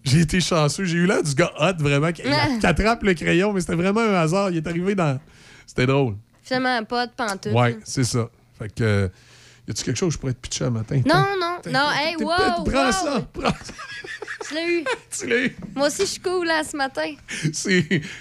J'ai 0.05 0.21
été 0.21 0.39
chanceux. 0.39 0.85
J'ai 0.85 0.95
eu 0.95 1.05
l'air 1.05 1.21
du 1.21 1.35
gars 1.35 1.51
hot, 1.59 1.73
vraiment, 1.77 2.13
qui, 2.13 2.21
qui 2.21 2.65
attrape 2.65 3.03
le 3.03 3.13
crayon, 3.13 3.51
mais 3.51 3.59
c'était 3.59 3.75
vraiment 3.75 3.99
un 3.99 4.13
hasard. 4.13 4.49
Il 4.49 4.57
est 4.57 4.67
arrivé 4.67 4.95
dans. 4.95 5.19
C'était 5.67 5.85
drôle. 5.85 6.15
Finalement, 6.41 6.85
pas 6.85 7.05
de 7.05 7.11
pantoute. 7.11 7.51
Ouais, 7.51 7.77
c'est 7.83 8.05
ça. 8.05 8.29
Fait 8.57 8.73
que. 8.73 8.81
euh, 8.81 9.09
y 9.67 9.71
a-tu 9.71 9.83
quelque 9.83 9.97
chose 9.97 10.09
que 10.09 10.13
je 10.13 10.19
pourrais 10.19 10.33
te 10.33 10.39
pitcher 10.39 10.63
un 10.63 10.69
matin? 10.69 11.01
Non, 11.05 11.25
non, 11.37 11.57
non. 11.69 11.91
Hey, 11.91 12.15
wow, 12.15 12.63
prends 12.63 12.85
wow. 12.85 12.91
ça, 12.93 13.27
Tu 14.47 14.55
l'as 14.55 14.67
eu? 14.67 14.83
Tu 15.19 15.27
l'as 15.27 15.45
eu. 15.45 15.55
Moi 15.75 15.87
aussi, 15.87 16.01
je 16.01 16.07
suis 16.07 16.21
cool, 16.21 16.47
là, 16.47 16.63
ce 16.63 16.75
matin. 16.77 17.13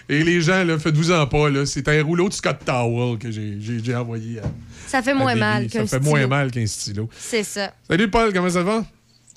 Et 0.08 0.22
les 0.24 0.40
gens, 0.40 0.64
là, 0.64 0.78
faites-vous-en 0.78 1.26
pas, 1.26 1.50
là. 1.50 1.66
C'est 1.66 1.86
un 1.88 2.02
rouleau 2.02 2.28
de 2.28 2.34
Scott 2.34 2.58
Towel 2.64 3.18
que 3.18 3.30
j'ai, 3.30 3.94
envoyé 3.94 4.40
à. 4.40 4.42
Ça 4.86 5.02
fait 5.02 5.14
moins 5.14 5.34
mal 5.34 5.68
qu'un 5.68 5.86
Ça 5.86 5.98
fait 5.98 6.02
stylo. 6.04 6.10
moins 6.10 6.26
mal 6.26 6.50
qu'un 6.50 6.66
stylo. 6.66 7.08
C'est 7.16 7.44
ça. 7.44 7.72
Salut 7.88 8.10
Paul, 8.10 8.32
comment 8.32 8.50
ça 8.50 8.62
va? 8.62 8.84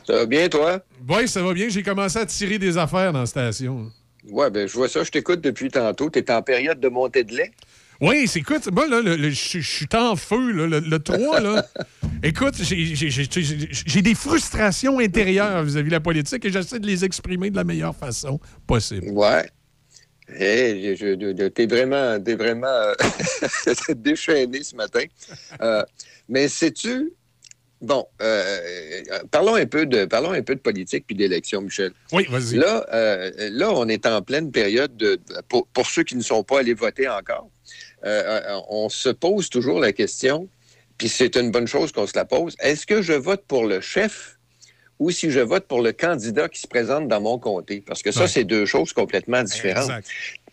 Ça 0.05 0.13
va 0.13 0.25
bien, 0.25 0.49
toi? 0.49 0.83
Oui, 1.07 1.27
ça 1.27 1.41
va 1.41 1.53
bien. 1.53 1.69
J'ai 1.69 1.83
commencé 1.83 2.19
à 2.19 2.25
tirer 2.25 2.57
des 2.57 2.77
affaires 2.77 3.13
dans 3.13 3.21
la 3.21 3.25
station. 3.25 3.91
Ouais, 4.29 4.49
ben 4.49 4.67
je 4.67 4.73
vois 4.73 4.87
ça, 4.87 5.03
je 5.03 5.11
t'écoute 5.11 5.41
depuis 5.41 5.69
tantôt. 5.69 6.09
Tu 6.09 6.19
es 6.19 6.31
en 6.31 6.41
période 6.41 6.79
de 6.79 6.87
montée 6.87 7.23
de 7.23 7.35
lait? 7.35 7.51
Oui, 8.01 8.27
c'est 8.27 8.39
écoute, 8.39 8.69
moi, 8.71 8.87
là, 8.87 9.01
je 9.29 9.59
suis 9.59 9.87
en 9.93 10.15
feu, 10.15 10.51
là, 10.51 10.67
le, 10.67 10.79
le 10.79 10.99
3, 10.99 11.39
là. 11.39 11.65
écoute, 12.23 12.55
j'ai- 12.61 14.01
des 14.01 14.15
frustrations 14.15 14.99
intérieures 14.99 15.63
vis-à-vis 15.63 15.87
de 15.87 15.93
la 15.93 15.99
politique 15.99 16.43
et 16.45 16.51
j'essaie 16.51 16.79
de 16.79 16.87
les 16.87 17.05
exprimer 17.05 17.49
de 17.49 17.55
la 17.55 17.63
meilleure 17.63 17.95
façon 17.95 18.39
possible. 18.67 19.09
Ouais. 19.11 19.47
Hey, 20.27 20.95
t'es 21.53 21.65
vraiment, 21.67 22.19
t'es 22.19 22.35
vraiment 22.35 22.67
euh, 22.67 22.93
déchaîné 23.95 24.63
ce 24.63 24.75
matin. 24.75 25.03
Euh, 25.61 25.83
mais 26.29 26.47
sais-tu, 26.47 27.11
bon, 27.81 28.05
euh, 28.21 28.43
euh, 29.11 29.19
parlons 29.29 29.55
un 29.55 29.65
peu 29.65 29.85
de, 29.85 30.05
parlons 30.05 30.31
un 30.31 30.41
peu 30.41 30.55
de 30.55 30.61
politique 30.61 31.05
puis 31.05 31.15
d'élection, 31.15 31.61
Michel. 31.61 31.91
Oui, 32.13 32.25
vas-y. 32.29 32.55
Là, 32.55 32.85
euh, 32.93 33.31
là, 33.51 33.71
on 33.73 33.87
est 33.89 34.05
en 34.05 34.21
pleine 34.21 34.51
période 34.51 34.95
de, 34.97 35.19
pour, 35.49 35.67
pour 35.67 35.85
ceux 35.85 36.03
qui 36.03 36.15
ne 36.15 36.23
sont 36.23 36.43
pas 36.43 36.59
allés 36.59 36.73
voter 36.73 37.07
encore. 37.07 37.42
Euh, 38.05 38.41
euh, 38.49 38.59
on 38.69 38.89
se 38.89 39.09
pose 39.09 39.49
toujours 39.49 39.79
la 39.79 39.93
question, 39.93 40.47
puis 40.97 41.09
c'est 41.09 41.35
une 41.35 41.51
bonne 41.51 41.67
chose 41.67 41.91
qu'on 41.91 42.07
se 42.07 42.15
la 42.15 42.25
pose. 42.25 42.55
Est-ce 42.59 42.85
que 42.85 43.01
je 43.01 43.13
vote 43.13 43.43
pour 43.47 43.65
le 43.65 43.81
chef 43.81 44.37
ou 44.99 45.11
si 45.11 45.31
je 45.31 45.39
vote 45.39 45.65
pour 45.67 45.81
le 45.81 45.91
candidat 45.91 46.47
qui 46.49 46.59
se 46.59 46.67
présente 46.67 47.07
dans 47.07 47.21
mon 47.21 47.39
comté? 47.39 47.81
Parce 47.85 48.01
que 48.01 48.11
ça, 48.11 48.21
Ouais. 48.21 48.27
c'est 48.27 48.43
deux 48.43 48.65
choses 48.65 48.93
complètement 48.93 49.43
différentes. 49.43 49.89
Exact. 49.89 50.07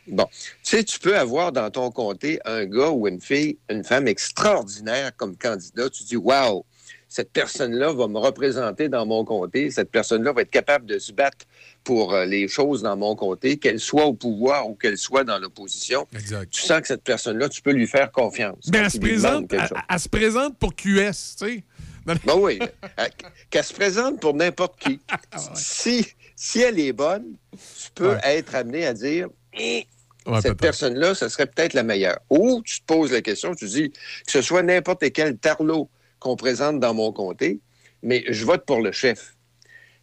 Bon, 0.06 0.26
tu 0.32 0.48
sais, 0.62 0.82
tu 0.82 0.98
peux 0.98 1.16
avoir 1.16 1.52
dans 1.52 1.70
ton 1.70 1.90
comté 1.90 2.40
un 2.44 2.64
gars 2.64 2.90
ou 2.90 3.06
une 3.06 3.20
fille, 3.20 3.58
une 3.68 3.84
femme 3.84 4.08
extraordinaire 4.08 5.12
comme 5.16 5.36
candidat. 5.36 5.88
Tu 5.90 6.04
dis, 6.04 6.16
waouh, 6.16 6.64
cette 7.08 7.30
personne-là 7.32 7.92
va 7.92 8.08
me 8.08 8.18
représenter 8.18 8.88
dans 8.88 9.04
mon 9.06 9.24
comté. 9.24 9.70
Cette 9.70 9.90
personne-là 9.90 10.32
va 10.32 10.42
être 10.42 10.50
capable 10.50 10.86
de 10.86 10.98
se 10.98 11.12
battre 11.12 11.46
pour 11.84 12.14
euh, 12.14 12.24
les 12.24 12.46
choses 12.48 12.82
dans 12.82 12.96
mon 12.96 13.16
comté, 13.16 13.56
qu'elle 13.58 13.80
soit 13.80 14.04
au 14.04 14.14
pouvoir 14.14 14.68
ou 14.68 14.74
qu'elle 14.74 14.98
soit 14.98 15.24
dans 15.24 15.38
l'opposition. 15.38 16.06
Exact. 16.14 16.50
Tu 16.50 16.62
sens 16.62 16.80
que 16.82 16.86
cette 16.88 17.02
personne-là, 17.02 17.48
tu 17.48 17.62
peux 17.62 17.72
lui 17.72 17.86
faire 17.86 18.10
confiance. 18.12 18.68
Ben, 18.68 18.78
quand 18.80 18.84
elle, 18.84 18.90
se 18.90 18.98
présente, 18.98 19.48
quelque 19.48 19.62
elle, 19.62 19.68
chose. 19.68 19.78
elle 19.88 19.98
se 20.00 20.08
présente 20.08 20.58
pour 20.58 20.74
QS, 20.74 21.36
tu 21.38 21.46
sais. 21.46 21.64
Ben 22.06 22.16
oui, 22.36 22.58
euh, 22.60 23.06
qu'elle 23.50 23.64
se 23.64 23.74
présente 23.74 24.20
pour 24.20 24.34
n'importe 24.34 24.78
qui. 24.80 25.00
si, 25.54 26.06
si 26.34 26.60
elle 26.60 26.80
est 26.80 26.92
bonne, 26.92 27.36
tu 27.52 27.90
peux 27.94 28.10
Ouais. 28.12 28.20
être 28.24 28.54
amené 28.54 28.86
à 28.86 28.94
dire 28.94 29.28
Eh, 29.58 29.86
Ouais, 30.26 30.40
cette 30.42 30.58
personne-là, 30.58 31.14
ce 31.14 31.28
serait 31.28 31.46
peut-être 31.46 31.72
la 31.72 31.82
meilleure. 31.82 32.18
Ou 32.28 32.62
tu 32.62 32.80
te 32.80 32.84
poses 32.86 33.10
la 33.12 33.22
question, 33.22 33.54
tu 33.54 33.66
dis 33.66 33.90
que 33.90 34.30
ce 34.30 34.42
soit 34.42 34.62
n'importe 34.62 35.10
quel 35.12 35.38
tarlot 35.38 35.88
qu'on 36.18 36.36
présente 36.36 36.78
dans 36.78 36.92
mon 36.92 37.10
comté, 37.10 37.60
mais 38.02 38.24
je 38.28 38.44
vote 38.44 38.66
pour 38.66 38.80
le 38.82 38.92
chef. 38.92 39.36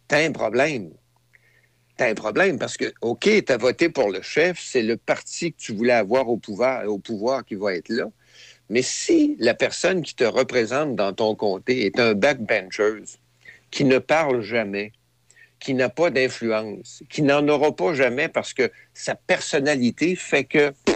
T'as 0.08 0.24
un 0.26 0.32
problème. 0.32 0.90
T'as 1.98 2.08
un 2.08 2.14
problème 2.14 2.60
parce 2.60 2.76
que, 2.76 2.92
OK, 3.00 3.28
t'as 3.44 3.56
voté 3.56 3.88
pour 3.88 4.10
le 4.10 4.22
chef, 4.22 4.60
c'est 4.60 4.82
le 4.82 4.96
parti 4.96 5.52
que 5.52 5.58
tu 5.58 5.74
voulais 5.74 5.92
avoir 5.92 6.28
au 6.28 6.36
pouvoir, 6.36 6.86
au 6.86 6.98
pouvoir 6.98 7.44
qui 7.44 7.56
va 7.56 7.74
être 7.74 7.88
là. 7.88 8.04
Mais 8.70 8.82
si 8.82 9.36
la 9.40 9.52
personne 9.52 10.02
qui 10.02 10.14
te 10.14 10.22
représente 10.22 10.94
dans 10.94 11.12
ton 11.12 11.34
comté 11.34 11.86
est 11.86 11.98
un 11.98 12.14
backbencher, 12.14 13.02
qui 13.72 13.84
ne 13.84 13.98
parle 13.98 14.42
jamais, 14.42 14.92
qui 15.58 15.74
n'a 15.74 15.88
pas 15.88 16.10
d'influence, 16.10 17.02
qui 17.10 17.22
n'en 17.22 17.46
aura 17.48 17.74
pas 17.74 17.94
jamais 17.94 18.28
parce 18.28 18.54
que 18.54 18.70
sa 18.94 19.16
personnalité 19.16 20.14
fait 20.14 20.44
que, 20.44 20.68
tu 20.86 20.94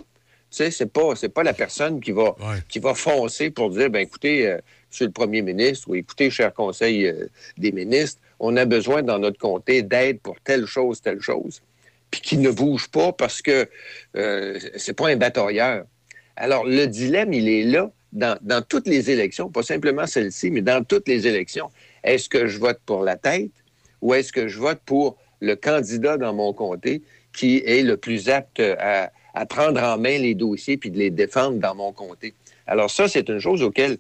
sais, 0.51 0.71
c'est 0.71 0.93
pas, 0.93 1.17
c'est 1.17 1.31
pas 1.31 1.43
la 1.43 1.53
personne 1.53 2.01
qui 2.01 2.13
va, 2.13 2.37
qui 2.69 2.79
va 2.79 2.95
foncer 2.95 3.51
pour 3.51 3.71
dire, 3.71 3.91
ben 3.91 4.01
écoutez, 4.01 4.47
euh, 4.47 4.59
Monsieur 4.89 5.07
le 5.07 5.13
Premier 5.13 5.43
ministre, 5.43 5.89
ou 5.89 5.95
écoutez, 5.95 6.31
cher 6.31 6.53
Conseil 6.53 7.07
euh, 7.07 7.27
des 7.57 7.73
ministres, 7.73 8.21
on 8.43 8.57
a 8.57 8.65
besoin 8.65 9.03
dans 9.03 9.21
notre 9.21 9.39
comté 9.39 9.83
d'aide 9.83 10.21
pour 10.21 10.39
telle 10.41 10.67
chose, 10.67 11.01
telle 11.01 11.21
chose, 11.21 11.63
puis 12.11 12.21
qui 12.21 12.39
ne 12.39 12.51
bouge 12.51 12.89
pas 12.89 13.13
parce 13.13 13.41
que 13.41 13.69
euh, 14.17 14.59
c'est 14.77 14.95
pas 14.95 15.11
un. 15.11 15.85
Alors, 16.37 16.65
le 16.67 16.87
dilemme, 16.87 17.33
il 17.33 17.49
est 17.49 17.63
là 17.63 17.91
dans, 18.13 18.37
dans 18.43 18.61
toutes 18.61 18.89
les 18.89 19.11
élections, 19.11 19.49
pas 19.49 19.63
simplement 19.63 20.07
celle-ci, 20.09 20.51
mais 20.51 20.61
dans 20.61 20.85
toutes 20.85 21.07
les 21.07 21.27
élections. 21.29 21.71
Est-ce 22.03 22.29
que 22.29 22.49
je 22.49 22.59
vote 22.59 22.81
pour 22.85 23.05
la 23.05 23.17
tête 23.17 23.53
ou 24.01 24.13
est-ce 24.13 24.33
que 24.33 24.49
je 24.49 24.59
vote 24.59 24.81
pour 24.85 25.17
le 25.41 25.55
candidat 25.55 26.19
dans 26.19 26.35
mon 26.35 26.53
comté 26.53 27.03
qui 27.33 27.63
est 27.65 27.83
le 27.83 27.97
plus 27.97 28.29
apte 28.29 28.61
à, 28.61 29.13
à 29.35 29.47
prendre 29.47 29.81
en 29.81 29.99
main 29.99 30.19
les 30.19 30.35
dossiers 30.35 30.77
puis 30.77 30.91
de 30.91 30.99
les 30.99 31.11
défendre 31.11 31.59
dans 31.59 31.77
mon 31.77 31.93
comté? 31.93 32.35
Alors 32.67 32.91
ça, 32.91 33.07
c'est 33.07 33.29
une 33.29 33.39
chose 33.39 33.63
auquel 33.63 33.99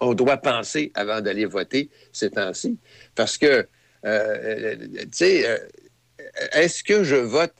on 0.00 0.14
doit 0.14 0.38
penser 0.38 0.90
avant 0.94 1.20
d'aller 1.20 1.44
voter 1.44 1.90
ces 2.12 2.30
temps-ci. 2.30 2.78
Parce 3.14 3.38
que, 3.38 3.66
euh, 4.04 4.76
tu 4.76 5.08
sais, 5.12 5.48
euh, 5.48 5.58
est-ce 6.52 6.82
que 6.82 7.04
je 7.04 7.16
vote? 7.16 7.54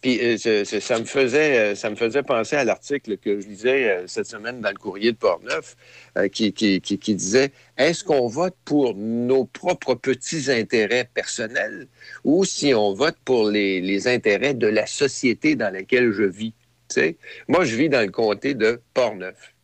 Puis 0.00 0.18
euh, 0.46 0.64
ça 0.64 0.98
me 0.98 1.04
faisait 1.04 1.58
euh, 1.58 1.74
ça 1.74 1.90
me 1.90 1.96
faisait 1.96 2.22
penser 2.22 2.56
à 2.56 2.64
l'article 2.64 3.18
que 3.18 3.38
je 3.38 3.46
lisais 3.46 3.90
euh, 3.90 4.06
cette 4.06 4.26
semaine 4.26 4.62
dans 4.62 4.70
le 4.70 4.76
courrier 4.76 5.12
de 5.12 5.16
Portneuf 5.16 5.76
euh, 6.16 6.28
qui, 6.28 6.54
qui, 6.54 6.80
qui, 6.80 7.14
disait 7.14 7.52
est-ce 7.76 8.02
qu'on 8.02 8.26
vote 8.26 8.56
pour 8.64 8.94
nos 8.94 9.44
propres 9.44 9.94
petits 9.94 10.50
intérêts 10.50 11.08
personnels 11.12 11.86
ou 12.24 12.46
si 12.46 12.72
on 12.72 12.94
vote 12.94 13.16
pour 13.26 13.50
les, 13.50 13.82
les 13.82 14.08
intérêts 14.08 14.54
de 14.54 14.68
la 14.68 14.86
société 14.86 15.54
dans 15.54 15.70
laquelle 15.70 16.12
je 16.12 16.22
vis? 16.22 16.54
Tu 16.88 16.94
sais, 16.94 17.16
moi, 17.46 17.64
je 17.64 17.76
vis 17.76 17.88
dans 17.88 18.00
le 18.00 18.10
comté 18.10 18.54
de 18.54 18.80
Portneuf. 18.94 19.54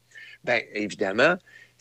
Bien, 0.44 0.60
évidemment, 0.74 1.36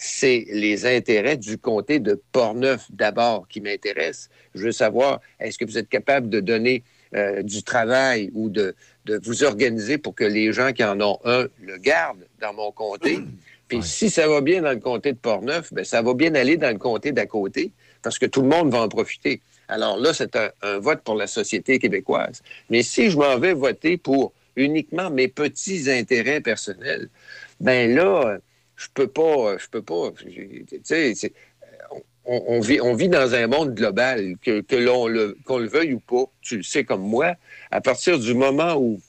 c'est 0.06 0.46
les 0.52 0.86
intérêts 0.86 1.38
du 1.38 1.58
comté 1.58 2.00
de 2.00 2.22
Portneuf 2.32 2.86
d'abord 2.92 3.48
qui 3.48 3.60
m'intéressent. 3.60 4.30
Je 4.54 4.64
veux 4.66 4.72
savoir, 4.72 5.20
est-ce 5.40 5.58
que 5.58 5.66
vous 5.66 5.78
êtes 5.78 5.90
capable 5.90 6.30
de 6.30 6.40
donner 6.40 6.84
euh, 7.16 7.42
du 7.42 7.64
travail 7.64 8.30
ou 8.34 8.50
de, 8.50 8.76
de 9.06 9.20
vous 9.24 9.44
organiser 9.44 9.98
pour 9.98 10.14
que 10.14 10.24
les 10.24 10.54
gens 10.54 10.74
qui 10.74 10.84
en 10.84 11.02
ont 11.02 11.20
un 11.26 11.48
le 11.62 11.78
gardent 11.78 12.26
dans 12.40 12.54
mon 12.54 12.72
comté? 12.72 13.20
Puis 13.68 13.82
si 13.82 14.12
ça 14.12 14.28
va 14.28 14.42
bien 14.42 14.62
dans 14.62 14.72
le 14.72 14.80
comté 14.80 15.12
de 15.12 15.18
Portneuf, 15.18 15.74
ben 15.74 15.84
ça 15.84 16.04
va 16.04 16.14
bien 16.14 16.36
aller 16.36 16.56
dans 16.56 16.72
le 16.72 16.78
comté 16.78 17.12
d'à 17.12 17.26
côté 17.26 17.72
parce 18.04 18.20
que 18.20 18.28
tout 18.28 18.44
le 18.44 18.48
monde 18.48 18.72
va 18.72 18.84
en 18.84 18.90
profiter. 18.90 19.42
Alors 19.68 19.98
là, 19.98 20.14
c'est 20.14 20.36
un, 20.36 20.52
un 20.62 20.78
vote 20.78 21.02
pour 21.02 21.16
la 21.16 21.26
société 21.26 21.80
québécoise. 21.80 22.44
Mais 22.70 22.84
si 22.84 23.10
je 23.10 23.18
m'en 23.18 23.40
vais 23.40 23.54
voter 23.54 23.98
pour 23.98 24.34
uniquement 24.56 25.10
mes 25.10 25.28
petits 25.28 25.90
intérêts 25.90 26.42
personnels, 26.42 27.10
ben 27.60 27.96
là, 27.96 28.38
je 28.76 28.88
peux 28.94 29.08
pas, 29.08 29.58
je 29.58 29.68
peux 29.68 29.82
pas. 29.82 30.12
C'est- 30.84 31.34
on, 32.26 32.60
vit, 32.60 33.10
dans 33.10 33.36
un 33.36 33.48
monde 33.48 33.76
global, 33.76 34.36
que, 34.42 34.76
l'on 34.76 35.08
le, 35.08 35.38
qu'on 35.46 35.60
le 35.60 35.68
veuille 35.68 35.94
ou 35.94 36.00
pas, 36.00 36.26
tu 36.42 36.58
le 36.58 36.64
sais 36.64 36.84
comme 36.84 37.04
moi, 37.04 37.36
à 37.72 37.82
partir 37.82 38.18
du 38.20 38.34
moment 38.34 38.76
où, 38.76 39.00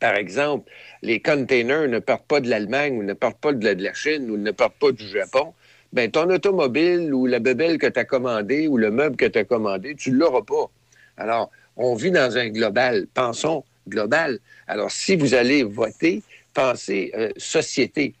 par 0.00 0.14
exemple, 0.14 0.70
les 1.02 1.20
containers 1.20 1.88
ne 1.88 1.98
partent 1.98 2.26
pas 2.26 2.40
de 2.40 2.48
l'Allemagne 2.48 2.96
ou 2.98 3.02
ne 3.02 3.14
partent 3.14 3.40
pas 3.40 3.52
de 3.52 3.64
la, 3.64 3.74
de 3.74 3.82
la 3.82 3.92
Chine 3.92 4.30
ou 4.30 4.36
ne 4.36 4.52
partent 4.52 4.78
pas 4.78 4.92
du 4.92 5.06
Japon, 5.08 5.52
ben 5.92 6.10
ton 6.10 6.30
automobile 6.30 7.12
ou 7.12 7.26
la 7.26 7.38
bebelle 7.38 7.78
que 7.78 7.86
tu 7.86 7.98
as 7.98 8.04
commandée 8.04 8.68
ou 8.68 8.76
le 8.76 8.90
meuble 8.90 9.16
que 9.16 9.24
tu 9.24 9.38
as 9.38 9.44
commandé, 9.44 9.94
tu 9.96 10.12
ne 10.12 10.18
l'auras 10.18 10.42
pas. 10.42 10.70
Alors, 11.16 11.50
on 11.76 11.94
vit 11.94 12.10
dans 12.10 12.36
un 12.36 12.48
global. 12.48 13.06
Pensons 13.12 13.64
global. 13.88 14.38
Alors, 14.66 14.90
si 14.90 15.16
vous 15.16 15.34
allez 15.34 15.62
voter, 15.62 16.22
pensez 16.52 17.10
euh, 17.16 17.30
société. 17.36 18.14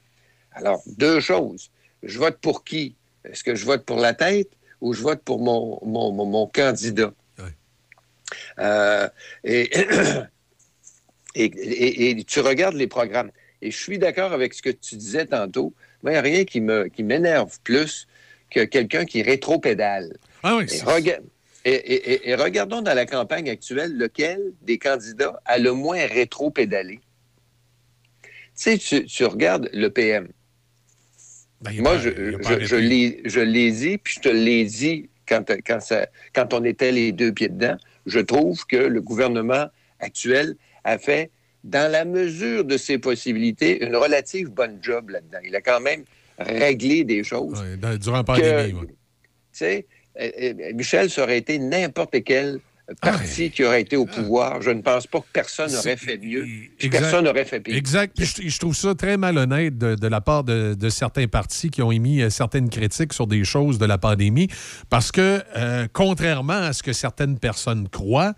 Alors, 0.58 0.82
deux 0.86 1.20
choses. 1.20 1.70
Je 2.02 2.18
vote 2.18 2.38
pour 2.40 2.64
qui? 2.64 2.96
Est-ce 3.24 3.44
que 3.44 3.54
je 3.54 3.64
vote 3.64 3.84
pour 3.84 3.98
la 3.98 4.12
tête 4.12 4.50
ou 4.80 4.92
je 4.92 5.02
vote 5.02 5.22
pour 5.22 5.40
mon, 5.40 5.78
mon, 5.84 6.10
mon- 6.12 6.26
mon 6.26 6.46
candidat? 6.48 7.12
Euh, 8.58 9.08
et, 9.44 9.70
et, 11.34 11.44
et- 11.44 12.10
et 12.10 12.24
tu 12.24 12.40
regardes 12.40 12.74
les 12.74 12.86
programmes. 12.88 13.30
Et 13.62 13.70
je 13.70 13.76
suis 13.76 13.98
d'accord 13.98 14.32
avec 14.32 14.52
ce 14.54 14.62
que 14.62 14.70
tu 14.70 14.96
disais 14.96 15.26
tantôt. 15.26 15.72
Il 16.04 16.10
n'y 16.10 16.16
a 16.16 16.20
rien 16.20 16.44
qui 16.44 16.60
m'énerve 16.60 17.58
plus 17.64 18.06
que 18.50 18.64
quelqu'un 18.64 19.04
qui 19.04 19.22
rétropédale. 19.22 20.16
Ah 20.42 20.56
oui, 20.56 20.66
Et, 20.72 20.80
rega- 20.82 21.20
regardons 22.42 22.82
dans 22.82 22.94
la 22.94 23.06
campagne 23.06 23.48
actuelle 23.50 23.96
lequel 23.96 24.52
des 24.62 24.78
candidats 24.78 25.40
a 25.44 25.58
le 25.58 25.72
moins 25.72 26.04
rétro-pédalé. 26.06 27.00
Tu 28.24 28.30
sais, 28.54 28.78
tu, 28.78 29.04
tu 29.06 29.24
regardes 29.24 29.68
le 29.72 29.88
PM. 29.90 30.28
Ben, 31.60 31.72
Moi, 31.82 31.92
pas- 31.94 31.98
je, 31.98 32.10
je, 32.60 32.64
je 32.64 32.76
l'ai 32.76 33.20
je 33.24 33.40
l'ai 33.40 33.70
dit, 33.72 33.98
puis 33.98 34.14
je 34.16 34.20
te 34.20 34.28
l'ai 34.28 34.64
dit 34.64 35.08
quand, 35.28 35.44
quand, 35.66 35.80
ça- 35.80 36.06
quand 36.34 36.54
on 36.54 36.64
était 36.64 36.92
les 36.92 37.12
deux 37.12 37.32
pieds 37.32 37.48
dedans. 37.48 37.76
Je 38.06 38.20
trouve 38.20 38.64
que 38.66 38.76
le 38.76 39.00
gouvernement 39.00 39.66
actuel 40.00 40.54
a 40.84 40.98
fait, 40.98 41.30
dans 41.64 41.90
la 41.90 42.04
mesure 42.04 42.64
de 42.64 42.76
ses 42.76 42.98
possibilités, 42.98 43.84
une 43.84 43.96
relative 43.96 44.48
bonne 44.50 44.78
job 44.80 45.10
là-dedans. 45.10 45.38
Il 45.44 45.54
a 45.56 45.60
quand 45.60 45.80
même 45.80 46.04
réglé 46.38 47.04
des 47.04 47.24
choses. 47.24 47.60
Ouais, 47.60 47.76
dans- 47.76 47.96
durant 47.98 48.18
la 48.18 48.24
pandémie. 48.24 48.74
tu 48.80 48.86
sais, 49.52 49.86
euh, 50.20 50.30
euh, 50.40 50.72
Michel, 50.74 51.10
ça 51.10 51.24
aurait 51.24 51.38
été 51.38 51.58
n'importe 51.58 52.22
quel 52.24 52.60
parti 53.00 53.50
qui 53.50 53.64
aurait 53.64 53.82
été 53.82 53.96
au 53.96 54.06
pouvoir. 54.06 54.62
Je 54.62 54.70
ne 54.70 54.80
pense 54.80 55.06
pas 55.06 55.20
que 55.20 55.26
personne 55.32 55.70
n'aurait 55.72 55.96
fait 55.96 56.18
mieux. 56.18 56.42
puis 56.42 56.70
Exact. 56.80 57.00
Personne 57.00 57.24
n'aurait 57.24 57.44
fait 57.44 57.60
pire. 57.60 57.76
Exact. 57.76 58.16
Puis 58.16 58.26
je, 58.26 58.48
je 58.48 58.58
trouve 58.58 58.74
ça 58.74 58.94
très 58.94 59.16
malhonnête 59.16 59.76
de, 59.76 59.94
de 59.94 60.06
la 60.06 60.20
part 60.20 60.44
de, 60.44 60.74
de 60.74 60.88
certains 60.88 61.26
partis 61.26 61.70
qui 61.70 61.82
ont 61.82 61.92
émis 61.92 62.22
euh, 62.22 62.30
certaines 62.30 62.70
critiques 62.70 63.12
sur 63.12 63.26
des 63.26 63.44
choses 63.44 63.78
de 63.78 63.86
la 63.86 63.98
pandémie, 63.98 64.48
parce 64.88 65.12
que, 65.12 65.42
euh, 65.56 65.86
contrairement 65.92 66.52
à 66.54 66.72
ce 66.72 66.82
que 66.82 66.92
certaines 66.92 67.38
personnes 67.38 67.88
croient, 67.88 68.34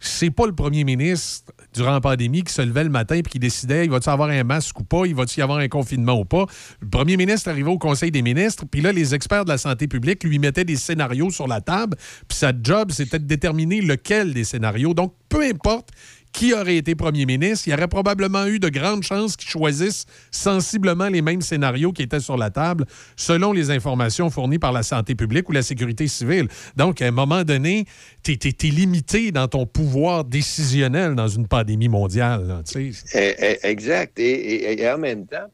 c'est 0.00 0.30
pas 0.30 0.46
le 0.46 0.54
premier 0.54 0.84
ministre 0.84 1.52
durant 1.74 1.92
la 1.92 2.00
pandémie 2.00 2.42
qui 2.42 2.52
se 2.52 2.62
levait 2.62 2.84
le 2.84 2.90
matin 2.90 3.16
et 3.16 3.22
qui 3.22 3.38
décidait 3.38 3.84
il 3.84 3.90
va-t-il 3.90 4.10
avoir 4.10 4.30
un 4.30 4.44
masque 4.44 4.78
ou 4.80 4.84
pas, 4.84 5.06
il 5.06 5.14
va-t-il 5.14 5.40
y 5.40 5.42
avoir 5.42 5.58
un 5.58 5.68
confinement 5.68 6.18
ou 6.18 6.24
pas. 6.24 6.46
Le 6.80 6.88
premier 6.88 7.16
ministre 7.16 7.48
arrivait 7.50 7.70
au 7.70 7.78
Conseil 7.78 8.10
des 8.10 8.22
ministres, 8.22 8.64
puis 8.70 8.80
là, 8.80 8.92
les 8.92 9.14
experts 9.14 9.44
de 9.44 9.50
la 9.50 9.58
santé 9.58 9.88
publique 9.88 10.24
lui 10.24 10.38
mettaient 10.38 10.64
des 10.64 10.76
scénarios 10.76 11.30
sur 11.30 11.46
la 11.46 11.60
table, 11.60 11.96
puis 12.28 12.38
sa 12.38 12.52
job, 12.60 12.90
c'était 12.92 13.18
de 13.18 13.26
déterminer 13.26 13.80
lequel 13.80 14.34
des 14.34 14.44
scénarios. 14.44 14.94
Donc, 14.94 15.14
peu 15.28 15.42
importe 15.42 15.90
qui 16.32 16.54
aurait 16.54 16.76
été 16.76 16.94
premier 16.94 17.26
ministre, 17.26 17.68
il 17.68 17.70
y 17.70 17.74
aurait 17.74 17.88
probablement 17.88 18.46
eu 18.46 18.58
de 18.58 18.68
grandes 18.68 19.02
chances 19.02 19.36
qu'ils 19.36 19.48
choisissent 19.48 20.06
sensiblement 20.30 21.08
les 21.08 21.22
mêmes 21.22 21.40
scénarios 21.40 21.92
qui 21.92 22.02
étaient 22.02 22.20
sur 22.20 22.36
la 22.36 22.50
table, 22.50 22.84
selon 23.16 23.52
les 23.52 23.70
informations 23.70 24.30
fournies 24.30 24.58
par 24.58 24.72
la 24.72 24.82
santé 24.82 25.14
publique 25.14 25.48
ou 25.48 25.52
la 25.52 25.62
sécurité 25.62 26.06
civile. 26.06 26.48
Donc, 26.76 27.02
à 27.02 27.06
un 27.06 27.10
moment 27.10 27.44
donné, 27.44 27.84
tu 28.22 28.32
es, 28.32 28.68
limité 28.68 29.32
dans 29.32 29.48
ton 29.48 29.66
pouvoir 29.66 30.24
décisionnel 30.24 31.14
dans 31.14 31.28
une 31.28 31.48
pandémie 31.48 31.88
mondiale. 31.88 32.62
Eh, 32.76 32.92
eh, 33.14 33.58
Exact. 33.62 34.18
Et, 34.18 34.88
en 34.90 34.98
même 34.98 35.26
temps, 35.26 35.48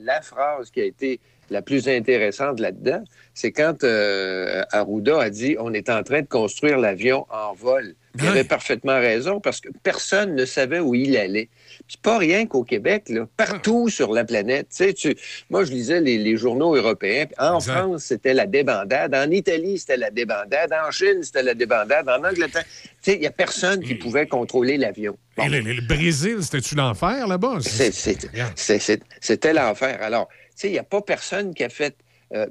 la 0.00 0.20
phrase 0.22 0.70
qui 0.70 0.80
a 0.80 0.84
été 0.84 1.20
la 1.50 1.62
plus 1.62 1.88
intéressante 1.88 2.60
là-dedans, 2.60 3.02
c'est 3.34 3.52
quand 3.52 3.84
euh, 3.84 4.62
Arruda 4.72 5.20
a 5.20 5.30
dit 5.30 5.56
on 5.58 5.72
est 5.72 5.88
en 5.90 6.02
train 6.02 6.22
de 6.22 6.26
construire 6.26 6.78
l'avion 6.78 7.26
en 7.30 7.52
vol. 7.54 7.94
Il 8.18 8.26
avait 8.26 8.42
parfaitement 8.42 8.98
raison 8.98 9.38
parce 9.40 9.60
que 9.60 9.68
personne 9.84 10.34
ne 10.34 10.44
savait 10.44 10.80
où 10.80 10.96
il 10.96 11.16
allait. 11.16 11.48
Puis 11.86 11.96
pas 12.02 12.18
rien 12.18 12.44
qu'au 12.44 12.64
Québec, 12.64 13.04
là, 13.08 13.28
partout 13.36 13.88
sur 13.88 14.12
la 14.12 14.24
planète. 14.24 14.66
Tu 14.76 14.84
sais, 14.84 14.92
tu- 14.94 15.16
moi, 15.48 15.62
je 15.62 15.70
lisais 15.70 16.00
les, 16.00 16.18
les 16.18 16.36
journaux 16.36 16.74
européens. 16.74 17.26
En 17.38 17.60
France, 17.60 18.02
c'était 18.02 18.34
la 18.34 18.46
débandade. 18.46 19.14
En 19.14 19.30
Italie, 19.30 19.78
c'était 19.78 19.96
la 19.96 20.10
débandade. 20.10 20.72
En 20.72 20.90
Chine, 20.90 21.22
c'était 21.22 21.44
la 21.44 21.54
débandade. 21.54 22.08
En 22.08 22.24
Angleterre, 22.28 22.64
tu 22.64 23.12
sais, 23.12 23.14
il 23.14 23.20
n'y 23.20 23.28
a 23.28 23.30
personne 23.30 23.80
qui 23.80 23.94
pouvait 23.94 24.26
contrôler 24.26 24.76
l'avion. 24.76 25.16
Le, 25.38 25.60
le- 25.60 25.72
le 25.74 25.86
Brésil, 25.86 26.38
c'était-tu 26.40 26.74
l'enfer 26.74 27.28
là-bas? 27.28 27.58
C'est- 27.60 27.92
c'est- 27.92 28.28
c'est- 28.56 28.78
c'est- 28.80 29.02
C'était 29.20 29.52
l'enfer. 29.52 29.98
Alors, 30.02 30.28
sais, 30.56 30.68
il 30.68 30.72
n'y 30.72 30.78
a 30.78 30.82
pas 30.84 31.00
personne 31.02 31.54
qui 31.54 31.64
a 31.64 31.68
fait. 31.68 31.94
euh, 32.32 32.46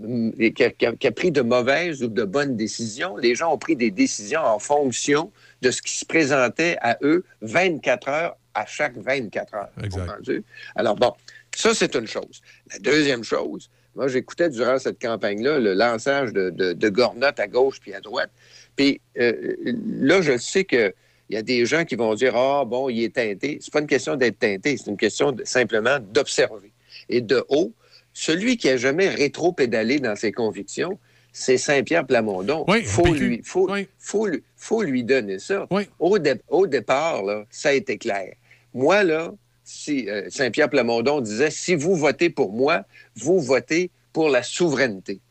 qui, 0.54 0.64
a, 0.66 0.72
qui 0.72 0.86
a- 0.86 0.92
qui 0.94 1.08
a 1.08 1.12
pris 1.14 1.32
de 1.32 1.42
mauvaises 1.42 2.04
ou 2.04 2.08
de 2.10 2.26
bonnes 2.26 2.58
décisions. 2.58 3.16
Les 3.16 3.34
gens 3.34 3.54
ont 3.54 3.58
pris 3.58 3.78
des 3.78 3.92
décisions 3.92 4.42
en 4.42 4.60
fonction 4.60 5.32
de 5.62 5.72
ce 5.72 5.82
qui 5.82 5.96
se 5.98 6.04
présentait 6.06 6.76
à 6.82 6.98
eux 7.02 7.24
24 7.42 8.10
heures 8.10 8.36
à 8.54 8.66
chaque 8.66 8.98
24 8.98 9.54
heures. 9.54 9.70
Comprends-tu? 9.90 10.44
Alors, 10.76 10.96
bon, 10.96 11.14
ça, 11.56 11.74
c'est 11.74 11.96
une 11.96 12.08
chose. 12.08 12.42
La 12.74 12.80
deuxième 12.80 13.24
chose, 13.24 13.70
moi, 13.96 14.10
j'écoutais 14.10 14.50
durant 14.50 14.80
cette 14.80 15.02
campagne-là 15.02 15.60
le 15.60 15.74
lançage 15.74 16.34
de, 16.34 16.50
de, 16.50 16.74
de 16.74 16.90
Gornotte 16.90 17.40
à 17.40 17.48
gauche 17.48 17.80
puis 17.80 17.94
à 17.94 18.02
droite. 18.02 18.32
Puis 18.76 19.00
euh, 19.18 19.56
là, 20.02 20.22
je 20.22 20.38
sais 20.38 20.66
que 20.66 20.94
il 21.30 21.36
y 21.36 21.38
a 21.38 21.42
des 21.42 21.66
gens 21.66 21.86
qui 21.86 21.96
vont 21.96 22.16
dire 22.16 22.36
Ah, 22.36 22.66
bon, 22.66 22.90
il 22.90 23.02
est 23.04 23.16
teinté. 23.16 23.60
C'est 23.62 23.72
pas 23.72 23.80
une 23.80 23.88
question 23.88 24.18
d'être 24.18 24.40
teinté, 24.40 24.76
c'est 24.76 24.90
une 24.90 24.98
question 24.98 25.32
de- 25.32 25.46
simplement 25.46 26.00
d'observer. 26.02 26.74
Et 27.08 27.22
de 27.22 27.46
haut, 27.50 27.72
celui 28.20 28.58
qui 28.58 28.68
a 28.70 28.76
jamais 28.76 29.08
rétro-pédalé 29.08 30.00
dans 30.00 30.16
ses 30.18 30.32
convictions, 30.34 31.00
c'est 31.32 31.58
Saint-Pierre 31.58 32.06
Plamondon. 32.06 32.66
Il 32.82 32.86
faut, 32.86 33.04
PQ. 33.04 33.18
lui, 33.20 33.42
faut, 33.46 33.66
faut, 33.98 34.28
lui, 34.28 34.44
faut 34.58 34.82
lui 34.84 35.04
donner 35.06 35.40
ça. 35.40 35.68
Au, 36.00 36.20
dé- 36.20 36.42
au 36.50 36.68
départ, 36.68 37.24
là, 37.24 37.46
ça 37.50 37.70
a 37.70 37.74
été 37.74 37.98
clair. 37.98 38.34
Moi, 38.74 39.04
là, 39.04 39.32
si 39.64 40.10
euh, 40.10 40.30
Saint-Pierre 40.30 40.70
Plamondon 40.70 41.22
disait 41.22 41.50
si 41.52 41.76
vous 41.76 41.96
votez 41.96 42.30
pour 42.30 42.52
moi, 42.52 42.84
vous 43.16 43.40
votez 43.40 43.90
pour 44.12 44.28
la 44.30 44.44
souveraineté. 44.44 45.22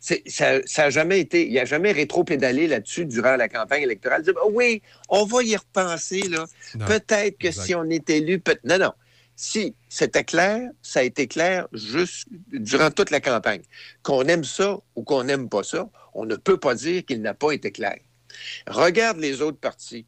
C'est- 0.00 0.22
Ça 0.28 0.60
n'a 0.78 0.90
jamais 0.90 1.20
été, 1.20 1.46
il 1.46 1.54
n'a 1.54 1.64
jamais 1.66 1.92
rétro-pédalé 1.92 2.66
là-dessus 2.66 3.04
durant 3.06 3.36
la 3.36 3.48
campagne 3.48 3.82
électorale. 3.82 4.22
Dire, 4.22 4.34
Ah 4.42 4.46
oui, 4.50 4.82
on 5.08 5.24
va 5.24 5.42
y 5.44 5.54
repenser, 5.56 6.22
là. 6.22 6.46
Peut-être 6.86 7.38
que 7.38 7.48
exact. 7.48 7.64
si 7.66 7.74
on 7.76 7.84
est 7.84 8.08
élu, 8.10 8.38
peut 8.40 8.56
Non, 8.64 8.78
non. 8.78 8.92
Si 9.40 9.76
c'était 9.88 10.24
clair, 10.24 10.68
ça 10.82 10.98
a 10.98 11.04
été 11.04 11.28
clair 11.28 11.68
juste 11.72 12.26
durant 12.50 12.90
toute 12.90 13.12
la 13.12 13.20
campagne. 13.20 13.62
Qu'on 14.02 14.24
aime 14.24 14.42
ça 14.42 14.78
ou 14.96 15.04
qu'on 15.04 15.22
n'aime 15.22 15.48
pas 15.48 15.62
ça, 15.62 15.88
on 16.12 16.24
ne 16.26 16.34
peut 16.34 16.56
pas 16.58 16.74
dire 16.74 17.04
qu'il 17.06 17.22
n'a 17.22 17.34
pas 17.34 17.52
été 17.52 17.70
clair. 17.70 17.98
Regarde 18.66 19.18
les 19.18 19.40
autres 19.40 19.58
partis. 19.60 20.06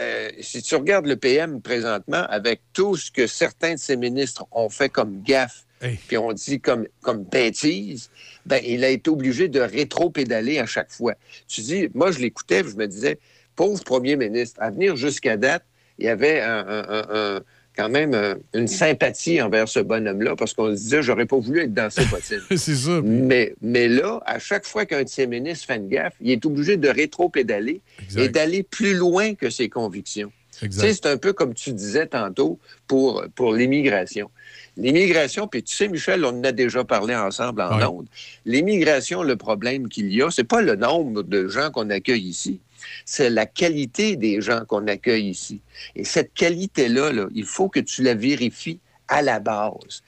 Euh, 0.00 0.30
si 0.40 0.62
tu 0.62 0.76
regardes 0.76 1.04
le 1.04 1.16
PM 1.16 1.60
présentement, 1.60 2.24
avec 2.30 2.62
tout 2.72 2.96
ce 2.96 3.10
que 3.10 3.26
certains 3.26 3.74
de 3.74 3.78
ses 3.78 3.98
ministres 3.98 4.46
ont 4.50 4.70
fait 4.70 4.88
comme 4.88 5.22
gaffe, 5.22 5.66
puis 6.06 6.16
on 6.16 6.32
dit 6.32 6.58
comme, 6.58 6.86
comme 7.02 7.24
bêtise, 7.24 8.08
ben, 8.46 8.62
il 8.64 8.82
a 8.82 8.88
été 8.88 9.10
obligé 9.10 9.48
de 9.48 9.60
rétro-pédaler 9.60 10.58
à 10.58 10.64
chaque 10.64 10.90
fois. 10.90 11.12
Tu 11.48 11.60
dis, 11.60 11.88
moi, 11.92 12.12
je 12.12 12.18
l'écoutais, 12.20 12.64
je 12.64 12.74
me 12.76 12.86
disais, 12.88 13.18
pauvre 13.56 13.84
premier 13.84 14.16
ministre, 14.16 14.58
à 14.62 14.70
venir 14.70 14.96
jusqu'à 14.96 15.36
date, 15.36 15.64
il 15.98 16.06
y 16.06 16.08
avait 16.08 16.40
un- 16.40 16.66
un- 16.66 16.88
un- 16.88 17.06
un- 17.36 17.42
quand 17.78 17.88
même 17.88 18.12
un- 18.12 18.36
une 18.54 18.66
sympathie 18.66 19.40
envers 19.40 19.68
ce 19.68 19.78
bonhomme-là, 19.78 20.34
parce 20.36 20.52
qu'on 20.52 20.70
se 20.74 20.80
disait, 20.82 21.00
j'aurais 21.00 21.26
pas 21.26 21.38
voulu 21.38 21.60
être 21.60 21.72
dans 21.72 21.88
ses 21.90 22.04
bottines. 22.10 22.40
C'est 22.56 22.74
ça. 22.74 23.00
Mais, 23.04 23.54
mais 23.62 23.86
là, 23.86 24.20
à 24.26 24.40
chaque 24.40 24.66
fois 24.66 24.84
qu'un 24.84 25.04
de 25.04 25.08
ses 25.08 25.28
ministres 25.28 25.66
fait 25.68 25.76
une 25.76 25.88
gaffe, 25.88 26.14
il 26.20 26.32
est 26.32 26.44
obligé 26.44 26.76
de 26.76 26.88
rétro-pédaler 26.88 27.80
et 28.16 28.28
d'aller 28.28 28.62
plus 28.64 28.94
loin 28.94 29.34
que 29.34 29.48
ses 29.48 29.68
convictions. 29.68 30.32
Tu 30.60 30.72
sais, 30.72 30.92
c'est 30.92 31.06
un 31.06 31.16
peu 31.16 31.32
comme 31.32 31.54
tu 31.54 31.72
disais 31.72 32.06
tantôt 32.08 32.58
pour, 32.88 33.24
pour 33.36 33.52
l'immigration. 33.54 34.28
L'immigration, 34.76 35.46
puis 35.46 35.62
tu 35.62 35.74
sais, 35.76 35.86
Michel, 35.88 36.24
on 36.24 36.30
en 36.30 36.42
a 36.44 36.50
déjà 36.52 36.82
parlé 36.82 37.14
ensemble 37.14 37.62
en 37.62 37.80
ondes. 37.88 38.06
L'immigration, 38.44 39.22
le 39.22 39.36
problème 39.36 39.88
qu'il 39.88 40.12
y 40.12 40.20
a, 40.22 40.30
c'est 40.30 40.42
pas 40.44 40.60
le 40.62 40.74
nombre 40.74 41.22
de 41.22 41.46
gens 41.48 41.70
qu'on 41.70 41.90
accueille 41.90 42.26
ici, 42.28 42.58
c'est 43.04 43.30
la 43.30 43.46
qualité 43.46 44.16
des 44.16 44.40
gens 44.40 44.64
qu'on 44.66 44.86
accueille 44.86 45.28
ici. 45.28 45.60
Et 45.94 46.04
cette 46.04 46.34
qualité-là, 46.34 47.12
là, 47.12 47.26
il 47.34 47.44
faut 47.44 47.68
que 47.68 47.80
tu 47.80 48.02
la 48.02 48.14
vérifies 48.14 48.80
à 49.08 49.22
la 49.22 49.40
base. 49.40 50.02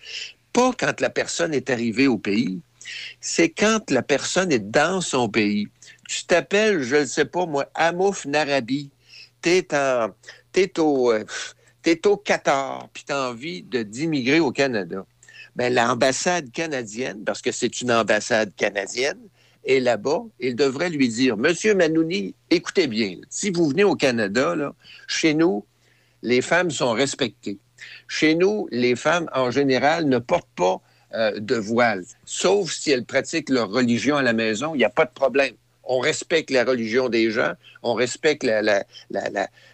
Pas 0.53 0.73
quand 0.79 1.01
la 1.01 1.11
personne 1.11 1.55
est 1.55 1.71
arrivée 1.71 2.07
au 2.07 2.19
pays, 2.19 2.61
c'est 3.21 3.51
quand 3.51 3.91
la 3.91 4.03
personne 4.03 4.53
est 4.53 4.71
dans 4.71 5.01
son 5.01 5.29
pays. 5.29 5.69
Tu 6.09 6.25
t'appelles, 6.25 6.83
je 6.83 6.97
ne 6.97 7.05
sais 7.05 7.25
pas 7.25 7.47
moi, 7.47 7.67
Amouf 7.75 8.27
Narabi. 8.27 8.91
T'es 9.41 9.67
en, 9.75 10.09
t'es 10.53 10.79
au, 10.79 11.13
euh, 11.13 11.25
t'es 11.83 12.07
au 12.07 12.17
Qatar, 12.17 12.89
puis 12.93 13.05
tu 13.07 13.13
as 13.13 13.31
envie 13.31 13.63
d'immigrer 13.63 14.41
au 14.41 14.53
Canada. 14.53 15.07
Ben, 15.57 15.73
l'ambassade 15.73 16.51
canadienne, 16.53 17.25
parce 17.25 17.43
que 17.43 17.53
c'est 17.53 17.81
une 17.81 17.93
ambassade 17.93 18.55
canadienne, 18.55 19.19
est 19.65 19.81
là-bas, 19.81 20.23
il 20.39 20.57
devrait 20.57 20.91
lui 20.91 21.09
dire, 21.09 21.37
Monsieur 21.37 21.75
Manouni, 21.75 22.35
écoutez 22.51 22.87
bien, 22.87 23.17
si 23.29 23.51
vous 23.51 23.69
venez 23.69 23.85
au 23.85 23.95
Canada, 23.95 24.55
chez 25.07 25.35
nous, 25.35 25.65
les 26.23 26.41
femmes 26.43 26.71
sont 26.71 26.93
respectées. 26.93 27.59
Chez 28.09 28.35
nous, 28.35 28.69
les 28.71 28.97
femmes, 28.97 29.29
en 29.35 29.51
général, 29.51 30.07
ne 30.07 30.19
portent 30.19 30.49
pas 30.55 30.81
euh, 31.15 31.39
de 31.41 31.57
voile, 31.57 32.05
sauf 32.25 32.71
si 32.73 32.91
elles 32.91 33.05
pratiquent 33.05 33.49
leur 33.49 33.71
religion 33.71 34.17
à 34.17 34.23
la 34.23 34.33
maison, 34.33 34.75
il 34.75 34.79
n'y 34.79 34.85
a 34.85 34.91
pas 34.91 35.07
de 35.07 35.11
problème. 35.11 35.55
On 35.83 35.99
respecte 35.99 36.51
la 36.51 36.65
religion 36.65 37.09
des 37.09 37.31
gens, 37.31 37.55
on 37.83 37.95
respecte 37.95 38.47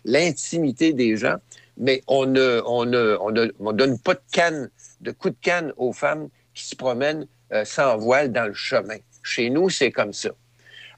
l'intimité 0.04 0.92
des 0.94 1.16
gens, 1.16 1.36
mais 1.76 2.02
on 2.06 2.24
ne, 2.24 2.62
on 2.64 2.86
ne, 2.86 3.18
on 3.20 3.30
ne 3.32 3.48
on 3.58 3.72
donne 3.72 3.98
pas 3.98 4.14
de 4.14 4.22
canne, 4.32 4.70
de 5.02 5.10
coup 5.10 5.28
de 5.28 5.36
canne 5.42 5.74
aux 5.76 5.92
femmes 5.92 6.28
qui 6.54 6.64
se 6.64 6.74
promènent 6.74 7.26
euh, 7.52 7.64
sans 7.64 7.98
voile 7.98 8.32
dans 8.32 8.46
le 8.46 8.54
chemin. 8.54 8.96
Chez 9.26 9.50
nous, 9.50 9.68
c'est 9.68 9.90
comme 9.90 10.12
ça. 10.12 10.30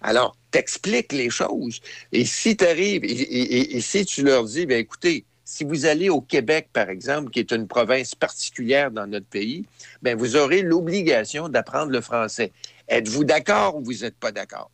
Alors, 0.03 0.37
t'expliques 0.51 1.13
les 1.13 1.31
choses. 1.31 1.81
Et 2.13 2.25
si 2.25 2.57
tu 2.57 2.65
arrives, 2.65 3.03
et, 3.05 3.81
si 3.81 4.05
tu 4.05 4.23
leur 4.23 4.45
dis, 4.45 4.67
bien 4.67 4.79
écoutez, 4.79 5.25
si 5.45 5.65
vous 5.65 5.87
allez 5.87 6.11
au 6.11 6.21
Québec, 6.21 6.69
par 6.73 6.91
exemple, 6.91 7.31
qui 7.31 7.41
est 7.41 7.53
une 7.53 7.67
province 7.67 8.15
particulière 8.15 8.91
dans 8.91 9.07
notre 9.07 9.27
pays, 9.27 9.65
bien, 10.03 10.15
vous 10.15 10.37
aurez 10.37 10.61
l'obligation 10.61 11.49
d'apprendre 11.49 11.91
le 11.91 12.03
français. 12.03 12.53
Êtes-vous 12.87 13.25
d'accord 13.25 13.77
ou 13.77 13.83
vous 13.83 14.01
n'êtes 14.03 14.19
pas 14.19 14.31
d'accord? 14.31 14.71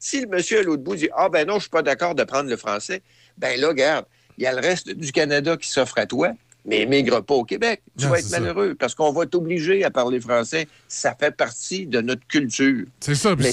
Si 0.00 0.20
le 0.20 0.26
monsieur 0.26 0.60
à 0.60 0.62
l'autre 0.62 0.82
bout 0.82 0.96
dit 0.96 1.10
Ah, 1.14 1.28
ben 1.28 1.46
non, 1.46 1.54
je 1.54 1.56
ne 1.56 1.60
suis 1.60 1.70
pas 1.70 1.82
d'accord 1.82 2.14
de 2.14 2.24
prendre 2.24 2.48
le 2.48 2.56
français, 2.56 3.02
ben 3.36 3.60
là, 3.60 3.68
regarde, 3.68 4.06
il 4.38 4.44
y 4.44 4.46
a 4.46 4.52
le 4.52 4.60
reste 4.60 4.88
du 4.90 5.12
Canada 5.12 5.56
qui 5.58 5.68
s'offre 5.68 5.98
à 5.98 6.06
toi, 6.06 6.32
mais 6.66 6.80
émigre 6.82 7.20
pas 7.22 7.34
au 7.34 7.44
Québec. 7.44 7.82
Tu 7.98 8.04
Non, 8.04 8.10
vas 8.12 8.18
être 8.18 8.24
ça. 8.26 8.40
malheureux 8.40 8.74
parce 8.74 8.94
qu'on 8.94 9.12
va 9.12 9.26
t'obliger 9.26 9.84
à 9.84 9.90
parler 9.90 10.20
français. 10.20 10.66
Ça 10.88 11.14
fait 11.18 11.30
partie 11.34 11.86
de 11.86 12.00
notre 12.00 12.26
culture. 12.26 12.86
C'est 13.00 13.14
ça. 13.14 13.34
Mais 13.36 13.52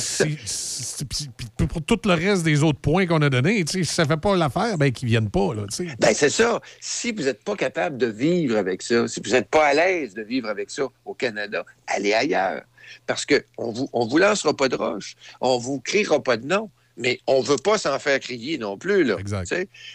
puis- 1.09 1.29
pour 1.67 1.81
tout 1.83 1.99
le 2.05 2.13
reste 2.13 2.43
des 2.43 2.63
autres 2.63 2.79
points 2.79 3.05
qu'on 3.05 3.21
a 3.21 3.29
donnés, 3.29 3.63
si 3.67 3.85
ça 3.85 4.05
fait 4.05 4.17
pas 4.17 4.35
l'affaire, 4.35 4.77
ben 4.77 4.91
qu'ils 4.91 5.07
viennent 5.09 5.29
pas. 5.29 5.53
Là. 5.53 5.63
Ben, 5.99 6.13
c'est 6.13 6.29
ça. 6.29 6.59
Si 6.79 7.11
vous 7.11 7.23
n'êtes 7.23 7.43
pas 7.43 7.55
capable 7.55 7.97
de 7.97 8.07
vivre 8.07 8.57
avec 8.57 8.81
ça, 8.81 9.07
si 9.07 9.21
vous 9.23 9.31
n'êtes 9.31 9.49
pas 9.49 9.67
à 9.67 9.73
l'aise 9.73 10.13
de 10.13 10.21
vivre 10.23 10.47
avec 10.49 10.69
ça 10.69 10.83
au 11.05 11.13
Canada, 11.13 11.65
allez 11.87 12.13
ailleurs. 12.13 12.61
Parce 13.07 13.25
qu'on 13.25 13.71
vous, 13.71 13.89
on 13.93 14.05
vous 14.07 14.17
lancera 14.17 14.55
pas 14.55 14.67
de 14.69 14.75
roche. 14.75 15.15
On 15.39 15.57
vous 15.57 15.79
criera 15.79 16.21
pas 16.21 16.37
de 16.37 16.45
nom. 16.45 16.69
Mais 16.97 17.19
on 17.27 17.41
ne 17.41 17.45
veut 17.45 17.57
pas 17.57 17.77
s'en 17.77 17.97
faire 17.99 18.19
crier 18.19 18.57
non 18.57 18.77
plus. 18.77 19.03
Là. 19.03 19.15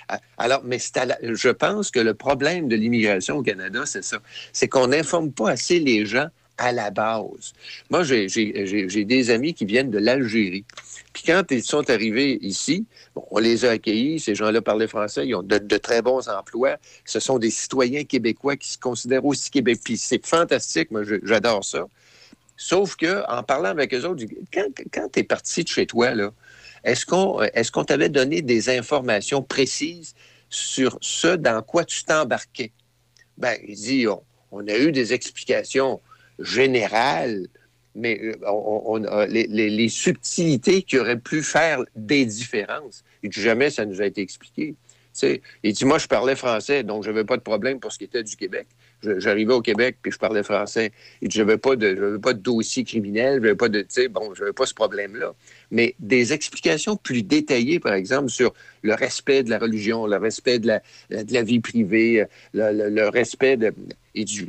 Ah, 0.08 0.18
Alors, 0.38 0.62
mais 0.64 0.78
la- 0.96 1.18
je 1.22 1.48
pense 1.50 1.90
que 1.90 2.00
le 2.00 2.14
problème 2.14 2.68
de 2.68 2.76
l'immigration 2.76 3.36
au 3.36 3.42
Canada, 3.42 3.82
c'est 3.86 4.04
ça. 4.04 4.18
C'est 4.52 4.68
qu'on 4.68 4.88
n'informe 4.88 5.30
pas 5.32 5.50
assez 5.50 5.78
les 5.78 6.06
gens 6.06 6.28
à 6.58 6.72
la 6.72 6.90
base. 6.90 7.52
Moi, 7.90 8.02
j'ai- 8.02 9.04
des 9.04 9.30
amis 9.30 9.52
qui 9.52 9.66
viennent 9.66 9.90
de 9.90 9.98
l'Algérie. 9.98 10.64
Puis 11.12 11.22
quand 11.26 11.42
ils 11.50 11.62
sont 11.62 11.88
arrivés 11.90 12.38
ici, 12.40 12.86
bon, 13.14 13.24
on 13.30 13.38
les 13.38 13.66
a 13.66 13.72
accueillis, 13.72 14.20
ces 14.20 14.34
gens-là 14.34 14.62
parlaient 14.62 14.88
français, 14.88 15.26
ils 15.26 15.34
ont 15.34 15.42
de, 15.42 15.58
de 15.58 15.76
très 15.76 16.00
bons 16.00 16.28
emplois. 16.30 16.76
Ce 17.04 17.20
sont 17.20 17.38
des 17.38 17.50
citoyens 17.50 18.04
québécois 18.04 18.56
qui 18.56 18.70
se 18.70 18.78
considèrent 18.78 19.24
aussi 19.26 19.50
québécois. 19.50 19.82
Puis 19.84 19.98
c'est 19.98 20.24
fantastique, 20.26 20.90
moi, 20.90 21.02
j'adore 21.22 21.62
ça. 21.64 21.84
Sauf 22.56 22.96
que 22.96 23.22
en 23.30 23.42
parlant 23.42 23.68
avec 23.68 23.92
eux 23.92 24.04
autres, 24.06 24.24
quand, 24.52 24.66
quand 24.92 25.08
tu 25.12 25.20
es 25.20 25.24
parti 25.24 25.62
de 25.62 25.68
chez 25.68 25.84
toi, 25.86 26.14
là, 26.14 26.32
est-ce 26.86 27.04
qu'on 27.04 27.42
est 27.42 27.70
qu'on 27.70 27.84
t'avait 27.84 28.08
donné 28.08 28.42
des 28.42 28.70
informations 28.70 29.42
précises 29.42 30.14
sur 30.48 30.96
ce 31.00 31.34
dans 31.34 31.60
quoi 31.60 31.84
tu 31.84 32.04
t'embarquais? 32.04 32.70
Ben, 33.36 33.58
il 33.66 33.74
dit, 33.74 34.06
on, 34.52 34.66
a 34.68 34.78
eu 34.78 34.92
des 34.92 35.12
explications 35.12 36.00
générales, 36.38 37.48
mais 37.96 38.20
euh, 38.22 38.34
euh, 38.44 39.26
les, 39.26 39.88
subtilités 39.88 40.82
qui 40.82 40.98
auraient 40.98 41.18
pu 41.18 41.42
faire 41.42 41.80
des 41.96 42.24
différences, 42.24 43.02
jamais 43.30 43.70
ça 43.70 43.84
nous 43.84 44.00
a 44.00 44.06
été 44.06 44.20
expliqué. 44.20 44.76
Il 45.64 45.72
dit, 45.72 45.84
moi, 45.84 45.98
je 45.98 46.06
parlais 46.06 46.36
français, 46.36 46.84
donc 46.84 47.02
je 47.02 47.10
n'avais 47.10 47.24
pas 47.24 47.36
de 47.36 47.42
problème 47.42 47.80
pour 47.80 47.90
ce 47.90 47.98
qui 47.98 48.04
était 48.04 48.22
du 48.22 48.36
Québec. 48.36 48.68
Je- 49.02 49.20
J'arrivais 49.20 49.52
au 49.52 49.60
Québec, 49.60 49.96
puis 50.02 50.10
je 50.10 50.18
parlais 50.18 50.42
français. 50.42 50.92
Je 51.22 51.38
n'avais 51.42 51.58
pas, 51.58 51.76
de- 51.76 52.16
pas 52.16 52.32
de 52.32 52.38
dossier 52.38 52.84
criminel, 52.84 53.36
je 53.36 53.40
n'avais 53.40 53.54
pas 53.54 53.68
de, 53.68 53.80
tu 53.80 53.86
sais, 53.90 54.08
bon, 54.08 54.34
j'avais 54.34 54.52
pas 54.52 54.66
ce 54.66 54.74
problème-là. 54.74 55.34
Mais 55.70 55.94
des 55.98 56.32
explications 56.32 56.96
plus 56.96 57.22
détaillées, 57.22 57.80
par 57.80 57.94
exemple, 57.94 58.30
sur 58.30 58.54
le 58.82 58.94
respect 58.94 59.42
de 59.42 59.50
la 59.50 59.58
religion, 59.58 60.06
le 60.06 60.16
respect 60.16 60.58
de 60.58 60.66
la, 60.68 60.80
de 61.10 61.32
la 61.32 61.42
vie 61.42 61.60
privée, 61.60 62.24
le, 62.54 63.08
respect 63.08 63.56
de... 63.56 63.72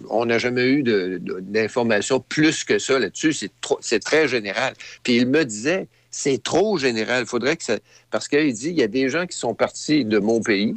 On 0.10 0.26
n'a 0.26 0.38
jamais 0.38 0.66
eu 0.66 0.84
d'informations 0.84 2.20
plus 2.22 2.64
que 2.64 2.80
ça 2.80 3.00
là-dessus. 3.00 3.34
C'est 3.82 4.00
très 4.00 4.28
général. 4.28 4.74
Puis 5.04 5.18
il 5.18 5.28
me 5.28 5.44
disait, 5.44 5.88
c'est 6.10 6.42
trop 6.42 6.78
général. 6.78 7.24
Il 7.24 7.28
faudrait 7.28 7.58
que 7.58 7.64
ça... 7.64 7.78
Parce 8.10 8.28
qu'il 8.28 8.54
dit, 8.54 8.70
il 8.70 8.78
y 8.78 8.84
a 8.84 8.88
des 8.88 9.10
gens 9.10 9.26
qui 9.28 9.38
sont 9.38 9.54
partis 9.54 10.06
de 10.06 10.20
mon 10.20 10.42
pays, 10.42 10.74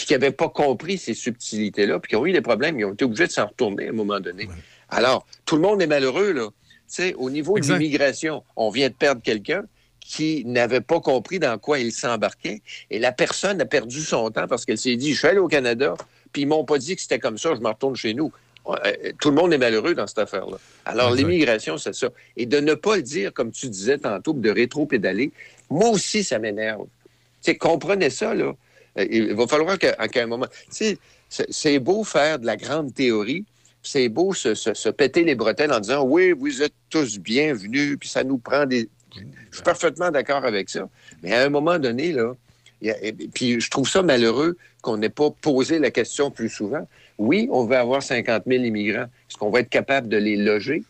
puis 0.00 0.06
qui 0.06 0.12
n'avaient 0.14 0.32
pas 0.32 0.48
compris 0.48 0.96
ces 0.96 1.12
subtilités-là, 1.12 2.00
puis 2.00 2.08
qui 2.08 2.16
ont 2.16 2.24
eu 2.24 2.32
des 2.32 2.40
problèmes, 2.40 2.80
ils 2.80 2.86
ont 2.86 2.94
été 2.94 3.04
obligés 3.04 3.26
de 3.26 3.32
s'en 3.32 3.48
retourner 3.48 3.88
à 3.88 3.90
un 3.90 3.92
moment 3.92 4.18
donné. 4.18 4.48
Alors, 4.88 5.26
tout 5.44 5.56
le 5.56 5.60
monde 5.60 5.82
est 5.82 5.86
malheureux, 5.86 6.32
là. 6.32 6.46
Tu 6.46 6.54
sais, 6.86 7.14
au 7.18 7.28
niveau 7.28 7.58
Exact. 7.58 7.74
de 7.74 7.78
l'immigration, 7.80 8.42
on 8.56 8.70
vient 8.70 8.88
de 8.88 8.94
perdre 8.94 9.20
quelqu'un 9.20 9.64
qui 10.00 10.42
n'avait 10.46 10.80
pas 10.80 11.00
compris 11.00 11.38
dans 11.38 11.58
quoi 11.58 11.80
il 11.80 11.92
s'embarquait, 11.92 12.62
et 12.88 12.98
la 12.98 13.12
personne 13.12 13.60
a 13.60 13.66
perdu 13.66 14.00
son 14.00 14.30
temps 14.30 14.48
parce 14.48 14.64
qu'elle 14.64 14.78
s'est 14.78 14.96
dit, 14.96 15.12
je 15.12 15.18
suis 15.18 15.28
allé 15.28 15.38
au 15.38 15.48
Canada, 15.48 15.96
puis 16.32 16.42
ils 16.42 16.48
m'ont 16.48 16.64
pas 16.64 16.78
dit 16.78 16.96
que 16.96 17.02
c'était 17.02 17.18
comme 17.18 17.36
ça, 17.36 17.54
je 17.54 17.60
me 17.60 17.68
retourne 17.68 17.94
chez 17.94 18.14
nous. 18.14 18.32
Euh, 18.68 19.12
Tout 19.20 19.28
le 19.28 19.34
monde 19.34 19.52
est 19.52 19.58
malheureux 19.58 19.94
dans 19.94 20.06
cette 20.06 20.20
affaire-là. 20.20 20.56
Alors, 20.86 21.14
l'immigration, 21.14 21.76
c'est 21.76 21.94
ça. 21.94 22.08
Et 22.38 22.46
de 22.46 22.58
ne 22.58 22.72
pas 22.72 22.96
le 22.96 23.02
dire, 23.02 23.34
comme 23.34 23.50
tu 23.50 23.68
disais 23.68 23.98
tantôt, 23.98 24.32
de 24.32 24.50
rétro-pédaler, 24.50 25.30
moi 25.68 25.90
aussi, 25.90 26.24
ça 26.24 26.38
m'énerve. 26.38 26.86
Tu 27.42 27.52
sais, 27.52 27.56
comprenez 27.58 28.08
ça, 28.08 28.34
là. 28.34 28.54
Euh, 28.98 29.06
Il 29.10 29.34
va 29.34 29.46
falloir 29.46 29.78
qu'à 29.78 29.96
un 29.98 30.26
moment... 30.26 30.46
Tu 30.70 30.96
sais, 31.28 31.46
c'est- 31.50 31.78
beau 31.78 32.04
faire 32.04 32.38
de 32.38 32.46
la 32.46 32.56
grande 32.56 32.92
théorie, 32.94 33.44
c'est 33.82 34.08
beau 34.08 34.34
se, 34.34 34.88
péter 34.90 35.24
les 35.24 35.34
bretelles 35.34 35.72
en 35.72 35.80
disant 35.80 36.02
«Oui, 36.04 36.32
vous 36.32 36.62
êtes 36.62 36.74
tous 36.90 37.18
bienvenus, 37.18 37.96
puis 37.98 38.08
ça 38.08 38.24
nous 38.24 38.38
prend 38.38 38.66
des...» 38.66 38.88
Je 39.50 39.56
suis 39.56 39.64
parfaitement 39.64 40.10
d'accord 40.10 40.44
avec 40.44 40.68
ça. 40.68 40.88
Mais 41.22 41.32
à 41.32 41.42
un 41.44 41.48
moment 41.48 41.78
donné, 41.78 42.12
là, 42.12 42.34
et 42.82 43.12
puis 43.12 43.60
je 43.60 43.70
trouve 43.70 43.88
ça 43.88 44.02
malheureux 44.02 44.56
qu'on 44.82 44.96
n'ait 44.96 45.08
pas 45.10 45.30
posé 45.30 45.78
la 45.78 45.90
question 45.90 46.30
plus 46.30 46.48
souvent. 46.48 46.86
Oui, 47.18 47.48
on 47.50 47.66
veut 47.66 47.76
avoir 47.76 48.02
50 48.02 48.44
000 48.46 48.64
immigrants. 48.64 49.06
Est-ce 49.28 49.36
qu'on 49.36 49.50
va 49.50 49.60
être 49.60 49.68
capable 49.68 50.08
de 50.08 50.16
les 50.16 50.36
loger? 50.36 50.84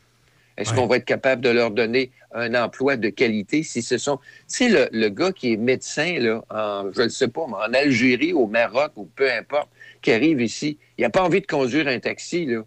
Est-ce 0.61 0.75
qu'on 0.75 0.87
va 0.87 0.99
être 0.99 1.07
capable 1.07 1.43
de 1.43 1.49
leur 1.49 1.71
donner 1.71 2.11
un 2.33 2.55
emploi 2.55 2.97
de 2.97 3.09
qualité 3.09 3.63
si 3.63 3.83
ce 3.83 3.97
sont... 3.99 4.19
Tu 4.19 4.23
sais, 4.47 4.69
le, 4.69 4.89
le 4.93 5.09
gars 5.09 5.33
qui 5.33 5.53
est 5.53 5.57
médecin, 5.57 6.19
là, 6.21 6.45
en, 6.51 6.93
je 6.95 7.03
ne 7.03 7.09
sais 7.09 7.29
pas, 7.29 7.47
mais 7.49 7.55
en 7.55 7.73
Algérie, 7.73 8.35
au 8.35 8.47
Maroc, 8.47 8.93
ou 8.97 9.07
peu 9.07 9.31
importe, 9.33 9.71
qui 10.03 10.13
arrive 10.13 10.41
ici, 10.41 10.79
il 10.99 11.03
n'a 11.03 11.11
pas 11.11 11.23
envie 11.23 11.41
de 11.41 11.47
conduire 11.47 11.89
un 11.89 11.99
taxi, 11.99 12.45
là. 12.45 12.63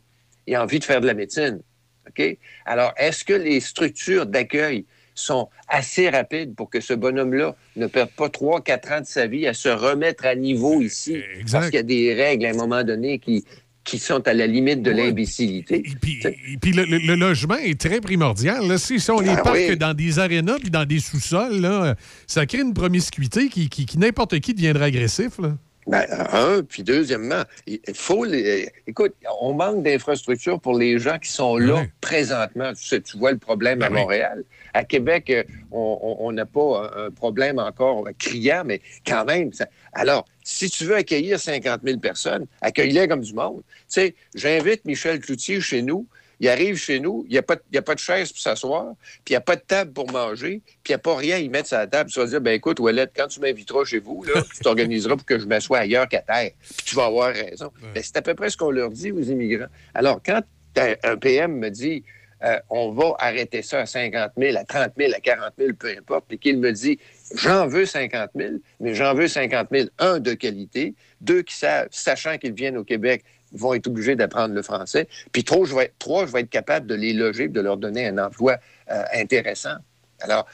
Il 0.47 0.55
a 0.55 0.63
envie 0.63 0.79
de 0.79 0.83
faire 0.83 0.99
de 0.99 1.07
la 1.07 1.13
médecine. 1.13 1.61
OK? 2.09 2.37
Alors, 2.65 2.93
est-ce 2.97 3.23
que 3.23 3.33
les 3.33 3.59
structures 3.59 4.25
d'accueil 4.25 4.85
sont 5.15 5.47
assez 5.67 6.09
rapides 6.09 6.55
pour 6.55 6.69
que 6.69 6.81
ce 6.81 6.93
bonhomme-là 6.93 7.55
ne 7.75 7.87
perde 7.87 8.09
pas 8.09 8.29
trois, 8.29 8.61
quatre 8.61 8.91
ans 8.91 9.01
de 9.01 9.05
sa 9.05 9.27
vie 9.27 9.47
à 9.47 9.53
se 9.53 9.69
remettre 9.69 10.25
à 10.25 10.35
niveau 10.35 10.81
ici? 10.81 11.21
Parce 11.51 11.67
qu'il 11.67 11.75
y 11.75 11.77
a 11.77 11.83
des 11.83 12.13
règles 12.13 12.47
à 12.47 12.49
un 12.49 12.55
moment 12.55 12.83
donné 12.83 13.19
qui, 13.19 13.45
qui 13.83 13.99
sont 13.99 14.25
à 14.27 14.33
la 14.33 14.47
limite 14.47 14.81
de 14.81 14.91
l'imbécilité. 14.91 15.83
Et 15.85 16.57
puis 16.61 16.71
le, 16.71 16.85
le- 16.85 16.99
le 17.05 17.15
logement 17.15 17.57
est 17.57 17.79
très 17.79 17.99
primordial. 17.99 18.65
Là. 18.67 18.77
Si, 18.77 18.99
si 18.99 19.11
on 19.11 19.19
les 19.19 19.29
Ah 19.29 19.41
parque 19.43 19.57
oui. 19.69 19.77
dans 19.77 19.93
des 19.93 20.19
arénas 20.19 20.57
puis 20.59 20.69
dans 20.69 20.85
des 20.85 20.99
sous-sols, 20.99 21.59
là, 21.59 21.95
ça 22.25 22.45
crée 22.45 22.61
une 22.61 22.73
promiscuité 22.73 23.49
qui, 23.49 23.67
qui, 23.69 23.85
qui 23.85 23.97
n'importe 23.97 24.39
qui 24.39 24.53
deviendra 24.53 24.85
agressif. 24.85 25.37
Là. 25.39 25.57
Ben, 25.87 26.05
un, 26.31 26.63
puis 26.63 26.81
deuxièmement, 26.83 27.43
il 27.67 27.79
faut 27.93 28.23
les. 28.23 28.69
Écoute, 28.87 29.13
on 29.41 29.53
manque 29.53 29.83
d'infrastructures 29.83 30.59
pour 30.59 30.77
les 30.77 30.97
gens 30.99 31.19
qui 31.19 31.29
sont 31.29 31.57
là 31.57 31.81
présentement. 32.01 32.71
Tu, 32.73 32.83
sais, 32.85 33.01
tu 33.01 33.17
vois 33.17 33.31
le 33.31 33.37
problème 33.37 33.81
à 33.81 33.89
Montréal. 34.01 34.43
À 34.73 34.83
Québec, 34.85 35.29
euh, 35.29 35.43
on- 35.71 36.31
n'a 36.31 36.45
pas 36.45 36.91
un, 36.95 37.05
un 37.07 37.11
problème 37.11 37.59
encore 37.59 38.07
criant, 38.17 38.63
mais 38.65 38.81
quand 39.05 39.25
même. 39.25 39.51
ça- 39.53 39.67
Alors, 39.91 40.25
si 40.43 40.69
tu 40.69 40.85
veux 40.85 40.95
accueillir 40.95 41.39
50 41.39 41.81
000 41.83 41.99
personnes, 41.99 42.45
accueille-les 42.61 43.07
comme 43.07 43.21
du 43.21 43.33
monde. 43.33 43.61
Tu 43.67 43.83
sais, 43.87 44.15
j'invite 44.33 44.85
Michel 44.85 45.19
Cloutier 45.19 45.59
chez 45.61 45.81
nous. 45.81 46.07
Il 46.43 46.49
arrive 46.49 46.75
chez 46.75 46.99
nous, 46.99 47.23
il 47.29 47.31
n'y 47.31 47.37
a, 47.37 47.41
pas 47.41 47.55
de- 47.55 47.61
il 47.71 47.75
y 47.75 47.77
a 47.77 47.81
pas 47.81 47.93
de 47.95 47.99
chaise 47.99 48.29
pour 48.33 48.41
s'asseoir, 48.41 48.95
puis 49.23 49.29
il 49.29 49.31
n'y 49.31 49.37
a 49.37 49.41
pas 49.41 49.55
de 49.55 49.61
table 49.61 49.93
pour 49.93 50.11
manger, 50.11 50.61
puis 50.83 50.89
il 50.89 50.91
n'y 50.91 50.95
a 50.95 50.99
pas 50.99 51.15
rien 51.15 51.37
à 51.37 51.39
y 51.39 51.47
mettre 51.47 51.69
sur 51.69 51.77
la 51.77 51.87
table. 51.87 52.09
Tu 52.11 52.19
vas 52.19 52.25
dire, 52.25 52.41
ben 52.41 52.51
écoute, 52.51 52.81
Ouellette, 52.81 53.11
quand 53.15 53.27
tu 53.27 53.39
m'inviteras 53.39 53.85
chez 53.85 53.99
vous, 53.99 54.23
là, 54.25 54.41
tu 54.53 54.59
t'organiseras 54.61 55.15
pour 55.15 55.25
que 55.25 55.39
je 55.39 55.45
m'assoie 55.45 55.77
ailleurs 55.79 56.07
qu'à 56.09 56.19
terre. 56.21 56.51
Puis 56.59 56.85
tu 56.85 56.95
vas 56.95 57.05
avoir 57.05 57.33
raison. 57.33 57.71
Ben, 57.93 58.03
c'est 58.03 58.17
à 58.17 58.21
peu 58.21 58.35
près 58.35 58.49
ce 58.49 58.57
qu'on 58.57 58.71
leur 58.71 58.89
dit 58.89 59.13
aux 59.13 59.21
immigrants. 59.21 59.67
Alors, 59.93 60.19
quand 60.25 60.41
un, 60.77 60.93
un 61.03 61.15
PM 61.15 61.57
me 61.59 61.69
dit, 61.69 62.03
euh, 62.43 62.59
on 62.69 62.91
va 62.91 63.13
arrêter 63.19 63.61
ça 63.61 63.79
à 63.79 63.85
50 63.85 64.31
000, 64.37 64.57
à 64.57 64.65
30 64.65 64.91
000, 64.97 65.13
à 65.15 65.21
40 65.21 65.53
000, 65.57 65.69
peu 65.79 65.95
importe, 65.97 66.25
et 66.33 66.37
qu'il 66.37 66.57
me 66.59 66.73
dit, 66.73 66.99
j'en 67.35 67.67
veux 67.67 67.85
50 67.85 68.31
000, 68.35 68.55
mais 68.81 68.93
j'en 68.95 69.13
veux 69.13 69.29
50 69.29 69.69
000, 69.71 69.87
un, 69.99 70.19
de 70.19 70.33
qualité, 70.33 70.93
deux, 71.21 71.41
qui 71.41 71.55
savent, 71.55 71.87
sachant 71.91 72.37
qu'ils 72.37 72.51
viennent 72.53 72.75
au 72.75 72.83
Québec, 72.83 73.23
vont 73.53 73.73
être 73.73 73.87
obligés 73.87 74.15
d'apprendre 74.15 74.53
le 74.53 74.61
français, 74.61 75.07
puis 75.31 75.43
trois, 75.43 75.65
je 75.65 75.75
vais 75.75 75.85
être, 75.85 75.95
trois, 75.99 76.25
je 76.25 76.31
vais 76.31 76.41
être 76.41 76.49
capable 76.49 76.87
de 76.87 76.95
les 76.95 77.13
loger, 77.13 77.47
de 77.47 77.61
leur 77.61 77.77
donner 77.77 78.07
un 78.07 78.17
emploi 78.17 78.57
euh, 78.91 79.03
intéressant. 79.13 79.75
Alors, 80.19 80.45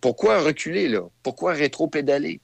pourquoi 0.00 0.40
reculer, 0.40 0.88
là? 0.88 1.02
Pourquoi 1.22 1.52
rétro-pédaler? 1.52 2.40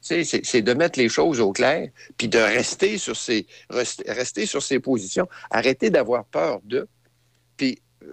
C'est 0.00 0.62
de 0.62 0.72
mettre 0.72 0.98
les 0.98 1.10
choses 1.10 1.40
au 1.40 1.52
clair, 1.52 1.90
puis 2.16 2.28
de 2.28 2.38
rester 2.38 2.96
sur 2.96 3.16
ses, 3.16 3.46
rester, 3.68 4.10
rester 4.10 4.46
sur 4.46 4.62
ses 4.62 4.80
positions. 4.80 5.28
Arrêter 5.50 5.90
d'avoir 5.90 6.24
peur 6.24 6.60
de. 6.64 6.88
Puis, 7.58 7.82
euh, 8.02 8.06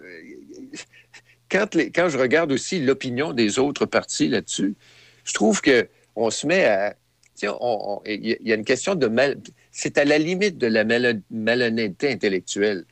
quand, 1.49 1.75
les- 1.75 1.91
quand 1.91 2.09
je 2.09 2.17
regarde 2.17 2.51
aussi 2.51 2.81
l'opinion 2.81 3.31
des 3.31 3.57
autres 3.57 3.85
partis 3.85 4.27
là-dessus, 4.27 4.75
je 5.23 5.33
trouve 5.33 5.61
que 5.61 5.87
on 6.15 6.29
se 6.29 6.45
met 6.45 6.65
à. 6.65 6.95
il 7.41 8.37
y 8.41 8.51
a 8.51 8.55
une 8.55 8.65
question 8.65 8.95
de 8.95 9.07
mal. 9.07 9.37
C'est 9.77 9.99
à 9.99 10.05
la 10.05 10.17
limite 10.17 10.57
de 10.57 10.65
la 10.65 10.83
malhonnêteté 11.29 12.11
intellectuelle. 12.11 12.83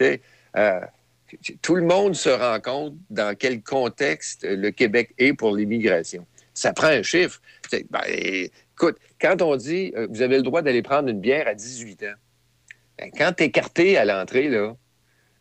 Euh, 0.00 0.80
tout 1.62 1.76
le 1.76 1.84
monde 1.84 2.16
se 2.16 2.30
rend 2.30 2.58
compte 2.58 2.94
dans 3.10 3.36
quel 3.38 3.62
contexte 3.62 4.42
le 4.42 4.72
Québec 4.72 5.14
est 5.18 5.34
pour 5.34 5.54
l'immigration. 5.54 6.26
Ça 6.52 6.72
prend 6.72 6.88
un 6.88 7.04
chiffre. 7.04 7.40
Ben, 7.90 8.00
écoute, 8.08 8.96
quand 9.20 9.40
on 9.40 9.54
dit 9.54 9.92
euh, 9.96 10.08
vous 10.10 10.20
avez 10.20 10.36
le 10.36 10.42
droit 10.42 10.62
d'aller 10.62 10.82
prendre 10.82 11.08
une 11.10 11.20
bière 11.20 11.46
à 11.46 11.54
18 11.54 12.02
ans, 12.02 12.18
ben, 12.98 13.12
quand 13.16 13.34
tu 13.34 13.44
es 13.44 13.46
écarté 13.46 13.96
à 13.96 14.04
l'entrée, 14.04 14.48
là, 14.48 14.74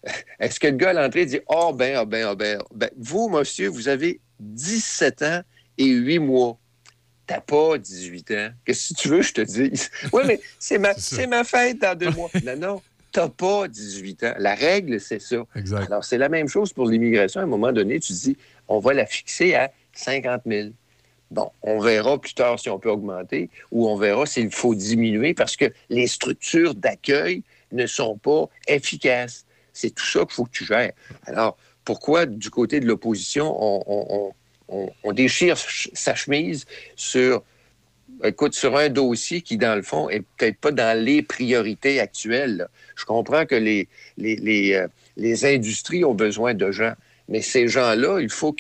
est-ce 0.40 0.60
que 0.60 0.68
le 0.68 0.78
gars 0.78 0.92
à 0.92 0.94
l'entrée 0.94 1.26
dit 1.26 1.40
Oh, 1.48 1.74
ben, 1.74 1.96
ah, 1.98 2.06
ben, 2.06 2.28
ah, 2.30 2.36
ben, 2.36 2.62
ben, 2.76 2.92
vous, 2.96 3.28
monsieur, 3.28 3.70
vous 3.70 3.88
avez 3.88 4.22
17 4.40 5.24
ans 5.24 5.42
et 5.80 5.88
8 5.88 6.20
mois. 6.20 6.60
T'as 7.34 7.42
pas 7.42 7.78
18 7.78 8.32
ans. 8.32 8.50
Qu'est-ce 8.66 8.94
que 8.94 9.00
tu 9.00 9.08
veux 9.08 9.22
je 9.22 9.34
te 9.34 9.42
dise? 9.42 9.90
Oui, 10.14 10.24
mais 10.26 10.40
c'est 10.60 10.78
ma, 10.78 10.94
ma 11.28 11.44
fête 11.44 11.80
dans 11.80 11.98
deux 11.98 12.12
mois. 12.12 12.30
Non, 12.44 12.56
non, 12.58 12.82
t'as 13.12 13.30
pas 13.30 13.68
18 13.68 14.24
ans. 14.24 14.34
La 14.38 14.56
règle, 14.56 15.00
c'est 15.00 15.22
ça. 15.22 15.38
Alors, 15.86 16.04
c'est 16.04 16.18
la 16.18 16.30
même 16.30 16.48
chose 16.48 16.74
pour 16.74 16.90
l'immigration. 16.90 17.40
À 17.40 17.44
un 17.44 17.48
moment 17.48 17.72
donné, 17.72 18.00
tu 18.00 18.14
dis 18.14 18.38
on 18.68 18.80
va 18.80 18.94
la 18.94 19.06
fixer 19.06 19.56
à 19.56 19.72
50 19.94 20.42
000. 20.46 20.70
Bon, 21.30 21.50
on 21.62 21.80
verra 21.80 22.20
plus 22.20 22.34
tard 22.34 22.60
si 22.60 22.70
on 22.70 22.78
peut 22.80 22.90
augmenter 22.90 23.50
ou 23.72 23.88
on 23.88 23.96
verra 23.96 24.26
s'il 24.26 24.52
faut 24.52 24.76
diminuer 24.76 25.34
parce 25.34 25.56
que 25.56 25.66
les 25.90 26.08
structures 26.08 26.76
d'accueil 26.76 27.44
ne 27.72 27.86
sont 27.86 28.18
pas 28.18 28.50
efficaces. 28.68 29.46
C'est 29.72 29.92
tout 29.96 30.04
ça 30.06 30.20
qu'il 30.26 30.32
faut 30.34 30.44
que 30.44 30.52
tu 30.52 30.66
gères. 30.66 30.92
Alors, 31.26 31.58
pourquoi 31.86 32.26
du 32.26 32.50
côté 32.50 32.82
de 32.82 32.86
l'opposition, 32.86 33.56
on, 33.58 33.84
on- 33.88 34.34
on- 34.72 35.14
déchire 35.14 35.58
ch- 35.58 35.90
sa 35.94 36.16
chemise 36.16 36.66
sur, 36.96 37.44
écoute, 38.24 38.54
sur 38.54 38.78
un 38.78 38.90
dossier 38.90 39.42
qui, 39.42 39.58
dans 39.58 39.76
le 39.76 39.82
fond, 39.82 40.10
est 40.10 40.24
peut-être 40.38 40.58
pas 40.58 40.72
dans 40.72 40.98
les 40.98 41.22
priorités 41.22 42.00
actuelles. 42.00 42.58
là. 42.58 42.70
Je 42.96 43.06
comprends 43.06 43.46
que 43.46 43.56
les, 43.56 43.88
les, 44.18 44.36
les, 44.38 44.74
euh, 44.74 44.88
les 45.18 45.46
industries 45.46 46.06
ont 46.06 46.14
besoin 46.14 46.54
de 46.54 46.72
gens, 46.72 46.94
mais 47.28 47.42
ces 47.42 47.68
gens-là, 47.68 48.20
il 48.22 48.30
faut 48.30 48.56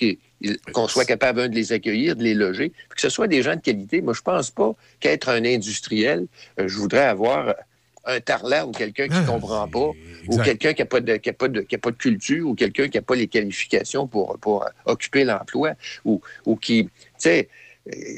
qu'on 0.74 0.88
soit 0.88 1.06
capable 1.06 1.50
de 1.50 1.56
les 1.56 1.72
accueillir, 1.74 2.16
de 2.16 2.24
les 2.24 2.34
loger, 2.34 2.72
que 2.96 3.02
ce 3.02 3.10
soit 3.10 3.28
des 3.28 3.42
gens 3.42 3.56
de 3.56 3.62
qualité. 3.62 4.02
Moi, 4.02 4.14
je 4.14 4.22
pense 4.22 4.52
pas 4.52 4.74
qu'être 5.00 5.30
un 5.30 5.46
industriel, 5.46 6.28
euh, 6.60 6.68
je 6.68 6.78
voudrais 6.78 7.06
avoir 7.06 7.56
un 8.06 8.20
tarlat 8.20 8.66
ou 8.66 8.72
quelqu'un 8.72 9.08
qui 9.08 9.20
ne 9.22 9.26
comprend 9.28 9.68
pas, 9.68 9.92
ou 10.28 10.38
quelqu'un 10.44 10.74
qui 10.74 10.82
n'a 10.82 10.86
pas, 10.86 11.00
de- 11.02 11.18
qui 11.18 11.30
a 11.30 11.34
pas, 11.34 11.48
de- 11.48 11.62
qui 11.62 11.76
a 11.76 11.78
pas 11.78 11.92
de 11.92 11.98
culture, 11.98 12.48
ou 12.48 12.56
quelqu'un 12.56 12.88
qui 12.90 12.98
n'a 12.98 13.02
pas 13.02 13.16
les 13.16 13.28
qualifications 13.28 14.08
pour, 14.08 14.38
pour 14.40 14.66
occuper 14.86 15.24
l'emploi, 15.24 15.74
ou, 16.06 16.22
ou 16.46 16.56
qui, 16.56 16.86
tu 16.86 16.92
sais, 17.18 17.50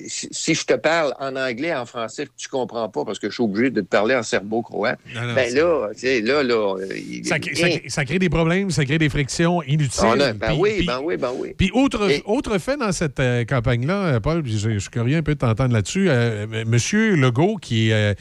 si, 0.08 0.56
je 0.56 0.66
te 0.66 0.74
parle 0.74 1.14
en 1.20 1.36
anglais, 1.38 1.74
en 1.74 1.86
français, 1.86 2.26
que 2.26 2.32
tu 2.36 2.50
comprends 2.50 2.90
pas 2.90 3.06
parce 3.06 3.18
que 3.18 3.30
je 3.30 3.34
suis 3.34 3.44
obligé 3.44 3.70
de 3.70 3.80
te 3.82 3.86
parler 3.86 4.14
en 4.14 4.22
serbo-croate, 4.24 5.00
Non, 5.16 5.22
non, 5.28 5.34
ben 5.34 5.54
là, 5.56 5.90
tu 5.94 6.00
sais, 6.00 6.22
là, 6.22 6.44
là, 6.44 6.76
euh, 6.80 6.98
il- 6.98 7.26
Ça, 7.26 7.40
crée- 7.40 7.56
ça 7.56 7.70
crée- 7.70 7.84
ça 7.90 8.06
crée 8.06 8.20
des 8.20 8.30
problèmes, 8.30 8.72
ça 8.72 8.84
crée 8.84 8.98
des 8.98 9.08
frictions 9.10 9.64
inutiles. 9.64 10.04
On 10.06 10.20
a- 10.20 10.34
ben 10.34 10.48
Puis- 10.50 10.58
oui, 10.60 10.72
puis- 10.80 10.86
ben 10.88 11.00
oui, 11.02 11.16
ben 11.18 11.32
oui. 11.38 11.54
Puis 11.58 11.72
autre, 11.74 12.10
autre 12.26 12.58
fait 12.58 12.76
dans 12.78 12.92
cette 12.92 13.20
euh, 13.22 13.46
campagne-là, 13.46 14.16
euh, 14.16 14.20
Paul, 14.20 14.44
je, 14.46 14.78
suis 14.80 14.90
curieux 14.90 15.18
un 15.18 15.24
peu 15.24 15.34
de 15.36 15.40
t'entendre 15.40 15.74
là-dessus. 15.74 16.10
euh, 16.10 16.44
M- 16.44 16.68
Monsieur 16.68 17.16
Legault, 17.16 17.56
qui, 17.56 17.92
euh, 17.94 18.14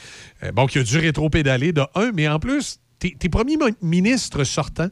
euh, 0.45 0.53
bon, 0.53 0.67
qui 0.67 0.79
a 0.79 0.83
dû 0.85 0.99
rétro-pédaler 0.99 1.73
de 1.73 1.83
un, 1.97 2.13
mais 2.15 2.29
en 2.29 2.39
plus, 2.39 2.79
t'es 3.01 3.29
premier 3.29 3.57
ministre 3.83 4.45
sortant, 4.45 4.89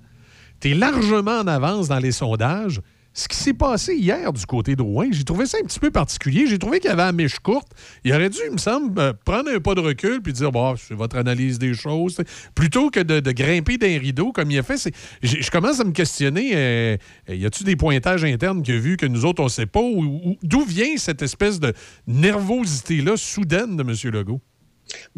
t'es 0.58 0.74
largement 0.74 1.38
en 1.38 1.46
avance 1.46 1.86
dans 1.86 2.00
les 2.00 2.10
sondages. 2.12 2.80
Ce 3.12 3.26
qui 3.26 3.36
s'est 3.36 3.54
passé 3.54 3.94
hier 3.96 4.32
du 4.32 4.46
côté 4.46 4.76
de 4.76 4.82
Rouen, 4.82 5.08
j'ai 5.10 5.24
trouvé 5.24 5.44
ça 5.46 5.58
un 5.60 5.66
petit 5.66 5.80
peu 5.80 5.90
particulier. 5.90 6.46
J'ai 6.46 6.58
trouvé 6.58 6.78
qu'il 6.78 6.90
y 6.90 6.92
avait 6.92 7.02
la 7.02 7.12
mèche 7.12 7.40
courte. 7.40 7.66
Il 8.04 8.12
aurait 8.12 8.30
dû, 8.30 8.38
il 8.46 8.52
me 8.52 8.58
semble, 8.58 8.98
euh, 9.00 9.12
prendre 9.24 9.50
un 9.50 9.58
pas 9.58 9.74
de 9.74 9.80
recul 9.80 10.22
puis 10.22 10.32
dire 10.32 10.52
bon, 10.52 10.76
c'est 10.76 10.94
votre 10.94 11.16
analyse 11.16 11.58
des 11.58 11.74
choses. 11.74 12.18
Plutôt 12.54 12.88
que 12.90 13.00
de, 13.00 13.32
grimper 13.32 13.78
d'un 13.78 13.98
rideau 13.98 14.30
comme 14.30 14.50
il 14.52 14.58
a 14.58 14.62
fait. 14.62 14.92
Je 15.22 15.50
commence 15.50 15.80
à 15.80 15.84
me 15.84 15.92
questionner 15.92 16.52
euh, 16.54 16.96
y 17.28 17.44
a-tu 17.44 17.64
des 17.64 17.74
pointages 17.76 18.24
internes 18.24 18.62
qu'il 18.62 18.76
a 18.76 18.78
vu 18.78 18.96
que 18.96 19.06
nous 19.06 19.24
autres, 19.24 19.40
on 19.40 19.46
ne 19.46 19.50
sait 19.50 19.66
pas? 19.66 19.80
Ou- 19.80 20.36
D'où 20.42 20.64
vient 20.64 20.96
cette 20.96 21.22
espèce 21.22 21.58
de 21.58 21.72
nervosité-là 22.06 23.16
soudaine 23.16 23.76
de 23.76 23.82
M. 23.82 24.12
Legault? 24.12 24.40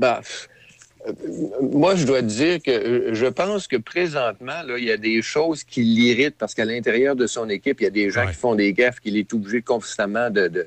Euh, 0.02 0.20
moi, 1.60 1.96
je 1.96 2.06
dois 2.06 2.20
te 2.20 2.26
dire 2.26 2.62
que 2.62 2.70
euh, 2.70 3.14
je 3.14 3.26
pense 3.26 3.66
que 3.66 3.76
présentement, 3.76 4.62
là, 4.62 4.78
il 4.78 4.84
y 4.84 4.92
a 4.92 4.96
des 4.96 5.20
choses 5.20 5.64
qui 5.64 5.82
l'irritent 5.82 6.36
parce 6.38 6.54
qu'à 6.54 6.64
l'intérieur 6.64 7.16
de 7.16 7.26
son 7.26 7.48
équipe, 7.48 7.80
il 7.80 7.84
y 7.84 7.86
a 7.88 7.90
des 7.90 8.10
gens 8.10 8.26
qui 8.26 8.34
font 8.34 8.54
des 8.54 8.72
gaffes 8.72 9.00
qu'il 9.00 9.16
est 9.16 9.32
obligé 9.32 9.62
constamment 9.62 10.30
de, 10.30 10.48
de, 10.48 10.66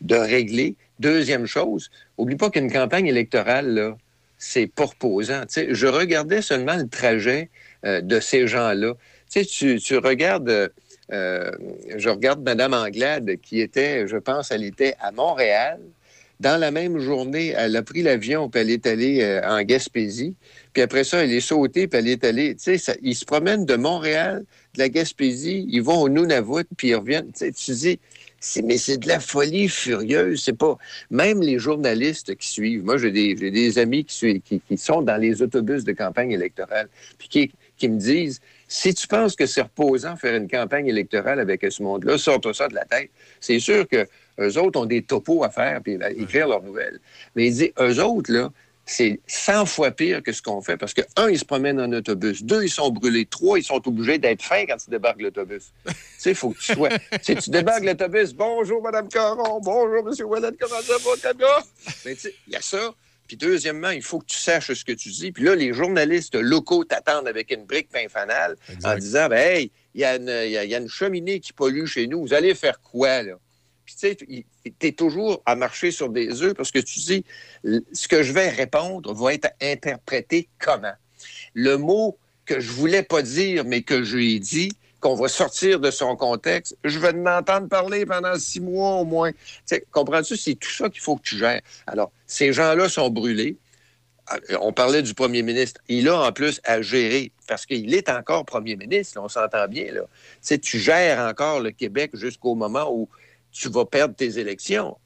de 0.00 0.16
régler. 0.16 0.74
Deuxième 0.98 1.46
chose, 1.46 1.90
oublie 2.18 2.36
pas 2.36 2.50
qu'une 2.50 2.70
campagne 2.70 3.06
électorale, 3.06 3.72
là, 3.74 3.96
c'est 4.38 4.66
pas 4.66 4.86
reposant. 4.86 5.42
Tu 5.42 5.46
sais, 5.48 5.68
je 5.70 5.86
regardais 5.86 6.42
seulement 6.42 6.76
le 6.76 6.88
trajet 6.88 7.48
euh, 7.84 8.00
de 8.00 8.18
ces 8.20 8.48
gens-là. 8.48 8.94
Tu 9.30 9.46
tu, 9.46 9.78
tu 9.78 9.96
regardes, 9.98 10.72
euh, 11.12 11.50
je 11.96 12.08
regarde 12.08 12.42
Mme 12.42 12.74
Anglade 12.74 13.36
qui 13.40 13.60
était, 13.60 14.08
je 14.08 14.16
pense, 14.16 14.50
elle 14.50 14.64
était 14.64 14.94
à 15.00 15.12
Montréal. 15.12 15.78
Dans 16.40 16.58
la 16.58 16.70
même 16.70 16.98
journée, 16.98 17.54
elle 17.54 17.76
a 17.76 17.82
pris 17.82 18.02
l'avion, 18.02 18.48
puis 18.48 18.62
elle 18.62 18.70
est 18.70 18.86
allée 18.86 19.20
euh, 19.20 19.42
en 19.46 19.62
Gaspésie. 19.62 20.34
Puis 20.72 20.82
après 20.82 21.04
ça, 21.04 21.22
elle 21.22 21.32
est 21.32 21.40
sautée, 21.40 21.86
puis 21.86 21.98
elle 21.98 22.08
est 22.08 22.24
allée. 22.24 22.56
Tu 22.56 22.78
sais, 22.78 22.98
ils 23.02 23.14
se 23.14 23.26
promènent 23.26 23.66
de 23.66 23.76
Montréal, 23.76 24.44
de 24.74 24.78
la 24.78 24.88
Gaspésie, 24.88 25.66
ils 25.68 25.82
vont 25.82 26.00
au 26.00 26.08
Nunavut, 26.08 26.64
puis 26.78 26.88
ils 26.88 26.94
reviennent. 26.94 27.30
Tu 27.32 27.46
sais, 27.46 27.52
tu 27.52 27.72
dis, 27.72 28.00
mais 28.64 28.78
c'est 28.78 28.96
de 28.96 29.06
la 29.06 29.20
folie 29.20 29.68
furieuse. 29.68 30.42
C'est 30.42 30.56
pas. 30.56 30.78
Même 31.10 31.42
les 31.42 31.58
journalistes 31.58 32.34
qui 32.36 32.48
suivent. 32.48 32.84
Moi, 32.84 32.96
j'ai 32.96 33.10
des, 33.10 33.34
des 33.34 33.78
amis 33.78 34.06
qui, 34.06 34.14
suivent- 34.14 34.40
qui, 34.40 34.60
qui 34.60 34.78
sont 34.78 35.02
dans 35.02 35.18
les 35.18 35.42
autobus 35.42 35.84
de 35.84 35.92
campagne 35.92 36.32
électorale, 36.32 36.88
puis 37.18 37.28
qui, 37.28 37.52
qui 37.76 37.88
me 37.88 37.98
disent 37.98 38.40
si 38.66 38.94
tu 38.94 39.08
penses 39.08 39.34
que 39.34 39.46
c'est 39.46 39.62
reposant 39.62 40.16
faire 40.16 40.36
une 40.36 40.48
campagne 40.48 40.86
électorale 40.86 41.40
avec 41.40 41.66
ce 41.68 41.82
monde-là, 41.82 42.16
sors-toi 42.16 42.54
ça 42.54 42.68
de 42.68 42.74
la 42.74 42.84
tête. 42.84 43.10
C'est 43.40 43.58
sûr 43.58 43.86
que 43.88 44.06
eux 44.40 44.58
autres 44.58 44.80
ont 44.80 44.86
des 44.86 45.02
topos 45.02 45.44
à 45.44 45.50
faire 45.50 45.80
puis 45.82 46.02
à 46.02 46.10
écrire 46.10 46.48
leurs 46.48 46.62
nouvelles. 46.62 47.00
Mais 47.34 47.46
il 47.48 47.54
dit, 47.54 47.72
eux 47.78 48.02
autres, 48.02 48.32
là, 48.32 48.50
c'est 48.86 49.20
100 49.28 49.66
fois 49.66 49.92
pire 49.92 50.20
que 50.22 50.32
ce 50.32 50.42
qu'on 50.42 50.60
fait 50.62 50.76
parce 50.76 50.94
que, 50.94 51.02
un, 51.16 51.28
ils 51.30 51.38
se 51.38 51.44
promènent 51.44 51.80
en 51.80 51.92
autobus. 51.92 52.42
Deux, 52.42 52.64
ils 52.64 52.70
sont 52.70 52.90
brûlés. 52.90 53.24
Trois, 53.26 53.58
ils 53.58 53.62
sont 53.62 53.80
obligés 53.86 54.18
d'être 54.18 54.42
fins 54.42 54.64
quand 54.66 54.76
ils 54.84 54.90
débarquent 54.90 55.22
l'autobus. 55.22 55.72
tu 55.86 55.92
sais, 56.18 56.30
il 56.30 56.34
faut 56.36 56.50
que 56.50 56.58
tu 56.58 56.72
sois. 56.74 56.88
tu 56.88 56.98
sais, 57.22 57.34
tu 57.36 57.50
débarques 57.50 57.84
l'autobus. 57.84 58.32
Bonjour, 58.34 58.82
Madame 58.82 59.08
Caron. 59.08 59.60
Bonjour, 59.60 60.02
Monsieur 60.04 60.24
Wallet. 60.24 60.48
Comment 60.58 60.80
ça 60.80 60.94
va, 60.98 61.16
Taba? 61.22 61.62
Mais 62.04 62.14
tu 62.14 62.22
sais, 62.22 62.34
il 62.48 62.52
y 62.52 62.56
a 62.56 62.60
ça. 62.62 62.92
Puis 63.28 63.36
deuxièmement, 63.36 63.90
il 63.90 64.02
faut 64.02 64.18
que 64.18 64.26
tu 64.26 64.36
saches 64.38 64.72
ce 64.72 64.84
que 64.84 64.90
tu 64.90 65.08
dis. 65.10 65.30
Puis 65.30 65.44
là, 65.44 65.54
les 65.54 65.72
journalistes 65.72 66.34
locaux 66.34 66.82
t'attendent 66.82 67.28
avec 67.28 67.52
une 67.52 67.64
brique 67.66 67.88
pain 67.90 68.08
fanal 68.08 68.56
en 68.82 68.96
disant, 68.96 69.28
ben, 69.28 69.38
hey, 69.38 69.70
il 69.94 70.00
y, 70.00 70.04
a 70.04 70.16
une- 70.16 70.22
il 70.46 70.50
y 70.50 70.56
a- 70.56 70.64
il 70.64 70.70
y 70.70 70.74
a 70.74 70.78
une 70.78 70.88
cheminée 70.88 71.38
qui 71.38 71.52
pollue 71.52 71.84
chez 71.84 72.08
nous. 72.08 72.22
Vous 72.22 72.34
allez 72.34 72.56
faire 72.56 72.80
quoi, 72.80 73.22
là? 73.22 73.34
Tu 73.98 74.08
sais, 74.08 74.16
tu 74.16 74.86
es 74.86 74.92
toujours 74.92 75.42
à 75.46 75.56
marcher 75.56 75.90
sur 75.90 76.08
des 76.08 76.42
œufs 76.42 76.54
parce 76.54 76.70
que 76.70 76.78
tu 76.78 76.98
dis, 77.00 77.24
ce 77.92 78.08
que 78.08 78.22
je 78.22 78.32
vais 78.32 78.48
répondre 78.48 79.12
va 79.14 79.34
être 79.34 79.50
interprété 79.60 80.48
comment? 80.58 80.94
Le 81.54 81.76
mot 81.76 82.16
que 82.46 82.60
je 82.60 82.70
voulais 82.70 83.02
pas 83.02 83.22
dire, 83.22 83.64
mais 83.64 83.82
que 83.82 84.02
je 84.02 84.16
lui 84.16 84.36
ai 84.36 84.38
dit, 84.38 84.72
qu'on 85.00 85.14
va 85.14 85.28
sortir 85.28 85.80
de 85.80 85.90
son 85.90 86.14
contexte, 86.14 86.76
je 86.84 86.98
vais 86.98 87.12
m'entendre 87.12 87.68
parler 87.68 88.04
pendant 88.06 88.38
six 88.38 88.60
mois 88.60 88.96
au 88.96 89.04
moins. 89.04 89.32
Tu 89.66 89.82
Comprends-tu? 89.90 90.36
C'est 90.36 90.54
tout 90.54 90.70
ça 90.70 90.88
qu'il 90.88 91.00
faut 91.00 91.16
que 91.16 91.22
tu 91.22 91.38
gères. 91.38 91.62
Alors, 91.86 92.12
ces 92.26 92.52
gens-là 92.52 92.88
sont 92.88 93.08
brûlés. 93.08 93.56
Euh, 94.50 94.58
On 94.60 94.72
parlait 94.72 95.02
du 95.02 95.14
premier 95.14 95.42
ministre. 95.42 95.80
Il 95.88 96.08
a 96.08 96.20
en 96.20 96.32
plus 96.32 96.60
à 96.64 96.82
gérer, 96.82 97.32
parce 97.48 97.66
qu'il 97.66 97.94
est 97.94 98.08
encore 98.08 98.44
premier 98.44 98.76
ministre, 98.76 99.20
on 99.20 99.28
s'entend 99.28 99.66
bien. 99.68 99.92
Là. 99.92 100.02
Tu 100.02 100.38
sais, 100.42 100.58
tu 100.58 100.78
gères 100.78 101.18
encore 101.18 101.60
le 101.60 101.70
Québec 101.70 102.10
jusqu'au 102.14 102.54
moment 102.54 102.92
où 102.92 103.08
tu 103.52 103.68
vas 103.68 103.84
perdre 103.84 104.14
tes 104.14 104.38
élections. 104.38 104.96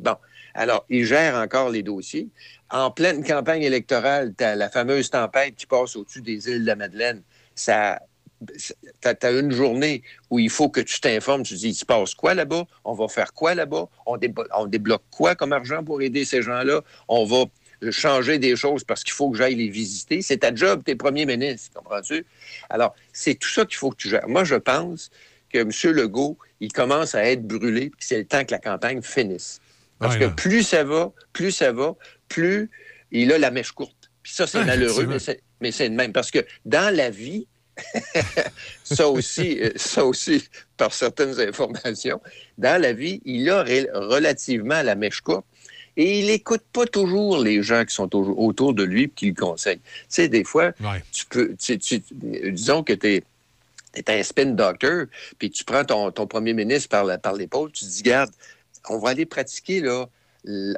Bon, 0.00 0.16
alors, 0.54 0.84
il 0.88 1.04
gère 1.04 1.36
encore 1.36 1.70
les 1.70 1.82
dossiers. 1.82 2.28
En 2.70 2.90
pleine 2.90 3.24
campagne 3.24 3.62
électorale, 3.62 4.34
tu 4.36 4.44
as 4.44 4.56
la 4.56 4.68
fameuse 4.68 5.10
tempête 5.10 5.54
qui 5.54 5.66
passe 5.66 5.96
au-dessus 5.96 6.20
des 6.20 6.48
îles 6.48 6.62
de 6.62 6.66
la 6.66 6.76
Madeleine. 6.76 7.22
Ça, 7.54 8.00
tu 8.46 9.08
as, 9.08 9.30
une 9.32 9.50
journée 9.50 10.02
où 10.30 10.38
il 10.38 10.50
faut 10.50 10.68
que 10.68 10.80
tu 10.80 11.00
t'informes. 11.00 11.42
Tu 11.42 11.54
dis, 11.54 11.68
il 11.68 11.74
se 11.74 11.84
passe 11.84 12.14
quoi 12.14 12.34
là-bas? 12.34 12.64
On 12.84 12.94
va 12.94 13.08
faire 13.08 13.32
quoi 13.32 13.54
là-bas? 13.54 13.88
On 14.06 14.66
débloque 14.66 15.04
quoi 15.10 15.34
comme 15.34 15.52
argent 15.52 15.84
pour 15.84 16.02
aider 16.02 16.24
ces 16.24 16.42
gens-là? 16.42 16.82
On 17.08 17.24
va 17.24 17.44
changer 17.90 18.38
des 18.38 18.56
choses 18.56 18.84
parce 18.84 19.04
qu'il 19.04 19.14
faut 19.14 19.30
que 19.30 19.38
j'aille 19.38 19.54
les 19.54 19.68
visiter. 19.68 20.22
C'est 20.22 20.38
ta 20.38 20.54
job, 20.54 20.82
t'es 20.84 20.96
premier 20.96 21.26
ministre, 21.26 21.70
comprends-tu? 21.74 22.26
Alors, 22.68 22.94
c'est 23.12 23.36
tout 23.36 23.48
ça 23.48 23.64
qu'il 23.64 23.76
faut 23.76 23.90
que 23.90 23.96
tu 23.96 24.08
gères. 24.08 24.28
Moi, 24.28 24.44
je 24.44 24.56
pense 24.56 25.10
que 25.50 25.58
M. 25.58 25.70
Legault, 25.94 26.36
il 26.60 26.72
commence 26.72 27.14
à 27.14 27.24
être 27.24 27.46
brûlé, 27.46 27.90
puis 27.90 28.00
c'est 28.00 28.18
le 28.18 28.24
temps 28.26 28.44
que 28.44 28.50
la 28.52 28.58
campagne 28.58 29.02
finisse. 29.02 29.60
Parce 29.98 30.14
Ouais, 30.16 30.20
que 30.20 30.34
plus 30.34 30.62
ça 30.62 30.84
va, 30.84 31.12
plus 31.32 31.50
ça 31.52 31.72
va, 31.72 31.94
plus 32.28 32.70
il 33.10 33.32
a 33.32 33.38
la 33.38 33.50
mèche 33.50 33.72
courte. 33.72 34.10
Puis 34.22 34.32
ça, 34.34 34.46
c'est 34.46 34.58
Ouais, 34.58 34.64
malheureux, 34.64 35.06
mais 35.60 35.70
c'est, 35.72 35.88
de 35.88 35.94
même. 35.94 36.12
Parce 36.12 36.30
que 36.30 36.44
dans 36.64 36.94
la 36.94 37.10
vie, 37.10 37.46
ça 38.84 39.08
aussi, 39.08 39.60
euh, 39.60 39.70
ça 39.76 40.04
aussi, 40.04 40.48
par 40.76 40.92
certaines 40.92 41.38
informations, 41.40 42.20
dans 42.58 42.80
la 42.80 42.92
vie, 42.92 43.20
il 43.24 43.48
a 43.50 43.62
relativement 43.94 44.82
la 44.82 44.94
mèche 44.94 45.20
courte. 45.20 45.44
Et 45.96 46.20
il 46.20 46.26
n'écoute 46.26 46.62
pas 46.72 46.86
toujours 46.86 47.38
les 47.42 47.60
gens 47.62 47.84
qui 47.84 47.92
sont 47.94 48.14
au- 48.14 48.46
autour 48.46 48.72
de 48.72 48.84
lui 48.84 49.04
et 49.04 49.08
qui 49.08 49.26
le 49.26 49.34
conseillent. 49.34 49.80
Tu 49.80 50.04
sais, 50.08 50.28
des 50.28 50.44
fois, 50.44 50.72
tu 51.10 51.26
peux, 51.26 51.56
tu- 51.58 51.78
tu- 51.78 52.02
disons 52.52 52.84
que 52.84 52.92
tu 52.92 53.14
es, 53.14 53.24
un 54.08 54.22
spin 54.22 54.46
doctor, 54.46 55.06
puis 55.38 55.50
tu 55.50 55.64
prends 55.64 55.84
ton, 55.84 56.10
ton 56.10 56.26
premier 56.26 56.54
ministre 56.54 56.88
par, 56.88 57.04
la- 57.04 57.18
par 57.18 57.34
l'épaule, 57.34 57.72
tu 57.72 57.84
te 57.84 57.90
dis, 57.90 58.02
garde, 58.02 58.30
on 58.88 58.98
va 58.98 59.10
aller 59.10 59.26
pratiquer, 59.26 59.80
là, 59.80 60.06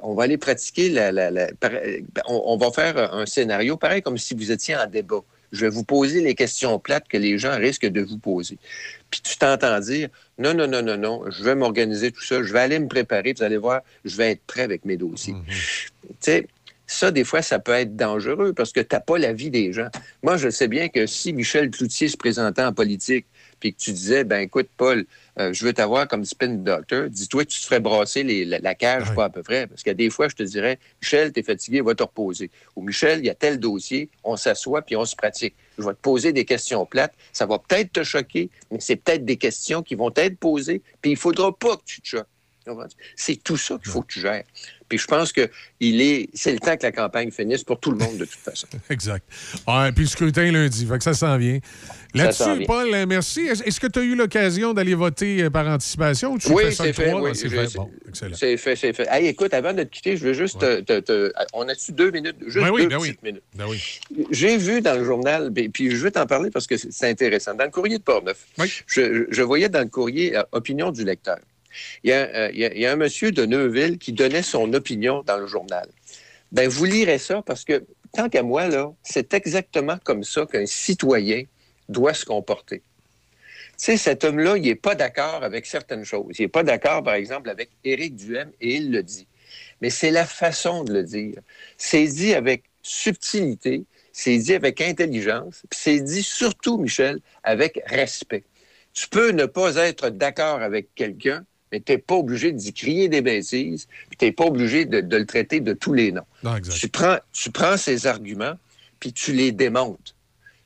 on 0.03 0.15
va 0.15 0.25
aller 0.25 0.39
pratiquer, 0.39 0.89
la, 0.89 1.13
la- 1.13 1.49
on, 2.27 2.43
on 2.47 2.57
va 2.57 2.71
faire 2.73 3.13
un 3.15 3.27
scénario 3.27 3.77
pareil 3.77 4.03
comme 4.03 4.19
si 4.19 4.35
vous 4.35 4.51
étiez 4.51 4.77
en 4.77 4.87
débat. 4.87 5.21
Je 5.53 5.63
vais 5.67 5.69
vous 5.69 5.83
poser 5.85 6.21
les 6.21 6.37
questions 6.37 6.79
plates 6.79 7.09
que 7.09 7.17
les 7.19 7.37
gens 7.37 7.57
risquent 7.57 7.87
de 7.91 8.01
vous 8.03 8.19
poser. 8.19 8.57
Puis 9.11 9.21
tu 9.21 9.37
t'entends 9.37 9.81
dire, 9.81 10.09
non, 10.39 10.55
non, 10.55 10.69
non, 10.69 10.81
non, 10.81 10.97
non, 10.97 11.25
je 11.29 11.43
vais 11.43 11.57
m'organiser 11.57 12.13
tout 12.13 12.23
ça, 12.23 12.41
je 12.43 12.53
vais 12.53 12.61
aller 12.61 12.79
me 12.79 12.87
préparer, 12.87 13.33
vous 13.37 13.43
allez 13.43 13.57
voir, 13.57 13.83
je 14.05 14.17
vais 14.17 14.31
être 14.33 14.43
prêt 14.47 14.63
avec 14.63 14.85
mes 14.85 14.97
dossiers. 14.97 15.35
Tu 16.09 16.15
sais, 16.21 16.47
ça, 16.93 17.11
des 17.11 17.25
fois, 17.25 17.41
ça 17.41 17.59
peut 17.59 17.73
être 17.73 17.95
dangereux 17.95 18.53
parce 18.53 18.73
que 18.73 18.81
tu 18.81 18.95
n'as 18.95 19.01
pas 19.01 19.17
la 19.19 19.33
vie 19.33 19.51
des 19.51 19.73
gens. 19.73 19.89
Moi, 20.23 20.37
je 20.37 20.51
sais 20.51 20.67
bien 20.69 20.89
que 20.89 21.07
si 21.07 21.33
Michel 21.33 21.71
Cloutier 21.71 22.09
se 22.09 22.17
présentait 22.17 22.63
en 22.63 22.73
politique 22.73 23.27
puis 23.61 23.73
que 23.75 23.79
tu 23.79 23.93
disais, 23.93 24.25
ben 24.25 24.41
écoute, 24.41 24.69
Paul, 24.77 25.05
euh, 25.39 25.53
je 25.53 25.65
veux 25.65 25.73
t'avoir 25.73 26.09
comme 26.09 26.25
spin 26.25 26.49
doctor, 26.49 27.09
dis-toi 27.09 27.45
que 27.45 27.51
tu 27.51 27.61
te 27.61 27.65
ferais 27.67 27.79
brasser 27.81 28.23
les- 28.23 28.45
la, 28.45 28.59
la 28.59 28.75
cage, 28.75 29.05
pas 29.15 29.25
à 29.27 29.31
peu 29.31 29.43
près. 29.43 29.67
Parce 29.67 29.83
que 29.83 29.91
des 29.91 30.11
fois, 30.11 30.29
je 30.29 30.35
te 30.35 30.43
dirais, 30.43 30.79
Michel, 31.01 31.31
t'es 31.33 31.43
fatigué, 31.43 31.81
va 31.81 31.95
te 31.95 32.03
reposer. 32.03 32.51
Ou 32.75 32.83
Michel, 32.83 33.21
il 33.21 33.27
y 33.27 33.31
a 33.31 33.35
tel 33.35 33.61
dossier, 33.61 34.09
on 34.25 34.37
s'assoit 34.37 34.83
puis 34.83 34.97
on 34.97 35.05
se 35.05 35.15
pratique. 35.15 35.55
Je 35.79 35.85
vais 35.85 35.93
te 35.95 36.01
poser 36.01 36.33
des 36.33 36.45
questions 36.45 36.85
plates. 36.87 37.15
Ça 37.33 37.47
va 37.47 37.59
peut-être 37.59 37.93
te 37.93 38.03
choquer, 38.03 38.51
mais 38.71 38.81
c'est 38.81 38.97
peut-être 38.97 39.25
des 39.25 39.37
questions 39.37 39.83
qui 39.83 39.95
vont 39.95 40.13
être 40.17 40.39
posées, 40.39 40.83
puis 41.01 41.13
il 41.13 41.17
faudra 41.17 41.57
pas 41.57 41.77
que 41.77 41.85
tu 41.85 42.01
te 42.01 42.09
choques. 42.09 42.27
C'est 43.17 43.37
tout 43.43 43.57
ça 43.57 43.77
qu'il 43.79 43.91
faut 43.91 44.03
que 44.03 44.13
tu 44.13 44.21
gères. 44.21 44.45
Puis 44.91 44.99
je 44.99 45.07
pense 45.07 45.33
que 45.33 45.49
il 45.81 46.03
est, 46.03 46.29
c'est 46.35 46.53
le 46.53 46.59
temps 46.59 46.77
que 46.77 46.83
la 46.83 46.93
campagne 46.93 47.31
finisse 47.31 47.65
pour 47.65 47.81
tout 47.81 47.93
le 47.93 47.97
monde 47.97 48.19
de 48.19 48.25
toute 48.27 48.41
façon. 48.41 48.67
Exact. 48.91 49.25
Ouais, 49.67 49.91
puis 49.93 50.05
le 50.05 50.11
scrutin 50.11 50.51
lundi, 50.53 50.85
fait 50.85 50.99
que 50.99 51.05
ça 51.05 51.15
s'en 51.15 51.39
vient. 51.39 51.59
Là-dessus. 52.13 52.65
Paul, 52.67 52.93
euh, 52.93 53.07
merci. 53.07 53.43
Est- 53.43 53.65
Est-ce 53.67 53.79
que 53.81 53.87
tu 53.87 54.01
as 54.01 54.03
eu 54.03 54.17
l'occasion 54.17 54.75
d'aller 54.75 54.95
voter 54.97 55.45
euh, 55.45 55.51
par 55.51 55.65
anticipation 55.69 56.33
ou 56.33 56.39
tu 56.39 56.51
Oui, 56.53 56.65
fais 56.65 56.71
ça 56.73 56.93
fait. 56.93 57.09
3? 57.09 57.21
oui, 57.23 57.31
Ah, 57.33 57.35
c'est 57.35 57.49
fait. 57.49 57.69
c'est- 57.69 57.77
Bon, 57.79 57.89
excellent. 58.09 58.37
C'est 58.37 58.57
fait, 58.57 58.75
c'est 58.77 58.93
fait. 58.93 59.07
Hey, 59.09 59.29
écoute, 59.29 59.55
avant 59.55 59.73
de 59.73 59.85
te 59.85 59.89
quitter, 59.89 60.17
je 60.17 60.25
veux 60.27 60.33
juste 60.33 60.59
te, 60.59 60.81
te- 60.81 60.99
te- 61.01 61.33
On 61.53 61.69
a-tu 61.69 61.93
deux 61.93 62.11
minutes? 62.11 62.37
Juste 62.47 62.65
Ben 62.67 62.71
oui, 62.73 62.83
deux 62.83 62.89
ben 62.89 62.99
oui. 62.99 63.09
petites 63.11 63.23
minutes. 63.23 63.43
Ben 63.55 63.67
oui. 63.69 63.81
J'ai 64.33 64.57
vu 64.59 64.81
dans 64.81 64.99
le 64.99 65.05
journal, 65.05 65.53
puis- 65.55 65.69
puis 65.69 65.91
je 65.93 65.97
veux 65.99 66.11
t'en 66.11 66.27
parler 66.27 66.51
parce 66.51 66.67
que 66.67 66.77
c'est 66.77 66.93
c'est 66.93 67.09
intéressant. 67.09 67.55
Dans 67.55 67.65
le 67.65 67.71
courrier 67.71 67.99
de 67.99 68.03
Portneuf, 68.03 68.45
je, 68.89 69.27
je 69.31 69.43
voyais 69.43 69.69
dans 69.69 69.81
le 69.81 69.89
courrier 69.89 70.37
euh, 70.37 70.43
Opinion 70.51 70.91
du 70.91 71.05
lecteur. 71.05 71.39
Il 72.05 72.11
y, 72.11 72.13
a, 72.13 72.29
euh, 72.35 72.51
il 72.53 72.79
y 72.79 72.87
a 72.87 72.93
un 72.93 72.97
monsieur 72.97 73.33
de 73.33 73.45
Neuville 73.47 73.99
qui 73.99 74.13
donnait 74.13 74.43
son 74.43 74.73
opinion 74.73 75.23
dans 75.27 75.39
le 75.39 75.47
journal. 75.47 75.89
Ben, 76.53 76.69
vous 76.69 76.85
lirez 76.85 77.19
ça 77.19 77.43
parce 77.43 77.65
que, 77.65 77.85
tant 78.13 78.29
qu'à 78.29 78.43
moi, 78.43 78.67
là, 78.69 78.93
c'est 79.03 79.35
exactement 79.35 79.99
comme 80.05 80.25
ça 80.25 80.47
qu'un 80.47 80.67
citoyen 80.67 81.45
doit 81.89 82.15
se 82.15 82.25
comporter. 82.25 82.83
Tu 83.81 83.87
sais, 83.87 83.97
cet 83.97 84.25
homme-là, 84.25 84.57
il 84.57 84.65
n'est 84.65 84.75
pas 84.75 84.95
d'accord 84.95 85.43
avec 85.43 85.65
certaines 85.65 86.05
choses. 86.05 86.35
Il 86.39 86.43
n'est 86.43 86.49
pas 86.49 86.63
d'accord, 86.63 87.03
par 87.03 87.15
exemple, 87.15 87.49
avec 87.49 87.71
Éric 87.85 88.17
Duhem, 88.17 88.51
et 88.61 88.77
il 88.77 88.91
le 88.91 89.03
dit. 89.03 89.27
Mais 89.81 89.91
c'est 89.91 90.11
la 90.11 90.27
façon 90.27 90.85
de 90.85 90.93
le 90.93 91.03
dire. 91.03 91.41
C'est 91.79 92.07
dit 92.07 92.35
avec 92.35 92.65
subtilité, 92.83 93.85
c'est 94.13 94.37
dit 94.37 94.55
avec 94.55 94.81
intelligence, 94.81 95.63
puis 95.71 95.79
c'est 95.81 96.01
dit 96.01 96.23
surtout, 96.23 96.79
Michel, 96.79 97.21
avec 97.43 97.81
respect. 97.87 98.45
Tu 98.93 99.09
peux 99.09 99.31
ne 99.31 99.47
pas 99.47 99.77
être 99.77 100.11
d'accord 100.11 100.61
avec 100.63 100.95
quelqu'un, 100.95 101.45
mais 101.73 101.81
tu 101.81 101.93
n'es 101.93 101.99
pas 101.99 102.17
obligé 102.17 102.53
d'y 102.53 102.73
crier 102.73 103.09
des 103.09 103.23
bêtises, 103.23 103.87
puis 104.09 104.17
tu 104.17 104.25
n'es 104.25 104.33
pas 104.33 104.45
obligé 104.45 104.85
de, 104.85 105.01
de 105.01 105.17
le 105.17 105.27
traiter 105.27 105.61
de 105.61 105.73
tous 105.73 105.93
les 105.93 106.13
noms. 106.13 106.27
Non. 106.43 106.61
Tu 106.61 106.89
prends, 106.89 107.19
tu 107.33 107.51
prends 107.51 107.77
ces 107.77 108.07
arguments, 108.07 108.55
puis 108.99 109.13
tu 109.13 109.33
les 109.33 109.53
démontes. 109.53 110.15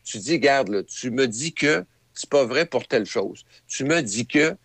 Tu 0.04 0.18
dis, 0.18 0.38
garde, 0.38 0.68
là, 0.68 0.82
tu 0.82 1.10
me 1.10 1.26
dis 1.26 1.52
que 1.52 1.84
c'est 2.12 2.28
pas 2.28 2.44
vrai 2.44 2.66
pour 2.66 2.86
telle 2.86 3.06
chose. 3.06 3.44
Tu 3.66 3.84
me 3.84 4.00
dis 4.02 4.26
que 4.26 4.56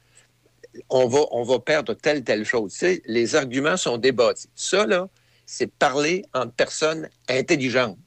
on 0.89 1.07
va, 1.07 1.21
on 1.31 1.43
va 1.43 1.59
perdre 1.59 1.93
telle, 1.93 2.23
telle 2.23 2.45
chose. 2.45 2.73
Tu 2.73 2.79
sais, 2.79 3.01
les 3.05 3.35
arguments 3.35 3.77
sont 3.77 3.97
débattus. 3.97 4.47
Ça, 4.55 4.85
là, 4.85 5.09
c'est 5.45 5.71
parler 5.71 6.23
entre 6.33 6.53
personnes 6.53 7.09
intelligentes. 7.27 7.97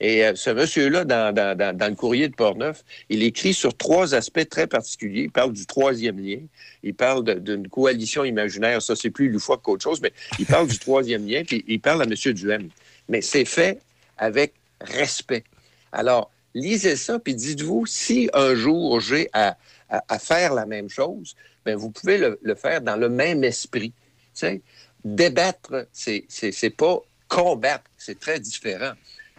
Et 0.00 0.24
euh, 0.24 0.32
ce 0.36 0.50
monsieur-là, 0.50 1.04
dans, 1.04 1.34
dans- 1.34 1.56
dans- 1.56 1.76
dans 1.76 1.88
le 1.88 1.94
courrier 1.96 2.28
de 2.28 2.34
Portneuf, 2.34 2.84
il 3.08 3.22
écrit 3.22 3.52
sur 3.54 3.76
trois 3.76 4.14
aspects 4.14 4.48
très 4.48 4.66
particuliers. 4.66 5.22
Il 5.24 5.30
parle 5.32 5.52
du 5.52 5.66
troisième 5.66 6.18
lien. 6.20 6.38
Il 6.82 6.94
parle 6.94 7.40
d'une 7.40 7.68
coalition 7.68 8.24
imaginaire. 8.24 8.80
Ça, 8.80 8.94
c'est 8.94 9.10
plus 9.10 9.28
loufoque 9.28 9.62
qu'autre 9.62 9.82
chose, 9.82 10.00
mais 10.00 10.12
il 10.38 10.46
parle 10.46 10.68
du 10.68 10.78
troisième 10.88 11.26
lien, 11.26 11.42
puis 11.44 11.64
il 11.66 11.80
parle 11.80 12.02
à 12.02 12.04
M. 12.04 12.14
Duhem. 12.32 12.68
Mais 13.08 13.20
c'est 13.22 13.44
fait 13.44 13.80
avec 14.16 14.54
respect. 14.80 15.42
Alors, 15.90 16.30
lisez 16.54 16.94
ça, 16.96 17.18
puis 17.18 17.34
dites-vous, 17.34 17.86
si 17.86 18.30
un 18.34 18.54
jour 18.54 19.00
j'ai 19.00 19.28
à, 19.32 19.56
à- 19.88 20.04
à 20.08 20.18
faire 20.18 20.54
la 20.54 20.66
même 20.66 20.88
chose, 20.88 21.34
ben 21.64 21.74
vous 21.76 21.90
pouvez 21.90 22.18
le, 22.18 22.38
le 22.42 22.54
faire 22.54 22.80
dans 22.80 22.96
le 22.96 23.08
même 23.08 23.42
esprit. 23.42 23.90
Tu 24.34 24.40
sais, 24.46 24.62
débattre, 25.04 25.86
c'est 25.92 26.70
pas 26.76 27.00
combattre, 27.26 27.84
c'est 27.96 28.18
très 28.18 28.38
différent. 28.40 28.92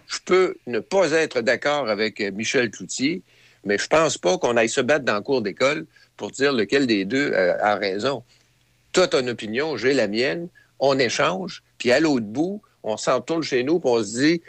Je 0.09 0.17
peux 0.25 0.55
ne 0.65 0.79
pas 0.79 1.11
être 1.11 1.41
d'accord 1.41 1.87
avec 1.87 2.19
euh, 2.19 2.31
Michel 2.31 2.71
Cloutier, 2.71 3.21
mais 3.63 3.77
je 3.77 3.87
pense 3.87 4.17
pas 4.17 4.37
qu'on 4.39 4.57
aille 4.57 4.69
se 4.69 4.81
battre 4.81 5.05
dans 5.05 5.15
le 5.15 5.21
cours 5.21 5.43
d'école 5.43 5.85
pour 6.17 6.31
dire 6.31 6.51
lequel 6.51 6.87
des 6.87 7.05
deux 7.05 7.31
euh, 7.31 7.55
a 7.61 7.75
raison. 7.75 8.23
As 8.97 9.07
ton 9.07 9.25
opinion, 9.27 9.77
j'ai 9.77 9.93
la 9.93 10.07
mienne, 10.07 10.49
on 10.79 10.97
échange, 10.97 11.63
puis 11.77 11.91
à 11.91 11.99
l'autre 11.99 12.25
bout, 12.25 12.61
on 12.81 12.97
s'en 12.97 13.17
retourne 13.17 13.43
chez 13.43 13.63
nous, 13.63 13.79
puis 13.79 13.91
se 14.03 14.19
dit, 14.19 14.41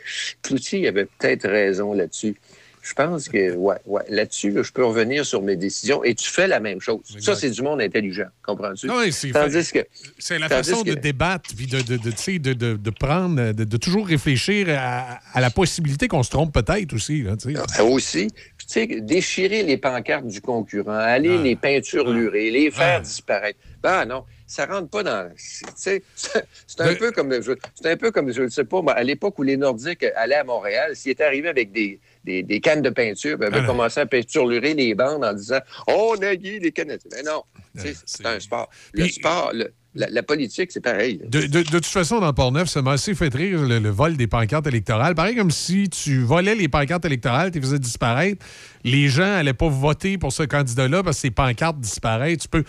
Cloutier 0.43 0.89
avait 0.89 1.05
peut-être 1.05 1.47
raison 1.47 1.93
là-dessus. 1.93 2.37
Je 2.83 2.95
pense 2.95 3.29
que, 3.29 3.55
ouais, 3.57 3.77
ouais, 3.85 4.03
là-dessus, 4.09 4.51
là, 4.53 4.63
je 4.63 4.73
peux 4.73 4.85
revenir 4.85 5.27
sur 5.27 5.43
mes 5.43 5.57
décisions 5.57 6.03
et 6.03 6.15
tu 6.15 6.29
fais 6.29 6.47
la 6.49 6.61
même 6.61 6.81
chose. 6.81 7.01
Ça, 7.21 7.37
c'est 7.37 7.51
du 7.51 7.61
monde 7.63 7.81
intelligent, 7.83 8.29
comprends-tu? 8.43 8.91
Oui, 8.91 9.13
c'est 9.13 9.31
Tandis 9.33 9.71
que. 9.71 9.81
C'est 10.19 10.39
la 10.39 10.49
tandis 10.49 10.71
façon 10.71 10.83
que- 10.83 10.91
de 10.91 10.95
débattre, 10.95 11.51
puis 11.55 11.67
de, 11.67 11.81
de, 11.83 11.97
de, 11.99 12.77
de, 12.77 12.91
prendre, 12.91 13.53
de, 13.53 13.77
toujours 13.77 14.07
réfléchir 14.07 14.67
à, 14.71 15.21
à 15.35 15.41
la 15.41 15.51
possibilité 15.51 16.09
qu'on 16.09 16.23
se 16.23 16.31
trompe 16.31 16.55
peut-être 16.55 16.95
aussi. 16.95 17.23
Là. 17.23 17.35
Ah, 17.77 17.85
Aussi, 17.85 18.29
Puis, 18.57 18.67
tu 18.67 18.73
sais, 18.73 19.01
déchirer 19.01 19.63
les 19.63 19.77
pancartes 19.77 20.27
du 20.27 20.41
concurrent, 20.41 20.91
aller 20.93 21.37
les 21.39 21.57
peinturlurer, 21.57 22.51
les 22.51 22.71
faire 22.71 23.03
disparaître. 23.03 23.59
Ben 23.83 24.05
non, 24.07 24.25
ça 24.51 24.67
rentre 24.67 24.89
pas 24.91 25.03
dans. 25.03 25.31
c'est- 25.37 26.03
un 26.81 26.95
peu 26.97 27.13
comme. 27.13 27.33
C'est 27.75 27.91
un 27.91 27.97
peu 27.97 28.11
comme, 28.11 28.33
je 28.33 28.43
ne 28.43 28.49
sais 28.49 28.65
pas, 28.65 28.81
à 28.95 29.03
l'époque 29.03 29.39
où 29.39 29.43
les 29.43 29.57
Nordiques 29.57 30.05
allaient 30.17 30.35
à 30.35 30.45
Montréal, 30.45 30.97
s'ils 30.97 31.13
étaient 31.13 31.25
arrivés 31.25 31.49
avec 31.49 31.71
des, 31.73 32.01
des, 32.25 32.43
des 32.43 32.61
cannes 32.61 32.83
de 32.83 32.91
peinture, 32.91 33.39
ben, 33.39 33.49
ils 33.51 33.57
avaient 33.57 33.67
commencé 33.67 34.01
à 34.01 34.07
peinturlurer 34.07 34.75
les 34.75 34.95
bandes 34.95 35.25
en 35.25 35.33
disant 35.33 35.61
On 35.87 36.15
a 36.15 36.35
gagné 36.37 36.59
les 36.59 36.73
Canadiens. 36.73 37.11
Mais 37.13 37.23
non, 37.23 37.43
tu 37.77 37.83
sais, 37.83 37.95
c'est 38.05 38.27
un 38.27 38.41
sport. 38.41 38.69
Le 38.93 39.07
sport, 39.09 39.53
le- 39.55 39.73
la, 39.97 40.09
la 40.09 40.23
politique, 40.23 40.71
c'est 40.71 40.81
pareil. 40.81 41.21
De, 41.25 41.41
de- 41.41 41.63
de 41.63 41.63
toute 41.63 41.85
façon, 41.87 42.21
dans 42.21 42.33
Port-Neuf, 42.33 42.69
ça 42.69 42.81
m'a 42.81 42.93
assez 42.93 43.13
fait 43.13 43.35
rire 43.35 43.61
le, 43.63 43.81
le 43.81 43.89
vol 43.91 44.17
des 44.17 44.29
pancartes 44.29 44.69
électorales. 44.69 45.17
Pareil 45.17 45.35
comme 45.35 45.51
si 45.51 45.89
tu 45.89 46.21
volais 46.23 46.55
les 46.55 46.69
pancartes 46.69 47.05
électorales, 47.05 47.51
tu 47.51 47.59
les 47.59 47.63
faisais 47.67 47.79
disparaître. 47.81 48.45
Les 48.85 49.09
gens 49.09 49.23
n'allaient 49.27 49.53
pas 49.53 49.69
voter 49.69 50.19
pour 50.19 50.33
ce 50.33 50.43
candidat-là 50.43 51.03
parce 51.03 51.17
que 51.17 51.21
ces 51.23 51.31
pancartes 51.31 51.79
disparaissent. 51.81 52.39
Tu 52.39 52.49
peux. 52.49 52.65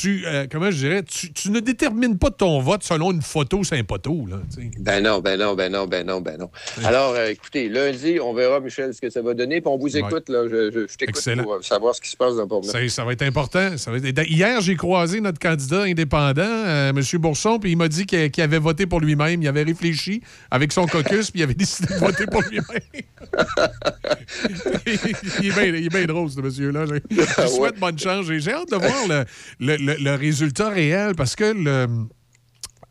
Tu, 0.00 0.24
euh, 0.26 0.46
comment 0.50 0.70
je 0.70 0.76
dirais? 0.76 1.02
Tu, 1.02 1.32
tu 1.32 1.50
ne 1.50 1.60
détermines 1.60 2.18
pas 2.18 2.30
ton 2.30 2.60
vote 2.60 2.82
selon 2.82 3.12
une 3.12 3.22
photo 3.22 3.62
sur 3.64 3.76
un 3.76 3.84
poteau. 3.84 4.26
Là. 4.28 4.36
Ben 4.78 5.02
non, 5.02 5.20
ben 5.20 5.38
non, 5.38 5.54
ben 5.54 5.70
non, 5.72 5.86
ben 5.86 6.06
non, 6.06 6.20
ben 6.20 6.36
non. 6.38 6.50
Alors, 6.84 7.12
euh, 7.14 7.28
écoutez, 7.28 7.68
lundi, 7.68 8.18
on 8.20 8.32
verra, 8.34 8.60
Michel, 8.60 8.94
ce 8.94 9.00
que 9.00 9.10
ça 9.10 9.22
va 9.22 9.34
donner. 9.34 9.60
Puis 9.60 9.70
on 9.70 9.78
vous 9.78 9.96
écoute, 9.96 10.28
là. 10.28 10.44
Je, 10.50 10.70
je- 10.70 10.86
je 10.90 10.96
t'écoute 10.96 11.16
Excellent. 11.16 11.42
pour 11.42 11.54
euh, 11.54 11.62
savoir 11.62 11.94
ce 11.94 12.00
qui 12.00 12.08
se 12.10 12.16
passe 12.16 12.36
dans 12.36 12.46
Port-Neuf. 12.48 12.72
Ça, 12.72 12.88
ça 12.88 13.04
va 13.04 13.12
être 13.12 13.22
important. 13.22 13.76
Ça 13.76 13.90
va 13.90 13.98
être- 13.98 14.28
Hier, 14.30 14.60
j'ai 14.60 14.76
croisé 14.76 15.20
notre 15.20 15.38
candidat 15.38 15.82
indépendant, 15.82 16.42
euh, 16.42 16.90
M. 16.90 17.00
Bourson, 17.20 17.58
puis 17.58 17.72
il 17.72 17.76
m'a 17.76 17.88
dit 17.88 18.06
qu'il 18.06 18.42
avait 18.42 18.58
voté 18.58 18.86
pour 18.86 19.00
lui-même. 19.00 19.42
Il 19.42 19.48
avait 19.48 19.62
réfléchi 19.62 20.22
avec 20.50 20.72
son 20.72 20.86
caucus, 20.86 21.30
puis 21.30 21.40
il 21.40 21.42
avait 21.44 21.54
décidé 21.54 21.92
de 21.94 21.98
voter 21.98 22.26
pour 22.26 22.42
lui-même. 22.42 22.80
il, 25.42 25.49
est 25.50 25.54
bien, 25.70 25.80
il 25.80 25.86
est 25.86 25.88
bien 25.88 26.04
drôle, 26.06 26.30
ce 26.30 26.40
monsieur-là. 26.40 26.84
Je, 26.86 26.94
lui 26.94 27.48
souhaite 27.50 27.78
bonne 27.78 27.98
chance. 27.98 28.26
J'ai 28.26 28.52
hâte 28.52 28.70
de 28.70 28.76
voir 28.76 29.08
le, 29.08 29.24
le- 29.60 29.76
le- 29.76 29.96
le 30.02 30.14
résultat 30.14 30.68
réel 30.70 31.14
parce 31.16 31.34
que 31.36 31.44
le. 31.52 31.86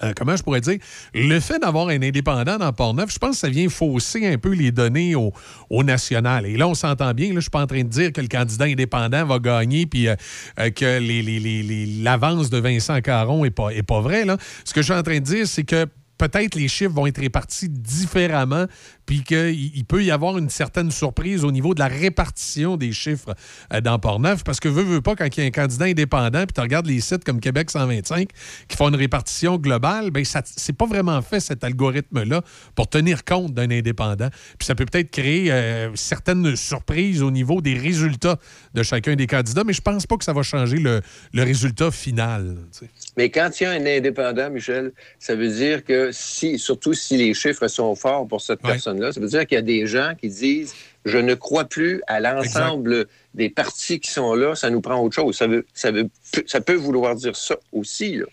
euh, 0.01 0.13
comment 0.15 0.35
je 0.37 0.43
pourrais 0.43 0.61
dire, 0.61 0.77
le 1.13 1.39
fait 1.41 1.59
d'avoir 1.59 1.89
un 1.89 2.01
indépendant 2.01 2.57
dans 2.57 2.71
Port-Neuf, 2.71 3.11
je 3.13 3.19
pense 3.19 3.31
que 3.31 3.37
ça 3.37 3.49
vient 3.49 3.67
fausser 3.67 4.25
un 4.27 4.37
peu 4.37 4.53
les 4.53 4.71
données 4.71 5.13
au, 5.15 5.33
au 5.69 5.83
national. 5.83 6.45
Et 6.45 6.55
là, 6.55 6.67
on 6.69 6.73
s'entend 6.73 7.13
bien, 7.13 7.27
là, 7.29 7.35
je 7.35 7.39
suis 7.41 7.49
pas 7.49 7.63
en 7.63 7.67
train 7.67 7.83
de 7.83 7.89
dire 7.89 8.13
que 8.13 8.21
le 8.21 8.27
candidat 8.29 8.65
indépendant 8.65 9.25
va 9.25 9.39
gagner 9.39 9.85
puis 9.85 10.07
euh, 10.07 10.15
euh, 10.59 10.69
que 10.69 10.99
les- 10.99 11.21
les- 11.21 11.39
les- 11.39 11.63
les- 11.63 11.85
l'avance 12.01 12.49
de 12.49 12.57
Vincent 12.59 13.01
Caron 13.01 13.43
est 13.43 13.49
pas, 13.51 13.71
est 13.71 13.83
pas 13.83 13.99
vrai. 13.99 14.23
Là. 14.23 14.37
Ce 14.63 14.73
que 14.73 14.81
je 14.81 14.85
suis 14.85 14.93
en 14.99 15.03
train 15.03 15.15
de 15.19 15.25
dire, 15.25 15.45
c'est 15.47 15.63
que 15.65 15.85
peut-être 16.19 16.53
les 16.53 16.67
chiffres 16.67 16.93
vont 16.93 17.07
être 17.07 17.19
répartis 17.19 17.69
différemment, 17.69 18.65
puis 19.07 19.23
qu'il 19.23 19.75
il 19.75 19.85
peut 19.85 20.03
y 20.03 20.11
avoir 20.11 20.37
une 20.37 20.49
certaine 20.49 20.91
surprise 20.91 21.43
au 21.43 21.51
niveau 21.51 21.73
de 21.73 21.79
la 21.79 21.87
répartition 21.87 22.77
des 22.77 22.91
chiffres 22.91 23.33
euh, 23.73 23.81
dans 23.81 23.97
Port-Neuf, 23.97 24.43
parce 24.43 24.59
que 24.59 24.69
veut, 24.69 24.83
veut 24.83 25.01
pas, 25.01 25.15
quand 25.15 25.25
il 25.25 25.39
y 25.39 25.43
a 25.43 25.47
un 25.47 25.51
candidat 25.51 25.85
indépendant, 25.85 26.45
puis 26.45 26.53
tu 26.53 26.61
regardes 26.61 26.85
les 26.85 27.01
sites 27.01 27.23
comme 27.23 27.39
Québec 27.39 27.71
125 27.71 28.29
qui 28.67 28.77
font 28.77 28.89
une 28.89 28.95
répartition 28.95 29.57
globale, 29.57 30.11
ça 30.25 30.41
c'est 30.45 30.73
pas 30.73 30.85
vraiment 30.85 31.21
fait 31.21 31.39
cet 31.39 31.63
algorithme-là 31.63 32.41
pour 32.75 32.87
tenir 32.87 33.23
compte 33.23 33.53
d'un 33.53 33.71
indépendant. 33.71 34.29
Puis 34.57 34.65
ça 34.65 34.75
peut 34.75 34.85
peut-être 34.85 35.09
créer 35.09 35.51
euh, 35.51 35.89
certaines 35.95 36.55
surprises 36.55 37.23
au 37.23 37.31
niveau 37.31 37.61
des 37.61 37.73
résultats 37.73 38.37
de 38.73 38.83
chacun 38.83 39.15
des 39.15 39.27
candidats, 39.27 39.63
mais 39.63 39.73
je 39.73 39.81
pense 39.81 40.05
pas 40.05 40.17
que 40.17 40.23
ça 40.23 40.33
va 40.33 40.43
changer 40.43 40.77
le, 40.77 41.01
résultat 41.33 41.91
final. 41.91 42.57
Mais 43.17 43.29
quand 43.29 43.59
il 43.59 43.63
y 43.63 43.65
a 43.65 43.71
un 43.71 43.85
indépendant, 43.85 44.49
Michel, 44.49 44.91
ça 45.19 45.35
veut 45.35 45.49
dire 45.49 45.83
que 45.83 46.11
si, 46.11 46.59
surtout 46.59 46.93
si 46.93 47.17
les 47.17 47.33
chiffres 47.33 47.67
sont 47.67 47.95
forts 47.95 48.27
pour 48.27 48.41
cette 48.41 48.61
personne-là, 48.61 49.11
ça 49.11 49.19
veut 49.19 49.27
dire 49.27 49.45
qu'il 49.45 49.55
y 49.55 49.59
a 49.59 49.63
des 49.63 49.87
gens 49.87 50.13
qui 50.19 50.29
disent 50.29 50.73
je 51.05 51.17
ne 51.17 51.33
crois 51.33 51.65
plus 51.65 52.01
à 52.07 52.19
l'ensemble 52.19 53.07
des 53.33 53.49
partis 53.49 53.99
qui 53.99 54.11
sont 54.11 54.33
là, 54.35 54.55
ça 54.55 54.69
nous 54.69 54.81
prend 54.81 55.01
autre 55.01 55.15
chose. 55.15 55.35
Ça, 55.35 55.47
veut, 55.47 55.65
ça, 55.73 55.91
veut, 55.91 56.09
ça 56.45 56.61
peut 56.61 56.75
vouloir 56.75 57.15
dire 57.15 57.35
ça 57.35 57.55
aussi. 57.71 58.17
Là. 58.17 58.25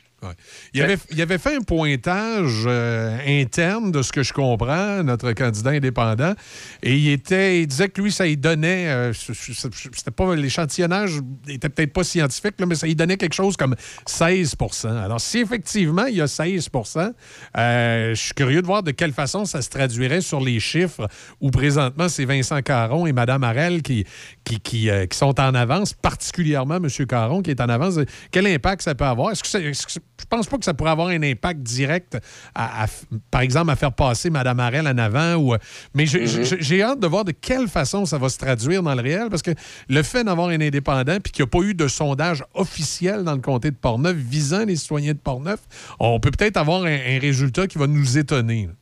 Il 0.74 0.82
avait, 0.82 0.98
avait 1.18 1.38
fait 1.38 1.56
un 1.56 1.60
pointage 1.60 2.64
euh, 2.66 3.18
interne 3.26 3.92
de 3.92 4.02
ce 4.02 4.12
que 4.12 4.22
je 4.22 4.32
comprends, 4.32 5.02
notre 5.02 5.32
candidat 5.32 5.70
indépendant, 5.70 6.34
et 6.82 6.96
il 6.96 7.10
était, 7.10 7.60
il 7.62 7.66
disait 7.66 7.88
que 7.88 8.00
lui, 8.00 8.10
ça 8.10 8.26
y 8.26 8.36
donnait, 8.36 8.88
euh, 8.88 9.12
c'était 9.12 10.10
l'échantillonnage 10.36 11.20
était 11.48 11.68
peut-être 11.68 11.92
pas 11.92 12.04
scientifique, 12.04 12.54
là, 12.58 12.66
mais 12.66 12.74
ça 12.74 12.86
y 12.86 12.94
donnait 12.94 13.16
quelque 13.16 13.34
chose 13.34 13.56
comme 13.56 13.74
16% 14.06 14.88
Alors, 14.88 15.20
si 15.20 15.38
effectivement 15.38 16.06
il 16.06 16.16
y 16.16 16.20
a 16.20 16.26
16% 16.26 17.12
euh, 17.56 18.10
je 18.10 18.20
suis 18.20 18.34
curieux 18.34 18.62
de 18.62 18.66
voir 18.66 18.82
de 18.82 18.90
quelle 18.90 19.12
façon 19.12 19.44
ça 19.44 19.62
se 19.62 19.68
traduirait 19.68 20.20
sur 20.20 20.40
les 20.40 20.60
chiffres 20.60 21.08
où 21.40 21.50
présentement 21.50 22.08
c'est 22.08 22.24
Vincent 22.24 22.60
Caron 22.62 23.06
et 23.06 23.12
Mme 23.12 23.44
Harel 23.44 23.82
qui, 23.82 24.06
qui, 24.47 24.60
qui, 24.60 24.89
euh, 24.91 25.07
qui 25.07 25.18
sont 25.18 25.39
en 25.41 25.55
avance, 25.55 25.92
particulièrement 25.92 26.76
M. 26.76 26.86
Caron 27.08 27.42
qui 27.42 27.50
est 27.50 27.60
en 27.60 27.68
avance. 27.68 27.99
Quel 28.31 28.47
impact 28.47 28.83
ça 28.83 28.94
peut 28.94 29.05
avoir? 29.05 29.33
Est-ce 29.33 29.42
que, 29.42 29.49
ça- 29.49 29.60
est-ce 29.60 29.86
que 29.86 29.92
je 29.94 30.25
pense 30.31 30.47
pas 30.47 30.57
que 30.57 30.65
ça 30.65 30.73
pourrait 30.73 30.92
avoir 30.92 31.08
un 31.08 31.20
impact 31.23 31.60
direct, 31.60 32.16
à, 32.55 32.86
par 33.31 33.41
exemple, 33.41 33.70
à 33.73 33.76
faire 33.76 33.92
passer 33.92 34.31
Mme 34.31 34.60
Harel 34.60 34.86
en 34.86 34.97
avant. 34.99 35.34
Ou, 35.34 35.55
euh, 35.55 35.58
mais 35.94 36.07
je- 36.07 36.18
Mhm. 36.18 36.44
je- 36.44 36.57
j'ai 36.60 36.81
hâte 36.83 37.00
de 37.00 37.07
voir 37.08 37.25
de 37.25 37.33
quelle 37.33 37.66
façon 37.66 38.07
ça 38.07 38.18
va 38.18 38.28
se 38.28 38.39
traduire 38.39 38.83
dans 38.84 38.94
le 38.94 39.02
réel, 39.02 39.26
parce 39.31 39.42
que 39.42 39.50
le 39.89 40.02
fait 40.05 40.23
d'avoir 40.23 40.49
un 40.49 40.60
indépendant 40.60 41.18
puis 41.20 41.33
qu'il 41.33 41.42
n'y 41.44 41.49
a 41.49 41.50
pas 41.50 41.66
eu 41.66 41.75
de 41.75 41.89
sondage 41.89 42.44
officiel 42.55 43.25
dans 43.25 43.34
le 43.34 43.41
comté 43.41 43.70
de 43.73 43.76
Portneuf 43.76 44.15
visant 44.16 44.65
les 44.65 44.76
citoyens 44.76 45.12
de 45.12 45.18
Portneuf, 45.18 45.58
on 45.99 46.20
peut 46.20 46.31
peut-être 46.31 46.57
avoir 46.57 46.84
un, 46.84 46.94
un 46.94 47.18
résultat 47.18 47.66
qui 47.66 47.78
va 47.78 47.89
nous 47.89 48.16
étonner. 48.16 48.66
là. 48.66 48.73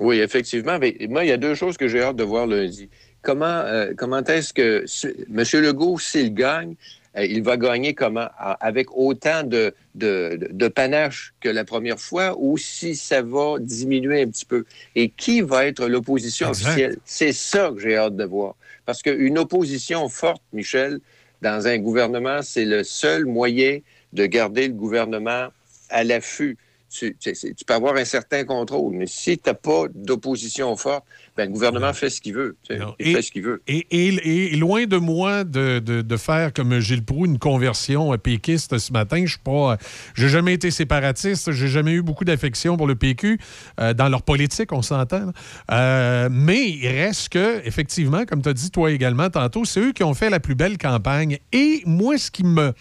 Oui, 0.00 0.16
effectivement. 0.18 0.78
Mais 0.78 0.96
moi, 1.10 1.24
il 1.24 1.28
y 1.28 1.32
a 1.32 1.36
deux 1.36 1.54
choses 1.54 1.76
que 1.76 1.86
j'ai 1.88 2.02
hâte 2.02 2.16
de 2.16 2.24
voir 2.24 2.46
lundi. 2.46 2.88
Comment, 3.22 3.44
euh, 3.46 3.92
comment 3.96 4.22
est-ce 4.24 4.52
que 4.52 4.84
si- 4.86 5.08
M. 5.34 5.44
Legault, 5.62 5.98
s'il 5.98 6.32
gagne, 6.34 6.74
euh, 7.16 7.24
il 7.24 7.42
va 7.42 7.56
gagner 7.56 7.94
comment? 7.94 8.28
Avec 8.38 8.96
autant 8.96 9.42
de, 9.42 9.74
de, 9.94 10.68
panache 10.68 11.34
que 11.40 11.48
la 11.48 11.64
première 11.64 11.98
fois 11.98 12.34
ou 12.38 12.56
si 12.56 12.94
ça 12.94 13.20
va 13.22 13.56
diminuer 13.58 14.22
un 14.22 14.28
petit 14.28 14.46
peu? 14.46 14.64
Et 14.94 15.10
qui 15.10 15.40
va 15.40 15.66
être 15.66 15.86
l'opposition 15.86 16.48
officielle? 16.50 16.96
C'est 17.04 17.32
ça 17.32 17.70
que 17.74 17.80
j'ai 17.80 17.96
hâte 17.96 18.16
de 18.16 18.24
voir. 18.24 18.54
Parce 18.86 19.02
qu'une 19.02 19.38
opposition 19.38 20.08
forte, 20.08 20.42
Michel, 20.52 21.00
dans 21.42 21.66
un 21.66 21.78
gouvernement, 21.78 22.42
c'est 22.42 22.64
le 22.64 22.84
seul 22.84 23.24
moyen 23.26 23.80
de 24.12 24.26
garder 24.26 24.68
le 24.68 24.74
gouvernement 24.74 25.48
à 25.90 26.04
l'affût. 26.04 26.56
Tu, 26.92 27.16
tu 27.20 27.34
sais, 27.36 27.54
tu 27.54 27.64
peux 27.64 27.74
avoir 27.74 27.94
un 27.96 28.04
certain 28.04 28.42
contrôle, 28.44 28.94
mais 28.96 29.06
si 29.06 29.38
tu 29.38 29.48
n'as 29.48 29.54
pas 29.54 29.84
d'opposition 29.94 30.74
forte, 30.76 31.04
ben, 31.36 31.44
le 31.46 31.52
gouvernement 31.52 31.92
fait 31.92 32.10
ce 32.10 32.20
qu'il 32.20 32.34
veut. 32.34 32.56
Il 32.68 32.82
Et- 32.98 33.14
fait 33.14 33.22
ce 33.22 33.30
qu'il 33.30 33.42
veut. 33.42 33.62
Et, 33.68 33.86
et- 33.92 34.52
et 34.52 34.56
loin 34.56 34.86
de 34.86 34.96
moi 34.96 35.44
de, 35.44 35.78
de- 35.78 36.02
de 36.02 36.16
faire 36.16 36.52
comme 36.52 36.80
Gilles 36.80 37.04
Proux 37.04 37.26
une 37.26 37.38
conversion 37.38 38.16
péquiste 38.18 38.76
ce 38.78 38.92
matin, 38.92 39.24
je 39.24 39.36
pas, 39.38 39.78
j'ai 40.16 40.28
jamais 40.28 40.54
été 40.54 40.72
séparatiste, 40.72 41.52
j'ai 41.52 41.68
jamais 41.68 41.92
eu 41.92 42.02
beaucoup 42.02 42.24
d'affection 42.24 42.76
pour 42.76 42.88
le 42.88 42.96
PQ 42.96 43.38
euh, 43.78 43.94
dans 43.94 44.08
leur 44.08 44.22
politique, 44.22 44.72
on 44.72 44.82
s'entend. 44.82 45.30
Euh, 45.70 46.28
mais 46.30 46.70
il 46.70 46.88
reste 46.88 47.28
que, 47.28 47.64
effectivement, 47.64 48.24
comme 48.24 48.42
tu 48.42 48.48
as 48.48 48.52
dit 48.54 48.70
toi 48.72 48.90
également 48.90 49.30
tantôt, 49.30 49.64
c'est 49.64 49.80
eux 49.80 49.92
qui 49.92 50.02
ont 50.02 50.14
fait 50.14 50.28
la 50.28 50.40
plus 50.40 50.56
belle 50.56 50.76
campagne. 50.76 51.38
Et 51.52 51.82
moi, 51.86 52.18
ce 52.18 52.32
qui 52.32 52.42
me 52.42 52.72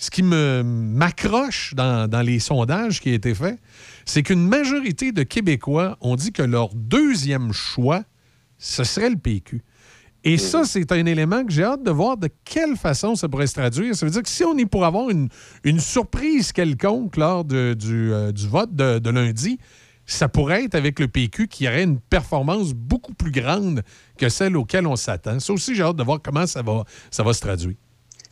ce 0.00 0.10
qui 0.10 0.22
me 0.22 0.62
m'accroche 0.64 1.74
dans, 1.74 2.08
dans 2.08 2.22
les 2.22 2.38
sondages 2.38 3.00
qui 3.00 3.10
ont 3.10 3.14
été 3.14 3.34
faits, 3.34 3.58
c'est 4.06 4.22
qu'une 4.22 4.46
majorité 4.46 5.10
de 5.12 5.24
Québécois 5.24 5.98
ont 6.00 6.14
dit 6.16 6.32
que 6.32 6.42
leur 6.42 6.70
deuxième 6.74 7.52
choix, 7.52 8.04
ce 8.58 8.84
serait 8.84 9.10
le 9.10 9.16
PQ. 9.16 9.62
Et 10.24 10.36
ça, 10.38 10.64
c'est 10.64 10.90
un 10.92 11.04
élément 11.06 11.44
que 11.44 11.52
j'ai 11.52 11.62
hâte 11.64 11.82
de 11.84 11.90
voir 11.90 12.16
de 12.16 12.28
quelle 12.44 12.76
façon 12.76 13.14
ça 13.14 13.28
pourrait 13.28 13.46
se 13.46 13.54
traduire. 13.54 13.94
Ça 13.94 14.04
veut 14.06 14.10
dire 14.12 14.22
que 14.22 14.28
si 14.28 14.44
on 14.44 14.56
est 14.58 14.66
pour 14.66 14.84
avoir 14.84 15.10
une, 15.10 15.28
une 15.64 15.78
surprise 15.80 16.52
quelconque 16.52 17.16
lors 17.16 17.44
de- 17.44 17.74
du, 17.74 18.12
euh, 18.12 18.32
du 18.32 18.46
vote 18.48 18.74
de, 18.74 18.98
de 18.98 19.10
lundi, 19.10 19.58
ça 20.06 20.28
pourrait 20.28 20.64
être 20.64 20.74
avec 20.74 20.98
le 21.00 21.06
PQ 21.08 21.48
qui 21.48 21.68
aurait 21.68 21.84
une 21.84 22.00
performance 22.00 22.72
beaucoup 22.72 23.14
plus 23.14 23.30
grande 23.30 23.82
que 24.16 24.28
celle 24.28 24.56
auquel 24.56 24.86
on 24.86 24.96
s'attend. 24.96 25.38
Ça 25.40 25.52
aussi, 25.52 25.74
j'ai 25.74 25.82
hâte 25.82 25.96
de 25.96 26.02
voir 26.04 26.18
comment 26.22 26.46
ça 26.46 26.62
va, 26.62 26.84
ça 27.10 27.22
va 27.22 27.32
se 27.32 27.40
traduire. 27.40 27.76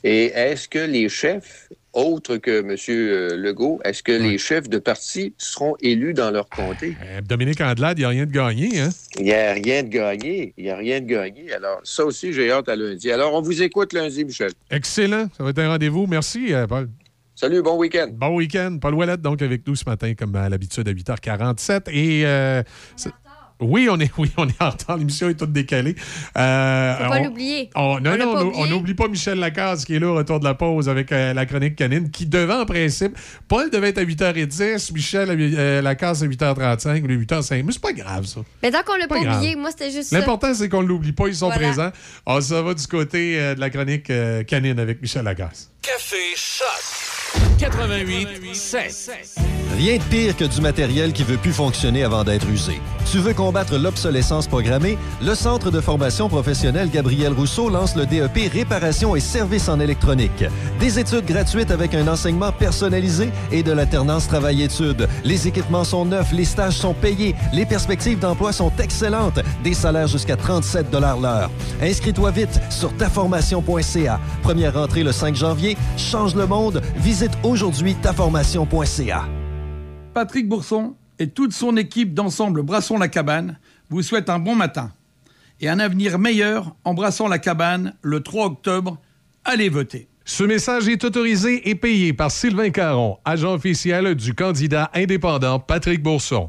Et 0.09 0.27
est-ce 0.27 0.69
que 0.69 0.79
les 0.79 1.09
chefs, 1.09 1.69
autres 1.93 2.37
que 2.37 2.61
M. 2.61 3.41
Legault, 3.43 3.81
est-ce 3.85 4.05
que 4.05 4.13
les 4.13 4.39
chefs 4.39 4.69
de 4.69 4.79
parti 4.79 5.35
seront 5.37 5.75
élus 5.81 6.15
dans 6.15 6.31
leur 6.31 6.49
comté? 6.49 6.97
Euh, 7.05 7.21
Dominique 7.23 7.61
Andelade, 7.61 7.99
il 7.99 8.03
n'y 8.03 8.05
a 8.05 8.09
rien 8.11 8.25
de 8.27 8.31
gagné. 8.31 8.79
Hein? 8.79 8.91
Il 9.19 9.25
n'y 9.25 9.33
a 9.33 9.53
rien 9.53 9.83
de 9.83 9.89
gagné. 9.89 10.55
Il 10.57 10.63
n'y 10.63 10.71
a 10.71 10.77
rien 10.77 11.01
de 11.01 11.07
gagné. 11.07 11.53
Alors, 11.53 11.81
ça 11.83 12.05
aussi, 12.05 12.33
j'ai 12.33 12.53
hâte 12.53 12.69
à 12.69 12.77
lundi. 12.77 13.11
Alors, 13.11 13.35
on 13.35 13.43
vous 13.43 13.61
écoute 13.63 13.93
lundi, 13.95 14.25
Michel. 14.25 14.53
Excellent. 14.71 15.27
Ça 15.37 15.43
va 15.43 15.51
être 15.51 15.59
un 15.59 15.71
rendez-vous. 15.71 16.07
Merci, 16.07 16.55
euh, 16.55 16.69
Paul. 16.69 16.89
Salut, 17.35 17.61
bon 17.63 17.77
week-end. 17.77 18.07
Bon 18.13 18.37
week-end. 18.37 18.79
Paul 18.81 18.95
Ouellette, 18.95 19.23
donc, 19.23 19.43
avec 19.43 19.67
nous 19.67 19.75
ce 19.75 19.87
matin, 19.87 20.15
comme 20.15 20.37
à 20.37 20.49
l'habitude, 20.49 20.87
à 20.87 20.93
8h47. 20.93 21.91
Et. 21.91 22.25
euh, 22.25 22.63
oui, 23.61 23.89
on 23.91 23.99
est, 24.01 24.11
oui, 24.19 24.31
on 24.37 24.47
est 24.49 24.63
en 24.63 24.71
retard. 24.71 24.97
L'émission 24.99 25.29
est 25.29 25.35
toute 25.35 25.53
décalée. 25.53 25.95
Euh, 26.37 26.95
Faut 26.99 27.11
pas 27.11 27.19
on- 27.21 27.25
l'oublier. 27.25 27.71
on- 27.75 28.01
non, 28.01 28.13
On 28.13 28.17
non, 28.19 28.33
pas 28.53 28.59
on- 28.59 28.67
n'oublie 28.67 28.95
pas 28.95 29.09
Michel 29.09 29.39
Lacaze 29.39 29.85
qui 29.85 29.95
est 29.95 29.99
là 29.99 30.09
au 30.09 30.15
retour 30.15 30.41
de 30.41 30.45
la 30.45 30.55
pause 30.55 30.89
avec 30.89 31.13
euh, 31.13 31.33
la 31.35 31.47
chronique 31.47 31.77
canine 31.77 32.11
qui 32.11 32.27
devait 32.27 32.53
en 32.55 32.67
principe. 32.67 33.17
Paul 33.49 33.71
devait 33.71 33.89
être 33.91 33.99
à 33.99 34.05
8h10, 34.05 34.93
Michel 34.93 35.29
euh, 35.31 35.83
Lacaze 35.83 36.23
à 36.23 36.27
8h35 36.27 37.03
ou 37.05 37.07
8h05. 37.09 37.63
Mais 37.65 37.73
c'est 37.73 37.81
pas 37.83 37.93
grave, 37.93 38.27
ça. 38.27 38.41
Mais 38.63 38.71
tant 38.71 38.83
qu'on 38.85 38.97
l'a 38.97 39.09
Pas 39.09 39.21
grave. 39.21 39.37
oublié, 39.39 39.57
moi, 39.57 39.71
c'était 39.71 39.91
juste. 39.91 40.13
L'important, 40.13 40.53
c'est 40.55 40.69
qu'on 40.69 40.83
ne 40.83 40.89
l'oublie 40.89 41.13
pas. 41.13 41.29
Ils 41.29 41.35
sont 41.37 41.47
Voilà. 41.47 41.67
présents. 41.69 41.91
On 42.27 42.41
ça 42.41 42.63
va 42.63 42.75
du 42.75 42.87
côté 42.87 43.39
euh, 43.41 43.55
de 43.55 43.61
la 43.61 43.71
chronique 43.71 44.11
euh, 44.11 44.43
canine 44.43 44.79
avec 44.79 45.01
Michel 45.03 45.25
Lacaze. 45.25 45.71
Café 45.83 46.17
Choc 46.37 46.67
88 47.59 48.55
7. 48.55 49.56
Rien 49.75 49.99
de 49.99 50.03
pire 50.05 50.37
que 50.37 50.45
du 50.45 50.61
matériel 50.61 51.13
qui 51.13 51.23
veut 51.23 51.37
plus 51.37 51.53
fonctionner 51.53 52.05
avant 52.05 52.25
d'être 52.25 52.49
usé. 52.49 52.81
Tu 53.11 53.19
veux 53.19 53.35
combattre 53.35 53.77
l'obsolescence 53.77 54.47
programmée? 54.47 54.99
Le 55.23 55.35
Centre 55.35 55.71
de 55.71 55.81
formation 55.81 56.29
professionnelle 56.29 56.91
Gabriel 56.91 57.33
Rousseau 57.33 57.69
lance 57.69 57.95
le 57.95 58.05
DEP 58.05 58.53
Réparation 58.53 59.15
et 59.15 59.21
services 59.21 59.69
en 59.69 59.79
électronique. 59.79 60.45
Des 60.81 60.99
études 60.99 61.25
gratuites 61.25 61.71
avec 61.71 61.95
un 61.95 62.09
enseignement 62.09 62.53
personnalisé 62.53 63.31
et 63.53 63.63
de 63.63 63.73
l'alternance 63.73 64.27
travail-études. 64.27 65.09
Les 65.25 65.47
équipements 65.47 65.85
sont 65.85 66.05
neufs, 66.05 66.33
les 66.33 66.45
stages 66.45 66.75
sont 66.75 66.95
payés, 66.95 67.35
les 67.53 67.67
perspectives 67.67 68.19
d'emploi 68.19 68.53
sont 68.53 68.73
excellentes, 68.79 69.41
des 69.63 69.75
salaires 69.75 70.09
jusqu'à 70.09 70.37
37 70.37 70.91
l'heure. 70.93 71.51
Inscris-toi 71.81 72.31
vite 72.31 72.61
sur 72.71 72.95
taformation.ca. 72.97 74.21
Première 74.43 74.77
entrée 74.77 75.03
le 75.03 75.13
5 75.13 75.35
janvier. 75.35 75.77
Change 75.97 76.35
le 76.35 76.47
monde. 76.47 76.83
Visite 76.97 77.33
aujourd'hui 77.43 77.95
taformation.ca. 77.95 79.27
Patrick 80.17 80.49
Bourson 80.49 80.95
et 81.19 81.29
toute 81.29 81.53
son 81.53 81.77
équipe 81.77 82.15
d'ensemble 82.15 82.63
Brassons 82.63 82.97
la 82.97 83.09
cabane 83.09 83.59
vous 83.91 84.01
souhaitent 84.01 84.31
un 84.31 84.39
bon 84.39 84.55
matin 84.55 84.91
et 85.61 85.69
un 85.69 85.79
avenir 85.79 86.19
meilleur 86.19 86.75
en 86.85 86.95
brassant 86.95 87.29
la 87.29 87.39
cabane 87.39 87.93
le 88.01 88.23
3 88.23 88.47
octobre. 88.47 88.97
Allez 89.45 89.69
voter. 89.69 90.09
Ce 90.25 90.43
message 90.43 90.89
est 90.89 91.05
autorisé 91.05 91.69
et 91.69 91.75
payé 91.75 92.15
par 92.15 92.31
Sylvain 92.31 92.71
Caron, 92.71 93.19
agent 93.27 93.53
officiel 93.53 94.15
du 94.15 94.33
candidat 94.33 94.91
indépendant 94.95 95.59
Patrick 95.59 96.03
Bourson. 96.03 96.49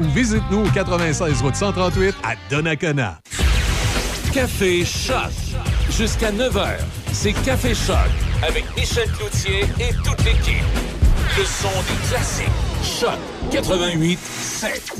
ou 0.00 0.04
visite-nous 0.12 0.64
au 0.66 0.68
96 0.70 1.40
route 1.42 1.54
138 1.54 2.14
à 2.24 2.34
Donnacona. 2.50 3.20
Café 4.32 4.84
Choc. 4.84 5.30
Jusqu'à 5.96 6.32
9h, 6.32 6.66
c'est 7.12 7.32
Café 7.32 7.72
Choc 7.74 7.96
avec 8.46 8.64
Michel 8.76 9.08
Cloutier 9.12 9.60
et 9.78 9.92
toute 10.04 10.24
l'équipe. 10.24 10.64
Le 11.38 11.44
son 11.44 11.68
des 11.68 12.08
classiques. 12.08 12.46
Choc 12.82 13.18
88 13.52 14.18
7. 14.18 14.92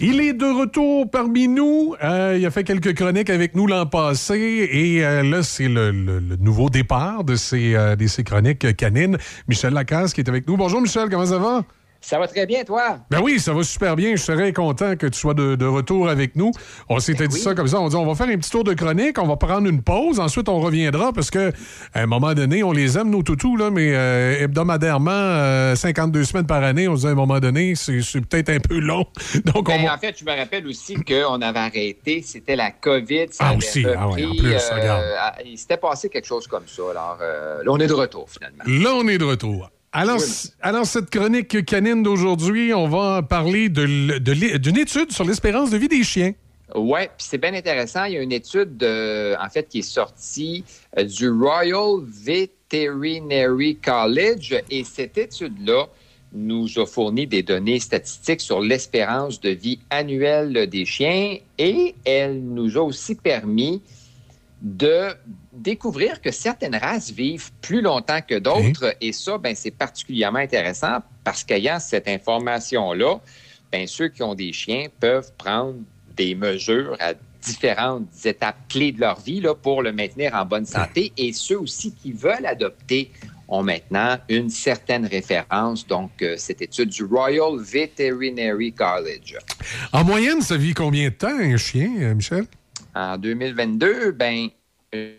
Il 0.00 0.20
est 0.20 0.32
de 0.32 0.46
retour 0.46 1.10
parmi 1.10 1.46
nous. 1.46 1.94
Euh, 2.02 2.36
il 2.38 2.44
a 2.46 2.50
fait 2.50 2.64
quelques 2.64 2.94
chroniques 2.94 3.28
avec 3.30 3.54
nous 3.54 3.66
l'an 3.66 3.84
passé 3.86 4.68
et 4.72 5.04
euh, 5.04 5.22
là, 5.22 5.42
c'est 5.42 5.68
le, 5.68 5.90
le- 5.90 6.20
le 6.20 6.36
nouveau 6.36 6.70
départ 6.70 7.22
de 7.22 7.36
ces, 7.36 7.74
euh, 7.74 7.96
de 7.96 8.06
ces 8.06 8.24
chroniques 8.24 8.74
canines. 8.76 9.18
Michel 9.46 9.74
Lacasse 9.74 10.14
qui 10.14 10.22
est 10.22 10.28
avec 10.28 10.48
nous. 10.48 10.56
Bonjour 10.56 10.80
Michel, 10.80 11.08
comment 11.10 11.26
ça 11.26 11.38
va? 11.38 11.62
Ça 12.04 12.18
va 12.18 12.28
très 12.28 12.44
bien, 12.44 12.64
toi? 12.64 12.98
Ben 13.10 13.20
oui, 13.22 13.40
ça 13.40 13.54
va 13.54 13.62
super 13.62 13.96
bien. 13.96 14.10
Je 14.14 14.22
serais 14.22 14.52
content 14.52 14.94
que 14.94 15.06
tu 15.06 15.18
sois 15.18 15.32
de, 15.32 15.54
de 15.54 15.64
retour 15.64 16.08
avec 16.08 16.36
nous. 16.36 16.50
On 16.90 16.98
s'était 16.98 17.28
dit 17.28 17.38
ça 17.38 17.54
comme 17.54 17.66
ça. 17.66 17.80
On 17.80 17.88
dit 17.88 17.96
on 17.96 18.04
va 18.04 18.14
faire 18.14 18.28
un 18.32 18.36
petit 18.38 18.50
tour 18.50 18.62
de 18.62 18.74
chronique, 18.74 19.18
on 19.18 19.26
va 19.26 19.36
prendre 19.36 19.66
une 19.68 19.82
pause, 19.82 20.20
ensuite 20.20 20.48
on 20.50 20.60
reviendra 20.60 21.12
parce 21.14 21.30
que 21.30 21.50
à 21.94 22.02
un 22.02 22.06
moment 22.06 22.34
donné, 22.34 22.62
on 22.62 22.72
les 22.72 22.98
aime 22.98 23.08
nos 23.10 23.22
toutous 23.22 23.56
là, 23.56 23.70
mais 23.70 23.92
euh, 23.94 24.36
hebdomadairement, 24.44 25.10
euh, 25.12 25.74
52 25.76 26.24
semaines 26.24 26.46
par 26.46 26.62
année, 26.62 26.88
on 26.88 26.96
se 26.96 27.02
dit 27.02 27.06
à 27.06 27.10
un 27.10 27.14
moment 27.14 27.40
donné, 27.40 27.74
c'est 27.74 28.20
peut-être 28.20 28.50
un 28.50 28.60
peu 28.60 28.78
long. 28.78 29.06
Donc 29.46 29.56
on 29.68 29.72
Ben, 29.72 29.84
va- 29.86 29.94
En 29.94 29.98
fait, 29.98 30.14
je 30.18 30.24
me 30.24 30.36
rappelle 30.36 30.66
aussi 30.66 30.94
qu'on 30.96 31.40
avait 31.40 31.58
arrêté, 31.58 32.22
c'était 32.22 32.56
la 32.56 32.70
COVID. 32.70 33.28
Ça 33.30 33.44
Ah, 33.44 33.48
avait 33.48 33.56
aussi. 33.56 33.84
Ah 33.86 34.08
ouais, 34.08 34.24
en 34.26 34.34
plus, 34.36 34.52
euh, 34.52 34.74
regarde. 34.74 35.04
à- 35.18 35.36
il 35.44 35.56
s'était 35.56 35.78
passé 35.78 36.08
quelque 36.10 36.26
chose 36.26 36.46
comme 36.46 36.64
ça. 36.66 36.82
Alors, 36.90 37.18
euh, 37.22 37.62
là, 37.64 37.70
on 37.70 37.78
est 37.78 37.86
de 37.86 37.92
retour, 37.94 38.28
finalement. 38.28 38.64
Là, 38.66 38.90
on 38.94 39.08
est 39.08 39.16
de 39.18 39.24
retour. 39.24 39.70
Alors, 39.96 40.20
alors 40.60 40.86
cette 40.86 41.08
chronique 41.08 41.64
canine 41.64 42.02
d'aujourd'hui, 42.02 42.74
on 42.74 42.88
va 42.88 43.22
parler 43.22 43.68
de 43.68 44.18
de 44.18 44.58
d'une 44.58 44.76
étude 44.76 45.12
sur 45.12 45.24
l'espérance 45.24 45.70
de 45.70 45.76
vie 45.76 45.86
des 45.88 46.02
chiens. 46.02 46.32
Oui, 46.74 47.02
puis 47.16 47.26
c'est 47.30 47.38
bien 47.38 47.54
intéressant. 47.54 48.04
Il 48.04 48.14
y 48.14 48.16
a 48.16 48.22
une 48.22 48.32
étude, 48.32 48.76
de- 48.76 49.36
en 49.40 49.48
fait, 49.48 49.68
qui 49.68 49.78
est 49.78 49.82
sortie 49.82 50.64
euh, 50.98 51.04
du 51.04 51.30
Royal 51.30 52.00
Veterinary 52.08 53.76
College 53.76 54.56
et 54.70 54.82
cette 54.82 55.16
étude-là 55.16 55.86
nous 56.32 56.66
a 56.80 56.86
fourni 56.86 57.28
des 57.28 57.44
données 57.44 57.78
statistiques 57.78 58.40
sur 58.40 58.60
l'espérance 58.60 59.40
de 59.40 59.50
vie 59.50 59.78
annuelle 59.90 60.68
des 60.68 60.84
chiens 60.84 61.36
et 61.58 61.94
elle 62.04 62.42
nous 62.42 62.76
a 62.76 62.80
aussi 62.82 63.14
permis 63.14 63.80
de 64.60 65.10
découvrir 65.54 66.20
que 66.20 66.30
certaines 66.30 66.76
races 66.76 67.10
vivent 67.10 67.50
plus 67.60 67.80
longtemps 67.80 68.20
que 68.26 68.38
d'autres. 68.38 68.94
Et 69.00 69.12
ça, 69.12 69.38
ben, 69.38 69.54
c'est 69.54 69.70
particulièrement 69.70 70.38
intéressant 70.38 70.98
parce 71.22 71.44
qu'ayant 71.44 71.78
cette 71.78 72.08
information-là, 72.08 73.20
ben, 73.72 73.86
ceux 73.86 74.08
qui 74.08 74.22
ont 74.22 74.34
des 74.34 74.52
chiens 74.52 74.86
peuvent 75.00 75.32
prendre 75.36 75.76
des 76.16 76.34
mesures 76.34 76.96
à 77.00 77.14
différentes 77.42 78.08
étapes 78.24 78.56
clés 78.68 78.92
de 78.92 79.00
leur 79.00 79.20
vie 79.20 79.40
là, 79.40 79.54
pour 79.54 79.82
le 79.82 79.92
maintenir 79.92 80.34
en 80.34 80.44
bonne 80.44 80.66
santé. 80.66 81.12
Et 81.16 81.32
ceux 81.32 81.58
aussi 81.58 81.92
qui 81.92 82.12
veulent 82.12 82.46
adopter 82.46 83.10
ont 83.48 83.62
maintenant 83.62 84.16
une 84.28 84.48
certaine 84.48 85.06
référence. 85.06 85.86
Donc, 85.86 86.10
euh, 86.22 86.36
cette 86.38 86.62
étude 86.62 86.88
du 86.88 87.04
Royal 87.04 87.58
Veterinary 87.58 88.72
College. 88.72 89.36
En 89.92 90.04
moyenne, 90.04 90.40
ça 90.40 90.56
vit 90.56 90.72
combien 90.72 91.08
de 91.08 91.14
temps 91.14 91.38
un 91.38 91.56
chien, 91.56 91.90
euh, 92.00 92.14
Michel? 92.14 92.46
En 92.94 93.18
2022, 93.18 94.12
ben, 94.12 94.48
euh, 94.94 95.16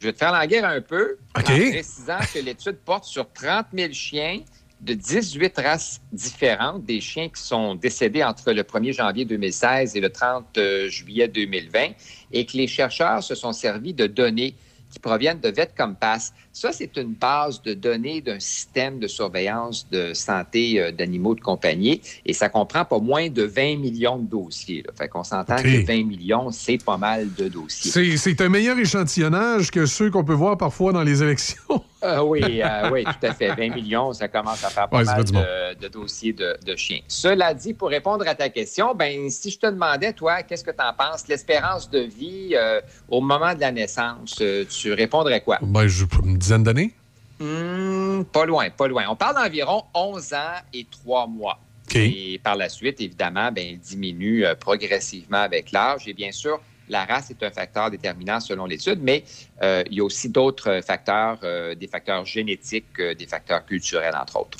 je 0.00 0.06
vais 0.06 0.12
te 0.12 0.18
faire 0.18 0.32
la 0.32 0.46
guerre 0.46 0.64
un 0.64 0.80
peu 0.80 1.18
en 1.34 1.42
précisant 1.42 2.18
que 2.32 2.38
l'étude 2.38 2.78
porte 2.84 3.04
sur 3.04 3.30
30 3.32 3.66
000 3.74 3.92
chiens 3.92 4.40
de 4.80 4.94
18 4.94 5.58
races 5.58 6.00
différentes, 6.12 6.84
des 6.84 7.00
chiens 7.00 7.28
qui 7.28 7.42
sont 7.42 7.74
décédés 7.74 8.22
entre 8.22 8.52
le 8.52 8.62
1er 8.62 8.92
janvier 8.92 9.24
2016 9.24 9.96
et 9.96 10.00
le 10.00 10.10
30 10.10 10.56
euh, 10.56 10.88
juillet 10.88 11.26
2020, 11.26 11.90
et 12.32 12.46
que 12.46 12.56
les 12.56 12.68
chercheurs 12.68 13.22
se 13.22 13.34
sont 13.34 13.52
servis 13.52 13.92
de 13.92 14.06
données 14.06 14.54
qui 14.90 15.00
proviennent 15.00 15.40
de 15.40 15.48
VetCompass. 15.48 16.32
Ça, 16.58 16.72
c'est 16.72 16.96
une 16.96 17.14
base 17.14 17.62
de 17.62 17.72
données 17.72 18.20
d'un 18.20 18.40
système 18.40 18.98
de 18.98 19.06
surveillance 19.06 19.88
de 19.92 20.12
santé 20.12 20.80
euh, 20.80 20.90
d'animaux 20.90 21.36
de 21.36 21.40
compagnie 21.40 22.00
et 22.26 22.32
ça 22.32 22.48
comprend 22.48 22.84
pas 22.84 22.98
moins 22.98 23.30
de 23.30 23.44
20 23.44 23.76
millions 23.76 24.18
de 24.18 24.28
dossiers. 24.28 24.82
Là. 24.84 24.92
Fait 24.98 25.06
qu'on 25.06 25.22
s'entend 25.22 25.54
que 25.54 25.86
20 25.86 26.04
millions, 26.04 26.50
c'est 26.50 26.82
pas 26.84 26.96
mal 26.96 27.32
de 27.32 27.46
dossiers. 27.46 28.16
C'est 28.16 28.40
un 28.40 28.48
meilleur 28.48 28.76
échantillonnage 28.76 29.70
que 29.70 29.86
ceux 29.86 30.10
qu'on 30.10 30.24
peut 30.24 30.32
voir 30.32 30.58
parfois 30.58 30.92
dans 30.92 31.04
les 31.04 31.22
élections. 31.22 31.62
Euh, 32.04 32.20
oui, 32.20 32.62
euh, 32.62 32.90
oui, 32.92 33.02
tout 33.04 33.26
à 33.26 33.34
fait. 33.34 33.48
20 33.48 33.74
millions, 33.74 34.12
ça 34.12 34.28
commence 34.28 34.62
à 34.62 34.70
faire 34.70 34.88
pas 34.88 34.98
Ouais, 34.98 35.04
mal 35.04 35.24
de, 35.24 35.88
dossiers 35.88 36.32
de, 36.32 36.56
de 36.64 36.76
chiens. 36.76 37.00
Cela 37.08 37.54
dit, 37.54 37.74
pour 37.74 37.88
répondre 37.88 38.26
à 38.28 38.34
ta 38.34 38.48
question, 38.50 38.94
ben, 38.94 39.28
si 39.30 39.50
je 39.50 39.58
te 39.58 39.66
demandais, 39.66 40.12
toi, 40.12 40.42
qu'est-ce 40.42 40.62
que 40.62 40.70
tu 40.70 40.82
en 40.82 40.92
penses? 40.92 41.26
L'espérance 41.26 41.90
de 41.90 42.00
vie 42.00 42.50
euh, 42.54 42.80
au 43.08 43.20
moment 43.20 43.54
de 43.54 43.60
la 43.60 43.72
naissance, 43.72 44.40
tu 44.68 44.92
répondrais 44.92 45.40
quoi? 45.40 45.58
Ben, 45.60 45.88
je, 45.88 46.04
une 46.24 46.38
dizaine 46.48 46.62
d'années? 46.62 46.92
Hmm, 47.38 48.24
pas 48.32 48.46
loin, 48.46 48.70
pas 48.70 48.88
loin. 48.88 49.04
On 49.08 49.16
parle 49.16 49.36
d'environ 49.36 49.84
11 49.94 50.32
ans 50.32 50.56
et 50.72 50.86
3 50.90 51.26
mois. 51.26 51.60
Et 51.94 52.38
par 52.42 52.56
la 52.56 52.68
suite, 52.68 53.00
évidemment, 53.00 53.50
ben, 53.50 53.64
il 53.66 53.78
diminue 53.78 54.44
euh, 54.44 54.54
progressivement 54.54 55.38
avec 55.38 55.72
l'âge. 55.72 56.06
Et 56.06 56.12
bien 56.12 56.32
sûr, 56.32 56.60
la 56.88 57.06
race 57.06 57.30
est 57.30 57.42
un 57.42 57.50
facteur 57.50 57.90
déterminant 57.90 58.40
selon 58.40 58.66
l'étude, 58.66 59.00
mais 59.02 59.24
euh, 59.62 59.82
il 59.90 59.96
y 59.96 60.00
a 60.00 60.04
aussi 60.04 60.28
d'autres 60.28 60.80
facteurs, 60.86 61.38
euh, 61.44 61.74
des 61.74 61.86
facteurs 61.86 62.26
génétiques, 62.26 63.00
des 63.00 63.26
facteurs 63.26 63.64
culturels, 63.64 64.14
entre 64.20 64.40
autres. 64.40 64.58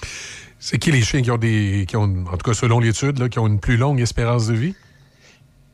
C'est 0.58 0.78
qui 0.78 0.90
les 0.90 1.02
chiens 1.02 1.20
qui 1.22 1.30
ont 1.30 1.36
des. 1.36 1.84
qui 1.86 1.96
ont, 1.96 2.24
en 2.32 2.36
tout 2.36 2.50
cas, 2.50 2.54
selon 2.54 2.80
l'étude, 2.80 3.28
qui 3.28 3.38
ont 3.38 3.46
une 3.46 3.60
plus 3.60 3.76
longue 3.76 4.00
espérance 4.00 4.48
de 4.48 4.54
vie? 4.54 4.74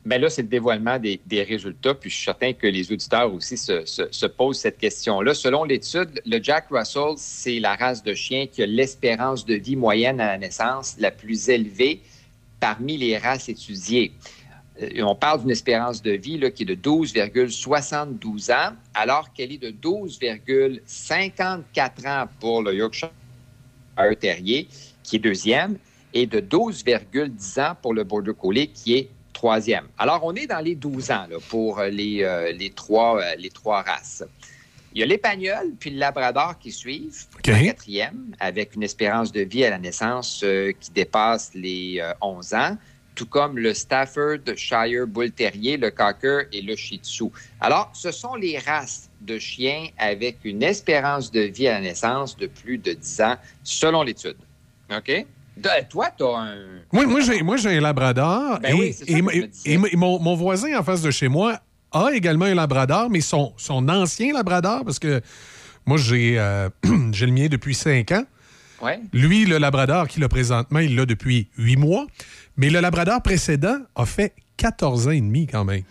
Ben 0.05 0.21
là, 0.21 0.29
c'est 0.29 0.43
le 0.43 0.47
dévoilement 0.47 0.99
des, 0.99 1.43
résultats, 1.43 1.95
puis 1.95 2.11
je 2.11 2.15
suis 2.15 2.25
certain 2.25 2.53
que 2.53 2.67
les 2.67 2.91
auditeurs 2.91 3.33
aussi 3.33 3.57
se 3.57 4.25
posent 4.27 4.59
cette 4.59 4.77
question-là. 4.77 5.33
Selon 5.33 5.63
l'étude, 5.63 6.21
le 6.27 6.39
Jack 6.41 6.67
Russell, 6.69 7.15
c'est 7.17 7.59
la 7.59 7.75
race 7.75 8.03
de 8.03 8.13
chien 8.13 8.45
qui 8.45 8.61
a 8.61 8.67
l'espérance 8.67 9.43
de 9.45 9.55
vie 9.55 9.75
moyenne 9.75 10.21
à 10.21 10.27
la 10.27 10.37
naissance 10.37 10.95
la 10.99 11.09
plus 11.09 11.49
élevée 11.49 12.01
parmi 12.59 12.97
les 12.97 13.17
races 13.17 13.49
étudiées. 13.49 14.11
Euh, 14.81 15.01
On 15.01 15.15
parle 15.15 15.41
d'une 15.41 15.51
espérance 15.51 16.03
de 16.03 16.11
vie 16.11 16.37
là, 16.37 16.51
qui 16.51 16.63
est 16.63 16.67
de 16.67 16.75
12,72 16.75 18.53
ans, 18.53 18.73
alors 18.93 19.33
qu'elle 19.33 19.53
est 19.53 19.57
de 19.57 19.71
12,54 19.71 22.07
ans 22.07 22.27
pour 22.39 22.61
le 22.61 22.75
Yorkshire 22.75 23.09
Terrier, 24.19 24.67
qui 25.03 25.15
est 25.15 25.19
deuxième, 25.19 25.79
et 26.13 26.27
de 26.27 26.39
12,10 26.39 27.61
ans 27.61 27.75
pour 27.81 27.95
le 27.95 28.03
Border 28.03 28.33
Collie, 28.39 28.69
qui 28.69 28.97
est 28.97 29.09
troisième. 29.35 29.87
Alors, 29.99 30.21
on 30.23 30.33
est 30.33 30.47
dans 30.47 30.63
les 30.63 30.73
12 30.75 31.11
ans 31.11 31.27
là, 31.29 31.37
pour 31.49 31.79
euh, 31.79 31.89
les, 31.89 32.23
euh, 32.23 32.51
les, 32.51 32.71
trois, 32.71 33.21
euh, 33.21 33.35
les 33.37 33.51
trois 33.51 33.83
races. 33.83 34.23
Il 34.95 34.99
y 34.99 35.03
a 35.03 35.05
l'Épagnol 35.05 35.73
puis 35.77 35.89
le 35.89 35.97
Labrador 35.99 36.57
qui 36.57 36.71
suivent, 36.71 37.25
en 37.37 37.41
quatrième, 37.41 38.33
avec 38.39 38.75
une 38.75 38.83
espérance 38.83 39.29
de 39.33 39.41
vie 39.41 39.65
à 39.65 39.71
la 39.71 39.77
naissance 39.77 40.41
euh, 40.43 40.71
qui 40.79 40.89
dépasse 40.91 41.51
les 41.53 41.99
euh, 41.99 42.13
11 42.21 42.53
ans, 42.53 42.77
tout 43.13 43.25
comme 43.25 43.57
le 43.57 43.73
Staffordshire 43.73 45.05
Bull 45.05 45.31
Terrier, 45.31 45.75
le 45.75 45.91
Cocker 45.91 46.43
et 46.53 46.61
le 46.61 46.77
Shih 46.77 47.01
Tzu. 47.03 47.25
Alors, 47.59 47.91
ce 47.93 48.11
sont 48.11 48.35
les 48.35 48.57
races 48.57 49.09
de 49.19 49.37
chiens 49.37 49.87
avec 49.97 50.37
une 50.45 50.63
espérance 50.63 51.29
de 51.29 51.41
vie 51.41 51.67
à 51.67 51.73
la 51.73 51.81
naissance 51.81 52.37
de 52.37 52.47
plus 52.47 52.77
de 52.77 52.93
10 52.93 53.21
ans, 53.21 53.35
selon 53.65 54.01
l'étude. 54.01 54.37
OK? 54.89 55.25
De- 55.57 55.69
toi, 55.89 56.09
tu 56.17 56.23
as 56.23 56.37
un... 56.37 56.55
Moi, 56.91 57.05
moi, 57.05 57.19
j'ai, 57.21 57.41
moi, 57.41 57.57
j'ai 57.57 57.77
un 57.77 57.81
labrador. 57.81 58.59
Ben 58.59 58.75
et, 58.75 58.95
oui, 59.77 59.89
mon, 59.95 60.19
mon 60.19 60.35
voisin 60.35 60.77
en 60.77 60.83
face 60.83 61.01
de 61.01 61.11
chez 61.11 61.27
moi 61.27 61.59
a 61.91 62.09
également 62.13 62.45
un 62.45 62.55
labrador, 62.55 63.09
mais 63.09 63.21
son, 63.21 63.53
son 63.57 63.87
ancien 63.87 64.33
labrador, 64.33 64.83
parce 64.83 64.99
que 64.99 65.21
moi, 65.85 65.97
j'ai, 65.97 66.37
euh, 66.39 66.69
j'ai 67.11 67.25
le 67.25 67.31
mien 67.31 67.47
depuis 67.47 67.73
cinq 67.75 68.11
ans. 68.11 68.25
Ouais. 68.81 68.99
Lui, 69.13 69.45
le 69.45 69.57
labrador 69.57 70.07
qu'il 70.07 70.23
a 70.23 70.29
présentement, 70.29 70.79
il 70.79 70.95
l'a 70.95 71.05
depuis 71.05 71.49
huit 71.57 71.77
mois. 71.77 72.05
Mais 72.57 72.69
le 72.69 72.79
labrador 72.79 73.21
précédent 73.21 73.77
a 73.95 74.05
fait 74.05 74.33
14 74.57 75.07
ans 75.07 75.11
et 75.11 75.21
demi 75.21 75.47
quand 75.47 75.63
même. 75.65 75.83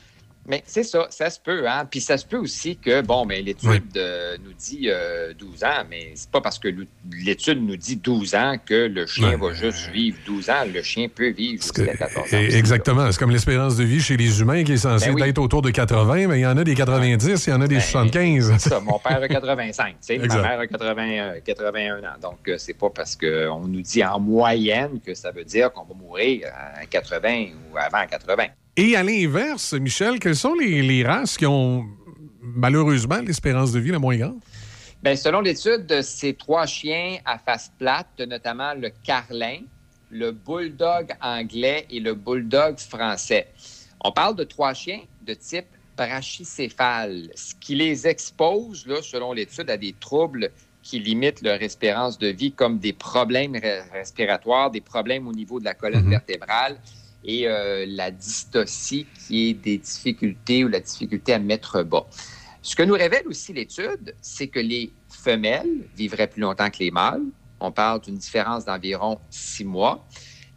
Mais 0.46 0.62
c'est 0.66 0.82
ça, 0.82 1.06
ça 1.10 1.30
se 1.30 1.40
peut. 1.40 1.66
Hein? 1.68 1.86
Puis 1.90 2.00
ça 2.00 2.18
se 2.18 2.26
peut 2.26 2.36
aussi 2.36 2.76
que, 2.76 3.00
bon, 3.00 3.24
mais 3.24 3.40
l'étude 3.40 3.82
euh, 3.96 4.36
nous 4.44 4.52
dit 4.52 4.88
euh, 4.90 5.32
12 5.38 5.64
ans, 5.64 5.84
mais 5.88 6.12
c'est 6.14 6.30
pas 6.30 6.40
parce 6.42 6.58
que 6.58 6.68
l'étude 7.12 7.62
nous 7.66 7.76
dit 7.76 7.96
12 7.96 8.34
ans 8.34 8.56
que 8.64 8.86
le 8.88 9.06
chien 9.06 9.36
va 9.38 9.52
juste 9.54 9.88
vivre 9.90 10.18
12 10.26 10.50
ans. 10.50 10.64
Le 10.72 10.82
chien 10.82 11.08
peut 11.08 11.30
vivre 11.30 11.62
jusqu'à 11.62 11.86
14 11.96 12.16
ans. 12.34 12.36
Et- 12.38 12.54
Exactement. 12.56 13.10
C'est 13.10 13.18
comme 13.18 13.30
l'espérance 13.30 13.76
de 13.76 13.84
vie 13.84 14.00
chez 14.00 14.16
les 14.16 14.40
humains 14.40 14.64
qui 14.64 14.72
est 14.72 14.76
censée 14.76 15.06
Ben 15.08 15.14
oui. 15.14 15.28
être 15.28 15.38
autour 15.38 15.62
de 15.62 15.70
80, 15.70 16.26
mais 16.28 16.38
il 16.40 16.42
y 16.42 16.46
en 16.46 16.56
a 16.58 16.64
des 16.64 16.74
90, 16.74 17.46
il 17.46 17.50
y 17.50 17.52
en 17.52 17.60
a 17.60 17.66
des 17.66 17.80
75. 17.80 18.50
Ben, 18.50 18.58
C'est 18.58 18.68
ça, 18.68 18.80
mon 18.80 18.98
père 18.98 19.22
a 19.22 19.28
85, 19.28 19.86
tu 19.92 19.96
sais, 20.00 20.18
ma 20.18 20.26
mère 20.42 20.60
a 20.60 20.66
80, 20.66 21.02
euh, 21.08 21.40
81 21.44 21.98
ans. 22.00 22.16
Donc, 22.20 22.38
euh, 22.48 22.56
c'est 22.58 22.74
pas 22.74 22.90
parce 22.90 23.16
qu'on 23.16 23.66
nous 23.66 23.80
dit 23.82 24.04
en 24.04 24.20
moyenne 24.20 25.00
que 25.04 25.14
ça 25.14 25.30
veut 25.30 25.44
dire 25.44 25.72
qu'on 25.72 25.84
va 25.84 25.94
mourir 25.94 26.48
à 26.54 26.84
80 26.86 27.46
ou 27.72 27.78
avant 27.78 28.06
80. 28.06 28.44
Et 28.76 28.96
à 28.96 29.02
l'inverse, 29.04 29.72
Michel, 29.74 30.18
quelles 30.18 30.34
sont 30.34 30.54
les, 30.54 30.82
les 30.82 31.04
races 31.04 31.36
qui 31.36 31.46
ont 31.46 31.86
malheureusement 32.40 33.20
l'espérance 33.20 33.72
de 33.72 33.78
vie 33.78 33.92
la 33.92 34.00
moins 34.00 34.16
grande? 34.16 34.40
Bien, 35.02 35.14
selon 35.14 35.40
l'étude 35.40 35.86
de 35.86 36.00
ces 36.02 36.34
trois 36.34 36.66
chiens 36.66 37.18
à 37.24 37.38
face 37.38 37.70
plate, 37.78 38.18
notamment 38.26 38.74
le 38.74 38.90
carlin, 39.04 39.58
le 40.10 40.32
bulldog 40.32 41.12
anglais 41.20 41.86
et 41.90 42.00
le 42.00 42.14
bulldog 42.14 42.78
français. 42.78 43.48
On 44.00 44.10
parle 44.10 44.34
de 44.34 44.44
trois 44.44 44.74
chiens 44.74 45.00
de 45.24 45.34
type 45.34 45.66
brachycéphale, 45.96 47.30
ce 47.36 47.54
qui 47.60 47.76
les 47.76 48.06
expose, 48.08 48.86
là, 48.88 48.96
selon 49.02 49.32
l'étude, 49.32 49.70
à 49.70 49.76
des 49.76 49.94
troubles 50.00 50.50
qui 50.82 50.98
limitent 50.98 51.42
leur 51.42 51.62
espérance 51.62 52.18
de 52.18 52.28
vie, 52.28 52.50
comme 52.50 52.78
des 52.78 52.92
problèmes 52.92 53.54
re- 53.54 53.90
respiratoires, 53.92 54.70
des 54.70 54.80
problèmes 54.80 55.28
au 55.28 55.32
niveau 55.32 55.60
de 55.60 55.64
la 55.64 55.74
colonne 55.74 56.10
vertébrale 56.10 56.76
et 57.24 57.48
euh, 57.48 57.86
la 57.88 58.10
dystocie, 58.10 59.06
qui 59.26 59.50
est 59.50 59.54
des 59.54 59.78
difficultés 59.78 60.64
ou 60.64 60.68
la 60.68 60.80
difficulté 60.80 61.32
à 61.32 61.38
mettre 61.38 61.82
bas. 61.82 62.06
Ce 62.62 62.74
que 62.76 62.82
nous 62.82 62.94
révèle 62.94 63.26
aussi 63.26 63.52
l'étude, 63.52 64.14
c'est 64.20 64.48
que 64.48 64.60
les 64.60 64.92
femelles 65.08 65.86
vivraient 65.96 66.28
plus 66.28 66.40
longtemps 66.40 66.70
que 66.70 66.78
les 66.78 66.90
mâles. 66.90 67.22
On 67.60 67.72
parle 67.72 68.00
d'une 68.00 68.16
différence 68.16 68.64
d'environ 68.64 69.18
six 69.30 69.64
mois 69.64 70.06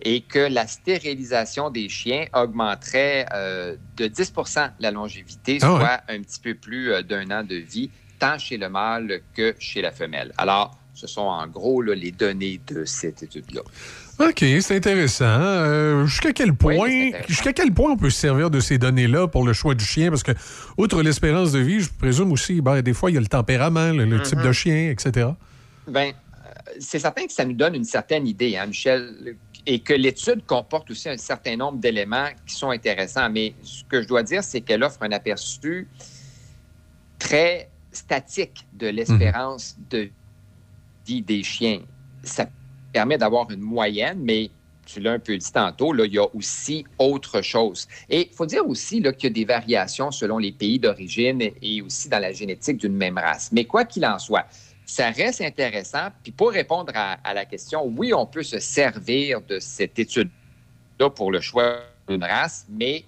et 0.02 0.22
que 0.22 0.40
la 0.40 0.68
stérilisation 0.68 1.70
des 1.70 1.90
chiens 1.90 2.26
augmenterait 2.34 3.26
euh, 3.34 3.76
de 3.96 4.08
10% 4.08 4.72
la 4.80 4.92
longévité, 4.92 5.58
Ah 5.62 5.66
soit 5.66 6.02
un 6.08 6.22
petit 6.22 6.40
peu 6.40 6.54
plus 6.54 6.94
euh, 6.94 7.02
d'un 7.02 7.32
an 7.32 7.44
de 7.44 7.56
vie, 7.56 7.90
tant 8.20 8.38
chez 8.38 8.58
le 8.58 8.70
mâle 8.70 9.22
que 9.34 9.56
chez 9.60 9.82
la 9.82 9.92
femelle. 9.92 10.34
Alors, 10.38 10.78
ce 10.94 11.08
sont 11.08 11.22
en 11.22 11.48
gros 11.48 11.82
là, 11.82 11.94
les 11.94 12.12
données 12.12 12.60
de 12.68 12.86
cette 12.86 13.24
étude-là. 13.24 13.62
OK, 14.20 14.44
c'est 14.62 14.76
intéressant. 14.76 15.26
Euh, 15.26 16.06
jusqu'à 16.06 16.34
quel 16.34 16.54
point 16.54 17.12
jusqu'à 17.28 17.54
quel 17.54 17.72
point 17.72 17.92
on 17.92 17.98
peut 17.98 18.10
se 18.10 18.20
servir 18.20 18.50
de 18.50 18.60
ces 18.60 18.80
données-là 18.80 19.28
pour 19.28 19.46
le 19.46 19.54
choix 19.54 19.76
du 19.76 19.86
chien? 19.86 20.10
Parce 20.10 20.24
que, 20.24 20.32
outre 20.78 21.04
l'espérance 21.04 21.52
de 21.52 21.60
vie, 21.60 21.82
je 21.82 21.90
présume 21.92 22.32
aussi, 22.32 22.62
ben, 22.62 22.82
des 22.82 22.94
fois, 22.94 23.12
il 23.12 23.14
y 23.14 23.18
a 23.18 23.22
le 23.22 23.28
tempérament, 23.28 23.92
le, 23.92 24.06
le 24.06 24.22
type 24.24 24.42
de 24.42 24.52
chien, 24.52 24.90
etc. 24.90 25.28
Bien, 25.88 26.14
c'est 26.80 27.00
certain 27.00 27.28
que 27.28 27.32
ça 27.32 27.46
nous 27.46 27.54
donne 27.54 27.76
une 27.76 27.84
certaine 27.84 28.26
idée, 28.26 28.58
hein, 28.58 28.66
Michel, 28.66 29.36
et 29.66 29.80
que 29.80 29.94
l'étude 29.94 30.46
comporte 30.46 30.90
aussi 30.90 31.10
un 31.10 31.18
certain 31.18 31.56
nombre 31.56 31.78
d'éléments 31.78 32.30
qui 32.46 32.56
sont 32.56 32.72
intéressants. 32.72 33.30
Mais 33.30 33.54
ce 33.62 33.84
que 33.84 34.02
je 34.02 34.08
dois 34.08 34.24
dire, 34.24 34.44
c'est 34.44 34.62
qu'elle 34.62 34.84
offre 34.84 35.04
un 35.04 35.12
aperçu 35.12 35.88
très 37.20 37.70
statique 37.92 38.66
de 38.74 38.88
l'espérance 38.88 39.76
de 39.90 40.10
vie 41.06 41.22
des 41.22 41.44
chiens. 41.44 41.82
Ça 42.24 42.48
permet 42.98 43.20
d'avoir 43.20 43.52
une 43.52 43.62
moyenne, 43.62 44.18
mais 44.24 44.50
tu 44.84 45.00
l'as 45.00 45.12
un 45.12 45.20
peu 45.20 45.38
dit 45.38 45.52
tantôt, 45.52 45.94
là, 45.94 46.06
il 46.06 46.14
y 46.16 46.18
a 46.18 46.26
aussi 46.34 46.84
autre 46.98 47.44
chose. 47.44 47.88
Et 48.10 48.30
il 48.32 48.36
faut 48.36 48.48
dire 48.48 48.68
aussi 48.68 49.02
là, 49.02 49.14
qu'il 49.14 49.30
y 49.30 49.32
a 49.32 49.34
des 49.36 49.46
variations 49.46 50.10
selon 50.10 50.40
les 50.40 50.52
pays 50.52 50.80
d'origine 50.80 51.40
et 51.62 51.82
aussi 51.84 52.10
dans 52.10 52.18
la 52.18 52.32
génétique 52.32 52.78
d'une 52.78 52.96
même 52.96 53.20
race. 53.20 53.52
Mais 53.52 53.66
quoi 53.66 53.86
qu'il 53.86 54.04
en 54.04 54.18
soit, 54.18 54.48
ça 54.84 55.12
reste 55.12 55.42
intéressant. 55.42 56.08
Puis 56.24 56.32
pour 56.32 56.50
répondre 56.50 56.92
à, 56.96 57.20
à 57.24 57.36
la 57.36 57.46
question, 57.46 57.86
oui, 57.86 58.16
on 58.16 58.26
peut 58.26 58.42
se 58.42 58.58
servir 58.58 59.42
de 59.42 59.60
cette 59.60 60.00
étude-là 60.00 61.12
pour 61.12 61.32
le 61.32 61.40
choix 61.40 61.82
d'une 62.10 62.24
race, 62.24 62.66
mais 62.68 63.06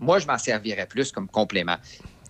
moi, 0.00 0.18
je 0.18 0.26
m'en 0.26 0.38
servirais 0.38 0.86
plus 0.86 1.12
comme 1.12 1.28
complément. 1.28 1.76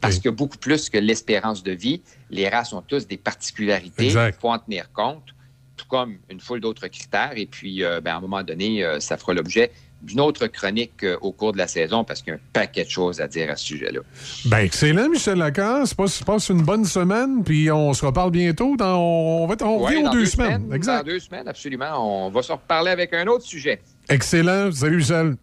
Parce 0.03 0.19
que 0.19 0.29
beaucoup 0.29 0.59
plus 0.59 0.91
que 0.91 0.99
l'espérance 0.99 1.63
de 1.63 1.73
vie, 1.73 2.03
les 2.29 2.51
races 2.51 2.75
ont 2.75 2.83
tous 2.83 3.07
des 3.07 3.17
particularités. 3.17 4.09
Il 4.09 4.35
faut 4.39 4.51
en 4.51 4.59
tenir 4.59 4.93
compte, 4.93 5.35
tout 5.79 5.87
comme 5.89 6.19
une 6.29 6.41
foule 6.41 6.61
d'autres 6.61 6.89
critères. 6.89 7.33
Et 7.37 7.47
puis, 7.47 7.83
euh, 7.83 8.03
ben, 8.03 8.13
à 8.13 8.17
un 8.17 8.21
moment 8.21 8.43
donné, 8.43 8.85
euh, 8.85 9.01
ça 9.01 9.17
fera 9.17 9.33
l'objet 9.33 9.71
d'une 10.03 10.21
autre 10.21 10.47
chronique 10.47 11.03
euh, 11.03 11.17
au 11.23 11.33
cours 11.33 11.53
de 11.53 11.59
la 11.59 11.67
saison 11.67 12.05
parce 12.05 12.21
qu'il 12.21 12.33
y 12.33 12.37
a 12.37 12.37
un 12.37 12.41
paquet 12.53 12.85
de 12.85 12.91
choses 12.91 13.21
à 13.21 13.27
dire 13.27 13.51
à 13.51 13.57
ce 13.57 13.65
sujet-là. 13.65 14.01
Ben, 14.45 14.59
excellent, 14.59 15.09
Michel 15.09 15.39
Lacasse. 15.39 15.95
Passe, 15.95 16.23
passe 16.23 16.49
une 16.51 16.63
bonne 16.63 16.85
semaine, 16.85 17.43
puis 17.43 17.71
on 17.71 17.95
se 17.95 18.05
reparle 18.05 18.31
bientôt. 18.31 18.77
Dans, 18.77 18.99
on 18.99 19.47
va 19.47 19.57
on 19.63 19.85
Ouais, 19.87 19.97
aux 19.97 20.11
deux, 20.11 20.27
semaines. 20.27 20.73
Exact. 20.73 20.99
Dans 20.99 21.05
deux 21.05 21.21
semaines, 21.21 21.49
absolument. 21.49 22.27
On 22.27 22.31
va 22.31 22.43
se 22.43 22.53
reparler 22.53 22.91
avec 22.91 23.15
un 23.15 23.27
autre 23.27 23.45
sujet. 23.45 23.81
Excellent. 24.09 24.71
Salut, 24.73 24.99
Michel. 24.99 25.37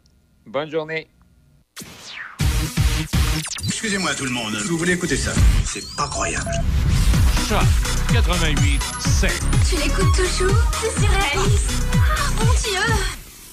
Bonne 0.45 0.69
journée. 0.69 1.07
Excusez-moi 3.65 4.13
tout 4.15 4.25
le 4.25 4.31
monde, 4.31 4.53
vous 4.67 4.77
voulez 4.77 4.93
écouter 4.93 5.17
ça? 5.17 5.31
C'est 5.65 5.83
pas 5.97 6.07
croyable. 6.07 6.49
Choc 7.47 7.59
88 8.13 8.81
7. 8.99 9.31
Tu 9.69 9.75
l'écoutes 9.75 10.15
toujours? 10.15 10.55
C'est 10.81 11.01
surréaliste. 11.01 11.71
Ah, 11.93 12.43
mon 12.43 12.51
Dieu 12.51 12.93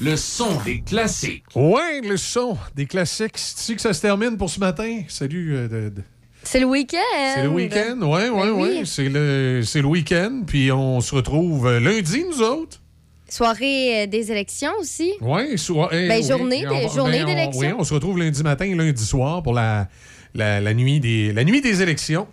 Le 0.01 0.17
son 0.17 0.61
des 0.65 0.81
classiques. 0.81 1.45
Ouais, 1.55 2.01
le 2.03 2.17
son 2.17 2.57
des 2.75 2.87
classiques. 2.87 3.33
C'est 3.37 3.75
que 3.75 3.81
ça 3.81 3.93
se 3.93 4.01
termine 4.01 4.37
pour 4.37 4.51
ce 4.51 4.61
matin? 4.61 5.03
Salut. 5.09 5.55
euh, 5.57 5.69
de- 5.69 5.89
de- 5.95 6.03
C'est 6.45 6.61
le 6.61 6.67
week-end. 6.67 6.99
C'est 7.35 7.43
le 7.43 7.49
week-end, 7.51 7.99
ouais, 8.03 8.29
ouais, 8.29 8.31
Ben 8.31 8.51
ouais. 8.53 8.79
oui. 8.81 8.87
C'est 8.87 9.09
le, 9.09 9.63
c'est 9.65 9.81
le 9.81 9.87
week-end, 9.89 10.43
puis 10.47 10.73
on 10.73 11.01
se 11.01 11.15
retrouve 11.15 11.67
euh, 11.67 11.81
lundi, 11.81 12.25
nous 12.25 12.43
autres. 12.43 12.81
Soirée 13.29 14.03
euh, 14.03 14.07
des 14.07 14.31
élections 14.31 14.73
aussi. 14.81 15.13
Oui, 15.21 15.57
soirée. 15.59 16.09
Ben, 16.09 16.21
oui. 16.23 16.29
journée 16.29 16.67
on 16.69 16.89
journée 16.89 17.19
ben, 17.19 17.25
on- 17.25 17.27
d'élection. 17.29 17.61
Oui, 17.61 17.75
on 17.79 17.85
se 17.85 17.95
retrouve 17.95 18.19
lundi 18.19 18.43
matin 18.43 18.65
et 18.65 18.75
lundi 18.75 19.05
soir 19.05 19.43
pour 19.43 19.55
la, 19.55 19.89
la, 20.35 20.61
la 20.61 20.75
nuit, 20.75 20.99
des, 21.01 21.33
la 21.33 21.45
nuit 21.45 21.61
des 21.61 21.83
élections. 21.83 22.27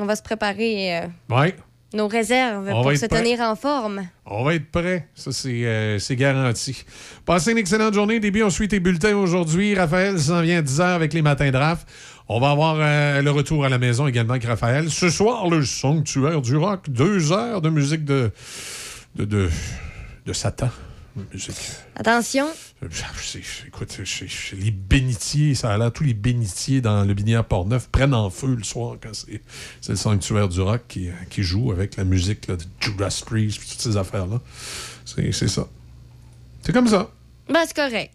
On 0.00 0.06
va 0.06 0.16
se 0.16 0.22
préparer 0.22 0.96
euh, 0.96 1.06
Ouais. 1.28 1.54
nos 1.92 2.08
réserves 2.08 2.68
On 2.72 2.82
pour 2.82 2.92
se 2.96 3.04
prêt. 3.06 3.22
tenir 3.22 3.40
en 3.40 3.54
forme. 3.54 4.06
On 4.24 4.42
va 4.44 4.54
être 4.54 4.70
prêt. 4.70 5.06
Ça, 5.14 5.30
c'est 5.30 5.66
euh, 5.66 5.98
c'est 5.98 6.16
garanti. 6.16 6.84
Passez 7.26 7.52
une 7.52 7.58
excellente 7.58 7.92
journée. 7.94 8.18
Début, 8.18 8.42
on 8.42 8.50
suit 8.50 8.68
tes 8.68 8.80
bulletins 8.80 9.14
aujourd'hui. 9.14 9.74
Raphaël 9.74 10.18
s'en 10.18 10.40
vient 10.40 10.58
à 10.58 10.62
10h 10.62 10.82
avec 10.94 11.12
les 11.12 11.20
matins 11.22 11.50
de 11.50 11.56
RAF. 11.56 11.84
On 12.28 12.40
va 12.40 12.50
avoir 12.52 12.76
euh, 12.78 13.20
le 13.22 13.30
retour 13.30 13.64
à 13.64 13.68
la 13.68 13.78
maison 13.78 14.06
également 14.06 14.32
avec 14.34 14.44
Raphaël. 14.44 14.88
Ce 14.90 15.10
soir, 15.10 15.48
le 15.50 15.64
sanctuaire 15.64 16.40
du 16.40 16.56
rock. 16.56 16.88
Deux 16.88 17.32
heures 17.32 17.60
de 17.60 17.68
musique 17.70 18.04
de. 18.04 18.30
de, 19.16 19.24
de, 19.24 19.50
de 20.26 20.32
Satan. 20.32 20.70
Musique. 21.32 21.54
Attention, 21.96 22.46
Écoute, 23.66 24.00
les 24.52 24.70
bénitiers, 24.70 25.54
ça 25.54 25.72
a 25.72 25.78
l'air, 25.78 25.92
tous 25.92 26.04
les 26.04 26.14
bénitiers 26.14 26.80
dans 26.80 27.04
le 27.04 27.12
binière 27.14 27.44
Port-Neuf 27.44 27.88
prennent 27.88 28.14
en 28.14 28.30
feu 28.30 28.54
le 28.54 28.64
soir 28.64 28.96
quand 29.02 29.12
c'est 29.12 29.90
le 29.90 29.96
sanctuaire 29.96 30.48
du 30.48 30.60
rock 30.60 30.82
qui, 30.88 31.10
qui 31.28 31.42
joue 31.42 31.72
avec 31.72 31.96
la 31.96 32.04
musique 32.04 32.46
là, 32.46 32.56
de 32.56 32.64
Judas 32.80 33.22
Priest 33.26 33.60
toutes 33.60 33.80
ces 33.80 33.96
affaires-là. 33.96 34.40
C'est 35.04 35.48
ça. 35.48 35.66
C'est 36.62 36.72
comme 36.72 36.88
ça. 36.88 37.10
ben 37.48 37.60
c'est 37.66 37.76
correct. 37.76 38.12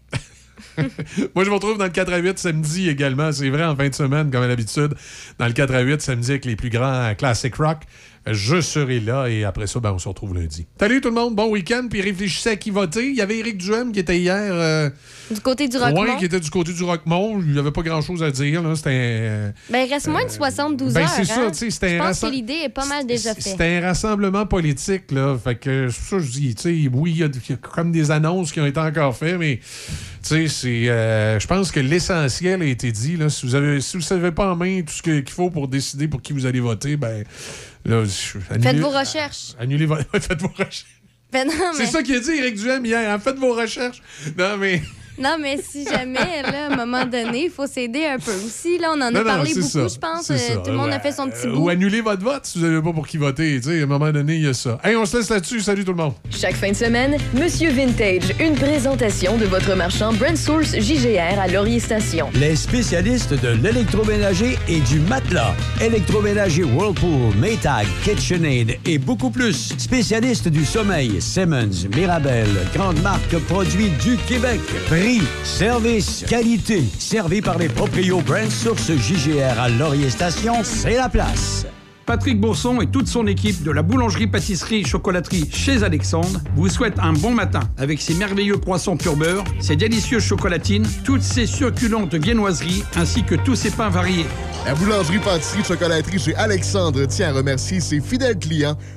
Moi, 1.35 1.43
je 1.43 1.50
vous 1.50 1.56
retrouve 1.56 1.77
dans 1.77 1.85
le 1.85 1.90
4 1.90 2.14
à 2.14 2.17
8 2.17 2.40
samedi 2.40 2.90
également. 2.90 3.32
C'est 3.32 3.50
vrai, 3.50 3.64
en 3.64 3.75
fin 3.75 3.90
de 3.90 3.95
semaine, 3.95 4.32
comme 4.32 4.43
à 4.43 4.48
l'habitude, 4.48 4.93
dans 5.38 5.48
le 5.48 5.53
4 5.53 5.74
à 5.74 5.82
8 5.82 6.01
samedi 6.01 6.32
avec 6.32 6.45
les 6.45 6.56
plus 6.56 6.69
grands 6.69 7.14
classic 7.16 7.56
rock. 7.56 7.80
Je 8.28 8.60
serai 8.60 9.00
là 9.00 9.28
et 9.28 9.44
après 9.44 9.68
ça, 9.68 9.80
ben, 9.80 9.92
on 9.92 10.00
se 10.00 10.08
retrouve 10.08 10.34
lundi. 10.34 10.66
Salut 10.80 11.00
tout 11.00 11.10
le 11.10 11.14
monde, 11.14 11.36
bon 11.36 11.48
week-end. 11.52 11.86
Puis 11.88 12.02
réfléchissez 12.02 12.50
à 12.50 12.56
qui 12.56 12.72
voter. 12.72 13.08
Il 13.10 13.16
y 13.16 13.22
avait 13.22 13.38
Éric 13.38 13.58
Duhem 13.58 13.92
qui 13.92 14.00
était 14.00 14.18
hier. 14.18 14.36
euh, 14.52 14.90
Du 15.30 15.40
côté 15.42 15.68
du 15.68 15.78
Rockmont. 15.78 16.02
Ouais, 16.02 16.18
qui 16.18 16.26
était 16.26 16.40
du 16.40 16.50
côté 16.50 16.74
du 16.74 16.84
Rockmont. 16.84 17.40
Il 17.45 17.52
n'y 17.54 17.60
avait 17.60 17.70
pas 17.72 17.84
grand-chose 17.84 18.24
à 18.24 18.32
dire. 18.32 18.64
là. 18.64 18.76
C'était 18.76 18.90
euh, 18.94 19.52
Ben, 19.70 19.86
il 19.88 19.94
reste 19.94 20.08
moins 20.08 20.26
de 20.26 20.30
72 20.32 20.94
ben, 20.94 21.02
heures. 21.02 21.10
c'est 21.10 21.26
ça, 21.26 21.42
hein. 21.45 21.52
tu 21.52 21.58
sais, 21.60 21.70
c'était 21.70 21.98
Je 21.98 22.02
un 22.02 22.08
pense 22.08 22.20
que 22.22 22.26
l'idée 22.28 22.62
est 22.66 22.70
pas 22.70 22.86
mal 22.88 23.06
déjà 23.06 23.36
faite. 23.36 23.44
c'était 23.44 23.76
un 23.78 23.82
rassemblement 23.82 24.48
politique. 24.48 25.12
Là. 25.12 25.38
Fait 25.38 25.56
que 25.56 25.90
c'est 25.90 26.00
pour 26.00 26.08
ça 26.10 26.16
que 26.18 26.24
je 26.24 26.32
dis, 26.32 26.56
tu 26.56 26.62
sais, 26.64 26.90
oui, 26.92 27.12
il 27.12 27.18
y, 27.18 27.24
a 27.24 27.28
il 27.28 27.50
y 27.52 27.54
a 27.54 27.58
comme 27.58 27.92
des 27.92 28.10
annonces 28.10 28.52
qui 28.52 28.60
ont 28.60 28.66
été 28.66 28.80
encore 28.80 29.16
faites, 29.16 29.38
mais 29.38 29.58
tu 29.58 29.68
sais, 30.24 30.48
c'est, 30.48 30.90
euh, 30.90 31.40
je 31.40 31.45
pense 31.45 31.72
que 31.72 31.80
l'essentiel 31.80 32.64
a 32.64 32.66
été 32.66 32.92
dit. 32.92 33.18
Là. 33.18 33.30
Si 33.30 33.45
vous 33.45 33.54
avez, 33.54 33.82
si 33.82 33.98
vous 33.98 34.04
savez 34.04 34.32
pas 34.32 34.52
en 34.52 34.56
main 34.56 34.82
tout 34.82 34.94
ce 34.94 35.04
que- 35.04 35.20
qu'il 35.20 35.30
faut 35.36 35.52
pour 35.52 35.68
décider 35.68 36.08
pour 36.08 36.24
qui 36.24 36.34
vous 36.34 36.48
allez 36.48 36.60
voter, 36.60 36.98
ben 36.98 37.24
là, 37.86 38.04
je- 38.06 38.38
annulez- 38.54 38.64
Faites 38.64 38.80
vos 38.80 38.90
recherches. 38.90 39.54
Annulez 39.60 39.86
vos, 39.86 39.96
faites 40.14 40.42
vos 40.42 40.48
recherches. 40.50 40.86
Ben 41.32 41.48
mais... 41.48 41.54
C'est 41.76 41.86
ça 41.88 42.04
qu'il 42.04 42.16
a 42.16 42.20
dit, 42.20 42.32
Éric 42.32 42.56
Duhem, 42.56 42.86
hier. 42.86 43.12
hein. 43.12 43.20
Faites 43.20 43.38
vos 43.38 43.54
recherches. 43.54 44.02
Non, 44.38 44.58
mais 44.58 44.82
Non, 45.18 45.38
mais 45.42 45.58
si 45.58 45.85
jamais, 45.85 46.42
là, 46.44 46.68
à 46.69 46.74
un 46.74 46.76
moment 46.76 47.06
donné, 47.06 47.45
il 47.45 47.50
faut 47.50 47.68
s'aider 47.68 48.06
un 48.06 48.18
peu 48.19 48.32
aussi. 48.45 48.77
Là, 48.77 48.90
on 48.92 48.98
en 48.98 49.02
a 49.08 49.11
Non, 49.11 49.24
parlé 49.24 49.53
beaucoup, 49.53 49.68
ça. 49.68 49.88
je 49.88 49.98
pense. 49.98 50.30
Euh. 50.32 50.35
Tout 50.64 50.72
le 50.72 50.77
monde 50.77 50.92
a 50.92 51.00
fait 51.00 51.11
son 51.14 51.27
petit 51.30 51.48
Euh, 51.48 51.53
bout. 51.53 51.61
Ou 51.66 51.69
annuler 51.69 52.02
votre 52.02 52.24
vote 52.24 52.42
si 52.45 52.60
vous 52.60 52.66
n'avez 52.66 52.82
pas 52.82 52.92
pour 52.92 53.08
qui 53.08 53.18
voter. 53.18 53.60
Tu 53.61 53.69
sais, 53.69 53.80
à 53.80 53.84
un 53.84 53.85
moment 53.85 54.11
donné, 54.11 54.35
il 54.35 54.42
y 54.44 54.48
a 54.48 54.53
ça. 54.53 54.77
Hey, 54.84 54.95
on 54.95 55.06
se 55.06 55.18
laisse 55.18 55.30
là-dessus. 55.30 55.61
Salut 55.61 55.85
tout 55.85 55.92
le 55.94 55.98
monde. 55.98 56.14
Chaque 56.30 56.56
fin 56.56 56.69
de 56.72 56.76
semaine, 56.76 57.18
Monsieur 57.34 57.69
Vintage, 57.72 58.24
une 58.40 58.56
présentation 58.56 59.38
de 59.38 59.45
votre 59.45 59.74
marchand 59.76 60.11
Brand 60.14 60.35
Source 60.35 60.76
JGR 60.77 61.40
à 61.40 61.48
Laurier 61.48 61.80
Station. 61.80 62.30
Les 62.35 62.56
spécialistes 62.56 63.34
de 63.42 63.50
l'électroménager 63.64 64.58
et 64.68 64.80
du 64.82 65.00
matelas. 65.00 65.53
Électroménager 65.82 66.64
Whirlpool, 66.64 67.34
Maytag, 67.38 67.85
KitchenAid 68.03 68.77
et 68.85 68.98
beaucoup 68.98 69.30
plus. 69.30 69.74
Spécialistes 69.77 70.50
du 70.50 70.66
sommeil, 70.66 71.22
Simmons, 71.22 71.88
Mirabel, 71.95 72.48
grande 72.74 73.02
marque 73.02 73.38
produits 73.48 73.90
du 74.03 74.18
Québec. 74.27 74.60
Prix, 75.06 75.22
service, 75.43 76.25
qualité. 76.27 76.84
Servi 76.98 77.40
par 77.40 77.59
les 77.59 77.69
proprios 77.69 78.22
Brand 78.22 78.50
Source 78.50 78.92
JGR 78.92 79.59
à 79.59 79.69
Laurier 79.69 80.09
Station, 80.09 80.64
c'est 80.64 80.95
la 80.95 81.09
place. 81.09 81.67
Patrick 82.08 82.40
Bourson 82.40 82.82
et 82.82 82.88
toute 82.88 83.08
son 83.08 83.25
équipe 83.27 83.64
de 83.64 83.69
la 83.69 83.84
boulangerie-pâtisserie-chocolaterie 83.84 85.50
chez 85.51 85.84
Alexandre 85.84 86.40
vous 86.56 86.69
souhaitent 86.69 87.00
un 87.00 87.14
bon 87.14 87.32
matin 87.32 87.61
avec 87.77 88.01
ses 88.01 88.16
merveilleux 88.16 88.58
croissants 88.58 88.98
pur 88.98 89.16
beurre, 89.16 89.43
ses 89.59 89.75
délicieuses 89.75 90.24
chocolatines, 90.24 90.88
toutes 91.03 91.22
ses 91.22 91.45
succulentes 91.45 92.16
viennoiseries 92.16 92.84
ainsi 92.95 93.24
que 93.24 93.35
tous 93.35 93.56
ses 93.56 93.72
pains 93.72 93.90
variés. 93.90 94.25
La 94.66 94.74
boulangerie 94.74 95.19
pâtisserie 95.19 95.64
chocolaterie 95.64 96.17
chez 96.19 96.35
Alexandre 96.35 97.06
tient 97.06 97.30
à 97.30 97.34
remercier 97.34 97.80
ses 97.80 98.01
fidèles 98.01 98.40
clients 98.40 98.77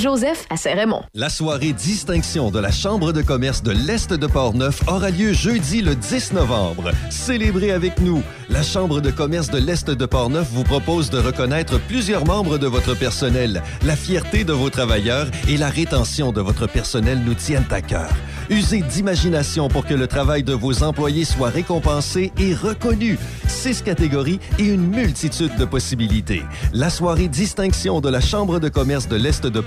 Saint-Joseph 0.00 0.46
à 0.48 0.56
Saint-Raymond. 0.56 1.02
La 1.12 1.28
soirée 1.28 1.74
distinction 1.74 2.50
de 2.50 2.58
la 2.58 2.70
Chambre 2.70 3.12
de 3.12 3.20
commerce 3.20 3.62
de 3.62 3.70
l'Est 3.70 4.14
de 4.14 4.26
Portneuf 4.26 4.80
aura 4.88 5.10
lieu 5.10 5.34
jeudi 5.34 5.82
le 5.82 5.94
10 5.94 6.32
novembre. 6.32 6.92
Célébrez 7.10 7.70
avec 7.70 8.00
nous. 8.00 8.22
La 8.48 8.62
Chambre 8.62 9.02
de 9.02 9.10
commerce 9.10 9.50
de 9.50 9.58
l'Est 9.58 9.90
de 9.90 10.06
Portneuf 10.06 10.48
vous 10.52 10.64
propose 10.64 11.10
de 11.10 11.18
reconnaître 11.18 11.78
plusieurs 11.78 12.24
membres 12.24 12.56
de 12.56 12.66
votre 12.66 12.94
personnel. 12.94 13.62
La 13.84 13.94
fierté 13.94 14.42
de 14.42 14.54
vos 14.54 14.70
travailleurs 14.70 15.26
et 15.48 15.58
la 15.58 15.68
rétention 15.68 16.32
de 16.32 16.40
votre 16.40 16.66
personnel 16.66 17.20
nous 17.22 17.34
tiennent 17.34 17.68
à 17.70 17.82
cœur. 17.82 18.08
Usez 18.48 18.80
d'imagination 18.80 19.68
pour 19.68 19.84
que 19.86 19.94
le 19.94 20.08
travail 20.08 20.42
de 20.42 20.54
vos 20.54 20.82
employés 20.82 21.24
soit 21.24 21.50
récompensé 21.50 22.32
et 22.38 22.54
reconnu. 22.54 23.18
Six 23.46 23.82
catégories 23.82 24.40
et 24.58 24.64
une 24.64 24.88
multitude 24.88 25.54
de 25.56 25.64
possibilités. 25.64 26.42
La 26.72 26.90
soirée 26.90 27.28
distinction 27.28 28.00
de 28.00 28.08
la 28.08 28.20
Chambre 28.20 28.58
de 28.58 28.68
commerce 28.68 29.06
de 29.06 29.16
l'Est 29.16 29.46
de 29.46 29.60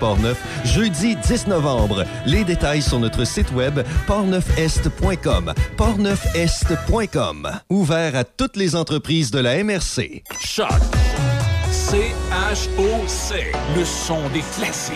Jeudi 0.64 1.16
10 1.16 1.48
novembre. 1.48 2.04
Les 2.26 2.44
détails 2.44 2.82
sur 2.82 3.00
notre 3.00 3.26
site 3.26 3.52
web 3.52 3.80
portneufest.com. 4.08 5.54
portneufest.com. 5.78 7.52
Ouvert 7.70 8.16
à 8.16 8.24
toutes 8.24 8.58
les 8.58 8.76
entreprises 8.76 9.32
de 9.32 9.40
la 9.40 9.64
MRC. 9.64 10.24
Choc. 10.40 10.68
C-H-O-C. 11.72 13.52
Le 13.76 13.86
son 13.86 14.30
des 14.30 14.44
classiques. 14.56 14.96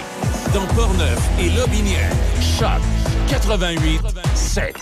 Dans 0.54 0.66
Portneuf 0.76 1.20
et 1.40 1.50
Lobinière. 1.50 2.12
Choc 2.60 2.82
88 3.30 4.02
7. 4.36 4.76